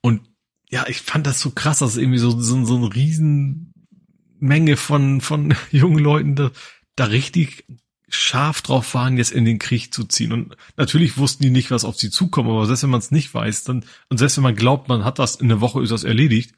und 0.00 0.27
ja, 0.70 0.86
ich 0.88 1.00
fand 1.00 1.26
das 1.26 1.40
so 1.40 1.50
krass, 1.50 1.78
dass 1.78 1.96
irgendwie 1.96 2.18
so, 2.18 2.30
so, 2.30 2.64
so 2.64 2.76
eine 2.76 2.94
Riesenmenge 2.94 4.76
von, 4.76 5.20
von 5.20 5.54
jungen 5.70 5.98
Leuten 5.98 6.34
da, 6.34 6.50
da 6.96 7.04
richtig 7.04 7.64
scharf 8.10 8.62
drauf 8.62 8.94
waren, 8.94 9.18
jetzt 9.18 9.32
in 9.32 9.44
den 9.44 9.58
Krieg 9.58 9.92
zu 9.92 10.04
ziehen. 10.04 10.32
Und 10.32 10.56
natürlich 10.76 11.18
wussten 11.18 11.42
die 11.42 11.50
nicht, 11.50 11.70
was 11.70 11.84
auf 11.84 11.96
sie 11.96 12.10
zukommt, 12.10 12.48
aber 12.48 12.66
selbst 12.66 12.82
wenn 12.82 12.90
man 12.90 13.00
es 13.00 13.10
nicht 13.10 13.32
weiß, 13.34 13.64
dann, 13.64 13.84
und 14.08 14.18
selbst 14.18 14.36
wenn 14.38 14.44
man 14.44 14.56
glaubt, 14.56 14.88
man 14.88 15.04
hat 15.04 15.18
das 15.18 15.36
in 15.36 15.48
der 15.48 15.60
Woche 15.60 15.82
ist 15.82 15.90
das 15.90 16.04
erledigt, 16.04 16.52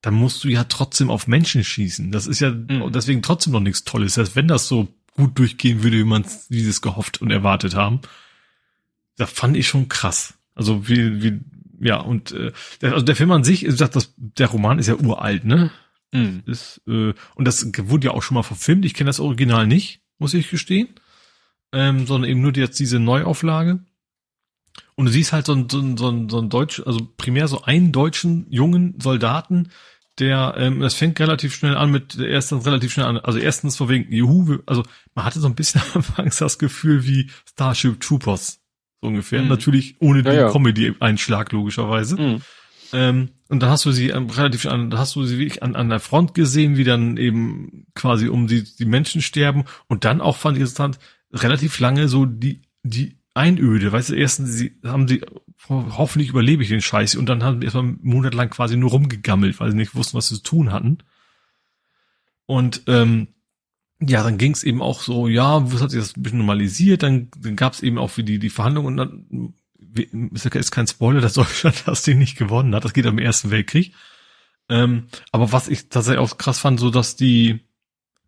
dann 0.00 0.14
musst 0.14 0.44
du 0.44 0.48
ja 0.48 0.64
trotzdem 0.64 1.10
auf 1.10 1.26
Menschen 1.26 1.64
schießen. 1.64 2.10
Das 2.10 2.26
ist 2.26 2.40
ja 2.40 2.50
mhm. 2.50 2.90
deswegen 2.92 3.22
trotzdem 3.22 3.52
noch 3.52 3.60
nichts 3.60 3.84
Tolles. 3.84 4.14
Selbst 4.14 4.36
wenn 4.36 4.48
das 4.48 4.66
so 4.68 4.88
gut 5.16 5.38
durchgehen 5.38 5.82
würde, 5.82 5.98
wie 5.98 6.04
man 6.04 6.24
dieses 6.48 6.80
gehofft 6.80 7.22
und 7.22 7.30
erwartet 7.30 7.74
haben. 7.74 8.00
Da 9.16 9.26
fand 9.26 9.56
ich 9.56 9.68
schon 9.68 9.88
krass. 9.88 10.34
Also 10.54 10.88
wie, 10.88 11.22
wie, 11.22 11.40
ja, 11.84 11.98
und 11.98 12.32
äh, 12.32 12.52
der, 12.80 12.94
also 12.94 13.04
der 13.04 13.14
Film 13.14 13.30
an 13.30 13.44
sich, 13.44 13.66
ich 13.66 13.76
sag, 13.76 13.92
das, 13.92 14.14
der 14.16 14.48
Roman 14.48 14.78
ist 14.78 14.86
ja 14.86 14.96
uralt, 14.96 15.44
ne? 15.44 15.70
Mhm. 16.12 16.42
Ist, 16.46 16.80
äh, 16.88 17.12
und 17.34 17.44
das 17.44 17.70
wurde 17.76 18.06
ja 18.06 18.12
auch 18.12 18.22
schon 18.22 18.36
mal 18.36 18.42
verfilmt. 18.42 18.86
Ich 18.86 18.94
kenne 18.94 19.08
das 19.08 19.20
Original 19.20 19.66
nicht, 19.66 20.00
muss 20.18 20.32
ich 20.32 20.48
gestehen. 20.48 20.88
Ähm, 21.72 22.06
sondern 22.06 22.30
eben 22.30 22.40
nur 22.40 22.54
jetzt 22.56 22.78
diese 22.78 23.00
Neuauflage. 23.00 23.80
Und 24.94 25.06
du 25.06 25.12
siehst 25.12 25.32
halt 25.32 25.44
so 25.44 25.52
ein, 25.52 25.68
so 25.68 25.78
ein, 25.80 25.96
so 25.96 26.08
ein, 26.08 26.28
so 26.30 26.38
ein 26.38 26.48
Deutsch, 26.48 26.80
also 26.86 27.06
primär 27.16 27.48
so 27.48 27.62
einen 27.62 27.92
deutschen 27.92 28.46
jungen 28.50 28.98
Soldaten, 29.00 29.70
der, 30.18 30.54
ähm, 30.56 30.80
das 30.80 30.94
fängt 30.94 31.18
relativ 31.20 31.54
schnell 31.54 31.76
an 31.76 31.90
mit, 31.90 32.16
erstens 32.16 32.64
relativ 32.64 32.92
schnell 32.92 33.06
an, 33.06 33.18
also 33.18 33.38
erstens 33.38 33.76
vor 33.76 33.88
wegen, 33.88 34.10
juhu, 34.12 34.58
also 34.66 34.84
man 35.14 35.24
hatte 35.24 35.40
so 35.40 35.48
ein 35.48 35.56
bisschen 35.56 35.82
anfangs 35.94 36.36
das 36.36 36.58
Gefühl 36.58 37.04
wie 37.04 37.30
Starship 37.50 38.00
Troopers, 38.00 38.63
so 39.04 39.08
ungefähr. 39.08 39.42
Mhm. 39.42 39.48
Natürlich 39.48 39.96
ohne 40.00 40.22
den 40.22 40.34
ja. 40.34 40.50
Comedy-Einschlag, 40.50 41.52
logischerweise. 41.52 42.20
Mhm. 42.20 42.40
Ähm, 42.92 43.28
und 43.48 43.62
dann 43.62 43.70
hast 43.70 43.84
du 43.84 43.92
sie 43.92 44.08
ähm, 44.08 44.30
relativ 44.30 44.66
an, 44.66 44.90
da 44.90 44.98
hast 44.98 45.14
du 45.14 45.24
sie 45.24 45.38
wirklich 45.38 45.62
an, 45.62 45.76
an 45.76 45.90
der 45.90 46.00
Front 46.00 46.34
gesehen, 46.34 46.76
wie 46.76 46.84
dann 46.84 47.16
eben 47.16 47.86
quasi 47.94 48.28
um 48.28 48.46
die, 48.46 48.64
die 48.64 48.84
Menschen 48.84 49.20
sterben. 49.20 49.64
Und 49.88 50.04
dann 50.04 50.20
auch 50.20 50.36
fand 50.36 50.56
ich 50.56 50.62
interessant, 50.62 50.98
relativ 51.32 51.78
lange 51.80 52.08
so 52.08 52.24
die, 52.24 52.62
die 52.82 53.18
Einöde, 53.34 53.90
weißt 53.90 54.10
du, 54.10 54.14
erstens 54.14 54.54
sie, 54.54 54.78
haben 54.84 55.08
sie, 55.08 55.22
hoffentlich 55.68 56.30
überlebe 56.30 56.62
ich 56.62 56.68
den 56.68 56.80
Scheiß 56.80 57.16
und 57.16 57.28
dann 57.28 57.42
haben 57.42 57.58
sie 57.58 57.64
erstmal 57.64 57.84
einen 57.84 57.98
Monat 58.02 58.32
lang 58.32 58.48
quasi 58.50 58.76
nur 58.76 58.90
rumgegammelt, 58.90 59.58
weil 59.58 59.72
sie 59.72 59.76
nicht 59.76 59.96
wussten, 59.96 60.16
was 60.16 60.28
sie 60.28 60.36
zu 60.36 60.42
tun 60.42 60.72
hatten. 60.72 60.98
Und 62.46 62.82
ähm, 62.86 63.28
ja, 64.00 64.22
dann 64.22 64.38
ging 64.38 64.52
es 64.52 64.64
eben 64.64 64.82
auch 64.82 65.02
so, 65.02 65.28
ja, 65.28 65.72
was 65.72 65.80
hat 65.80 65.90
sich 65.90 66.00
das 66.00 66.16
ein 66.16 66.22
bisschen 66.22 66.38
normalisiert, 66.38 67.02
dann, 67.02 67.30
dann 67.38 67.56
gab 67.56 67.72
es 67.72 67.82
eben 67.82 67.98
auch 67.98 68.10
für 68.10 68.24
die, 68.24 68.38
die 68.38 68.50
Verhandlungen 68.50 68.88
und 68.88 68.96
dann 68.96 69.54
ist 70.32 70.70
kein 70.70 70.86
Spoiler, 70.86 71.20
dass 71.20 71.32
Deutschland 71.34 71.84
das 71.86 72.02
Ding 72.02 72.18
nicht 72.18 72.36
gewonnen 72.36 72.74
hat. 72.74 72.84
Das 72.84 72.92
geht 72.92 73.06
am 73.06 73.18
Ersten 73.18 73.50
Weltkrieg. 73.50 73.94
Ähm, 74.68 75.08
aber 75.30 75.52
was 75.52 75.68
ich 75.68 75.88
tatsächlich 75.88 76.20
auch 76.20 76.38
krass 76.38 76.58
fand, 76.58 76.80
so 76.80 76.90
dass 76.90 77.16
die, 77.16 77.60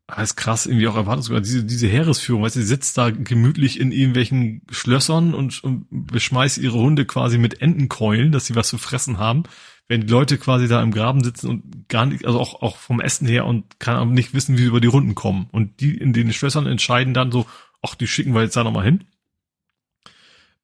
das 0.07 0.33
ah, 0.33 0.35
krass, 0.36 0.67
irgendwie 0.67 0.86
auch 0.86 0.97
erwartungsgemäß. 0.97 1.43
Diese, 1.43 1.65
diese 1.65 1.89
Heeresführung, 1.89 2.43
weißt 2.43 2.57
du, 2.57 2.61
sie 2.61 2.67
sitzt 2.67 2.97
da 2.97 3.11
gemütlich 3.11 3.81
in 3.81 3.91
irgendwelchen 3.91 4.62
Schlössern 4.70 5.35
und, 5.35 5.65
und 5.65 5.86
beschmeißt 5.91 6.59
ihre 6.59 6.78
Hunde 6.78 7.07
quasi 7.07 7.39
mit 7.39 7.61
Entenkeulen, 7.61 8.31
dass 8.31 8.47
sie 8.47 8.55
was 8.55 8.69
zu 8.69 8.78
fressen 8.78 9.19
haben. 9.19 9.45
Wenn 9.89 10.02
die 10.02 10.12
Leute 10.12 10.36
quasi 10.36 10.66
da 10.66 10.82
im 10.82 10.90
Graben 10.90 11.23
sitzen 11.23 11.48
und 11.48 11.89
gar 11.89 12.06
nicht, 12.06 12.26
also 12.26 12.40
auch, 12.40 12.60
auch 12.62 12.76
vom 12.76 13.00
Essen 13.00 13.28
her 13.28 13.47
und 13.47 13.78
kann 13.78 13.97
aber 13.97 14.10
nicht 14.10 14.34
wissen, 14.34 14.56
wie 14.56 14.62
sie 14.62 14.68
über 14.68 14.81
die 14.81 14.89
Runden 14.89 15.15
kommen. 15.15 15.48
Und 15.52 15.81
die 15.81 15.97
in 15.97 16.12
den 16.12 16.32
Schlössern 16.32 16.66
entscheiden 16.66 17.15
dann 17.15 17.31
so, 17.31 17.47
ach, 17.82 17.94
die 17.94 18.08
schicken 18.08 18.34
wir 18.34 18.42
jetzt 18.42 18.56
da 18.56 18.65
nochmal 18.65 18.84
hin. 18.84 19.05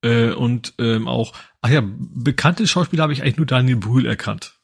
Äh, 0.02 0.32
und 0.32 0.74
ähm, 0.78 1.06
auch, 1.06 1.32
ach 1.60 1.70
ja, 1.70 1.82
bekannte 1.84 2.66
Schauspieler 2.66 3.04
habe 3.04 3.12
ich 3.12 3.22
eigentlich 3.22 3.36
nur 3.36 3.46
Daniel 3.46 3.76
Brühl 3.76 4.06
erkannt. 4.06 4.58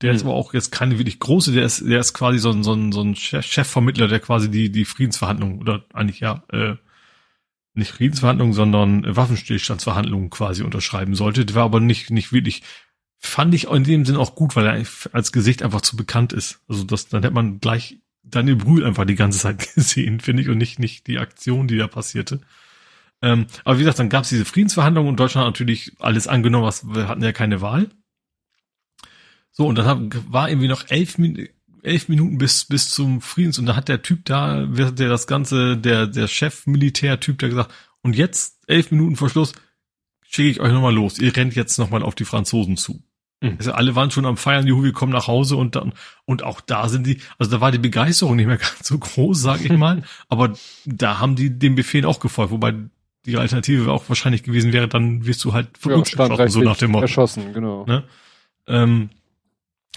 Der 0.00 0.12
ist 0.12 0.22
hm. 0.22 0.28
aber 0.28 0.36
auch 0.36 0.54
jetzt 0.54 0.70
keine 0.70 0.98
wirklich 0.98 1.18
große, 1.18 1.52
der 1.52 1.64
ist, 1.64 1.86
der 1.86 2.00
ist 2.00 2.14
quasi 2.14 2.38
so 2.38 2.50
ein, 2.50 2.62
so 2.62 2.72
ein, 2.72 2.92
so 2.92 3.02
ein 3.02 3.14
Chefvermittler, 3.14 4.08
der 4.08 4.20
quasi 4.20 4.50
die, 4.50 4.70
die 4.70 4.84
Friedensverhandlungen 4.84 5.60
oder 5.60 5.84
eigentlich 5.92 6.20
ja, 6.20 6.44
äh, 6.50 6.76
nicht 7.74 7.92
Friedensverhandlungen, 7.92 8.54
sondern 8.54 9.16
Waffenstillstandsverhandlungen 9.16 10.30
quasi 10.30 10.62
unterschreiben 10.62 11.14
sollte. 11.14 11.44
Der 11.44 11.56
war 11.56 11.64
aber 11.64 11.80
nicht, 11.80 12.10
nicht 12.10 12.32
wirklich, 12.32 12.62
fand 13.18 13.54
ich 13.54 13.68
in 13.68 13.84
dem 13.84 14.04
Sinn 14.04 14.16
auch 14.16 14.34
gut, 14.34 14.56
weil 14.56 14.66
er 14.66 14.86
als 15.12 15.32
Gesicht 15.32 15.62
einfach 15.62 15.80
zu 15.80 15.96
bekannt 15.96 16.32
ist. 16.32 16.60
Also 16.68 16.84
das, 16.84 17.08
dann 17.08 17.22
hätte 17.22 17.34
man 17.34 17.60
gleich 17.60 17.98
Daniel 18.22 18.56
Brühl 18.56 18.84
einfach 18.84 19.04
die 19.04 19.14
ganze 19.14 19.38
Zeit 19.38 19.58
gesehen, 19.74 20.20
finde 20.20 20.42
ich, 20.42 20.48
und 20.48 20.58
nicht, 20.58 20.78
nicht 20.78 21.06
die 21.06 21.18
Aktion, 21.18 21.68
die 21.68 21.78
da 21.78 21.88
passierte. 21.88 22.40
Ähm, 23.20 23.46
aber 23.64 23.78
wie 23.78 23.82
gesagt, 23.82 23.98
dann 23.98 24.10
gab 24.10 24.22
es 24.22 24.28
diese 24.28 24.44
Friedensverhandlungen 24.44 25.10
und 25.10 25.18
Deutschland 25.18 25.46
hat 25.46 25.54
natürlich 25.54 25.92
alles 25.98 26.28
angenommen, 26.28 26.64
was 26.64 26.86
wir 26.86 27.08
hatten 27.08 27.22
ja 27.22 27.32
keine 27.32 27.60
Wahl. 27.60 27.90
So, 29.50 29.66
und 29.66 29.76
dann 29.76 30.10
war 30.30 30.48
irgendwie 30.48 30.68
noch 30.68 30.88
elf, 30.88 31.16
elf 31.82 32.08
Minuten 32.08 32.38
bis, 32.38 32.66
bis 32.66 32.90
zum 32.90 33.20
Friedens 33.20 33.58
und 33.58 33.66
da 33.66 33.74
hat 33.74 33.88
der 33.88 34.02
Typ 34.02 34.24
da, 34.24 34.66
der 34.66 35.08
das 35.08 35.26
Ganze, 35.26 35.76
der, 35.76 36.06
der 36.06 36.28
Chef-Militär-Typ, 36.28 37.38
der 37.38 37.48
gesagt, 37.48 37.74
und 38.02 38.14
jetzt, 38.14 38.62
elf 38.68 38.92
Minuten 38.92 39.16
vor 39.16 39.30
Schluss, 39.30 39.52
schicke 40.22 40.50
ich 40.50 40.60
euch 40.60 40.72
nochmal 40.72 40.94
los. 40.94 41.18
Ihr 41.18 41.34
rennt 41.34 41.56
jetzt 41.56 41.78
nochmal 41.78 42.04
auf 42.04 42.14
die 42.14 42.24
Franzosen 42.24 42.76
zu. 42.76 43.02
Mhm. 43.40 43.56
Also 43.58 43.72
alle 43.72 43.94
waren 43.94 44.10
schon 44.10 44.26
am 44.26 44.36
Feiern, 44.36 44.66
juhu, 44.66 44.82
wir 44.82 44.92
kommen 44.92 45.12
nach 45.12 45.26
Hause 45.26 45.56
und 45.56 45.76
dann, 45.76 45.92
und 46.24 46.42
auch 46.42 46.60
da 46.60 46.88
sind 46.88 47.06
die, 47.06 47.20
also 47.38 47.50
da 47.50 47.60
war 47.60 47.70
die 47.70 47.78
Begeisterung 47.78 48.36
nicht 48.36 48.46
mehr 48.46 48.56
ganz 48.58 48.80
so 48.82 48.98
groß, 48.98 49.40
sag 49.40 49.64
ich 49.64 49.72
mal, 49.72 50.02
aber 50.28 50.54
da 50.84 51.18
haben 51.18 51.36
die 51.36 51.56
dem 51.56 51.74
Befehl 51.74 52.04
auch 52.04 52.20
gefolgt, 52.20 52.52
wobei 52.52 52.74
die 53.26 53.36
Alternative 53.36 53.92
auch 53.92 54.08
wahrscheinlich 54.08 54.42
gewesen 54.42 54.72
wäre, 54.72 54.88
dann 54.88 55.26
wirst 55.26 55.44
du 55.44 55.52
halt 55.52 55.76
von 55.78 55.92
ja, 55.92 55.98
uns 55.98 56.12
erschossen, 56.12 56.48
so 56.48 56.60
nach 56.62 56.76
dem 56.76 56.92
Motto. 56.92 57.02
Erschossen, 57.02 57.52
genau. 57.52 57.84
Ne? 57.86 58.04
Ähm, 58.66 59.10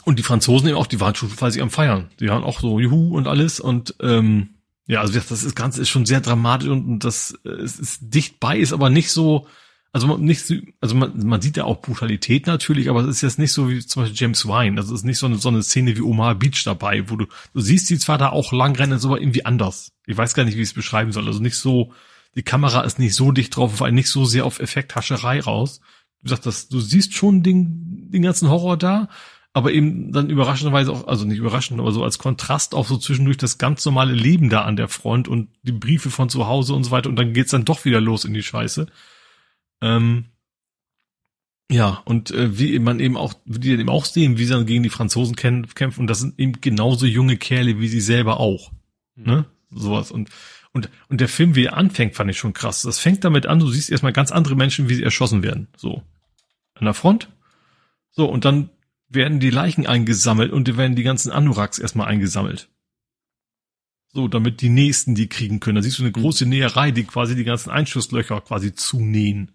und 0.03 0.19
die 0.19 0.23
Franzosen 0.23 0.67
eben 0.67 0.77
auch, 0.77 0.87
die 0.87 0.99
waren 0.99 1.15
schon 1.15 1.29
quasi 1.35 1.61
am 1.61 1.69
Feiern. 1.69 2.09
Die 2.19 2.27
waren 2.27 2.43
auch 2.43 2.59
so 2.59 2.79
Juhu 2.79 3.15
und 3.15 3.27
alles 3.27 3.59
und 3.59 3.95
ähm, 4.01 4.49
ja, 4.87 4.99
also 4.99 5.13
das, 5.13 5.27
das 5.27 5.55
Ganze 5.55 5.81
ist 5.81 5.89
schon 5.89 6.05
sehr 6.05 6.21
dramatisch 6.21 6.67
und, 6.67 6.85
und 6.85 7.03
das 7.03 7.37
es 7.45 7.79
ist 7.79 7.99
dicht 8.01 8.39
bei, 8.39 8.57
ist 8.57 8.73
aber 8.73 8.89
nicht 8.89 9.11
so, 9.11 9.47
also 9.93 10.17
nicht 10.17 10.45
so, 10.45 10.55
also 10.79 10.95
man, 10.95 11.11
man 11.25 11.41
sieht 11.41 11.57
ja 11.57 11.65
auch 11.65 11.81
Brutalität 11.81 12.47
natürlich, 12.47 12.89
aber 12.89 13.01
es 13.01 13.07
ist 13.09 13.21
jetzt 13.21 13.39
nicht 13.39 13.51
so 13.51 13.69
wie 13.69 13.85
zum 13.85 14.03
Beispiel 14.03 14.19
James 14.19 14.45
Wine. 14.45 14.79
Also 14.79 14.93
es 14.93 15.01
ist 15.01 15.05
nicht 15.05 15.17
so 15.17 15.25
eine, 15.25 15.35
so 15.35 15.49
eine 15.49 15.63
Szene 15.63 15.97
wie 15.97 16.01
Omaha 16.01 16.33
Beach 16.33 16.63
dabei, 16.63 17.09
wo 17.09 17.17
du, 17.17 17.25
du 17.53 17.59
siehst 17.59 17.89
die 17.89 17.99
zwar 17.99 18.17
da 18.17 18.29
auch 18.29 18.53
lang 18.53 18.75
rennen, 18.75 18.99
aber 19.03 19.19
irgendwie 19.19 19.45
anders. 19.45 19.91
Ich 20.05 20.15
weiß 20.15 20.33
gar 20.33 20.45
nicht, 20.45 20.55
wie 20.55 20.61
ich 20.61 20.69
es 20.69 20.73
beschreiben 20.73 21.11
soll. 21.11 21.27
Also 21.27 21.41
nicht 21.41 21.57
so, 21.57 21.91
die 22.35 22.43
Kamera 22.43 22.81
ist 22.81 22.99
nicht 22.99 23.15
so 23.15 23.33
dicht 23.33 23.55
drauf, 23.55 23.81
weil 23.81 23.91
nicht 23.91 24.07
so 24.07 24.23
sehr 24.23 24.45
auf 24.45 24.61
Effekthascherei 24.61 25.41
raus. 25.41 25.81
Du 26.23 26.29
sagst, 26.29 26.45
das, 26.45 26.69
du 26.69 26.79
siehst 26.79 27.13
schon 27.13 27.43
den, 27.43 28.09
den 28.11 28.21
ganzen 28.21 28.49
Horror 28.49 28.77
da, 28.77 29.09
aber 29.51 29.73
eben 29.73 30.13
dann 30.13 30.29
überraschenderweise 30.29 30.93
auch, 30.93 31.07
also 31.07 31.25
nicht 31.25 31.39
überraschend, 31.39 31.81
aber 31.81 31.91
so 31.91 32.03
als 32.05 32.17
Kontrast 32.17 32.73
auch 32.75 32.87
so 32.87 32.95
zwischendurch 32.95 33.37
das 33.37 33.57
ganz 33.57 33.83
normale 33.83 34.13
Leben 34.13 34.49
da 34.49 34.61
an 34.61 34.77
der 34.77 34.87
Front 34.87 35.27
und 35.27 35.49
die 35.63 35.73
Briefe 35.73 36.09
von 36.09 36.29
zu 36.29 36.47
Hause 36.47 36.73
und 36.75 36.85
so 36.85 36.91
weiter 36.91 37.09
und 37.09 37.17
dann 37.17 37.33
geht's 37.33 37.51
dann 37.51 37.65
doch 37.65 37.83
wieder 37.83 37.99
los 37.99 38.23
in 38.23 38.33
die 38.33 38.43
Scheiße. 38.43 38.87
Ähm, 39.81 40.25
ja, 41.71 42.01
und 42.05 42.31
äh, 42.31 42.59
wie 42.59 42.77
man 42.79 42.99
eben 42.99 43.15
auch, 43.15 43.33
wie 43.45 43.59
die 43.59 43.71
dann 43.71 43.79
eben 43.79 43.89
auch 43.89 44.05
sehen, 44.05 44.37
wie 44.37 44.45
sie 44.45 44.53
dann 44.53 44.65
gegen 44.65 44.83
die 44.83 44.89
Franzosen 44.89 45.35
kämpfen 45.37 46.01
und 46.01 46.07
das 46.07 46.19
sind 46.19 46.37
eben 46.37 46.59
genauso 46.59 47.05
junge 47.05 47.37
Kerle 47.37 47.79
wie 47.79 47.87
sie 47.87 48.01
selber 48.01 48.39
auch. 48.39 48.71
Mhm. 49.15 49.25
Ne? 49.25 49.45
Sowas. 49.69 50.11
Und, 50.11 50.29
und, 50.73 50.89
und 51.07 51.21
der 51.21 51.29
Film, 51.29 51.55
wie 51.55 51.65
er 51.65 51.77
anfängt, 51.77 52.15
fand 52.15 52.29
ich 52.29 52.37
schon 52.37 52.51
krass. 52.53 52.81
Das 52.81 52.99
fängt 52.99 53.23
damit 53.23 53.45
an, 53.45 53.59
du 53.59 53.69
siehst 53.69 53.89
erstmal 53.89 54.11
ganz 54.11 54.31
andere 54.33 54.55
Menschen, 54.55 54.89
wie 54.89 54.95
sie 54.95 55.03
erschossen 55.03 55.43
werden. 55.43 55.69
So. 55.77 56.03
An 56.75 56.85
der 56.85 56.93
Front. 56.93 57.29
So, 58.11 58.29
und 58.29 58.43
dann 58.43 58.69
werden 59.07 59.39
die 59.39 59.49
Leichen 59.49 59.87
eingesammelt 59.87 60.51
und 60.51 60.77
werden 60.77 60.95
die 60.95 61.03
ganzen 61.03 61.31
Anoraks 61.31 61.79
erstmal 61.79 62.07
eingesammelt. 62.07 62.69
So, 64.13 64.27
damit 64.27 64.59
die 64.59 64.69
nächsten 64.69 65.15
die 65.15 65.27
kriegen 65.27 65.61
können. 65.61 65.75
Da 65.75 65.81
siehst 65.81 65.99
du 65.99 66.03
eine 66.03 66.11
große 66.11 66.45
Näherei, 66.45 66.91
die 66.91 67.05
quasi 67.05 67.35
die 67.35 67.45
ganzen 67.45 67.69
Einschusslöcher 67.69 68.41
quasi 68.41 68.73
zunähen. 68.73 69.51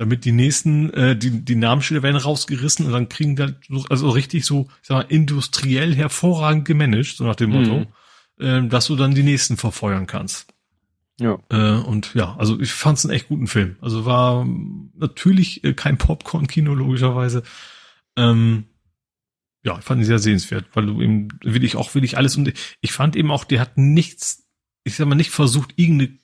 Damit 0.00 0.24
die 0.24 0.32
nächsten, 0.32 0.88
äh, 0.94 1.14
die, 1.14 1.44
die 1.44 1.56
Namensschilder 1.56 2.02
werden 2.02 2.16
rausgerissen 2.16 2.86
und 2.86 2.92
dann 2.92 3.10
kriegen 3.10 3.36
dann, 3.36 3.56
also 3.90 4.08
richtig 4.08 4.46
so, 4.46 4.66
ich 4.80 4.88
sag 4.88 4.96
mal, 4.96 5.14
industriell 5.14 5.94
hervorragend 5.94 6.64
gemanagt, 6.64 7.18
so 7.18 7.24
nach 7.24 7.36
dem 7.36 7.50
Motto. 7.50 7.86
Mhm. 8.38 8.44
äh, 8.44 8.66
dass 8.66 8.86
du 8.86 8.96
dann 8.96 9.14
die 9.14 9.22
nächsten 9.22 9.58
verfeuern 9.58 10.06
kannst. 10.06 10.54
Ja. 11.20 11.38
Äh, 11.50 11.82
und 11.82 12.14
ja, 12.14 12.34
also 12.38 12.58
ich 12.58 12.72
fand 12.72 12.96
es 12.96 13.04
einen 13.04 13.12
echt 13.12 13.28
guten 13.28 13.46
Film. 13.46 13.76
Also 13.82 14.06
war 14.06 14.46
natürlich 14.94 15.62
äh, 15.64 15.74
kein 15.74 15.98
Popcorn-Kino, 15.98 16.72
logischerweise. 16.72 17.42
Ähm, 18.16 18.64
ja, 19.62 19.78
ich 19.78 19.84
fand 19.84 20.00
ihn 20.00 20.06
sehr 20.06 20.18
sehenswert, 20.18 20.64
weil 20.72 20.86
du 20.86 21.02
eben 21.02 21.28
will 21.42 21.62
ich 21.62 21.76
auch 21.76 21.94
will 21.94 22.04
ich 22.04 22.16
alles 22.16 22.38
und 22.38 22.50
ich 22.80 22.92
fand 22.92 23.16
eben 23.16 23.30
auch, 23.30 23.44
der 23.44 23.60
hat 23.60 23.76
nichts, 23.76 24.48
ich 24.82 24.96
sag 24.96 25.06
mal, 25.06 25.14
nicht 25.14 25.30
versucht, 25.30 25.74
irgendeine 25.76 26.16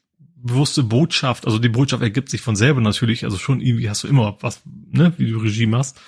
bewusste 0.47 0.83
Botschaft, 0.83 1.47
also 1.47 1.58
die 1.58 1.68
Botschaft 1.68 2.02
ergibt 2.02 2.31
sich 2.31 2.41
von 2.41 2.57
selber 2.57 2.81
natürlich, 2.81 3.25
also 3.25 3.39
schon 3.39 3.60
irgendwie 3.60 3.91
hast 3.91 4.05
du 4.05 4.08
immer 4.08 4.39
was, 4.41 4.62
ne, 4.91 5.12
wie 5.18 5.31
du 5.31 5.39
Regie 5.39 5.66
machst, 5.66 6.00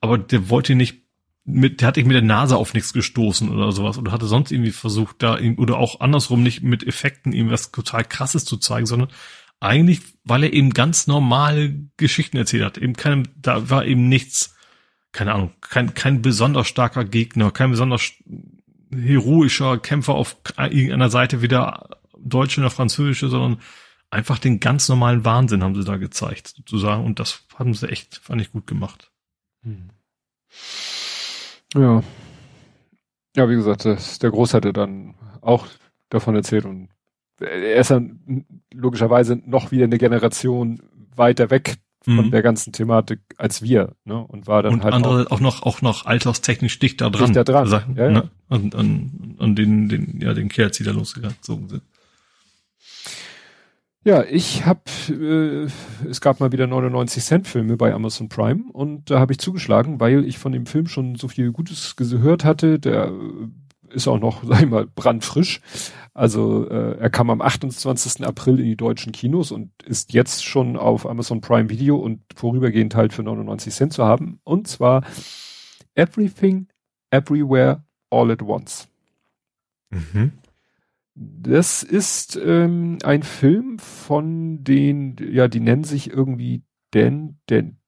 aber 0.00 0.18
der 0.18 0.48
wollte 0.48 0.74
nicht 0.74 1.02
mit, 1.44 1.80
der 1.80 1.88
hat 1.88 1.96
nicht 1.96 2.06
mit 2.06 2.14
der 2.14 2.22
Nase 2.22 2.56
auf 2.56 2.74
nichts 2.74 2.92
gestoßen 2.92 3.48
oder 3.48 3.72
sowas 3.72 3.96
oder 3.96 4.12
hatte 4.12 4.26
sonst 4.26 4.52
irgendwie 4.52 4.70
versucht, 4.70 5.16
da 5.22 5.38
oder 5.56 5.78
auch 5.78 6.00
andersrum 6.00 6.42
nicht 6.42 6.62
mit 6.62 6.86
Effekten 6.86 7.32
irgendwas 7.32 7.72
total 7.72 8.04
krasses 8.04 8.44
zu 8.44 8.58
zeigen, 8.58 8.86
sondern 8.86 9.08
eigentlich, 9.60 10.00
weil 10.24 10.44
er 10.44 10.52
eben 10.52 10.70
ganz 10.70 11.06
normale 11.06 11.74
Geschichten 11.96 12.36
erzählt 12.36 12.64
hat. 12.64 12.78
Eben 12.78 12.92
kein, 12.94 13.28
da 13.36 13.70
war 13.70 13.86
eben 13.86 14.08
nichts, 14.08 14.54
keine 15.12 15.32
Ahnung, 15.32 15.52
kein, 15.60 15.94
kein 15.94 16.22
besonders 16.22 16.68
starker 16.68 17.04
Gegner, 17.04 17.50
kein 17.50 17.70
besonders 17.70 18.12
heroischer 18.92 19.78
Kämpfer 19.78 20.14
auf 20.14 20.36
irgendeiner 20.56 21.10
Seite, 21.10 21.42
weder 21.42 21.97
deutsche 22.18 22.60
noch 22.60 22.72
französische, 22.72 23.28
sondern 23.28 23.60
einfach 24.10 24.38
den 24.38 24.60
ganz 24.60 24.88
normalen 24.88 25.24
Wahnsinn 25.24 25.62
haben 25.62 25.74
sie 25.74 25.84
da 25.84 25.96
gezeigt, 25.96 26.54
sozusagen. 26.56 27.04
Und 27.04 27.18
das 27.18 27.44
haben 27.56 27.74
sie 27.74 27.88
echt, 27.88 28.16
fand 28.16 28.40
ich 28.40 28.52
gut 28.52 28.66
gemacht. 28.66 29.10
Hm. 29.62 29.90
Ja. 31.74 32.02
Ja, 33.36 33.48
wie 33.48 33.54
gesagt, 33.54 33.84
das, 33.84 34.18
der 34.18 34.30
Groß 34.30 34.54
hatte 34.54 34.72
dann 34.72 35.14
auch 35.40 35.66
davon 36.08 36.34
erzählt 36.34 36.64
und 36.64 36.88
er 37.40 37.76
ist 37.76 37.90
dann 37.90 38.46
logischerweise 38.72 39.40
noch 39.44 39.70
wieder 39.70 39.84
eine 39.84 39.98
Generation 39.98 40.82
weiter 41.14 41.50
weg 41.50 41.76
von 42.02 42.26
mhm. 42.26 42.30
der 42.30 42.42
ganzen 42.42 42.72
Thematik 42.72 43.20
als 43.36 43.62
wir, 43.62 43.94
ne? 44.04 44.18
Und 44.18 44.46
war 44.46 44.62
dann 44.62 44.74
und 44.74 44.84
halt 44.84 44.94
andere 44.94 45.26
auch, 45.26 45.32
auch, 45.32 45.40
noch 45.40 45.62
auch 45.62 45.82
noch 45.82 46.06
alterstechnisch 46.06 46.78
dichter 46.78 47.10
dran. 47.10 47.26
Dichter 47.26 47.44
dran. 47.44 47.66
Sachen, 47.66 47.96
ja, 47.96 48.04
ja. 48.04 48.10
Ne? 48.10 48.30
An, 48.48 48.72
an, 48.72 49.36
an 49.38 49.54
den 49.54 49.88
den 49.88 50.20
ja 50.20 50.32
den 50.32 50.48
Kerls, 50.48 50.76
die 50.78 50.84
da 50.84 50.92
losgezogen 50.92 51.68
sind. 51.68 51.82
Ja, 54.04 54.24
ich 54.24 54.64
habe, 54.64 54.80
äh, 55.10 55.68
es 56.08 56.20
gab 56.20 56.40
mal 56.40 56.52
wieder 56.52 56.66
99 56.66 57.22
Cent 57.22 57.46
Filme 57.48 57.76
bei 57.76 57.92
Amazon 57.92 58.28
Prime 58.28 58.64
und 58.72 59.10
da 59.10 59.18
habe 59.18 59.32
ich 59.32 59.38
zugeschlagen, 59.38 60.00
weil 60.00 60.24
ich 60.24 60.38
von 60.38 60.52
dem 60.52 60.66
Film 60.66 60.86
schon 60.86 61.16
so 61.16 61.28
viel 61.28 61.52
Gutes 61.52 61.96
gehört 61.96 62.44
hatte. 62.44 62.78
Der 62.78 63.06
äh, 63.06 63.94
ist 63.94 64.06
auch 64.06 64.18
noch, 64.18 64.44
sag 64.48 64.62
ich 64.62 64.68
mal, 64.68 64.86
brandfrisch. 64.86 65.60
Also 66.14 66.68
äh, 66.68 66.98
er 66.98 67.10
kam 67.10 67.30
am 67.30 67.40
28. 67.42 68.24
April 68.24 68.58
in 68.60 68.66
die 68.66 68.76
deutschen 68.76 69.12
Kinos 69.12 69.50
und 69.50 69.70
ist 69.82 70.12
jetzt 70.12 70.44
schon 70.44 70.76
auf 70.76 71.04
Amazon 71.06 71.40
Prime 71.40 71.68
Video 71.68 71.96
und 71.96 72.22
vorübergehend 72.34 72.94
halt 72.94 73.12
für 73.12 73.22
99 73.22 73.74
Cent 73.74 73.92
zu 73.92 74.04
haben. 74.04 74.40
Und 74.44 74.68
zwar 74.68 75.04
Everything, 75.94 76.68
Everywhere, 77.10 77.84
All 78.10 78.30
at 78.30 78.42
Once. 78.42 78.88
Mhm. 79.90 80.32
Das 81.20 81.82
ist 81.82 82.36
ähm, 82.36 82.98
ein 83.02 83.24
Film 83.24 83.80
von 83.80 84.62
den, 84.62 85.16
ja, 85.32 85.48
die 85.48 85.58
nennen 85.58 85.82
sich 85.82 86.10
irgendwie 86.10 86.62
Dan, 86.92 87.38
Dan, 87.46 87.78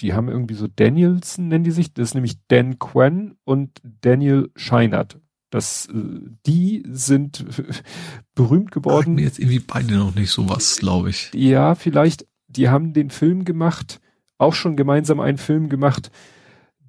die 0.00 0.14
haben 0.14 0.28
irgendwie 0.28 0.54
so 0.54 0.68
Danielson, 0.68 1.48
nennen 1.48 1.64
die 1.64 1.72
sich. 1.72 1.92
Das 1.92 2.10
ist 2.10 2.14
nämlich 2.14 2.38
Dan 2.46 2.78
Quen 2.78 3.36
und 3.44 3.80
Daniel 4.00 4.50
Scheinert. 4.54 5.18
Das, 5.50 5.86
äh, 5.86 6.20
die 6.46 6.84
sind 6.88 7.44
berühmt 8.36 8.70
geworden. 8.70 9.14
mir 9.14 9.22
jetzt 9.22 9.40
irgendwie 9.40 9.60
beide 9.60 9.96
noch 9.96 10.14
nicht 10.14 10.30
sowas, 10.30 10.76
glaube 10.78 11.10
ich. 11.10 11.32
Ja, 11.34 11.74
vielleicht. 11.74 12.26
Die 12.46 12.68
haben 12.68 12.92
den 12.92 13.10
Film 13.10 13.44
gemacht, 13.44 14.00
auch 14.38 14.54
schon 14.54 14.76
gemeinsam 14.76 15.18
einen 15.18 15.38
Film 15.38 15.68
gemacht. 15.68 16.12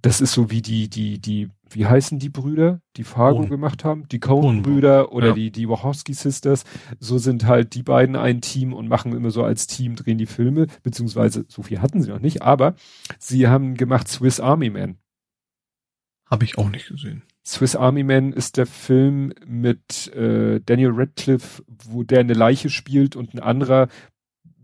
Das 0.03 0.21
ist 0.21 0.33
so 0.33 0.51
wie 0.51 0.61
die, 0.61 0.87
die, 0.87 1.19
die 1.19 1.49
wie 1.71 1.85
heißen 1.85 2.19
die 2.19 2.29
Brüder, 2.29 2.81
die 2.95 3.03
Fargo 3.03 3.39
Coen. 3.39 3.49
gemacht 3.49 3.83
haben? 3.83 4.07
Die 4.09 4.19
Coen-Brüder 4.19 5.11
oder 5.11 5.29
ja. 5.29 5.33
die, 5.33 5.51
die 5.51 5.69
Wachowski-Sisters. 5.69 6.63
So 6.99 7.17
sind 7.17 7.45
halt 7.45 7.75
die 7.75 7.83
beiden 7.83 8.15
ein 8.15 8.41
Team 8.41 8.73
und 8.73 8.87
machen 8.87 9.13
immer 9.13 9.31
so 9.31 9.43
als 9.43 9.67
Team, 9.67 9.95
drehen 9.95 10.17
die 10.17 10.25
Filme, 10.25 10.67
beziehungsweise 10.83 11.45
so 11.47 11.61
viel 11.61 11.81
hatten 11.81 12.01
sie 12.01 12.09
noch 12.09 12.19
nicht, 12.19 12.41
aber 12.41 12.75
sie 13.19 13.47
haben 13.47 13.75
gemacht 13.75 14.07
Swiss 14.07 14.39
Army 14.39 14.69
Man. 14.69 14.97
Habe 16.25 16.43
ich 16.43 16.57
auch 16.57 16.69
nicht 16.69 16.87
gesehen. 16.87 17.23
Swiss 17.45 17.75
Army 17.75 18.03
Man 18.03 18.33
ist 18.33 18.57
der 18.57 18.65
Film 18.65 19.33
mit 19.45 20.13
äh, 20.13 20.59
Daniel 20.65 20.91
Radcliffe, 20.93 21.63
wo 21.85 22.03
der 22.03 22.19
eine 22.19 22.33
Leiche 22.33 22.69
spielt 22.69 23.15
und 23.15 23.33
ein 23.33 23.39
anderer 23.39 23.87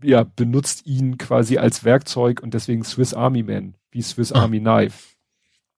ja 0.04 0.22
benutzt 0.24 0.86
ihn 0.86 1.18
quasi 1.18 1.58
als 1.58 1.84
Werkzeug 1.84 2.42
und 2.42 2.54
deswegen 2.54 2.84
Swiss 2.84 3.14
Army 3.14 3.42
Man, 3.42 3.74
wie 3.90 4.02
Swiss 4.02 4.32
ah. 4.32 4.42
Army 4.42 4.60
Knife. 4.60 5.13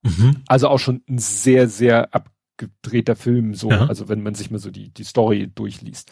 Mhm. 0.06 0.42
Also 0.46 0.68
auch 0.68 0.78
schon 0.78 1.02
ein 1.08 1.18
sehr, 1.18 1.68
sehr 1.68 2.14
abgedrehter 2.14 3.16
Film, 3.16 3.54
so, 3.54 3.70
ja. 3.70 3.86
also 3.86 4.08
wenn 4.08 4.22
man 4.22 4.34
sich 4.34 4.50
mal 4.50 4.58
so 4.58 4.70
die, 4.70 4.90
die 4.90 5.04
Story 5.04 5.50
durchliest. 5.54 6.10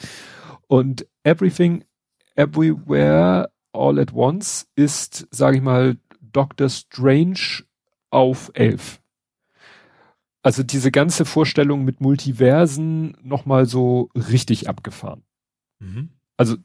Und 0.66 1.06
Everything, 1.22 1.84
Everywhere, 2.34 3.50
All 3.72 3.98
at 3.98 4.12
Once 4.12 4.66
ist, 4.76 5.26
sage 5.30 5.58
ich 5.58 5.62
mal, 5.62 5.96
Doctor 6.20 6.68
Strange 6.68 7.64
auf 8.10 8.50
elf. 8.54 9.00
Also 10.42 10.62
diese 10.62 10.90
ganze 10.90 11.24
Vorstellung 11.24 11.84
mit 11.84 12.00
Multiversen 12.00 13.16
nochmal 13.22 13.66
so 13.66 14.10
richtig 14.14 14.68
abgefahren. 14.68 15.22
Mhm. 15.78 16.10
Also 16.36 16.56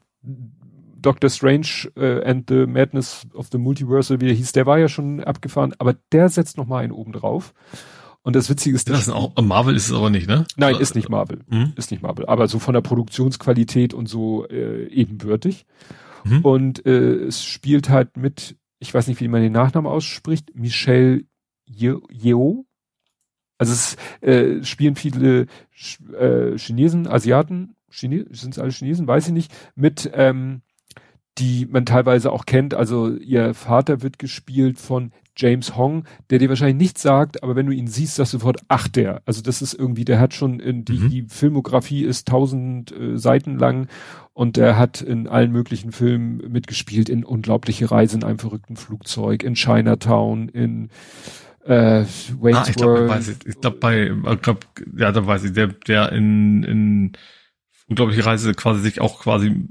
Doctor 1.00 1.30
Strange 1.30 1.90
äh, 1.96 2.22
and 2.24 2.48
the 2.48 2.66
Madness 2.66 3.26
of 3.34 3.48
the 3.52 3.58
Multiverse, 3.58 4.20
wie 4.20 4.26
der 4.26 4.34
hieß, 4.34 4.52
der 4.52 4.66
war 4.66 4.78
ja 4.78 4.88
schon 4.88 5.22
abgefahren, 5.22 5.74
aber 5.78 5.94
der 6.12 6.28
setzt 6.28 6.56
noch 6.56 6.66
mal 6.66 6.78
einen 6.78 6.92
oben 6.92 7.12
drauf. 7.12 7.54
Und 8.22 8.36
das 8.36 8.50
Witzige 8.50 8.76
ist, 8.76 8.88
das 8.90 9.00
ist 9.00 9.08
auch, 9.08 9.34
Marvel 9.40 9.74
ist 9.74 9.86
es 9.86 9.94
aber 9.94 10.10
nicht, 10.10 10.28
ne? 10.28 10.44
Nein, 10.56 10.76
ist 10.76 10.94
nicht 10.94 11.08
Marvel, 11.08 11.40
mhm. 11.48 11.72
ist 11.76 11.90
nicht 11.90 12.02
Marvel, 12.02 12.26
aber 12.26 12.48
so 12.48 12.58
von 12.58 12.74
der 12.74 12.82
Produktionsqualität 12.82 13.94
und 13.94 14.08
so 14.08 14.46
äh, 14.48 14.88
ebenbürtig. 14.88 15.64
Mhm. 16.24 16.40
Und 16.42 16.86
äh, 16.86 17.14
es 17.14 17.42
spielt 17.42 17.88
halt 17.88 18.18
mit, 18.18 18.56
ich 18.78 18.92
weiß 18.92 19.06
nicht, 19.06 19.20
wie 19.20 19.28
man 19.28 19.40
den 19.40 19.52
Nachnamen 19.52 19.90
ausspricht, 19.90 20.54
Michelle 20.54 21.24
Yeoh. 21.66 22.66
Also 23.56 23.72
es 23.72 23.96
äh, 24.20 24.62
spielen 24.64 24.96
viele 24.96 25.46
äh, 26.18 26.58
Chinesen, 26.58 27.06
Asiaten, 27.06 27.74
Chine 27.90 28.26
sind 28.30 28.54
es 28.54 28.58
alle 28.58 28.70
Chinesen, 28.70 29.06
weiß 29.06 29.28
ich 29.28 29.32
nicht, 29.32 29.52
mit 29.74 30.10
ähm, 30.14 30.62
die 31.38 31.66
man 31.66 31.86
teilweise 31.86 32.32
auch 32.32 32.46
kennt. 32.46 32.74
Also 32.74 33.14
ihr 33.14 33.54
Vater 33.54 34.02
wird 34.02 34.18
gespielt 34.18 34.78
von 34.78 35.12
James 35.36 35.76
Hong, 35.76 36.04
der 36.28 36.38
dir 36.38 36.48
wahrscheinlich 36.48 36.76
nichts 36.76 37.02
sagt, 37.02 37.42
aber 37.42 37.56
wenn 37.56 37.66
du 37.66 37.72
ihn 37.72 37.86
siehst, 37.86 38.16
sagst 38.16 38.34
du 38.34 38.38
sofort, 38.38 38.60
ach 38.68 38.88
der. 38.88 39.22
Also 39.24 39.40
das 39.40 39.62
ist 39.62 39.72
irgendwie, 39.74 40.04
der 40.04 40.20
hat 40.20 40.34
schon 40.34 40.60
in 40.60 40.84
die, 40.84 40.98
mhm. 40.98 41.10
die 41.10 41.22
Filmografie 41.28 42.04
ist 42.04 42.28
tausend 42.28 42.92
äh, 42.92 43.16
Seiten 43.16 43.58
lang 43.58 43.88
und 44.34 44.56
der 44.56 44.76
hat 44.76 45.00
in 45.00 45.28
allen 45.28 45.50
möglichen 45.50 45.92
Filmen 45.92 46.38
mitgespielt, 46.50 47.08
in 47.08 47.24
Unglaubliche 47.24 47.90
Reise 47.90 48.16
in 48.16 48.24
einem 48.24 48.38
verrückten 48.38 48.76
Flugzeug, 48.76 49.42
in 49.42 49.54
Chinatown, 49.54 50.48
in 50.48 50.90
äh, 51.64 52.04
Wayne's 52.38 52.58
ah, 52.58 52.66
ich 52.68 52.76
glaube, 52.76 53.18
ich, 53.20 53.46
ich 53.46 53.60
glaube 53.60 53.78
bei, 53.78 54.10
ich 54.32 54.42
glaub, 54.42 54.66
ja, 54.96 55.12
da 55.12 55.26
weiß 55.26 55.44
ich, 55.44 55.52
der, 55.52 55.68
der 55.68 56.12
in, 56.12 56.62
in 56.64 57.12
Unglaubliche 57.88 58.24
Reise 58.24 58.54
quasi 58.54 58.80
sich 58.80 59.00
auch 59.00 59.20
quasi 59.20 59.68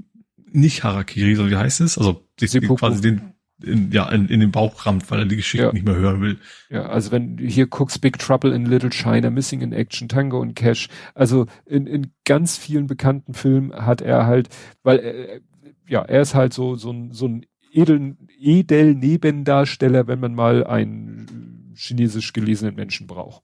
nicht 0.52 0.84
Harakiri, 0.84 1.34
sondern 1.34 1.52
wie 1.52 1.62
heißt 1.62 1.80
es? 1.80 1.98
Also 1.98 2.26
sich 2.38 2.52
quasi 2.68 3.00
den 3.00 3.34
in, 3.62 3.90
ja, 3.90 4.08
in, 4.08 4.28
in 4.28 4.40
den 4.40 4.50
Bauch 4.50 4.86
rammt, 4.86 5.10
weil 5.10 5.20
er 5.20 5.24
die 5.26 5.36
Geschichte 5.36 5.66
ja. 5.66 5.72
nicht 5.72 5.84
mehr 5.84 5.96
hören 5.96 6.20
will. 6.20 6.38
Ja, 6.70 6.86
also 6.86 7.10
wenn 7.10 7.36
du 7.36 7.44
hier 7.44 7.66
guckst, 7.66 8.00
Big 8.00 8.18
Trouble 8.18 8.54
in 8.54 8.66
Little 8.66 8.90
China, 8.90 9.30
Missing 9.30 9.60
in 9.60 9.72
Action, 9.72 10.08
Tango 10.08 10.40
und 10.40 10.54
Cash, 10.54 10.88
also 11.14 11.46
in, 11.66 11.86
in 11.86 12.12
ganz 12.24 12.56
vielen 12.56 12.86
bekannten 12.86 13.34
Filmen 13.34 13.72
hat 13.74 14.00
er 14.00 14.26
halt, 14.26 14.48
weil 14.82 14.98
äh, 14.98 15.40
ja, 15.88 16.02
er 16.02 16.22
ist 16.22 16.34
halt 16.34 16.54
so, 16.54 16.76
so 16.76 16.90
ein, 16.90 17.12
so 17.12 17.26
ein 17.26 17.46
edel, 17.72 18.16
edel 18.38 18.94
Nebendarsteller, 18.94 20.06
wenn 20.06 20.20
man 20.20 20.34
mal 20.34 20.64
einen 20.64 21.74
chinesisch 21.76 22.32
gelesenen 22.32 22.74
Menschen 22.74 23.06
braucht. 23.06 23.42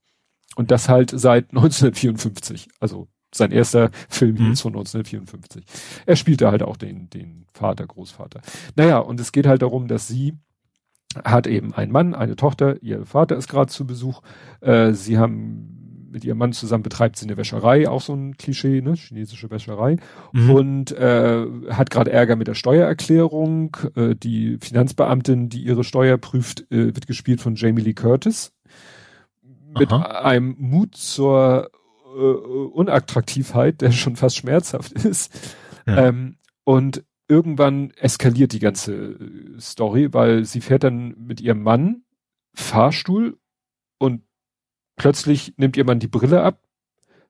Und 0.54 0.70
das 0.70 0.88
halt 0.88 1.10
seit 1.10 1.50
1954. 1.50 2.68
Also 2.80 3.08
sein 3.36 3.52
erster 3.52 3.90
Film 4.08 4.34
mhm. 4.34 4.56
von 4.56 4.72
1954. 4.72 5.64
Er 6.06 6.16
spielte 6.16 6.50
halt 6.50 6.62
auch 6.62 6.76
den, 6.76 7.10
den 7.10 7.46
Vater, 7.52 7.86
Großvater. 7.86 8.40
Naja, 8.76 8.98
und 8.98 9.20
es 9.20 9.32
geht 9.32 9.46
halt 9.46 9.62
darum, 9.62 9.88
dass 9.88 10.08
sie 10.08 10.34
hat 11.24 11.46
eben 11.46 11.72
einen 11.72 11.92
Mann, 11.92 12.14
eine 12.14 12.36
Tochter, 12.36 12.82
ihr 12.82 13.06
Vater 13.06 13.36
ist 13.36 13.48
gerade 13.48 13.70
zu 13.70 13.86
Besuch. 13.86 14.20
Äh, 14.60 14.92
sie 14.92 15.16
haben 15.18 15.76
mit 16.16 16.24
ihrem 16.24 16.38
Mann 16.38 16.52
zusammen 16.52 16.82
betreibt 16.82 17.16
sie 17.16 17.26
eine 17.26 17.36
Wäscherei, 17.36 17.88
auch 17.88 18.00
so 18.00 18.14
ein 18.14 18.38
Klischee, 18.38 18.80
ne, 18.80 18.94
chinesische 18.94 19.50
Wäscherei 19.50 19.98
mhm. 20.32 20.50
und 20.50 20.92
äh, 20.92 21.44
hat 21.70 21.90
gerade 21.90 22.10
Ärger 22.10 22.36
mit 22.36 22.48
der 22.48 22.54
Steuererklärung. 22.54 23.76
Äh, 23.94 24.14
die 24.14 24.56
Finanzbeamtin, 24.58 25.50
die 25.50 25.62
ihre 25.62 25.84
Steuer 25.84 26.16
prüft, 26.16 26.70
äh, 26.70 26.94
wird 26.94 27.06
gespielt 27.06 27.42
von 27.42 27.54
Jamie 27.54 27.82
Lee 27.82 27.92
Curtis 27.92 28.52
mit 29.78 29.92
Aha. 29.92 30.22
einem 30.22 30.56
Mut 30.58 30.96
zur 30.96 31.70
Unattraktivheit, 32.16 33.80
der 33.80 33.92
schon 33.92 34.16
fast 34.16 34.36
schmerzhaft 34.36 34.92
ist. 34.92 35.32
Ja. 35.86 36.08
Ähm, 36.08 36.36
und 36.64 37.04
irgendwann 37.28 37.90
eskaliert 37.90 38.52
die 38.52 38.58
ganze 38.58 38.94
äh, 38.94 39.60
Story, 39.60 40.12
weil 40.12 40.44
sie 40.44 40.60
fährt 40.60 40.84
dann 40.84 41.14
mit 41.18 41.40
ihrem 41.40 41.62
Mann 41.62 42.02
Fahrstuhl 42.54 43.38
und 43.98 44.22
plötzlich 44.96 45.54
nimmt 45.56 45.76
ihr 45.76 45.84
Mann 45.84 45.98
die 45.98 46.08
Brille 46.08 46.42
ab, 46.42 46.62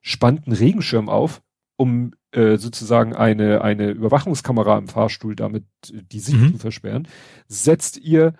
spannt 0.01 0.47
einen 0.47 0.55
Regenschirm 0.55 1.09
auf, 1.09 1.41
um 1.75 2.13
äh, 2.31 2.57
sozusagen 2.57 3.15
eine, 3.15 3.61
eine 3.61 3.91
Überwachungskamera 3.91 4.77
im 4.77 4.87
Fahrstuhl 4.87 5.35
damit 5.35 5.65
äh, 5.91 6.01
die 6.03 6.19
Sicht 6.19 6.37
mhm. 6.37 6.53
zu 6.53 6.59
versperren, 6.59 7.07
setzt 7.47 7.97
ihr 7.97 8.33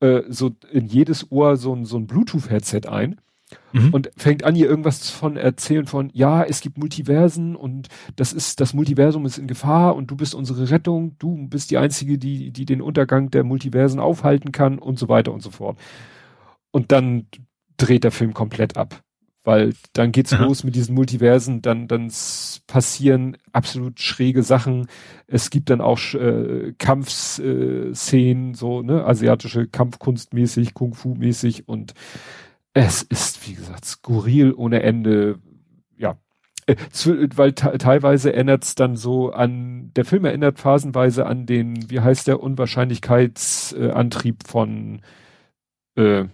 äh, 0.00 0.22
so 0.28 0.50
in 0.70 0.86
jedes 0.86 1.30
Ohr 1.30 1.56
so 1.56 1.74
ein, 1.74 1.84
so 1.84 1.96
ein 1.96 2.06
Bluetooth-Headset 2.06 2.88
ein 2.88 3.20
mhm. 3.72 3.90
und 3.92 4.10
fängt 4.16 4.44
an, 4.44 4.56
ihr 4.56 4.68
irgendwas 4.68 5.10
von 5.10 5.36
erzählen 5.36 5.86
von, 5.86 6.10
ja, 6.12 6.42
es 6.44 6.60
gibt 6.60 6.78
Multiversen 6.78 7.56
und 7.56 7.88
das 8.16 8.32
ist, 8.32 8.60
das 8.60 8.74
Multiversum 8.74 9.26
ist 9.26 9.38
in 9.38 9.46
Gefahr 9.46 9.96
und 9.96 10.10
du 10.10 10.16
bist 10.16 10.34
unsere 10.34 10.70
Rettung, 10.70 11.16
du 11.18 11.48
bist 11.48 11.70
die 11.70 11.78
Einzige, 11.78 12.18
die, 12.18 12.50
die 12.50 12.64
den 12.64 12.80
Untergang 12.80 13.30
der 13.30 13.44
Multiversen 13.44 14.00
aufhalten 14.00 14.52
kann 14.52 14.78
und 14.78 14.98
so 14.98 15.08
weiter 15.08 15.32
und 15.32 15.42
so 15.42 15.50
fort. 15.50 15.78
Und 16.70 16.92
dann 16.92 17.26
dreht 17.76 18.04
der 18.04 18.12
Film 18.12 18.34
komplett 18.34 18.76
ab. 18.76 19.02
Weil 19.46 19.74
dann 19.92 20.10
geht's 20.10 20.32
Aha. 20.32 20.42
los 20.42 20.64
mit 20.64 20.74
diesen 20.74 20.94
Multiversen, 20.94 21.60
dann, 21.60 21.86
dann 21.86 22.10
passieren 22.66 23.36
absolut 23.52 24.00
schräge 24.00 24.42
Sachen. 24.42 24.86
Es 25.26 25.50
gibt 25.50 25.68
dann 25.68 25.82
auch 25.82 26.00
äh, 26.14 26.72
Kampfszenen, 26.78 28.52
äh, 28.52 28.56
so, 28.56 28.80
ne, 28.80 29.04
asiatische 29.04 29.66
Kampfkunst 29.66 30.32
mäßig, 30.32 30.72
Kung-Fu 30.72 31.14
mäßig 31.14 31.68
und 31.68 31.92
es 32.74 33.02
ist, 33.02 33.48
wie 33.48 33.54
gesagt, 33.54 33.84
skurril 33.84 34.52
ohne 34.52 34.82
Ende. 34.82 35.38
Ja. 35.96 36.18
Äh, 36.66 36.74
weil 37.36 37.52
teilweise 37.52 38.32
erinnert 38.32 38.64
es 38.64 38.74
dann 38.74 38.96
so 38.96 39.30
an, 39.30 39.92
der 39.94 40.04
Film 40.04 40.24
erinnert 40.24 40.58
phasenweise 40.58 41.26
an 41.26 41.46
den, 41.46 41.88
wie 41.90 42.00
heißt 42.00 42.26
der, 42.26 42.40
Unwahrscheinlichkeitsantrieb 42.40 44.44
von 44.46 45.02
äh, 45.96 46.24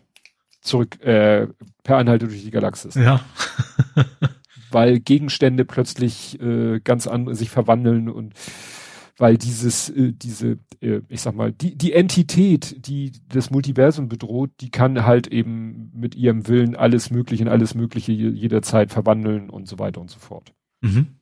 zurück 0.62 1.02
äh, 1.02 1.48
per 1.82 1.98
Anhalte 1.98 2.26
durch 2.26 2.42
die 2.42 2.50
Galaxis. 2.50 2.94
Ja. 2.94 3.20
weil 4.70 5.00
Gegenstände 5.00 5.64
plötzlich 5.64 6.40
äh, 6.40 6.80
ganz 6.80 7.06
andere 7.06 7.34
sich 7.34 7.50
verwandeln 7.50 8.08
und 8.08 8.34
weil 9.20 9.36
dieses, 9.36 9.90
äh, 9.90 10.12
diese, 10.12 10.58
äh, 10.80 11.02
ich 11.08 11.20
sag 11.20 11.34
mal, 11.34 11.52
die, 11.52 11.76
die 11.76 11.92
Entität, 11.92 12.86
die 12.86 13.12
das 13.28 13.50
Multiversum 13.50 14.08
bedroht, 14.08 14.50
die 14.60 14.70
kann 14.70 15.04
halt 15.04 15.26
eben 15.26 15.90
mit 15.94 16.14
ihrem 16.14 16.48
Willen 16.48 16.74
alles 16.74 17.10
Mögliche 17.10 17.42
in 17.42 17.48
alles 17.48 17.74
Mögliche 17.74 18.12
jederzeit 18.12 18.90
verwandeln 18.90 19.50
und 19.50 19.68
so 19.68 19.78
weiter 19.78 20.00
und 20.00 20.10
so 20.10 20.18
fort. 20.18 20.54
Mhm. 20.80 21.18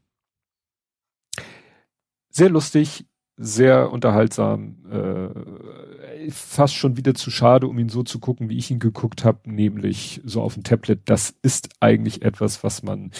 Sehr 2.31 2.51
lustig, 2.51 3.07
sehr 3.37 3.91
unterhaltsam, 3.91 4.77
äh, 4.91 6.31
fast 6.31 6.75
schon 6.75 6.97
wieder 6.97 7.15
zu 7.15 7.33
schade, 7.33 7.67
um 7.67 7.81
ihn 7.81 7.89
so 7.89 8.05
zu 8.05 8.21
gucken, 8.21 8.49
wie 8.49 8.59
ich 8.59 8.71
ihn 8.71 8.79
geguckt 8.79 9.25
habe, 9.25 9.51
nämlich 9.51 10.21
so 10.25 10.41
auf 10.43 10.55
dem 10.55 10.63
Tablet. 10.63 11.01
Das 11.07 11.35
ist 11.43 11.71
eigentlich 11.81 12.23
etwas, 12.23 12.63
was 12.63 12.85
man 12.85 13.11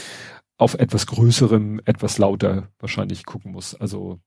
auf 0.57 0.75
etwas 0.75 1.07
größerem, 1.09 1.81
etwas 1.85 2.19
lauter 2.19 2.69
wahrscheinlich 2.79 3.27
gucken 3.27 3.51
muss. 3.51 3.75
Also 3.75 4.21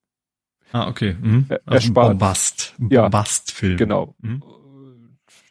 Ah, 0.71 0.87
okay. 0.87 1.15
Mhm. 1.19 1.45
Er, 1.49 1.61
also 1.65 1.87
erspart. 1.87 2.07
Bombast. 2.09 2.75
Ja, 2.89 3.03
Bombast-Film. 3.03 3.77
Genau. 3.77 4.15
Mhm. 4.19 4.43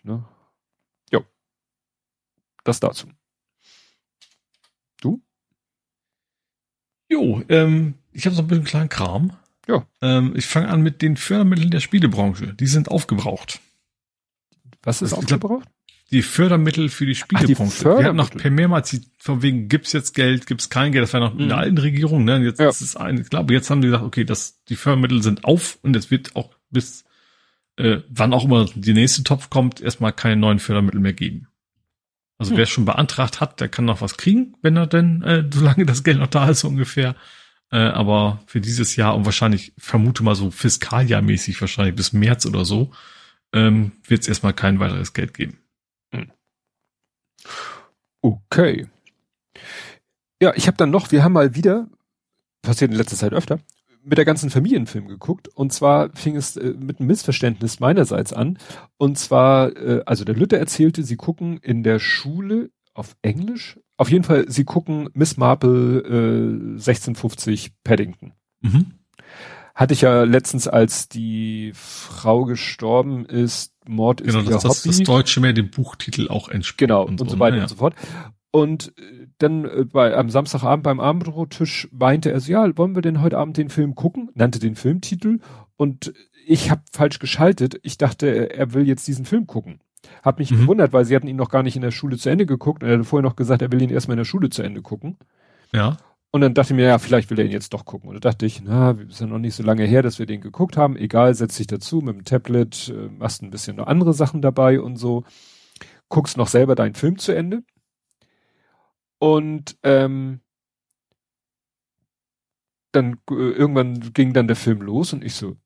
Ne? 0.02 0.24
Jo. 1.10 1.24
Das 2.65 2.81
dazu. 2.81 3.07
Du? 5.00 5.23
Jo, 7.08 7.42
ähm, 7.49 7.94
ich 8.12 8.26
habe 8.26 8.34
so 8.34 8.42
ein 8.42 8.49
bisschen 8.49 8.65
kleinen 8.65 8.89
Kram. 8.89 9.36
Ja. 9.66 9.86
Ähm, 10.00 10.34
ich 10.36 10.47
fange 10.47 10.68
an 10.68 10.82
mit 10.82 11.02
den 11.02 11.16
Fördermitteln 11.16 11.70
der 11.70 11.81
Spielebranche. 11.81 12.55
Die 12.55 12.66
sind 12.66 12.89
aufgebraucht. 12.89 13.60
Was 14.82 15.02
ist 15.02 15.12
aufgebraucht? 15.12 15.68
Die 16.12 16.22
Fördermittel 16.22 16.89
für 16.89 17.06
die 17.06 17.14
Spielepunkte. 17.14 17.84
Wir 17.84 18.06
hatten 18.06 18.16
noch 18.16 18.30
per 18.30 18.50
mehrmals 18.50 18.90
die, 18.90 19.02
von 19.18 19.42
wegen, 19.42 19.68
gibt's 19.68 19.92
jetzt 19.92 20.14
Geld, 20.14 20.47
gibt's 20.47 20.68
kein 20.68 20.90
Geld, 20.90 21.05
das 21.05 21.12
war 21.12 21.20
noch 21.20 21.32
in 21.32 21.48
der 21.48 21.56
mhm. 21.56 21.62
alten 21.62 21.78
Regierung, 21.78 22.24
ne? 22.24 22.42
Jetzt 22.42 22.58
ja. 22.58 22.68
ist 22.68 22.80
es 22.80 22.97
ein, 22.97 23.20
ich 23.20 23.30
glaube, 23.30 23.55
jetzt 23.55 23.70
haben 23.70 23.80
die 23.80 23.89
gesagt, 23.89 24.05
okay, 24.05 24.24
das, 24.24 24.62
die 24.64 24.76
Fördermittel 24.76 25.22
sind 25.22 25.44
auf 25.44 25.78
und 25.82 25.94
es 25.94 26.10
wird 26.10 26.34
auch 26.34 26.50
bis, 26.70 27.05
äh, 27.76 27.98
wann 28.08 28.34
auch 28.34 28.44
immer 28.44 28.66
die 28.74 28.92
nächste 28.92 29.22
Topf 29.22 29.50
kommt, 29.50 29.80
erstmal 29.80 30.12
keine 30.12 30.36
neuen 30.36 30.58
Fördermittel 30.58 31.00
mehr 31.00 31.12
geben. 31.12 31.47
Also 32.39 32.52
hm. 32.52 32.58
wer 32.58 32.66
schon 32.66 32.86
beantragt 32.86 33.40
hat, 33.40 33.60
der 33.60 33.68
kann 33.68 33.84
noch 33.84 34.00
was 34.00 34.16
kriegen, 34.16 34.56
wenn 34.62 34.76
er 34.76 34.89
denn, 34.89 35.22
äh, 35.22 35.44
solange 35.52 35.86
das 35.86 36.02
Geld 36.02 36.18
noch 36.18 36.26
da 36.26 36.48
ist, 36.48 36.60
so 36.60 36.68
ungefähr. 36.68 37.14
Äh, 37.70 37.76
aber 37.76 38.42
für 38.47 38.60
dieses 38.60 38.97
Jahr 38.97 39.14
und 39.14 39.26
wahrscheinlich, 39.26 39.74
vermute 39.78 40.24
mal 40.24 40.34
so 40.34 40.50
fiskaljahrmäßig, 40.50 41.60
wahrscheinlich 41.60 41.94
bis 41.94 42.12
März 42.12 42.47
oder 42.47 42.64
so, 42.64 42.90
ähm, 43.52 43.92
wird 44.08 44.22
es 44.22 44.28
erstmal 44.28 44.55
kein 44.55 44.80
weiteres 44.80 45.12
Geld 45.12 45.34
geben. 45.34 45.58
Okay. 48.23 48.86
Ja, 50.43 50.52
ich 50.55 50.67
habe 50.67 50.77
dann 50.77 50.91
noch, 50.91 51.12
wir 51.12 51.23
haben 51.23 51.33
mal 51.33 51.55
wieder, 51.55 51.89
passiert 52.62 52.91
in 52.91 52.97
letzter 52.97 53.17
Zeit 53.17 53.33
öfter, 53.33 53.60
mit 54.02 54.19
der 54.19 54.25
ganzen 54.25 54.51
Familienfilm 54.51 55.09
geguckt. 55.09 55.49
Und 55.49 55.73
zwar 55.73 56.10
fing 56.15 56.36
es 56.36 56.57
äh, 56.57 56.75
mit 56.78 57.01
einem 57.01 57.09
Missverständnis 57.09 57.81
meinerseits 57.81 58.33
an. 58.33 58.59
Und 58.97 59.19
zwar, 59.19 59.77
äh, 59.77 60.02
also 60.07 60.25
der 60.25 60.35
Lütte 60.35 60.59
erzählte, 60.59 61.02
sie 61.02 61.17
gucken 61.17 61.59
in 61.59 61.83
der 61.83 61.99
Schule 61.99 62.70
auf 62.94 63.17
Englisch. 63.23 63.78
Auf 63.97 64.10
jeden 64.10 64.25
Fall, 64.25 64.47
sie 64.49 64.65
gucken 64.65 65.10
Miss 65.12 65.36
Marple 65.36 66.01
äh, 66.01 66.73
1650 66.73 67.73
Paddington. 67.85 68.33
Mhm. 68.62 68.94
Hatte 69.75 69.94
ich 69.94 70.01
ja 70.01 70.25
letztens, 70.25 70.69
als 70.69 71.09
die 71.09 71.73
Frau 71.75 72.44
gestorben 72.44 73.25
ist, 73.25 73.75
Mord 73.91 74.23
genau, 74.23 74.39
ist 74.39 74.44
genau, 74.47 74.60
das, 74.60 74.62
das, 74.62 74.83
das 74.83 74.99
Deutsche 75.01 75.41
mehr 75.41 75.52
dem 75.52 75.70
Buchtitel 75.70 76.28
auch 76.28 76.49
entspricht. 76.49 76.78
Genau, 76.78 77.05
und, 77.05 77.20
und 77.20 77.31
so, 77.31 77.39
weiter 77.39 77.57
ja. 77.57 77.62
und 77.62 77.69
so 77.69 77.77
fort. 77.77 77.94
Und 78.51 78.93
äh, 78.99 79.27
dann 79.39 79.65
äh, 79.65 79.85
bei, 79.85 80.17
am 80.17 80.31
Samstagabend 80.31 80.83
beim 80.83 81.01
Abendbrottisch 81.01 81.89
meinte 81.93 82.31
er 82.31 82.41
so, 82.41 82.52
ja, 82.52 82.77
wollen 82.77 82.94
wir 82.94 83.02
denn 83.02 83.20
heute 83.20 83.39
Abend 83.39 83.57
den 83.57 83.69
Film 83.69 83.94
gucken? 83.94 84.31
Nannte 84.35 84.59
den 84.59 84.77
Filmtitel 84.77 85.41
und 85.77 86.12
ich 86.47 86.70
habe 86.70 86.83
falsch 86.93 87.19
geschaltet. 87.19 87.78
Ich 87.83 87.99
dachte, 87.99 88.52
er 88.52 88.75
will 88.75 88.86
jetzt 88.86 89.07
diesen 89.07 89.25
Film 89.25 89.47
gucken. 89.47 89.81
Hab 90.23 90.39
mich 90.39 90.51
mhm. 90.51 90.62
gewundert, 90.62 90.93
weil 90.93 91.05
sie 91.05 91.15
hatten 91.15 91.28
ihn 91.28 91.36
noch 91.36 91.51
gar 91.51 91.62
nicht 91.62 91.77
in 91.77 91.83
der 91.83 91.91
Schule 91.91 92.17
zu 92.17 92.28
Ende 92.28 92.47
geguckt 92.47 92.83
und 92.83 92.89
er 92.89 92.94
hatte 92.94 93.05
vorher 93.05 93.28
noch 93.28 93.36
gesagt, 93.36 93.62
er 93.62 93.70
will 93.70 93.83
ihn 93.83 93.91
erstmal 93.91 94.15
in 94.15 94.20
der 94.20 94.25
Schule 94.25 94.51
zu 94.51 94.62
Ende 94.62 94.83
gucken. 94.83 95.19
Ja. 95.73 95.99
Und 96.33 96.42
dann 96.42 96.55
dachte 96.55 96.73
ich 96.73 96.76
mir, 96.76 96.86
ja, 96.86 96.99
vielleicht 96.99 97.31
will 97.31 97.41
er 97.41 97.44
ihn 97.44 97.50
jetzt 97.50 97.75
doch 97.75 97.84
gucken. 97.84 98.09
Und 98.09 98.15
da 98.15 98.31
dachte 98.31 98.47
ich, 98.47 98.62
na, 98.62 98.97
wir 98.97 99.10
sind 99.10 99.31
noch 99.31 99.41
nicht 99.41 99.57
so 99.57 99.65
lange 99.65 99.84
her, 99.84 100.02
dass 100.02 100.20
wir 100.20 100.26
den 100.26 100.41
geguckt 100.41 100.76
haben. 100.76 100.97
Egal, 100.97 101.34
setz 101.34 101.57
dich 101.57 101.67
dazu 101.67 102.00
mit 102.00 102.15
dem 102.15 102.25
Tablet, 102.25 102.89
äh, 102.89 103.09
machst 103.09 103.42
ein 103.42 103.50
bisschen 103.50 103.76
noch 103.76 103.89
andere 103.89 104.15
Sachen 104.15 104.41
dabei 104.41 104.81
und 104.81 104.97
so. 104.97 105.25
Guckst 106.09 106.36
noch 106.36 106.47
selber 106.47 106.76
deinen 106.76 106.94
Film 106.94 107.18
zu 107.18 107.33
Ende. 107.33 107.65
Und 109.18 109.76
ähm, 109.83 110.41
dann 112.92 113.15
äh, 113.31 113.34
irgendwann 113.34 114.12
ging 114.12 114.33
dann 114.33 114.47
der 114.47 114.57
Film 114.57 114.83
los 114.83 115.12
und 115.12 115.25
ich 115.25 115.34
so, 115.34 115.57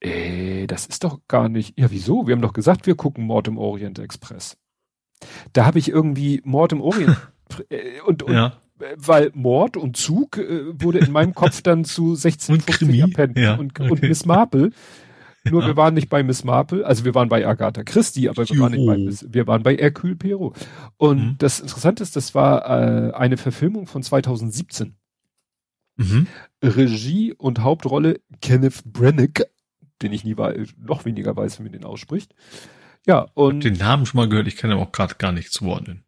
äh, 0.00 0.66
das 0.66 0.86
ist 0.86 1.02
doch 1.02 1.20
gar 1.28 1.48
nicht. 1.48 1.78
Ja, 1.78 1.90
wieso? 1.90 2.26
Wir 2.26 2.34
haben 2.34 2.42
doch 2.42 2.52
gesagt, 2.52 2.86
wir 2.86 2.94
gucken 2.94 3.24
Mord 3.24 3.48
im 3.48 3.58
Orient 3.58 3.98
Express. 3.98 4.58
Da 5.54 5.64
habe 5.64 5.78
ich 5.78 5.88
irgendwie 5.88 6.42
Mord 6.44 6.72
im 6.72 6.82
Orient 6.82 7.16
äh, 7.70 8.00
und, 8.02 8.22
und 8.22 8.34
ja 8.34 8.60
weil 8.96 9.30
Mord 9.34 9.76
und 9.76 9.96
Zug 9.96 10.38
äh, 10.38 10.80
wurde 10.80 10.98
in 10.98 11.12
meinem 11.12 11.34
Kopf 11.34 11.62
dann 11.62 11.84
zu 11.84 12.14
1650 12.14 13.02
Appenden 13.02 13.42
ja, 13.42 13.54
und, 13.54 13.78
okay. 13.78 13.90
und 13.90 14.02
Miss 14.02 14.26
Marple. 14.26 14.70
Nur 15.44 15.62
ja. 15.62 15.68
wir 15.68 15.76
waren 15.76 15.94
nicht 15.94 16.10
bei 16.10 16.22
Miss 16.22 16.44
Marple, 16.44 16.84
also 16.84 17.04
wir 17.04 17.14
waren 17.14 17.30
bei 17.30 17.46
Agatha 17.46 17.82
Christie, 17.82 18.28
aber 18.28 18.46
wir 18.46 18.58
waren 18.58 18.72
nicht 18.72 18.86
bei 18.86 18.98
Miss, 18.98 19.26
wir 19.26 19.46
waren 19.46 19.62
bei 19.62 19.74
Hercule 19.74 20.16
Perot. 20.16 20.56
Und 20.98 21.18
mhm. 21.18 21.34
das 21.38 21.60
Interessante 21.60 22.02
ist, 22.02 22.14
das 22.14 22.34
war 22.34 22.64
äh, 22.64 23.14
eine 23.14 23.38
Verfilmung 23.38 23.86
von 23.86 24.02
2017. 24.02 24.96
Mhm. 25.96 26.26
Regie 26.62 27.32
und 27.32 27.60
Hauptrolle 27.60 28.20
Kenneth 28.42 28.82
Branagh, 28.84 29.44
den 30.02 30.12
ich 30.12 30.24
nie 30.24 30.36
weiß, 30.36 30.74
noch 30.78 31.04
weniger 31.04 31.34
weiß, 31.36 31.58
wie 31.58 31.64
man 31.64 31.72
den 31.72 31.84
ausspricht. 31.84 32.34
Ja, 33.06 33.26
und. 33.34 33.64
den 33.64 33.74
Namen 33.74 34.04
schon 34.04 34.18
mal 34.18 34.28
gehört, 34.28 34.46
ich 34.46 34.56
kann 34.56 34.70
aber 34.70 34.82
auch 34.82 34.92
gerade 34.92 35.14
gar 35.14 35.32
nicht 35.32 35.52
zuordnen. 35.52 36.04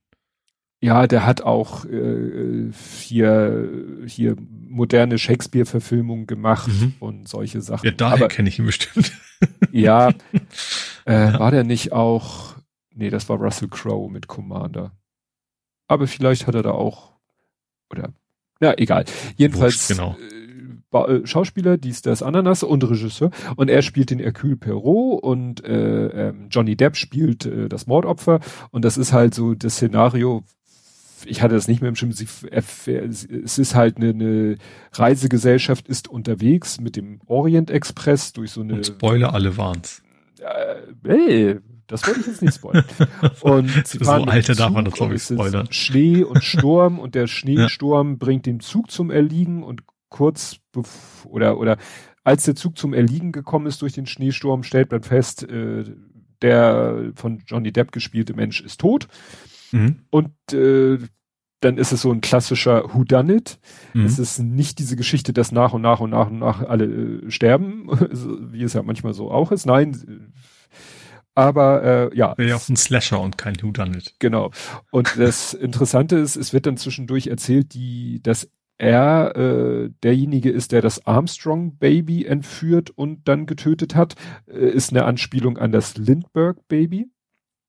Ja, 0.83 1.07
der 1.07 1.25
hat 1.25 1.43
auch 1.43 1.85
äh, 1.85 2.73
hier 3.01 4.03
hier 4.05 4.37
moderne 4.69 5.17
Shakespeare-Verfilmungen 5.17 6.27
gemacht 6.27 6.69
mhm. 6.69 6.95
und 6.99 7.29
solche 7.29 7.61
Sachen. 7.61 7.87
Ja, 7.87 7.93
daher 7.93 8.27
kenne 8.27 8.49
ich 8.49 8.59
ihn 8.59 8.67
bestimmt. 8.67 9.13
ja, 9.71 10.09
äh, 11.07 11.13
ja, 11.13 11.39
war 11.39 11.53
der 11.53 11.63
nicht 11.63 11.93
auch? 11.93 12.57
Nee, 12.93 13.11
das 13.11 13.29
war 13.29 13.37
Russell 13.37 13.69
Crowe 13.69 14.11
mit 14.11 14.27
Commander. 14.27 14.91
Aber 15.87 16.09
vielleicht 16.09 16.49
hat 16.49 16.57
er 16.57 16.65
da 16.65 16.73
auch 16.73 17.13
oder 17.89 18.13
ja, 18.61 18.75
egal. 18.77 19.05
Jedenfalls 19.37 19.89
Wurscht, 19.89 20.01
genau. 20.01 20.17
Äh, 20.19 20.43
äh, 20.93 21.27
Schauspieler, 21.27 21.79
dies, 21.79 22.03
das, 22.03 22.23
Ananas 22.23 22.63
und 22.63 22.83
Regisseur. 22.83 23.31
Und 23.57 23.71
er 23.71 23.83
spielt 23.83 24.11
den 24.11 24.19
Hercule 24.19 24.57
Perrault 24.57 25.23
und 25.23 25.65
äh, 25.65 26.29
ähm, 26.29 26.49
Johnny 26.51 26.77
Depp 26.77 26.97
spielt 26.97 27.47
äh, 27.47 27.69
das 27.69 27.87
Mordopfer. 27.87 28.41
Und 28.71 28.85
das 28.85 28.97
ist 28.97 29.13
halt 29.13 29.35
so 29.35 29.55
das 29.55 29.75
Szenario, 29.75 30.45
ich 31.27 31.43
hatte 31.43 31.55
das 31.55 31.69
nicht 31.69 31.81
mehr 31.81 31.89
im 31.89 31.97
Schirm, 31.97 32.13
sie, 32.13 32.27
es 32.51 33.59
ist 33.59 33.75
halt 33.75 33.97
eine, 33.97 34.11
eine 34.11 34.57
Reisegesellschaft, 34.93 35.89
ist 35.89 36.09
unterwegs 36.09 36.81
mit 36.81 36.97
dem 36.97 37.21
Orient 37.27 37.71
Express 37.71 38.33
durch 38.33 38.51
so 38.51 38.63
eine. 38.63 38.75
Und 38.75 38.87
Spoiler, 38.87 39.35
alle 39.35 39.57
waren's. 39.57 40.03
Äh, 40.41 41.09
ey, 41.09 41.61
das 41.87 42.07
wollte 42.07 42.21
ich 42.21 42.27
jetzt 42.27 42.43
nicht 42.43 42.55
spoilern. 42.55 42.85
Und 43.43 43.87
sie 43.87 43.99
so 44.03 44.11
alter 44.11 44.55
darf 44.55 44.73
man 44.73 44.85
das 44.85 44.95
glaube 44.95 45.15
ich 45.15 45.23
spoilern. 45.23 45.69
Schnee 45.71 46.25
und 46.25 46.43
Sturm 46.43 46.99
und 46.99 47.15
der 47.15 47.27
Schneesturm 47.29 48.13
ja. 48.13 48.17
bringt 48.19 48.47
den 48.47 48.61
Zug 48.61 48.91
zum 48.91 49.11
Erliegen 49.11 49.63
und 49.63 49.83
kurz 50.09 50.57
oder 51.25 51.59
oder 51.59 51.77
als 52.25 52.45
der 52.45 52.55
Zug 52.55 52.79
zum 52.79 52.95
Erliegen 52.95 53.33
gekommen 53.33 53.67
ist 53.67 53.83
durch 53.83 53.93
den 53.93 54.07
Schneesturm, 54.07 54.63
stellt 54.63 54.91
man 54.91 55.03
fest, 55.03 55.43
äh, 55.43 55.85
der 56.41 57.13
von 57.15 57.43
Johnny 57.47 57.73
Depp 57.73 57.93
gespielte 57.93 58.35
Mensch 58.35 58.61
ist 58.61 58.81
tot. 58.81 59.09
Mhm. 59.73 60.01
Und 60.11 60.31
äh, 60.53 60.99
dann 61.61 61.79
ist 61.79 61.93
es 61.93 62.03
so 62.03 62.13
ein 62.13 62.21
klassischer 62.21 62.93
Whodunit. 62.93 63.59
Mhm. 63.95 64.05
Es 64.05 64.19
ist 64.19 64.39
nicht 64.39 64.79
diese 64.79 64.97
Geschichte, 64.97 65.33
dass 65.33 65.53
nach 65.53 65.73
und 65.73 65.83
nach 65.83 66.01
und 66.01 66.11
nach 66.11 66.29
und 66.29 66.39
nach 66.39 66.63
alle 66.63 66.85
äh, 66.85 67.31
sterben, 67.31 67.89
wie 68.53 68.63
es 68.63 68.73
ja 68.73 68.83
manchmal 68.83 69.15
so 69.15 69.31
auch 69.31 69.53
ist. 69.53 69.67
Nein, 69.67 70.33
aber 71.35 71.83
äh, 72.13 72.17
ja. 72.17 72.37
Wäre 72.37 72.51
ja 72.51 72.57
auch 72.57 72.69
ein 72.69 72.77
Slasher 72.77 73.21
und 73.21 73.39
kein 73.39 73.57
Whodunit. 73.63 74.15
Genau. 74.19 74.51
Und 74.91 75.19
das 75.19 75.55
Interessante 75.55 76.17
ist, 76.17 76.37
es 76.37 76.53
wird 76.53 76.67
dann 76.67 76.77
zwischendurch 76.77 77.29
erzählt, 77.29 77.75
die, 77.75 78.21
dass 78.23 78.51
er 78.79 79.37
äh, 79.37 79.91
derjenige 80.03 80.51
ist, 80.51 80.73
der 80.73 80.83
das 80.83 81.07
Armstrong-Baby 81.07 82.25
entführt 82.25 82.91
und 82.91 83.29
dann 83.29 83.47
getötet 83.47 83.95
hat, 83.95 84.17
äh, 84.47 84.69
ist 84.69 84.91
eine 84.91 85.05
Anspielung 85.05 85.57
an 85.57 85.73
das 85.73 85.97
Lindbergh-Baby. 85.97 87.09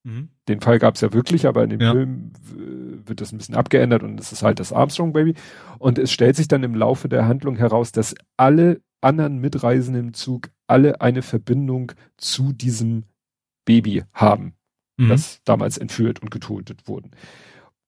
Mhm. 0.03 0.29
Den 0.47 0.61
Fall 0.61 0.79
gab 0.79 0.95
es 0.95 1.01
ja 1.01 1.13
wirklich, 1.13 1.47
aber 1.47 1.63
in 1.63 1.69
dem 1.69 1.81
ja. 1.81 1.91
Film 1.91 2.33
äh, 2.51 3.07
wird 3.07 3.21
das 3.21 3.31
ein 3.31 3.37
bisschen 3.37 3.55
abgeändert 3.55 4.03
und 4.03 4.19
es 4.19 4.31
ist 4.31 4.43
halt 4.43 4.59
das 4.59 4.73
Armstrong-Baby. 4.73 5.35
Und 5.79 5.97
es 5.97 6.11
stellt 6.11 6.35
sich 6.35 6.47
dann 6.47 6.63
im 6.63 6.75
Laufe 6.75 7.07
der 7.09 7.27
Handlung 7.27 7.55
heraus, 7.55 7.91
dass 7.91 8.15
alle 8.37 8.81
anderen 9.01 9.39
Mitreisenden 9.39 10.07
im 10.07 10.13
Zug 10.13 10.49
alle 10.67 11.01
eine 11.01 11.21
Verbindung 11.21 11.91
zu 12.17 12.53
diesem 12.53 13.03
Baby 13.65 14.03
haben, 14.13 14.53
mhm. 14.97 15.09
das 15.09 15.41
damals 15.45 15.77
entführt 15.77 16.21
und 16.21 16.31
getötet 16.31 16.87
wurden. 16.87 17.11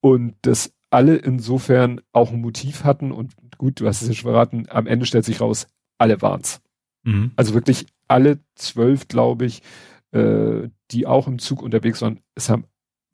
Und 0.02 0.36
das 0.42 0.74
alle 0.90 1.16
insofern 1.16 2.00
auch 2.14 2.32
ein 2.32 2.42
Motiv 2.42 2.84
hatten 2.84 3.12
und 3.12 3.34
gut, 3.58 3.80
du 3.80 3.88
hast 3.88 4.02
es 4.02 4.08
ja 4.08 4.14
schon 4.14 4.32
verraten, 4.32 4.68
am 4.70 4.88
Ende 4.88 5.06
stellt 5.06 5.26
sich 5.26 5.42
raus, 5.42 5.68
alle 5.98 6.22
waren's. 6.22 6.62
Mhm. 7.04 7.32
Also 7.36 7.54
wirklich 7.54 7.88
alle 8.08 8.40
zwölf, 8.56 9.08
glaube 9.08 9.46
ich, 9.46 9.62
äh, 10.16 10.70
die 10.92 11.06
auch 11.06 11.28
im 11.28 11.40
Zug 11.40 11.62
unterwegs 11.62 12.02
waren, 12.02 12.20
es 12.36 12.50
haben 12.50 12.66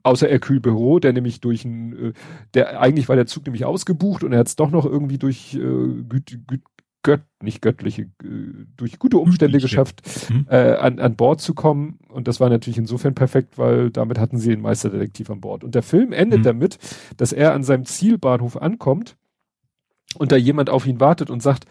außer 0.04 0.28
Hercule 0.28 0.62
Büro, 0.62 1.00
der 1.00 1.14
nämlich 1.14 1.42
durch 1.42 1.66
ein, 1.66 2.10
äh, 2.10 2.14
der 2.54 2.82
eigentlich 2.82 3.10
war 3.10 3.16
der 3.16 3.28
Zug 3.28 3.46
nämlich 3.46 3.66
ausgebucht 3.66 4.24
und 4.24 4.34
er 4.34 4.40
hat 4.40 4.48
es 4.48 4.56
doch 4.56 4.72
noch 4.72 4.86
irgendwie 4.86 5.18
durch 5.18 5.54
äh, 5.56 5.60
güt, 5.60 6.40
güt, 6.48 6.62
gött, 7.04 7.22
nicht 7.42 7.62
göttliche, 7.62 8.04
äh, 8.24 8.66
durch 8.78 9.00
gute 9.00 9.18
Umstände 9.18 9.58
Gütliche. 9.58 9.76
geschafft, 9.76 10.02
mhm. 10.30 10.48
äh, 10.50 10.76
an, 10.76 11.00
an 11.00 11.16
Bord 11.16 11.42
zu 11.42 11.54
kommen. 11.54 12.00
Und 12.10 12.28
das 12.28 12.40
war 12.40 12.50
natürlich 12.50 12.78
insofern 12.78 13.16
perfekt, 13.16 13.58
weil 13.58 13.90
damit 13.90 14.20
hatten 14.20 14.38
sie 14.38 14.50
den 14.50 14.62
Meisterdetektiv 14.62 15.30
an 15.30 15.42
Bord. 15.42 15.64
Und 15.64 15.76
der 15.76 15.84
Film 15.84 16.14
endet 16.14 16.40
mhm. 16.40 16.44
damit, 16.44 16.78
dass 17.18 17.34
er 17.34 17.54
an 17.54 17.64
seinem 17.64 17.86
Zielbahnhof 17.86 18.58
ankommt 18.62 19.18
und 20.18 20.32
da 20.32 20.36
jemand 20.36 20.70
auf 20.70 20.86
ihn 20.86 21.00
wartet 21.00 21.30
und 21.30 21.42
sagt, 21.42 21.66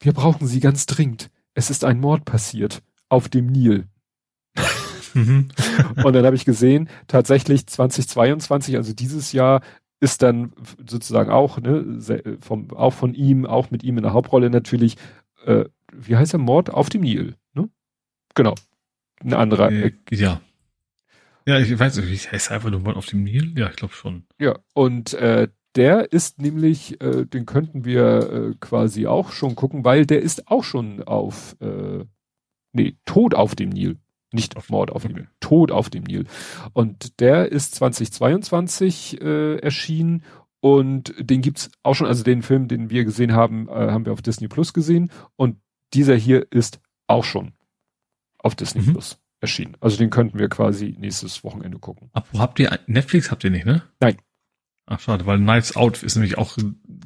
wir 0.00 0.12
brauchen 0.12 0.46
sie 0.46 0.60
ganz 0.60 0.86
dringend. 0.86 1.30
Es 1.54 1.70
ist 1.70 1.84
ein 1.84 2.00
Mord 2.00 2.24
passiert 2.24 2.82
auf 3.08 3.28
dem 3.28 3.46
Nil. 3.46 3.86
Mhm. 5.14 5.48
und 6.04 6.12
dann 6.14 6.24
habe 6.24 6.36
ich 6.36 6.44
gesehen, 6.44 6.88
tatsächlich 7.06 7.66
2022, 7.66 8.76
also 8.76 8.92
dieses 8.92 9.32
Jahr, 9.32 9.60
ist 10.00 10.22
dann 10.22 10.52
sozusagen 10.86 11.30
auch, 11.30 11.60
ne, 11.60 12.00
vom, 12.40 12.70
auch 12.70 12.94
von 12.94 13.14
ihm, 13.14 13.44
auch 13.44 13.70
mit 13.70 13.82
ihm 13.82 13.98
in 13.98 14.02
der 14.02 14.14
Hauptrolle 14.14 14.48
natürlich, 14.48 14.96
äh, 15.44 15.66
wie 15.92 16.16
heißt 16.16 16.32
der 16.32 16.40
Mord 16.40 16.70
auf 16.70 16.88
dem 16.88 17.02
Nil, 17.02 17.36
ne? 17.52 17.68
Genau. 18.34 18.54
Ein 19.22 19.34
anderer. 19.34 19.70
Äh, 19.70 19.92
ja. 20.10 20.40
Ja, 21.46 21.58
ich 21.58 21.78
weiß 21.78 21.98
nicht, 21.98 22.32
heißt 22.32 22.50
einfach 22.50 22.70
nur 22.70 22.80
Mord 22.80 22.96
auf 22.96 23.06
dem 23.06 23.24
Nil? 23.24 23.52
Ja, 23.58 23.68
ich 23.68 23.76
glaube 23.76 23.92
schon. 23.92 24.24
Ja, 24.38 24.58
und 24.72 25.12
äh, 25.14 25.48
der 25.76 26.12
ist 26.12 26.40
nämlich, 26.40 27.00
äh, 27.00 27.26
den 27.26 27.46
könnten 27.46 27.84
wir 27.84 28.32
äh, 28.32 28.54
quasi 28.60 29.06
auch 29.06 29.32
schon 29.32 29.54
gucken, 29.54 29.84
weil 29.84 30.06
der 30.06 30.22
ist 30.22 30.48
auch 30.48 30.64
schon 30.64 31.02
auf, 31.02 31.56
äh, 31.60 32.04
nee, 32.72 32.96
Tod 33.04 33.34
auf 33.34 33.54
dem 33.54 33.70
Nil. 33.70 33.96
Nicht 34.32 34.56
auf 34.56 34.70
Mord 34.70 34.90
auf 34.90 35.02
dem 35.02 35.12
Nil. 35.12 35.28
Tod 35.40 35.70
auf 35.70 35.90
dem 35.90 36.04
Nil. 36.04 36.26
Und 36.72 37.20
der 37.20 37.50
ist 37.50 37.74
2022 37.74 39.20
äh, 39.20 39.56
erschienen 39.56 40.22
und 40.60 41.14
den 41.18 41.42
gibt's 41.42 41.70
auch 41.82 41.94
schon, 41.94 42.06
also 42.06 42.22
den 42.22 42.42
Film, 42.42 42.68
den 42.68 42.90
wir 42.90 43.04
gesehen 43.04 43.32
haben, 43.32 43.68
äh, 43.68 43.72
haben 43.72 44.04
wir 44.04 44.12
auf 44.12 44.22
Disney 44.22 44.48
Plus 44.48 44.72
gesehen 44.72 45.10
und 45.36 45.56
dieser 45.94 46.14
hier 46.14 46.46
ist 46.50 46.80
auch 47.06 47.24
schon 47.24 47.52
auf 48.38 48.54
Disney 48.54 48.82
mhm. 48.82 48.92
Plus 48.92 49.18
erschienen. 49.40 49.76
Also 49.80 49.96
den 49.96 50.10
könnten 50.10 50.38
wir 50.38 50.48
quasi 50.48 50.94
nächstes 50.98 51.42
Wochenende 51.44 51.78
gucken. 51.78 52.10
Ab, 52.12 52.28
wo 52.32 52.38
habt 52.38 52.58
ihr 52.60 52.78
Netflix 52.86 53.30
habt 53.30 53.42
ihr 53.44 53.50
nicht, 53.50 53.64
ne? 53.64 53.82
Nein. 54.00 54.16
Ach 54.92 54.98
schade, 54.98 55.24
weil 55.24 55.38
Knives 55.38 55.76
Out 55.76 56.02
ist 56.02 56.16
nämlich 56.16 56.36
auch 56.36 56.56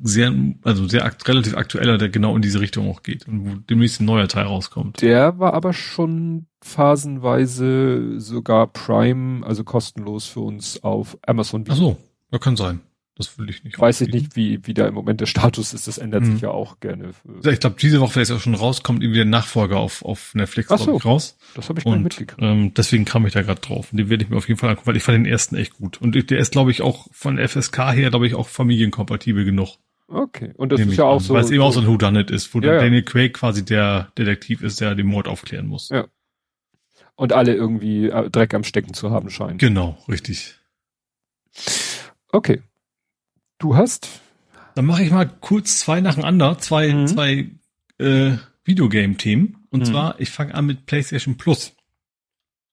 sehr, 0.02 0.32
also 0.62 0.88
sehr 0.88 1.04
relativ 1.26 1.54
aktueller, 1.54 1.98
der 1.98 2.08
genau 2.08 2.34
in 2.34 2.40
diese 2.40 2.60
Richtung 2.60 2.90
auch 2.90 3.02
geht 3.02 3.28
und 3.28 3.44
wo 3.44 3.54
demnächst 3.56 4.00
ein 4.00 4.06
neuer 4.06 4.26
Teil 4.26 4.46
rauskommt. 4.46 5.02
Der 5.02 5.38
war 5.38 5.52
aber 5.52 5.74
schon 5.74 6.46
phasenweise 6.62 8.18
sogar 8.18 8.68
Prime, 8.68 9.44
also 9.44 9.64
kostenlos 9.64 10.26
für 10.26 10.40
uns 10.40 10.82
auf 10.82 11.18
Amazon. 11.26 11.66
Ach 11.68 11.76
so, 11.76 11.98
ja, 12.32 12.38
kann 12.38 12.56
sein. 12.56 12.80
Das 13.16 13.38
will 13.38 13.48
ich 13.48 13.62
nicht. 13.62 13.78
Weiß 13.78 14.00
ich 14.00 14.08
nicht, 14.12 14.34
wie, 14.34 14.66
wie 14.66 14.74
da 14.74 14.88
im 14.88 14.94
Moment 14.94 15.20
der 15.20 15.26
Status 15.26 15.72
ist. 15.72 15.86
Das 15.86 15.98
ändert 15.98 16.22
mhm. 16.22 16.32
sich 16.32 16.40
ja 16.42 16.50
auch 16.50 16.80
gerne. 16.80 17.10
Ich 17.44 17.60
glaube, 17.60 17.76
diese 17.80 18.00
Woche, 18.00 18.20
es 18.20 18.30
auch 18.32 18.40
schon 18.40 18.56
rauskommt, 18.56 19.02
irgendwie 19.02 19.18
der 19.18 19.24
Nachfolger 19.24 19.78
auf, 19.78 20.04
auf 20.04 20.34
Netflix 20.34 20.70
Ach 20.72 20.80
so, 20.80 20.96
raus. 20.96 21.38
Das 21.54 21.68
habe 21.68 21.78
ich 21.78 21.84
gar 21.84 21.96
mitgekriegt. 21.96 22.42
Ähm, 22.42 22.74
deswegen 22.74 23.04
kam 23.04 23.24
ich 23.24 23.32
da 23.32 23.42
gerade 23.42 23.60
drauf. 23.60 23.92
Und 23.92 23.98
den 23.98 24.10
werde 24.10 24.24
ich 24.24 24.30
mir 24.30 24.36
auf 24.36 24.48
jeden 24.48 24.58
Fall 24.58 24.70
angucken, 24.70 24.88
weil 24.88 24.96
ich 24.96 25.04
fand 25.04 25.16
den 25.16 25.26
ersten 25.26 25.54
echt 25.54 25.74
gut. 25.74 26.00
Und 26.02 26.28
der 26.28 26.38
ist, 26.38 26.50
glaube 26.50 26.72
ich, 26.72 26.82
auch 26.82 27.06
von 27.12 27.38
FSK 27.38 27.92
her, 27.92 28.10
glaube 28.10 28.26
ich, 28.26 28.34
auch 28.34 28.48
familienkompatibel 28.48 29.44
genug. 29.44 29.78
Okay. 30.08 30.52
Und 30.56 30.72
das 30.72 30.80
ist 30.80 30.96
ja 30.96 31.04
auch 31.04 31.20
so. 31.20 31.34
Weil 31.34 31.44
es 31.44 31.50
eben 31.52 31.62
auch 31.62 31.72
so 31.72 31.80
ein 31.80 31.86
Whodunit 31.86 32.32
ist, 32.32 32.52
wo 32.52 32.60
ja, 32.60 32.78
Daniel 32.78 33.04
Craig 33.04 33.34
quasi 33.34 33.64
der 33.64 34.12
Detektiv 34.18 34.60
ist, 34.62 34.80
der 34.80 34.96
den 34.96 35.06
Mord 35.06 35.28
aufklären 35.28 35.68
muss. 35.68 35.88
Ja. 35.90 36.06
Und 37.14 37.32
alle 37.32 37.54
irgendwie 37.54 38.08
äh, 38.08 38.28
Dreck 38.28 38.54
am 38.54 38.64
Stecken 38.64 38.92
zu 38.92 39.12
haben 39.12 39.30
scheinen. 39.30 39.58
Genau, 39.58 39.98
richtig. 40.08 40.56
Okay. 42.32 42.60
Du 43.64 43.76
hast? 43.76 44.20
Dann 44.74 44.84
mache 44.84 45.02
ich 45.04 45.10
mal 45.10 45.24
kurz 45.24 45.80
zwei 45.80 46.02
nacheinander, 46.02 46.58
zwei, 46.58 46.92
mhm. 46.92 47.06
zwei 47.06 47.50
äh, 47.96 48.32
Videogame-Themen. 48.62 49.56
Und 49.70 49.80
mhm. 49.80 49.84
zwar, 49.86 50.20
ich 50.20 50.28
fange 50.28 50.54
an 50.54 50.66
mit 50.66 50.84
PlayStation 50.84 51.38
Plus. 51.38 51.72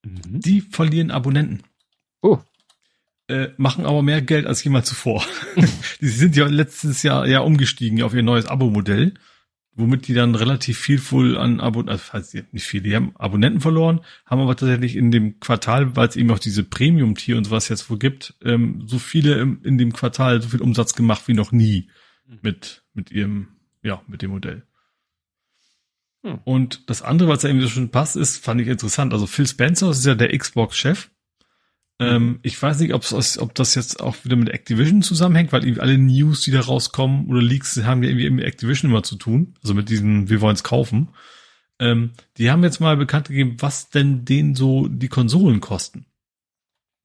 Mhm. 0.04 0.42
Die 0.42 0.60
verlieren 0.60 1.10
Abonnenten. 1.10 1.64
Oh. 2.22 2.40
Äh, 3.30 3.52
machen 3.56 3.86
aber 3.86 4.02
mehr 4.02 4.22
Geld 4.22 4.46
als 4.46 4.66
jemals 4.66 4.90
zuvor. 4.90 5.24
die 6.02 6.10
sind 6.10 6.36
ja 6.36 6.48
letztes 6.48 7.04
Jahr 7.04 7.26
ja 7.26 7.40
umgestiegen 7.40 8.04
auf 8.04 8.14
ihr 8.14 8.22
neues 8.22 8.48
Abo-Modell 8.48 9.14
womit 9.76 10.08
die 10.08 10.14
dann 10.14 10.36
relativ 10.36 10.78
viel 10.78 11.02
wohl 11.12 11.38
an 11.38 11.60
Abonnenten, 11.60 12.02
also 12.12 12.40
nicht 12.52 12.66
viel, 12.66 12.82
die 12.82 12.96
haben 12.96 13.16
Abonnenten 13.16 13.62
verloren, 13.62 14.02
haben 14.26 14.42
aber 14.42 14.56
tatsächlich 14.56 14.96
in 14.96 15.12
dem 15.12 15.40
Quartal, 15.40 15.96
weil 15.96 16.08
es 16.08 16.16
eben 16.16 16.32
auch 16.32 16.40
diese 16.40 16.64
Premium-Tier 16.64 17.38
und 17.38 17.46
sowas 17.46 17.70
jetzt 17.70 17.90
wohl 17.90 17.98
gibt, 17.98 18.36
ähm, 18.44 18.84
so 18.86 19.00
viele 19.00 19.36
im, 19.36 19.62
in 19.64 19.78
dem 19.78 19.94
Quartal 19.94 20.42
so 20.42 20.50
viel 20.50 20.62
Umsatz 20.62 20.94
gemacht 20.94 21.28
wie 21.28 21.34
noch 21.34 21.52
nie 21.52 21.90
mhm. 22.28 22.40
mit, 22.42 22.84
mit 22.94 23.12
ihrem, 23.12 23.48
ja, 23.82 24.02
mit 24.08 24.22
dem 24.22 24.32
Modell. 24.32 24.64
Hm. 26.24 26.40
Und 26.44 26.90
das 26.90 27.02
andere, 27.02 27.30
was 27.30 27.42
da 27.42 27.48
irgendwie 27.48 27.66
so 27.66 27.72
schon 27.72 27.90
passt, 27.90 28.16
ist, 28.16 28.38
fand 28.44 28.62
ich 28.62 28.68
interessant. 28.68 29.14
Also 29.14 29.26
Phil 29.26 29.48
Spencer 29.48 29.90
ist 29.92 30.06
ja 30.06 30.16
der 30.16 30.38
Xbox-Chef 30.38 31.10
ähm, 32.02 32.40
ich 32.42 32.62
weiß 32.62 32.80
nicht, 32.80 32.94
ob 32.94 33.54
das 33.54 33.76
jetzt 33.76 34.02
auch 34.02 34.16
wieder 34.24 34.36
mit 34.36 34.50
Activision 34.50 35.02
zusammenhängt, 35.04 35.54
weil 35.54 35.80
alle 35.80 35.98
News, 35.98 36.42
die 36.42 36.52
da 36.52 36.62
rauskommen 36.62 37.28
oder 37.28 37.42
Leaks, 37.42 37.82
haben 37.84 38.02
ja 38.02 38.10
irgendwie 38.10 38.30
mit 38.30 38.46
Activision 38.46 38.90
immer 38.90 39.04
zu 39.04 39.16
tun. 39.18 39.54
Also 39.62 39.74
mit 39.74 39.90
diesen, 39.90 40.30
wir 40.30 40.42
wollen 40.42 40.56
es 40.56 40.64
kaufen. 40.64 41.10
Ähm, 41.80 42.12
die 42.38 42.50
haben 42.50 42.64
jetzt 42.64 42.80
mal 42.80 42.98
bekannt 42.98 43.28
gegeben, 43.28 43.58
was 43.60 43.90
denn 43.90 44.26
denen 44.26 44.56
so 44.56 44.88
die 44.88 45.10
Konsolen 45.10 45.62
kosten. 45.62 46.06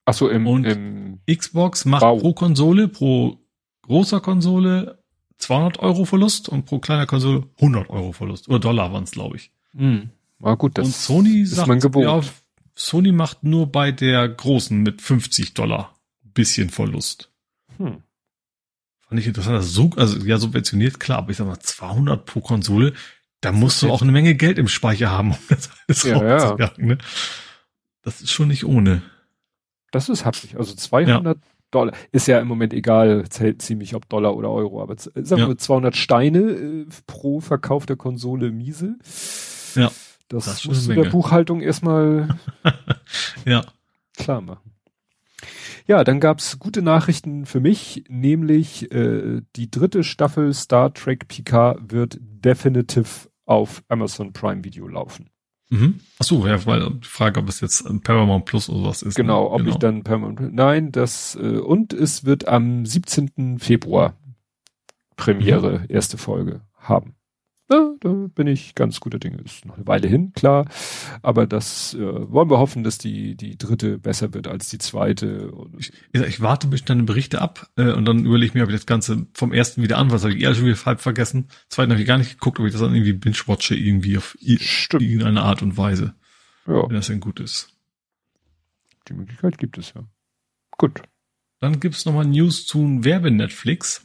Ach 0.06 0.14
so, 0.14 0.28
im, 0.30 0.46
Und 0.46 0.64
im 0.64 1.20
Xbox 1.30 1.84
macht 1.84 2.00
Bau. 2.00 2.16
pro 2.16 2.32
Konsole, 2.32 2.88
pro 2.88 3.38
großer 3.82 4.20
Konsole 4.20 5.02
200 5.38 5.78
Euro 5.80 6.04
Verlust 6.04 6.48
und 6.48 6.64
pro 6.64 6.78
kleiner 6.78 7.06
Konsole 7.06 7.44
100 7.56 7.90
Euro 7.90 8.12
Verlust. 8.12 8.48
Oder 8.48 8.60
Dollar 8.60 8.92
waren 8.92 9.04
es, 9.04 9.10
glaube 9.10 9.36
ich. 9.36 9.52
Hm. 9.76 10.10
War 10.38 10.56
gut, 10.56 10.78
das 10.78 10.86
und 10.86 10.94
Sony 10.94 11.40
ist 11.40 11.54
sagt, 11.54 11.68
mein 11.68 11.80
Gebot. 11.80 12.04
Ja, 12.04 12.20
Sony 12.76 13.10
macht 13.10 13.42
nur 13.42 13.72
bei 13.72 13.90
der 13.90 14.28
großen 14.28 14.80
mit 14.80 15.02
50 15.02 15.54
Dollar 15.54 15.96
bisschen 16.34 16.70
Verlust. 16.70 17.32
Hm. 17.78 18.02
Fand 19.08 19.20
ich 19.20 19.26
interessant. 19.26 19.56
Also, 19.56 19.90
so, 19.90 19.96
also 19.96 20.18
ja, 20.24 20.38
subventioniert, 20.38 21.00
klar, 21.00 21.18
aber 21.18 21.30
ich 21.30 21.38
sag 21.38 21.46
mal, 21.46 21.58
200 21.58 22.24
pro 22.24 22.40
Konsole, 22.40 22.92
da 23.40 23.50
musst 23.52 23.82
du 23.82 23.90
auch 23.90 24.02
eine 24.02 24.12
Menge 24.12 24.34
Geld 24.34 24.58
im 24.58 24.68
Speicher 24.68 25.10
haben, 25.10 25.32
um 25.32 25.38
das 25.48 25.70
alles 25.88 26.02
ja, 26.04 26.18
rauszujagen. 26.18 26.86
Ne? 26.86 26.98
Das 28.02 28.20
ist 28.20 28.30
schon 28.30 28.48
nicht 28.48 28.64
ohne. 28.64 29.02
Das 29.90 30.08
ist 30.08 30.24
happig. 30.24 30.56
Also 30.56 30.74
200 30.74 31.36
ja. 31.36 31.42
Dollar. 31.70 31.94
Ist 32.12 32.28
ja 32.28 32.40
im 32.40 32.48
Moment 32.48 32.72
egal, 32.74 33.28
zählt 33.28 33.62
ziemlich 33.62 33.94
ob 33.94 34.08
Dollar 34.08 34.36
oder 34.36 34.50
Euro, 34.50 34.82
aber 34.82 34.96
sagen 34.98 35.42
wir 35.42 35.48
ja. 35.48 35.56
200 35.56 35.96
Steine 35.96 36.38
äh, 36.38 36.86
pro 37.06 37.40
verkaufter 37.40 37.96
Konsole 37.96 38.50
miese. 38.50 38.96
Ja. 39.74 39.90
Das, 40.28 40.46
das 40.46 40.64
musst 40.64 40.88
du 40.88 40.94
der 40.94 41.10
Buchhaltung 41.10 41.60
erstmal 41.60 42.36
ja. 43.44 43.64
klar 44.16 44.40
machen. 44.40 44.72
Ja, 45.86 46.02
dann 46.02 46.18
gab's 46.18 46.58
gute 46.58 46.82
Nachrichten 46.82 47.46
für 47.46 47.60
mich, 47.60 48.04
nämlich 48.08 48.90
äh, 48.92 49.42
die 49.54 49.70
dritte 49.70 50.02
Staffel 50.02 50.52
Star 50.52 50.92
Trek 50.92 51.28
Picard 51.28 51.92
wird 51.92 52.18
definitiv 52.20 53.28
auf 53.44 53.84
Amazon 53.88 54.32
Prime 54.32 54.64
Video 54.64 54.88
laufen. 54.88 55.30
Mhm. 55.68 56.00
Ach 56.18 56.24
so, 56.24 56.46
ja, 56.46 56.64
weil 56.66 56.90
die 56.90 57.06
Frage, 57.06 57.40
ob 57.40 57.48
es 57.48 57.60
jetzt 57.60 57.84
Paramount 58.02 58.44
Plus 58.44 58.68
oder 58.68 58.88
was 58.88 59.02
ist. 59.02 59.18
Ne? 59.18 59.24
Genau, 59.24 59.44
ne? 59.44 59.50
ob 59.50 59.58
genau. 59.58 59.70
ich 59.70 59.76
dann 59.76 60.02
Paramount 60.02 60.54
Nein, 60.54 60.92
das 60.92 61.36
äh, 61.36 61.58
und 61.58 61.92
es 61.92 62.24
wird 62.24 62.48
am 62.48 62.86
17. 62.86 63.58
Februar 63.58 64.14
Premiere, 65.16 65.80
mhm. 65.80 65.86
erste 65.88 66.18
Folge 66.18 66.60
haben. 66.76 67.15
Ja, 67.68 67.94
da 67.98 68.28
bin 68.32 68.46
ich 68.46 68.76
ganz 68.76 69.00
guter 69.00 69.18
Dinge. 69.18 69.38
Ist 69.38 69.66
noch 69.66 69.76
eine 69.76 69.86
Weile 69.88 70.06
hin, 70.06 70.32
klar. 70.34 70.66
Aber 71.22 71.48
das 71.48 71.94
äh, 71.94 71.98
wollen 71.98 72.48
wir 72.48 72.58
hoffen, 72.58 72.84
dass 72.84 72.96
die, 72.98 73.34
die 73.34 73.58
dritte 73.58 73.98
besser 73.98 74.32
wird 74.34 74.46
als 74.46 74.68
die 74.68 74.78
zweite. 74.78 75.52
Ich, 75.76 75.92
ich 76.12 76.40
warte 76.40 76.68
bis 76.68 76.84
deine 76.84 77.02
Berichte 77.02 77.40
ab 77.40 77.68
äh, 77.76 77.90
und 77.90 78.04
dann 78.04 78.24
überlege 78.24 78.46
ich 78.46 78.54
mir, 78.54 78.62
ob 78.62 78.68
ich 78.68 78.76
das 78.76 78.86
Ganze 78.86 79.26
vom 79.34 79.52
ersten 79.52 79.82
wieder 79.82 79.98
an, 79.98 80.12
was 80.12 80.22
habe 80.22 80.34
ich 80.34 80.42
eher 80.42 80.54
schon 80.54 80.66
wieder 80.66 80.84
halb 80.84 81.00
vergessen. 81.00 81.48
Zweiten 81.68 81.90
habe 81.90 82.00
ich 82.00 82.06
gar 82.06 82.18
nicht 82.18 82.38
geguckt, 82.38 82.60
ob 82.60 82.66
ich 82.66 82.72
das 82.72 82.82
dann 82.82 82.94
irgendwie 82.94 83.14
binge-watche 83.14 83.74
irgendwie 83.74 84.16
auf 84.16 84.38
Stimmt. 84.40 85.02
irgendeine 85.02 85.42
Art 85.42 85.62
und 85.62 85.76
Weise. 85.76 86.14
Ja. 86.68 86.88
Wenn 86.88 86.94
das 86.94 87.08
denn 87.08 87.20
gut 87.20 87.40
ist. 87.40 87.76
Die 89.08 89.14
Möglichkeit 89.14 89.58
gibt 89.58 89.76
es 89.78 89.92
ja. 89.94 90.04
Gut. 90.78 91.02
Dann 91.60 91.80
gibt's 91.80 92.04
nochmal 92.04 92.26
News 92.26 92.66
zu 92.66 93.02
Werbe-Netflix. 93.02 94.04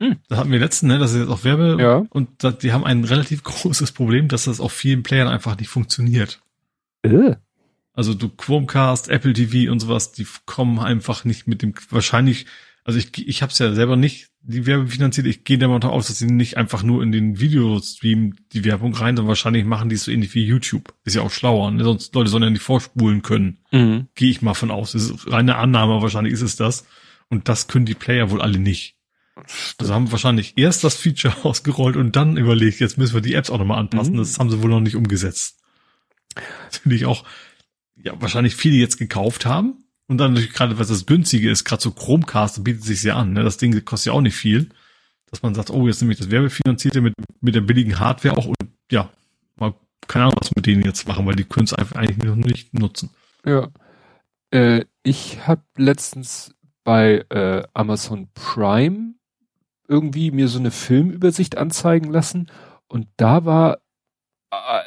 Hm. 0.00 0.16
Das 0.28 0.38
hatten 0.38 0.52
wir 0.52 0.58
letzten, 0.58 0.88
ne? 0.88 0.98
Das 0.98 1.12
ist 1.12 1.20
jetzt 1.20 1.30
auch 1.30 1.44
Werbe. 1.44 1.76
Ja. 1.80 2.04
Und 2.10 2.28
das, 2.38 2.58
die 2.58 2.72
haben 2.72 2.84
ein 2.84 3.04
relativ 3.04 3.42
großes 3.44 3.92
Problem, 3.92 4.28
dass 4.28 4.44
das 4.44 4.60
auf 4.60 4.72
vielen 4.72 5.02
Playern 5.02 5.28
einfach 5.28 5.58
nicht 5.58 5.68
funktioniert. 5.68 6.40
Äh. 7.02 7.36
Also 7.92 8.12
du 8.12 8.28
Chromecast, 8.28 9.08
Apple 9.08 9.32
TV 9.32 9.72
und 9.72 9.80
sowas, 9.80 10.12
die 10.12 10.26
kommen 10.44 10.78
einfach 10.78 11.24
nicht 11.24 11.46
mit 11.46 11.62
dem 11.62 11.74
wahrscheinlich. 11.88 12.46
Also 12.84 12.98
ich 12.98 13.26
ich 13.26 13.42
habe 13.42 13.50
es 13.50 13.58
ja 13.58 13.72
selber 13.72 13.96
nicht 13.96 14.28
die 14.42 14.66
Werbe 14.66 14.86
finanziert. 14.86 15.26
Ich 15.26 15.44
gehe 15.44 15.58
davon 15.58 15.82
aus, 15.82 16.06
dass 16.06 16.18
sie 16.18 16.26
nicht 16.26 16.56
einfach 16.56 16.82
nur 16.82 17.02
in 17.02 17.10
den 17.10 17.40
Videostream 17.40 18.36
die 18.52 18.64
Werbung 18.64 18.94
rein, 18.94 19.16
sondern 19.16 19.28
wahrscheinlich 19.28 19.64
machen 19.64 19.88
die 19.88 19.96
es 19.96 20.04
so 20.04 20.12
ähnlich 20.12 20.34
wie 20.34 20.44
YouTube. 20.44 20.94
Ist 21.04 21.16
ja 21.16 21.22
auch 21.22 21.30
schlauer, 21.30 21.70
ne? 21.70 21.82
sonst 21.82 22.14
Leute 22.14 22.30
sollen 22.30 22.44
ja 22.44 22.50
nicht 22.50 22.62
vorspulen 22.62 23.22
können. 23.22 23.58
Mhm. 23.72 24.08
Gehe 24.14 24.30
ich 24.30 24.42
mal 24.42 24.54
von 24.54 24.70
aus. 24.70 24.92
Das 24.92 25.10
ist 25.10 25.32
reine 25.32 25.56
Annahme, 25.56 26.00
wahrscheinlich 26.02 26.34
ist 26.34 26.42
es 26.42 26.56
das. 26.56 26.86
Und 27.28 27.48
das 27.48 27.66
können 27.66 27.86
die 27.86 27.94
Player 27.94 28.30
wohl 28.30 28.40
alle 28.40 28.58
nicht. 28.58 28.95
Also 29.78 29.92
haben 29.92 30.10
wahrscheinlich 30.10 30.54
erst 30.56 30.84
das 30.84 30.96
Feature 30.96 31.34
ausgerollt 31.44 31.96
und 31.96 32.16
dann 32.16 32.36
überlegt, 32.36 32.80
jetzt 32.80 32.98
müssen 32.98 33.14
wir 33.14 33.20
die 33.20 33.34
Apps 33.34 33.50
auch 33.50 33.58
nochmal 33.58 33.78
anpassen. 33.78 34.14
Mhm. 34.14 34.18
Das 34.18 34.38
haben 34.38 34.50
sie 34.50 34.62
wohl 34.62 34.70
noch 34.70 34.80
nicht 34.80 34.96
umgesetzt. 34.96 35.60
Das 36.68 36.78
finde 36.78 36.96
ich 36.96 37.06
auch, 37.06 37.24
ja, 37.96 38.20
wahrscheinlich 38.20 38.56
viele 38.56 38.76
jetzt 38.76 38.98
gekauft 38.98 39.46
haben. 39.46 39.84
Und 40.08 40.18
dann 40.18 40.32
natürlich 40.32 40.54
gerade, 40.54 40.78
was 40.78 40.88
das 40.88 41.06
günstige 41.06 41.50
ist, 41.50 41.64
gerade 41.64 41.82
so 41.82 41.90
Chromecast 41.90 42.62
bietet 42.62 42.84
sich 42.84 43.02
ja 43.02 43.16
an. 43.16 43.32
Ne? 43.32 43.42
Das 43.42 43.56
Ding 43.56 43.84
kostet 43.84 44.06
ja 44.06 44.12
auch 44.12 44.20
nicht 44.20 44.36
viel. 44.36 44.68
Dass 45.30 45.42
man 45.42 45.54
sagt, 45.54 45.70
oh, 45.70 45.88
jetzt 45.88 46.00
nehme 46.00 46.12
ich 46.12 46.18
das 46.18 46.30
Werbefinanzierte 46.30 47.00
mit, 47.00 47.14
mit 47.40 47.54
der 47.54 47.60
billigen 47.60 47.98
Hardware 47.98 48.36
auch 48.36 48.46
und 48.46 48.56
ja, 48.92 49.10
mal 49.56 49.74
keine 50.06 50.26
Ahnung, 50.26 50.36
was 50.40 50.54
mit 50.54 50.66
denen 50.66 50.84
jetzt 50.84 51.08
machen, 51.08 51.26
weil 51.26 51.34
die 51.34 51.44
können 51.44 51.64
es 51.64 51.74
einfach 51.74 51.96
eigentlich 51.96 52.18
noch 52.18 52.36
nicht 52.36 52.72
nutzen. 52.74 53.10
Ja. 53.44 53.70
Äh, 54.52 54.84
ich 55.02 55.46
habe 55.46 55.62
letztens 55.76 56.54
bei 56.84 57.24
äh, 57.30 57.64
Amazon 57.74 58.28
Prime 58.34 59.15
irgendwie 59.88 60.30
mir 60.30 60.48
so 60.48 60.58
eine 60.58 60.70
Filmübersicht 60.70 61.58
anzeigen 61.58 62.10
lassen 62.10 62.50
und 62.88 63.08
da 63.16 63.44
war, 63.44 63.78
äh, 64.50 64.82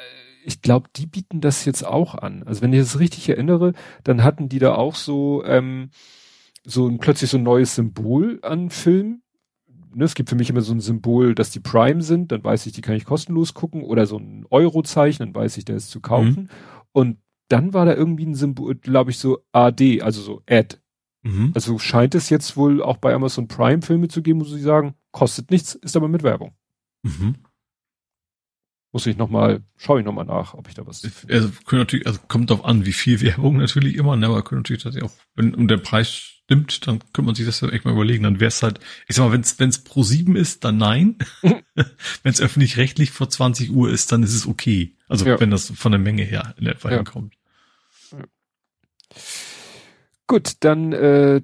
ich 0.46 0.62
glaube, 0.62 0.90
die 0.96 1.06
bieten 1.06 1.42
das 1.42 1.66
jetzt 1.66 1.86
auch 1.86 2.16
an. 2.16 2.44
Also 2.44 2.62
wenn 2.62 2.74
ich 2.74 2.80
das 2.80 3.00
richtig 3.00 3.30
erinnere, 3.30 3.74
dann 4.04 4.24
hatten 4.24 4.50
die 4.50 4.60
da 4.60 4.76
auch 4.76 4.96
so 4.96 5.44
ähm, 5.46 5.92
so 6.64 6.88
ein, 6.88 7.00
plötzlich 7.00 7.30
so 7.30 7.38
ein 7.38 7.44
neues 7.44 7.76
Symbol 7.76 8.40
an 8.42 8.70
Film. 8.70 9.22
Ne, 9.94 10.06
es 10.06 10.16
gibt 10.16 10.30
für 10.30 10.36
mich 10.36 10.50
immer 10.50 10.62
so 10.62 10.74
ein 10.74 10.82
Symbol, 10.82 11.34
dass 11.34 11.50
die 11.50 11.60
Prime 11.60 12.02
sind, 12.02 12.32
dann 12.32 12.44
weiß 12.44 12.66
ich, 12.68 12.74
die 12.74 12.82
kann 12.82 12.96
ich 12.96 13.06
kostenlos 13.06 13.56
gucken 13.56 13.84
oder 13.84 14.06
so 14.06 14.18
ein 14.18 14.46
Eurozeichen, 14.50 15.26
dann 15.26 15.36
weiß 15.36 15.58
ich, 15.58 15.66
der 15.66 15.78
ist 15.78 15.90
zu 15.90 16.00
kaufen. 16.00 16.44
Mhm. 16.44 16.50
Und 16.92 17.18
dann 17.48 17.74
war 17.74 17.86
da 17.86 17.96
irgendwie 17.96 18.26
ein 18.26 18.36
Symbol, 18.36 18.76
glaube 18.76 19.12
ich, 19.12 19.18
so 19.18 19.40
AD, 19.52 20.02
also 20.02 20.22
so 20.22 20.42
Ad. 20.48 20.78
Mhm. 21.22 21.52
Also 21.54 21.80
scheint 21.80 22.16
es 22.16 22.30
jetzt 22.30 22.56
wohl 22.56 22.82
auch 22.82 22.98
bei 22.98 23.14
Amazon 23.14 23.48
Prime 23.48 23.82
Filme 23.82 24.08
zu 24.08 24.22
geben, 24.22 24.40
wo 24.42 24.46
sie 24.46 24.62
sagen, 24.62 24.96
kostet 25.12 25.52
nichts, 25.52 25.76
ist 25.76 25.96
aber 25.96 26.08
mit 26.08 26.24
Werbung. 26.24 26.54
Mhm. 27.04 27.36
Muss 28.92 29.06
ich 29.06 29.18
nochmal, 29.18 29.62
schaue 29.78 30.00
ich 30.00 30.06
nochmal 30.06 30.26
nach, 30.26 30.56
ob 30.56 30.68
ich 30.68 30.74
da 30.74 30.88
was. 30.88 31.04
Also 31.30 31.52
können 31.66 31.82
natürlich, 31.82 32.08
also 32.08 32.20
kommt 32.28 32.50
darauf 32.50 32.66
an, 32.66 32.86
wie 32.86 32.94
viel 32.94 33.22
Werbung 33.22 33.58
natürlich 33.58 33.96
immer, 33.96 34.16
ne, 34.16 34.28
aber 34.28 34.44
können 34.44 34.62
natürlich 34.62 34.84
tatsächlich 34.84 35.10
auch, 35.10 35.16
wenn 35.36 35.54
um 35.54 35.68
der 35.68 35.78
Preis 35.78 36.40
stimmt, 36.50 36.88
dann 36.88 37.00
könnte 37.00 37.22
man 37.24 37.36
sich 37.36 37.46
das 37.46 37.62
ja 37.62 37.70
echt 37.70 37.86
mal 37.86 37.94
überlegen. 37.94 38.24
Dann 38.24 38.40
wäre 38.40 38.48
es 38.48 38.64
halt, 38.64 38.80
ich 39.08 39.16
sag 39.16 39.26
mal, 39.26 39.32
wenn 39.32 39.70
es 39.70 39.84
pro 39.84 40.02
sieben 40.02 40.36
ist, 40.36 40.64
dann 40.64 40.78
nein. 40.78 41.18
wenn 41.44 41.64
es 42.24 42.42
öffentlich-rechtlich 42.42 43.12
vor 43.12 43.30
20 43.30 43.70
Uhr 43.70 43.92
ist, 43.92 44.12
dann 44.12 44.24
ist 44.24 44.34
es 44.34 44.48
okay. 44.48 44.96
Also 45.08 45.26
ja. 45.26 45.40
wenn 45.40 45.52
das 45.52 45.70
von 45.70 45.92
der 45.92 46.00
Menge 46.00 46.24
her 46.24 46.56
in 46.58 46.66
etwa 46.66 46.90
ja. 46.90 46.98
hinkommt. 46.98 47.36
Ja. 48.12 48.26
Gut, 50.30 50.58
dann 50.60 50.94
äh, 50.94 51.42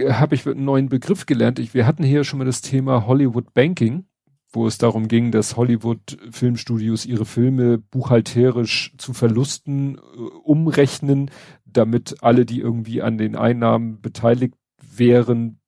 habe 0.00 0.34
ich 0.34 0.44
einen 0.44 0.64
neuen 0.64 0.88
Begriff 0.88 1.24
gelernt. 1.24 1.60
Ich, 1.60 1.72
wir 1.72 1.86
hatten 1.86 2.02
hier 2.02 2.24
schon 2.24 2.40
mal 2.40 2.44
das 2.44 2.62
Thema 2.62 3.06
Hollywood 3.06 3.54
Banking, 3.54 4.06
wo 4.50 4.66
es 4.66 4.76
darum 4.76 5.06
ging, 5.06 5.30
dass 5.30 5.56
Hollywood 5.56 6.18
Filmstudios 6.32 7.06
ihre 7.06 7.24
Filme 7.24 7.78
buchhalterisch 7.78 8.92
zu 8.98 9.12
Verlusten 9.12 9.98
äh, 9.98 10.00
umrechnen, 10.42 11.30
damit 11.64 12.16
alle, 12.20 12.44
die 12.44 12.58
irgendwie 12.58 13.02
an 13.02 13.18
den 13.18 13.36
Einnahmen 13.36 14.00
beteiligt 14.00 14.54
wären, 14.82 15.60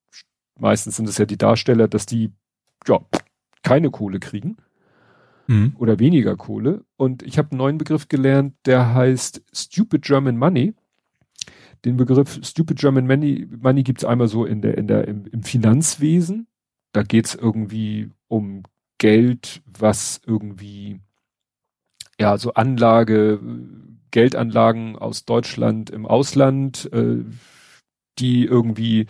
meistens 0.59 0.97
sind 0.97 1.09
es 1.09 1.19
ja 1.19 1.27
die 1.27 1.39
Darsteller, 1.39 1.87
dass 1.87 2.05
die 2.05 2.33
ja 2.85 2.99
keine 3.63 3.91
Kohle 3.93 4.19
kriegen 4.19 4.57
mhm. 5.47 5.77
oder 5.79 6.01
weniger 6.01 6.37
Kohle. 6.37 6.85
Und 6.97 7.23
ich 7.23 7.39
habe 7.39 7.53
einen 7.53 7.59
neuen 7.59 7.79
Begriff 7.79 8.09
gelernt, 8.09 8.57
der 8.67 8.93
heißt 8.93 9.41
Stupid 9.53 10.03
German 10.03 10.37
Money 10.37 10.75
den 11.85 11.97
Begriff 11.97 12.41
Stupid 12.43 12.79
German 12.79 13.07
Money, 13.07 13.47
Money 13.51 13.83
gibt 13.83 14.01
es 14.01 14.05
einmal 14.05 14.29
so 14.29 14.45
in 14.45 14.63
der, 14.63 14.77
in 14.77 14.87
der, 14.87 15.09
im, 15.09 15.27
im 15.27 15.43
Finanzwesen. 15.43 16.47
Da 16.93 17.03
geht 17.03 17.27
es 17.27 17.35
irgendwie 17.35 18.11
um 18.29 18.65
Geld, 18.99 19.63
was 19.67 20.21
irgendwie, 20.27 21.01
ja, 22.21 22.37
so 22.37 22.55
Anlage, 22.55 23.41
Geldanlagen 24.11 24.97
aus 24.97 25.25
Deutschland 25.25 25.91
im 25.91 26.05
Ausland, 26.07 26.91
äh, 26.93 27.25
die 28.19 28.45
irgendwie 28.45 29.07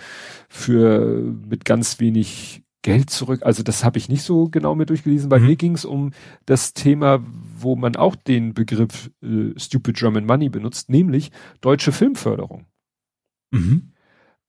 für 0.48 1.34
mit 1.48 1.64
ganz 1.64 1.98
wenig 1.98 2.62
Geld 2.82 3.10
zurück. 3.10 3.42
Also 3.42 3.62
das 3.62 3.84
habe 3.84 3.98
ich 3.98 4.08
nicht 4.08 4.22
so 4.22 4.48
genau 4.48 4.74
mir 4.74 4.86
durchgelesen. 4.86 5.28
Bei 5.28 5.38
mhm. 5.38 5.46
mir 5.46 5.56
ging 5.56 5.74
es 5.74 5.84
um 5.84 6.12
das 6.46 6.72
Thema, 6.72 7.24
wo 7.58 7.76
man 7.76 7.96
auch 7.96 8.16
den 8.16 8.54
Begriff 8.54 9.10
äh, 9.22 9.58
Stupid 9.58 9.96
German 9.96 10.26
Money 10.26 10.48
benutzt, 10.48 10.88
nämlich 10.88 11.30
deutsche 11.60 11.92
Filmförderung. 11.92 12.66
Mhm. 13.50 13.92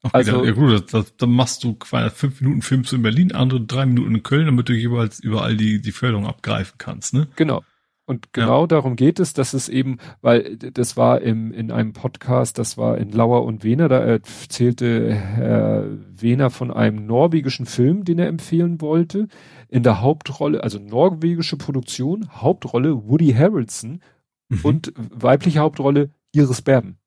Okay, 0.03 0.18
also, 0.18 0.43
ja 0.43 0.51
gut, 0.51 0.93
da, 0.93 1.06
da 1.18 1.26
machst 1.27 1.64
du 1.64 1.76
quasi 1.76 2.10
fünf 2.16 2.42
Minuten 2.42 2.64
Filmst 2.64 2.92
in 2.92 3.03
Berlin, 3.03 3.34
andere 3.34 3.61
drei 3.61 3.85
Minuten 3.85 4.16
in 4.16 4.24
Köln, 4.24 4.48
damit 4.48 4.68
du 4.68 4.74
jeweils 4.74 5.19
überall 5.19 5.56
die, 5.56 5.80
die 5.80 5.92
Förderung 5.92 6.26
abgreifen 6.26 6.76
kannst, 6.80 7.14
ne? 7.14 7.27
Genau. 7.35 7.64
Und 8.11 8.33
genau 8.33 8.64
ja. 8.64 8.67
darum 8.67 8.98
geht 8.98 9.22
es, 9.22 9.31
dass 9.31 9.53
es 9.53 9.69
eben, 9.69 9.98
weil 10.19 10.57
das 10.57 10.98
war 10.98 11.22
im, 11.22 11.53
in 11.53 11.72
einem 11.72 11.93
Podcast, 11.93 12.59
das 12.59 12.77
war 12.77 12.98
in 12.98 13.09
Lauer 13.09 13.45
und 13.45 13.64
Wehner, 13.64 13.88
da 13.88 13.99
erzählte 13.99 15.14
Herr 15.14 15.85
Wehner 16.11 16.49
von 16.49 16.72
einem 16.72 17.06
norwegischen 17.06 17.65
Film, 17.65 18.03
den 18.03 18.19
er 18.19 18.27
empfehlen 18.27 18.81
wollte. 18.81 19.30
In 19.69 19.83
der 19.83 20.01
Hauptrolle, 20.01 20.61
also 20.61 20.77
norwegische 20.77 21.56
Produktion, 21.56 22.27
Hauptrolle 22.33 23.07
Woody 23.07 23.31
Harrelson 23.31 24.01
mhm. 24.49 24.59
und 24.64 24.93
weibliche 24.98 25.59
Hauptrolle 25.59 26.09
Iris 26.33 26.61
Berben. 26.61 26.98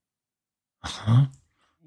Aha. 0.81 1.29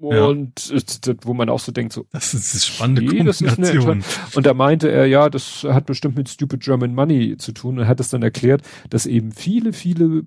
Und 0.00 0.68
ja. 0.70 1.14
wo 1.22 1.34
man 1.34 1.48
auch 1.48 1.58
so 1.58 1.72
denkt, 1.72 1.92
so. 1.92 2.06
Das 2.12 2.32
ist 2.32 2.54
eine 2.54 2.60
spannende 2.60 3.02
okay, 3.02 3.16
Kombination. 3.24 4.04
und 4.34 4.46
da 4.46 4.54
meinte 4.54 4.90
er, 4.90 5.06
ja, 5.06 5.28
das 5.28 5.64
hat 5.64 5.86
bestimmt 5.86 6.16
mit 6.16 6.28
Stupid 6.28 6.60
German 6.60 6.94
Money 6.94 7.36
zu 7.36 7.52
tun 7.52 7.78
und 7.78 7.88
hat 7.88 7.98
es 7.98 8.08
dann 8.08 8.22
erklärt, 8.22 8.62
dass 8.90 9.06
eben 9.06 9.32
viele, 9.32 9.72
viele 9.72 10.22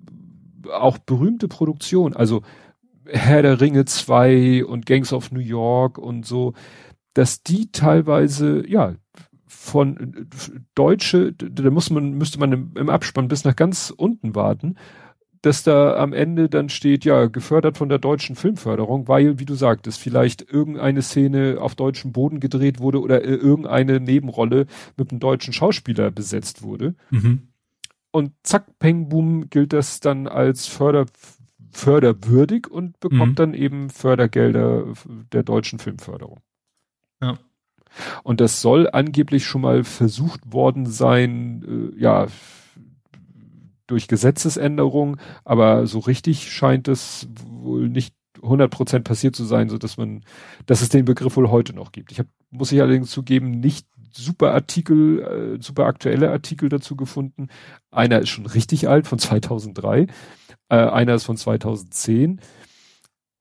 auch 0.70 0.98
berühmte 0.98 1.48
Produktionen, 1.48 2.14
also 2.14 2.42
Herr 3.06 3.42
der 3.42 3.60
Ringe 3.60 3.84
2 3.84 4.64
und 4.64 4.86
Gangs 4.86 5.12
of 5.12 5.32
New 5.32 5.40
York 5.40 5.98
und 5.98 6.26
so, 6.26 6.52
dass 7.14 7.42
die 7.42 7.72
teilweise, 7.72 8.66
ja, 8.68 8.94
von 9.46 10.28
Deutsche, 10.74 11.32
da 11.32 11.70
muss 11.70 11.90
man, 11.90 12.12
müsste 12.12 12.38
man 12.38 12.52
im, 12.52 12.72
im 12.76 12.90
Abspann 12.90 13.28
bis 13.28 13.44
nach 13.44 13.54
ganz 13.54 13.92
unten 13.96 14.34
warten, 14.34 14.76
dass 15.42 15.64
da 15.64 15.96
am 15.96 16.12
Ende 16.12 16.48
dann 16.48 16.68
steht, 16.68 17.04
ja, 17.04 17.26
gefördert 17.26 17.76
von 17.76 17.88
der 17.88 17.98
deutschen 17.98 18.36
Filmförderung, 18.36 19.08
weil, 19.08 19.40
wie 19.40 19.44
du 19.44 19.54
sagtest, 19.54 20.00
vielleicht 20.00 20.40
irgendeine 20.40 21.02
Szene 21.02 21.58
auf 21.60 21.74
deutschem 21.74 22.12
Boden 22.12 22.38
gedreht 22.38 22.78
wurde 22.78 23.00
oder 23.00 23.24
äh, 23.24 23.34
irgendeine 23.34 23.98
Nebenrolle 23.98 24.66
mit 24.96 25.10
einem 25.10 25.20
deutschen 25.20 25.52
Schauspieler 25.52 26.12
besetzt 26.12 26.62
wurde. 26.62 26.94
Mhm. 27.10 27.48
Und 28.12 28.32
zack, 28.44 28.78
peng, 28.78 29.08
boom, 29.08 29.50
gilt 29.50 29.72
das 29.72 29.98
dann 29.98 30.28
als 30.28 30.66
Förder, 30.68 31.06
förderwürdig 31.72 32.68
und 32.70 33.00
bekommt 33.00 33.32
mhm. 33.32 33.36
dann 33.36 33.54
eben 33.54 33.90
Fördergelder 33.90 34.84
der 35.32 35.42
deutschen 35.42 35.80
Filmförderung. 35.80 36.40
Ja. 37.20 37.38
Und 38.22 38.40
das 38.40 38.62
soll 38.62 38.88
angeblich 38.90 39.44
schon 39.44 39.62
mal 39.62 39.82
versucht 39.82 40.52
worden 40.52 40.86
sein, 40.86 41.92
äh, 41.96 42.00
ja, 42.00 42.28
durch 43.92 44.08
Gesetzesänderung, 44.08 45.18
aber 45.44 45.86
so 45.86 45.98
richtig 46.00 46.50
scheint 46.50 46.88
es 46.88 47.28
wohl 47.44 47.88
nicht 47.88 48.14
100% 48.40 49.00
passiert 49.00 49.36
zu 49.36 49.44
sein, 49.44 49.68
so 49.68 49.78
dass 49.78 49.96
man, 49.96 50.24
dass 50.66 50.82
es 50.82 50.88
den 50.88 51.04
Begriff 51.04 51.36
wohl 51.36 51.50
heute 51.50 51.74
noch 51.74 51.92
gibt. 51.92 52.10
Ich 52.10 52.18
habe, 52.18 52.28
muss 52.50 52.72
ich 52.72 52.80
allerdings 52.80 53.10
zugeben, 53.10 53.60
nicht 53.60 53.86
super 54.12 54.52
Artikel, 54.52 55.20
äh, 55.58 55.62
super 55.62 55.84
aktuelle 55.86 56.30
Artikel 56.30 56.68
dazu 56.68 56.96
gefunden. 56.96 57.48
Einer 57.90 58.20
ist 58.20 58.30
schon 58.30 58.46
richtig 58.46 58.88
alt, 58.88 59.06
von 59.06 59.18
2003. 59.18 60.06
Äh, 60.68 60.76
einer 60.76 61.14
ist 61.14 61.24
von 61.24 61.36
2010 61.36 62.40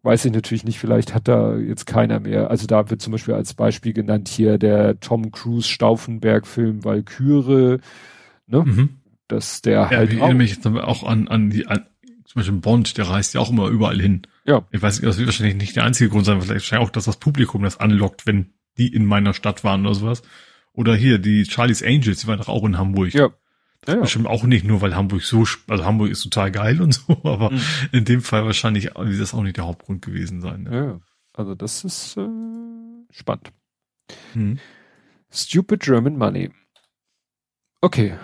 weiß 0.04 0.26
ich 0.26 0.34
natürlich 0.34 0.64
nicht, 0.64 0.80
vielleicht 0.80 1.14
hat 1.14 1.28
da 1.28 1.56
jetzt 1.58 1.86
keiner 1.86 2.20
mehr. 2.20 2.50
Also 2.50 2.66
da 2.66 2.90
wird 2.90 3.02
zum 3.02 3.12
Beispiel 3.12 3.36
als 3.36 3.54
Beispiel 3.54 3.94
genannt 3.94 4.28
hier 4.30 4.58
der 4.58 5.00
Tom 5.00 5.32
Cruise 5.32 5.68
Stauffenberg-Film 5.68 6.84
Valkyrie, 6.84 7.78
ne? 8.48 8.64
Mhm. 8.64 9.01
Dass 9.32 9.62
der 9.62 9.74
ja, 9.74 9.90
halt. 9.90 10.12
Ich 10.12 10.20
erinnere 10.20 10.36
mich 10.36 10.52
jetzt 10.52 10.68
auch 10.68 11.04
an, 11.04 11.30
an 11.30 11.50
die, 11.50 11.66
an, 11.66 11.86
zum 12.26 12.40
Beispiel 12.40 12.58
Bond, 12.58 12.98
der 12.98 13.08
reist 13.08 13.34
ja 13.34 13.40
auch 13.40 13.50
immer 13.50 13.68
überall 13.68 14.00
hin. 14.00 14.24
Ja. 14.46 14.68
Ich 14.72 14.82
weiß, 14.82 15.00
das 15.00 15.18
wird 15.18 15.28
wahrscheinlich 15.28 15.56
nicht 15.56 15.76
der 15.78 15.86
einzige 15.86 16.10
Grund 16.10 16.26
sein, 16.26 16.42
vielleicht 16.42 16.74
auch, 16.74 16.90
dass 16.90 17.06
das 17.06 17.16
Publikum 17.18 17.64
das 17.64 17.80
anlockt, 17.80 18.28
wenn 18.28 18.54
die 18.78 18.94
in 18.94 19.06
meiner 19.06 19.34
Stadt 19.34 19.64
waren 19.64 19.86
oder 19.86 19.96
sowas. 19.96 20.22
Oder 20.74 20.96
hier, 20.96 21.18
die 21.18 21.46
Charlie's 21.46 21.82
Angels, 21.82 22.22
die 22.22 22.28
waren 22.28 22.40
doch 22.40 22.50
auch 22.50 22.66
in 22.66 22.78
Hamburg. 22.78 23.14
Ja. 23.14 23.30
Ja, 23.88 23.96
ja. 23.96 24.02
Bestimmt 24.02 24.28
auch 24.28 24.44
nicht 24.44 24.66
nur, 24.66 24.82
weil 24.82 24.96
Hamburg 24.96 25.24
so, 25.24 25.46
also 25.68 25.86
Hamburg 25.86 26.12
ist 26.12 26.24
total 26.24 26.52
geil 26.52 26.82
und 26.82 26.94
so, 26.94 27.20
aber 27.24 27.52
mhm. 27.52 27.62
in 27.94 28.06
dem 28.06 28.22
Fall 28.22 28.46
wahrscheinlich 28.46 28.96
wird 28.96 29.22
das 29.22 29.34
auch 29.34 29.44
nicht 29.44 29.58
der 29.58 29.66
Hauptgrund 29.66 30.04
gewesen 30.04 30.42
sein. 30.42 30.64
Ne? 30.64 30.76
Ja, 30.76 31.00
also 31.34 31.56
das 31.56 31.86
ist 31.86 32.18
äh, 32.18 32.28
spannend. 33.12 33.54
Mhm. 34.34 34.60
Stupid 35.32 35.80
German 35.82 36.18
Money. 36.18 36.52
Okay. 37.82 38.18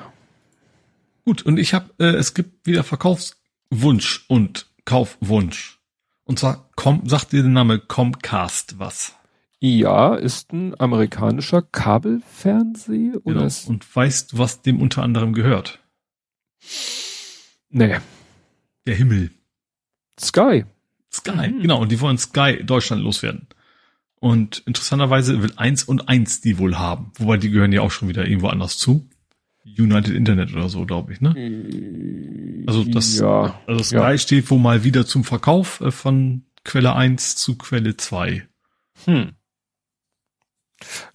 Gut, 1.28 1.42
und 1.42 1.60
ich 1.60 1.74
habe, 1.74 1.90
äh, 2.00 2.16
es 2.16 2.34
gibt 2.34 2.66
wieder 2.66 2.86
Verkaufswunsch 2.86 4.24
und 4.30 4.70
Kaufwunsch. 4.86 5.78
Und 6.24 6.40
zwar, 6.40 6.70
komm, 6.78 7.02
sagt 7.10 7.34
dir 7.34 7.42
der 7.42 7.52
Name 7.52 7.80
Comcast 7.80 8.80
was? 8.80 9.14
Ja, 9.60 10.16
ist 10.16 10.54
ein 10.54 10.80
amerikanischer 10.80 11.62
Kabelfernseh 11.62 13.18
oder 13.26 13.42
genau. 13.42 13.54
Und 13.68 13.94
weißt 13.94 14.32
du, 14.32 14.38
was 14.38 14.62
dem 14.62 14.80
unter 14.80 15.04
anderem 15.04 15.34
gehört? 15.34 15.84
Nee. 17.72 17.98
Der 18.86 18.96
Himmel. 18.96 19.32
Sky. 20.18 20.64
Sky, 21.12 21.50
mhm. 21.50 21.62
genau. 21.62 21.82
Und 21.82 21.92
die 21.92 22.00
wollen 22.00 22.18
Sky 22.18 22.64
Deutschland 22.64 23.04
loswerden. 23.04 23.48
Und 24.22 24.64
interessanterweise 24.66 25.44
will 25.44 25.52
eins 25.58 25.84
und 25.84 26.08
eins 26.08 26.40
die 26.40 26.58
wohl 26.58 26.78
haben. 26.78 27.12
Wobei 27.18 27.36
die 27.36 27.50
gehören 27.50 27.74
ja 27.74 27.82
auch 27.82 27.92
schon 27.92 28.08
wieder 28.08 28.26
irgendwo 28.26 28.48
anders 28.48 28.78
zu. 28.78 29.10
United 29.78 30.14
Internet 30.14 30.54
oder 30.54 30.70
so, 30.70 30.86
glaube 30.86 31.14
ich, 31.14 31.22
ne? 31.22 32.64
Also 32.68 32.84
das, 32.84 33.20
ja, 33.20 33.60
also 33.68 33.84
Sky 33.84 33.96
ja. 33.96 34.18
steht 34.18 34.50
wohl 34.52 34.60
mal 34.60 34.84
wieder 34.84 35.06
zum 35.06 35.24
Verkauf 35.24 35.82
äh, 35.82 35.92
von 35.92 36.44
Quelle 36.64 36.96
1 36.96 37.36
zu 37.38 37.58
Quelle 37.58 37.96
2. 37.96 38.48
Hm. 39.06 39.32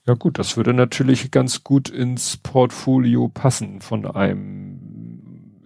Ja 0.07 0.15
gut, 0.15 0.39
das 0.39 0.57
würde 0.57 0.75
natürlich 0.75 1.31
ganz 1.31 1.63
gut 1.63 1.89
ins 1.89 2.37
Portfolio 2.37 3.29
passen 3.29 3.81
von 3.81 4.07
einem 4.07 4.73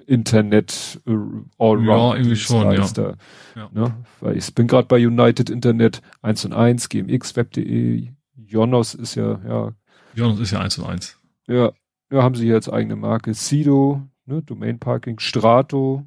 Internet 0.07 1.01
äh, 1.07 1.11
Allround. 1.59 1.87
Ja, 1.87 2.15
irgendwie 2.17 2.37
schon, 2.37 2.73
ja. 2.73 3.15
ja. 3.55 3.69
Ne? 3.73 3.97
Weil 4.21 4.37
ich 4.37 4.55
bin 4.55 4.67
gerade 4.67 4.87
bei 4.87 5.05
United 5.05 5.51
Internet 5.51 6.03
1 6.23 6.45
und 6.47 6.53
1, 6.53 6.89
gmxweb.de, 6.89 8.09
Jonos 8.37 8.95
ist 8.95 9.15
ja, 9.15 9.41
ja. 9.47 9.73
Jonos 10.15 10.41
ist 10.41 10.53
ja 10.53 10.61
1 10.61 10.79
und 10.79 10.87
1. 10.87 11.19
Ja, 11.49 11.73
ja, 12.11 12.23
haben 12.23 12.35
sie 12.35 12.47
jetzt 12.47 12.73
eigene 12.73 12.97
Marke. 12.97 13.35
Sido, 13.35 14.03
ne, 14.27 14.43
Domain 14.43 14.79
Parking, 14.79 15.19
Strato. 15.19 16.05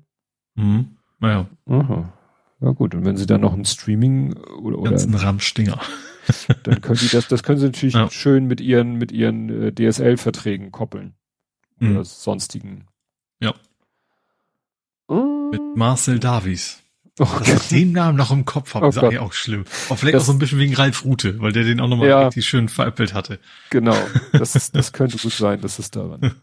Mhm. 0.56 0.98
Naja. 1.20 1.48
Aha. 1.66 2.14
Ja 2.62 2.72
gut, 2.72 2.94
und 2.94 3.06
wenn 3.06 3.18
sie 3.18 3.26
dann 3.26 3.42
noch 3.42 3.54
ein 3.54 3.66
Streaming 3.66 4.34
oder, 4.34 4.80
oder 4.80 4.92
Ganzen 4.92 5.16
Ramstinger. 5.16 5.80
Dann 6.64 6.82
können 6.82 7.00
die 7.00 7.08
das, 7.08 7.28
das 7.28 7.42
können 7.42 7.58
sie 7.58 7.66
natürlich 7.66 7.96
ja. 7.96 8.10
schön 8.12 8.46
mit 8.46 8.62
ihren, 8.62 8.96
mit 8.96 9.12
ihren 9.12 9.50
äh, 9.50 9.74
DSL-Verträgen 9.74 10.72
koppeln. 10.72 11.16
Mhm. 11.80 11.92
Oder 11.92 12.06
sonstigen. 12.06 12.86
Ja. 13.40 13.56
Uh. 15.10 15.50
Mit 15.50 15.62
Marcel 15.76 16.20
Davies. 16.20 16.84
Oh. 17.20 17.28
Dass 17.40 17.64
ich 17.64 17.68
den 17.68 17.92
Namen 17.92 18.18
noch 18.18 18.32
im 18.32 18.46
Kopf 18.46 18.74
habe, 18.74 18.86
oh 18.86 18.90
ist 18.90 18.96
Gott. 18.96 19.06
eigentlich 19.06 19.20
auch 19.20 19.34
schlimm. 19.34 19.66
Auch 19.90 19.98
vielleicht 19.98 20.16
das, 20.16 20.24
auch 20.24 20.28
so 20.28 20.32
ein 20.32 20.40
bisschen 20.40 20.58
wegen 20.58 20.74
Ralf 20.74 21.04
Rute, 21.04 21.40
weil 21.42 21.52
der 21.52 21.66
den 21.66 21.82
auch 21.82 21.90
nochmal 21.90 22.08
ja, 22.08 22.26
richtig 22.26 22.48
schön 22.48 22.70
veräppelt 22.70 23.14
hatte. 23.14 23.40
Genau, 23.70 23.98
das, 24.32 24.54
das 24.72 24.94
könnte 24.94 25.18
gut 25.18 25.34
sein, 25.34 25.60
dass 25.60 25.80
es 25.80 25.92
daran. 25.92 26.36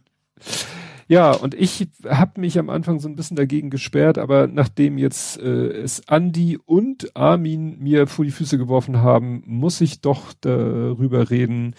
Ja, 1.08 1.30
und 1.32 1.54
ich 1.54 1.88
habe 2.04 2.40
mich 2.40 2.58
am 2.58 2.68
Anfang 2.68 2.98
so 2.98 3.08
ein 3.08 3.16
bisschen 3.16 3.36
dagegen 3.36 3.70
gesperrt, 3.70 4.18
aber 4.18 4.48
nachdem 4.48 4.98
jetzt 4.98 5.40
äh, 5.40 5.68
es 5.68 6.06
Andi 6.08 6.58
und 6.64 7.16
Armin 7.16 7.78
mir 7.78 8.06
vor 8.06 8.24
die 8.24 8.30
Füße 8.32 8.58
geworfen 8.58 8.98
haben, 8.98 9.42
muss 9.46 9.80
ich 9.80 10.00
doch 10.00 10.34
darüber 10.40 11.30
reden. 11.30 11.74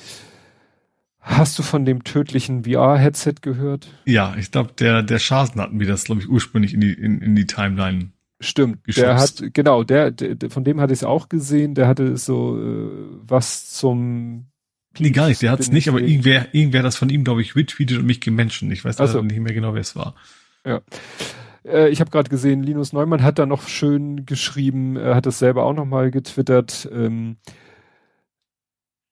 Hast 1.19 1.59
du 1.59 1.63
von 1.63 1.83
dem 1.83 2.05
tödlichen 2.05 2.63
VR-Headset 2.63 3.35
gehört? 3.41 3.89
Ja, 4.05 4.33
ich 4.39 4.49
glaube, 4.49 4.71
der, 4.79 5.03
der 5.03 5.19
Schasen 5.19 5.59
hat 5.59 5.73
mir 5.73 5.85
das, 5.85 6.05
glaube 6.05 6.21
ich, 6.21 6.29
ursprünglich 6.29 6.73
in 6.73 6.79
die, 6.79 6.93
in, 6.93 7.21
in 7.21 7.35
die 7.35 7.45
Timeline 7.45 8.11
Stimmt, 8.39 8.83
geschubst. 8.83 9.03
der 9.03 9.17
hat, 9.47 9.53
genau, 9.53 9.83
der, 9.83 10.11
der 10.11 10.49
von 10.49 10.63
dem 10.63 10.79
hatte 10.79 10.93
ich 10.93 10.99
es 10.99 11.03
auch 11.03 11.27
gesehen, 11.27 11.73
der 11.73 11.87
hatte 11.87 12.17
so 12.17 12.59
äh, 12.59 12.89
was 13.21 13.71
zum 13.71 14.47
Nee, 14.99 15.11
gar 15.11 15.27
nicht, 15.27 15.41
der 15.41 15.51
hat 15.51 15.59
es 15.59 15.71
nicht, 15.71 15.89
aber 15.89 16.01
irgendwer, 16.01 16.53
irgendwer 16.53 16.79
hat 16.79 16.87
das 16.87 16.95
von 16.95 17.09
ihm, 17.09 17.23
glaube 17.23 17.41
ich, 17.41 17.55
retweetet 17.55 17.99
und 17.99 18.05
mich 18.05 18.19
gemenschen. 18.19 18.71
Ich 18.71 18.83
weiß 18.83 18.99
also 18.99 19.21
nicht 19.21 19.39
mehr 19.39 19.53
genau, 19.53 19.73
wer 19.73 19.81
es 19.81 19.95
war. 19.95 20.15
Ja. 20.65 20.81
Äh, 21.63 21.89
ich 21.89 21.99
habe 21.99 22.09
gerade 22.09 22.29
gesehen, 22.29 22.63
Linus 22.63 22.93
Neumann 22.93 23.23
hat 23.23 23.39
da 23.39 23.45
noch 23.45 23.67
schön 23.67 24.25
geschrieben, 24.25 24.97
er 24.97 25.15
hat 25.15 25.27
es 25.27 25.39
selber 25.39 25.63
auch 25.63 25.73
nochmal 25.73 26.11
getwittert. 26.11 26.89
Ähm, 26.91 27.37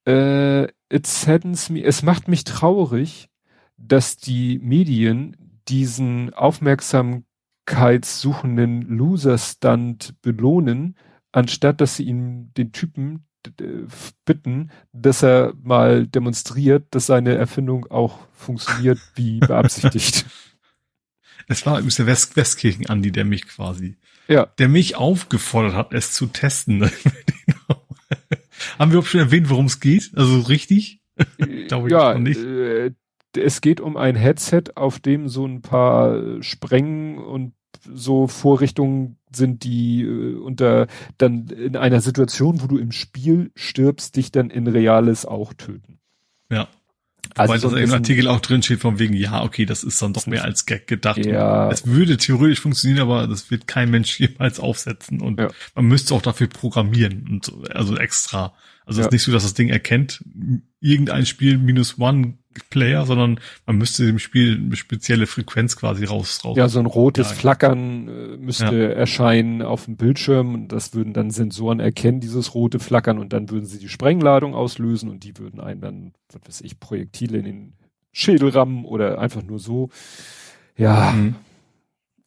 äh, 0.08 0.64
it 0.90 1.06
saddens 1.06 1.70
me, 1.70 1.84
es 1.84 2.04
macht 2.04 2.28
mich 2.28 2.44
traurig, 2.44 3.30
dass 3.78 4.18
die 4.18 4.60
Medien 4.60 5.36
diesen 5.68 6.34
aufmerksamkeitssuchenden 7.66 8.82
Loser-Stunt 8.84 10.16
belohnen, 10.22 10.96
anstatt 11.32 11.82
dass 11.82 11.98
sie 11.98 12.04
ihm 12.04 12.54
den 12.56 12.72
Typen 12.72 13.26
bitten, 14.26 14.72
dass 14.92 15.22
er 15.22 15.54
mal 15.62 16.08
demonstriert, 16.08 16.88
dass 16.92 17.06
seine 17.06 17.36
Erfindung 17.36 17.86
auch 17.92 18.20
funktioniert 18.34 19.00
wie 19.14 19.40
beabsichtigt. 19.40 20.26
Es 21.48 21.64
war 21.66 21.74
übrigens 21.74 21.98
der 21.98 22.08
West 22.08 22.36
Westkirchen 22.36 22.88
Andi, 22.88 23.12
der 23.12 23.24
mich 23.24 23.46
quasi, 23.48 23.98
ja. 24.28 24.48
der 24.58 24.68
mich 24.68 24.96
aufgefordert 24.96 25.76
hat, 25.76 25.94
es 25.94 26.12
zu 26.12 26.26
testen. 26.26 26.90
Haben 28.80 28.92
wir 28.92 29.00
auch 29.00 29.06
schon 29.06 29.20
erwähnt, 29.20 29.50
worum 29.52 29.66
es 29.66 29.80
geht? 29.80 30.12
Also 30.16 30.40
richtig? 30.40 31.02
Glaube 31.68 31.92
ja, 31.92 32.16
ich 32.16 32.20
nicht. 32.20 32.40
Äh, 32.40 32.94
es 33.38 33.62
geht 33.62 33.82
um 33.82 33.98
ein 33.98 34.16
Headset, 34.16 34.64
auf 34.76 35.00
dem 35.00 35.28
so 35.28 35.46
ein 35.46 35.62
paar 35.62 36.42
Spreng- 36.42 37.18
und 37.18 37.54
so 37.94 38.28
Vorrichtungen 38.28 39.18
sind, 39.32 39.64
die 39.64 40.04
äh, 40.04 40.36
unter 40.36 40.88
dann 41.18 41.48
in 41.48 41.76
einer 41.76 42.02
Situation, 42.02 42.62
wo 42.62 42.68
du 42.68 42.78
im 42.78 42.92
Spiel 42.92 43.52
stirbst, 43.56 44.16
dich 44.16 44.32
dann 44.32 44.50
in 44.50 44.68
Reales 44.68 45.26
auch 45.26 45.54
töten. 45.54 46.00
Ja. 46.50 46.68
Also 47.34 47.50
Wobei 47.54 47.60
so 47.60 47.70
das 47.72 47.80
im 47.80 47.94
Artikel 47.94 48.28
auch 48.28 48.40
drin 48.40 48.62
steht 48.62 48.80
von 48.80 49.00
wegen, 49.00 49.14
ja, 49.14 49.44
okay, 49.44 49.66
das 49.66 49.84
ist 49.84 50.02
dann 50.02 50.14
doch 50.14 50.28
mehr 50.28 50.46
als 50.46 50.66
Gag 50.66 50.88
gedacht. 50.88 51.26
Ja. 51.26 51.70
Es 51.70 51.86
würde 51.88 52.18
theoretisch 52.18 52.62
funktionieren, 52.62 53.02
aber 53.02 53.28
das 53.28 53.50
wird 53.52 53.68
kein 53.68 53.90
Mensch 53.90 54.20
jemals 54.20 54.60
aufsetzen 54.60 55.22
und 55.22 55.40
ja. 55.40 55.50
man 55.74 55.86
müsste 55.86 56.14
auch 56.14 56.22
dafür 56.22 56.48
programmieren 56.48 57.28
und 57.30 57.52
also 57.76 57.98
extra. 57.98 58.54
Also 58.86 59.00
ja. 59.00 59.02
es 59.02 59.08
ist 59.08 59.14
nicht 59.14 59.24
so, 59.24 59.32
dass 59.32 59.44
das 59.44 59.56
Ding 59.56 59.70
erkennt, 59.70 60.24
irgendein 60.80 61.26
Spiel 61.26 61.58
minus 61.58 62.00
one 62.00 62.38
Player, 62.70 63.06
sondern 63.06 63.40
man 63.66 63.78
müsste 63.78 64.06
dem 64.06 64.20
Spiel 64.20 64.58
eine 64.58 64.76
spezielle 64.76 65.28
Frequenz 65.28 65.76
quasi 65.76 66.06
raus, 66.06 66.42
raus. 66.44 66.58
Ja, 66.58 66.68
so 66.70 66.80
ein 66.80 66.86
rotes 66.86 67.30
jagen. 67.30 67.40
Flackern 67.40 68.08
äh, 68.08 68.38
müsste 68.38 68.76
ja. 68.76 68.90
erscheinen 68.90 69.62
auf 69.62 69.86
dem 69.86 69.98
Bildschirm 69.98 70.54
und 70.54 70.70
das 70.70 70.94
würden 70.94 71.14
dann 71.14 71.32
Sensoren 71.32 71.80
erkennen, 71.80 72.20
dieses 72.20 72.54
rote 72.54 72.80
Flackern 72.80 73.20
und 73.20 73.34
dann 73.34 73.50
würden 73.50 73.66
sie 73.66 73.80
die 73.80 73.90
Sprengladung 73.90 74.56
auslösen 74.56 75.10
und 75.10 75.24
die 75.24 75.38
würden 75.38 75.60
einen 75.60 75.82
dann, 75.82 76.14
was 76.32 76.42
weiß 76.48 76.62
ich, 76.62 76.80
Projektile 76.80 77.38
in 77.38 77.46
den 77.46 77.74
Schädel 78.12 78.50
rammen 78.50 78.86
oder 78.86 79.20
einfach 79.20 79.44
nur 79.44 79.60
so. 79.60 79.90
Ja. 80.78 81.12
Mhm. 81.12 81.36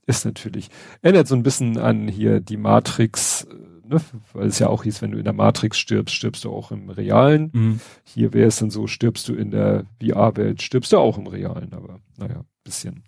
ist 0.06 0.24
natürlich, 0.24 0.68
erinnert 1.02 1.28
so 1.28 1.34
ein 1.34 1.42
bisschen 1.42 1.78
an 1.78 2.08
hier 2.08 2.40
die 2.40 2.56
Matrix, 2.56 3.44
äh, 3.44 3.67
ne? 3.88 4.00
weil 4.32 4.46
es 4.46 4.58
ja 4.58 4.68
auch 4.68 4.84
hieß, 4.84 5.02
wenn 5.02 5.12
du 5.12 5.18
in 5.18 5.24
der 5.24 5.32
Matrix 5.32 5.78
stirbst, 5.78 6.14
stirbst 6.14 6.44
du 6.44 6.52
auch 6.52 6.70
im 6.70 6.90
Realen. 6.90 7.50
Mhm. 7.52 7.80
Hier 8.04 8.32
wäre 8.32 8.48
es 8.48 8.56
dann 8.56 8.70
so, 8.70 8.86
stirbst 8.86 9.28
du 9.28 9.34
in 9.34 9.50
der 9.50 9.84
VR-Welt, 10.02 10.62
stirbst 10.62 10.92
du 10.92 10.98
auch 10.98 11.18
im 11.18 11.26
Realen, 11.26 11.72
aber 11.72 12.00
naja, 12.16 12.44
bisschen, 12.64 13.04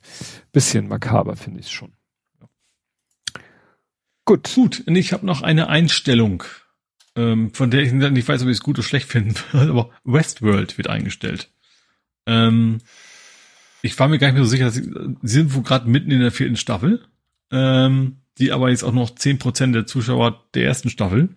bisschen 0.52 0.88
makaber 0.88 1.36
finde 1.36 1.60
ich 1.60 1.66
es 1.66 1.72
schon. 1.72 1.92
Gut. 4.24 4.54
Gut, 4.54 4.82
und 4.86 4.96
ich 4.96 5.12
habe 5.12 5.26
noch 5.26 5.42
eine 5.42 5.68
Einstellung, 5.68 6.44
ähm, 7.16 7.52
von 7.52 7.70
der 7.70 7.82
ich 7.82 7.92
nicht 7.92 8.28
weiß, 8.28 8.42
ob 8.42 8.48
ich 8.48 8.56
es 8.56 8.62
gut 8.62 8.78
oder 8.78 8.86
schlecht 8.86 9.08
finden 9.08 9.34
würde, 9.52 9.70
aber 9.70 9.90
Westworld 10.04 10.78
wird 10.78 10.88
eingestellt. 10.88 11.50
Ähm, 12.26 12.78
ich 13.82 13.98
war 13.98 14.08
mir 14.08 14.18
gar 14.18 14.28
nicht 14.28 14.34
mehr 14.34 14.44
so 14.44 14.50
sicher, 14.50 14.66
dass 14.66 14.74
sie, 14.74 14.92
sie 15.22 15.34
sind 15.34 15.54
wohl 15.54 15.62
gerade 15.62 15.88
mitten 15.88 16.10
in 16.10 16.20
der 16.20 16.32
vierten 16.32 16.56
Staffel, 16.56 17.04
ähm, 17.50 18.18
die 18.40 18.52
aber 18.52 18.70
jetzt 18.70 18.82
auch 18.82 18.92
noch 18.92 19.14
zehn 19.14 19.38
Prozent 19.38 19.74
der 19.74 19.86
Zuschauer 19.86 20.44
der 20.54 20.64
ersten 20.64 20.90
Staffel. 20.90 21.28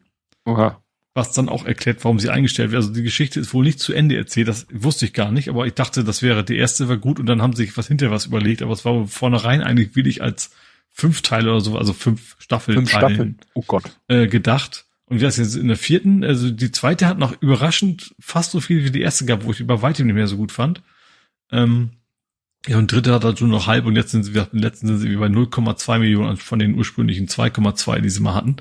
Oha. 0.46 0.82
Was 1.14 1.34
dann 1.34 1.50
auch 1.50 1.66
erklärt, 1.66 2.04
warum 2.04 2.20
sie 2.20 2.32
eingestellt 2.32 2.72
wird. 2.72 2.82
Also 2.82 2.94
die 2.94 3.04
Geschichte 3.04 3.40
ist 3.40 3.54
wohl 3.54 3.64
nicht 3.64 3.80
zu 3.80 3.94
Ende 3.94 4.18
erzählt, 4.18 4.48
das 4.48 4.66
wusste 4.72 5.06
ich 5.06 5.14
gar 5.14 5.32
nicht, 5.32 5.48
aber 5.50 5.68
ich 5.68 5.76
dachte, 5.76 6.04
das 6.04 6.24
wäre, 6.24 6.44
die 6.44 6.58
erste 6.58 6.90
war 6.90 6.98
gut 6.98 7.20
und 7.20 7.28
dann 7.28 7.42
haben 7.42 7.54
sie 7.54 7.66
sich 7.66 7.78
was 7.78 7.88
hinter 7.88 8.10
was 8.10 8.26
überlegt, 8.26 8.64
aber 8.64 8.74
es 8.74 8.84
war 8.84 9.06
vornherein 9.06 9.62
eigentlich 9.62 9.96
wirklich 9.96 10.24
als 10.24 10.52
fünf 10.90 11.22
Teile 11.22 11.52
oder 11.52 11.62
so, 11.62 11.78
also 11.78 11.94
fünf 11.94 12.36
Staffeln. 12.40 12.78
Fünf 12.78 12.90
Staffeln, 12.90 13.38
oh 13.54 13.64
Gott. 13.68 13.84
Äh, 14.08 14.28
gedacht. 14.28 14.86
Und 15.06 15.20
wie 15.20 15.24
das 15.24 15.38
jetzt 15.38 15.56
in 15.56 15.68
der 15.68 15.78
vierten, 15.78 16.24
also 16.24 16.50
die 16.50 16.72
zweite 16.72 17.08
hat 17.08 17.20
noch 17.20 17.40
überraschend 17.42 18.16
fast 18.20 18.52
so 18.52 18.62
viel 18.62 18.84
wie 18.84 18.92
die 18.92 19.02
erste 19.02 19.26
gehabt, 19.26 19.44
wo 19.44 19.52
ich 19.52 19.60
über 19.60 19.82
weitem 19.82 20.08
nicht 20.08 20.16
mehr 20.16 20.28
so 20.28 20.38
gut 20.38 20.52
fand. 20.52 20.82
Ähm, 21.52 21.92
ja, 22.68 22.78
und 22.78 22.92
dritte 22.92 23.14
hat 23.14 23.24
halt 23.24 23.42
nur 23.42 23.50
noch 23.50 23.68
halb 23.68 23.86
und 23.86 23.96
jetzt 23.96 24.12
sind 24.12 24.24
sie, 24.24 24.34
wir 24.34 24.42
hatten 24.42 24.60
letzten 24.60 24.88
sind 24.88 25.00
sie 25.00 25.16
bei 25.16 25.28
0,2 25.28 26.00
Millionen 26.00 26.38
von 26.38 26.60
den 26.60 26.76
ursprünglichen 26.76 27.28
2,2, 27.28 28.00
die 28.00 28.10
sie 28.10 28.22
mal 28.22 28.36
hatten. 28.36 28.58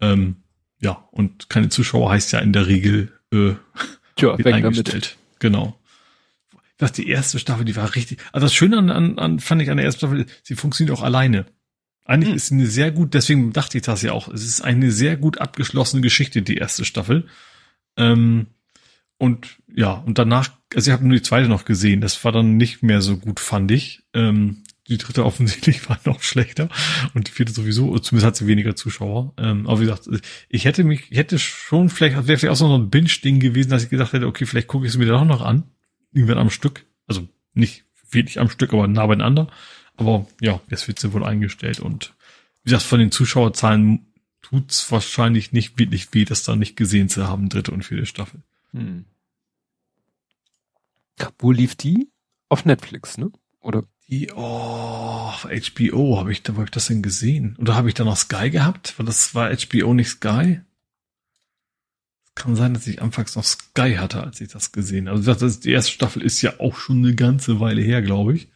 Ähm, 0.00 0.36
ja, 0.80 1.08
und 1.10 1.50
keine 1.50 1.68
Zuschauer 1.68 2.10
heißt 2.10 2.32
ja 2.32 2.38
in 2.38 2.52
der 2.52 2.66
Regel 2.66 3.12
äh, 3.32 3.52
Tja, 4.16 4.38
wird 4.38 4.46
eingestellt. 4.46 4.88
Damit. 4.88 5.16
Genau. 5.38 5.78
Das 6.78 6.92
die 6.92 7.08
erste 7.08 7.38
Staffel, 7.38 7.66
die 7.66 7.76
war 7.76 7.94
richtig. 7.94 8.18
Also 8.32 8.46
das 8.46 8.54
Schöne 8.54 8.78
an, 8.78 8.90
an, 8.90 9.18
an 9.18 9.38
fand 9.38 9.60
ich 9.60 9.70
an 9.70 9.76
der 9.76 9.84
ersten 9.84 9.98
Staffel, 9.98 10.26
sie 10.42 10.54
funktioniert 10.54 10.96
auch 10.96 11.02
alleine. 11.02 11.44
Eigentlich 12.06 12.30
hm. 12.30 12.36
ist 12.36 12.46
sie 12.46 12.54
eine 12.54 12.66
sehr 12.66 12.90
gut, 12.90 13.12
deswegen 13.12 13.52
dachte 13.52 13.76
ich 13.76 13.84
das 13.84 14.00
ja 14.00 14.12
auch. 14.12 14.28
Es 14.28 14.44
ist 14.44 14.62
eine 14.62 14.90
sehr 14.90 15.18
gut 15.18 15.38
abgeschlossene 15.38 16.00
Geschichte, 16.00 16.40
die 16.40 16.56
erste 16.56 16.86
Staffel. 16.86 17.28
Ähm, 17.98 18.46
und 19.18 19.58
ja, 19.74 19.92
und 19.92 20.16
danach, 20.16 20.50
also 20.74 20.90
ich 20.90 20.92
habe 20.92 21.06
nur 21.06 21.16
die 21.16 21.22
zweite 21.22 21.48
noch 21.48 21.64
gesehen, 21.64 22.00
das 22.00 22.22
war 22.24 22.32
dann 22.32 22.56
nicht 22.56 22.82
mehr 22.82 23.00
so 23.00 23.16
gut, 23.16 23.40
fand 23.40 23.70
ich. 23.70 24.02
Ähm, 24.14 24.62
die 24.88 24.98
dritte 24.98 25.24
offensichtlich 25.26 25.88
war 25.88 25.98
noch 26.04 26.22
schlechter 26.22 26.68
und 27.14 27.28
die 27.28 27.32
vierte 27.32 27.52
sowieso, 27.52 27.98
zumindest 27.98 28.26
hat 28.26 28.36
sie 28.36 28.46
weniger 28.46 28.76
Zuschauer. 28.76 29.32
Ähm, 29.38 29.66
aber 29.66 29.80
wie 29.80 29.84
gesagt, 29.84 30.08
ich 30.48 30.64
hätte 30.64 30.84
mich, 30.84 31.10
ich 31.10 31.18
hätte 31.18 31.38
schon 31.38 31.88
vielleicht, 31.88 32.16
wäre 32.26 32.38
vielleicht 32.38 32.52
auch 32.52 32.56
so 32.56 32.76
ein 32.76 32.90
Binge-Ding 32.90 33.40
gewesen, 33.40 33.70
dass 33.70 33.84
ich 33.84 33.90
gedacht 33.90 34.12
hätte, 34.12 34.26
okay, 34.26 34.46
vielleicht 34.46 34.68
gucke 34.68 34.86
ich 34.86 34.92
es 34.92 34.98
mir 34.98 35.06
dann 35.06 35.16
auch 35.16 35.24
noch 35.24 35.42
an. 35.42 35.64
Irgendwann 36.12 36.38
am 36.38 36.50
Stück. 36.50 36.86
Also 37.06 37.28
nicht 37.54 37.84
wirklich 38.10 38.40
am 38.40 38.50
Stück, 38.50 38.72
aber 38.72 38.88
nah 38.88 39.06
beieinander. 39.06 39.48
Aber 39.96 40.26
ja, 40.40 40.60
jetzt 40.68 40.88
wird 40.88 40.98
sie 40.98 41.12
wohl 41.12 41.24
eingestellt 41.24 41.80
und 41.80 42.14
wie 42.62 42.70
gesagt, 42.70 42.82
von 42.82 42.98
den 42.98 43.10
Zuschauerzahlen 43.10 44.06
tut's 44.42 44.90
wahrscheinlich 44.90 45.52
nicht 45.52 45.78
wirklich 45.78 46.12
weh, 46.12 46.24
das 46.24 46.42
da 46.42 46.56
nicht 46.56 46.76
gesehen 46.76 47.08
zu 47.08 47.26
haben, 47.26 47.48
dritte 47.48 47.70
und 47.70 47.84
vierte 47.84 48.06
Staffel. 48.06 48.42
Hm. 48.72 49.04
Wo 51.38 51.52
lief 51.52 51.74
die? 51.74 52.10
Auf 52.48 52.64
Netflix, 52.64 53.18
ne? 53.18 53.30
Oder? 53.60 53.84
Die, 54.08 54.30
oh, 54.34 55.32
HBO 55.32 56.18
habe 56.18 56.32
ich, 56.32 56.42
da 56.42 56.54
habe 56.54 56.64
ich 56.64 56.70
das 56.70 56.86
denn 56.86 57.02
gesehen? 57.02 57.56
Oder 57.60 57.76
habe 57.76 57.88
ich 57.88 57.94
da 57.94 58.04
noch 58.04 58.16
Sky 58.16 58.50
gehabt? 58.50 58.94
Weil 58.98 59.06
das 59.06 59.34
war 59.34 59.50
HBO 59.54 59.94
nicht 59.94 60.08
Sky. 60.08 60.60
Kann 62.34 62.56
sein, 62.56 62.74
dass 62.74 62.86
ich 62.86 63.02
anfangs 63.02 63.36
noch 63.36 63.44
Sky 63.44 63.96
hatte, 63.96 64.22
als 64.22 64.40
ich 64.40 64.48
das 64.48 64.72
gesehen 64.72 65.08
habe. 65.08 65.18
Also 65.18 65.34
das, 65.34 65.60
die 65.60 65.70
erste 65.70 65.92
Staffel 65.92 66.22
ist 66.22 66.42
ja 66.42 66.58
auch 66.58 66.76
schon 66.76 67.04
eine 67.04 67.14
ganze 67.14 67.60
Weile 67.60 67.82
her, 67.82 68.02
glaube 68.02 68.34
ich 68.34 68.48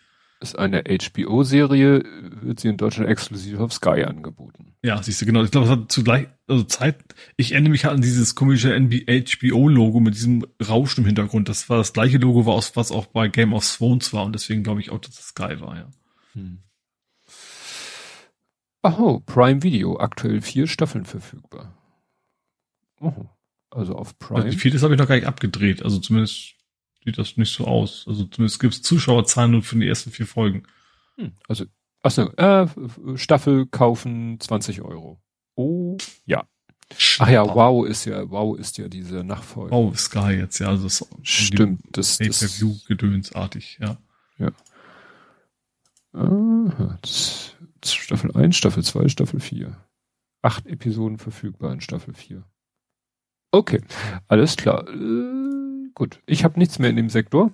ist 0.50 0.58
eine 0.58 0.84
HBO-Serie, 0.84 2.02
wird 2.42 2.60
sie 2.60 2.68
in 2.68 2.76
Deutschland 2.76 3.08
exklusiv 3.08 3.58
auf 3.58 3.72
Sky 3.72 4.04
angeboten. 4.04 4.74
Ja, 4.82 5.02
siehst 5.02 5.20
du, 5.20 5.26
genau. 5.26 5.42
Ich 5.42 5.50
glaube, 5.50 5.66
es 5.66 5.72
hat 5.72 5.90
zugleich, 5.90 6.28
also 6.46 6.62
Zeit, 6.64 7.02
ich 7.36 7.52
erinnere 7.52 7.70
mich 7.70 7.84
halt 7.84 7.94
an 7.94 8.02
dieses 8.02 8.34
komische 8.34 8.78
HBO-Logo 8.78 10.00
mit 10.00 10.14
diesem 10.14 10.46
Rauschen 10.66 11.00
im 11.00 11.06
Hintergrund. 11.06 11.48
Das 11.48 11.68
war 11.70 11.78
das 11.78 11.92
gleiche 11.92 12.18
Logo, 12.18 12.46
was 12.46 12.92
auch 12.92 13.06
bei 13.06 13.28
Game 13.28 13.54
of 13.54 13.66
Thrones 13.66 14.12
war 14.12 14.24
und 14.24 14.34
deswegen 14.34 14.62
glaube 14.62 14.80
ich 14.80 14.90
auch, 14.90 14.98
dass 14.98 15.18
es 15.18 15.28
Sky 15.28 15.60
war, 15.60 15.76
ja. 15.76 15.90
Hm. 16.34 16.58
Oh, 18.82 19.20
Prime 19.24 19.62
Video, 19.62 19.98
aktuell 19.98 20.42
vier 20.42 20.66
Staffeln 20.66 21.06
verfügbar. 21.06 21.72
Oh, 23.00 23.26
also 23.70 23.94
auf 23.94 24.18
Prime. 24.18 24.44
Also 24.44 24.58
vierte 24.58 24.78
habe 24.82 24.94
ich 24.94 25.00
noch 25.00 25.08
gar 25.08 25.14
nicht 25.14 25.26
abgedreht, 25.26 25.82
also 25.82 25.98
zumindest 25.98 26.53
sieht 27.04 27.18
das 27.18 27.36
nicht 27.36 27.52
so 27.52 27.66
aus. 27.66 28.04
Also 28.08 28.24
zumindest 28.24 28.60
gibt 28.60 28.74
es 28.74 28.82
Zuschauerzahlen 28.82 29.52
nur 29.52 29.62
für 29.62 29.76
die 29.76 29.88
ersten 29.88 30.10
vier 30.10 30.26
Folgen. 30.26 30.64
Hm, 31.16 31.32
also, 31.48 31.64
achso, 32.02 32.30
äh, 32.36 32.66
Staffel 33.16 33.66
kaufen 33.66 34.38
20 34.40 34.82
Euro. 34.82 35.20
Oh, 35.54 35.96
ja. 36.26 36.44
Ach 37.18 37.28
ja, 37.28 37.42
Wow 37.46 37.86
ist 37.86 38.04
ja, 38.04 38.28
Wow 38.30 38.58
ist 38.58 38.78
ja 38.78 38.88
diese 38.88 39.24
Nachfolge. 39.24 39.74
Wow 39.74 39.98
Sky 39.98 40.32
jetzt, 40.32 40.58
ja, 40.58 40.68
also 40.68 40.84
das 40.84 41.06
stimmt, 41.22 41.80
das 41.92 42.18
Pay-per-View 42.18 42.76
gedönsartig, 42.86 43.78
ja. 43.80 43.96
Ja. 44.38 44.50
Das 46.12 47.94
Staffel 47.94 48.36
1, 48.36 48.56
Staffel 48.56 48.84
2, 48.84 49.08
Staffel 49.08 49.40
4. 49.40 49.76
Acht 50.42 50.66
Episoden 50.66 51.18
verfügbar 51.18 51.72
in 51.72 51.80
Staffel 51.80 52.14
4. 52.14 52.44
Okay, 53.50 53.80
alles 54.28 54.56
klar. 54.56 54.86
Äh, 54.88 55.63
Gut, 55.94 56.20
ich 56.26 56.44
habe 56.44 56.58
nichts 56.58 56.78
mehr 56.78 56.90
in 56.90 56.96
dem 56.96 57.08
Sektor. 57.08 57.52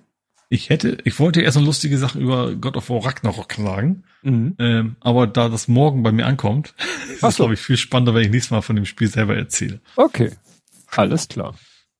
Ich 0.49 0.69
hätte, 0.69 0.97
ich 1.05 1.17
wollte 1.19 1.41
erst 1.41 1.55
eine 1.55 1.65
lustige 1.65 1.97
Sache 1.97 2.19
über 2.19 2.55
God 2.55 2.75
of 2.75 2.89
War 2.89 3.05
Ragnarok 3.05 3.53
sagen, 3.53 4.03
mhm. 4.21 4.55
ähm, 4.59 4.95
aber 4.99 5.25
da 5.25 5.47
das 5.47 5.69
morgen 5.69 6.03
bei 6.03 6.11
mir 6.11 6.25
ankommt, 6.25 6.73
ist 7.09 7.23
es, 7.23 7.35
glaube 7.37 7.53
ich, 7.53 7.59
viel 7.61 7.77
spannender, 7.77 8.13
wenn 8.13 8.23
ich 8.23 8.31
nächstes 8.31 8.51
Mal 8.51 8.61
von 8.61 8.75
dem 8.75 8.85
Spiel 8.85 9.07
selber 9.07 9.35
erzähle. 9.35 9.79
Okay, 9.95 10.31
alles 10.87 11.29
klar. 11.29 11.55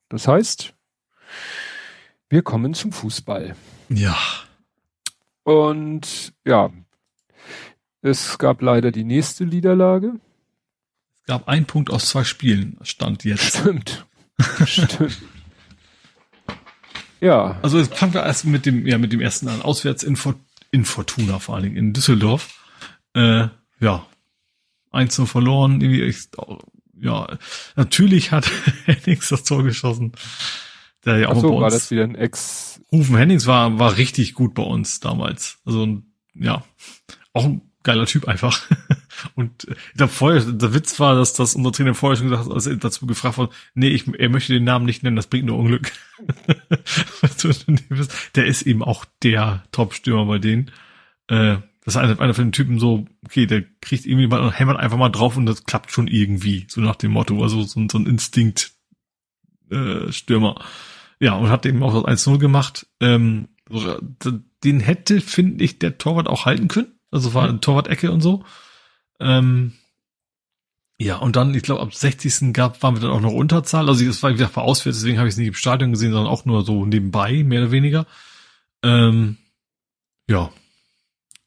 Das 0.09 0.27
heißt, 0.27 0.73
wir 2.29 2.41
kommen 2.41 2.73
zum 2.73 2.91
Fußball. 2.91 3.55
Ja. 3.87 4.17
Und 5.43 6.33
ja, 6.45 6.71
es 8.01 8.37
gab 8.37 8.61
leider 8.61 8.91
die 8.91 9.03
nächste 9.05 9.45
Niederlage. 9.45 10.19
Es 11.21 11.27
gab 11.27 11.47
einen 11.47 11.65
Punkt 11.65 11.89
aus 11.89 12.09
zwei 12.09 12.23
Spielen, 12.23 12.77
stand 12.81 13.23
jetzt. 13.23 13.59
Stimmt. 13.59 14.05
Stimmt. 14.65 15.21
Ja. 17.21 17.59
Also 17.61 17.77
jetzt 17.77 17.95
fangen 17.95 18.13
wir 18.13 18.23
erst 18.23 18.45
mit 18.45 18.65
dem, 18.65 18.85
ja, 18.87 18.97
mit 18.97 19.13
dem 19.13 19.21
ersten 19.21 19.47
an. 19.47 19.61
Auswärts 19.61 20.03
in, 20.03 20.15
For 20.15 20.35
in 20.71 20.85
Fortuna 20.85 21.39
vor 21.39 21.55
allen 21.55 21.65
Dingen, 21.65 21.77
in 21.77 21.93
Düsseldorf. 21.93 22.49
Äh, 23.13 23.47
ja. 23.79 24.05
Eins 24.91 25.17
nur 25.17 25.27
verloren. 25.27 25.79
Irgendwie 25.79 26.03
echt, 26.03 26.35
ja, 26.99 27.37
natürlich 27.75 28.31
hat 28.31 28.49
Hennings 28.85 29.29
das 29.29 29.43
Tor 29.43 29.63
geschossen. 29.63 30.13
Der 31.05 31.17
ja 31.17 31.29
auch 31.29 31.37
Ach 31.37 31.41
so, 31.41 31.49
bei 31.49 31.55
uns, 31.55 31.61
war 31.61 31.69
das 31.69 31.91
wieder 31.91 32.03
ein 32.03 32.15
Ex. 32.15 32.81
Rufen 32.91 33.15
Hennings 33.15 33.47
war, 33.47 33.79
war 33.79 33.97
richtig 33.97 34.33
gut 34.33 34.53
bei 34.53 34.63
uns 34.63 34.99
damals. 34.99 35.59
Also, 35.65 36.01
ja. 36.33 36.63
Auch 37.33 37.45
ein 37.45 37.61
geiler 37.83 38.05
Typ 38.05 38.27
einfach. 38.27 38.61
Und 39.35 39.67
äh, 39.67 39.75
ich 39.91 39.97
glaube 39.97 40.13
vorher, 40.13 40.41
der 40.41 40.73
Witz 40.73 40.99
war, 40.99 41.15
dass 41.15 41.33
das 41.33 41.55
unser 41.55 41.71
Trainer 41.71 41.93
vorher 41.93 42.17
schon 42.17 42.29
gesagt 42.29 42.45
hat, 42.45 42.53
als 42.53 42.67
er 42.67 42.75
dazu 42.75 43.05
gefragt 43.05 43.37
wurde, 43.37 43.53
nee, 43.73 43.89
ich, 43.89 44.07
er 44.17 44.29
möchte 44.29 44.53
den 44.53 44.63
Namen 44.63 44.85
nicht 44.85 45.03
nennen, 45.03 45.15
das 45.15 45.27
bringt 45.27 45.45
nur 45.45 45.57
Unglück. 45.57 45.91
der 48.35 48.45
ist 48.45 48.61
eben 48.63 48.83
auch 48.83 49.05
der 49.23 49.63
Top-Stürmer 49.71 50.25
bei 50.25 50.39
denen. 50.39 50.71
Äh, 51.27 51.57
das 51.83 51.95
ist 51.95 51.97
einer, 51.97 52.19
einer 52.19 52.33
von 52.33 52.45
den 52.45 52.51
Typen 52.51 52.79
so, 52.79 53.05
okay, 53.25 53.47
der 53.47 53.63
kriegt 53.81 54.05
irgendwie 54.05 54.27
mal 54.27 54.41
und 54.41 54.57
hämmert 54.57 54.77
einfach 54.77 54.97
mal 54.97 55.09
drauf 55.09 55.35
und 55.35 55.47
das 55.47 55.63
klappt 55.63 55.91
schon 55.91 56.07
irgendwie, 56.07 56.65
so 56.67 56.79
nach 56.79 56.95
dem 56.95 57.11
Motto, 57.11 57.41
also 57.41 57.63
so, 57.63 57.83
so 57.89 57.97
ein 57.97 58.05
Instinkt 58.05 58.71
äh, 59.71 60.11
Stürmer. 60.11 60.63
Ja, 61.19 61.33
und 61.33 61.49
hat 61.49 61.65
eben 61.65 61.83
auch 61.83 62.03
das 62.03 62.25
1-0 62.25 62.37
gemacht. 62.37 62.87
Ähm, 62.99 63.47
den 64.63 64.79
hätte, 64.79 65.21
finde 65.21 65.63
ich, 65.63 65.79
der 65.79 65.97
Torwart 65.97 66.27
auch 66.27 66.45
halten 66.45 66.67
können. 66.67 66.99
Also 67.09 67.33
war 67.33 67.47
eine 67.47 67.59
Torwart-Ecke 67.59 68.11
und 68.11 68.21
so. 68.21 68.43
Ähm, 69.21 69.73
ja, 70.97 71.15
und 71.15 71.35
dann, 71.35 71.55
ich 71.55 71.63
glaube, 71.63 71.81
ab 71.81 71.93
60. 71.93 72.53
gab, 72.53 72.83
waren 72.83 72.95
wir 72.95 73.01
dann 73.01 73.11
auch 73.11 73.21
noch 73.21 73.31
Unterzahl. 73.31 73.89
Also 73.89 74.05
es 74.05 74.21
war, 74.21 74.29
wie 74.29 74.35
gesagt, 74.35 74.55
war 74.55 74.63
auswärts, 74.63 74.99
deswegen 74.99 75.17
habe 75.17 75.27
ich 75.27 75.33
es 75.33 75.37
nicht 75.37 75.47
im 75.47 75.53
Stadion 75.53 75.91
gesehen, 75.91 76.11
sondern 76.11 76.31
auch 76.31 76.45
nur 76.45 76.63
so 76.63 76.85
nebenbei, 76.85 77.43
mehr 77.43 77.61
oder 77.61 77.71
weniger. 77.71 78.05
Ähm, 78.83 79.37
ja, 80.27 80.51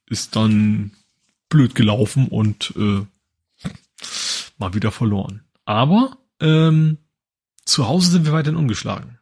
ist 0.08 0.34
dann 0.34 0.92
blöd 1.48 1.74
gelaufen 1.74 2.28
und 2.28 2.74
äh, 2.76 3.06
mal 4.58 4.74
wieder 4.74 4.90
verloren. 4.90 5.44
Aber 5.64 6.18
ähm, 6.40 6.98
zu 7.64 7.86
Hause 7.86 8.10
sind 8.10 8.26
wir 8.26 8.32
weiterhin 8.32 8.58
ungeschlagen. 8.58 9.18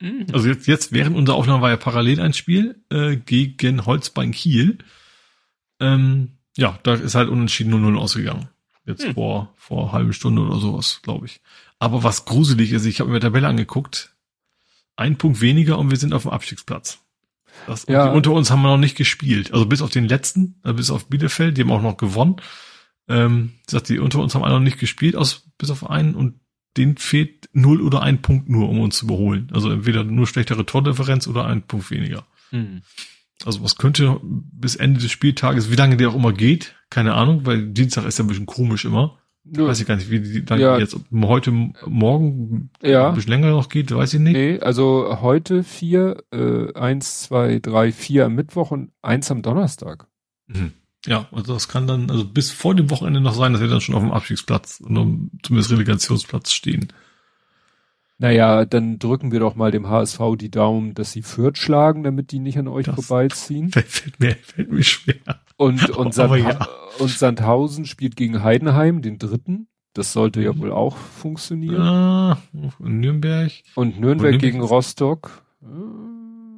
Mhm. 0.00 0.26
Also 0.32 0.48
jetzt, 0.48 0.66
jetzt 0.68 0.92
während 0.92 1.16
unserer 1.16 1.36
Aufnahme 1.36 1.62
war 1.62 1.70
ja 1.70 1.76
parallel 1.76 2.20
ein 2.20 2.34
Spiel 2.34 2.82
äh, 2.90 3.16
gegen 3.16 3.84
Holzbein 3.84 4.30
Kiel. 4.30 4.78
Ähm, 5.80 6.37
ja, 6.58 6.78
da 6.82 6.94
ist 6.94 7.14
halt 7.14 7.28
unentschieden 7.28 7.72
0-0 7.72 7.96
ausgegangen. 7.96 8.48
Jetzt 8.84 9.04
hm. 9.04 9.14
vor, 9.14 9.54
vor 9.56 9.92
halbe 9.92 10.12
Stunde 10.12 10.42
oder 10.42 10.58
sowas, 10.58 11.00
glaube 11.02 11.26
ich. 11.26 11.40
Aber 11.78 12.02
was 12.02 12.24
gruselig 12.24 12.72
ist, 12.72 12.84
ich 12.84 12.98
habe 12.98 13.10
mir 13.10 13.20
die 13.20 13.26
Tabelle 13.26 13.46
angeguckt. 13.46 14.14
Ein 14.96 15.16
Punkt 15.16 15.40
weniger 15.40 15.78
und 15.78 15.90
wir 15.90 15.96
sind 15.96 16.12
auf 16.12 16.22
dem 16.22 16.32
Abstiegsplatz. 16.32 16.98
Das, 17.68 17.86
ja. 17.86 18.08
Die 18.08 18.16
unter 18.16 18.32
uns 18.32 18.50
haben 18.50 18.62
wir 18.62 18.68
noch 18.68 18.78
nicht 18.78 18.96
gespielt. 18.96 19.52
Also 19.52 19.66
bis 19.66 19.82
auf 19.82 19.90
den 19.90 20.08
letzten, 20.08 20.60
äh, 20.64 20.72
bis 20.72 20.90
auf 20.90 21.06
Bielefeld, 21.06 21.56
die 21.56 21.62
haben 21.62 21.70
auch 21.70 21.82
noch 21.82 21.96
gewonnen. 21.96 22.36
Ähm, 23.06 23.52
sagt, 23.68 23.88
die 23.88 24.00
unter 24.00 24.18
uns 24.18 24.34
haben 24.34 24.42
alle 24.42 24.54
noch 24.54 24.60
nicht 24.60 24.80
gespielt, 24.80 25.14
aus, 25.14 25.48
bis 25.58 25.70
auf 25.70 25.88
einen 25.88 26.16
und 26.16 26.40
den 26.76 26.96
fehlt 26.96 27.48
null 27.52 27.80
oder 27.80 28.02
ein 28.02 28.20
Punkt 28.20 28.48
nur, 28.48 28.68
um 28.68 28.80
uns 28.80 28.98
zu 28.98 29.06
überholen. 29.06 29.48
Also 29.52 29.70
entweder 29.70 30.02
nur 30.02 30.26
schlechtere 30.26 30.66
Tordifferenz 30.66 31.28
oder 31.28 31.46
ein 31.46 31.62
Punkt 31.62 31.90
weniger. 31.92 32.26
Mhm. 32.50 32.82
Also 33.44 33.62
was 33.62 33.76
könnte 33.76 34.20
bis 34.22 34.76
Ende 34.76 35.00
des 35.00 35.10
Spieltages, 35.10 35.70
wie 35.70 35.76
lange 35.76 35.96
der 35.96 36.10
auch 36.10 36.14
immer 36.14 36.32
geht, 36.32 36.74
keine 36.90 37.14
Ahnung, 37.14 37.46
weil 37.46 37.68
Dienstag 37.68 38.04
ist 38.04 38.18
ja 38.18 38.24
ein 38.24 38.28
bisschen 38.28 38.46
komisch 38.46 38.84
immer. 38.84 39.18
Ja. 39.44 39.66
Weiß 39.66 39.80
ich 39.80 39.86
gar 39.86 39.96
nicht, 39.96 40.10
wie 40.10 40.20
die 40.20 40.44
dann 40.44 40.60
ja. 40.60 40.78
jetzt 40.78 40.96
heute 41.22 41.52
Morgen 41.86 42.70
ja. 42.82 43.08
ein 43.08 43.14
bisschen 43.14 43.30
länger 43.30 43.50
noch 43.50 43.68
geht, 43.68 43.94
weiß 43.94 44.14
ich 44.14 44.20
nicht. 44.20 44.34
Nee, 44.34 44.60
also 44.60 45.20
heute 45.22 45.62
vier, 45.62 46.22
äh, 46.32 46.74
eins, 46.74 47.22
zwei, 47.22 47.58
drei, 47.58 47.92
vier 47.92 48.26
am 48.26 48.34
Mittwoch 48.34 48.72
und 48.72 48.90
eins 49.00 49.30
am 49.30 49.42
Donnerstag. 49.42 50.06
Mhm. 50.48 50.72
Ja, 51.06 51.28
also 51.32 51.54
das 51.54 51.68
kann 51.68 51.86
dann, 51.86 52.10
also 52.10 52.24
bis 52.26 52.50
vor 52.50 52.74
dem 52.74 52.90
Wochenende 52.90 53.20
noch 53.20 53.34
sein, 53.34 53.52
dass 53.52 53.62
wir 53.62 53.68
dann 53.68 53.80
schon 53.80 53.94
auf 53.94 54.02
dem 54.02 54.12
Abstiegsplatz 54.12 54.80
und 54.84 55.30
zumindest 55.42 55.70
Relegationsplatz 55.70 56.52
stehen. 56.52 56.88
Naja, 58.20 58.64
dann 58.64 58.98
drücken 58.98 59.30
wir 59.30 59.38
doch 59.38 59.54
mal 59.54 59.70
dem 59.70 59.88
HSV 59.88 60.20
die 60.38 60.50
Daumen, 60.50 60.94
dass 60.94 61.12
sie 61.12 61.22
Fürth 61.22 61.56
schlagen, 61.56 62.02
damit 62.02 62.32
die 62.32 62.40
nicht 62.40 62.58
an 62.58 62.66
euch 62.66 62.86
das 62.86 62.96
vorbeiziehen. 62.96 63.70
Fällt 63.72 64.18
mir, 64.18 64.34
fällt 64.42 64.72
mir 64.72 64.82
schwer. 64.82 65.40
Und, 65.56 65.88
und, 65.96 66.14
Sand 66.14 66.36
ja. 66.36 66.68
und 66.98 67.10
Sandhausen 67.10 67.86
spielt 67.86 68.16
gegen 68.16 68.42
Heidenheim, 68.42 69.02
den 69.02 69.18
dritten. 69.18 69.68
Das 69.94 70.12
sollte 70.12 70.42
ja 70.42 70.56
wohl 70.58 70.72
auch 70.72 70.96
funktionieren. 70.96 71.80
Ah, 71.80 72.38
Nürnberg. 72.78 73.52
Und 73.74 74.00
Nürnberg, 74.00 74.34
und 74.34 74.38
gegen 74.40 74.60
Rostock. 74.60 75.44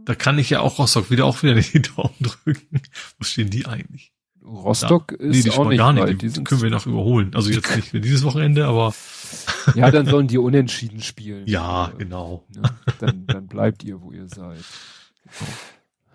Da 0.05 0.15
kann 0.15 0.39
ich 0.39 0.51
ja 0.51 0.61
auch 0.61 0.79
Rostock 0.79 1.11
wieder 1.11 1.27
auch 1.27 1.43
wieder 1.43 1.55
die 1.55 1.83
Daumen 1.83 2.15
drücken. 2.21 2.81
Wo 3.19 3.25
stehen 3.25 3.51
die 3.51 3.67
eigentlich? 3.67 4.13
Rostock 4.45 5.13
ja. 5.13 5.19
ist 5.19 5.37
nee, 5.37 5.51
die 5.51 5.59
auch 5.59 5.69
nicht 5.69 5.79
gar 5.79 5.93
nicht. 5.93 6.03
Weit. 6.03 6.23
Die, 6.23 6.29
die 6.29 6.45
können 6.45 6.63
wir 6.63 6.71
noch 6.71 6.87
überholen. 6.87 7.33
Also 7.35 7.51
jetzt 7.51 7.75
nicht 7.77 7.89
für 7.89 8.01
dieses 8.01 8.25
Wochenende, 8.25 8.67
aber 8.67 8.95
ja, 9.75 9.91
dann 9.91 10.07
sollen 10.07 10.29
die 10.29 10.39
unentschieden 10.39 11.01
spielen. 11.01 11.47
Ja, 11.47 11.93
genau. 11.99 12.45
Ne? 12.55 12.63
Dann, 12.99 13.27
dann 13.27 13.47
bleibt 13.47 13.85
ihr, 13.85 14.01
wo 14.01 14.13
ihr 14.13 14.27
seid. 14.29 14.65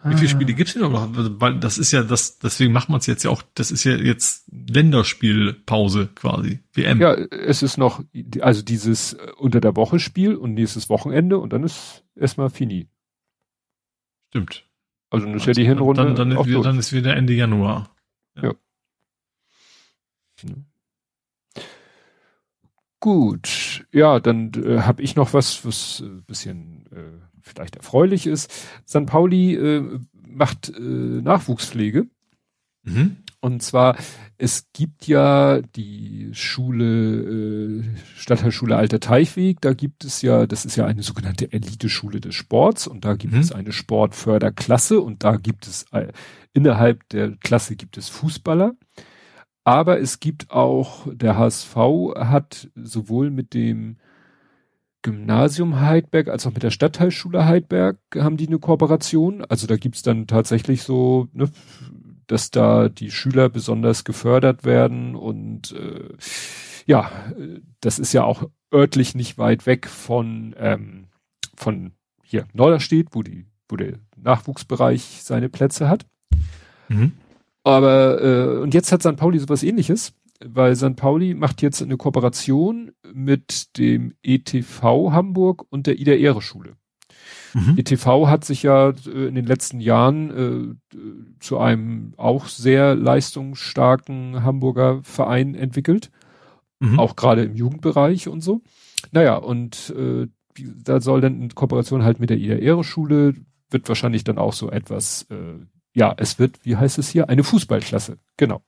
Wie 0.07 0.15
viele 0.15 0.29
Spiele 0.29 0.53
gibt's 0.53 0.73
denn 0.73 0.83
noch? 0.83 1.09
Weil 1.11 1.59
das 1.59 1.79
ist 1.79 1.91
ja 1.91 2.03
das, 2.03 2.37
deswegen 2.37 2.71
macht 2.71 2.89
man 2.89 2.99
es 2.99 3.07
jetzt 3.07 3.23
ja 3.23 3.31
auch, 3.31 3.41
das 3.55 3.71
ist 3.71 3.83
ja 3.85 3.93
jetzt 3.95 4.47
Länderspielpause 4.51 6.09
quasi, 6.13 6.59
WM. 6.73 7.01
Ja, 7.01 7.13
es 7.13 7.63
ist 7.63 7.77
noch, 7.77 8.03
also 8.41 8.61
dieses 8.61 9.13
äh, 9.13 9.31
unter 9.37 9.61
der 9.61 9.75
Woche 9.75 9.99
Spiel 9.99 10.35
und 10.35 10.53
nächstes 10.53 10.89
Wochenende 10.89 11.39
und 11.39 11.53
dann 11.53 11.63
ist 11.63 12.03
erstmal 12.15 12.51
fini. 12.51 12.87
Stimmt. 14.29 14.65
Also 15.09 15.25
dann 15.25 15.35
ist 15.35 15.47
ja 15.47 15.53
die 15.53 15.65
Hinrunde. 15.65 16.03
Dann, 16.03 16.15
dann, 16.15 16.31
ist, 16.31 16.45
wieder, 16.45 16.61
dann 16.61 16.77
ist 16.77 16.93
wieder 16.93 17.15
Ende 17.15 17.33
Januar. 17.33 17.89
Ja. 18.35 18.53
ja. 20.43 20.55
Gut, 22.99 23.85
ja, 23.91 24.19
dann 24.19 24.51
äh, 24.55 24.81
habe 24.81 25.03
ich 25.03 25.15
noch 25.15 25.33
was, 25.33 25.64
was 25.64 26.01
äh, 26.01 26.22
bisschen 26.25 26.88
äh, 26.91 27.22
vielleicht 27.41 27.75
erfreulich 27.75 28.25
ist. 28.25 28.51
St. 28.88 29.05
Pauli 29.05 29.53
äh, 29.53 29.99
macht 30.27 30.69
äh, 30.69 30.81
Nachwuchspflege. 30.81 32.07
Mhm. 32.83 33.17
Und 33.41 33.61
zwar, 33.61 33.95
es 34.38 34.67
gibt 34.73 35.07
ja 35.07 35.61
die 35.61 36.30
Schule, 36.33 37.81
äh, 37.81 37.83
Stadtteilschule 38.15 38.75
Alter 38.75 38.99
Teichweg, 38.99 39.61
da 39.61 39.73
gibt 39.73 40.03
es 40.03 40.22
ja, 40.22 40.45
das 40.45 40.65
ist 40.65 40.75
ja 40.75 40.85
eine 40.85 41.03
sogenannte 41.03 41.51
Elite-Schule 41.51 42.19
des 42.19 42.35
Sports 42.35 42.88
und 42.88 43.05
da 43.05 43.15
gibt 43.15 43.33
mhm. 43.33 43.39
es 43.39 43.51
eine 43.51 43.72
Sportförderklasse 43.72 44.99
und 44.99 45.23
da 45.23 45.38
gibt 45.38 45.67
es, 45.67 45.85
äh, 45.91 46.11
innerhalb 46.53 47.07
der 47.09 47.38
Klasse 47.38 47.75
gibt 47.75 47.97
es 47.97 48.09
Fußballer. 48.09 48.75
Aber 49.64 49.99
es 49.99 50.19
gibt 50.19 50.51
auch, 50.51 51.07
der 51.11 51.38
HSV 51.38 51.75
hat 52.15 52.69
sowohl 52.75 53.31
mit 53.31 53.53
dem 53.53 53.97
Gymnasium 55.01 55.80
Heidberg 55.80 56.27
als 56.30 56.45
auch 56.45 56.53
mit 56.53 56.64
der 56.64 56.72
Stadtteilschule 56.72 57.45
Heidberg 57.45 57.97
haben 58.15 58.38
die 58.38 58.47
eine 58.47 58.59
Kooperation. 58.59 59.45
Also 59.45 59.65
da 59.67 59.77
gibt's 59.77 60.01
dann 60.01 60.27
tatsächlich 60.27 60.83
so, 60.83 61.27
ne, 61.33 61.49
dass 62.27 62.51
da 62.51 62.89
die 62.89 63.11
Schüler 63.11 63.49
besonders 63.49 64.03
gefördert 64.03 64.63
werden 64.63 65.15
und 65.15 65.71
äh, 65.73 66.09
ja, 66.85 67.09
das 67.81 67.99
ist 67.99 68.13
ja 68.13 68.23
auch 68.23 68.43
örtlich 68.73 69.15
nicht 69.15 69.37
weit 69.37 69.65
weg 69.65 69.87
von 69.87 70.55
ähm, 70.57 71.07
von 71.55 71.93
hier 72.23 72.45
Norderstedt, 72.53 73.09
wo 73.11 73.23
die 73.23 73.45
wo 73.67 73.75
der 73.75 73.99
Nachwuchsbereich 74.15 75.21
seine 75.23 75.49
Plätze 75.49 75.89
hat. 75.89 76.05
Mhm. 76.89 77.13
Aber 77.63 78.21
äh, 78.21 78.57
und 78.59 78.73
jetzt 78.73 78.91
hat 78.91 79.01
St. 79.01 79.15
Pauli 79.15 79.39
sowas 79.39 79.63
ähnliches, 79.63 80.13
weil 80.43 80.75
St. 80.75 80.95
Pauli 80.95 81.33
macht 81.33 81.61
jetzt 81.61 81.81
eine 81.81 81.97
Kooperation 81.97 82.91
mit 83.11 83.77
dem 83.77 84.13
ETV 84.21 85.11
Hamburg 85.11 85.65
und 85.69 85.87
der 85.87 85.97
Ida 85.97 86.13
Ehre 86.13 86.41
Schule. 86.41 86.75
Mhm. 87.56 87.77
ETV 87.77 88.27
hat 88.27 88.43
sich 88.43 88.64
ja 88.64 88.90
äh, 88.90 89.27
in 89.27 89.35
den 89.35 89.45
letzten 89.45 89.80
Jahren 89.80 90.77
äh, 90.92 90.98
zu 91.40 91.58
einem 91.58 92.14
auch 92.17 92.48
sehr 92.48 92.95
leistungsstarken 92.95 94.43
Hamburger 94.43 95.00
Verein 95.03 95.56
entwickelt. 95.56 96.11
Mhm. 96.80 97.00
Auch 97.00 97.16
gerade 97.16 97.43
im 97.45 97.56
Jugendbereich 97.56 98.27
und 98.27 98.42
so. 98.42 98.61
Naja, 99.14 99.38
und 99.38 99.93
äh, 99.98 100.27
da 100.84 101.00
soll 101.00 101.22
dann 101.22 101.42
in 101.42 101.56
Kooperation 101.56 102.03
halt 102.03 102.19
mit 102.19 102.30
der 102.30 102.38
Ida 102.38 102.56
Ehre 102.56 102.84
Schule 102.84 103.35
wird 103.69 103.88
wahrscheinlich 103.88 104.25
dann 104.25 104.38
auch 104.38 104.53
so 104.53 104.69
etwas 104.69 105.24
äh, 105.30 105.66
ja, 105.93 106.14
es 106.17 106.40
wird, 106.40 106.59
wie 106.64 106.75
heißt 106.75 106.98
es 106.98 107.08
hier, 107.08 107.30
eine 107.30 107.45
Fußballklasse. 107.45 108.17
Genau. 108.35 108.61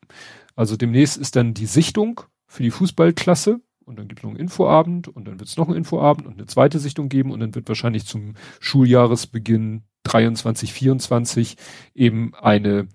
Also 0.55 0.77
demnächst 0.77 1.17
ist 1.17 1.35
dann 1.35 1.53
die 1.53 1.65
Sichtung 1.65 2.21
für 2.47 2.63
die 2.63 2.71
Fußballklasse 2.71 3.59
und 3.87 3.97
dann 3.97 4.09
gibt 4.09 4.19
es 4.19 4.23
noch 4.23 4.31
einen 4.31 4.39
Infoabend 4.39 5.07
und 5.07 5.27
dann 5.27 5.39
wird 5.39 5.47
es 5.47 5.55
noch 5.55 5.67
einen 5.67 5.77
Infoabend 5.77 6.27
und 6.27 6.33
eine 6.33 6.45
zweite 6.45 6.77
Sichtung 6.77 7.07
geben 7.07 7.31
und 7.31 7.39
dann 7.39 7.55
wird 7.55 7.69
wahrscheinlich 7.69 8.05
zum 8.05 8.33
Schuljahresbeginn 8.59 9.83
23, 10.03 10.73
24 10.73 11.55
eben 11.95 12.35
eine 12.35 12.89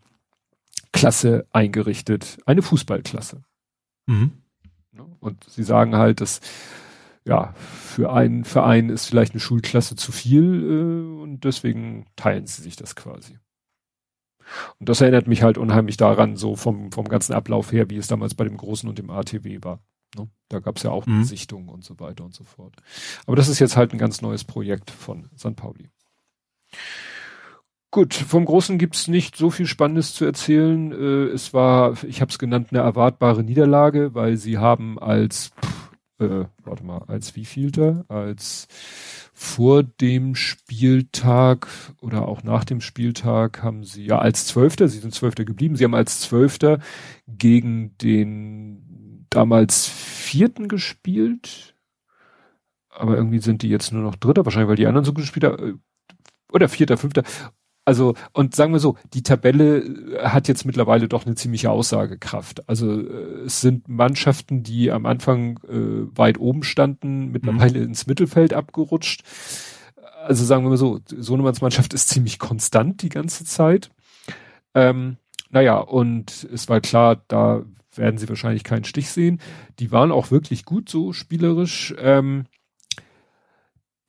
Klasse 0.93 1.47
eingerichtet, 1.51 2.39
eine 2.45 2.61
Fußballklasse. 2.61 3.43
Mhm. 4.07 4.33
Und 5.21 5.43
sie 5.45 5.62
sagen 5.62 5.97
halt, 5.97 6.21
dass 6.21 6.41
ja, 7.25 7.55
für 7.55 8.12
einen 8.12 8.45
Verein 8.45 8.91
ist 8.91 9.07
vielleicht 9.07 9.33
eine 9.33 9.41
Schulklasse 9.41 9.97
zu 9.97 10.12
viel 10.12 10.43
äh, 10.43 11.23
und 11.23 11.45
deswegen 11.45 12.05
teilen 12.17 12.47
sie 12.47 12.61
sich 12.61 12.77
das 12.77 12.97
quasi. 12.97 13.39
Und 14.79 14.91
das 14.91 15.01
erinnert 15.01 15.27
mich 15.27 15.43
halt 15.43 15.57
unheimlich 15.57 15.97
daran, 15.97 16.37
so 16.37 16.57
vom, 16.57 16.93
vom 16.93 17.09
ganzen 17.09 17.33
Ablauf 17.33 17.73
her, 17.73 17.89
wie 17.89 17.97
es 17.97 18.09
damals 18.09 18.35
bei 18.35 18.45
dem 18.45 18.59
Großen 18.59 18.89
und 18.89 18.99
dem 18.99 19.09
ATW 19.09 19.61
war. 19.62 19.81
Ne? 20.16 20.28
Da 20.49 20.60
gab 20.60 20.76
es 20.76 20.82
ja 20.82 20.91
auch 20.91 21.07
mhm. 21.07 21.24
Sichtungen 21.24 21.68
und 21.68 21.84
so 21.84 21.99
weiter 22.00 22.24
und 22.24 22.34
so 22.34 22.44
fort. 22.44 22.74
Aber 23.26 23.36
das 23.36 23.49
ist 23.49 23.58
jetzt 23.58 23.76
halt 23.76 23.92
ein 23.92 23.99
ganz 23.99 24.23
neues 24.23 24.44
Projekt 24.44 24.91
von 24.91 25.28
St. 25.36 25.57
Pauli. 25.57 25.91
Gut, 27.91 28.15
vom 28.15 28.47
Großen 28.47 28.78
gibt's 28.78 29.07
nicht 29.07 29.36
so 29.36 29.50
viel 29.50 29.66
Spannendes 29.66 30.15
zu 30.15 30.24
erzählen. 30.24 30.92
Äh, 30.92 31.26
es 31.26 31.52
war, 31.52 32.02
ich 32.05 32.23
habe 32.23 32.31
es 32.31 32.39
genannt, 32.39 32.68
eine 32.70 32.81
erwartbare 32.81 33.44
Niederlage, 33.44 34.15
weil 34.15 34.39
sie 34.39 34.57
haben 34.57 34.99
als, 34.99 35.50
äh, 36.18 36.47
warte 36.65 36.84
mal, 36.84 37.02
als 37.07 37.36
wievielter? 37.36 38.07
Als 38.08 38.66
vor 39.34 39.82
dem 39.82 40.34
Spieltag 40.34 41.68
oder 42.00 42.28
auch 42.28 42.42
nach 42.42 42.65
dem 42.65 42.81
Spieltag 42.81 43.62
haben 43.62 43.84
sie 43.84 44.07
ja 44.07 44.18
als 44.18 44.47
Zwölfter, 44.47 44.89
sie 44.89 45.00
sind 45.00 45.15
Zwölfter 45.15 45.44
geblieben, 45.44 45.76
sie 45.76 45.84
haben 45.84 45.94
als 45.94 46.20
Zwölfter 46.20 46.78
gegen 47.26 47.97
den 47.99 48.82
damals 49.35 49.86
Vierten 49.86 50.69
gespielt. 50.69 51.75
Aber 52.91 53.17
irgendwie 53.17 53.39
sind 53.39 53.62
die 53.62 53.69
jetzt 53.69 53.93
nur 53.93 54.02
noch 54.02 54.17
Dritter, 54.17 54.44
wahrscheinlich 54.44 54.69
weil 54.69 54.77
die 54.77 54.86
anderen 54.86 55.05
so 55.05 55.12
gespielt 55.12 55.44
haben. 55.44 55.83
Oder 56.52 56.69
Vierter, 56.69 56.99
Fünfter. 56.99 57.23
Also, 57.85 58.15
und 58.33 58.55
sagen 58.55 58.73
wir 58.73 58.78
so, 58.78 58.97
die 59.12 59.25
Tabelle 59.25 59.78
äh, 59.78 60.28
hat 60.28 60.47
jetzt 60.47 60.65
mittlerweile 60.65 61.09
doch 61.09 61.27
eine 61.27 61.35
ziemliche 61.35 61.70
Aussagekraft. 61.70 62.69
Also 62.69 63.01
äh, 63.01 63.44
es 63.47 63.61
sind 63.61 63.89
Mannschaften, 63.89 64.62
die 64.62 64.93
am 64.93 65.05
Anfang 65.05 65.59
äh, 65.69 66.17
weit 66.17 66.39
oben 66.39 66.62
standen, 66.62 67.33
mittlerweile 67.33 67.81
mhm. 67.81 67.86
ins 67.86 68.07
Mittelfeld 68.07 68.55
abgerutscht. 68.55 69.25
Also 70.25 70.44
sagen 70.44 70.65
wir 70.65 70.70
mal 70.70 70.77
so, 70.77 71.01
Sohnemanns 71.07 71.61
Mannschaft 71.61 71.93
ist 71.94 72.09
ziemlich 72.09 72.39
konstant 72.39 73.02
die 73.02 73.09
ganze 73.09 73.44
Zeit. 73.44 73.91
Ähm, 74.75 75.17
naja, 75.51 75.78
und 75.78 76.47
es 76.52 76.69
war 76.69 76.81
klar, 76.81 77.23
da 77.27 77.65
werden 77.95 78.19
sie 78.19 78.29
wahrscheinlich 78.29 78.65
keinen 78.65 78.85
Stich 78.85 79.11
sehen. 79.11 79.41
Die 79.79 79.93
waren 79.93 80.12
auch 80.12 80.31
wirklich 80.31 80.65
gut 80.65 80.89
so 80.89 81.12
spielerisch. 81.12 81.95
Ähm, 81.99 82.47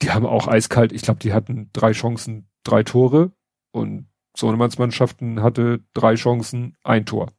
die 0.01 0.11
haben 0.11 0.25
auch 0.25 0.47
eiskalt, 0.47 0.91
ich 0.91 1.01
glaube, 1.01 1.19
die 1.19 1.33
hatten 1.33 1.69
drei 1.73 1.93
Chancen, 1.93 2.49
drei 2.63 2.83
Tore 2.83 3.31
und 3.71 4.07
Sohnemannschaften 4.35 5.41
hatte 5.41 5.81
drei 5.93 6.15
Chancen, 6.15 6.75
ein 6.83 7.05
Tor. 7.05 7.31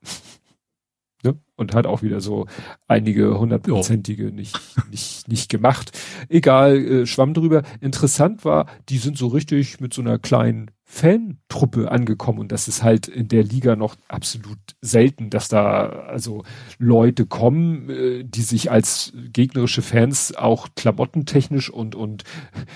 Ne? 1.24 1.38
Und 1.56 1.74
hat 1.74 1.86
auch 1.86 2.02
wieder 2.02 2.20
so 2.20 2.46
einige 2.88 3.38
hundertprozentige 3.38 4.32
nicht, 4.32 4.58
nicht, 4.90 5.28
nicht 5.28 5.48
gemacht. 5.48 5.98
Egal, 6.28 6.76
äh, 6.76 7.06
schwamm 7.06 7.34
drüber. 7.34 7.62
Interessant 7.80 8.44
war, 8.44 8.66
die 8.88 8.98
sind 8.98 9.16
so 9.16 9.28
richtig 9.28 9.80
mit 9.80 9.94
so 9.94 10.02
einer 10.02 10.18
kleinen 10.18 10.70
Fantruppe 10.94 11.90
angekommen 11.90 12.38
und 12.38 12.52
das 12.52 12.68
ist 12.68 12.84
halt 12.84 13.08
in 13.08 13.26
der 13.26 13.42
Liga 13.42 13.74
noch 13.74 13.96
absolut 14.06 14.58
selten, 14.80 15.28
dass 15.28 15.48
da 15.48 15.88
also 15.88 16.44
Leute 16.78 17.26
kommen, 17.26 17.90
äh, 17.90 18.22
die 18.22 18.42
sich 18.42 18.70
als 18.70 19.12
gegnerische 19.32 19.82
Fans 19.82 20.36
auch 20.36 20.68
klamottentechnisch 20.76 21.68
und 21.70 21.96
und 21.96 22.22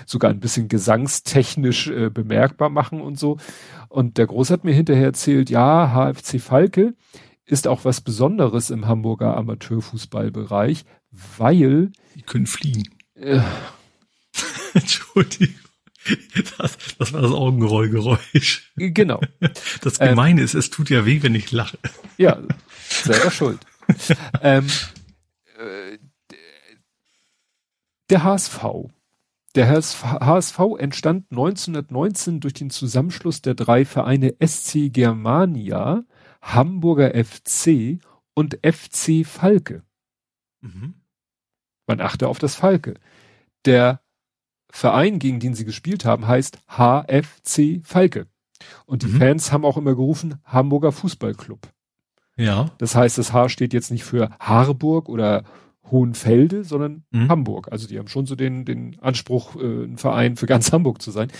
sogar 0.06 0.30
ein 0.30 0.40
bisschen 0.40 0.68
gesangstechnisch 0.68 1.88
äh, 1.90 2.10
bemerkbar 2.10 2.70
machen 2.70 3.00
und 3.00 3.18
so. 3.18 3.36
Und 3.88 4.18
der 4.18 4.26
Groß 4.26 4.50
hat 4.50 4.64
mir 4.64 4.72
hinterher 4.72 5.06
erzählt, 5.06 5.48
ja, 5.48 5.92
HFC 5.94 6.40
Falke 6.40 6.94
ist 7.48 7.66
auch 7.66 7.84
was 7.84 8.00
Besonderes 8.00 8.70
im 8.70 8.86
Hamburger 8.86 9.36
Amateurfußballbereich, 9.36 10.84
weil 11.10 11.90
die 12.14 12.22
können 12.22 12.46
fliegen. 12.46 12.84
Äh, 13.14 13.40
Entschuldigung. 14.74 15.54
Das, 16.58 16.78
das 16.98 17.12
war 17.12 17.22
das 17.22 17.32
Augenrollgeräusch. 17.32 18.72
Genau. 18.76 19.20
Das 19.82 19.98
Gemeine 19.98 20.40
ähm, 20.40 20.44
ist, 20.44 20.54
es 20.54 20.70
tut 20.70 20.90
ja 20.90 21.04
weh, 21.06 21.22
wenn 21.22 21.34
ich 21.34 21.52
lache. 21.52 21.78
Ja, 22.16 22.38
selber 22.88 23.30
schuld. 23.30 23.58
ähm, 24.42 24.66
äh, 25.58 25.98
der 28.10 28.24
HSV. 28.24 28.64
Der 29.54 29.68
HSV 29.68 30.58
entstand 30.78 31.26
1919 31.30 32.40
durch 32.40 32.54
den 32.54 32.70
Zusammenschluss 32.70 33.42
der 33.42 33.54
drei 33.54 33.84
Vereine 33.84 34.34
SC 34.44 34.92
Germania, 34.92 36.04
Hamburger 36.40 37.12
FC 37.12 37.98
und 38.34 38.58
FC 38.62 39.26
Falke. 39.26 39.82
Mhm. 40.60 40.94
Man 41.86 42.00
achte 42.00 42.28
auf 42.28 42.38
das 42.38 42.54
Falke. 42.54 42.94
Der 43.64 44.00
Verein, 44.70 45.18
gegen 45.18 45.40
den 45.40 45.54
sie 45.54 45.64
gespielt 45.64 46.04
haben, 46.04 46.26
heißt 46.26 46.58
HFC 46.68 47.80
Falke. 47.82 48.26
Und 48.86 49.02
die 49.02 49.08
mhm. 49.08 49.18
Fans 49.18 49.52
haben 49.52 49.64
auch 49.64 49.76
immer 49.76 49.94
gerufen 49.94 50.36
Hamburger 50.44 50.92
Fußballclub. 50.92 51.68
Ja. 52.36 52.70
Das 52.78 52.94
heißt, 52.94 53.18
das 53.18 53.32
H 53.32 53.48
steht 53.48 53.72
jetzt 53.72 53.90
nicht 53.90 54.04
für 54.04 54.30
Harburg 54.38 55.08
oder 55.08 55.44
Hohenfelde, 55.90 56.64
sondern 56.64 57.04
mhm. 57.10 57.28
Hamburg. 57.28 57.72
Also 57.72 57.88
die 57.88 57.98
haben 57.98 58.08
schon 58.08 58.26
so 58.26 58.36
den, 58.36 58.64
den 58.64 58.98
Anspruch, 59.00 59.56
äh, 59.56 59.84
ein 59.84 59.98
Verein 59.98 60.36
für 60.36 60.46
ganz 60.46 60.72
Hamburg 60.72 61.02
zu 61.02 61.10
sein. 61.10 61.30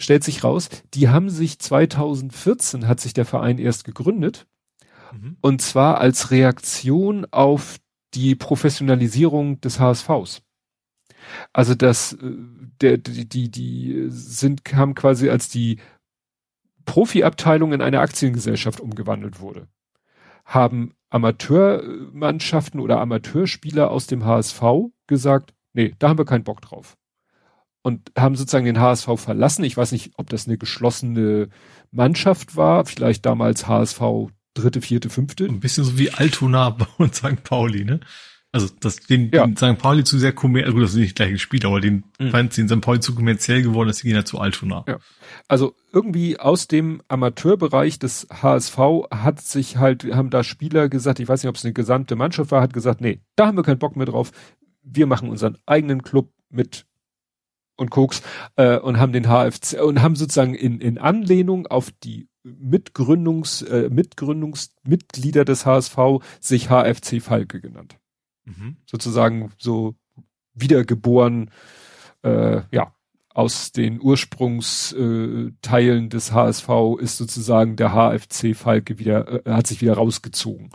Stellt 0.00 0.24
sich 0.24 0.42
raus, 0.44 0.70
die 0.94 1.10
haben 1.10 1.28
sich 1.28 1.58
2014 1.58 2.88
hat 2.88 3.00
sich 3.00 3.12
der 3.12 3.26
Verein 3.26 3.58
erst 3.58 3.84
gegründet. 3.84 4.46
Mhm. 5.12 5.36
Und 5.42 5.60
zwar 5.60 6.00
als 6.00 6.30
Reaktion 6.30 7.26
auf 7.30 7.76
die 8.14 8.34
Professionalisierung 8.34 9.60
des 9.60 9.78
HSVs. 9.78 10.42
Also 11.52 11.74
das, 11.74 12.14
äh, 12.14 12.18
der, 12.80 12.96
die, 12.96 13.28
die, 13.28 13.50
die 13.50 14.06
sind, 14.08 14.62
haben 14.72 14.94
quasi 14.94 15.28
als 15.28 15.50
die 15.50 15.78
Profiabteilung 16.86 17.74
in 17.74 17.82
eine 17.82 18.00
Aktiengesellschaft 18.00 18.80
umgewandelt 18.80 19.40
wurde. 19.40 19.68
Haben 20.46 20.94
Amateurmannschaften 21.10 22.80
oder 22.80 23.00
Amateurspieler 23.00 23.90
aus 23.90 24.06
dem 24.06 24.24
HSV 24.24 24.62
gesagt, 25.06 25.52
nee, 25.74 25.94
da 25.98 26.08
haben 26.08 26.18
wir 26.18 26.24
keinen 26.24 26.44
Bock 26.44 26.62
drauf. 26.62 26.96
Und 27.82 28.12
haben 28.16 28.36
sozusagen 28.36 28.66
den 28.66 28.78
HSV 28.78 29.08
verlassen. 29.16 29.64
Ich 29.64 29.76
weiß 29.76 29.92
nicht, 29.92 30.12
ob 30.16 30.28
das 30.28 30.46
eine 30.46 30.58
geschlossene 30.58 31.48
Mannschaft 31.90 32.56
war, 32.56 32.84
vielleicht 32.84 33.24
damals 33.24 33.66
HSV 33.66 34.00
dritte, 34.54 34.80
vierte, 34.80 35.10
fünfte. 35.10 35.46
Ein 35.46 35.60
bisschen 35.60 35.84
so 35.84 35.98
wie 35.98 36.10
Altona 36.10 36.76
und 36.98 37.14
St. 37.14 37.42
Pauli, 37.42 37.84
ne? 37.84 38.00
Also 38.52 38.66
das 38.80 38.96
den, 38.96 39.30
ja. 39.32 39.46
den 39.46 39.56
St. 39.56 39.78
Pauli 39.78 40.02
zu 40.02 40.18
sehr 40.18 40.32
kommerziell, 40.32 40.72
gut, 40.72 40.82
das 40.82 40.90
ist 40.90 40.96
nicht 40.96 41.14
gleich 41.14 41.30
gespielt, 41.30 41.64
aber 41.64 41.80
den 41.80 42.02
mhm. 42.18 42.30
fand 42.30 42.56
den 42.56 42.68
St. 42.68 42.80
Pauli 42.80 42.98
zu 42.98 43.14
kommerziell 43.14 43.62
geworden 43.62 43.88
ist, 43.88 44.02
die 44.02 44.08
gehen 44.08 44.16
ja 44.16 44.24
zu 44.24 44.40
Altona. 44.40 44.84
Ja. 44.88 44.98
Also 45.46 45.76
irgendwie 45.92 46.38
aus 46.40 46.66
dem 46.66 47.00
Amateurbereich 47.06 48.00
des 48.00 48.26
HSV 48.30 48.76
hat 49.12 49.40
sich 49.40 49.76
halt, 49.76 50.04
haben 50.12 50.30
da 50.30 50.42
Spieler 50.42 50.88
gesagt, 50.88 51.20
ich 51.20 51.28
weiß 51.28 51.44
nicht, 51.44 51.48
ob 51.48 51.56
es 51.56 51.64
eine 51.64 51.74
gesamte 51.74 52.16
Mannschaft 52.16 52.50
war, 52.50 52.60
hat 52.60 52.72
gesagt, 52.72 53.00
nee, 53.00 53.20
da 53.36 53.46
haben 53.46 53.56
wir 53.56 53.62
keinen 53.62 53.78
Bock 53.78 53.94
mehr 53.94 54.06
drauf. 54.06 54.32
Wir 54.82 55.06
machen 55.06 55.28
unseren 55.28 55.56
eigenen 55.66 56.02
Club 56.02 56.32
mit 56.48 56.86
und 57.80 57.90
Koks 57.90 58.22
äh, 58.56 58.78
und 58.78 58.98
haben 58.98 59.12
den 59.12 59.26
HFC 59.26 59.82
und 59.82 60.02
haben 60.02 60.16
sozusagen 60.16 60.54
in, 60.54 60.80
in 60.80 60.98
Anlehnung 60.98 61.66
auf 61.66 61.90
die 62.04 62.28
Mitgründungs, 62.42 63.62
äh, 63.62 63.90
Mitgründungsmitglieder 63.90 65.44
des 65.44 65.66
HSV 65.66 65.98
sich 66.40 66.68
HFC 66.68 67.20
Falke 67.20 67.60
genannt 67.60 68.00
mhm. 68.56 68.76
sozusagen 68.86 69.52
so 69.58 69.94
wiedergeboren, 70.54 71.50
äh, 72.22 72.62
ja, 72.70 72.94
aus 73.32 73.72
den 73.72 74.00
Ursprungsteilen 74.02 76.06
äh, 76.06 76.08
des 76.08 76.32
HSV 76.32 76.68
ist 76.98 77.16
sozusagen 77.16 77.76
der 77.76 77.92
HFC 77.92 78.56
Falke 78.56 78.98
wieder, 78.98 79.46
äh, 79.46 79.52
hat 79.52 79.68
sich 79.68 79.80
wieder 79.80 79.94
rausgezogen. 79.94 80.70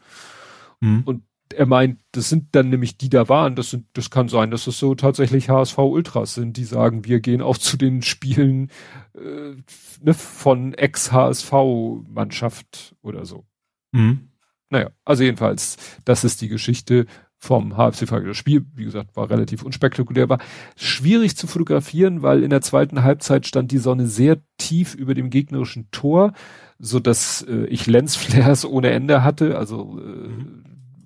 Mhm. 0.80 1.03
Und 1.06 1.24
er 1.56 1.66
meint, 1.66 2.00
das 2.11 2.30
sind 2.30 2.56
dann 2.56 2.69
nämlich 2.69 2.98
die 2.98 3.09
da 3.09 3.30
waren, 3.30 3.56
das 3.56 3.69
sind, 3.69 3.85
das 3.93 4.09
kann 4.09 4.27
sein, 4.27 4.51
dass 4.51 4.67
es 4.67 4.80
so 4.80 4.95
tatsächlich 4.95 5.50
HSV 5.50 5.77
Ultras 5.77 6.35
sind, 6.35 6.58
die 6.58 6.64
sagen, 6.64 7.06
wir 7.06 7.19
gehen 7.19 7.42
auch 7.42 7.58
zu 7.58 7.77
den 7.77 8.01
Spielen 8.01 8.69
äh, 9.16 9.56
ne, 10.01 10.14
von 10.14 10.74
Ex-HSV-Mannschaft 10.74 12.95
oder 13.01 13.25
so. 13.25 13.45
Mhm. 13.92 14.30
Naja, 14.69 14.90
also 15.06 15.24
jedenfalls, 15.24 15.77
das 16.06 16.24
ist 16.24 16.42
die 16.42 16.50
Geschichte 16.50 17.06
vom 17.38 17.77
HFC 17.77 18.08
Falke. 18.08 18.27
Das 18.27 18.38
Spiel, 18.38 18.66
wie 18.74 18.85
gesagt, 18.85 19.16
war 19.16 19.30
relativ 19.30 19.64
unspektakulär, 19.64 20.30
war 20.30 20.40
schwierig 20.75 21.38
zu 21.38 21.48
fotografieren, 21.48 22.22
weil 22.22 22.43
in 22.43 22.50
der 22.50 22.61
zweiten 22.61 23.03
Halbzeit 23.03 23.45
stand 23.45 23.72
die 23.72 23.77
Sonne 23.77 24.08
sehr 24.08 24.38
tief 24.58 24.95
über 24.95 25.14
dem 25.14 25.30
gegnerischen 25.30 25.90
Tor, 25.92 26.34
so 26.80 27.00
dass 27.00 27.43
äh, 27.43 27.66
ich 27.66 27.88
Lensflares 27.88 28.66
ohne 28.66 28.90
Ende 28.90 29.24
hatte, 29.24 29.58
also 29.58 30.00
äh, 30.00 30.27
mhm. 30.27 30.64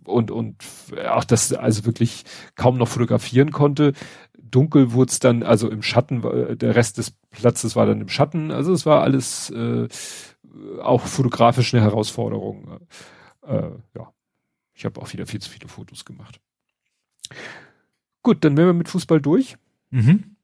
Und 0.10 0.32
und 0.32 0.64
auch 1.10 1.24
das 1.24 1.54
also 1.54 1.86
wirklich 1.86 2.26
kaum 2.56 2.78
noch 2.78 2.88
fotografieren 2.88 3.52
konnte. 3.52 3.94
Dunkel 4.38 4.94
wurde 4.94 5.12
es 5.12 5.20
dann, 5.20 5.44
also 5.44 5.70
im 5.70 5.84
Schatten, 5.84 6.22
der 6.58 6.76
Rest 6.76 6.98
des 6.98 7.12
Platzes 7.30 7.76
war 7.76 7.86
dann 7.86 8.02
im 8.02 8.10
Schatten, 8.10 8.52
also 8.52 8.74
es 8.74 8.86
war 8.86 9.04
alles 9.04 9.52
äh, 9.52 9.88
auch 10.82 11.02
fotografisch 11.02 11.74
eine 11.74 11.84
Herausforderung. 11.84 12.80
Äh, 13.46 13.70
ja. 13.96 14.14
Ich 14.74 14.86
habe 14.86 15.02
auch 15.02 15.12
wieder 15.12 15.28
viel 15.28 15.42
zu 15.42 15.50
viele 15.50 15.68
Fotos 15.68 16.06
gemacht. 16.06 16.40
Gut, 18.22 18.44
dann 18.44 18.56
wären 18.58 18.68
wir 18.68 18.74
mit 18.74 18.90
Fußball 18.90 19.22
durch. 19.22 19.58
Mhm. 19.90 20.36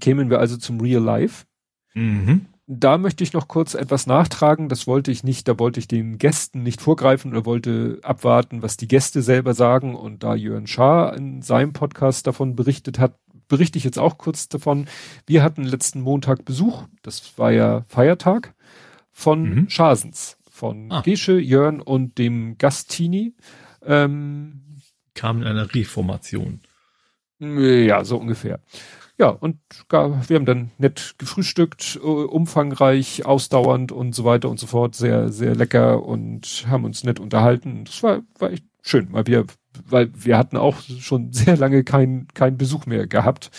Kämen 0.00 0.28
wir 0.28 0.40
also 0.40 0.56
zum 0.56 0.80
Real 0.80 1.02
Life. 1.02 1.46
Mhm. 1.94 2.46
Da 2.72 2.98
möchte 2.98 3.24
ich 3.24 3.32
noch 3.32 3.48
kurz 3.48 3.74
etwas 3.74 4.06
nachtragen. 4.06 4.68
Das 4.68 4.86
wollte 4.86 5.10
ich 5.10 5.24
nicht, 5.24 5.48
da 5.48 5.58
wollte 5.58 5.80
ich 5.80 5.88
den 5.88 6.18
Gästen 6.18 6.62
nicht 6.62 6.80
vorgreifen 6.80 7.32
oder 7.32 7.44
wollte 7.44 7.98
abwarten, 8.04 8.62
was 8.62 8.76
die 8.76 8.86
Gäste 8.86 9.22
selber 9.22 9.54
sagen. 9.54 9.96
Und 9.96 10.22
da 10.22 10.36
Jörn 10.36 10.68
Schaar 10.68 11.16
in 11.16 11.42
seinem 11.42 11.72
Podcast 11.72 12.28
davon 12.28 12.54
berichtet 12.54 13.00
hat, 13.00 13.16
berichte 13.48 13.76
ich 13.76 13.82
jetzt 13.82 13.98
auch 13.98 14.18
kurz 14.18 14.48
davon. 14.48 14.86
Wir 15.26 15.42
hatten 15.42 15.64
letzten 15.64 16.00
Montag 16.00 16.44
Besuch. 16.44 16.84
Das 17.02 17.36
war 17.36 17.50
ja 17.50 17.82
Feiertag 17.88 18.54
von 19.10 19.42
mhm. 19.42 19.68
Schasens 19.68 20.36
von 20.48 20.92
ah. 20.92 21.00
Gesche, 21.00 21.40
Jörn 21.40 21.80
und 21.80 22.18
dem 22.18 22.56
Gastini. 22.56 23.34
Ähm, 23.84 24.60
Kam 25.14 25.42
in 25.42 25.48
einer 25.48 25.74
Reformation. 25.74 26.60
Ja, 27.40 28.04
so 28.04 28.16
ungefähr. 28.16 28.60
Ja, 29.20 29.28
und 29.28 29.58
gar, 29.88 30.26
wir 30.30 30.36
haben 30.36 30.46
dann 30.46 30.70
nett 30.78 31.14
gefrühstückt, 31.18 32.00
uh, 32.02 32.24
umfangreich, 32.24 33.26
ausdauernd 33.26 33.92
und 33.92 34.14
so 34.14 34.24
weiter 34.24 34.48
und 34.48 34.58
so 34.58 34.66
fort, 34.66 34.94
sehr, 34.94 35.28
sehr 35.28 35.54
lecker 35.54 36.02
und 36.02 36.64
haben 36.68 36.86
uns 36.86 37.04
nett 37.04 37.20
unterhalten. 37.20 37.84
Das 37.84 38.02
war, 38.02 38.22
war 38.38 38.50
echt 38.50 38.64
schön, 38.80 39.12
weil 39.12 39.26
wir, 39.26 39.44
weil 39.84 40.10
wir 40.14 40.38
hatten 40.38 40.56
auch 40.56 40.80
schon 40.80 41.32
sehr 41.34 41.58
lange 41.58 41.84
keinen 41.84 42.28
keinen 42.28 42.56
Besuch 42.56 42.86
mehr 42.86 43.06
gehabt. 43.06 43.50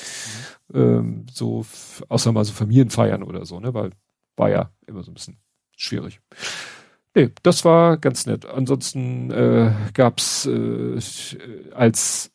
Mhm. 0.69 0.81
Ähm, 0.81 1.25
so, 1.31 1.63
außer 2.09 2.31
mal 2.31 2.43
so 2.43 2.53
Familienfeiern 2.53 3.21
oder 3.21 3.45
so, 3.45 3.59
ne, 3.59 3.75
weil 3.75 3.91
war 4.37 4.49
ja 4.49 4.71
immer 4.87 5.03
so 5.03 5.11
ein 5.11 5.13
bisschen 5.13 5.37
schwierig. 5.77 6.21
Nee, 7.13 7.29
das 7.43 7.65
war 7.65 7.97
ganz 7.97 8.25
nett. 8.25 8.47
Ansonsten 8.47 9.29
äh, 9.29 9.73
gab's 9.93 10.47
äh, 10.47 10.97
als 11.71 12.30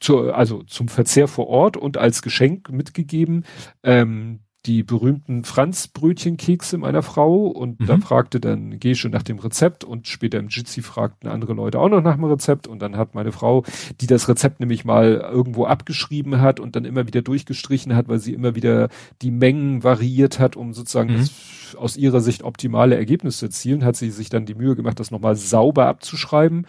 zu, 0.00 0.32
also 0.32 0.62
zum 0.62 0.88
Verzehr 0.88 1.28
vor 1.28 1.48
Ort 1.48 1.76
und 1.76 1.96
als 1.96 2.22
Geschenk 2.22 2.70
mitgegeben 2.70 3.44
ähm, 3.82 4.40
die 4.66 4.82
berühmten 4.82 5.44
Franz-Brötchenkekse 5.44 6.76
meiner 6.76 7.02
Frau 7.02 7.46
und 7.46 7.80
mhm. 7.80 7.86
da 7.86 7.98
fragte 7.98 8.40
dann 8.40 8.80
Gesche 8.80 9.08
nach 9.08 9.22
dem 9.22 9.38
Rezept 9.38 9.84
und 9.84 10.08
später 10.08 10.38
im 10.38 10.48
Jitsi 10.48 10.82
fragten 10.82 11.28
andere 11.28 11.52
Leute 11.52 11.78
auch 11.78 11.88
noch 11.88 12.02
nach 12.02 12.16
dem 12.16 12.24
Rezept 12.24 12.66
und 12.66 12.80
dann 12.82 12.96
hat 12.96 13.14
meine 13.14 13.32
Frau, 13.32 13.64
die 14.00 14.06
das 14.06 14.28
Rezept 14.28 14.60
nämlich 14.60 14.84
mal 14.84 15.24
irgendwo 15.30 15.66
abgeschrieben 15.66 16.40
hat 16.40 16.58
und 16.58 16.74
dann 16.74 16.84
immer 16.84 17.06
wieder 17.06 17.22
durchgestrichen 17.22 17.94
hat, 17.94 18.08
weil 18.08 18.18
sie 18.18 18.34
immer 18.34 18.54
wieder 18.54 18.88
die 19.22 19.30
Mengen 19.30 19.84
variiert 19.84 20.40
hat, 20.40 20.56
um 20.56 20.72
sozusagen 20.72 21.12
mhm. 21.12 21.18
das 21.18 21.76
aus 21.78 21.96
ihrer 21.96 22.20
Sicht 22.20 22.42
optimale 22.42 22.96
Ergebnisse 22.96 23.38
zu 23.38 23.46
erzielen, 23.46 23.84
hat 23.84 23.96
sie 23.96 24.10
sich 24.10 24.30
dann 24.30 24.46
die 24.46 24.54
Mühe 24.54 24.76
gemacht, 24.76 24.98
das 24.98 25.10
nochmal 25.10 25.36
sauber 25.36 25.86
abzuschreiben. 25.86 26.66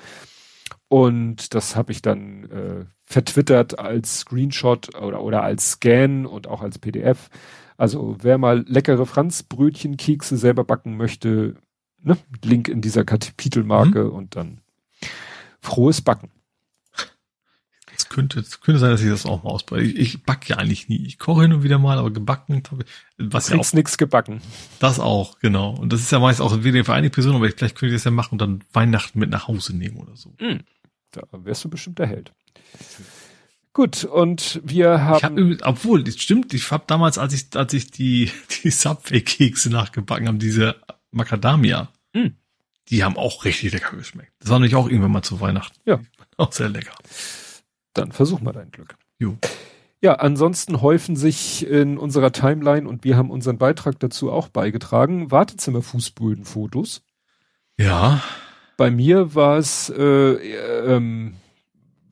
Und 0.87 1.53
das 1.53 1.75
habe 1.75 1.91
ich 1.91 2.01
dann 2.01 2.43
äh, 2.45 2.85
vertwittert 3.07 3.79
als 3.79 4.19
Screenshot 4.19 4.93
oder, 4.95 5.23
oder 5.23 5.41
als 5.41 5.71
Scan 5.71 6.25
und 6.25 6.47
auch 6.47 6.61
als 6.61 6.77
PDF. 6.77 7.29
Also 7.77 8.17
wer 8.21 8.37
mal 8.37 8.65
leckere 8.67 9.05
Franzbrötchen, 9.05 9.95
Kekse 9.95 10.35
selber 10.35 10.65
backen 10.65 10.97
möchte, 10.97 11.55
ne? 12.03 12.17
Link 12.43 12.67
in 12.67 12.81
dieser 12.81 13.05
Kapitelmarke 13.05 14.03
mhm. 14.03 14.11
und 14.11 14.35
dann 14.35 14.59
frohes 15.61 16.01
Backen. 16.01 16.31
Es 17.95 18.09
könnte, 18.09 18.41
es 18.41 18.59
könnte 18.59 18.79
sein, 18.79 18.91
dass 18.91 19.01
ich 19.01 19.09
das 19.09 19.25
auch 19.25 19.43
mal 19.43 19.51
ausprobiere. 19.51 19.87
Ich, 19.87 19.95
ich 19.97 20.23
backe 20.23 20.49
ja 20.49 20.57
eigentlich 20.57 20.89
nie. 20.89 21.05
Ich 21.05 21.17
koche 21.17 21.43
hin 21.43 21.53
und 21.53 21.63
wieder 21.63 21.79
mal, 21.79 21.97
aber 21.97 22.11
gebacken, 22.11 22.61
was 23.17 23.49
ja 23.49 23.57
auch. 23.57 23.73
nichts 23.73 23.97
gebacken. 23.97 24.41
Das 24.79 24.99
auch, 24.99 25.39
genau. 25.39 25.71
Und 25.71 25.93
das 25.93 26.01
ist 26.01 26.11
ja 26.11 26.19
meist 26.19 26.41
auch 26.41 26.63
wieder 26.63 26.83
für 26.83 26.93
einige 26.93 27.11
Personen, 27.11 27.37
aber 27.37 27.49
vielleicht 27.49 27.75
könnte 27.75 27.95
ich 27.95 28.01
das 28.01 28.03
ja 28.03 28.11
machen 28.11 28.33
und 28.33 28.41
dann 28.41 28.63
Weihnachten 28.73 29.17
mit 29.17 29.29
nach 29.29 29.47
Hause 29.47 29.75
nehmen 29.75 29.97
oder 29.97 30.15
so. 30.15 30.35
Mhm. 30.39 30.59
Da 31.11 31.23
wärst 31.31 31.63
du 31.63 31.69
bestimmt 31.69 31.99
der 31.99 32.07
Held. 32.07 32.33
Gut, 33.73 34.05
und 34.05 34.59
wir 34.63 35.03
haben. 35.03 35.51
Ich 35.51 35.61
hab, 35.61 35.67
obwohl, 35.67 36.03
das 36.03 36.15
stimmt, 36.15 36.51
ich 36.53 36.71
habe 36.71 36.85
damals, 36.87 37.19
als 37.19 37.33
ich, 37.33 37.55
als 37.55 37.73
ich 37.73 37.91
die, 37.91 38.31
die 38.63 38.71
Subway-Kekse 38.71 39.69
nachgebacken 39.69 40.27
habe, 40.27 40.39
diese 40.39 40.75
Macadamia, 41.11 41.89
mm. 42.13 42.29
die 42.89 43.03
haben 43.03 43.17
auch 43.17 43.45
richtig 43.45 43.73
lecker 43.73 43.95
geschmeckt. 43.95 44.31
Das 44.39 44.49
war 44.49 44.57
nämlich 44.57 44.75
auch 44.75 44.89
irgendwann 44.89 45.11
mal 45.11 45.21
zu 45.21 45.39
Weihnachten. 45.41 45.79
Ja. 45.85 45.99
Auch 46.37 46.51
sehr 46.51 46.69
lecker. 46.69 46.93
Dann 47.93 48.11
versuch 48.11 48.41
mal 48.41 48.51
dein 48.51 48.69
Glück. 48.69 48.95
Jo. 49.17 49.37
Ja, 50.01 50.13
ansonsten 50.13 50.81
häufen 50.81 51.15
sich 51.15 51.65
in 51.65 51.97
unserer 51.97 52.31
Timeline 52.31 52.87
und 52.87 53.03
wir 53.03 53.17
haben 53.17 53.31
unseren 53.31 53.57
Beitrag 53.57 53.99
dazu 53.99 54.31
auch 54.31 54.47
beigetragen, 54.49 55.31
Wartezimmer-Fußbödenfotos. 55.31 57.01
Ja. 57.77 58.23
Bei 58.77 58.91
mir 58.91 59.33
war 59.33 59.57
es 59.57 59.89
äh, 59.89 60.03
ähm, 60.03 61.35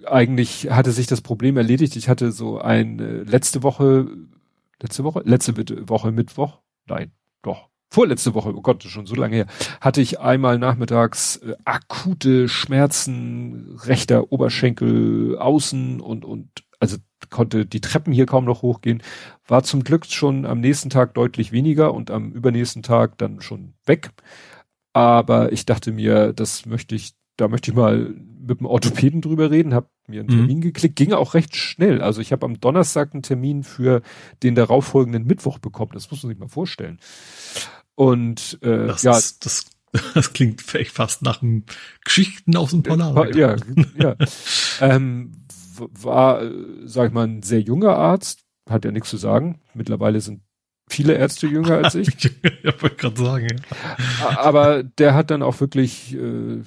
eigentlich 0.08 0.69
hatte 0.72 0.92
sich 0.92 1.08
das 1.08 1.22
Problem 1.22 1.58
erledigt. 1.58 1.95
Ich 1.95 2.09
hatte 2.09 2.32
so 2.32 2.59
ein 2.59 3.00
äh, 3.00 3.24
letzte 3.24 3.64
Woche, 3.64 4.08
letzte 4.82 5.03
Woche, 5.03 5.22
letzte 5.25 5.90
Woche 5.90 6.11
Mittwoch, 6.11 6.59
nein, 6.88 7.11
doch. 7.42 7.69
Vorletzte 7.90 8.34
Woche, 8.34 8.53
oh 8.53 8.61
Gott, 8.61 8.84
schon 8.84 9.06
so 9.06 9.16
lange 9.16 9.35
her, 9.35 9.48
hatte 9.80 10.01
ich 10.01 10.19
einmal 10.19 10.58
nachmittags 10.58 11.38
äh, 11.38 11.56
akute 11.66 12.50
Schmerzen, 12.50 13.77
rechter 13.84 14.32
Oberschenkel 14.32 15.38
außen 15.38 16.01
und 16.01 16.25
und 16.25 16.50
also 16.80 16.98
konnte 17.30 17.66
die 17.66 17.82
Treppen 17.82 18.11
hier 18.11 18.25
kaum 18.25 18.45
noch 18.45 18.61
hochgehen, 18.61 19.01
war 19.48 19.64
zum 19.64 19.84
Glück 19.84 20.06
schon 20.06 20.45
am 20.45 20.59
nächsten 20.59 20.90
Tag 20.90 21.14
deutlich 21.14 21.51
weniger 21.51 21.93
und 21.93 22.11
am 22.11 22.32
übernächsten 22.32 22.84
Tag 22.84 23.17
dann 23.17 23.42
schon 23.42 23.74
weg. 23.85 24.11
Aber 24.93 25.51
ich 25.51 25.66
dachte 25.66 25.92
mir, 25.92 26.34
das 26.34 26.66
möchte 26.66 26.95
ich 26.95 27.14
da 27.38 27.48
möchte 27.48 27.72
ich 27.72 27.77
mal 27.77 28.14
mit 28.48 28.60
dem 28.60 28.66
Orthopäden 28.66 29.22
drüber 29.22 29.52
reden, 29.52 29.74
habe 29.74 29.90
mir 30.08 30.22
einen 30.22 30.30
Termin 30.30 30.58
mhm. 30.58 30.62
geklickt, 30.62 30.96
ging 30.96 31.14
auch 31.14 31.34
recht 31.34 31.56
schnell. 31.56 32.02
Also 32.02 32.22
ich 32.22 32.32
habe 32.32 32.46
am 32.46 32.60
Donnerstag 32.60 33.14
einen 33.14 33.24
Termin 33.24 33.64
für 33.64 34.02
den 34.44 34.56
darauffolgenden 34.56 35.26
Mittwoch 35.26 35.60
bekommen. 35.60 35.92
Das 35.94 36.12
muss 36.12 36.24
man 36.24 36.32
sich 36.32 36.40
mal 36.40 36.48
vorstellen. 36.48 37.00
Und 37.96 38.60
äh, 38.62 38.88
das 38.88 39.04
ja, 39.04 39.18
ist, 39.18 39.46
das, 39.46 39.66
das 40.14 40.34
klingt 40.34 40.62
vielleicht 40.62 40.92
fast 40.92 41.22
nach 41.22 41.42
einem 41.42 41.64
Geschichten 42.04 42.56
aus 42.56 42.72
dem 42.72 42.84
Polar. 42.84 43.36
Ja, 43.36 43.56
ja. 43.98 44.16
ähm, 44.82 45.46
war, 45.78 46.42
äh, 46.42 46.52
sag 46.86 47.08
ich 47.08 47.14
mal, 47.14 47.28
ein 47.28 47.42
sehr 47.44 47.62
junger 47.62 47.96
Arzt, 47.96 48.44
hat 48.70 48.86
ja 48.86 48.92
nichts 48.92 49.10
zu 49.10 49.18
sagen. 49.18 49.60
Mittlerweile 49.74 50.22
sind 50.22 50.42
viele 50.88 51.14
Ärzte 51.14 51.48
jünger 51.48 51.84
als 51.84 51.96
ich. 51.96 52.08
ja, 52.64 52.82
wollte 52.82 52.96
gerade 52.96 53.24
sagen. 53.24 53.62
Ja. 54.22 54.40
Aber 54.40 54.84
der 54.84 55.14
hat 55.14 55.32
dann 55.32 55.42
auch 55.42 55.60
wirklich 55.60 56.16
äh, 56.16 56.62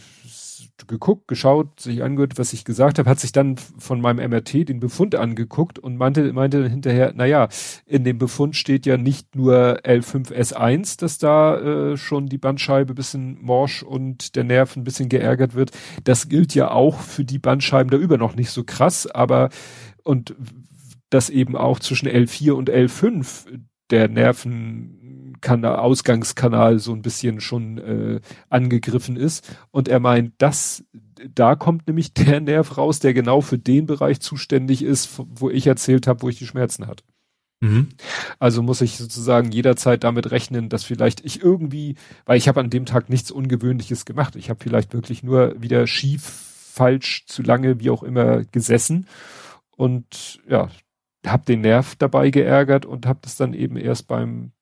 geguckt, 0.87 1.27
geschaut, 1.27 1.81
sich 1.81 2.03
angehört, 2.03 2.39
was 2.39 2.53
ich 2.53 2.65
gesagt 2.65 2.99
habe, 2.99 3.11
hat 3.11 3.19
sich 3.19 3.33
dann 3.33 3.57
von 3.57 4.01
meinem 4.01 4.31
MRT 4.31 4.69
den 4.69 4.81
Befund 4.81 5.15
angeguckt 5.15 5.79
und 5.79 5.97
meinte, 5.97 6.33
meinte 6.33 6.69
hinterher, 6.69 7.13
na 7.15 7.27
ja, 7.27 7.49
in 7.87 8.05
dem 8.05 8.19
Befund 8.19 8.55
steht 8.55 8.87
ja 8.87 8.97
nicht 8.97 9.35
nur 9.35 9.81
L5S1, 9.85 11.01
dass 11.01 11.19
da 11.19 11.59
äh, 11.59 11.97
schon 11.97 12.27
die 12.27 12.39
Bandscheibe 12.39 12.95
bisschen 12.95 13.39
morsch 13.43 13.83
und 13.83 14.37
der 14.37 14.45
Nerv 14.45 14.77
ein 14.77 14.85
bisschen 14.85 15.09
geärgert 15.09 15.55
wird. 15.55 15.73
Das 16.05 16.29
gilt 16.29 16.55
ja 16.55 16.71
auch 16.71 17.01
für 17.01 17.25
die 17.25 17.39
Bandscheiben 17.39 17.91
da 17.91 17.97
über 17.97 18.19
noch 18.19 18.37
nicht 18.37 18.51
so 18.51 18.63
krass, 18.65 19.07
aber 19.07 19.49
und 20.05 20.37
das 21.11 21.31
eben 21.31 21.57
auch 21.57 21.81
zwischen 21.81 22.09
L4 22.09 22.53
und 22.53 22.71
L5 22.71 23.47
der 23.91 24.09
Nervenkanal, 25.39 25.76
Ausgangskanal 25.76 26.78
so 26.78 26.92
ein 26.92 27.02
bisschen 27.02 27.41
schon 27.41 27.78
äh, 27.78 28.20
angegriffen 28.49 29.17
ist. 29.17 29.57
Und 29.70 29.89
er 29.89 30.00
meint, 30.00 30.34
das, 30.39 30.84
da 31.34 31.55
kommt 31.55 31.86
nämlich 31.86 32.12
der 32.15 32.41
Nerv 32.41 32.76
raus, 32.76 33.00
der 33.00 33.15
genau 33.15 33.41
für 33.41 33.58
den 33.58 33.86
Bereich 33.86 34.20
zuständig 34.20 34.83
ist, 34.83 35.10
wo 35.18 35.50
ich 35.50 35.67
erzählt 35.67 36.07
habe, 36.07 36.23
wo 36.23 36.28
ich 36.28 36.39
die 36.39 36.47
Schmerzen 36.47 36.86
hatte. 36.86 37.05
Mhm. 37.60 37.89
Also 38.39 38.62
muss 38.62 38.81
ich 38.81 38.97
sozusagen 38.97 39.50
jederzeit 39.50 40.05
damit 40.05 40.31
rechnen, 40.31 40.68
dass 40.68 40.84
vielleicht 40.84 41.25
ich 41.25 41.42
irgendwie, 41.42 41.97
weil 42.25 42.39
ich 42.39 42.47
habe 42.47 42.60
an 42.60 42.70
dem 42.70 42.86
Tag 42.86 43.08
nichts 43.08 43.33
Ungewöhnliches 43.33 44.05
gemacht. 44.05 44.36
Ich 44.36 44.49
habe 44.49 44.62
vielleicht 44.62 44.92
wirklich 44.92 45.25
nur 45.25 45.60
wieder 45.60 45.86
schief, 45.86 46.23
falsch, 46.23 47.26
zu 47.26 47.42
lange, 47.42 47.81
wie 47.81 47.91
auch 47.91 48.05
immer 48.05 48.44
gesessen. 48.44 49.08
Und 49.76 50.41
ja, 50.49 50.68
habe 51.26 51.44
den 51.47 51.62
Nerv 51.62 51.97
dabei 51.97 52.31
geärgert 52.31 52.86
und 52.86 53.07
habe 53.07 53.18
das 53.23 53.36
dann 53.36 53.55
eben 53.55 53.76
erst 53.76 54.07
beim 54.07 54.52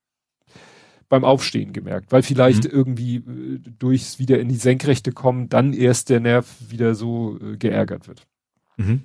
beim 1.08 1.24
Aufstehen 1.24 1.72
gemerkt, 1.72 2.12
weil 2.12 2.22
vielleicht 2.22 2.64
mhm. 2.64 2.70
irgendwie 2.70 3.16
äh, 3.16 3.60
durchs 3.78 4.18
wieder 4.18 4.38
in 4.40 4.48
die 4.48 4.56
Senkrechte 4.56 5.12
kommen, 5.12 5.48
dann 5.48 5.72
erst 5.72 6.10
der 6.10 6.20
Nerv 6.20 6.46
wieder 6.68 6.94
so 6.94 7.38
äh, 7.40 7.56
geärgert 7.56 8.08
wird. 8.08 8.26
Mhm. 8.76 9.02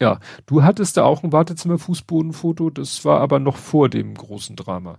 Ja, 0.00 0.18
du 0.46 0.64
hattest 0.64 0.96
da 0.96 1.04
auch 1.04 1.22
ein 1.22 1.32
Wartezimmer-Fußbodenfoto, 1.32 2.70
das 2.70 3.04
war 3.04 3.20
aber 3.20 3.38
noch 3.38 3.56
vor 3.56 3.88
dem 3.88 4.14
großen 4.14 4.56
Drama. 4.56 4.98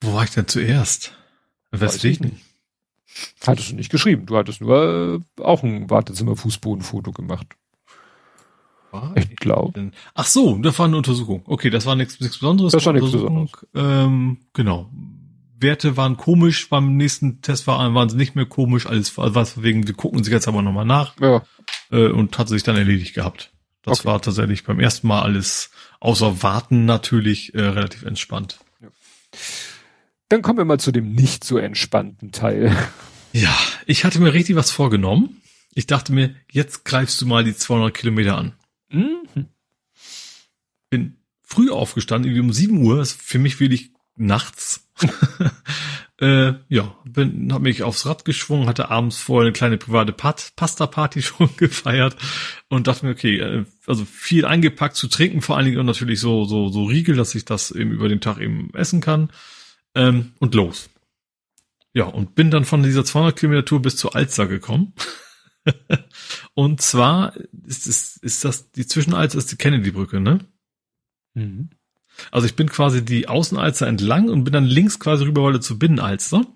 Wo 0.00 0.14
war 0.14 0.24
ich 0.24 0.30
denn 0.30 0.48
zuerst? 0.48 1.14
Weswegen? 1.70 2.40
Hattest 3.46 3.70
du 3.70 3.74
nicht 3.74 3.90
geschrieben, 3.90 4.26
du 4.26 4.36
hattest 4.36 4.60
nur 4.60 5.22
äh, 5.38 5.42
auch 5.42 5.62
ein 5.62 5.90
Wartezimmer-Fußbodenfoto 5.90 7.12
gemacht. 7.12 7.46
War 8.90 9.14
ich 9.16 9.36
glaube. 9.36 9.92
Ach 10.14 10.26
so, 10.26 10.56
das 10.58 10.78
war 10.78 10.86
eine 10.86 10.96
Untersuchung. 10.96 11.42
Okay, 11.44 11.70
das 11.70 11.86
war 11.86 11.94
nichts, 11.94 12.20
nichts 12.20 12.38
Besonderes. 12.38 12.72
Das 12.72 12.86
war 12.86 12.92
nichts 12.92 13.12
Besonderes. 13.12 13.50
Ähm, 13.74 14.38
genau. 14.52 14.90
Werte 15.60 15.96
waren 15.96 16.16
komisch, 16.16 16.68
beim 16.68 16.96
nächsten 16.96 17.42
Test 17.42 17.66
waren, 17.66 17.94
waren 17.94 18.08
sie 18.08 18.16
nicht 18.16 18.34
mehr 18.34 18.46
komisch, 18.46 18.86
alles 18.86 19.18
was 19.18 19.62
wegen, 19.62 19.86
wir 19.86 19.94
gucken 19.94 20.22
sie 20.22 20.30
jetzt 20.30 20.48
aber 20.48 20.62
nochmal 20.62 20.84
nach. 20.84 21.14
Ja. 21.20 21.42
Äh, 21.90 22.08
und 22.08 22.38
hat 22.38 22.48
sich 22.48 22.62
dann 22.62 22.76
erledigt 22.76 23.14
gehabt. 23.14 23.52
Das 23.82 24.00
okay. 24.00 24.08
war 24.08 24.22
tatsächlich 24.22 24.64
beim 24.64 24.80
ersten 24.80 25.08
Mal 25.08 25.22
alles, 25.22 25.70
außer 26.00 26.42
Warten 26.42 26.84
natürlich, 26.84 27.54
äh, 27.54 27.60
relativ 27.60 28.04
entspannt. 28.04 28.58
Ja. 28.80 28.88
Dann 30.28 30.42
kommen 30.42 30.58
wir 30.58 30.64
mal 30.64 30.78
zu 30.78 30.92
dem 30.92 31.12
nicht 31.12 31.44
so 31.44 31.58
entspannten 31.58 32.32
Teil. 32.32 32.76
Ja, 33.32 33.54
ich 33.86 34.04
hatte 34.04 34.20
mir 34.20 34.32
richtig 34.32 34.56
was 34.56 34.70
vorgenommen. 34.70 35.42
Ich 35.74 35.86
dachte 35.86 36.12
mir, 36.12 36.34
jetzt 36.50 36.84
greifst 36.84 37.20
du 37.20 37.26
mal 37.26 37.44
die 37.44 37.54
200 37.54 37.94
Kilometer 37.94 38.36
an. 38.36 38.54
Mhm. 38.90 39.46
Bin 40.90 41.16
früh 41.42 41.70
aufgestanden, 41.70 42.30
irgendwie 42.30 42.48
um 42.48 42.52
7 42.52 42.82
Uhr, 42.82 43.00
ist 43.00 43.20
für 43.20 43.38
mich 43.38 43.60
wirklich 43.60 43.92
nachts. 44.16 44.88
äh, 46.20 46.54
ja, 46.68 46.96
bin, 47.04 47.52
hab 47.52 47.62
mich 47.62 47.82
aufs 47.82 48.04
Rad 48.06 48.24
geschwungen, 48.24 48.68
hatte 48.68 48.90
abends 48.90 49.18
vorher 49.18 49.46
eine 49.46 49.52
kleine 49.52 49.78
private 49.78 50.12
Pasta-Party 50.12 51.22
schon 51.22 51.50
gefeiert 51.56 52.16
und 52.68 52.86
dachte 52.86 53.06
mir, 53.06 53.12
okay, 53.12 53.38
äh, 53.38 53.64
also 53.86 54.04
viel 54.04 54.44
eingepackt 54.44 54.96
zu 54.96 55.08
trinken, 55.08 55.40
vor 55.40 55.56
allen 55.56 55.66
Dingen 55.66 55.78
und 55.78 55.86
natürlich 55.86 56.20
so, 56.20 56.44
so, 56.44 56.68
so 56.68 56.84
Riegel, 56.84 57.16
dass 57.16 57.34
ich 57.34 57.44
das 57.44 57.70
eben 57.70 57.92
über 57.92 58.08
den 58.08 58.20
Tag 58.20 58.38
eben 58.38 58.70
essen 58.74 59.00
kann. 59.00 59.30
Ähm, 59.94 60.32
und 60.38 60.54
los. 60.54 60.90
Ja, 61.94 62.04
und 62.04 62.34
bin 62.34 62.50
dann 62.50 62.64
von 62.64 62.82
dieser 62.82 63.04
200 63.04 63.36
Kilometer 63.36 63.64
Tour 63.64 63.82
bis 63.82 63.96
zur 63.96 64.14
Alster 64.14 64.46
gekommen. 64.46 64.92
und 66.54 66.80
zwar 66.80 67.34
ist, 67.66 67.86
ist, 67.86 68.22
ist 68.22 68.44
das, 68.44 68.70
die 68.72 68.86
Zwischenalzer 68.86 69.38
ist 69.38 69.52
die 69.52 69.56
Kennedy-Brücke, 69.56 70.20
ne? 70.20 70.40
Mhm. 71.34 71.70
Also 72.30 72.46
ich 72.46 72.56
bin 72.56 72.68
quasi 72.68 73.04
die 73.04 73.28
Außenalzer 73.28 73.86
entlang 73.86 74.28
und 74.28 74.44
bin 74.44 74.52
dann 74.52 74.64
links 74.64 74.98
quasi 74.98 75.24
rüber 75.24 75.60
zur 75.60 75.78
Binnenalster. 75.78 76.46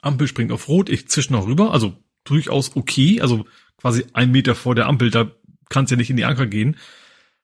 Ampel 0.00 0.26
springt 0.26 0.52
auf 0.52 0.68
Rot, 0.68 0.88
ich 0.88 1.08
zische 1.08 1.32
noch 1.32 1.46
rüber, 1.46 1.72
also 1.72 1.96
durchaus 2.24 2.76
okay, 2.76 3.20
also 3.20 3.46
quasi 3.76 4.06
ein 4.12 4.30
Meter 4.30 4.54
vor 4.54 4.74
der 4.74 4.86
Ampel, 4.86 5.10
da 5.10 5.30
kann 5.68 5.84
es 5.84 5.90
ja 5.90 5.96
nicht 5.96 6.10
in 6.10 6.16
die 6.16 6.24
Anker 6.24 6.46
gehen. 6.46 6.76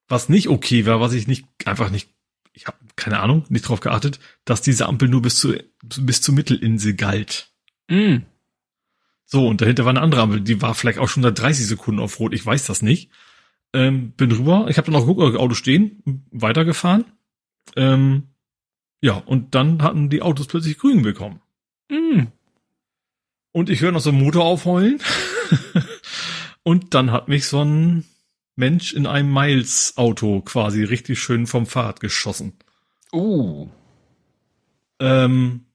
Was 0.09 0.29
nicht 0.29 0.49
okay 0.49 0.87
war, 0.87 1.01
was 1.01 1.13
ich 1.13 1.27
nicht, 1.27 1.47
einfach 1.65 1.91
nicht 1.91 2.09
ich 2.57 2.67
habe 2.67 2.79
keine 2.97 3.21
Ahnung, 3.21 3.45
nicht 3.51 3.69
drauf 3.69 3.81
geachtet, 3.81 4.19
dass 4.47 4.63
diese 4.63 4.87
Ampel 4.87 5.09
nur 5.09 5.21
bis, 5.21 5.39
zu, 5.39 5.55
bis 5.83 6.23
zur 6.23 6.35
Mittelinsel 6.35 6.95
galt. 6.95 7.51
Mm. 7.89 8.21
So, 9.27 9.49
und 9.49 9.61
dahinter 9.61 9.85
war 9.85 9.91
eine 9.91 10.01
andere 10.01 10.23
Ampel, 10.23 10.41
die 10.41 10.63
war 10.63 10.75
vielleicht 10.75 11.01
auch 11.01 11.09
schon 11.09 11.25
seit 11.25 11.39
30 11.39 11.67
Sekunden 11.67 12.01
auf 12.01 12.19
Rot, 12.21 12.33
ich 12.33 12.47
weiß 12.47 12.65
das 12.67 12.81
nicht. 12.81 13.11
Ähm, 13.73 14.13
bin 14.13 14.31
rüber, 14.31 14.67
ich 14.69 14.79
habe 14.79 14.91
dann 14.91 15.01
auch 15.01 15.07
geguckt, 15.07 15.37
Auto 15.37 15.55
stehen, 15.55 16.25
weitergefahren. 16.31 17.05
Ähm, 17.75 18.29
ja, 19.01 19.15
und 19.15 19.55
dann 19.57 19.83
hatten 19.83 20.09
die 20.09 20.23
Autos 20.23 20.47
plötzlich 20.47 20.79
grün 20.79 21.03
bekommen. 21.03 21.41
Mm. 21.91 22.29
Und 23.53 23.69
ich 23.69 23.81
höre 23.81 23.93
noch 23.93 24.01
so 24.01 24.11
einen 24.11 24.23
Motor 24.23 24.45
aufheulen. 24.45 25.01
und 26.63 26.95
dann 26.95 27.11
hat 27.11 27.27
mich 27.27 27.47
so 27.47 27.65
ein 27.65 28.05
Mensch 28.55 28.95
in 28.95 29.07
einem 29.07 29.33
Miles-Auto 29.33 30.41
quasi 30.43 30.85
richtig 30.85 31.19
schön 31.19 31.47
vom 31.47 31.67
Fahrrad 31.67 32.01
geschossen. 32.01 32.55
Uh. 33.13 33.69
Ähm, 35.01 35.66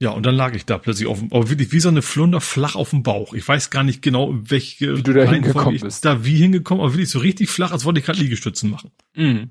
ja, 0.00 0.10
und 0.10 0.24
dann 0.24 0.36
lag 0.36 0.54
ich 0.54 0.64
da 0.64 0.78
plötzlich 0.78 1.08
auf 1.08 1.18
dem, 1.18 1.32
aber 1.32 1.50
wirklich 1.50 1.72
wie 1.72 1.80
so 1.80 1.88
eine 1.88 2.02
Flunder 2.02 2.40
flach 2.40 2.76
auf 2.76 2.90
dem 2.90 3.02
Bauch. 3.02 3.34
Ich 3.34 3.46
weiß 3.46 3.70
gar 3.70 3.82
nicht 3.82 4.00
genau, 4.00 4.32
welche 4.32 4.96
wie 4.96 5.02
du 5.02 5.12
da 5.12 5.24
hingekommen 5.24 5.80
bist. 5.80 6.04
Da 6.04 6.24
wie 6.24 6.36
hingekommen, 6.36 6.82
aber 6.82 6.92
wirklich 6.92 7.10
so 7.10 7.18
richtig 7.18 7.50
flach, 7.50 7.72
als 7.72 7.84
wollte 7.84 7.98
ich 7.98 8.06
gerade 8.06 8.20
Liegestützen 8.20 8.70
machen. 8.70 8.92
Mhm. 9.16 9.50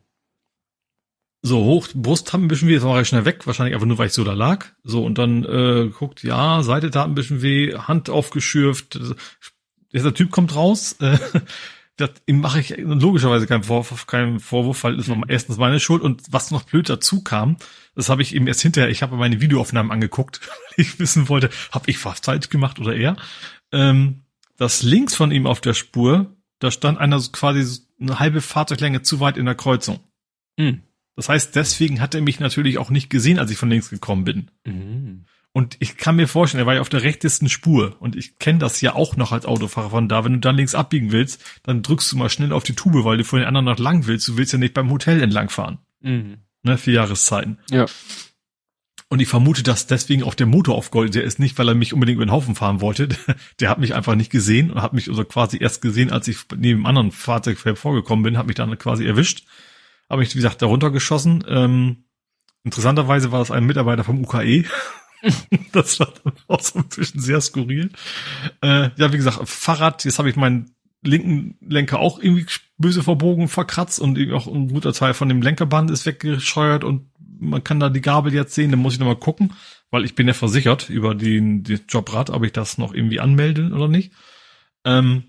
So, 1.41 1.63
hoch, 1.63 1.87
Brust 1.93 2.31
haben 2.33 2.45
ein 2.45 2.47
bisschen 2.47 2.67
weh, 2.69 2.73
jetzt 2.73 2.83
war 2.83 2.99
ich 2.99 3.07
schnell 3.07 3.25
weg, 3.25 3.45
wahrscheinlich 3.45 3.75
einfach 3.75 3.87
nur, 3.87 3.97
weil 3.97 4.07
ich 4.07 4.13
so 4.13 4.23
da 4.23 4.33
lag. 4.33 4.65
So, 4.83 5.03
und 5.03 5.17
dann 5.17 5.43
äh, 5.43 5.89
guckt, 5.89 6.23
ja, 6.23 6.63
Seite 6.63 6.91
tat 6.91 7.07
ein 7.07 7.15
bisschen 7.15 7.41
weh, 7.41 7.75
Hand 7.75 8.09
aufgeschürft. 8.09 8.99
Der 9.93 10.13
Typ 10.13 10.31
kommt 10.31 10.55
raus, 10.55 10.93
äh, 11.01 11.17
das, 11.97 12.11
ihm 12.27 12.39
mache 12.39 12.59
ich 12.59 12.75
logischerweise 12.77 13.47
keinen 13.47 13.63
Vorwurf, 13.63 14.07
keinen 14.07 14.39
Vorwurf, 14.39 14.83
weil 14.83 14.99
es 14.99 15.07
mhm. 15.07 15.25
erstens 15.27 15.57
meine 15.57 15.79
Schuld 15.79 16.03
und 16.03 16.21
was 16.31 16.51
noch 16.51 16.63
blöd 16.63 16.89
dazu 16.89 17.23
kam, 17.23 17.57
das 17.95 18.09
habe 18.09 18.21
ich 18.21 18.33
ihm 18.35 18.47
erst 18.47 18.61
hinterher, 18.61 18.89
ich 18.89 19.01
habe 19.01 19.17
meine 19.17 19.41
Videoaufnahmen 19.41 19.91
angeguckt, 19.91 20.39
weil 20.47 20.85
ich 20.85 20.99
wissen 20.99 21.27
wollte, 21.27 21.49
habe 21.71 21.89
ich 21.89 22.03
was 22.05 22.19
falsch 22.19 22.49
gemacht 22.49 22.79
oder 22.79 22.95
er. 22.95 23.17
Ähm, 23.71 24.21
das 24.57 24.83
links 24.83 25.15
von 25.15 25.31
ihm 25.31 25.47
auf 25.47 25.59
der 25.59 25.73
Spur, 25.73 26.35
da 26.59 26.71
stand 26.71 26.99
einer 26.99 27.19
quasi 27.31 27.81
eine 27.99 28.19
halbe 28.19 28.41
Fahrzeuglänge 28.41 29.01
zu 29.01 29.19
weit 29.19 29.37
in 29.37 29.45
der 29.45 29.55
Kreuzung. 29.55 29.99
Mhm. 30.57 30.83
Das 31.15 31.29
heißt, 31.29 31.55
deswegen 31.55 31.99
hat 31.99 32.13
er 32.13 32.21
mich 32.21 32.39
natürlich 32.39 32.77
auch 32.77 32.91
nicht 32.91 33.09
gesehen, 33.09 33.39
als 33.39 33.49
ich 33.49 33.57
von 33.57 33.69
links 33.69 33.89
gekommen 33.89 34.23
bin. 34.23 34.51
Mhm. 34.65 35.25
Und 35.57 35.75
ich 35.79 35.97
kann 35.97 36.17
mir 36.17 36.27
vorstellen, 36.27 36.61
er 36.61 36.67
war 36.67 36.75
ja 36.75 36.81
auf 36.81 36.89
der 36.89 37.01
rechtesten 37.01 37.49
Spur. 37.49 37.95
Und 37.99 38.15
ich 38.15 38.37
kenne 38.37 38.59
das 38.59 38.79
ja 38.79 38.93
auch 38.93 39.15
noch 39.15 39.31
als 39.31 39.47
Autofahrer 39.47 39.89
von 39.89 40.07
da. 40.07 40.23
Wenn 40.23 40.33
du 40.33 40.39
dann 40.39 40.55
links 40.55 40.75
abbiegen 40.75 41.11
willst, 41.11 41.43
dann 41.63 41.81
drückst 41.81 42.11
du 42.11 42.15
mal 42.15 42.29
schnell 42.29 42.53
auf 42.53 42.63
die 42.63 42.75
Tube, 42.75 43.03
weil 43.03 43.17
du 43.17 43.23
von 43.23 43.39
den 43.39 43.47
anderen 43.47 43.65
noch 43.65 43.79
lang 43.79 44.05
willst. 44.05 44.27
Du 44.27 44.37
willst 44.37 44.53
ja 44.53 44.59
nicht 44.59 44.75
beim 44.75 44.91
Hotel 44.91 45.19
entlangfahren. 45.19 45.79
Mhm. 46.01 46.37
Ne, 46.61 46.77
für 46.77 46.91
Jahreszeiten. 46.91 47.57
Ja. 47.71 47.87
Und 49.09 49.19
ich 49.19 49.27
vermute, 49.27 49.63
dass 49.63 49.87
deswegen 49.87 50.21
auch 50.21 50.35
der 50.35 50.45
Motor 50.45 50.75
aufgoldet 50.75 51.15
der 51.15 51.23
ist 51.23 51.39
nicht, 51.39 51.57
weil 51.57 51.69
er 51.69 51.73
mich 51.73 51.91
unbedingt 51.91 52.17
über 52.17 52.27
den 52.27 52.31
Haufen 52.31 52.53
fahren 52.53 52.79
wollte. 52.79 53.09
Der 53.59 53.71
hat 53.71 53.79
mich 53.79 53.95
einfach 53.95 54.13
nicht 54.13 54.29
gesehen 54.29 54.69
und 54.69 54.83
hat 54.83 54.93
mich 54.93 55.09
also 55.09 55.25
quasi 55.25 55.57
erst 55.59 55.81
gesehen, 55.81 56.11
als 56.11 56.27
ich 56.27 56.37
neben 56.55 56.81
einem 56.81 56.85
anderen 56.85 57.11
Fahrzeug 57.11 57.57
vorgekommen 57.57 58.21
bin, 58.21 58.37
hat 58.37 58.45
mich 58.45 58.57
dann 58.57 58.77
quasi 58.77 59.07
erwischt. 59.07 59.47
Habe 60.07 60.19
mich, 60.19 60.29
wie 60.35 60.37
gesagt, 60.37 60.61
darunter 60.61 60.91
geschossen. 60.91 61.43
Ähm, 61.47 62.03
interessanterweise 62.63 63.31
war 63.31 63.39
das 63.39 63.49
ein 63.49 63.65
Mitarbeiter 63.65 64.03
vom 64.03 64.21
UKE. 64.21 64.65
das 65.71 65.99
war 65.99 66.13
dann 66.23 66.33
auch 66.47 66.61
so 66.61 66.79
ein 66.79 66.87
bisschen 66.87 67.21
sehr 67.21 67.41
skurril. 67.41 67.91
Äh, 68.61 68.89
ja, 68.95 69.11
wie 69.11 69.17
gesagt, 69.17 69.47
Fahrrad, 69.47 70.05
jetzt 70.05 70.19
habe 70.19 70.29
ich 70.29 70.35
meinen 70.35 70.75
linken 71.03 71.57
Lenker 71.61 71.99
auch 71.99 72.19
irgendwie 72.19 72.45
böse 72.77 73.03
verbogen, 73.03 73.47
verkratzt 73.47 73.99
und 73.99 74.19
auch 74.31 74.47
ein 74.47 74.69
guter 74.69 74.93
Teil 74.93 75.13
von 75.13 75.29
dem 75.29 75.41
Lenkerband 75.41 75.91
ist 75.91 76.05
weggescheuert 76.05 76.83
und 76.83 77.09
man 77.39 77.63
kann 77.63 77.79
da 77.79 77.89
die 77.89 78.01
Gabel 78.01 78.33
jetzt 78.33 78.55
sehen, 78.55 78.71
dann 78.71 78.79
muss 78.79 78.93
ich 78.93 78.99
nochmal 78.99 79.15
gucken, 79.15 79.53
weil 79.91 80.05
ich 80.05 80.15
bin 80.15 80.27
ja 80.27 80.33
versichert 80.33 80.89
über 80.89 81.13
den, 81.13 81.63
den 81.63 81.81
Jobrad, 81.87 82.29
ob 82.29 82.43
ich 82.43 82.51
das 82.51 82.77
noch 82.77 82.93
irgendwie 82.93 83.19
anmelde 83.19 83.71
oder 83.73 83.87
nicht. 83.87 84.11
Ähm, 84.85 85.23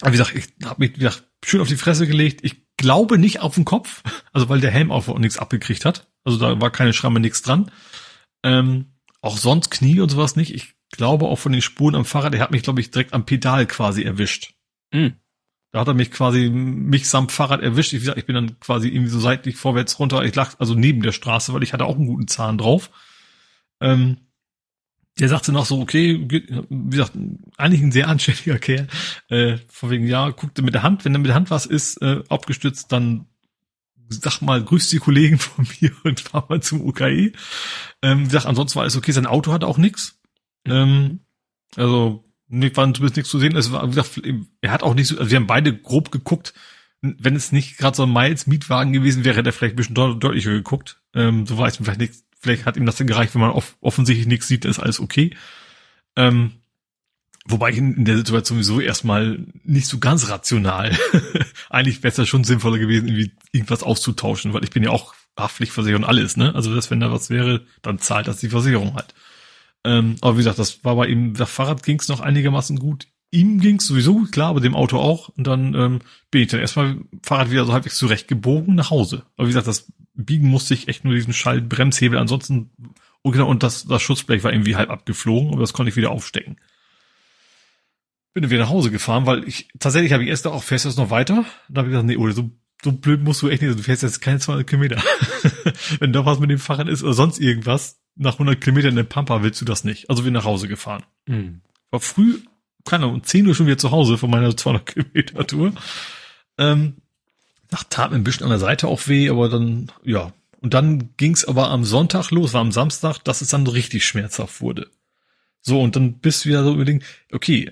aber 0.00 0.12
wie 0.12 0.16
gesagt, 0.16 0.34
ich 0.34 0.66
habe 0.66 0.80
mich 0.80 0.94
wie 0.94 1.00
gesagt, 1.00 1.24
schön 1.44 1.60
auf 1.60 1.68
die 1.68 1.76
Fresse 1.76 2.06
gelegt. 2.06 2.40
Ich 2.42 2.62
glaube 2.76 3.18
nicht 3.18 3.40
auf 3.40 3.54
den 3.54 3.64
Kopf, 3.64 4.02
also 4.32 4.48
weil 4.48 4.60
der 4.60 4.70
Helm 4.70 4.90
auch 4.90 5.18
nichts 5.18 5.38
abgekriegt 5.38 5.84
hat. 5.84 6.08
Also 6.24 6.38
da 6.38 6.60
war 6.60 6.70
keine 6.70 6.92
Schramme, 6.92 7.20
nichts 7.20 7.42
dran. 7.42 7.70
Ähm, 8.42 8.91
auch 9.22 9.38
sonst 9.38 9.70
Knie 9.70 10.00
und 10.00 10.10
sowas 10.10 10.36
nicht. 10.36 10.54
Ich 10.54 10.74
glaube 10.90 11.26
auch 11.26 11.36
von 11.36 11.52
den 11.52 11.62
Spuren 11.62 11.94
am 11.94 12.04
Fahrrad, 12.04 12.34
er 12.34 12.40
hat 12.40 12.50
mich, 12.50 12.62
glaube 12.62 12.80
ich, 12.80 12.90
direkt 12.90 13.14
am 13.14 13.24
Pedal 13.24 13.66
quasi 13.66 14.02
erwischt. 14.02 14.52
Mhm. 14.92 15.14
Da 15.70 15.80
hat 15.80 15.88
er 15.88 15.94
mich 15.94 16.10
quasi, 16.10 16.50
mich 16.50 17.08
samt 17.08 17.32
Fahrrad 17.32 17.62
erwischt. 17.62 17.94
Ich, 17.94 18.06
ich 18.06 18.26
bin 18.26 18.34
dann 18.34 18.60
quasi 18.60 18.88
irgendwie 18.88 19.10
so 19.10 19.20
seitlich 19.20 19.56
vorwärts 19.56 19.98
runter. 19.98 20.22
Ich 20.22 20.34
lag 20.34 20.56
also 20.58 20.74
neben 20.74 21.00
der 21.00 21.12
Straße, 21.12 21.54
weil 21.54 21.62
ich 21.62 21.72
hatte 21.72 21.86
auch 21.86 21.96
einen 21.96 22.08
guten 22.08 22.28
Zahn 22.28 22.58
drauf. 22.58 22.90
Ähm, 23.80 24.18
der 25.18 25.28
sagte 25.28 25.52
noch 25.52 25.66
so, 25.66 25.80
okay, 25.80 26.26
wie 26.28 26.90
gesagt, 26.90 27.12
eigentlich 27.56 27.82
ein 27.82 27.92
sehr 27.92 28.08
anständiger 28.08 28.58
Kerl. 28.58 28.86
Äh, 29.28 29.58
von 29.68 29.90
wegen, 29.90 30.06
ja, 30.06 30.28
guckte 30.30 30.62
mit 30.62 30.74
der 30.74 30.82
Hand, 30.82 31.04
wenn 31.04 31.12
da 31.12 31.18
mit 31.18 31.28
der 31.28 31.34
Hand 31.34 31.50
was 31.50 31.64
ist, 31.64 32.02
äh, 32.02 32.22
abgestützt, 32.28 32.92
dann 32.92 33.26
sag 34.12 34.40
mal, 34.40 34.62
grüß 34.62 34.88
die 34.88 34.98
Kollegen 34.98 35.38
von 35.38 35.66
mir 35.80 35.92
und 36.04 36.20
fahr 36.20 36.46
mal 36.48 36.62
zum 36.62 36.80
UKE. 36.80 37.32
Ähm, 38.02 38.30
sag, 38.30 38.46
ansonsten 38.46 38.76
war 38.76 38.82
alles 38.82 38.96
okay, 38.96 39.12
sein 39.12 39.26
Auto 39.26 39.52
hatte 39.52 39.66
auch 39.66 39.78
nix. 39.78 40.20
Ähm, 40.66 41.20
also, 41.76 42.24
nicht, 42.48 42.76
war 42.76 42.84
zumindest 42.92 43.16
nichts 43.16 43.30
zu 43.30 43.38
sehen. 43.38 43.56
Es 43.56 43.72
war, 43.72 43.84
wie 43.86 43.94
gesagt, 43.94 44.20
er 44.60 44.70
hat 44.70 44.82
auch 44.82 44.94
nicht 44.94 45.08
so, 45.08 45.18
also 45.18 45.30
wir 45.30 45.36
haben 45.36 45.46
beide 45.46 45.76
grob 45.76 46.10
geguckt. 46.12 46.54
Wenn 47.00 47.34
es 47.34 47.50
nicht 47.50 47.78
gerade 47.78 47.96
so 47.96 48.04
ein 48.04 48.12
Miles-Mietwagen 48.12 48.92
gewesen 48.92 49.24
wäre, 49.24 49.36
hätte 49.36 49.48
er 49.48 49.52
vielleicht 49.52 49.74
ein 49.74 49.76
bisschen 49.76 49.94
deut 49.94 50.22
deutlicher 50.22 50.52
geguckt. 50.52 51.00
Ähm, 51.14 51.46
so 51.46 51.58
weiß 51.58 51.80
man 51.80 51.84
vielleicht 51.86 52.00
nichts, 52.00 52.24
vielleicht 52.38 52.64
hat 52.64 52.76
ihm 52.76 52.86
das 52.86 52.96
dann 52.96 53.08
gereicht, 53.08 53.34
wenn 53.34 53.40
man 53.40 53.50
off 53.50 53.76
offensichtlich 53.80 54.26
nichts 54.26 54.46
sieht, 54.46 54.64
ist 54.64 54.78
alles 54.78 55.00
okay. 55.00 55.34
Ähm, 56.16 56.52
Wobei 57.44 57.70
ich 57.70 57.78
in 57.78 58.04
der 58.04 58.16
Situation 58.16 58.62
sowieso 58.62 58.80
erstmal 58.80 59.44
nicht 59.64 59.88
so 59.88 59.98
ganz 59.98 60.28
rational. 60.28 60.96
Eigentlich 61.70 62.02
wäre 62.02 62.10
es 62.10 62.16
ja 62.16 62.26
schon 62.26 62.44
sinnvoller 62.44 62.78
gewesen, 62.78 63.08
irgendwie 63.08 63.32
irgendwas 63.52 63.82
auszutauschen, 63.82 64.52
weil 64.52 64.64
ich 64.64 64.70
bin 64.70 64.82
ja 64.82 64.90
auch 64.90 65.14
Haftpflichtversicherung 65.38 66.04
alles, 66.04 66.36
ne? 66.36 66.54
Also 66.54 66.74
das, 66.74 66.90
wenn 66.90 67.00
da 67.00 67.10
was 67.10 67.30
wäre, 67.30 67.62
dann 67.80 67.98
zahlt 67.98 68.28
das 68.28 68.38
die 68.38 68.48
Versicherung 68.48 68.94
halt. 68.94 69.14
Ähm, 69.84 70.16
aber 70.20 70.34
wie 70.34 70.38
gesagt, 70.38 70.58
das 70.58 70.84
war 70.84 70.96
bei 70.96 71.06
ihm, 71.06 71.34
das 71.34 71.50
Fahrrad 71.50 71.82
ging 71.82 71.98
es 71.98 72.08
noch 72.08 72.20
einigermaßen 72.20 72.78
gut. 72.78 73.08
Ihm 73.30 73.60
ging 73.60 73.76
es 73.76 73.86
sowieso 73.86 74.24
klar, 74.30 74.50
aber 74.50 74.60
dem 74.60 74.74
Auto 74.74 74.98
auch. 74.98 75.30
Und 75.30 75.46
dann 75.46 75.74
ähm, 75.74 75.98
bin 76.30 76.42
ich 76.42 76.48
dann 76.48 76.60
erstmal 76.60 76.98
Fahrrad 77.22 77.50
wieder 77.50 77.64
so 77.64 77.72
halbwegs 77.72 77.96
zurechtgebogen 77.96 78.74
nach 78.74 78.90
Hause. 78.90 79.24
Aber 79.36 79.48
wie 79.48 79.52
gesagt, 79.52 79.66
das 79.66 79.90
Biegen 80.14 80.48
musste 80.48 80.74
ich 80.74 80.88
echt 80.88 81.04
nur 81.04 81.14
diesen 81.14 81.32
Schaltbremshebel. 81.32 82.18
Ansonsten, 82.18 82.70
oh 83.22 83.30
genau, 83.30 83.48
und 83.48 83.62
das, 83.62 83.86
das 83.86 84.02
Schutzblech 84.02 84.44
war 84.44 84.52
irgendwie 84.52 84.76
halb 84.76 84.90
abgeflogen, 84.90 85.50
aber 85.50 85.60
das 85.62 85.72
konnte 85.72 85.90
ich 85.90 85.96
wieder 85.96 86.10
aufstecken 86.10 86.58
bin 88.32 88.48
wieder 88.50 88.62
nach 88.62 88.70
Hause 88.70 88.90
gefahren, 88.90 89.26
weil 89.26 89.46
ich 89.46 89.68
tatsächlich 89.78 90.12
habe 90.12 90.22
ich 90.22 90.28
erst 90.28 90.46
auch, 90.46 90.62
fährst 90.62 90.84
du 90.84 90.88
jetzt 90.88 90.98
noch 90.98 91.10
weiter? 91.10 91.44
Da 91.68 91.80
habe 91.80 91.88
ich 91.88 91.92
gesagt, 91.92 92.06
nee, 92.06 92.16
oder 92.16 92.32
so, 92.32 92.50
so 92.82 92.92
blöd 92.92 93.22
musst 93.22 93.42
du 93.42 93.48
echt 93.48 93.62
nicht, 93.62 93.78
du 93.78 93.82
fährst 93.82 94.02
jetzt 94.02 94.20
keine 94.20 94.38
200 94.38 94.66
Kilometer. 94.66 95.02
Wenn 95.98 96.12
da 96.12 96.24
was 96.24 96.38
mit 96.38 96.50
dem 96.50 96.58
Fahrrad 96.58 96.88
ist 96.88 97.02
oder 97.02 97.14
sonst 97.14 97.38
irgendwas, 97.38 98.00
nach 98.16 98.34
100 98.34 98.60
Kilometern 98.60 98.90
in 98.90 98.96
der 98.96 99.02
Pampa 99.04 99.42
willst 99.42 99.60
du 99.60 99.64
das 99.64 99.84
nicht. 99.84 100.10
Also 100.10 100.22
bin 100.22 100.32
nach 100.32 100.44
Hause 100.44 100.68
gefahren. 100.68 101.02
Mhm. 101.26 101.60
War 101.90 102.00
früh, 102.00 102.40
keine 102.84 103.04
Ahnung, 103.04 103.16
um 103.16 103.24
10 103.24 103.46
Uhr 103.46 103.54
schon 103.54 103.66
wieder 103.66 103.78
zu 103.78 103.90
Hause 103.90 104.18
von 104.18 104.30
meiner 104.30 104.56
200 104.56 104.86
Kilometer 104.86 105.46
Tour. 105.46 105.72
Ähm, 106.58 106.96
nach 107.70 107.84
tat 107.84 108.10
mir 108.10 108.16
ein 108.16 108.24
bisschen 108.24 108.44
an 108.44 108.50
der 108.50 108.58
Seite 108.58 108.88
auch 108.88 109.08
weh, 109.08 109.30
aber 109.30 109.48
dann, 109.48 109.90
ja. 110.04 110.32
Und 110.60 110.74
dann 110.74 111.10
ging's 111.16 111.44
aber 111.44 111.70
am 111.70 111.84
Sonntag 111.84 112.30
los, 112.30 112.52
war 112.52 112.60
am 112.60 112.72
Samstag, 112.72 113.18
dass 113.24 113.40
es 113.40 113.48
dann 113.48 113.66
richtig 113.66 114.04
schmerzhaft 114.06 114.60
wurde. 114.60 114.90
So, 115.60 115.80
und 115.80 115.96
dann 115.96 116.18
bist 116.18 116.44
du 116.44 116.50
wieder 116.50 116.64
so 116.64 116.72
unbedingt, 116.72 117.04
okay, 117.32 117.70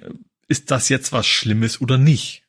ist 0.51 0.71
das 0.71 0.89
jetzt 0.89 1.13
was 1.13 1.27
Schlimmes 1.27 1.81
oder 1.81 1.97
nicht? 1.97 2.43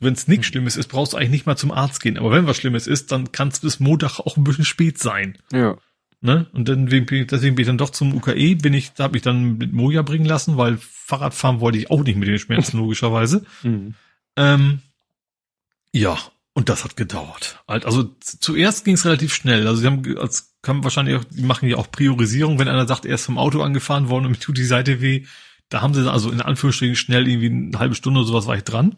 Wenn 0.00 0.14
es 0.14 0.26
nichts 0.26 0.46
hm. 0.46 0.52
Schlimmes 0.52 0.76
ist, 0.76 0.88
brauchst 0.88 1.12
du 1.12 1.16
eigentlich 1.16 1.30
nicht 1.30 1.46
mal 1.46 1.56
zum 1.56 1.70
Arzt 1.70 2.00
gehen. 2.00 2.18
Aber 2.18 2.32
wenn 2.32 2.46
was 2.46 2.56
Schlimmes 2.56 2.86
ist, 2.86 3.12
dann 3.12 3.30
kann 3.30 3.48
es 3.48 3.60
bis 3.60 3.78
Montag 3.78 4.18
auch 4.18 4.36
ein 4.36 4.44
bisschen 4.44 4.64
spät 4.64 4.98
sein. 4.98 5.38
Ja. 5.52 5.76
Ne? 6.22 6.46
Und 6.52 6.68
dann, 6.68 6.86
deswegen 6.86 7.06
bin 7.54 7.58
ich 7.58 7.66
dann 7.66 7.78
doch 7.78 7.90
zum 7.90 8.14
UKE, 8.14 8.56
bin 8.56 8.74
ich, 8.74 8.92
da 8.92 9.04
habe 9.04 9.16
ich 9.16 9.22
dann 9.22 9.58
mit 9.58 9.72
Moja 9.72 10.02
bringen 10.02 10.24
lassen, 10.24 10.56
weil 10.56 10.78
Fahrradfahren 10.78 11.60
wollte 11.60 11.78
ich 11.78 11.90
auch 11.90 12.02
nicht 12.02 12.16
mit 12.16 12.28
den 12.28 12.38
Schmerzen, 12.38 12.76
logischerweise. 12.78 13.44
Mhm. 13.62 13.94
Ähm, 14.36 14.78
ja, 15.92 16.16
und 16.54 16.68
das 16.68 16.84
hat 16.84 16.96
gedauert. 16.96 17.62
Also 17.66 18.14
zuerst 18.20 18.84
ging 18.84 18.94
es 18.94 19.04
relativ 19.04 19.34
schnell. 19.34 19.66
Also 19.66 19.80
sie 19.80 19.86
haben, 19.86 20.18
als 20.18 20.54
kann 20.62 20.84
wahrscheinlich 20.84 21.16
auch, 21.16 21.24
die 21.24 21.42
machen 21.42 21.68
ja 21.68 21.76
auch 21.76 21.90
Priorisierung, 21.90 22.58
wenn 22.58 22.68
einer 22.68 22.86
sagt, 22.86 23.04
er 23.04 23.16
ist 23.16 23.26
vom 23.26 23.38
Auto 23.38 23.62
angefahren 23.62 24.08
worden 24.08 24.26
und 24.26 24.32
mir 24.32 24.38
tut 24.38 24.56
die 24.56 24.64
Seite 24.64 25.00
weh, 25.00 25.26
da 25.72 25.80
haben 25.80 25.94
sie 25.94 26.10
also 26.10 26.30
in 26.30 26.42
Anführungsstrichen 26.42 26.96
schnell 26.96 27.26
irgendwie 27.28 27.50
eine 27.50 27.78
halbe 27.78 27.94
Stunde 27.94 28.20
oder 28.20 28.28
sowas 28.28 28.46
war 28.46 28.56
ich 28.56 28.64
dran. 28.64 28.96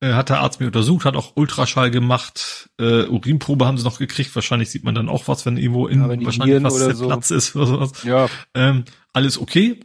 Äh, 0.00 0.12
hat 0.12 0.28
der 0.28 0.40
Arzt 0.40 0.60
mir 0.60 0.66
untersucht, 0.66 1.06
hat 1.06 1.16
auch 1.16 1.32
Ultraschall 1.36 1.90
gemacht, 1.90 2.68
äh, 2.78 3.06
Urinprobe 3.06 3.66
haben 3.66 3.78
sie 3.78 3.84
noch 3.84 3.98
gekriegt. 3.98 4.34
Wahrscheinlich 4.34 4.68
sieht 4.68 4.84
man 4.84 4.94
dann 4.94 5.08
auch 5.08 5.28
was, 5.28 5.46
wenn 5.46 5.56
irgendwo 5.56 5.86
in 5.86 6.02
ja, 6.02 6.08
wahrscheinlich 6.08 6.62
was 6.62 6.78
der 6.78 6.94
so. 6.94 7.06
Platz 7.06 7.30
ist 7.30 7.56
oder 7.56 7.66
sowas. 7.66 8.04
Ja. 8.04 8.28
Ähm, 8.54 8.84
alles 9.14 9.38
okay. 9.38 9.80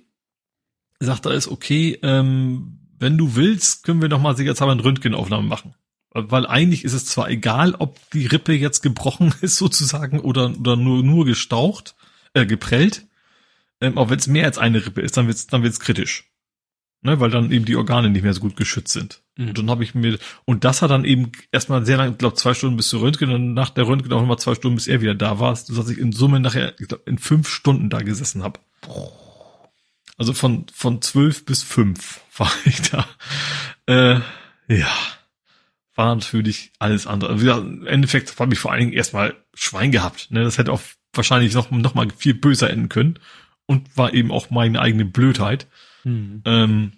Sagt 0.99 1.25
er, 1.25 1.31
ist 1.31 1.47
okay. 1.47 1.97
Ähm, 2.03 2.79
wenn 2.99 3.17
du 3.17 3.35
willst, 3.35 3.85
können 3.85 4.01
wir 4.01 4.09
noch 4.09 4.21
mal 4.21 4.35
sicherheitshalber 4.35 4.73
eine 4.73 4.83
Röntgenaufnahme 4.83 5.47
machen. 5.47 5.75
Weil 6.13 6.45
eigentlich 6.45 6.83
ist 6.83 6.93
es 6.93 7.05
zwar 7.05 7.29
egal, 7.29 7.75
ob 7.75 7.97
die 8.11 8.27
Rippe 8.27 8.51
jetzt 8.51 8.81
gebrochen 8.81 9.33
ist 9.41 9.55
sozusagen 9.55 10.19
oder, 10.19 10.53
oder 10.59 10.75
nur, 10.75 11.03
nur 11.03 11.23
gestaucht, 11.25 11.95
äh, 12.33 12.45
geprellt. 12.45 13.07
Ähm, 13.81 13.97
aber 13.97 14.11
wenn 14.11 14.19
es 14.19 14.27
mehr 14.27 14.45
als 14.45 14.57
eine 14.57 14.85
Rippe 14.85 15.01
ist, 15.01 15.17
dann 15.17 15.27
wird's 15.27 15.47
dann 15.47 15.63
wird's 15.63 15.79
kritisch. 15.79 16.27
Ne, 17.03 17.19
weil 17.19 17.31
dann 17.31 17.51
eben 17.51 17.65
die 17.65 17.75
Organe 17.75 18.11
nicht 18.11 18.21
mehr 18.21 18.33
so 18.33 18.41
gut 18.41 18.55
geschützt 18.55 18.93
sind. 18.93 19.23
Mhm. 19.35 19.49
Und 19.49 19.57
dann 19.57 19.69
habe 19.71 19.83
ich 19.83 19.95
mir, 19.95 20.19
und 20.45 20.63
das 20.63 20.83
hat 20.83 20.91
dann 20.91 21.03
eben 21.03 21.31
erstmal 21.51 21.83
sehr 21.83 21.97
lange, 21.97 22.11
ich 22.11 22.19
glaube 22.19 22.35
zwei 22.35 22.53
Stunden 22.53 22.77
bis 22.77 22.89
zur 22.89 23.01
Röntgen 23.01 23.31
und 23.31 23.55
nach 23.55 23.71
der 23.71 23.87
Röntgen 23.87 24.13
auch 24.13 24.19
nochmal 24.21 24.37
zwei 24.37 24.53
Stunden, 24.53 24.75
bis 24.75 24.87
er 24.87 25.01
wieder 25.01 25.15
da 25.15 25.39
war, 25.39 25.55
sodass 25.55 25.89
ich 25.89 25.97
in 25.97 26.11
Summe 26.11 26.39
nachher, 26.39 26.79
ich 26.79 26.87
glaub, 26.87 27.07
in 27.07 27.17
fünf 27.17 27.49
Stunden 27.49 27.89
da 27.89 28.01
gesessen 28.01 28.43
habe. 28.43 28.59
Also 30.15 30.33
von, 30.33 30.67
von 30.71 31.01
zwölf 31.01 31.43
bis 31.43 31.63
fünf 31.63 32.21
war 32.37 32.51
ich 32.65 32.81
da. 32.83 33.07
Äh, 33.87 34.19
ja 34.67 34.87
war 35.95 36.15
natürlich 36.15 36.71
alles 36.79 37.05
andere. 37.05 37.33
Also, 37.33 37.51
Im 37.61 37.85
Endeffekt 37.85 38.39
habe 38.39 38.53
ich 38.53 38.59
vor 38.59 38.71
allen 38.71 38.79
Dingen 38.79 38.93
erstmal 38.93 39.35
Schwein 39.53 39.91
gehabt. 39.91 40.31
Ne? 40.31 40.43
Das 40.43 40.57
hätte 40.57 40.71
auch 40.71 40.81
wahrscheinlich 41.13 41.53
noch, 41.53 41.69
noch 41.69 41.93
mal 41.93 42.07
viel 42.17 42.33
böser 42.33 42.69
enden 42.69 42.89
können 42.89 43.19
und 43.71 43.97
war 43.97 44.13
eben 44.13 44.31
auch 44.31 44.49
meine 44.49 44.81
eigene 44.81 45.05
Blödheit. 45.05 45.67
Mhm. 46.03 46.41
Ähm, 46.45 46.91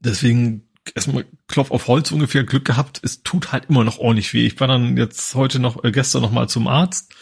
deswegen 0.00 0.68
erstmal 0.94 1.24
Klopf 1.46 1.70
auf 1.70 1.86
Holz 1.86 2.10
ungefähr 2.10 2.42
Glück 2.42 2.64
gehabt. 2.64 3.00
Es 3.04 3.22
tut 3.22 3.52
halt 3.52 3.66
immer 3.70 3.84
noch 3.84 3.98
ordentlich 3.98 4.34
weh. 4.34 4.44
Ich 4.44 4.58
war 4.58 4.66
dann 4.66 4.96
jetzt 4.96 5.36
heute 5.36 5.60
noch, 5.60 5.84
äh, 5.84 5.92
gestern 5.92 6.22
noch 6.22 6.32
mal 6.32 6.48
zum 6.48 6.66
Arzt, 6.66 7.14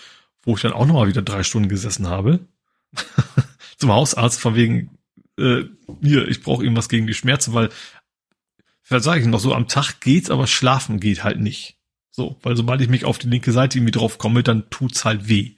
wo 0.42 0.56
ich 0.56 0.62
dann 0.62 0.72
auch 0.72 0.86
noch 0.86 0.94
mal 0.94 1.08
wieder 1.08 1.22
drei 1.22 1.42
Stunden 1.42 1.68
gesessen 1.68 2.08
habe. 2.08 2.40
zum 3.76 3.92
Hausarzt 3.92 4.40
von 4.40 4.54
wegen, 4.54 4.98
äh, 5.38 5.64
hier, 6.02 6.26
ich 6.26 6.42
brauche 6.42 6.64
irgendwas 6.64 6.88
gegen 6.88 7.06
die 7.06 7.14
Schmerzen, 7.14 7.52
weil 7.52 7.68
vielleicht 8.82 9.04
sage 9.04 9.20
ich 9.20 9.26
noch 9.26 9.38
so, 9.38 9.54
am 9.54 9.68
Tag 9.68 10.00
geht's, 10.00 10.30
aber 10.30 10.46
schlafen 10.46 10.98
geht 10.98 11.22
halt 11.22 11.40
nicht. 11.40 11.76
So, 12.10 12.38
weil 12.42 12.56
sobald 12.56 12.80
ich 12.80 12.88
mich 12.88 13.04
auf 13.04 13.18
die 13.18 13.28
linke 13.28 13.52
Seite 13.52 13.78
irgendwie 13.78 13.92
drauf 13.92 14.16
komme, 14.16 14.42
dann 14.42 14.70
tut's 14.70 15.04
halt 15.04 15.28
weh. 15.28 15.56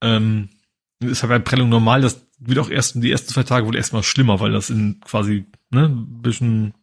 Ähm, 0.00 0.50
ist 1.00 1.22
halt 1.22 1.30
bei 1.30 1.38
Prellung 1.38 1.68
normal, 1.68 2.00
das 2.00 2.26
wird 2.38 2.58
auch 2.58 2.70
erst 2.70 3.02
die 3.02 3.10
ersten 3.10 3.32
zwei 3.32 3.42
Tage 3.42 3.66
wohl 3.66 3.76
erstmal 3.76 4.02
schlimmer, 4.02 4.40
weil 4.40 4.52
das 4.52 4.70
in 4.70 5.00
quasi, 5.00 5.46
ne, 5.70 5.86
ein 5.86 6.22
bisschen 6.22 6.74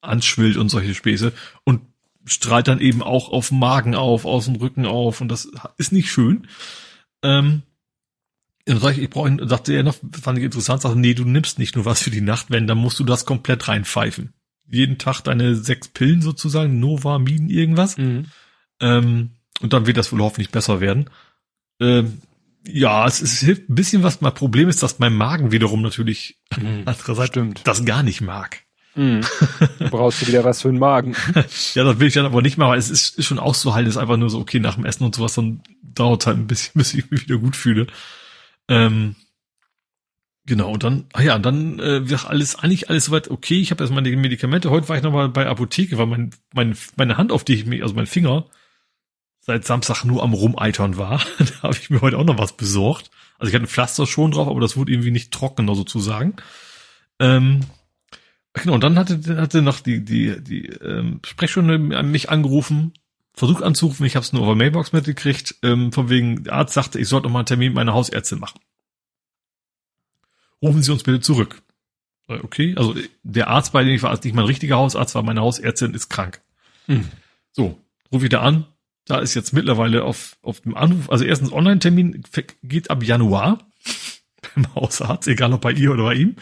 anschwillt 0.00 0.56
und 0.56 0.68
solche 0.68 0.94
Späße 0.94 1.32
und 1.64 1.82
strahlt 2.24 2.68
dann 2.68 2.80
eben 2.80 3.02
auch 3.02 3.30
auf 3.30 3.48
dem 3.48 3.58
Magen 3.58 3.94
auf, 3.94 4.24
aus 4.24 4.46
dem 4.46 4.56
Rücken 4.56 4.86
auf 4.86 5.20
und 5.20 5.28
das 5.28 5.50
ist 5.78 5.92
nicht 5.92 6.10
schön. 6.10 6.46
Ähm, 7.22 7.62
sag 8.66 8.92
ich, 8.92 9.02
ich 9.02 9.10
brauche, 9.10 9.36
sagte 9.48 9.72
er 9.72 9.82
noch, 9.82 9.96
fand 10.22 10.38
ich 10.38 10.44
interessant, 10.44 10.82
sagte, 10.82 10.98
nee, 10.98 11.14
du 11.14 11.24
nimmst 11.24 11.58
nicht 11.58 11.76
nur 11.76 11.84
was 11.84 12.02
für 12.02 12.10
die 12.10 12.20
Nacht, 12.20 12.46
wenn, 12.50 12.66
dann 12.66 12.78
musst 12.78 12.98
du 12.98 13.04
das 13.04 13.24
komplett 13.24 13.68
reinpfeifen 13.68 14.32
jeden 14.70 14.98
Tag 14.98 15.20
deine 15.22 15.56
sechs 15.56 15.88
Pillen 15.88 16.22
sozusagen, 16.22 16.78
Nova, 16.78 17.18
Minen, 17.18 17.50
irgendwas. 17.50 17.96
Mhm. 17.96 18.26
Ähm, 18.80 19.30
und 19.60 19.72
dann 19.72 19.86
wird 19.86 19.96
das 19.96 20.12
wohl 20.12 20.20
hoffentlich 20.20 20.50
besser 20.50 20.80
werden. 20.80 21.10
Ähm, 21.80 22.22
ja, 22.66 23.06
es, 23.06 23.20
es 23.22 23.40
hilft 23.40 23.68
ein 23.68 23.74
bisschen 23.74 24.02
was. 24.02 24.20
Mein 24.20 24.34
Problem 24.34 24.68
ist, 24.68 24.82
dass 24.82 24.98
mein 24.98 25.14
Magen 25.14 25.52
wiederum 25.52 25.82
natürlich 25.82 26.38
mhm, 26.56 26.82
andererseits 26.86 27.28
stimmt. 27.28 27.62
das 27.64 27.84
gar 27.84 28.02
nicht 28.02 28.20
mag. 28.20 28.62
Mhm. 28.94 29.20
Brauchst 29.90 30.22
du 30.22 30.26
wieder 30.26 30.44
was 30.44 30.62
für 30.62 30.68
den 30.68 30.78
Magen. 30.78 31.14
ja, 31.74 31.84
das 31.84 31.98
will 31.98 32.08
ich 32.08 32.14
dann 32.14 32.26
aber 32.26 32.42
nicht 32.42 32.58
machen, 32.58 32.70
weil 32.70 32.78
es 32.78 32.90
ist, 32.90 33.18
ist 33.18 33.26
schon 33.26 33.38
auszuhalten, 33.38 33.88
ist 33.88 33.96
einfach 33.96 34.16
nur 34.16 34.30
so, 34.30 34.38
okay, 34.38 34.60
nach 34.60 34.74
dem 34.74 34.84
Essen 34.84 35.04
und 35.04 35.14
sowas, 35.14 35.34
dann 35.34 35.62
dauert 35.82 36.26
halt 36.26 36.38
ein 36.38 36.46
bisschen, 36.46 36.72
bis 36.74 36.94
ich 36.94 37.10
mich 37.10 37.22
wieder 37.22 37.38
gut 37.38 37.56
fühle. 37.56 37.86
Ähm, 38.68 39.14
Genau, 40.46 40.72
und 40.72 40.82
dann, 40.82 41.04
ah 41.12 41.22
ja, 41.22 41.38
dann 41.38 41.78
äh, 41.78 42.08
wird 42.08 42.26
alles, 42.26 42.56
eigentlich 42.56 42.90
alles 42.90 43.04
soweit 43.04 43.30
okay. 43.30 43.60
Ich 43.60 43.70
habe 43.70 43.84
erstmal 43.84 44.02
die 44.02 44.16
Medikamente. 44.16 44.70
Heute 44.70 44.88
war 44.88 44.96
ich 44.96 45.02
nochmal 45.02 45.28
bei 45.28 45.46
Apotheke, 45.46 45.96
weil 45.96 46.06
mein, 46.06 46.30
mein, 46.54 46.76
meine 46.96 47.16
Hand, 47.18 47.30
auf 47.30 47.44
die 47.44 47.54
ich 47.54 47.66
mich, 47.66 47.82
also 47.82 47.94
mein 47.94 48.06
Finger, 48.06 48.46
seit 49.40 49.64
Samstag 49.64 50.04
nur 50.04 50.22
am 50.22 50.34
Rumeitern 50.34 50.96
war. 50.96 51.20
da 51.38 51.62
habe 51.62 51.76
ich 51.76 51.90
mir 51.90 52.00
heute 52.00 52.18
auch 52.18 52.24
noch 52.24 52.38
was 52.38 52.56
besorgt. 52.56 53.10
Also 53.38 53.50
ich 53.50 53.54
hatte 53.54 53.64
ein 53.64 53.68
Pflaster 53.68 54.06
schon 54.06 54.32
drauf, 54.32 54.48
aber 54.48 54.60
das 54.60 54.76
wurde 54.76 54.92
irgendwie 54.92 55.10
nicht 55.10 55.32
trockener 55.32 55.74
sozusagen. 55.74 56.36
Ähm, 57.18 57.60
genau, 58.52 58.74
und 58.74 58.84
dann 58.84 58.98
hatte, 58.98 59.20
hatte 59.40 59.62
noch 59.62 59.80
die, 59.80 60.04
die, 60.04 60.42
die 60.42 60.66
ähm, 60.66 61.20
Sprechstunde 61.24 61.78
mich 61.78 62.30
angerufen, 62.30 62.92
versucht 63.32 63.62
anzurufen, 63.62 64.04
ich 64.04 64.16
habe 64.16 64.24
es 64.24 64.32
nur 64.32 64.42
über 64.42 64.54
Mailbox 64.54 64.92
mitgekriegt, 64.92 65.56
ähm, 65.62 65.92
von 65.92 66.10
wegen, 66.10 66.44
der 66.44 66.54
Arzt 66.54 66.74
sagte, 66.74 66.98
ich 66.98 67.08
sollte 67.08 67.26
noch 67.26 67.32
mal 67.32 67.40
einen 67.40 67.46
Termin 67.46 67.68
mit 67.68 67.76
meiner 67.76 67.94
Hausärztin 67.94 68.38
machen 68.38 68.60
rufen 70.62 70.82
Sie 70.82 70.92
uns 70.92 71.02
bitte 71.02 71.20
zurück. 71.20 71.62
Okay, 72.28 72.74
also 72.76 72.94
der 73.24 73.48
Arzt, 73.48 73.72
bei 73.72 73.82
dem 73.82 73.92
ich 73.92 74.02
war, 74.04 74.12
ist 74.12 74.22
nicht 74.22 74.34
mein 74.34 74.44
richtiger 74.44 74.76
Hausarzt, 74.76 75.16
war 75.16 75.22
meine 75.24 75.40
Hausärztin 75.40 75.94
ist 75.94 76.10
krank. 76.10 76.40
Hm. 76.86 77.08
So, 77.50 77.80
rufe 78.12 78.26
ich 78.26 78.30
da 78.30 78.40
an. 78.42 78.66
Da 79.06 79.18
ist 79.18 79.34
jetzt 79.34 79.52
mittlerweile 79.52 80.04
auf, 80.04 80.36
auf 80.42 80.60
dem 80.60 80.76
Anruf, 80.76 81.10
also 81.10 81.24
erstens 81.24 81.52
Online-Termin 81.52 82.22
geht 82.62 82.90
ab 82.90 83.02
Januar 83.02 83.58
beim 84.54 84.74
Hausarzt, 84.74 85.28
egal 85.28 85.52
ob 85.52 85.62
bei 85.62 85.72
ihr 85.72 85.92
oder 85.92 86.04
bei 86.04 86.14
ihm. 86.14 86.36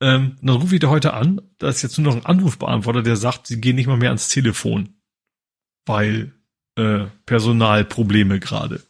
Ähm, 0.00 0.36
dann 0.42 0.56
rufe 0.56 0.74
ich 0.74 0.80
da 0.80 0.88
heute 0.88 1.14
an. 1.14 1.40
Da 1.58 1.68
ist 1.68 1.82
jetzt 1.82 1.98
nur 1.98 2.12
noch 2.12 2.20
ein 2.20 2.26
Anrufbeantworter, 2.26 3.02
der 3.02 3.16
sagt, 3.16 3.46
sie 3.46 3.60
gehen 3.60 3.76
nicht 3.76 3.86
mal 3.86 3.96
mehr 3.96 4.10
ans 4.10 4.28
Telefon, 4.28 4.96
weil 5.86 6.32
äh, 6.76 7.06
Personalprobleme 7.26 8.40
gerade. 8.40 8.82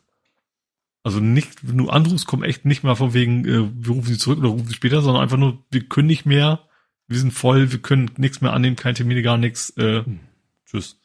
Also 1.04 1.20
nicht, 1.20 1.68
wenn 1.68 1.78
du 1.78 1.90
anrufst, 1.90 2.26
komm 2.26 2.44
echt 2.44 2.64
nicht 2.64 2.84
mal 2.84 2.94
von 2.94 3.12
wegen, 3.12 3.44
äh, 3.44 3.68
wir 3.74 3.92
rufen 3.92 4.06
sie 4.06 4.18
zurück 4.18 4.38
oder 4.38 4.48
rufen 4.48 4.68
sie 4.68 4.74
später, 4.74 5.02
sondern 5.02 5.22
einfach 5.22 5.36
nur, 5.36 5.62
wir 5.70 5.82
können 5.82 6.06
nicht 6.06 6.24
mehr, 6.24 6.60
wir 7.08 7.18
sind 7.18 7.32
voll, 7.32 7.72
wir 7.72 7.80
können 7.80 8.10
nichts 8.16 8.40
mehr 8.40 8.52
annehmen, 8.52 8.76
keine 8.76 8.94
Termine, 8.94 9.22
gar 9.22 9.36
nichts. 9.36 9.76
Äh, 9.76 10.04
hm. 10.04 10.20
Tschüss. 10.64 11.01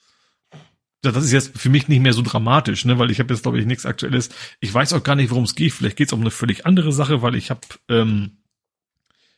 Das 1.01 1.23
ist 1.23 1.31
jetzt 1.31 1.57
für 1.57 1.69
mich 1.69 1.87
nicht 1.87 2.01
mehr 2.01 2.13
so 2.13 2.21
dramatisch, 2.21 2.83
ne, 2.85 2.97
weil 2.97 3.11
ich 3.11 3.19
habe 3.19 3.33
jetzt, 3.33 3.43
glaube 3.43 3.59
ich, 3.59 3.65
nichts 3.65 3.85
Aktuelles. 3.85 4.29
Ich 4.59 4.73
weiß 4.73 4.93
auch 4.93 5.03
gar 5.03 5.15
nicht, 5.15 5.29
worum 5.29 5.43
es 5.43 5.55
geht. 5.55 5.73
Vielleicht 5.73 5.95
geht 5.95 6.07
es 6.07 6.13
um 6.13 6.21
eine 6.21 6.31
völlig 6.31 6.65
andere 6.65 6.91
Sache, 6.91 7.21
weil 7.21 7.35
ich 7.35 7.49
habe, 7.51 7.61
ähm, 7.87 8.37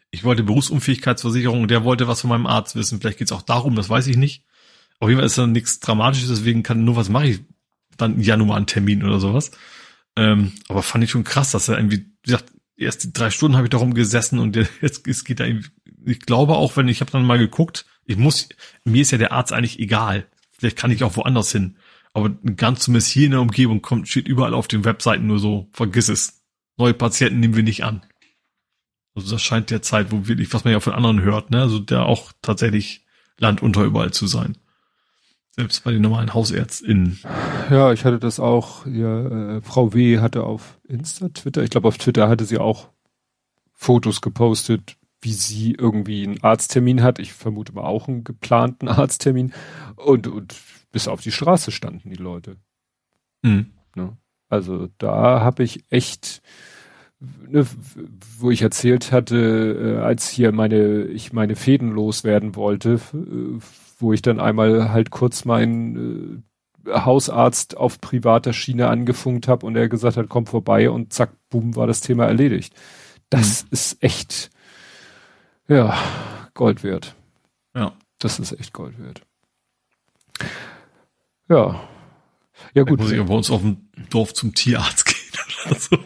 ich 0.10 0.24
wollte 0.24 0.44
Berufsunfähigkeitsversicherung 0.44 1.62
und 1.62 1.72
der 1.72 1.84
wollte 1.84 2.08
was 2.08 2.22
von 2.22 2.30
meinem 2.30 2.48
Arzt 2.48 2.76
wissen. 2.76 3.00
Vielleicht 3.00 3.20
geht 3.20 3.28
es 3.28 3.32
auch 3.32 3.42
darum, 3.42 3.76
das 3.76 3.90
weiß 3.90 4.08
ich 4.08 4.18
nicht. 4.18 4.46
Auf 5.00 5.10
jeden 5.10 5.20
Fall 5.20 5.28
ist 5.28 5.38
da 5.38 5.48
nichts 5.48 5.80
Dramatisches, 5.80 6.30
deswegen 6.30 6.64
kann 6.64 6.84
nur 6.84 6.96
was 6.96 7.10
mache 7.10 7.28
ich 7.28 7.42
dann 7.98 8.16
im 8.16 8.22
Januar 8.22 8.58
einen 8.58 8.66
Termin 8.66 9.04
oder 9.04 9.20
sowas. 9.20 9.52
Ähm, 10.16 10.54
aber 10.68 10.84
fand 10.84 11.04
ich 11.04 11.12
schon 11.12 11.24
krass, 11.24 11.52
dass 11.52 11.68
er 11.68 11.78
irgendwie, 11.78 12.06
wie 12.24 12.32
gesagt, 12.32 12.52
erst 12.76 13.10
drei 13.14 13.30
Stunden 13.30 13.58
habe 13.58 13.68
ich 13.68 13.72
darum 13.72 13.94
gesessen 13.94 14.40
und 14.40 14.56
jetzt 14.82 15.08
es 15.08 15.24
geht 15.24 15.40
da 15.40 15.46
irgendwie, 15.46 15.70
ich 16.06 16.22
glaube 16.22 16.56
auch, 16.56 16.78
wenn 16.78 16.88
ich 16.88 17.02
habe 17.02 17.12
dann 17.12 17.26
mal 17.26 17.38
geguckt, 17.38 17.86
ich 18.06 18.18
muss, 18.18 18.50
mir 18.84 19.02
ist 19.02 19.12
ja 19.12 19.18
der 19.18 19.32
Arzt 19.32 19.54
eigentlich 19.54 19.80
egal. 19.80 20.28
Vielleicht 20.60 20.78
kann 20.78 20.92
ich 20.92 21.04
auch 21.04 21.16
woanders 21.16 21.52
hin. 21.52 21.78
Aber 22.14 22.30
ganz 22.30 22.82
zumindest 22.82 23.12
hier 23.12 23.26
in 23.26 23.32
der 23.32 23.42
Umgebung 23.42 23.82
kommt, 23.82 24.10
steht 24.10 24.28
überall 24.28 24.54
auf 24.54 24.68
den 24.68 24.84
Webseiten 24.84 25.26
nur 25.26 25.40
so, 25.40 25.70
vergiss 25.72 26.10
es. 26.10 26.42
Neue 26.78 26.94
Patienten 26.94 27.40
nehmen 27.40 27.56
wir 27.56 27.64
nicht 27.64 27.84
an. 27.84 28.02
Also 29.16 29.32
das 29.32 29.42
scheint 29.42 29.70
der 29.70 29.82
Zeit, 29.82 30.12
wo 30.12 30.28
wirklich, 30.28 30.54
was 30.54 30.66
man 30.66 30.74
ja 30.74 30.80
von 30.80 30.94
anderen 30.94 31.22
hört, 31.22 31.50
ne, 31.50 31.62
also 31.62 31.80
der 31.80 32.06
auch 32.06 32.34
tatsächlich 32.42 33.06
landunter 33.38 33.84
überall 33.84 34.12
zu 34.12 34.28
sein. 34.28 34.58
Selbst 35.52 35.84
bei 35.84 35.92
den 35.92 36.02
normalen 36.02 36.34
HausärztInnen. 36.34 37.20
Ja, 37.70 37.92
ich 37.94 38.06
hatte 38.06 38.20
das 38.20 38.40
auch, 38.40 38.86
ja, 38.86 39.58
äh, 39.58 39.62
Frau 39.62 39.94
W. 39.94 40.20
hatte 40.20 40.44
auf 40.44 40.80
Insta, 40.88 41.30
Twitter, 41.30 41.64
ich 41.64 41.70
glaube 41.70 41.88
auf 41.88 41.98
Twitter 41.98 42.30
hatte 42.30 42.46
sie 42.46 42.58
auch 42.58 42.90
Fotos 43.74 44.22
gepostet, 44.22 44.98
wie 45.22 45.34
sie 45.34 45.74
irgendwie 45.74 46.26
einen 46.26 46.44
Arzttermin 46.44 47.04
hat. 47.04 47.20
Ich 47.20 47.34
vermute 47.34 47.74
mal 47.74 47.84
auch 47.84 48.08
einen 48.08 48.24
geplanten 48.24 48.88
Arzttermin. 48.88 49.54
Und, 49.96 50.28
und 50.28 50.56
bis 50.92 51.08
auf 51.08 51.22
die 51.22 51.32
Straße 51.32 51.72
standen 51.72 52.10
die 52.10 52.16
Leute. 52.16 52.58
Mhm. 53.42 53.72
Ne? 53.96 54.18
Also 54.50 54.90
da 54.98 55.42
habe 55.42 55.64
ich 55.64 55.86
echt, 55.90 56.42
ne, 57.20 57.66
wo 58.40 58.50
ich 58.50 58.62
erzählt 58.62 59.12
hatte, 59.12 59.98
äh, 59.98 60.02
als 60.02 60.28
hier 60.30 60.52
meine, 60.52 61.04
ich 61.04 61.34
meine 61.34 61.56
Fäden 61.56 61.92
loswerden 61.92 62.56
wollte, 62.56 63.00
äh, 63.14 63.60
wo 64.00 64.14
ich 64.14 64.22
dann 64.22 64.40
einmal 64.40 64.92
halt 64.92 65.12
kurz 65.12 65.46
meinen 65.46 66.44
äh, 66.88 66.92
Hausarzt 66.92 67.78
auf 67.78 68.02
privater 68.02 68.54
Schiene 68.54 68.88
angefunkt 68.88 69.48
habe 69.48 69.66
und 69.66 69.76
er 69.76 69.90
gesagt 69.90 70.18
hat, 70.18 70.30
komm 70.30 70.48
vorbei 70.48 70.90
und 70.90 71.14
zack, 71.14 71.32
boom, 71.50 71.76
war 71.76 71.86
das 71.86 72.02
Thema 72.02 72.26
erledigt. 72.26 72.74
Das 73.30 73.64
mhm. 73.64 73.70
ist 73.72 74.04
echt, 74.04 74.50
ja, 75.70 75.98
Gold 76.54 76.84
wert. 76.84 77.16
Ja. 77.76 77.94
Das 78.20 78.40
ist 78.40 78.52
echt 78.52 78.74
Gold 78.74 79.00
wert. 79.00 79.22
Ja. 81.48 81.88
Ja, 82.74 82.84
gut. 82.84 83.00
muss 83.00 83.12
ich 83.12 83.22
bei 83.22 83.34
uns 83.34 83.50
auf 83.50 83.62
dem 83.62 83.90
Dorf 84.10 84.34
zum 84.34 84.54
Tierarzt 84.54 85.06
gehen 85.06 85.16
oder 85.66 85.80
so. 85.80 85.98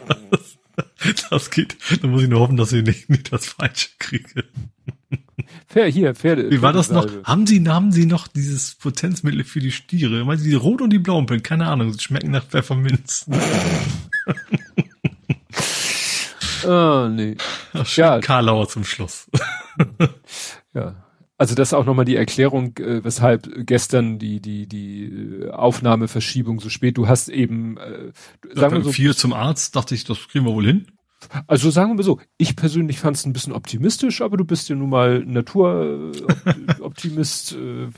Das 1.30 1.50
geht. 1.50 1.76
Da 2.00 2.06
muss 2.06 2.22
ich 2.22 2.28
nur 2.28 2.40
hoffen, 2.40 2.56
dass 2.56 2.72
ich 2.72 2.84
nicht, 2.84 3.10
nicht 3.10 3.32
das 3.32 3.46
Falsche 3.46 3.88
kriege. 3.98 4.44
Pferde, 5.68 5.90
hier, 5.90 6.14
Pferde. 6.14 6.50
Wie 6.50 6.62
war 6.62 6.72
das 6.72 6.90
noch? 6.90 7.06
Haben 7.24 7.46
Sie, 7.46 7.62
haben 7.68 7.92
Sie 7.92 8.06
noch 8.06 8.28
dieses 8.28 8.74
Potenzmittel 8.76 9.44
für 9.44 9.60
die 9.60 9.72
Stiere? 9.72 10.24
Meinen 10.24 10.38
Sie 10.38 10.50
die 10.50 10.56
rot 10.56 10.80
und 10.80 10.90
die 10.90 10.98
blauen 10.98 11.26
Pillen? 11.26 11.42
Keine 11.42 11.66
Ahnung, 11.66 11.92
sie 11.92 12.00
schmecken 12.00 12.30
nach 12.30 12.46
Pfefferminz. 12.46 13.26
oh, 16.66 17.08
nee. 17.12 17.36
Ach, 17.72 17.96
ja. 17.96 18.20
Karlauer 18.20 18.68
zum 18.68 18.84
Schluss. 18.84 19.30
ja. 20.74 20.94
Also 21.36 21.56
das 21.56 21.68
ist 21.68 21.74
auch 21.74 21.84
nochmal 21.84 22.04
die 22.04 22.14
Erklärung, 22.14 22.76
äh, 22.78 23.02
weshalb 23.02 23.66
gestern 23.66 24.18
die 24.20 24.40
die 24.40 24.68
die 24.68 25.04
äh, 25.42 25.50
Aufnahmeverschiebung 25.50 26.60
so 26.60 26.68
spät. 26.68 26.96
Du 26.96 27.08
hast 27.08 27.28
eben 27.28 27.76
äh, 27.76 28.12
sagen 28.52 28.76
wir 28.76 28.84
so 28.84 28.92
vier 28.92 29.16
zum 29.16 29.32
Arzt, 29.32 29.74
dachte 29.74 29.96
ich, 29.96 30.04
das 30.04 30.28
kriegen 30.28 30.46
wir 30.46 30.54
wohl 30.54 30.66
hin. 30.66 30.86
Also 31.46 31.70
sagen 31.70 31.96
wir 31.96 32.04
so, 32.04 32.20
ich 32.36 32.56
persönlich 32.56 32.98
fand 32.98 33.16
es 33.16 33.24
ein 33.24 33.32
bisschen 33.32 33.52
optimistisch, 33.52 34.20
aber 34.20 34.36
du 34.36 34.44
bist 34.44 34.68
ja 34.68 34.74
nun 34.76 34.90
mal 34.90 35.24
Naturoptimist. 35.24 37.56
Äh, 37.64 37.88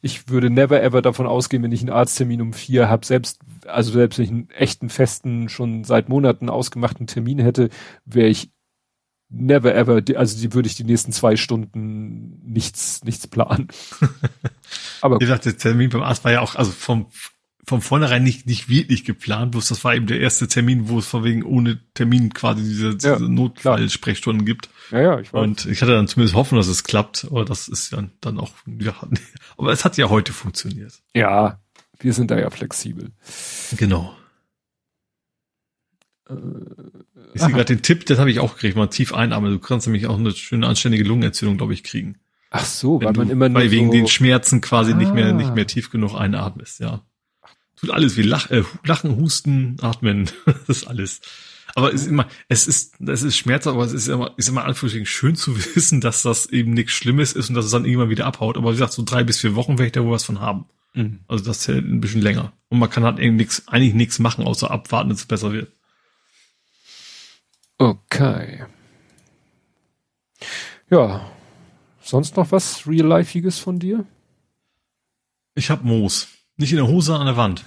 ich 0.00 0.28
würde 0.28 0.50
never 0.50 0.82
ever 0.82 1.02
davon 1.02 1.26
ausgehen, 1.26 1.62
wenn 1.62 1.72
ich 1.72 1.80
einen 1.80 1.90
Arzttermin 1.90 2.42
um 2.42 2.52
vier 2.52 2.88
habe, 2.88 3.06
selbst 3.06 3.40
also 3.66 3.92
selbst 3.92 4.18
wenn 4.18 4.24
ich 4.24 4.30
einen 4.30 4.50
echten 4.50 4.88
festen 4.88 5.48
schon 5.48 5.84
seit 5.84 6.08
Monaten 6.08 6.48
ausgemachten 6.48 7.06
Termin 7.06 7.38
hätte, 7.38 7.68
wäre 8.04 8.28
ich 8.28 8.50
never 9.32 9.74
ever, 9.74 10.02
also 10.16 10.38
die 10.38 10.52
würde 10.52 10.68
ich 10.68 10.76
die 10.76 10.84
nächsten 10.84 11.12
zwei 11.12 11.36
Stunden 11.36 12.40
nichts, 12.44 13.02
nichts 13.04 13.26
planen. 13.26 13.68
Aber 15.00 15.16
wie 15.16 15.24
gesagt, 15.24 15.46
der 15.46 15.56
Termin 15.56 15.90
beim 15.90 16.02
Arzt 16.02 16.24
war 16.24 16.32
ja 16.32 16.40
auch, 16.40 16.54
also 16.54 16.70
vom, 16.70 17.06
vom 17.64 17.80
vornherein 17.80 18.24
nicht, 18.24 18.46
nicht 18.46 18.68
wirklich 18.68 19.04
geplant, 19.04 19.52
bloß 19.52 19.68
das 19.68 19.84
war 19.84 19.94
eben 19.94 20.06
der 20.06 20.20
erste 20.20 20.48
Termin, 20.48 20.88
wo 20.88 20.98
es 20.98 21.06
von 21.06 21.22
wegen 21.22 21.44
ohne 21.44 21.78
Termin 21.94 22.34
quasi 22.34 22.62
diese, 22.62 22.96
diese 22.96 23.08
ja, 23.08 23.18
Notfallsprechstunden 23.18 24.44
gibt. 24.44 24.68
Ja, 24.90 25.00
ja, 25.00 25.20
ich 25.20 25.32
weiß. 25.32 25.42
Und 25.42 25.66
ich 25.66 25.80
hatte 25.80 25.92
dann 25.92 26.08
zumindest 26.08 26.34
Hoffnung, 26.34 26.58
dass 26.58 26.66
es 26.66 26.82
klappt, 26.82 27.26
aber 27.30 27.44
das 27.44 27.68
ist 27.68 27.92
ja 27.92 28.02
dann 28.20 28.38
auch, 28.40 28.50
ja, 28.66 28.94
aber 29.56 29.72
es 29.72 29.84
hat 29.84 29.96
ja 29.96 30.10
heute 30.10 30.32
funktioniert. 30.32 30.92
Ja, 31.14 31.60
wir 32.00 32.12
sind 32.12 32.32
da 32.32 32.38
ja 32.38 32.50
flexibel. 32.50 33.12
Genau. 33.76 34.12
Äh, 36.28 36.34
ich 37.34 37.40
sehe 37.40 37.50
gerade 37.50 37.64
den 37.64 37.82
Tipp, 37.82 38.06
das 38.06 38.18
habe 38.18 38.30
ich 38.30 38.40
auch 38.40 38.54
gekriegt, 38.54 38.76
mal 38.76 38.88
tief 38.88 39.14
einatmen. 39.14 39.52
Du 39.52 39.60
kannst 39.60 39.86
nämlich 39.86 40.06
auch 40.08 40.18
eine 40.18 40.32
schöne 40.32 40.66
anständige 40.66 41.04
Lungenentzündung, 41.04 41.58
glaube 41.58 41.74
ich, 41.74 41.84
kriegen. 41.84 42.18
Ach 42.50 42.64
so, 42.64 43.00
weil 43.00 43.12
man 43.12 43.30
immer 43.30 43.48
nur 43.48 43.70
wegen 43.70 43.86
so 43.86 43.92
den 43.92 44.08
Schmerzen 44.08 44.60
quasi 44.60 44.92
ah. 44.92 44.96
nicht 44.96 45.14
mehr 45.14 45.32
nicht 45.32 45.54
mehr 45.54 45.66
tief 45.66 45.90
genug 45.90 46.14
einatmest, 46.14 46.80
ja. 46.80 47.02
Tut 47.82 47.90
alles 47.90 48.16
wie 48.16 48.22
Lach, 48.22 48.48
äh, 48.50 48.62
Lachen, 48.84 49.16
Husten, 49.16 49.76
Atmen, 49.80 50.30
das 50.46 50.78
ist 50.78 50.86
alles. 50.86 51.20
Aber 51.74 51.92
es 51.92 52.02
ist 52.02 52.06
immer, 52.06 52.28
es 52.48 52.68
ist, 52.68 53.00
es 53.00 53.22
ist 53.24 53.36
schmerzhaft, 53.36 53.74
aber 53.74 53.84
es 53.84 53.92
ist 53.92 54.06
immer, 54.06 54.32
ist 54.36 54.48
immer 54.48 54.64
anführungsstrichen 54.64 55.06
schön 55.06 55.34
zu 55.34 55.56
wissen, 55.74 56.00
dass 56.00 56.22
das 56.22 56.46
eben 56.46 56.74
nichts 56.74 56.92
Schlimmes 56.92 57.32
ist 57.32 57.48
und 57.48 57.56
dass 57.56 57.64
es 57.64 57.72
dann 57.72 57.84
irgendwann 57.84 58.10
wieder 58.10 58.26
abhaut. 58.26 58.56
Aber 58.56 58.70
wie 58.70 58.74
gesagt, 58.74 58.92
so 58.92 59.02
drei 59.04 59.24
bis 59.24 59.40
vier 59.40 59.56
Wochen 59.56 59.78
werde 59.78 59.86
ich 59.86 59.92
da 59.92 60.04
wohl 60.04 60.12
was 60.12 60.24
von 60.24 60.40
haben. 60.40 60.66
Mhm. 60.94 61.20
Also 61.26 61.44
das 61.44 61.66
hält 61.66 61.84
ein 61.84 62.00
bisschen 62.00 62.22
länger. 62.22 62.52
Und 62.68 62.78
man 62.78 62.88
kann 62.88 63.02
halt 63.02 63.18
eben 63.18 63.34
nichts, 63.34 63.66
eigentlich 63.66 63.94
nichts 63.94 64.20
machen, 64.20 64.44
außer 64.44 64.70
abwarten, 64.70 65.10
dass 65.10 65.20
es 65.20 65.26
besser 65.26 65.52
wird. 65.52 65.72
Okay. 67.78 68.64
Ja. 70.88 71.28
Sonst 72.00 72.36
noch 72.36 72.52
was 72.52 72.86
Real-Lifeiges 72.86 73.58
von 73.58 73.80
dir? 73.80 74.06
Ich 75.56 75.68
hab 75.68 75.82
Moos. 75.82 76.28
Nicht 76.56 76.72
in 76.72 76.76
der 76.76 76.88
Hose, 76.88 77.16
an 77.16 77.26
der 77.26 77.36
Wand. 77.36 77.64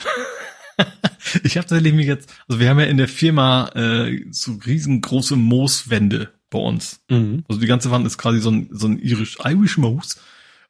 ich 1.43 1.57
habe 1.57 1.67
tatsächlich 1.67 1.93
mich 1.93 2.07
jetzt, 2.07 2.33
also 2.47 2.59
wir 2.59 2.69
haben 2.69 2.79
ja 2.79 2.85
in 2.85 2.97
der 2.97 3.07
Firma 3.07 3.69
äh, 3.75 4.25
so 4.31 4.53
riesengroße 4.65 5.35
Mooswände 5.35 6.31
bei 6.49 6.59
uns. 6.59 7.01
Mhm. 7.09 7.43
Also 7.47 7.59
die 7.59 7.67
ganze 7.67 7.91
Wand 7.91 8.05
ist 8.05 8.17
quasi 8.17 8.39
so 8.39 8.51
ein, 8.51 8.69
so 8.71 8.87
ein 8.87 8.99
Irish, 8.99 9.37
Irish 9.43 9.77
Moos. 9.77 10.19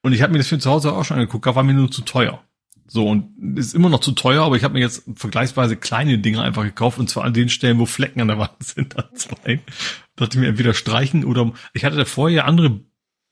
Und 0.02 0.14
ich 0.14 0.22
habe 0.22 0.32
mir 0.32 0.40
das 0.40 0.48
für 0.48 0.60
zu 0.60 0.70
Hause 0.70 0.94
auch 0.94 1.04
schon 1.04 1.18
angeguckt, 1.18 1.46
da 1.46 1.56
war 1.56 1.64
mir 1.64 1.74
nur 1.74 1.92
zu 1.92 2.02
teuer. 2.02 2.44
So, 2.88 3.08
und 3.08 3.58
ist 3.58 3.74
immer 3.74 3.90
noch 3.90 4.02
zu 4.02 4.12
teuer, 4.12 4.44
aber 4.44 4.56
ich 4.56 4.64
habe 4.64 4.76
mir 4.76 4.82
jetzt 4.82 5.04
vergleichsweise 5.16 5.76
kleine 5.76 6.20
Dinge 6.20 6.44
einfach 6.44 6.64
gekauft 6.64 7.00
und 7.00 7.10
zwar 7.10 7.24
an 7.24 7.34
den 7.34 7.50
Stellen, 7.50 7.80
wo 7.80 7.88
Flecken 7.88 8.22
an 8.22 8.28
der 8.28 8.38
Wand 8.38 8.52
sind, 8.60 8.96
an 8.98 9.06
zwei. 9.16 9.60
Dachte 10.16 10.38
ich 10.38 10.42
mir 10.42 10.48
entweder 10.48 10.74
streichen 10.74 11.26
oder 11.26 11.52
ich 11.74 11.84
hatte 11.84 11.98
davor 11.98 12.30
ja 12.30 12.46
andere 12.46 12.80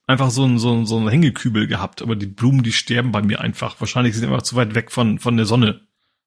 einfach 0.06 0.30
so 0.30 0.44
ein, 0.44 0.58
so 0.58 0.72
ein, 0.72 0.86
so 0.86 0.98
ein 0.98 1.08
Hängekübel 1.08 1.66
gehabt, 1.66 2.02
aber 2.02 2.16
die 2.16 2.26
Blumen, 2.26 2.62
die 2.62 2.72
sterben 2.72 3.12
bei 3.12 3.22
mir 3.22 3.40
einfach. 3.40 3.80
Wahrscheinlich 3.80 4.14
sind 4.14 4.22
sie 4.22 4.26
einfach 4.26 4.42
zu 4.42 4.56
weit 4.56 4.74
weg 4.74 4.90
von, 4.90 5.18
von 5.18 5.36
der 5.36 5.46
Sonne. 5.46 5.80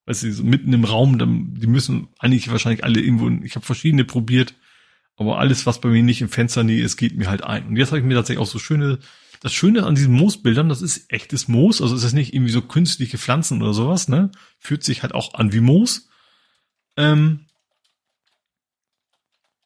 Weil 0.05 0.15
sie 0.15 0.31
so 0.31 0.43
mitten 0.43 0.71
im 0.71 0.85
Raum, 0.85 1.17
die 1.59 1.67
müssen 1.67 2.07
eigentlich 2.19 2.49
wahrscheinlich 2.49 2.83
alle 2.83 3.01
irgendwo, 3.01 3.29
ich 3.43 3.55
habe 3.55 3.65
verschiedene 3.65 4.05
probiert, 4.05 4.53
aber 5.17 5.37
alles, 5.39 5.65
was 5.65 5.81
bei 5.81 5.89
mir 5.89 6.01
nicht 6.01 6.21
im 6.21 6.29
Fenster 6.29 6.63
nähe 6.63 6.81
ist, 6.81 6.95
geht 6.95 7.17
mir 7.17 7.29
halt 7.29 7.43
ein. 7.43 7.67
Und 7.67 7.75
jetzt 7.75 7.89
habe 7.89 7.99
ich 7.99 8.05
mir 8.05 8.15
tatsächlich 8.15 8.41
auch 8.41 8.49
so 8.49 8.59
schöne 8.59 8.99
das 9.41 9.53
Schöne 9.53 9.85
an 9.85 9.95
diesen 9.95 10.13
Moosbildern, 10.13 10.69
das 10.69 10.81
ist 10.81 11.11
echtes 11.11 11.47
Moos, 11.47 11.81
also 11.81 11.95
es 11.95 12.03
ist 12.03 12.13
nicht 12.13 12.33
irgendwie 12.33 12.51
so 12.51 12.61
künstliche 12.61 13.17
Pflanzen 13.17 13.61
oder 13.61 13.73
sowas, 13.73 14.07
ne? 14.07 14.31
Fühlt 14.57 14.83
sich 14.83 15.03
halt 15.03 15.13
auch 15.13 15.35
an 15.35 15.53
wie 15.53 15.59
Moos. 15.59 16.09
Ähm 16.95 17.45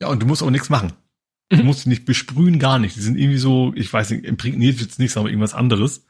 ja, 0.02 0.08
und 0.08 0.22
du 0.22 0.26
musst 0.26 0.44
auch 0.44 0.50
nichts 0.50 0.70
machen. 0.70 0.94
Du 1.52 1.64
musst 1.64 1.86
nicht 1.86 2.06
besprühen, 2.06 2.60
gar 2.60 2.80
nicht. 2.80 2.96
Die 2.96 3.02
sind 3.02 3.18
irgendwie 3.18 3.38
so, 3.38 3.74
ich 3.76 3.92
weiß 3.92 4.10
nicht, 4.12 4.26
imprägniert 4.26 4.80
wird's 4.80 5.00
nichts, 5.00 5.18
aber 5.18 5.30
irgendwas 5.30 5.54
anderes. 5.54 6.06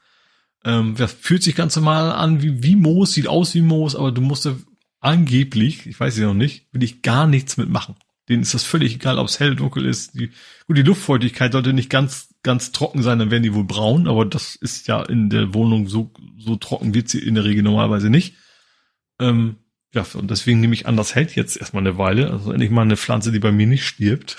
Ähm, 0.64 0.96
das 0.96 1.12
fühlt 1.12 1.44
sich 1.44 1.56
ganz 1.56 1.76
normal 1.76 2.12
an 2.12 2.42
wie, 2.42 2.64
wie 2.64 2.76
Moos, 2.76 3.14
sieht 3.14 3.28
aus 3.28 3.54
wie 3.56 3.62
Moos, 3.62 3.96
aber 3.96 4.12
du 4.12 4.22
musst 4.22 4.46
da 4.46 4.56
angeblich, 5.00 5.88
ich 5.88 6.00
weiß 6.00 6.14
es 6.14 6.22
noch 6.22 6.34
nicht, 6.34 6.68
will 6.72 6.84
ich 6.84 7.02
gar 7.02 7.28
nichts 7.28 7.58
mitmachen. 7.58 7.96
Denen 8.30 8.44
ist 8.44 8.54
das 8.54 8.64
völlig 8.64 8.96
egal, 8.96 9.18
ob 9.18 9.28
es 9.28 9.40
hell, 9.40 9.56
dunkel 9.56 9.86
ist. 9.86 10.14
Die, 10.14 10.30
gut, 10.68 10.78
die 10.78 10.84
Luftfeuchtigkeit 10.84 11.52
sollte 11.52 11.74
nicht 11.74 11.90
ganz 11.90 12.32
ganz 12.44 12.72
trocken 12.72 13.04
sein, 13.04 13.20
dann 13.20 13.32
werden 13.32 13.44
die 13.44 13.54
wohl 13.54 13.64
braun, 13.64 14.08
aber 14.08 14.26
das 14.26 14.56
ist 14.56 14.88
ja 14.88 15.02
in 15.04 15.30
der 15.30 15.54
Wohnung 15.54 15.88
so, 15.88 16.12
so 16.38 16.56
trocken 16.56 16.94
wird 16.94 17.10
sie 17.10 17.20
in 17.20 17.36
der 17.36 17.44
Regel 17.44 17.64
normalerweise 17.64 18.10
nicht. 18.10 18.36
Ähm, 19.20 19.58
ja, 19.94 20.06
und 20.16 20.32
deswegen 20.32 20.60
nehme 20.60 20.74
ich 20.74 20.88
an, 20.88 20.98
das 20.98 21.16
hält 21.16 21.36
jetzt 21.36 21.58
erstmal 21.58 21.86
eine 21.86 21.98
Weile. 21.98 22.32
Also 22.32 22.52
endlich 22.52 22.72
mal 22.72 22.82
eine 22.82 22.98
Pflanze, 22.98 23.32
die 23.32 23.40
bei 23.40 23.52
mir 23.52 23.68
nicht 23.68 23.86
stirbt. 23.86 24.38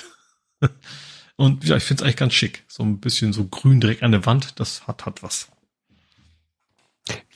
und 1.37 1.65
ja, 1.65 1.77
ich 1.77 1.85
finde 1.85 2.03
es 2.03 2.05
eigentlich 2.05 2.17
ganz 2.17 2.35
schick. 2.35 2.65
So 2.69 2.83
ein 2.83 2.99
bisschen 2.99 3.33
so 3.33 3.47
grün 3.47 3.81
direkt 3.81 4.03
an 4.03 4.13
der 4.13 4.27
Wand, 4.27 4.61
das 4.61 4.87
hat, 4.87 5.07
hat 5.07 5.23
was. 5.23 5.49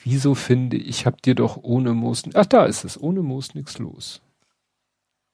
Wieso 0.03 0.35
finde 0.35 0.77
ich, 0.77 1.07
hab 1.07 1.21
dir 1.23 1.35
doch 1.35 1.57
ohne 1.57 1.93
Moos, 1.93 2.23
ach 2.35 2.47
da 2.47 2.65
ist 2.65 2.85
es, 2.85 3.01
ohne 3.01 3.23
Moos 3.23 3.55
nichts 3.55 3.79
los. 3.79 4.23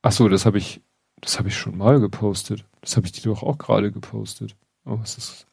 Ach 0.01 0.13
so, 0.13 0.29
das 0.29 0.47
habe 0.47 0.59
ich, 0.59 0.81
das 1.21 1.39
habe 1.39 1.49
ich 1.49 1.57
schon 1.57 1.77
mal 1.77 2.01
gepostet. 2.01 2.65
Das 2.81 2.97
habe 2.97 3.07
ich 3.07 3.13
dir 3.13 3.23
doch 3.23 3.43
auch 3.43 3.59
gerade 3.59 3.93
gepostet. 3.93 4.57
Oh, 4.85 4.99
es 5.03 5.17
ist. 5.17 5.47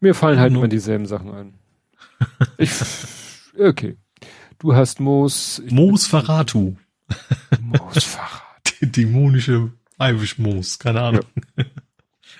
Mir 0.00 0.14
fallen 0.14 0.38
halt 0.38 0.52
immer 0.52 0.68
dieselben 0.68 1.06
Sachen 1.06 1.32
ein. 1.34 1.54
Ich, 2.56 2.70
okay. 3.58 3.96
Du 4.58 4.74
hast 4.74 5.00
Moos. 5.00 5.60
Moos 5.68 6.06
Faratu. 6.06 6.76
Moos 7.60 8.04
Faratu. 8.04 8.44
Dämonische 8.80 9.72
Irish 10.10 10.38
Moos, 10.38 10.78
keine 10.78 11.02
Ahnung. 11.02 11.24
Ja. 11.56 11.64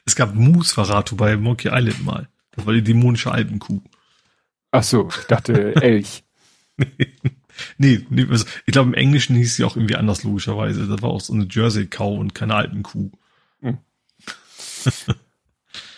Es 0.06 0.16
gab 0.16 0.34
Moos 0.34 0.72
Faratu 0.72 1.16
bei 1.16 1.36
Monkey 1.36 1.68
Island 1.72 2.04
mal. 2.04 2.28
Das 2.50 2.66
war 2.66 2.74
die 2.74 2.82
dämonische 2.82 3.32
Alpenkuh. 3.32 3.80
Ach 4.70 4.82
so, 4.82 5.08
ich 5.08 5.26
dachte 5.26 5.74
Elch. 5.82 6.24
nee, 7.78 8.04
nee 8.10 8.26
also 8.28 8.44
ich 8.66 8.72
glaube 8.72 8.88
im 8.88 8.94
Englischen 8.94 9.36
hieß 9.36 9.56
sie 9.56 9.64
auch 9.64 9.76
irgendwie 9.76 9.96
anders 9.96 10.24
logischerweise. 10.24 10.86
Das 10.86 11.00
war 11.02 11.10
auch 11.10 11.20
so 11.20 11.32
eine 11.32 11.46
Jersey 11.50 11.86
Cow 11.86 12.18
und 12.18 12.34
keine 12.34 12.54
Alpenkuh. 12.54 13.10
Hm. 13.60 13.78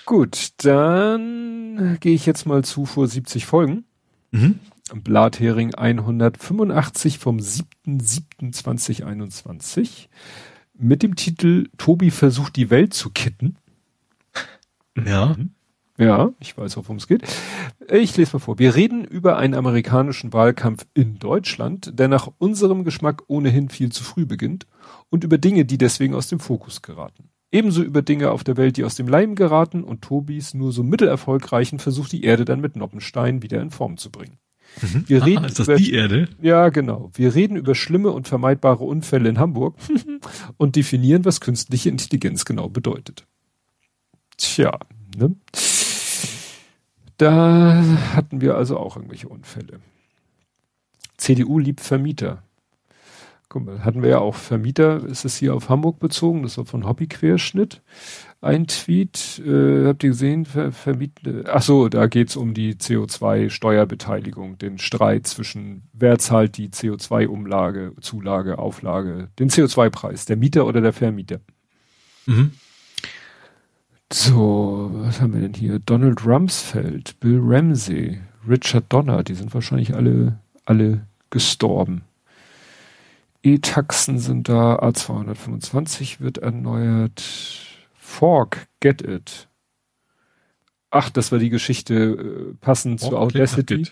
Gut, 0.04 0.50
dann 0.58 1.98
gehe 2.00 2.14
ich 2.14 2.26
jetzt 2.26 2.46
mal 2.46 2.62
zu 2.64 2.86
vor 2.86 3.08
70 3.08 3.44
Folgen. 3.44 3.84
Mhm. 4.30 4.60
Blathering 4.94 5.74
185 5.74 7.18
vom 7.18 7.38
7.7.2021 7.38 10.06
mit 10.78 11.02
dem 11.02 11.16
Titel 11.16 11.68
Tobi 11.78 12.10
versucht 12.10 12.56
die 12.56 12.70
Welt 12.70 12.94
zu 12.94 13.10
kitten. 13.10 13.56
Ja. 14.96 15.34
Mhm. 15.36 15.50
Ja, 15.98 16.30
ich 16.40 16.56
weiß 16.56 16.76
worum 16.76 16.96
es 16.96 17.06
geht. 17.06 17.22
Ich 17.90 18.16
lese 18.16 18.34
mal 18.34 18.40
vor. 18.40 18.58
Wir 18.58 18.74
reden 18.74 19.04
über 19.04 19.38
einen 19.38 19.54
amerikanischen 19.54 20.32
Wahlkampf 20.32 20.86
in 20.92 21.18
Deutschland, 21.18 21.98
der 21.98 22.08
nach 22.08 22.28
unserem 22.38 22.84
Geschmack 22.84 23.22
ohnehin 23.28 23.70
viel 23.70 23.90
zu 23.90 24.04
früh 24.04 24.26
beginnt 24.26 24.66
und 25.08 25.24
über 25.24 25.38
Dinge, 25.38 25.64
die 25.64 25.78
deswegen 25.78 26.14
aus 26.14 26.28
dem 26.28 26.38
Fokus 26.38 26.82
geraten. 26.82 27.30
Ebenso 27.50 27.82
über 27.82 28.02
Dinge 28.02 28.30
auf 28.30 28.44
der 28.44 28.58
Welt, 28.58 28.76
die 28.76 28.84
aus 28.84 28.96
dem 28.96 29.08
Leim 29.08 29.36
geraten 29.36 29.84
und 29.84 30.02
Tobis 30.02 30.52
nur 30.52 30.72
so 30.72 30.82
mittelerfolgreichen 30.82 31.78
versucht 31.78 32.12
die 32.12 32.24
Erde 32.24 32.44
dann 32.44 32.60
mit 32.60 32.76
Noppenstein 32.76 33.42
wieder 33.42 33.62
in 33.62 33.70
Form 33.70 33.96
zu 33.96 34.10
bringen. 34.10 34.38
Mhm. 34.82 35.04
Wir 35.06 35.24
reden 35.24 35.44
ah, 35.44 35.46
ist 35.46 35.58
das 35.58 35.68
über, 35.68 35.76
die 35.76 35.92
Erde? 35.92 36.28
Ja, 36.40 36.68
genau. 36.68 37.10
Wir 37.14 37.34
reden 37.34 37.56
über 37.56 37.74
schlimme 37.74 38.10
und 38.10 38.28
vermeidbare 38.28 38.84
Unfälle 38.84 39.28
in 39.28 39.38
Hamburg 39.38 39.76
und 40.56 40.76
definieren, 40.76 41.24
was 41.24 41.40
künstliche 41.40 41.88
Intelligenz 41.88 42.44
genau 42.44 42.68
bedeutet. 42.68 43.26
Tja, 44.36 44.78
ne? 45.16 45.34
Da 47.16 47.82
hatten 48.14 48.40
wir 48.40 48.56
also 48.56 48.76
auch 48.76 48.96
irgendwelche 48.96 49.28
Unfälle. 49.28 49.80
CDU 51.16 51.58
liebt 51.58 51.80
Vermieter. 51.80 52.42
Guck 53.48 53.64
mal, 53.64 53.84
hatten 53.84 54.02
wir 54.02 54.10
ja 54.10 54.18
auch 54.18 54.34
Vermieter, 54.34 55.04
ist 55.04 55.24
es 55.24 55.36
hier 55.36 55.54
auf 55.54 55.68
Hamburg 55.68 56.00
bezogen, 56.00 56.42
das 56.42 56.58
war 56.58 56.64
von 56.64 56.84
Hobbyquerschnitt. 56.84 57.80
Ein 58.40 58.66
Tweet, 58.66 59.40
äh, 59.46 59.86
habt 59.86 60.02
ihr 60.02 60.10
gesehen, 60.10 60.46
Ver, 60.46 60.72
Vermieten, 60.72 61.44
ach 61.46 61.62
so, 61.62 61.88
da 61.88 62.06
geht's 62.06 62.36
um 62.36 62.54
die 62.54 62.74
CO2-Steuerbeteiligung, 62.74 64.58
den 64.58 64.78
Streit 64.78 65.28
zwischen, 65.28 65.84
wer 65.92 66.18
zahlt 66.18 66.56
die 66.56 66.70
CO2-Umlage, 66.70 67.92
Zulage, 68.00 68.58
Auflage, 68.58 69.28
den 69.38 69.48
CO2-Preis, 69.48 70.24
der 70.24 70.36
Mieter 70.36 70.66
oder 70.66 70.80
der 70.80 70.92
Vermieter. 70.92 71.38
Mhm. 72.26 72.50
So, 74.12 74.90
was 74.92 75.20
haben 75.20 75.34
wir 75.34 75.40
denn 75.40 75.54
hier? 75.54 75.78
Donald 75.78 76.26
Rumsfeld, 76.26 77.18
Bill 77.20 77.40
Ramsey, 77.42 78.20
Richard 78.48 78.84
Donner, 78.88 79.22
die 79.22 79.34
sind 79.34 79.54
wahrscheinlich 79.54 79.94
alle, 79.94 80.38
alle 80.64 81.06
gestorben. 81.30 82.02
E-Taxen 83.46 84.18
sind 84.18 84.48
da, 84.48 84.76
A225 84.80 86.18
wird 86.18 86.38
erneuert. 86.38 87.22
Fork, 87.94 88.66
Get 88.80 89.02
It. 89.02 89.48
Ach, 90.90 91.10
das 91.10 91.30
war 91.30 91.38
die 91.38 91.50
Geschichte 91.50 91.94
äh, 91.94 92.54
passend 92.60 93.00
zu 93.00 93.16
Audacity. 93.16 93.86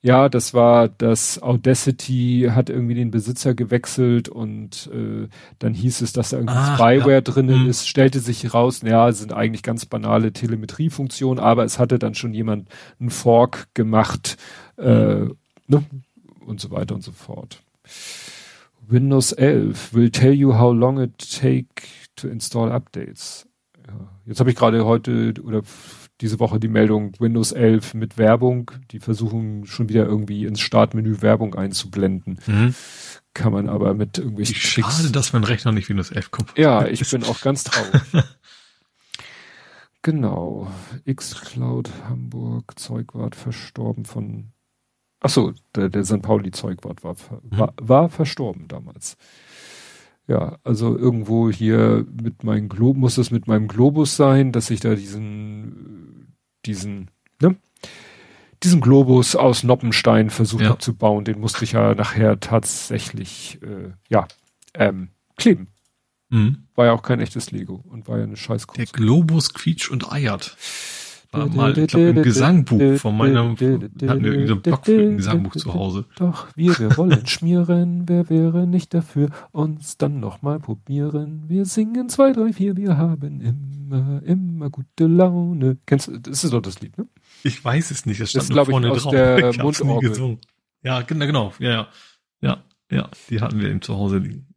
Ja, 0.00 0.30
das 0.30 0.54
war 0.54 0.88
das 0.88 1.40
Audacity 1.42 2.50
hat 2.50 2.70
irgendwie 2.70 2.94
den 2.94 3.10
Besitzer 3.10 3.54
gewechselt 3.54 4.30
und 4.30 4.90
äh, 4.92 5.28
dann 5.58 5.74
hieß 5.74 6.00
es, 6.00 6.14
dass 6.14 6.30
da 6.30 6.38
irgendwie 6.38 6.56
Ach, 6.56 6.74
Spyware 6.74 7.12
ja. 7.12 7.20
drinnen 7.20 7.64
hm. 7.64 7.68
ist, 7.68 7.86
stellte 7.86 8.20
sich 8.20 8.54
raus, 8.54 8.80
ja, 8.82 9.12
sind 9.12 9.34
eigentlich 9.34 9.62
ganz 9.62 9.84
banale 9.84 10.32
Telemetriefunktionen, 10.32 11.44
aber 11.44 11.64
es 11.64 11.78
hatte 11.78 11.98
dann 11.98 12.14
schon 12.14 12.32
jemand 12.32 12.68
einen 12.98 13.10
Fork 13.10 13.68
gemacht 13.74 14.38
äh, 14.76 14.84
hm. 14.86 15.36
ne? 15.66 15.84
und 16.46 16.58
so 16.60 16.70
weiter 16.70 16.94
und 16.94 17.04
so 17.04 17.12
fort. 17.12 17.62
Windows 18.92 19.32
11 19.32 19.94
will 19.94 20.10
tell 20.10 20.34
you 20.34 20.54
how 20.58 20.70
long 20.70 21.00
it 21.00 21.18
take 21.18 21.82
to 22.16 22.28
install 22.28 22.70
updates. 22.70 23.48
Ja. 23.86 23.94
Jetzt 24.26 24.38
habe 24.38 24.50
ich 24.50 24.56
gerade 24.56 24.84
heute 24.84 25.34
oder 25.42 25.62
diese 26.20 26.38
Woche 26.38 26.60
die 26.60 26.68
Meldung 26.68 27.12
Windows 27.18 27.52
11 27.52 27.94
mit 27.94 28.18
Werbung. 28.18 28.70
Die 28.90 29.00
versuchen 29.00 29.66
schon 29.66 29.88
wieder 29.88 30.06
irgendwie 30.06 30.44
ins 30.44 30.60
Startmenü 30.60 31.22
Werbung 31.22 31.54
einzublenden. 31.54 32.38
Mhm. 32.46 32.74
Kann 33.34 33.52
man 33.52 33.68
aber 33.68 33.94
mit 33.94 34.18
irgendwelchen 34.18 34.54
Schade, 34.54 34.92
Tricks. 34.92 35.12
dass 35.12 35.32
mein 35.32 35.44
Rechner 35.44 35.72
nicht 35.72 35.88
Windows 35.88 36.10
11 36.10 36.30
kommt. 36.30 36.58
Ja, 36.58 36.86
ich 36.86 37.08
bin 37.10 37.24
auch 37.24 37.40
ganz 37.40 37.64
traurig. 37.64 38.02
genau. 40.02 40.70
Xcloud 41.12 41.90
Hamburg 42.08 42.78
Zeugwart 42.78 43.34
verstorben 43.34 44.04
von 44.04 44.51
Ach 45.24 45.30
so, 45.30 45.54
der, 45.76 45.88
der 45.88 46.04
St. 46.04 46.20
Pauli 46.20 46.50
Zeugwart 46.50 47.04
war, 47.04 47.14
war, 47.44 47.68
mhm. 47.68 47.88
war 47.88 48.08
verstorben 48.08 48.66
damals. 48.66 49.16
Ja, 50.26 50.58
also 50.64 50.96
irgendwo 50.96 51.48
hier 51.50 52.04
mit 52.20 52.42
meinem 52.42 52.68
Globus, 52.68 53.00
muss 53.00 53.18
es 53.18 53.30
mit 53.30 53.46
meinem 53.46 53.68
Globus 53.68 54.16
sein, 54.16 54.50
dass 54.50 54.70
ich 54.70 54.80
da 54.80 54.94
diesen, 54.94 56.36
diesen, 56.66 57.10
ne? 57.40 57.56
Diesen 58.64 58.80
Globus 58.80 59.34
aus 59.34 59.64
Noppenstein 59.64 60.30
versucht 60.30 60.62
ja. 60.62 60.70
habe 60.70 60.78
zu 60.78 60.94
bauen, 60.94 61.24
den 61.24 61.40
musste 61.40 61.64
ich 61.64 61.72
ja 61.72 61.94
nachher 61.94 62.38
tatsächlich, 62.38 63.60
äh, 63.62 63.90
ja, 64.08 64.28
ähm, 64.74 65.08
kleben. 65.36 65.68
Mhm. 66.30 66.68
War 66.74 66.86
ja 66.86 66.92
auch 66.92 67.02
kein 67.02 67.20
echtes 67.20 67.50
Lego 67.50 67.84
und 67.88 68.08
war 68.08 68.18
ja 68.18 68.24
eine 68.24 68.36
scheiß 68.36 68.66
Der 68.76 68.86
Globus 68.86 69.54
quietscht 69.54 69.90
und 69.90 70.10
eiert 70.10 70.56
war 71.32 71.48
mal, 71.48 71.76
ich 71.76 71.88
glaube, 71.88 72.10
im 72.10 72.22
Gesangbuch 72.22 72.98
von 72.98 73.16
meiner, 73.16 73.44
hatten 73.44 73.60
wir 73.60 74.08
irgendwie 74.08 74.46
so 74.46 74.52
einen 74.54 74.62
Block 74.62 74.84
für 74.84 75.00
ein 75.00 75.16
Gesangbuch 75.16 75.56
zu 75.56 75.72
Hause. 75.72 76.04
Doch, 76.16 76.48
wir, 76.54 76.78
wir 76.78 76.96
wollen 76.96 77.26
schmieren, 77.26 78.04
wer 78.06 78.28
wäre 78.28 78.66
nicht 78.66 78.92
dafür, 78.92 79.30
uns 79.50 79.96
dann 79.96 80.20
nochmal 80.20 80.60
probieren. 80.60 81.44
Wir 81.48 81.64
singen 81.64 82.08
zwei, 82.08 82.32
drei, 82.32 82.52
vier, 82.52 82.76
wir 82.76 82.98
haben 82.98 83.40
immer, 83.40 84.22
immer 84.24 84.70
gute 84.70 85.06
Laune. 85.06 85.78
Kennst 85.86 86.08
du, 86.08 86.18
das 86.18 86.44
ist 86.44 86.52
doch 86.52 86.60
das 86.62 86.80
Lied, 86.80 86.98
ne? 86.98 87.06
Ich 87.42 87.64
weiß 87.64 87.90
es 87.90 88.06
nicht, 88.06 88.20
das 88.20 88.30
stand 88.30 88.50
das, 88.50 88.54
nur 88.54 88.66
vorne 88.66 88.88
ich, 88.88 88.92
aus 88.92 89.02
drauf. 89.02 89.12
Der 89.12 89.48
ich 89.50 89.62
Mundorgel. 89.62 89.94
Nie 89.96 90.14
gesungen. 90.14 90.38
Ja, 90.82 91.00
genau, 91.02 91.26
genau, 91.26 91.52
ja, 91.58 91.70
ja. 91.70 91.88
Ja, 92.42 92.62
ja, 92.90 93.08
die 93.30 93.40
hatten 93.40 93.58
wir 93.58 93.70
eben 93.70 93.80
zu 93.80 93.96
Hause 93.96 94.18
liegen. 94.18 94.48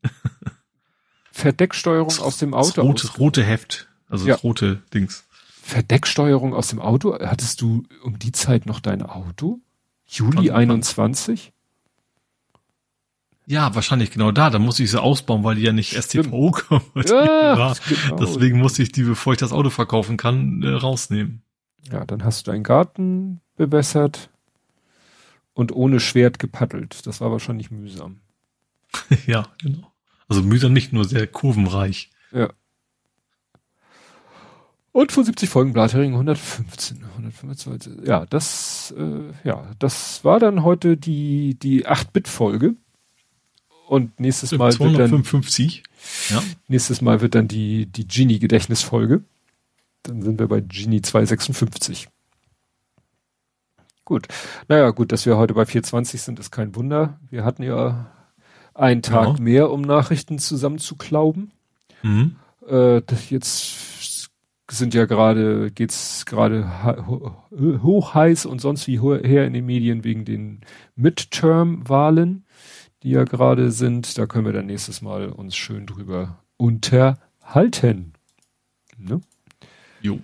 Verdecksteuerung 1.32 2.08
aus 2.20 2.38
dem 2.38 2.54
Auto. 2.54 2.68
Das 2.68 2.78
rote, 2.78 3.18
rote 3.18 3.44
Heft, 3.44 3.88
also 4.08 4.28
ja. 4.28 4.34
das 4.34 4.44
rote 4.44 4.82
Dings. 4.94 5.25
Verdecksteuerung 5.66 6.54
aus 6.54 6.68
dem 6.68 6.80
Auto. 6.80 7.18
Hattest 7.20 7.60
du 7.60 7.82
um 8.04 8.20
die 8.20 8.32
Zeit 8.32 8.68
noch 8.68 8.80
dein 8.80 9.02
Auto? 9.02 9.62
Juli 10.06 10.50
wann, 10.50 10.58
21? 10.58 11.54
Ja, 13.48 13.74
wahrscheinlich 13.74 14.12
genau 14.12 14.32
da. 14.32 14.52
Da 14.52 14.60
musste 14.60 14.84
ich 14.84 14.92
sie 14.92 15.02
ausbauen, 15.02 15.44
weil 15.44 15.56
die 15.56 15.64
ja 15.64 15.72
nicht 15.72 16.00
STVO 16.00 16.52
kommen. 16.52 16.86
Ja, 17.08 17.74
genau. 17.90 18.16
Deswegen 18.18 18.60
musste 18.60 18.84
ich 18.84 18.92
die, 18.92 19.02
bevor 19.02 19.34
ich 19.34 19.40
das 19.40 19.52
Auto 19.52 19.72
verkaufen 19.72 20.18
kann, 20.18 20.62
äh, 20.62 20.70
rausnehmen. 20.70 21.42
Ja, 21.92 22.06
dann 22.06 22.24
hast 22.24 22.46
du 22.46 22.52
deinen 22.52 22.64
Garten 22.64 23.42
bewässert 23.56 24.30
und 25.56 25.72
ohne 25.72 26.00
Schwert 26.00 26.38
gepaddelt. 26.38 27.08
Das 27.08 27.22
war 27.22 27.32
wahrscheinlich 27.32 27.72
mühsam. 27.72 28.20
ja, 29.26 29.48
genau. 29.60 29.92
Also 30.28 30.44
mühsam 30.44 30.74
nicht 30.74 30.94
nur 30.94 31.06
sehr 31.06 31.26
kurvenreich. 31.26 32.12
Ja. 32.32 32.54
Und 34.96 35.12
von 35.12 35.26
70 35.26 35.50
Folgen 35.50 35.74
Blathering 35.74 36.14
115, 36.14 37.04
125. 37.04 38.08
Ja, 38.08 38.26
das, 38.28 38.96
äh, 38.98 39.24
ja, 39.44 39.70
das 39.78 40.24
war 40.24 40.40
dann 40.40 40.64
heute 40.64 40.96
die, 40.96 41.60
die 41.60 41.86
8-Bit-Folge. 41.86 42.76
Und 43.90 44.18
nächstes 44.22 44.54
Mal 44.54 44.72
255. 44.72 45.84
wird 45.84 46.32
dann, 46.32 46.38
ja. 46.38 46.44
nächstes 46.70 47.02
Mal 47.02 47.20
wird 47.20 47.36
dann 47.36 47.50
die, 47.50 47.88
die 47.88 48.08
Genie-Gedächtnisfolge. 48.08 49.26
Dann 50.04 50.22
sind 50.22 50.40
wir 50.40 50.48
bei 50.48 50.62
Genie 50.62 51.02
256. 51.02 52.08
Gut. 54.06 54.30
Naja, 54.70 54.92
gut, 54.92 55.12
dass 55.12 55.26
wir 55.26 55.36
heute 55.36 55.56
bei 55.56 55.66
420 55.66 56.22
sind, 56.22 56.40
ist 56.40 56.52
kein 56.52 56.74
Wunder. 56.74 57.20
Wir 57.30 57.44
hatten 57.44 57.64
ja 57.64 58.14
einen 58.74 59.02
Tag 59.02 59.28
ja. 59.28 59.44
mehr, 59.44 59.72
um 59.72 59.82
Nachrichten 59.82 60.40
zusammenzuklauben. 60.40 61.52
Mhm. 62.02 62.38
Äh, 62.66 63.02
jetzt 63.30 64.15
sind 64.70 64.94
ja 64.94 65.06
gerade, 65.06 65.72
geht's 65.72 66.26
gerade 66.26 67.06
hoch 67.84 68.14
heiß 68.14 68.46
und 68.46 68.62
sonst 68.62 68.88
wie 68.88 69.00
her 69.00 69.46
in 69.46 69.54
den 69.54 69.66
Medien 69.66 70.04
wegen 70.04 70.26
den 70.26 70.62
Midterm-Wahlen, 70.96 72.46
die 73.04 73.12
ja 73.12 73.24
gerade 73.24 73.72
sind. 73.72 74.18
Da 74.18 74.26
können 74.26 74.46
wir 74.46 74.54
dann 74.54 74.66
nächstes 74.66 75.02
Mal 75.02 75.30
uns 75.30 75.56
schön 75.56 75.86
drüber 75.86 76.40
unterhalten. 76.58 78.14
Ne? 78.98 79.22
Jo. 80.02 80.20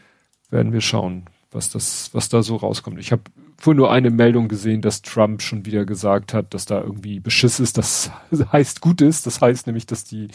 Werden 0.50 0.74
wir 0.74 0.82
schauen, 0.82 1.26
was 1.52 1.70
das, 1.70 2.10
was 2.14 2.30
da 2.30 2.42
so 2.42 2.56
rauskommt. 2.56 3.00
Ich 3.00 3.11
habe 3.11 3.24
vorhin 3.61 3.77
nur 3.77 3.91
eine 3.91 4.09
Meldung 4.09 4.48
gesehen, 4.48 4.81
dass 4.81 5.03
Trump 5.03 5.41
schon 5.41 5.65
wieder 5.65 5.85
gesagt 5.85 6.33
hat, 6.33 6.53
dass 6.53 6.65
da 6.65 6.81
irgendwie 6.81 7.19
Beschiss 7.19 7.59
ist. 7.59 7.77
Das 7.77 8.11
heißt 8.51 8.81
gut 8.81 9.01
ist. 9.01 9.27
Das 9.27 9.40
heißt 9.40 9.67
nämlich, 9.67 9.85
dass 9.85 10.03
die 10.03 10.30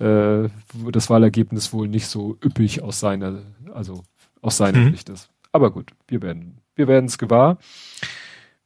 äh, 0.00 0.48
das 0.90 1.08
Wahlergebnis 1.08 1.72
wohl 1.72 1.86
nicht 1.86 2.08
so 2.08 2.36
üppig 2.44 2.82
aus 2.82 2.98
seiner, 2.98 3.42
also 3.72 4.02
aus 4.42 4.56
seiner 4.56 4.80
mhm. 4.80 4.90
Sicht 4.90 5.08
ist. 5.08 5.30
Aber 5.52 5.70
gut, 5.70 5.92
wir 6.08 6.22
werden, 6.22 6.58
wir 6.74 6.88
werden 6.88 7.06
es 7.06 7.18
gewahr. 7.18 7.58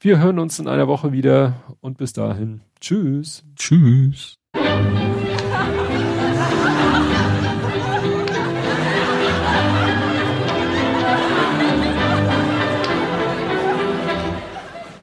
Wir 0.00 0.18
hören 0.18 0.38
uns 0.38 0.58
in 0.58 0.66
einer 0.66 0.88
Woche 0.88 1.12
wieder 1.12 1.62
und 1.80 1.98
bis 1.98 2.14
dahin. 2.14 2.62
Tschüss. 2.80 3.44
Tschüss. 3.54 4.38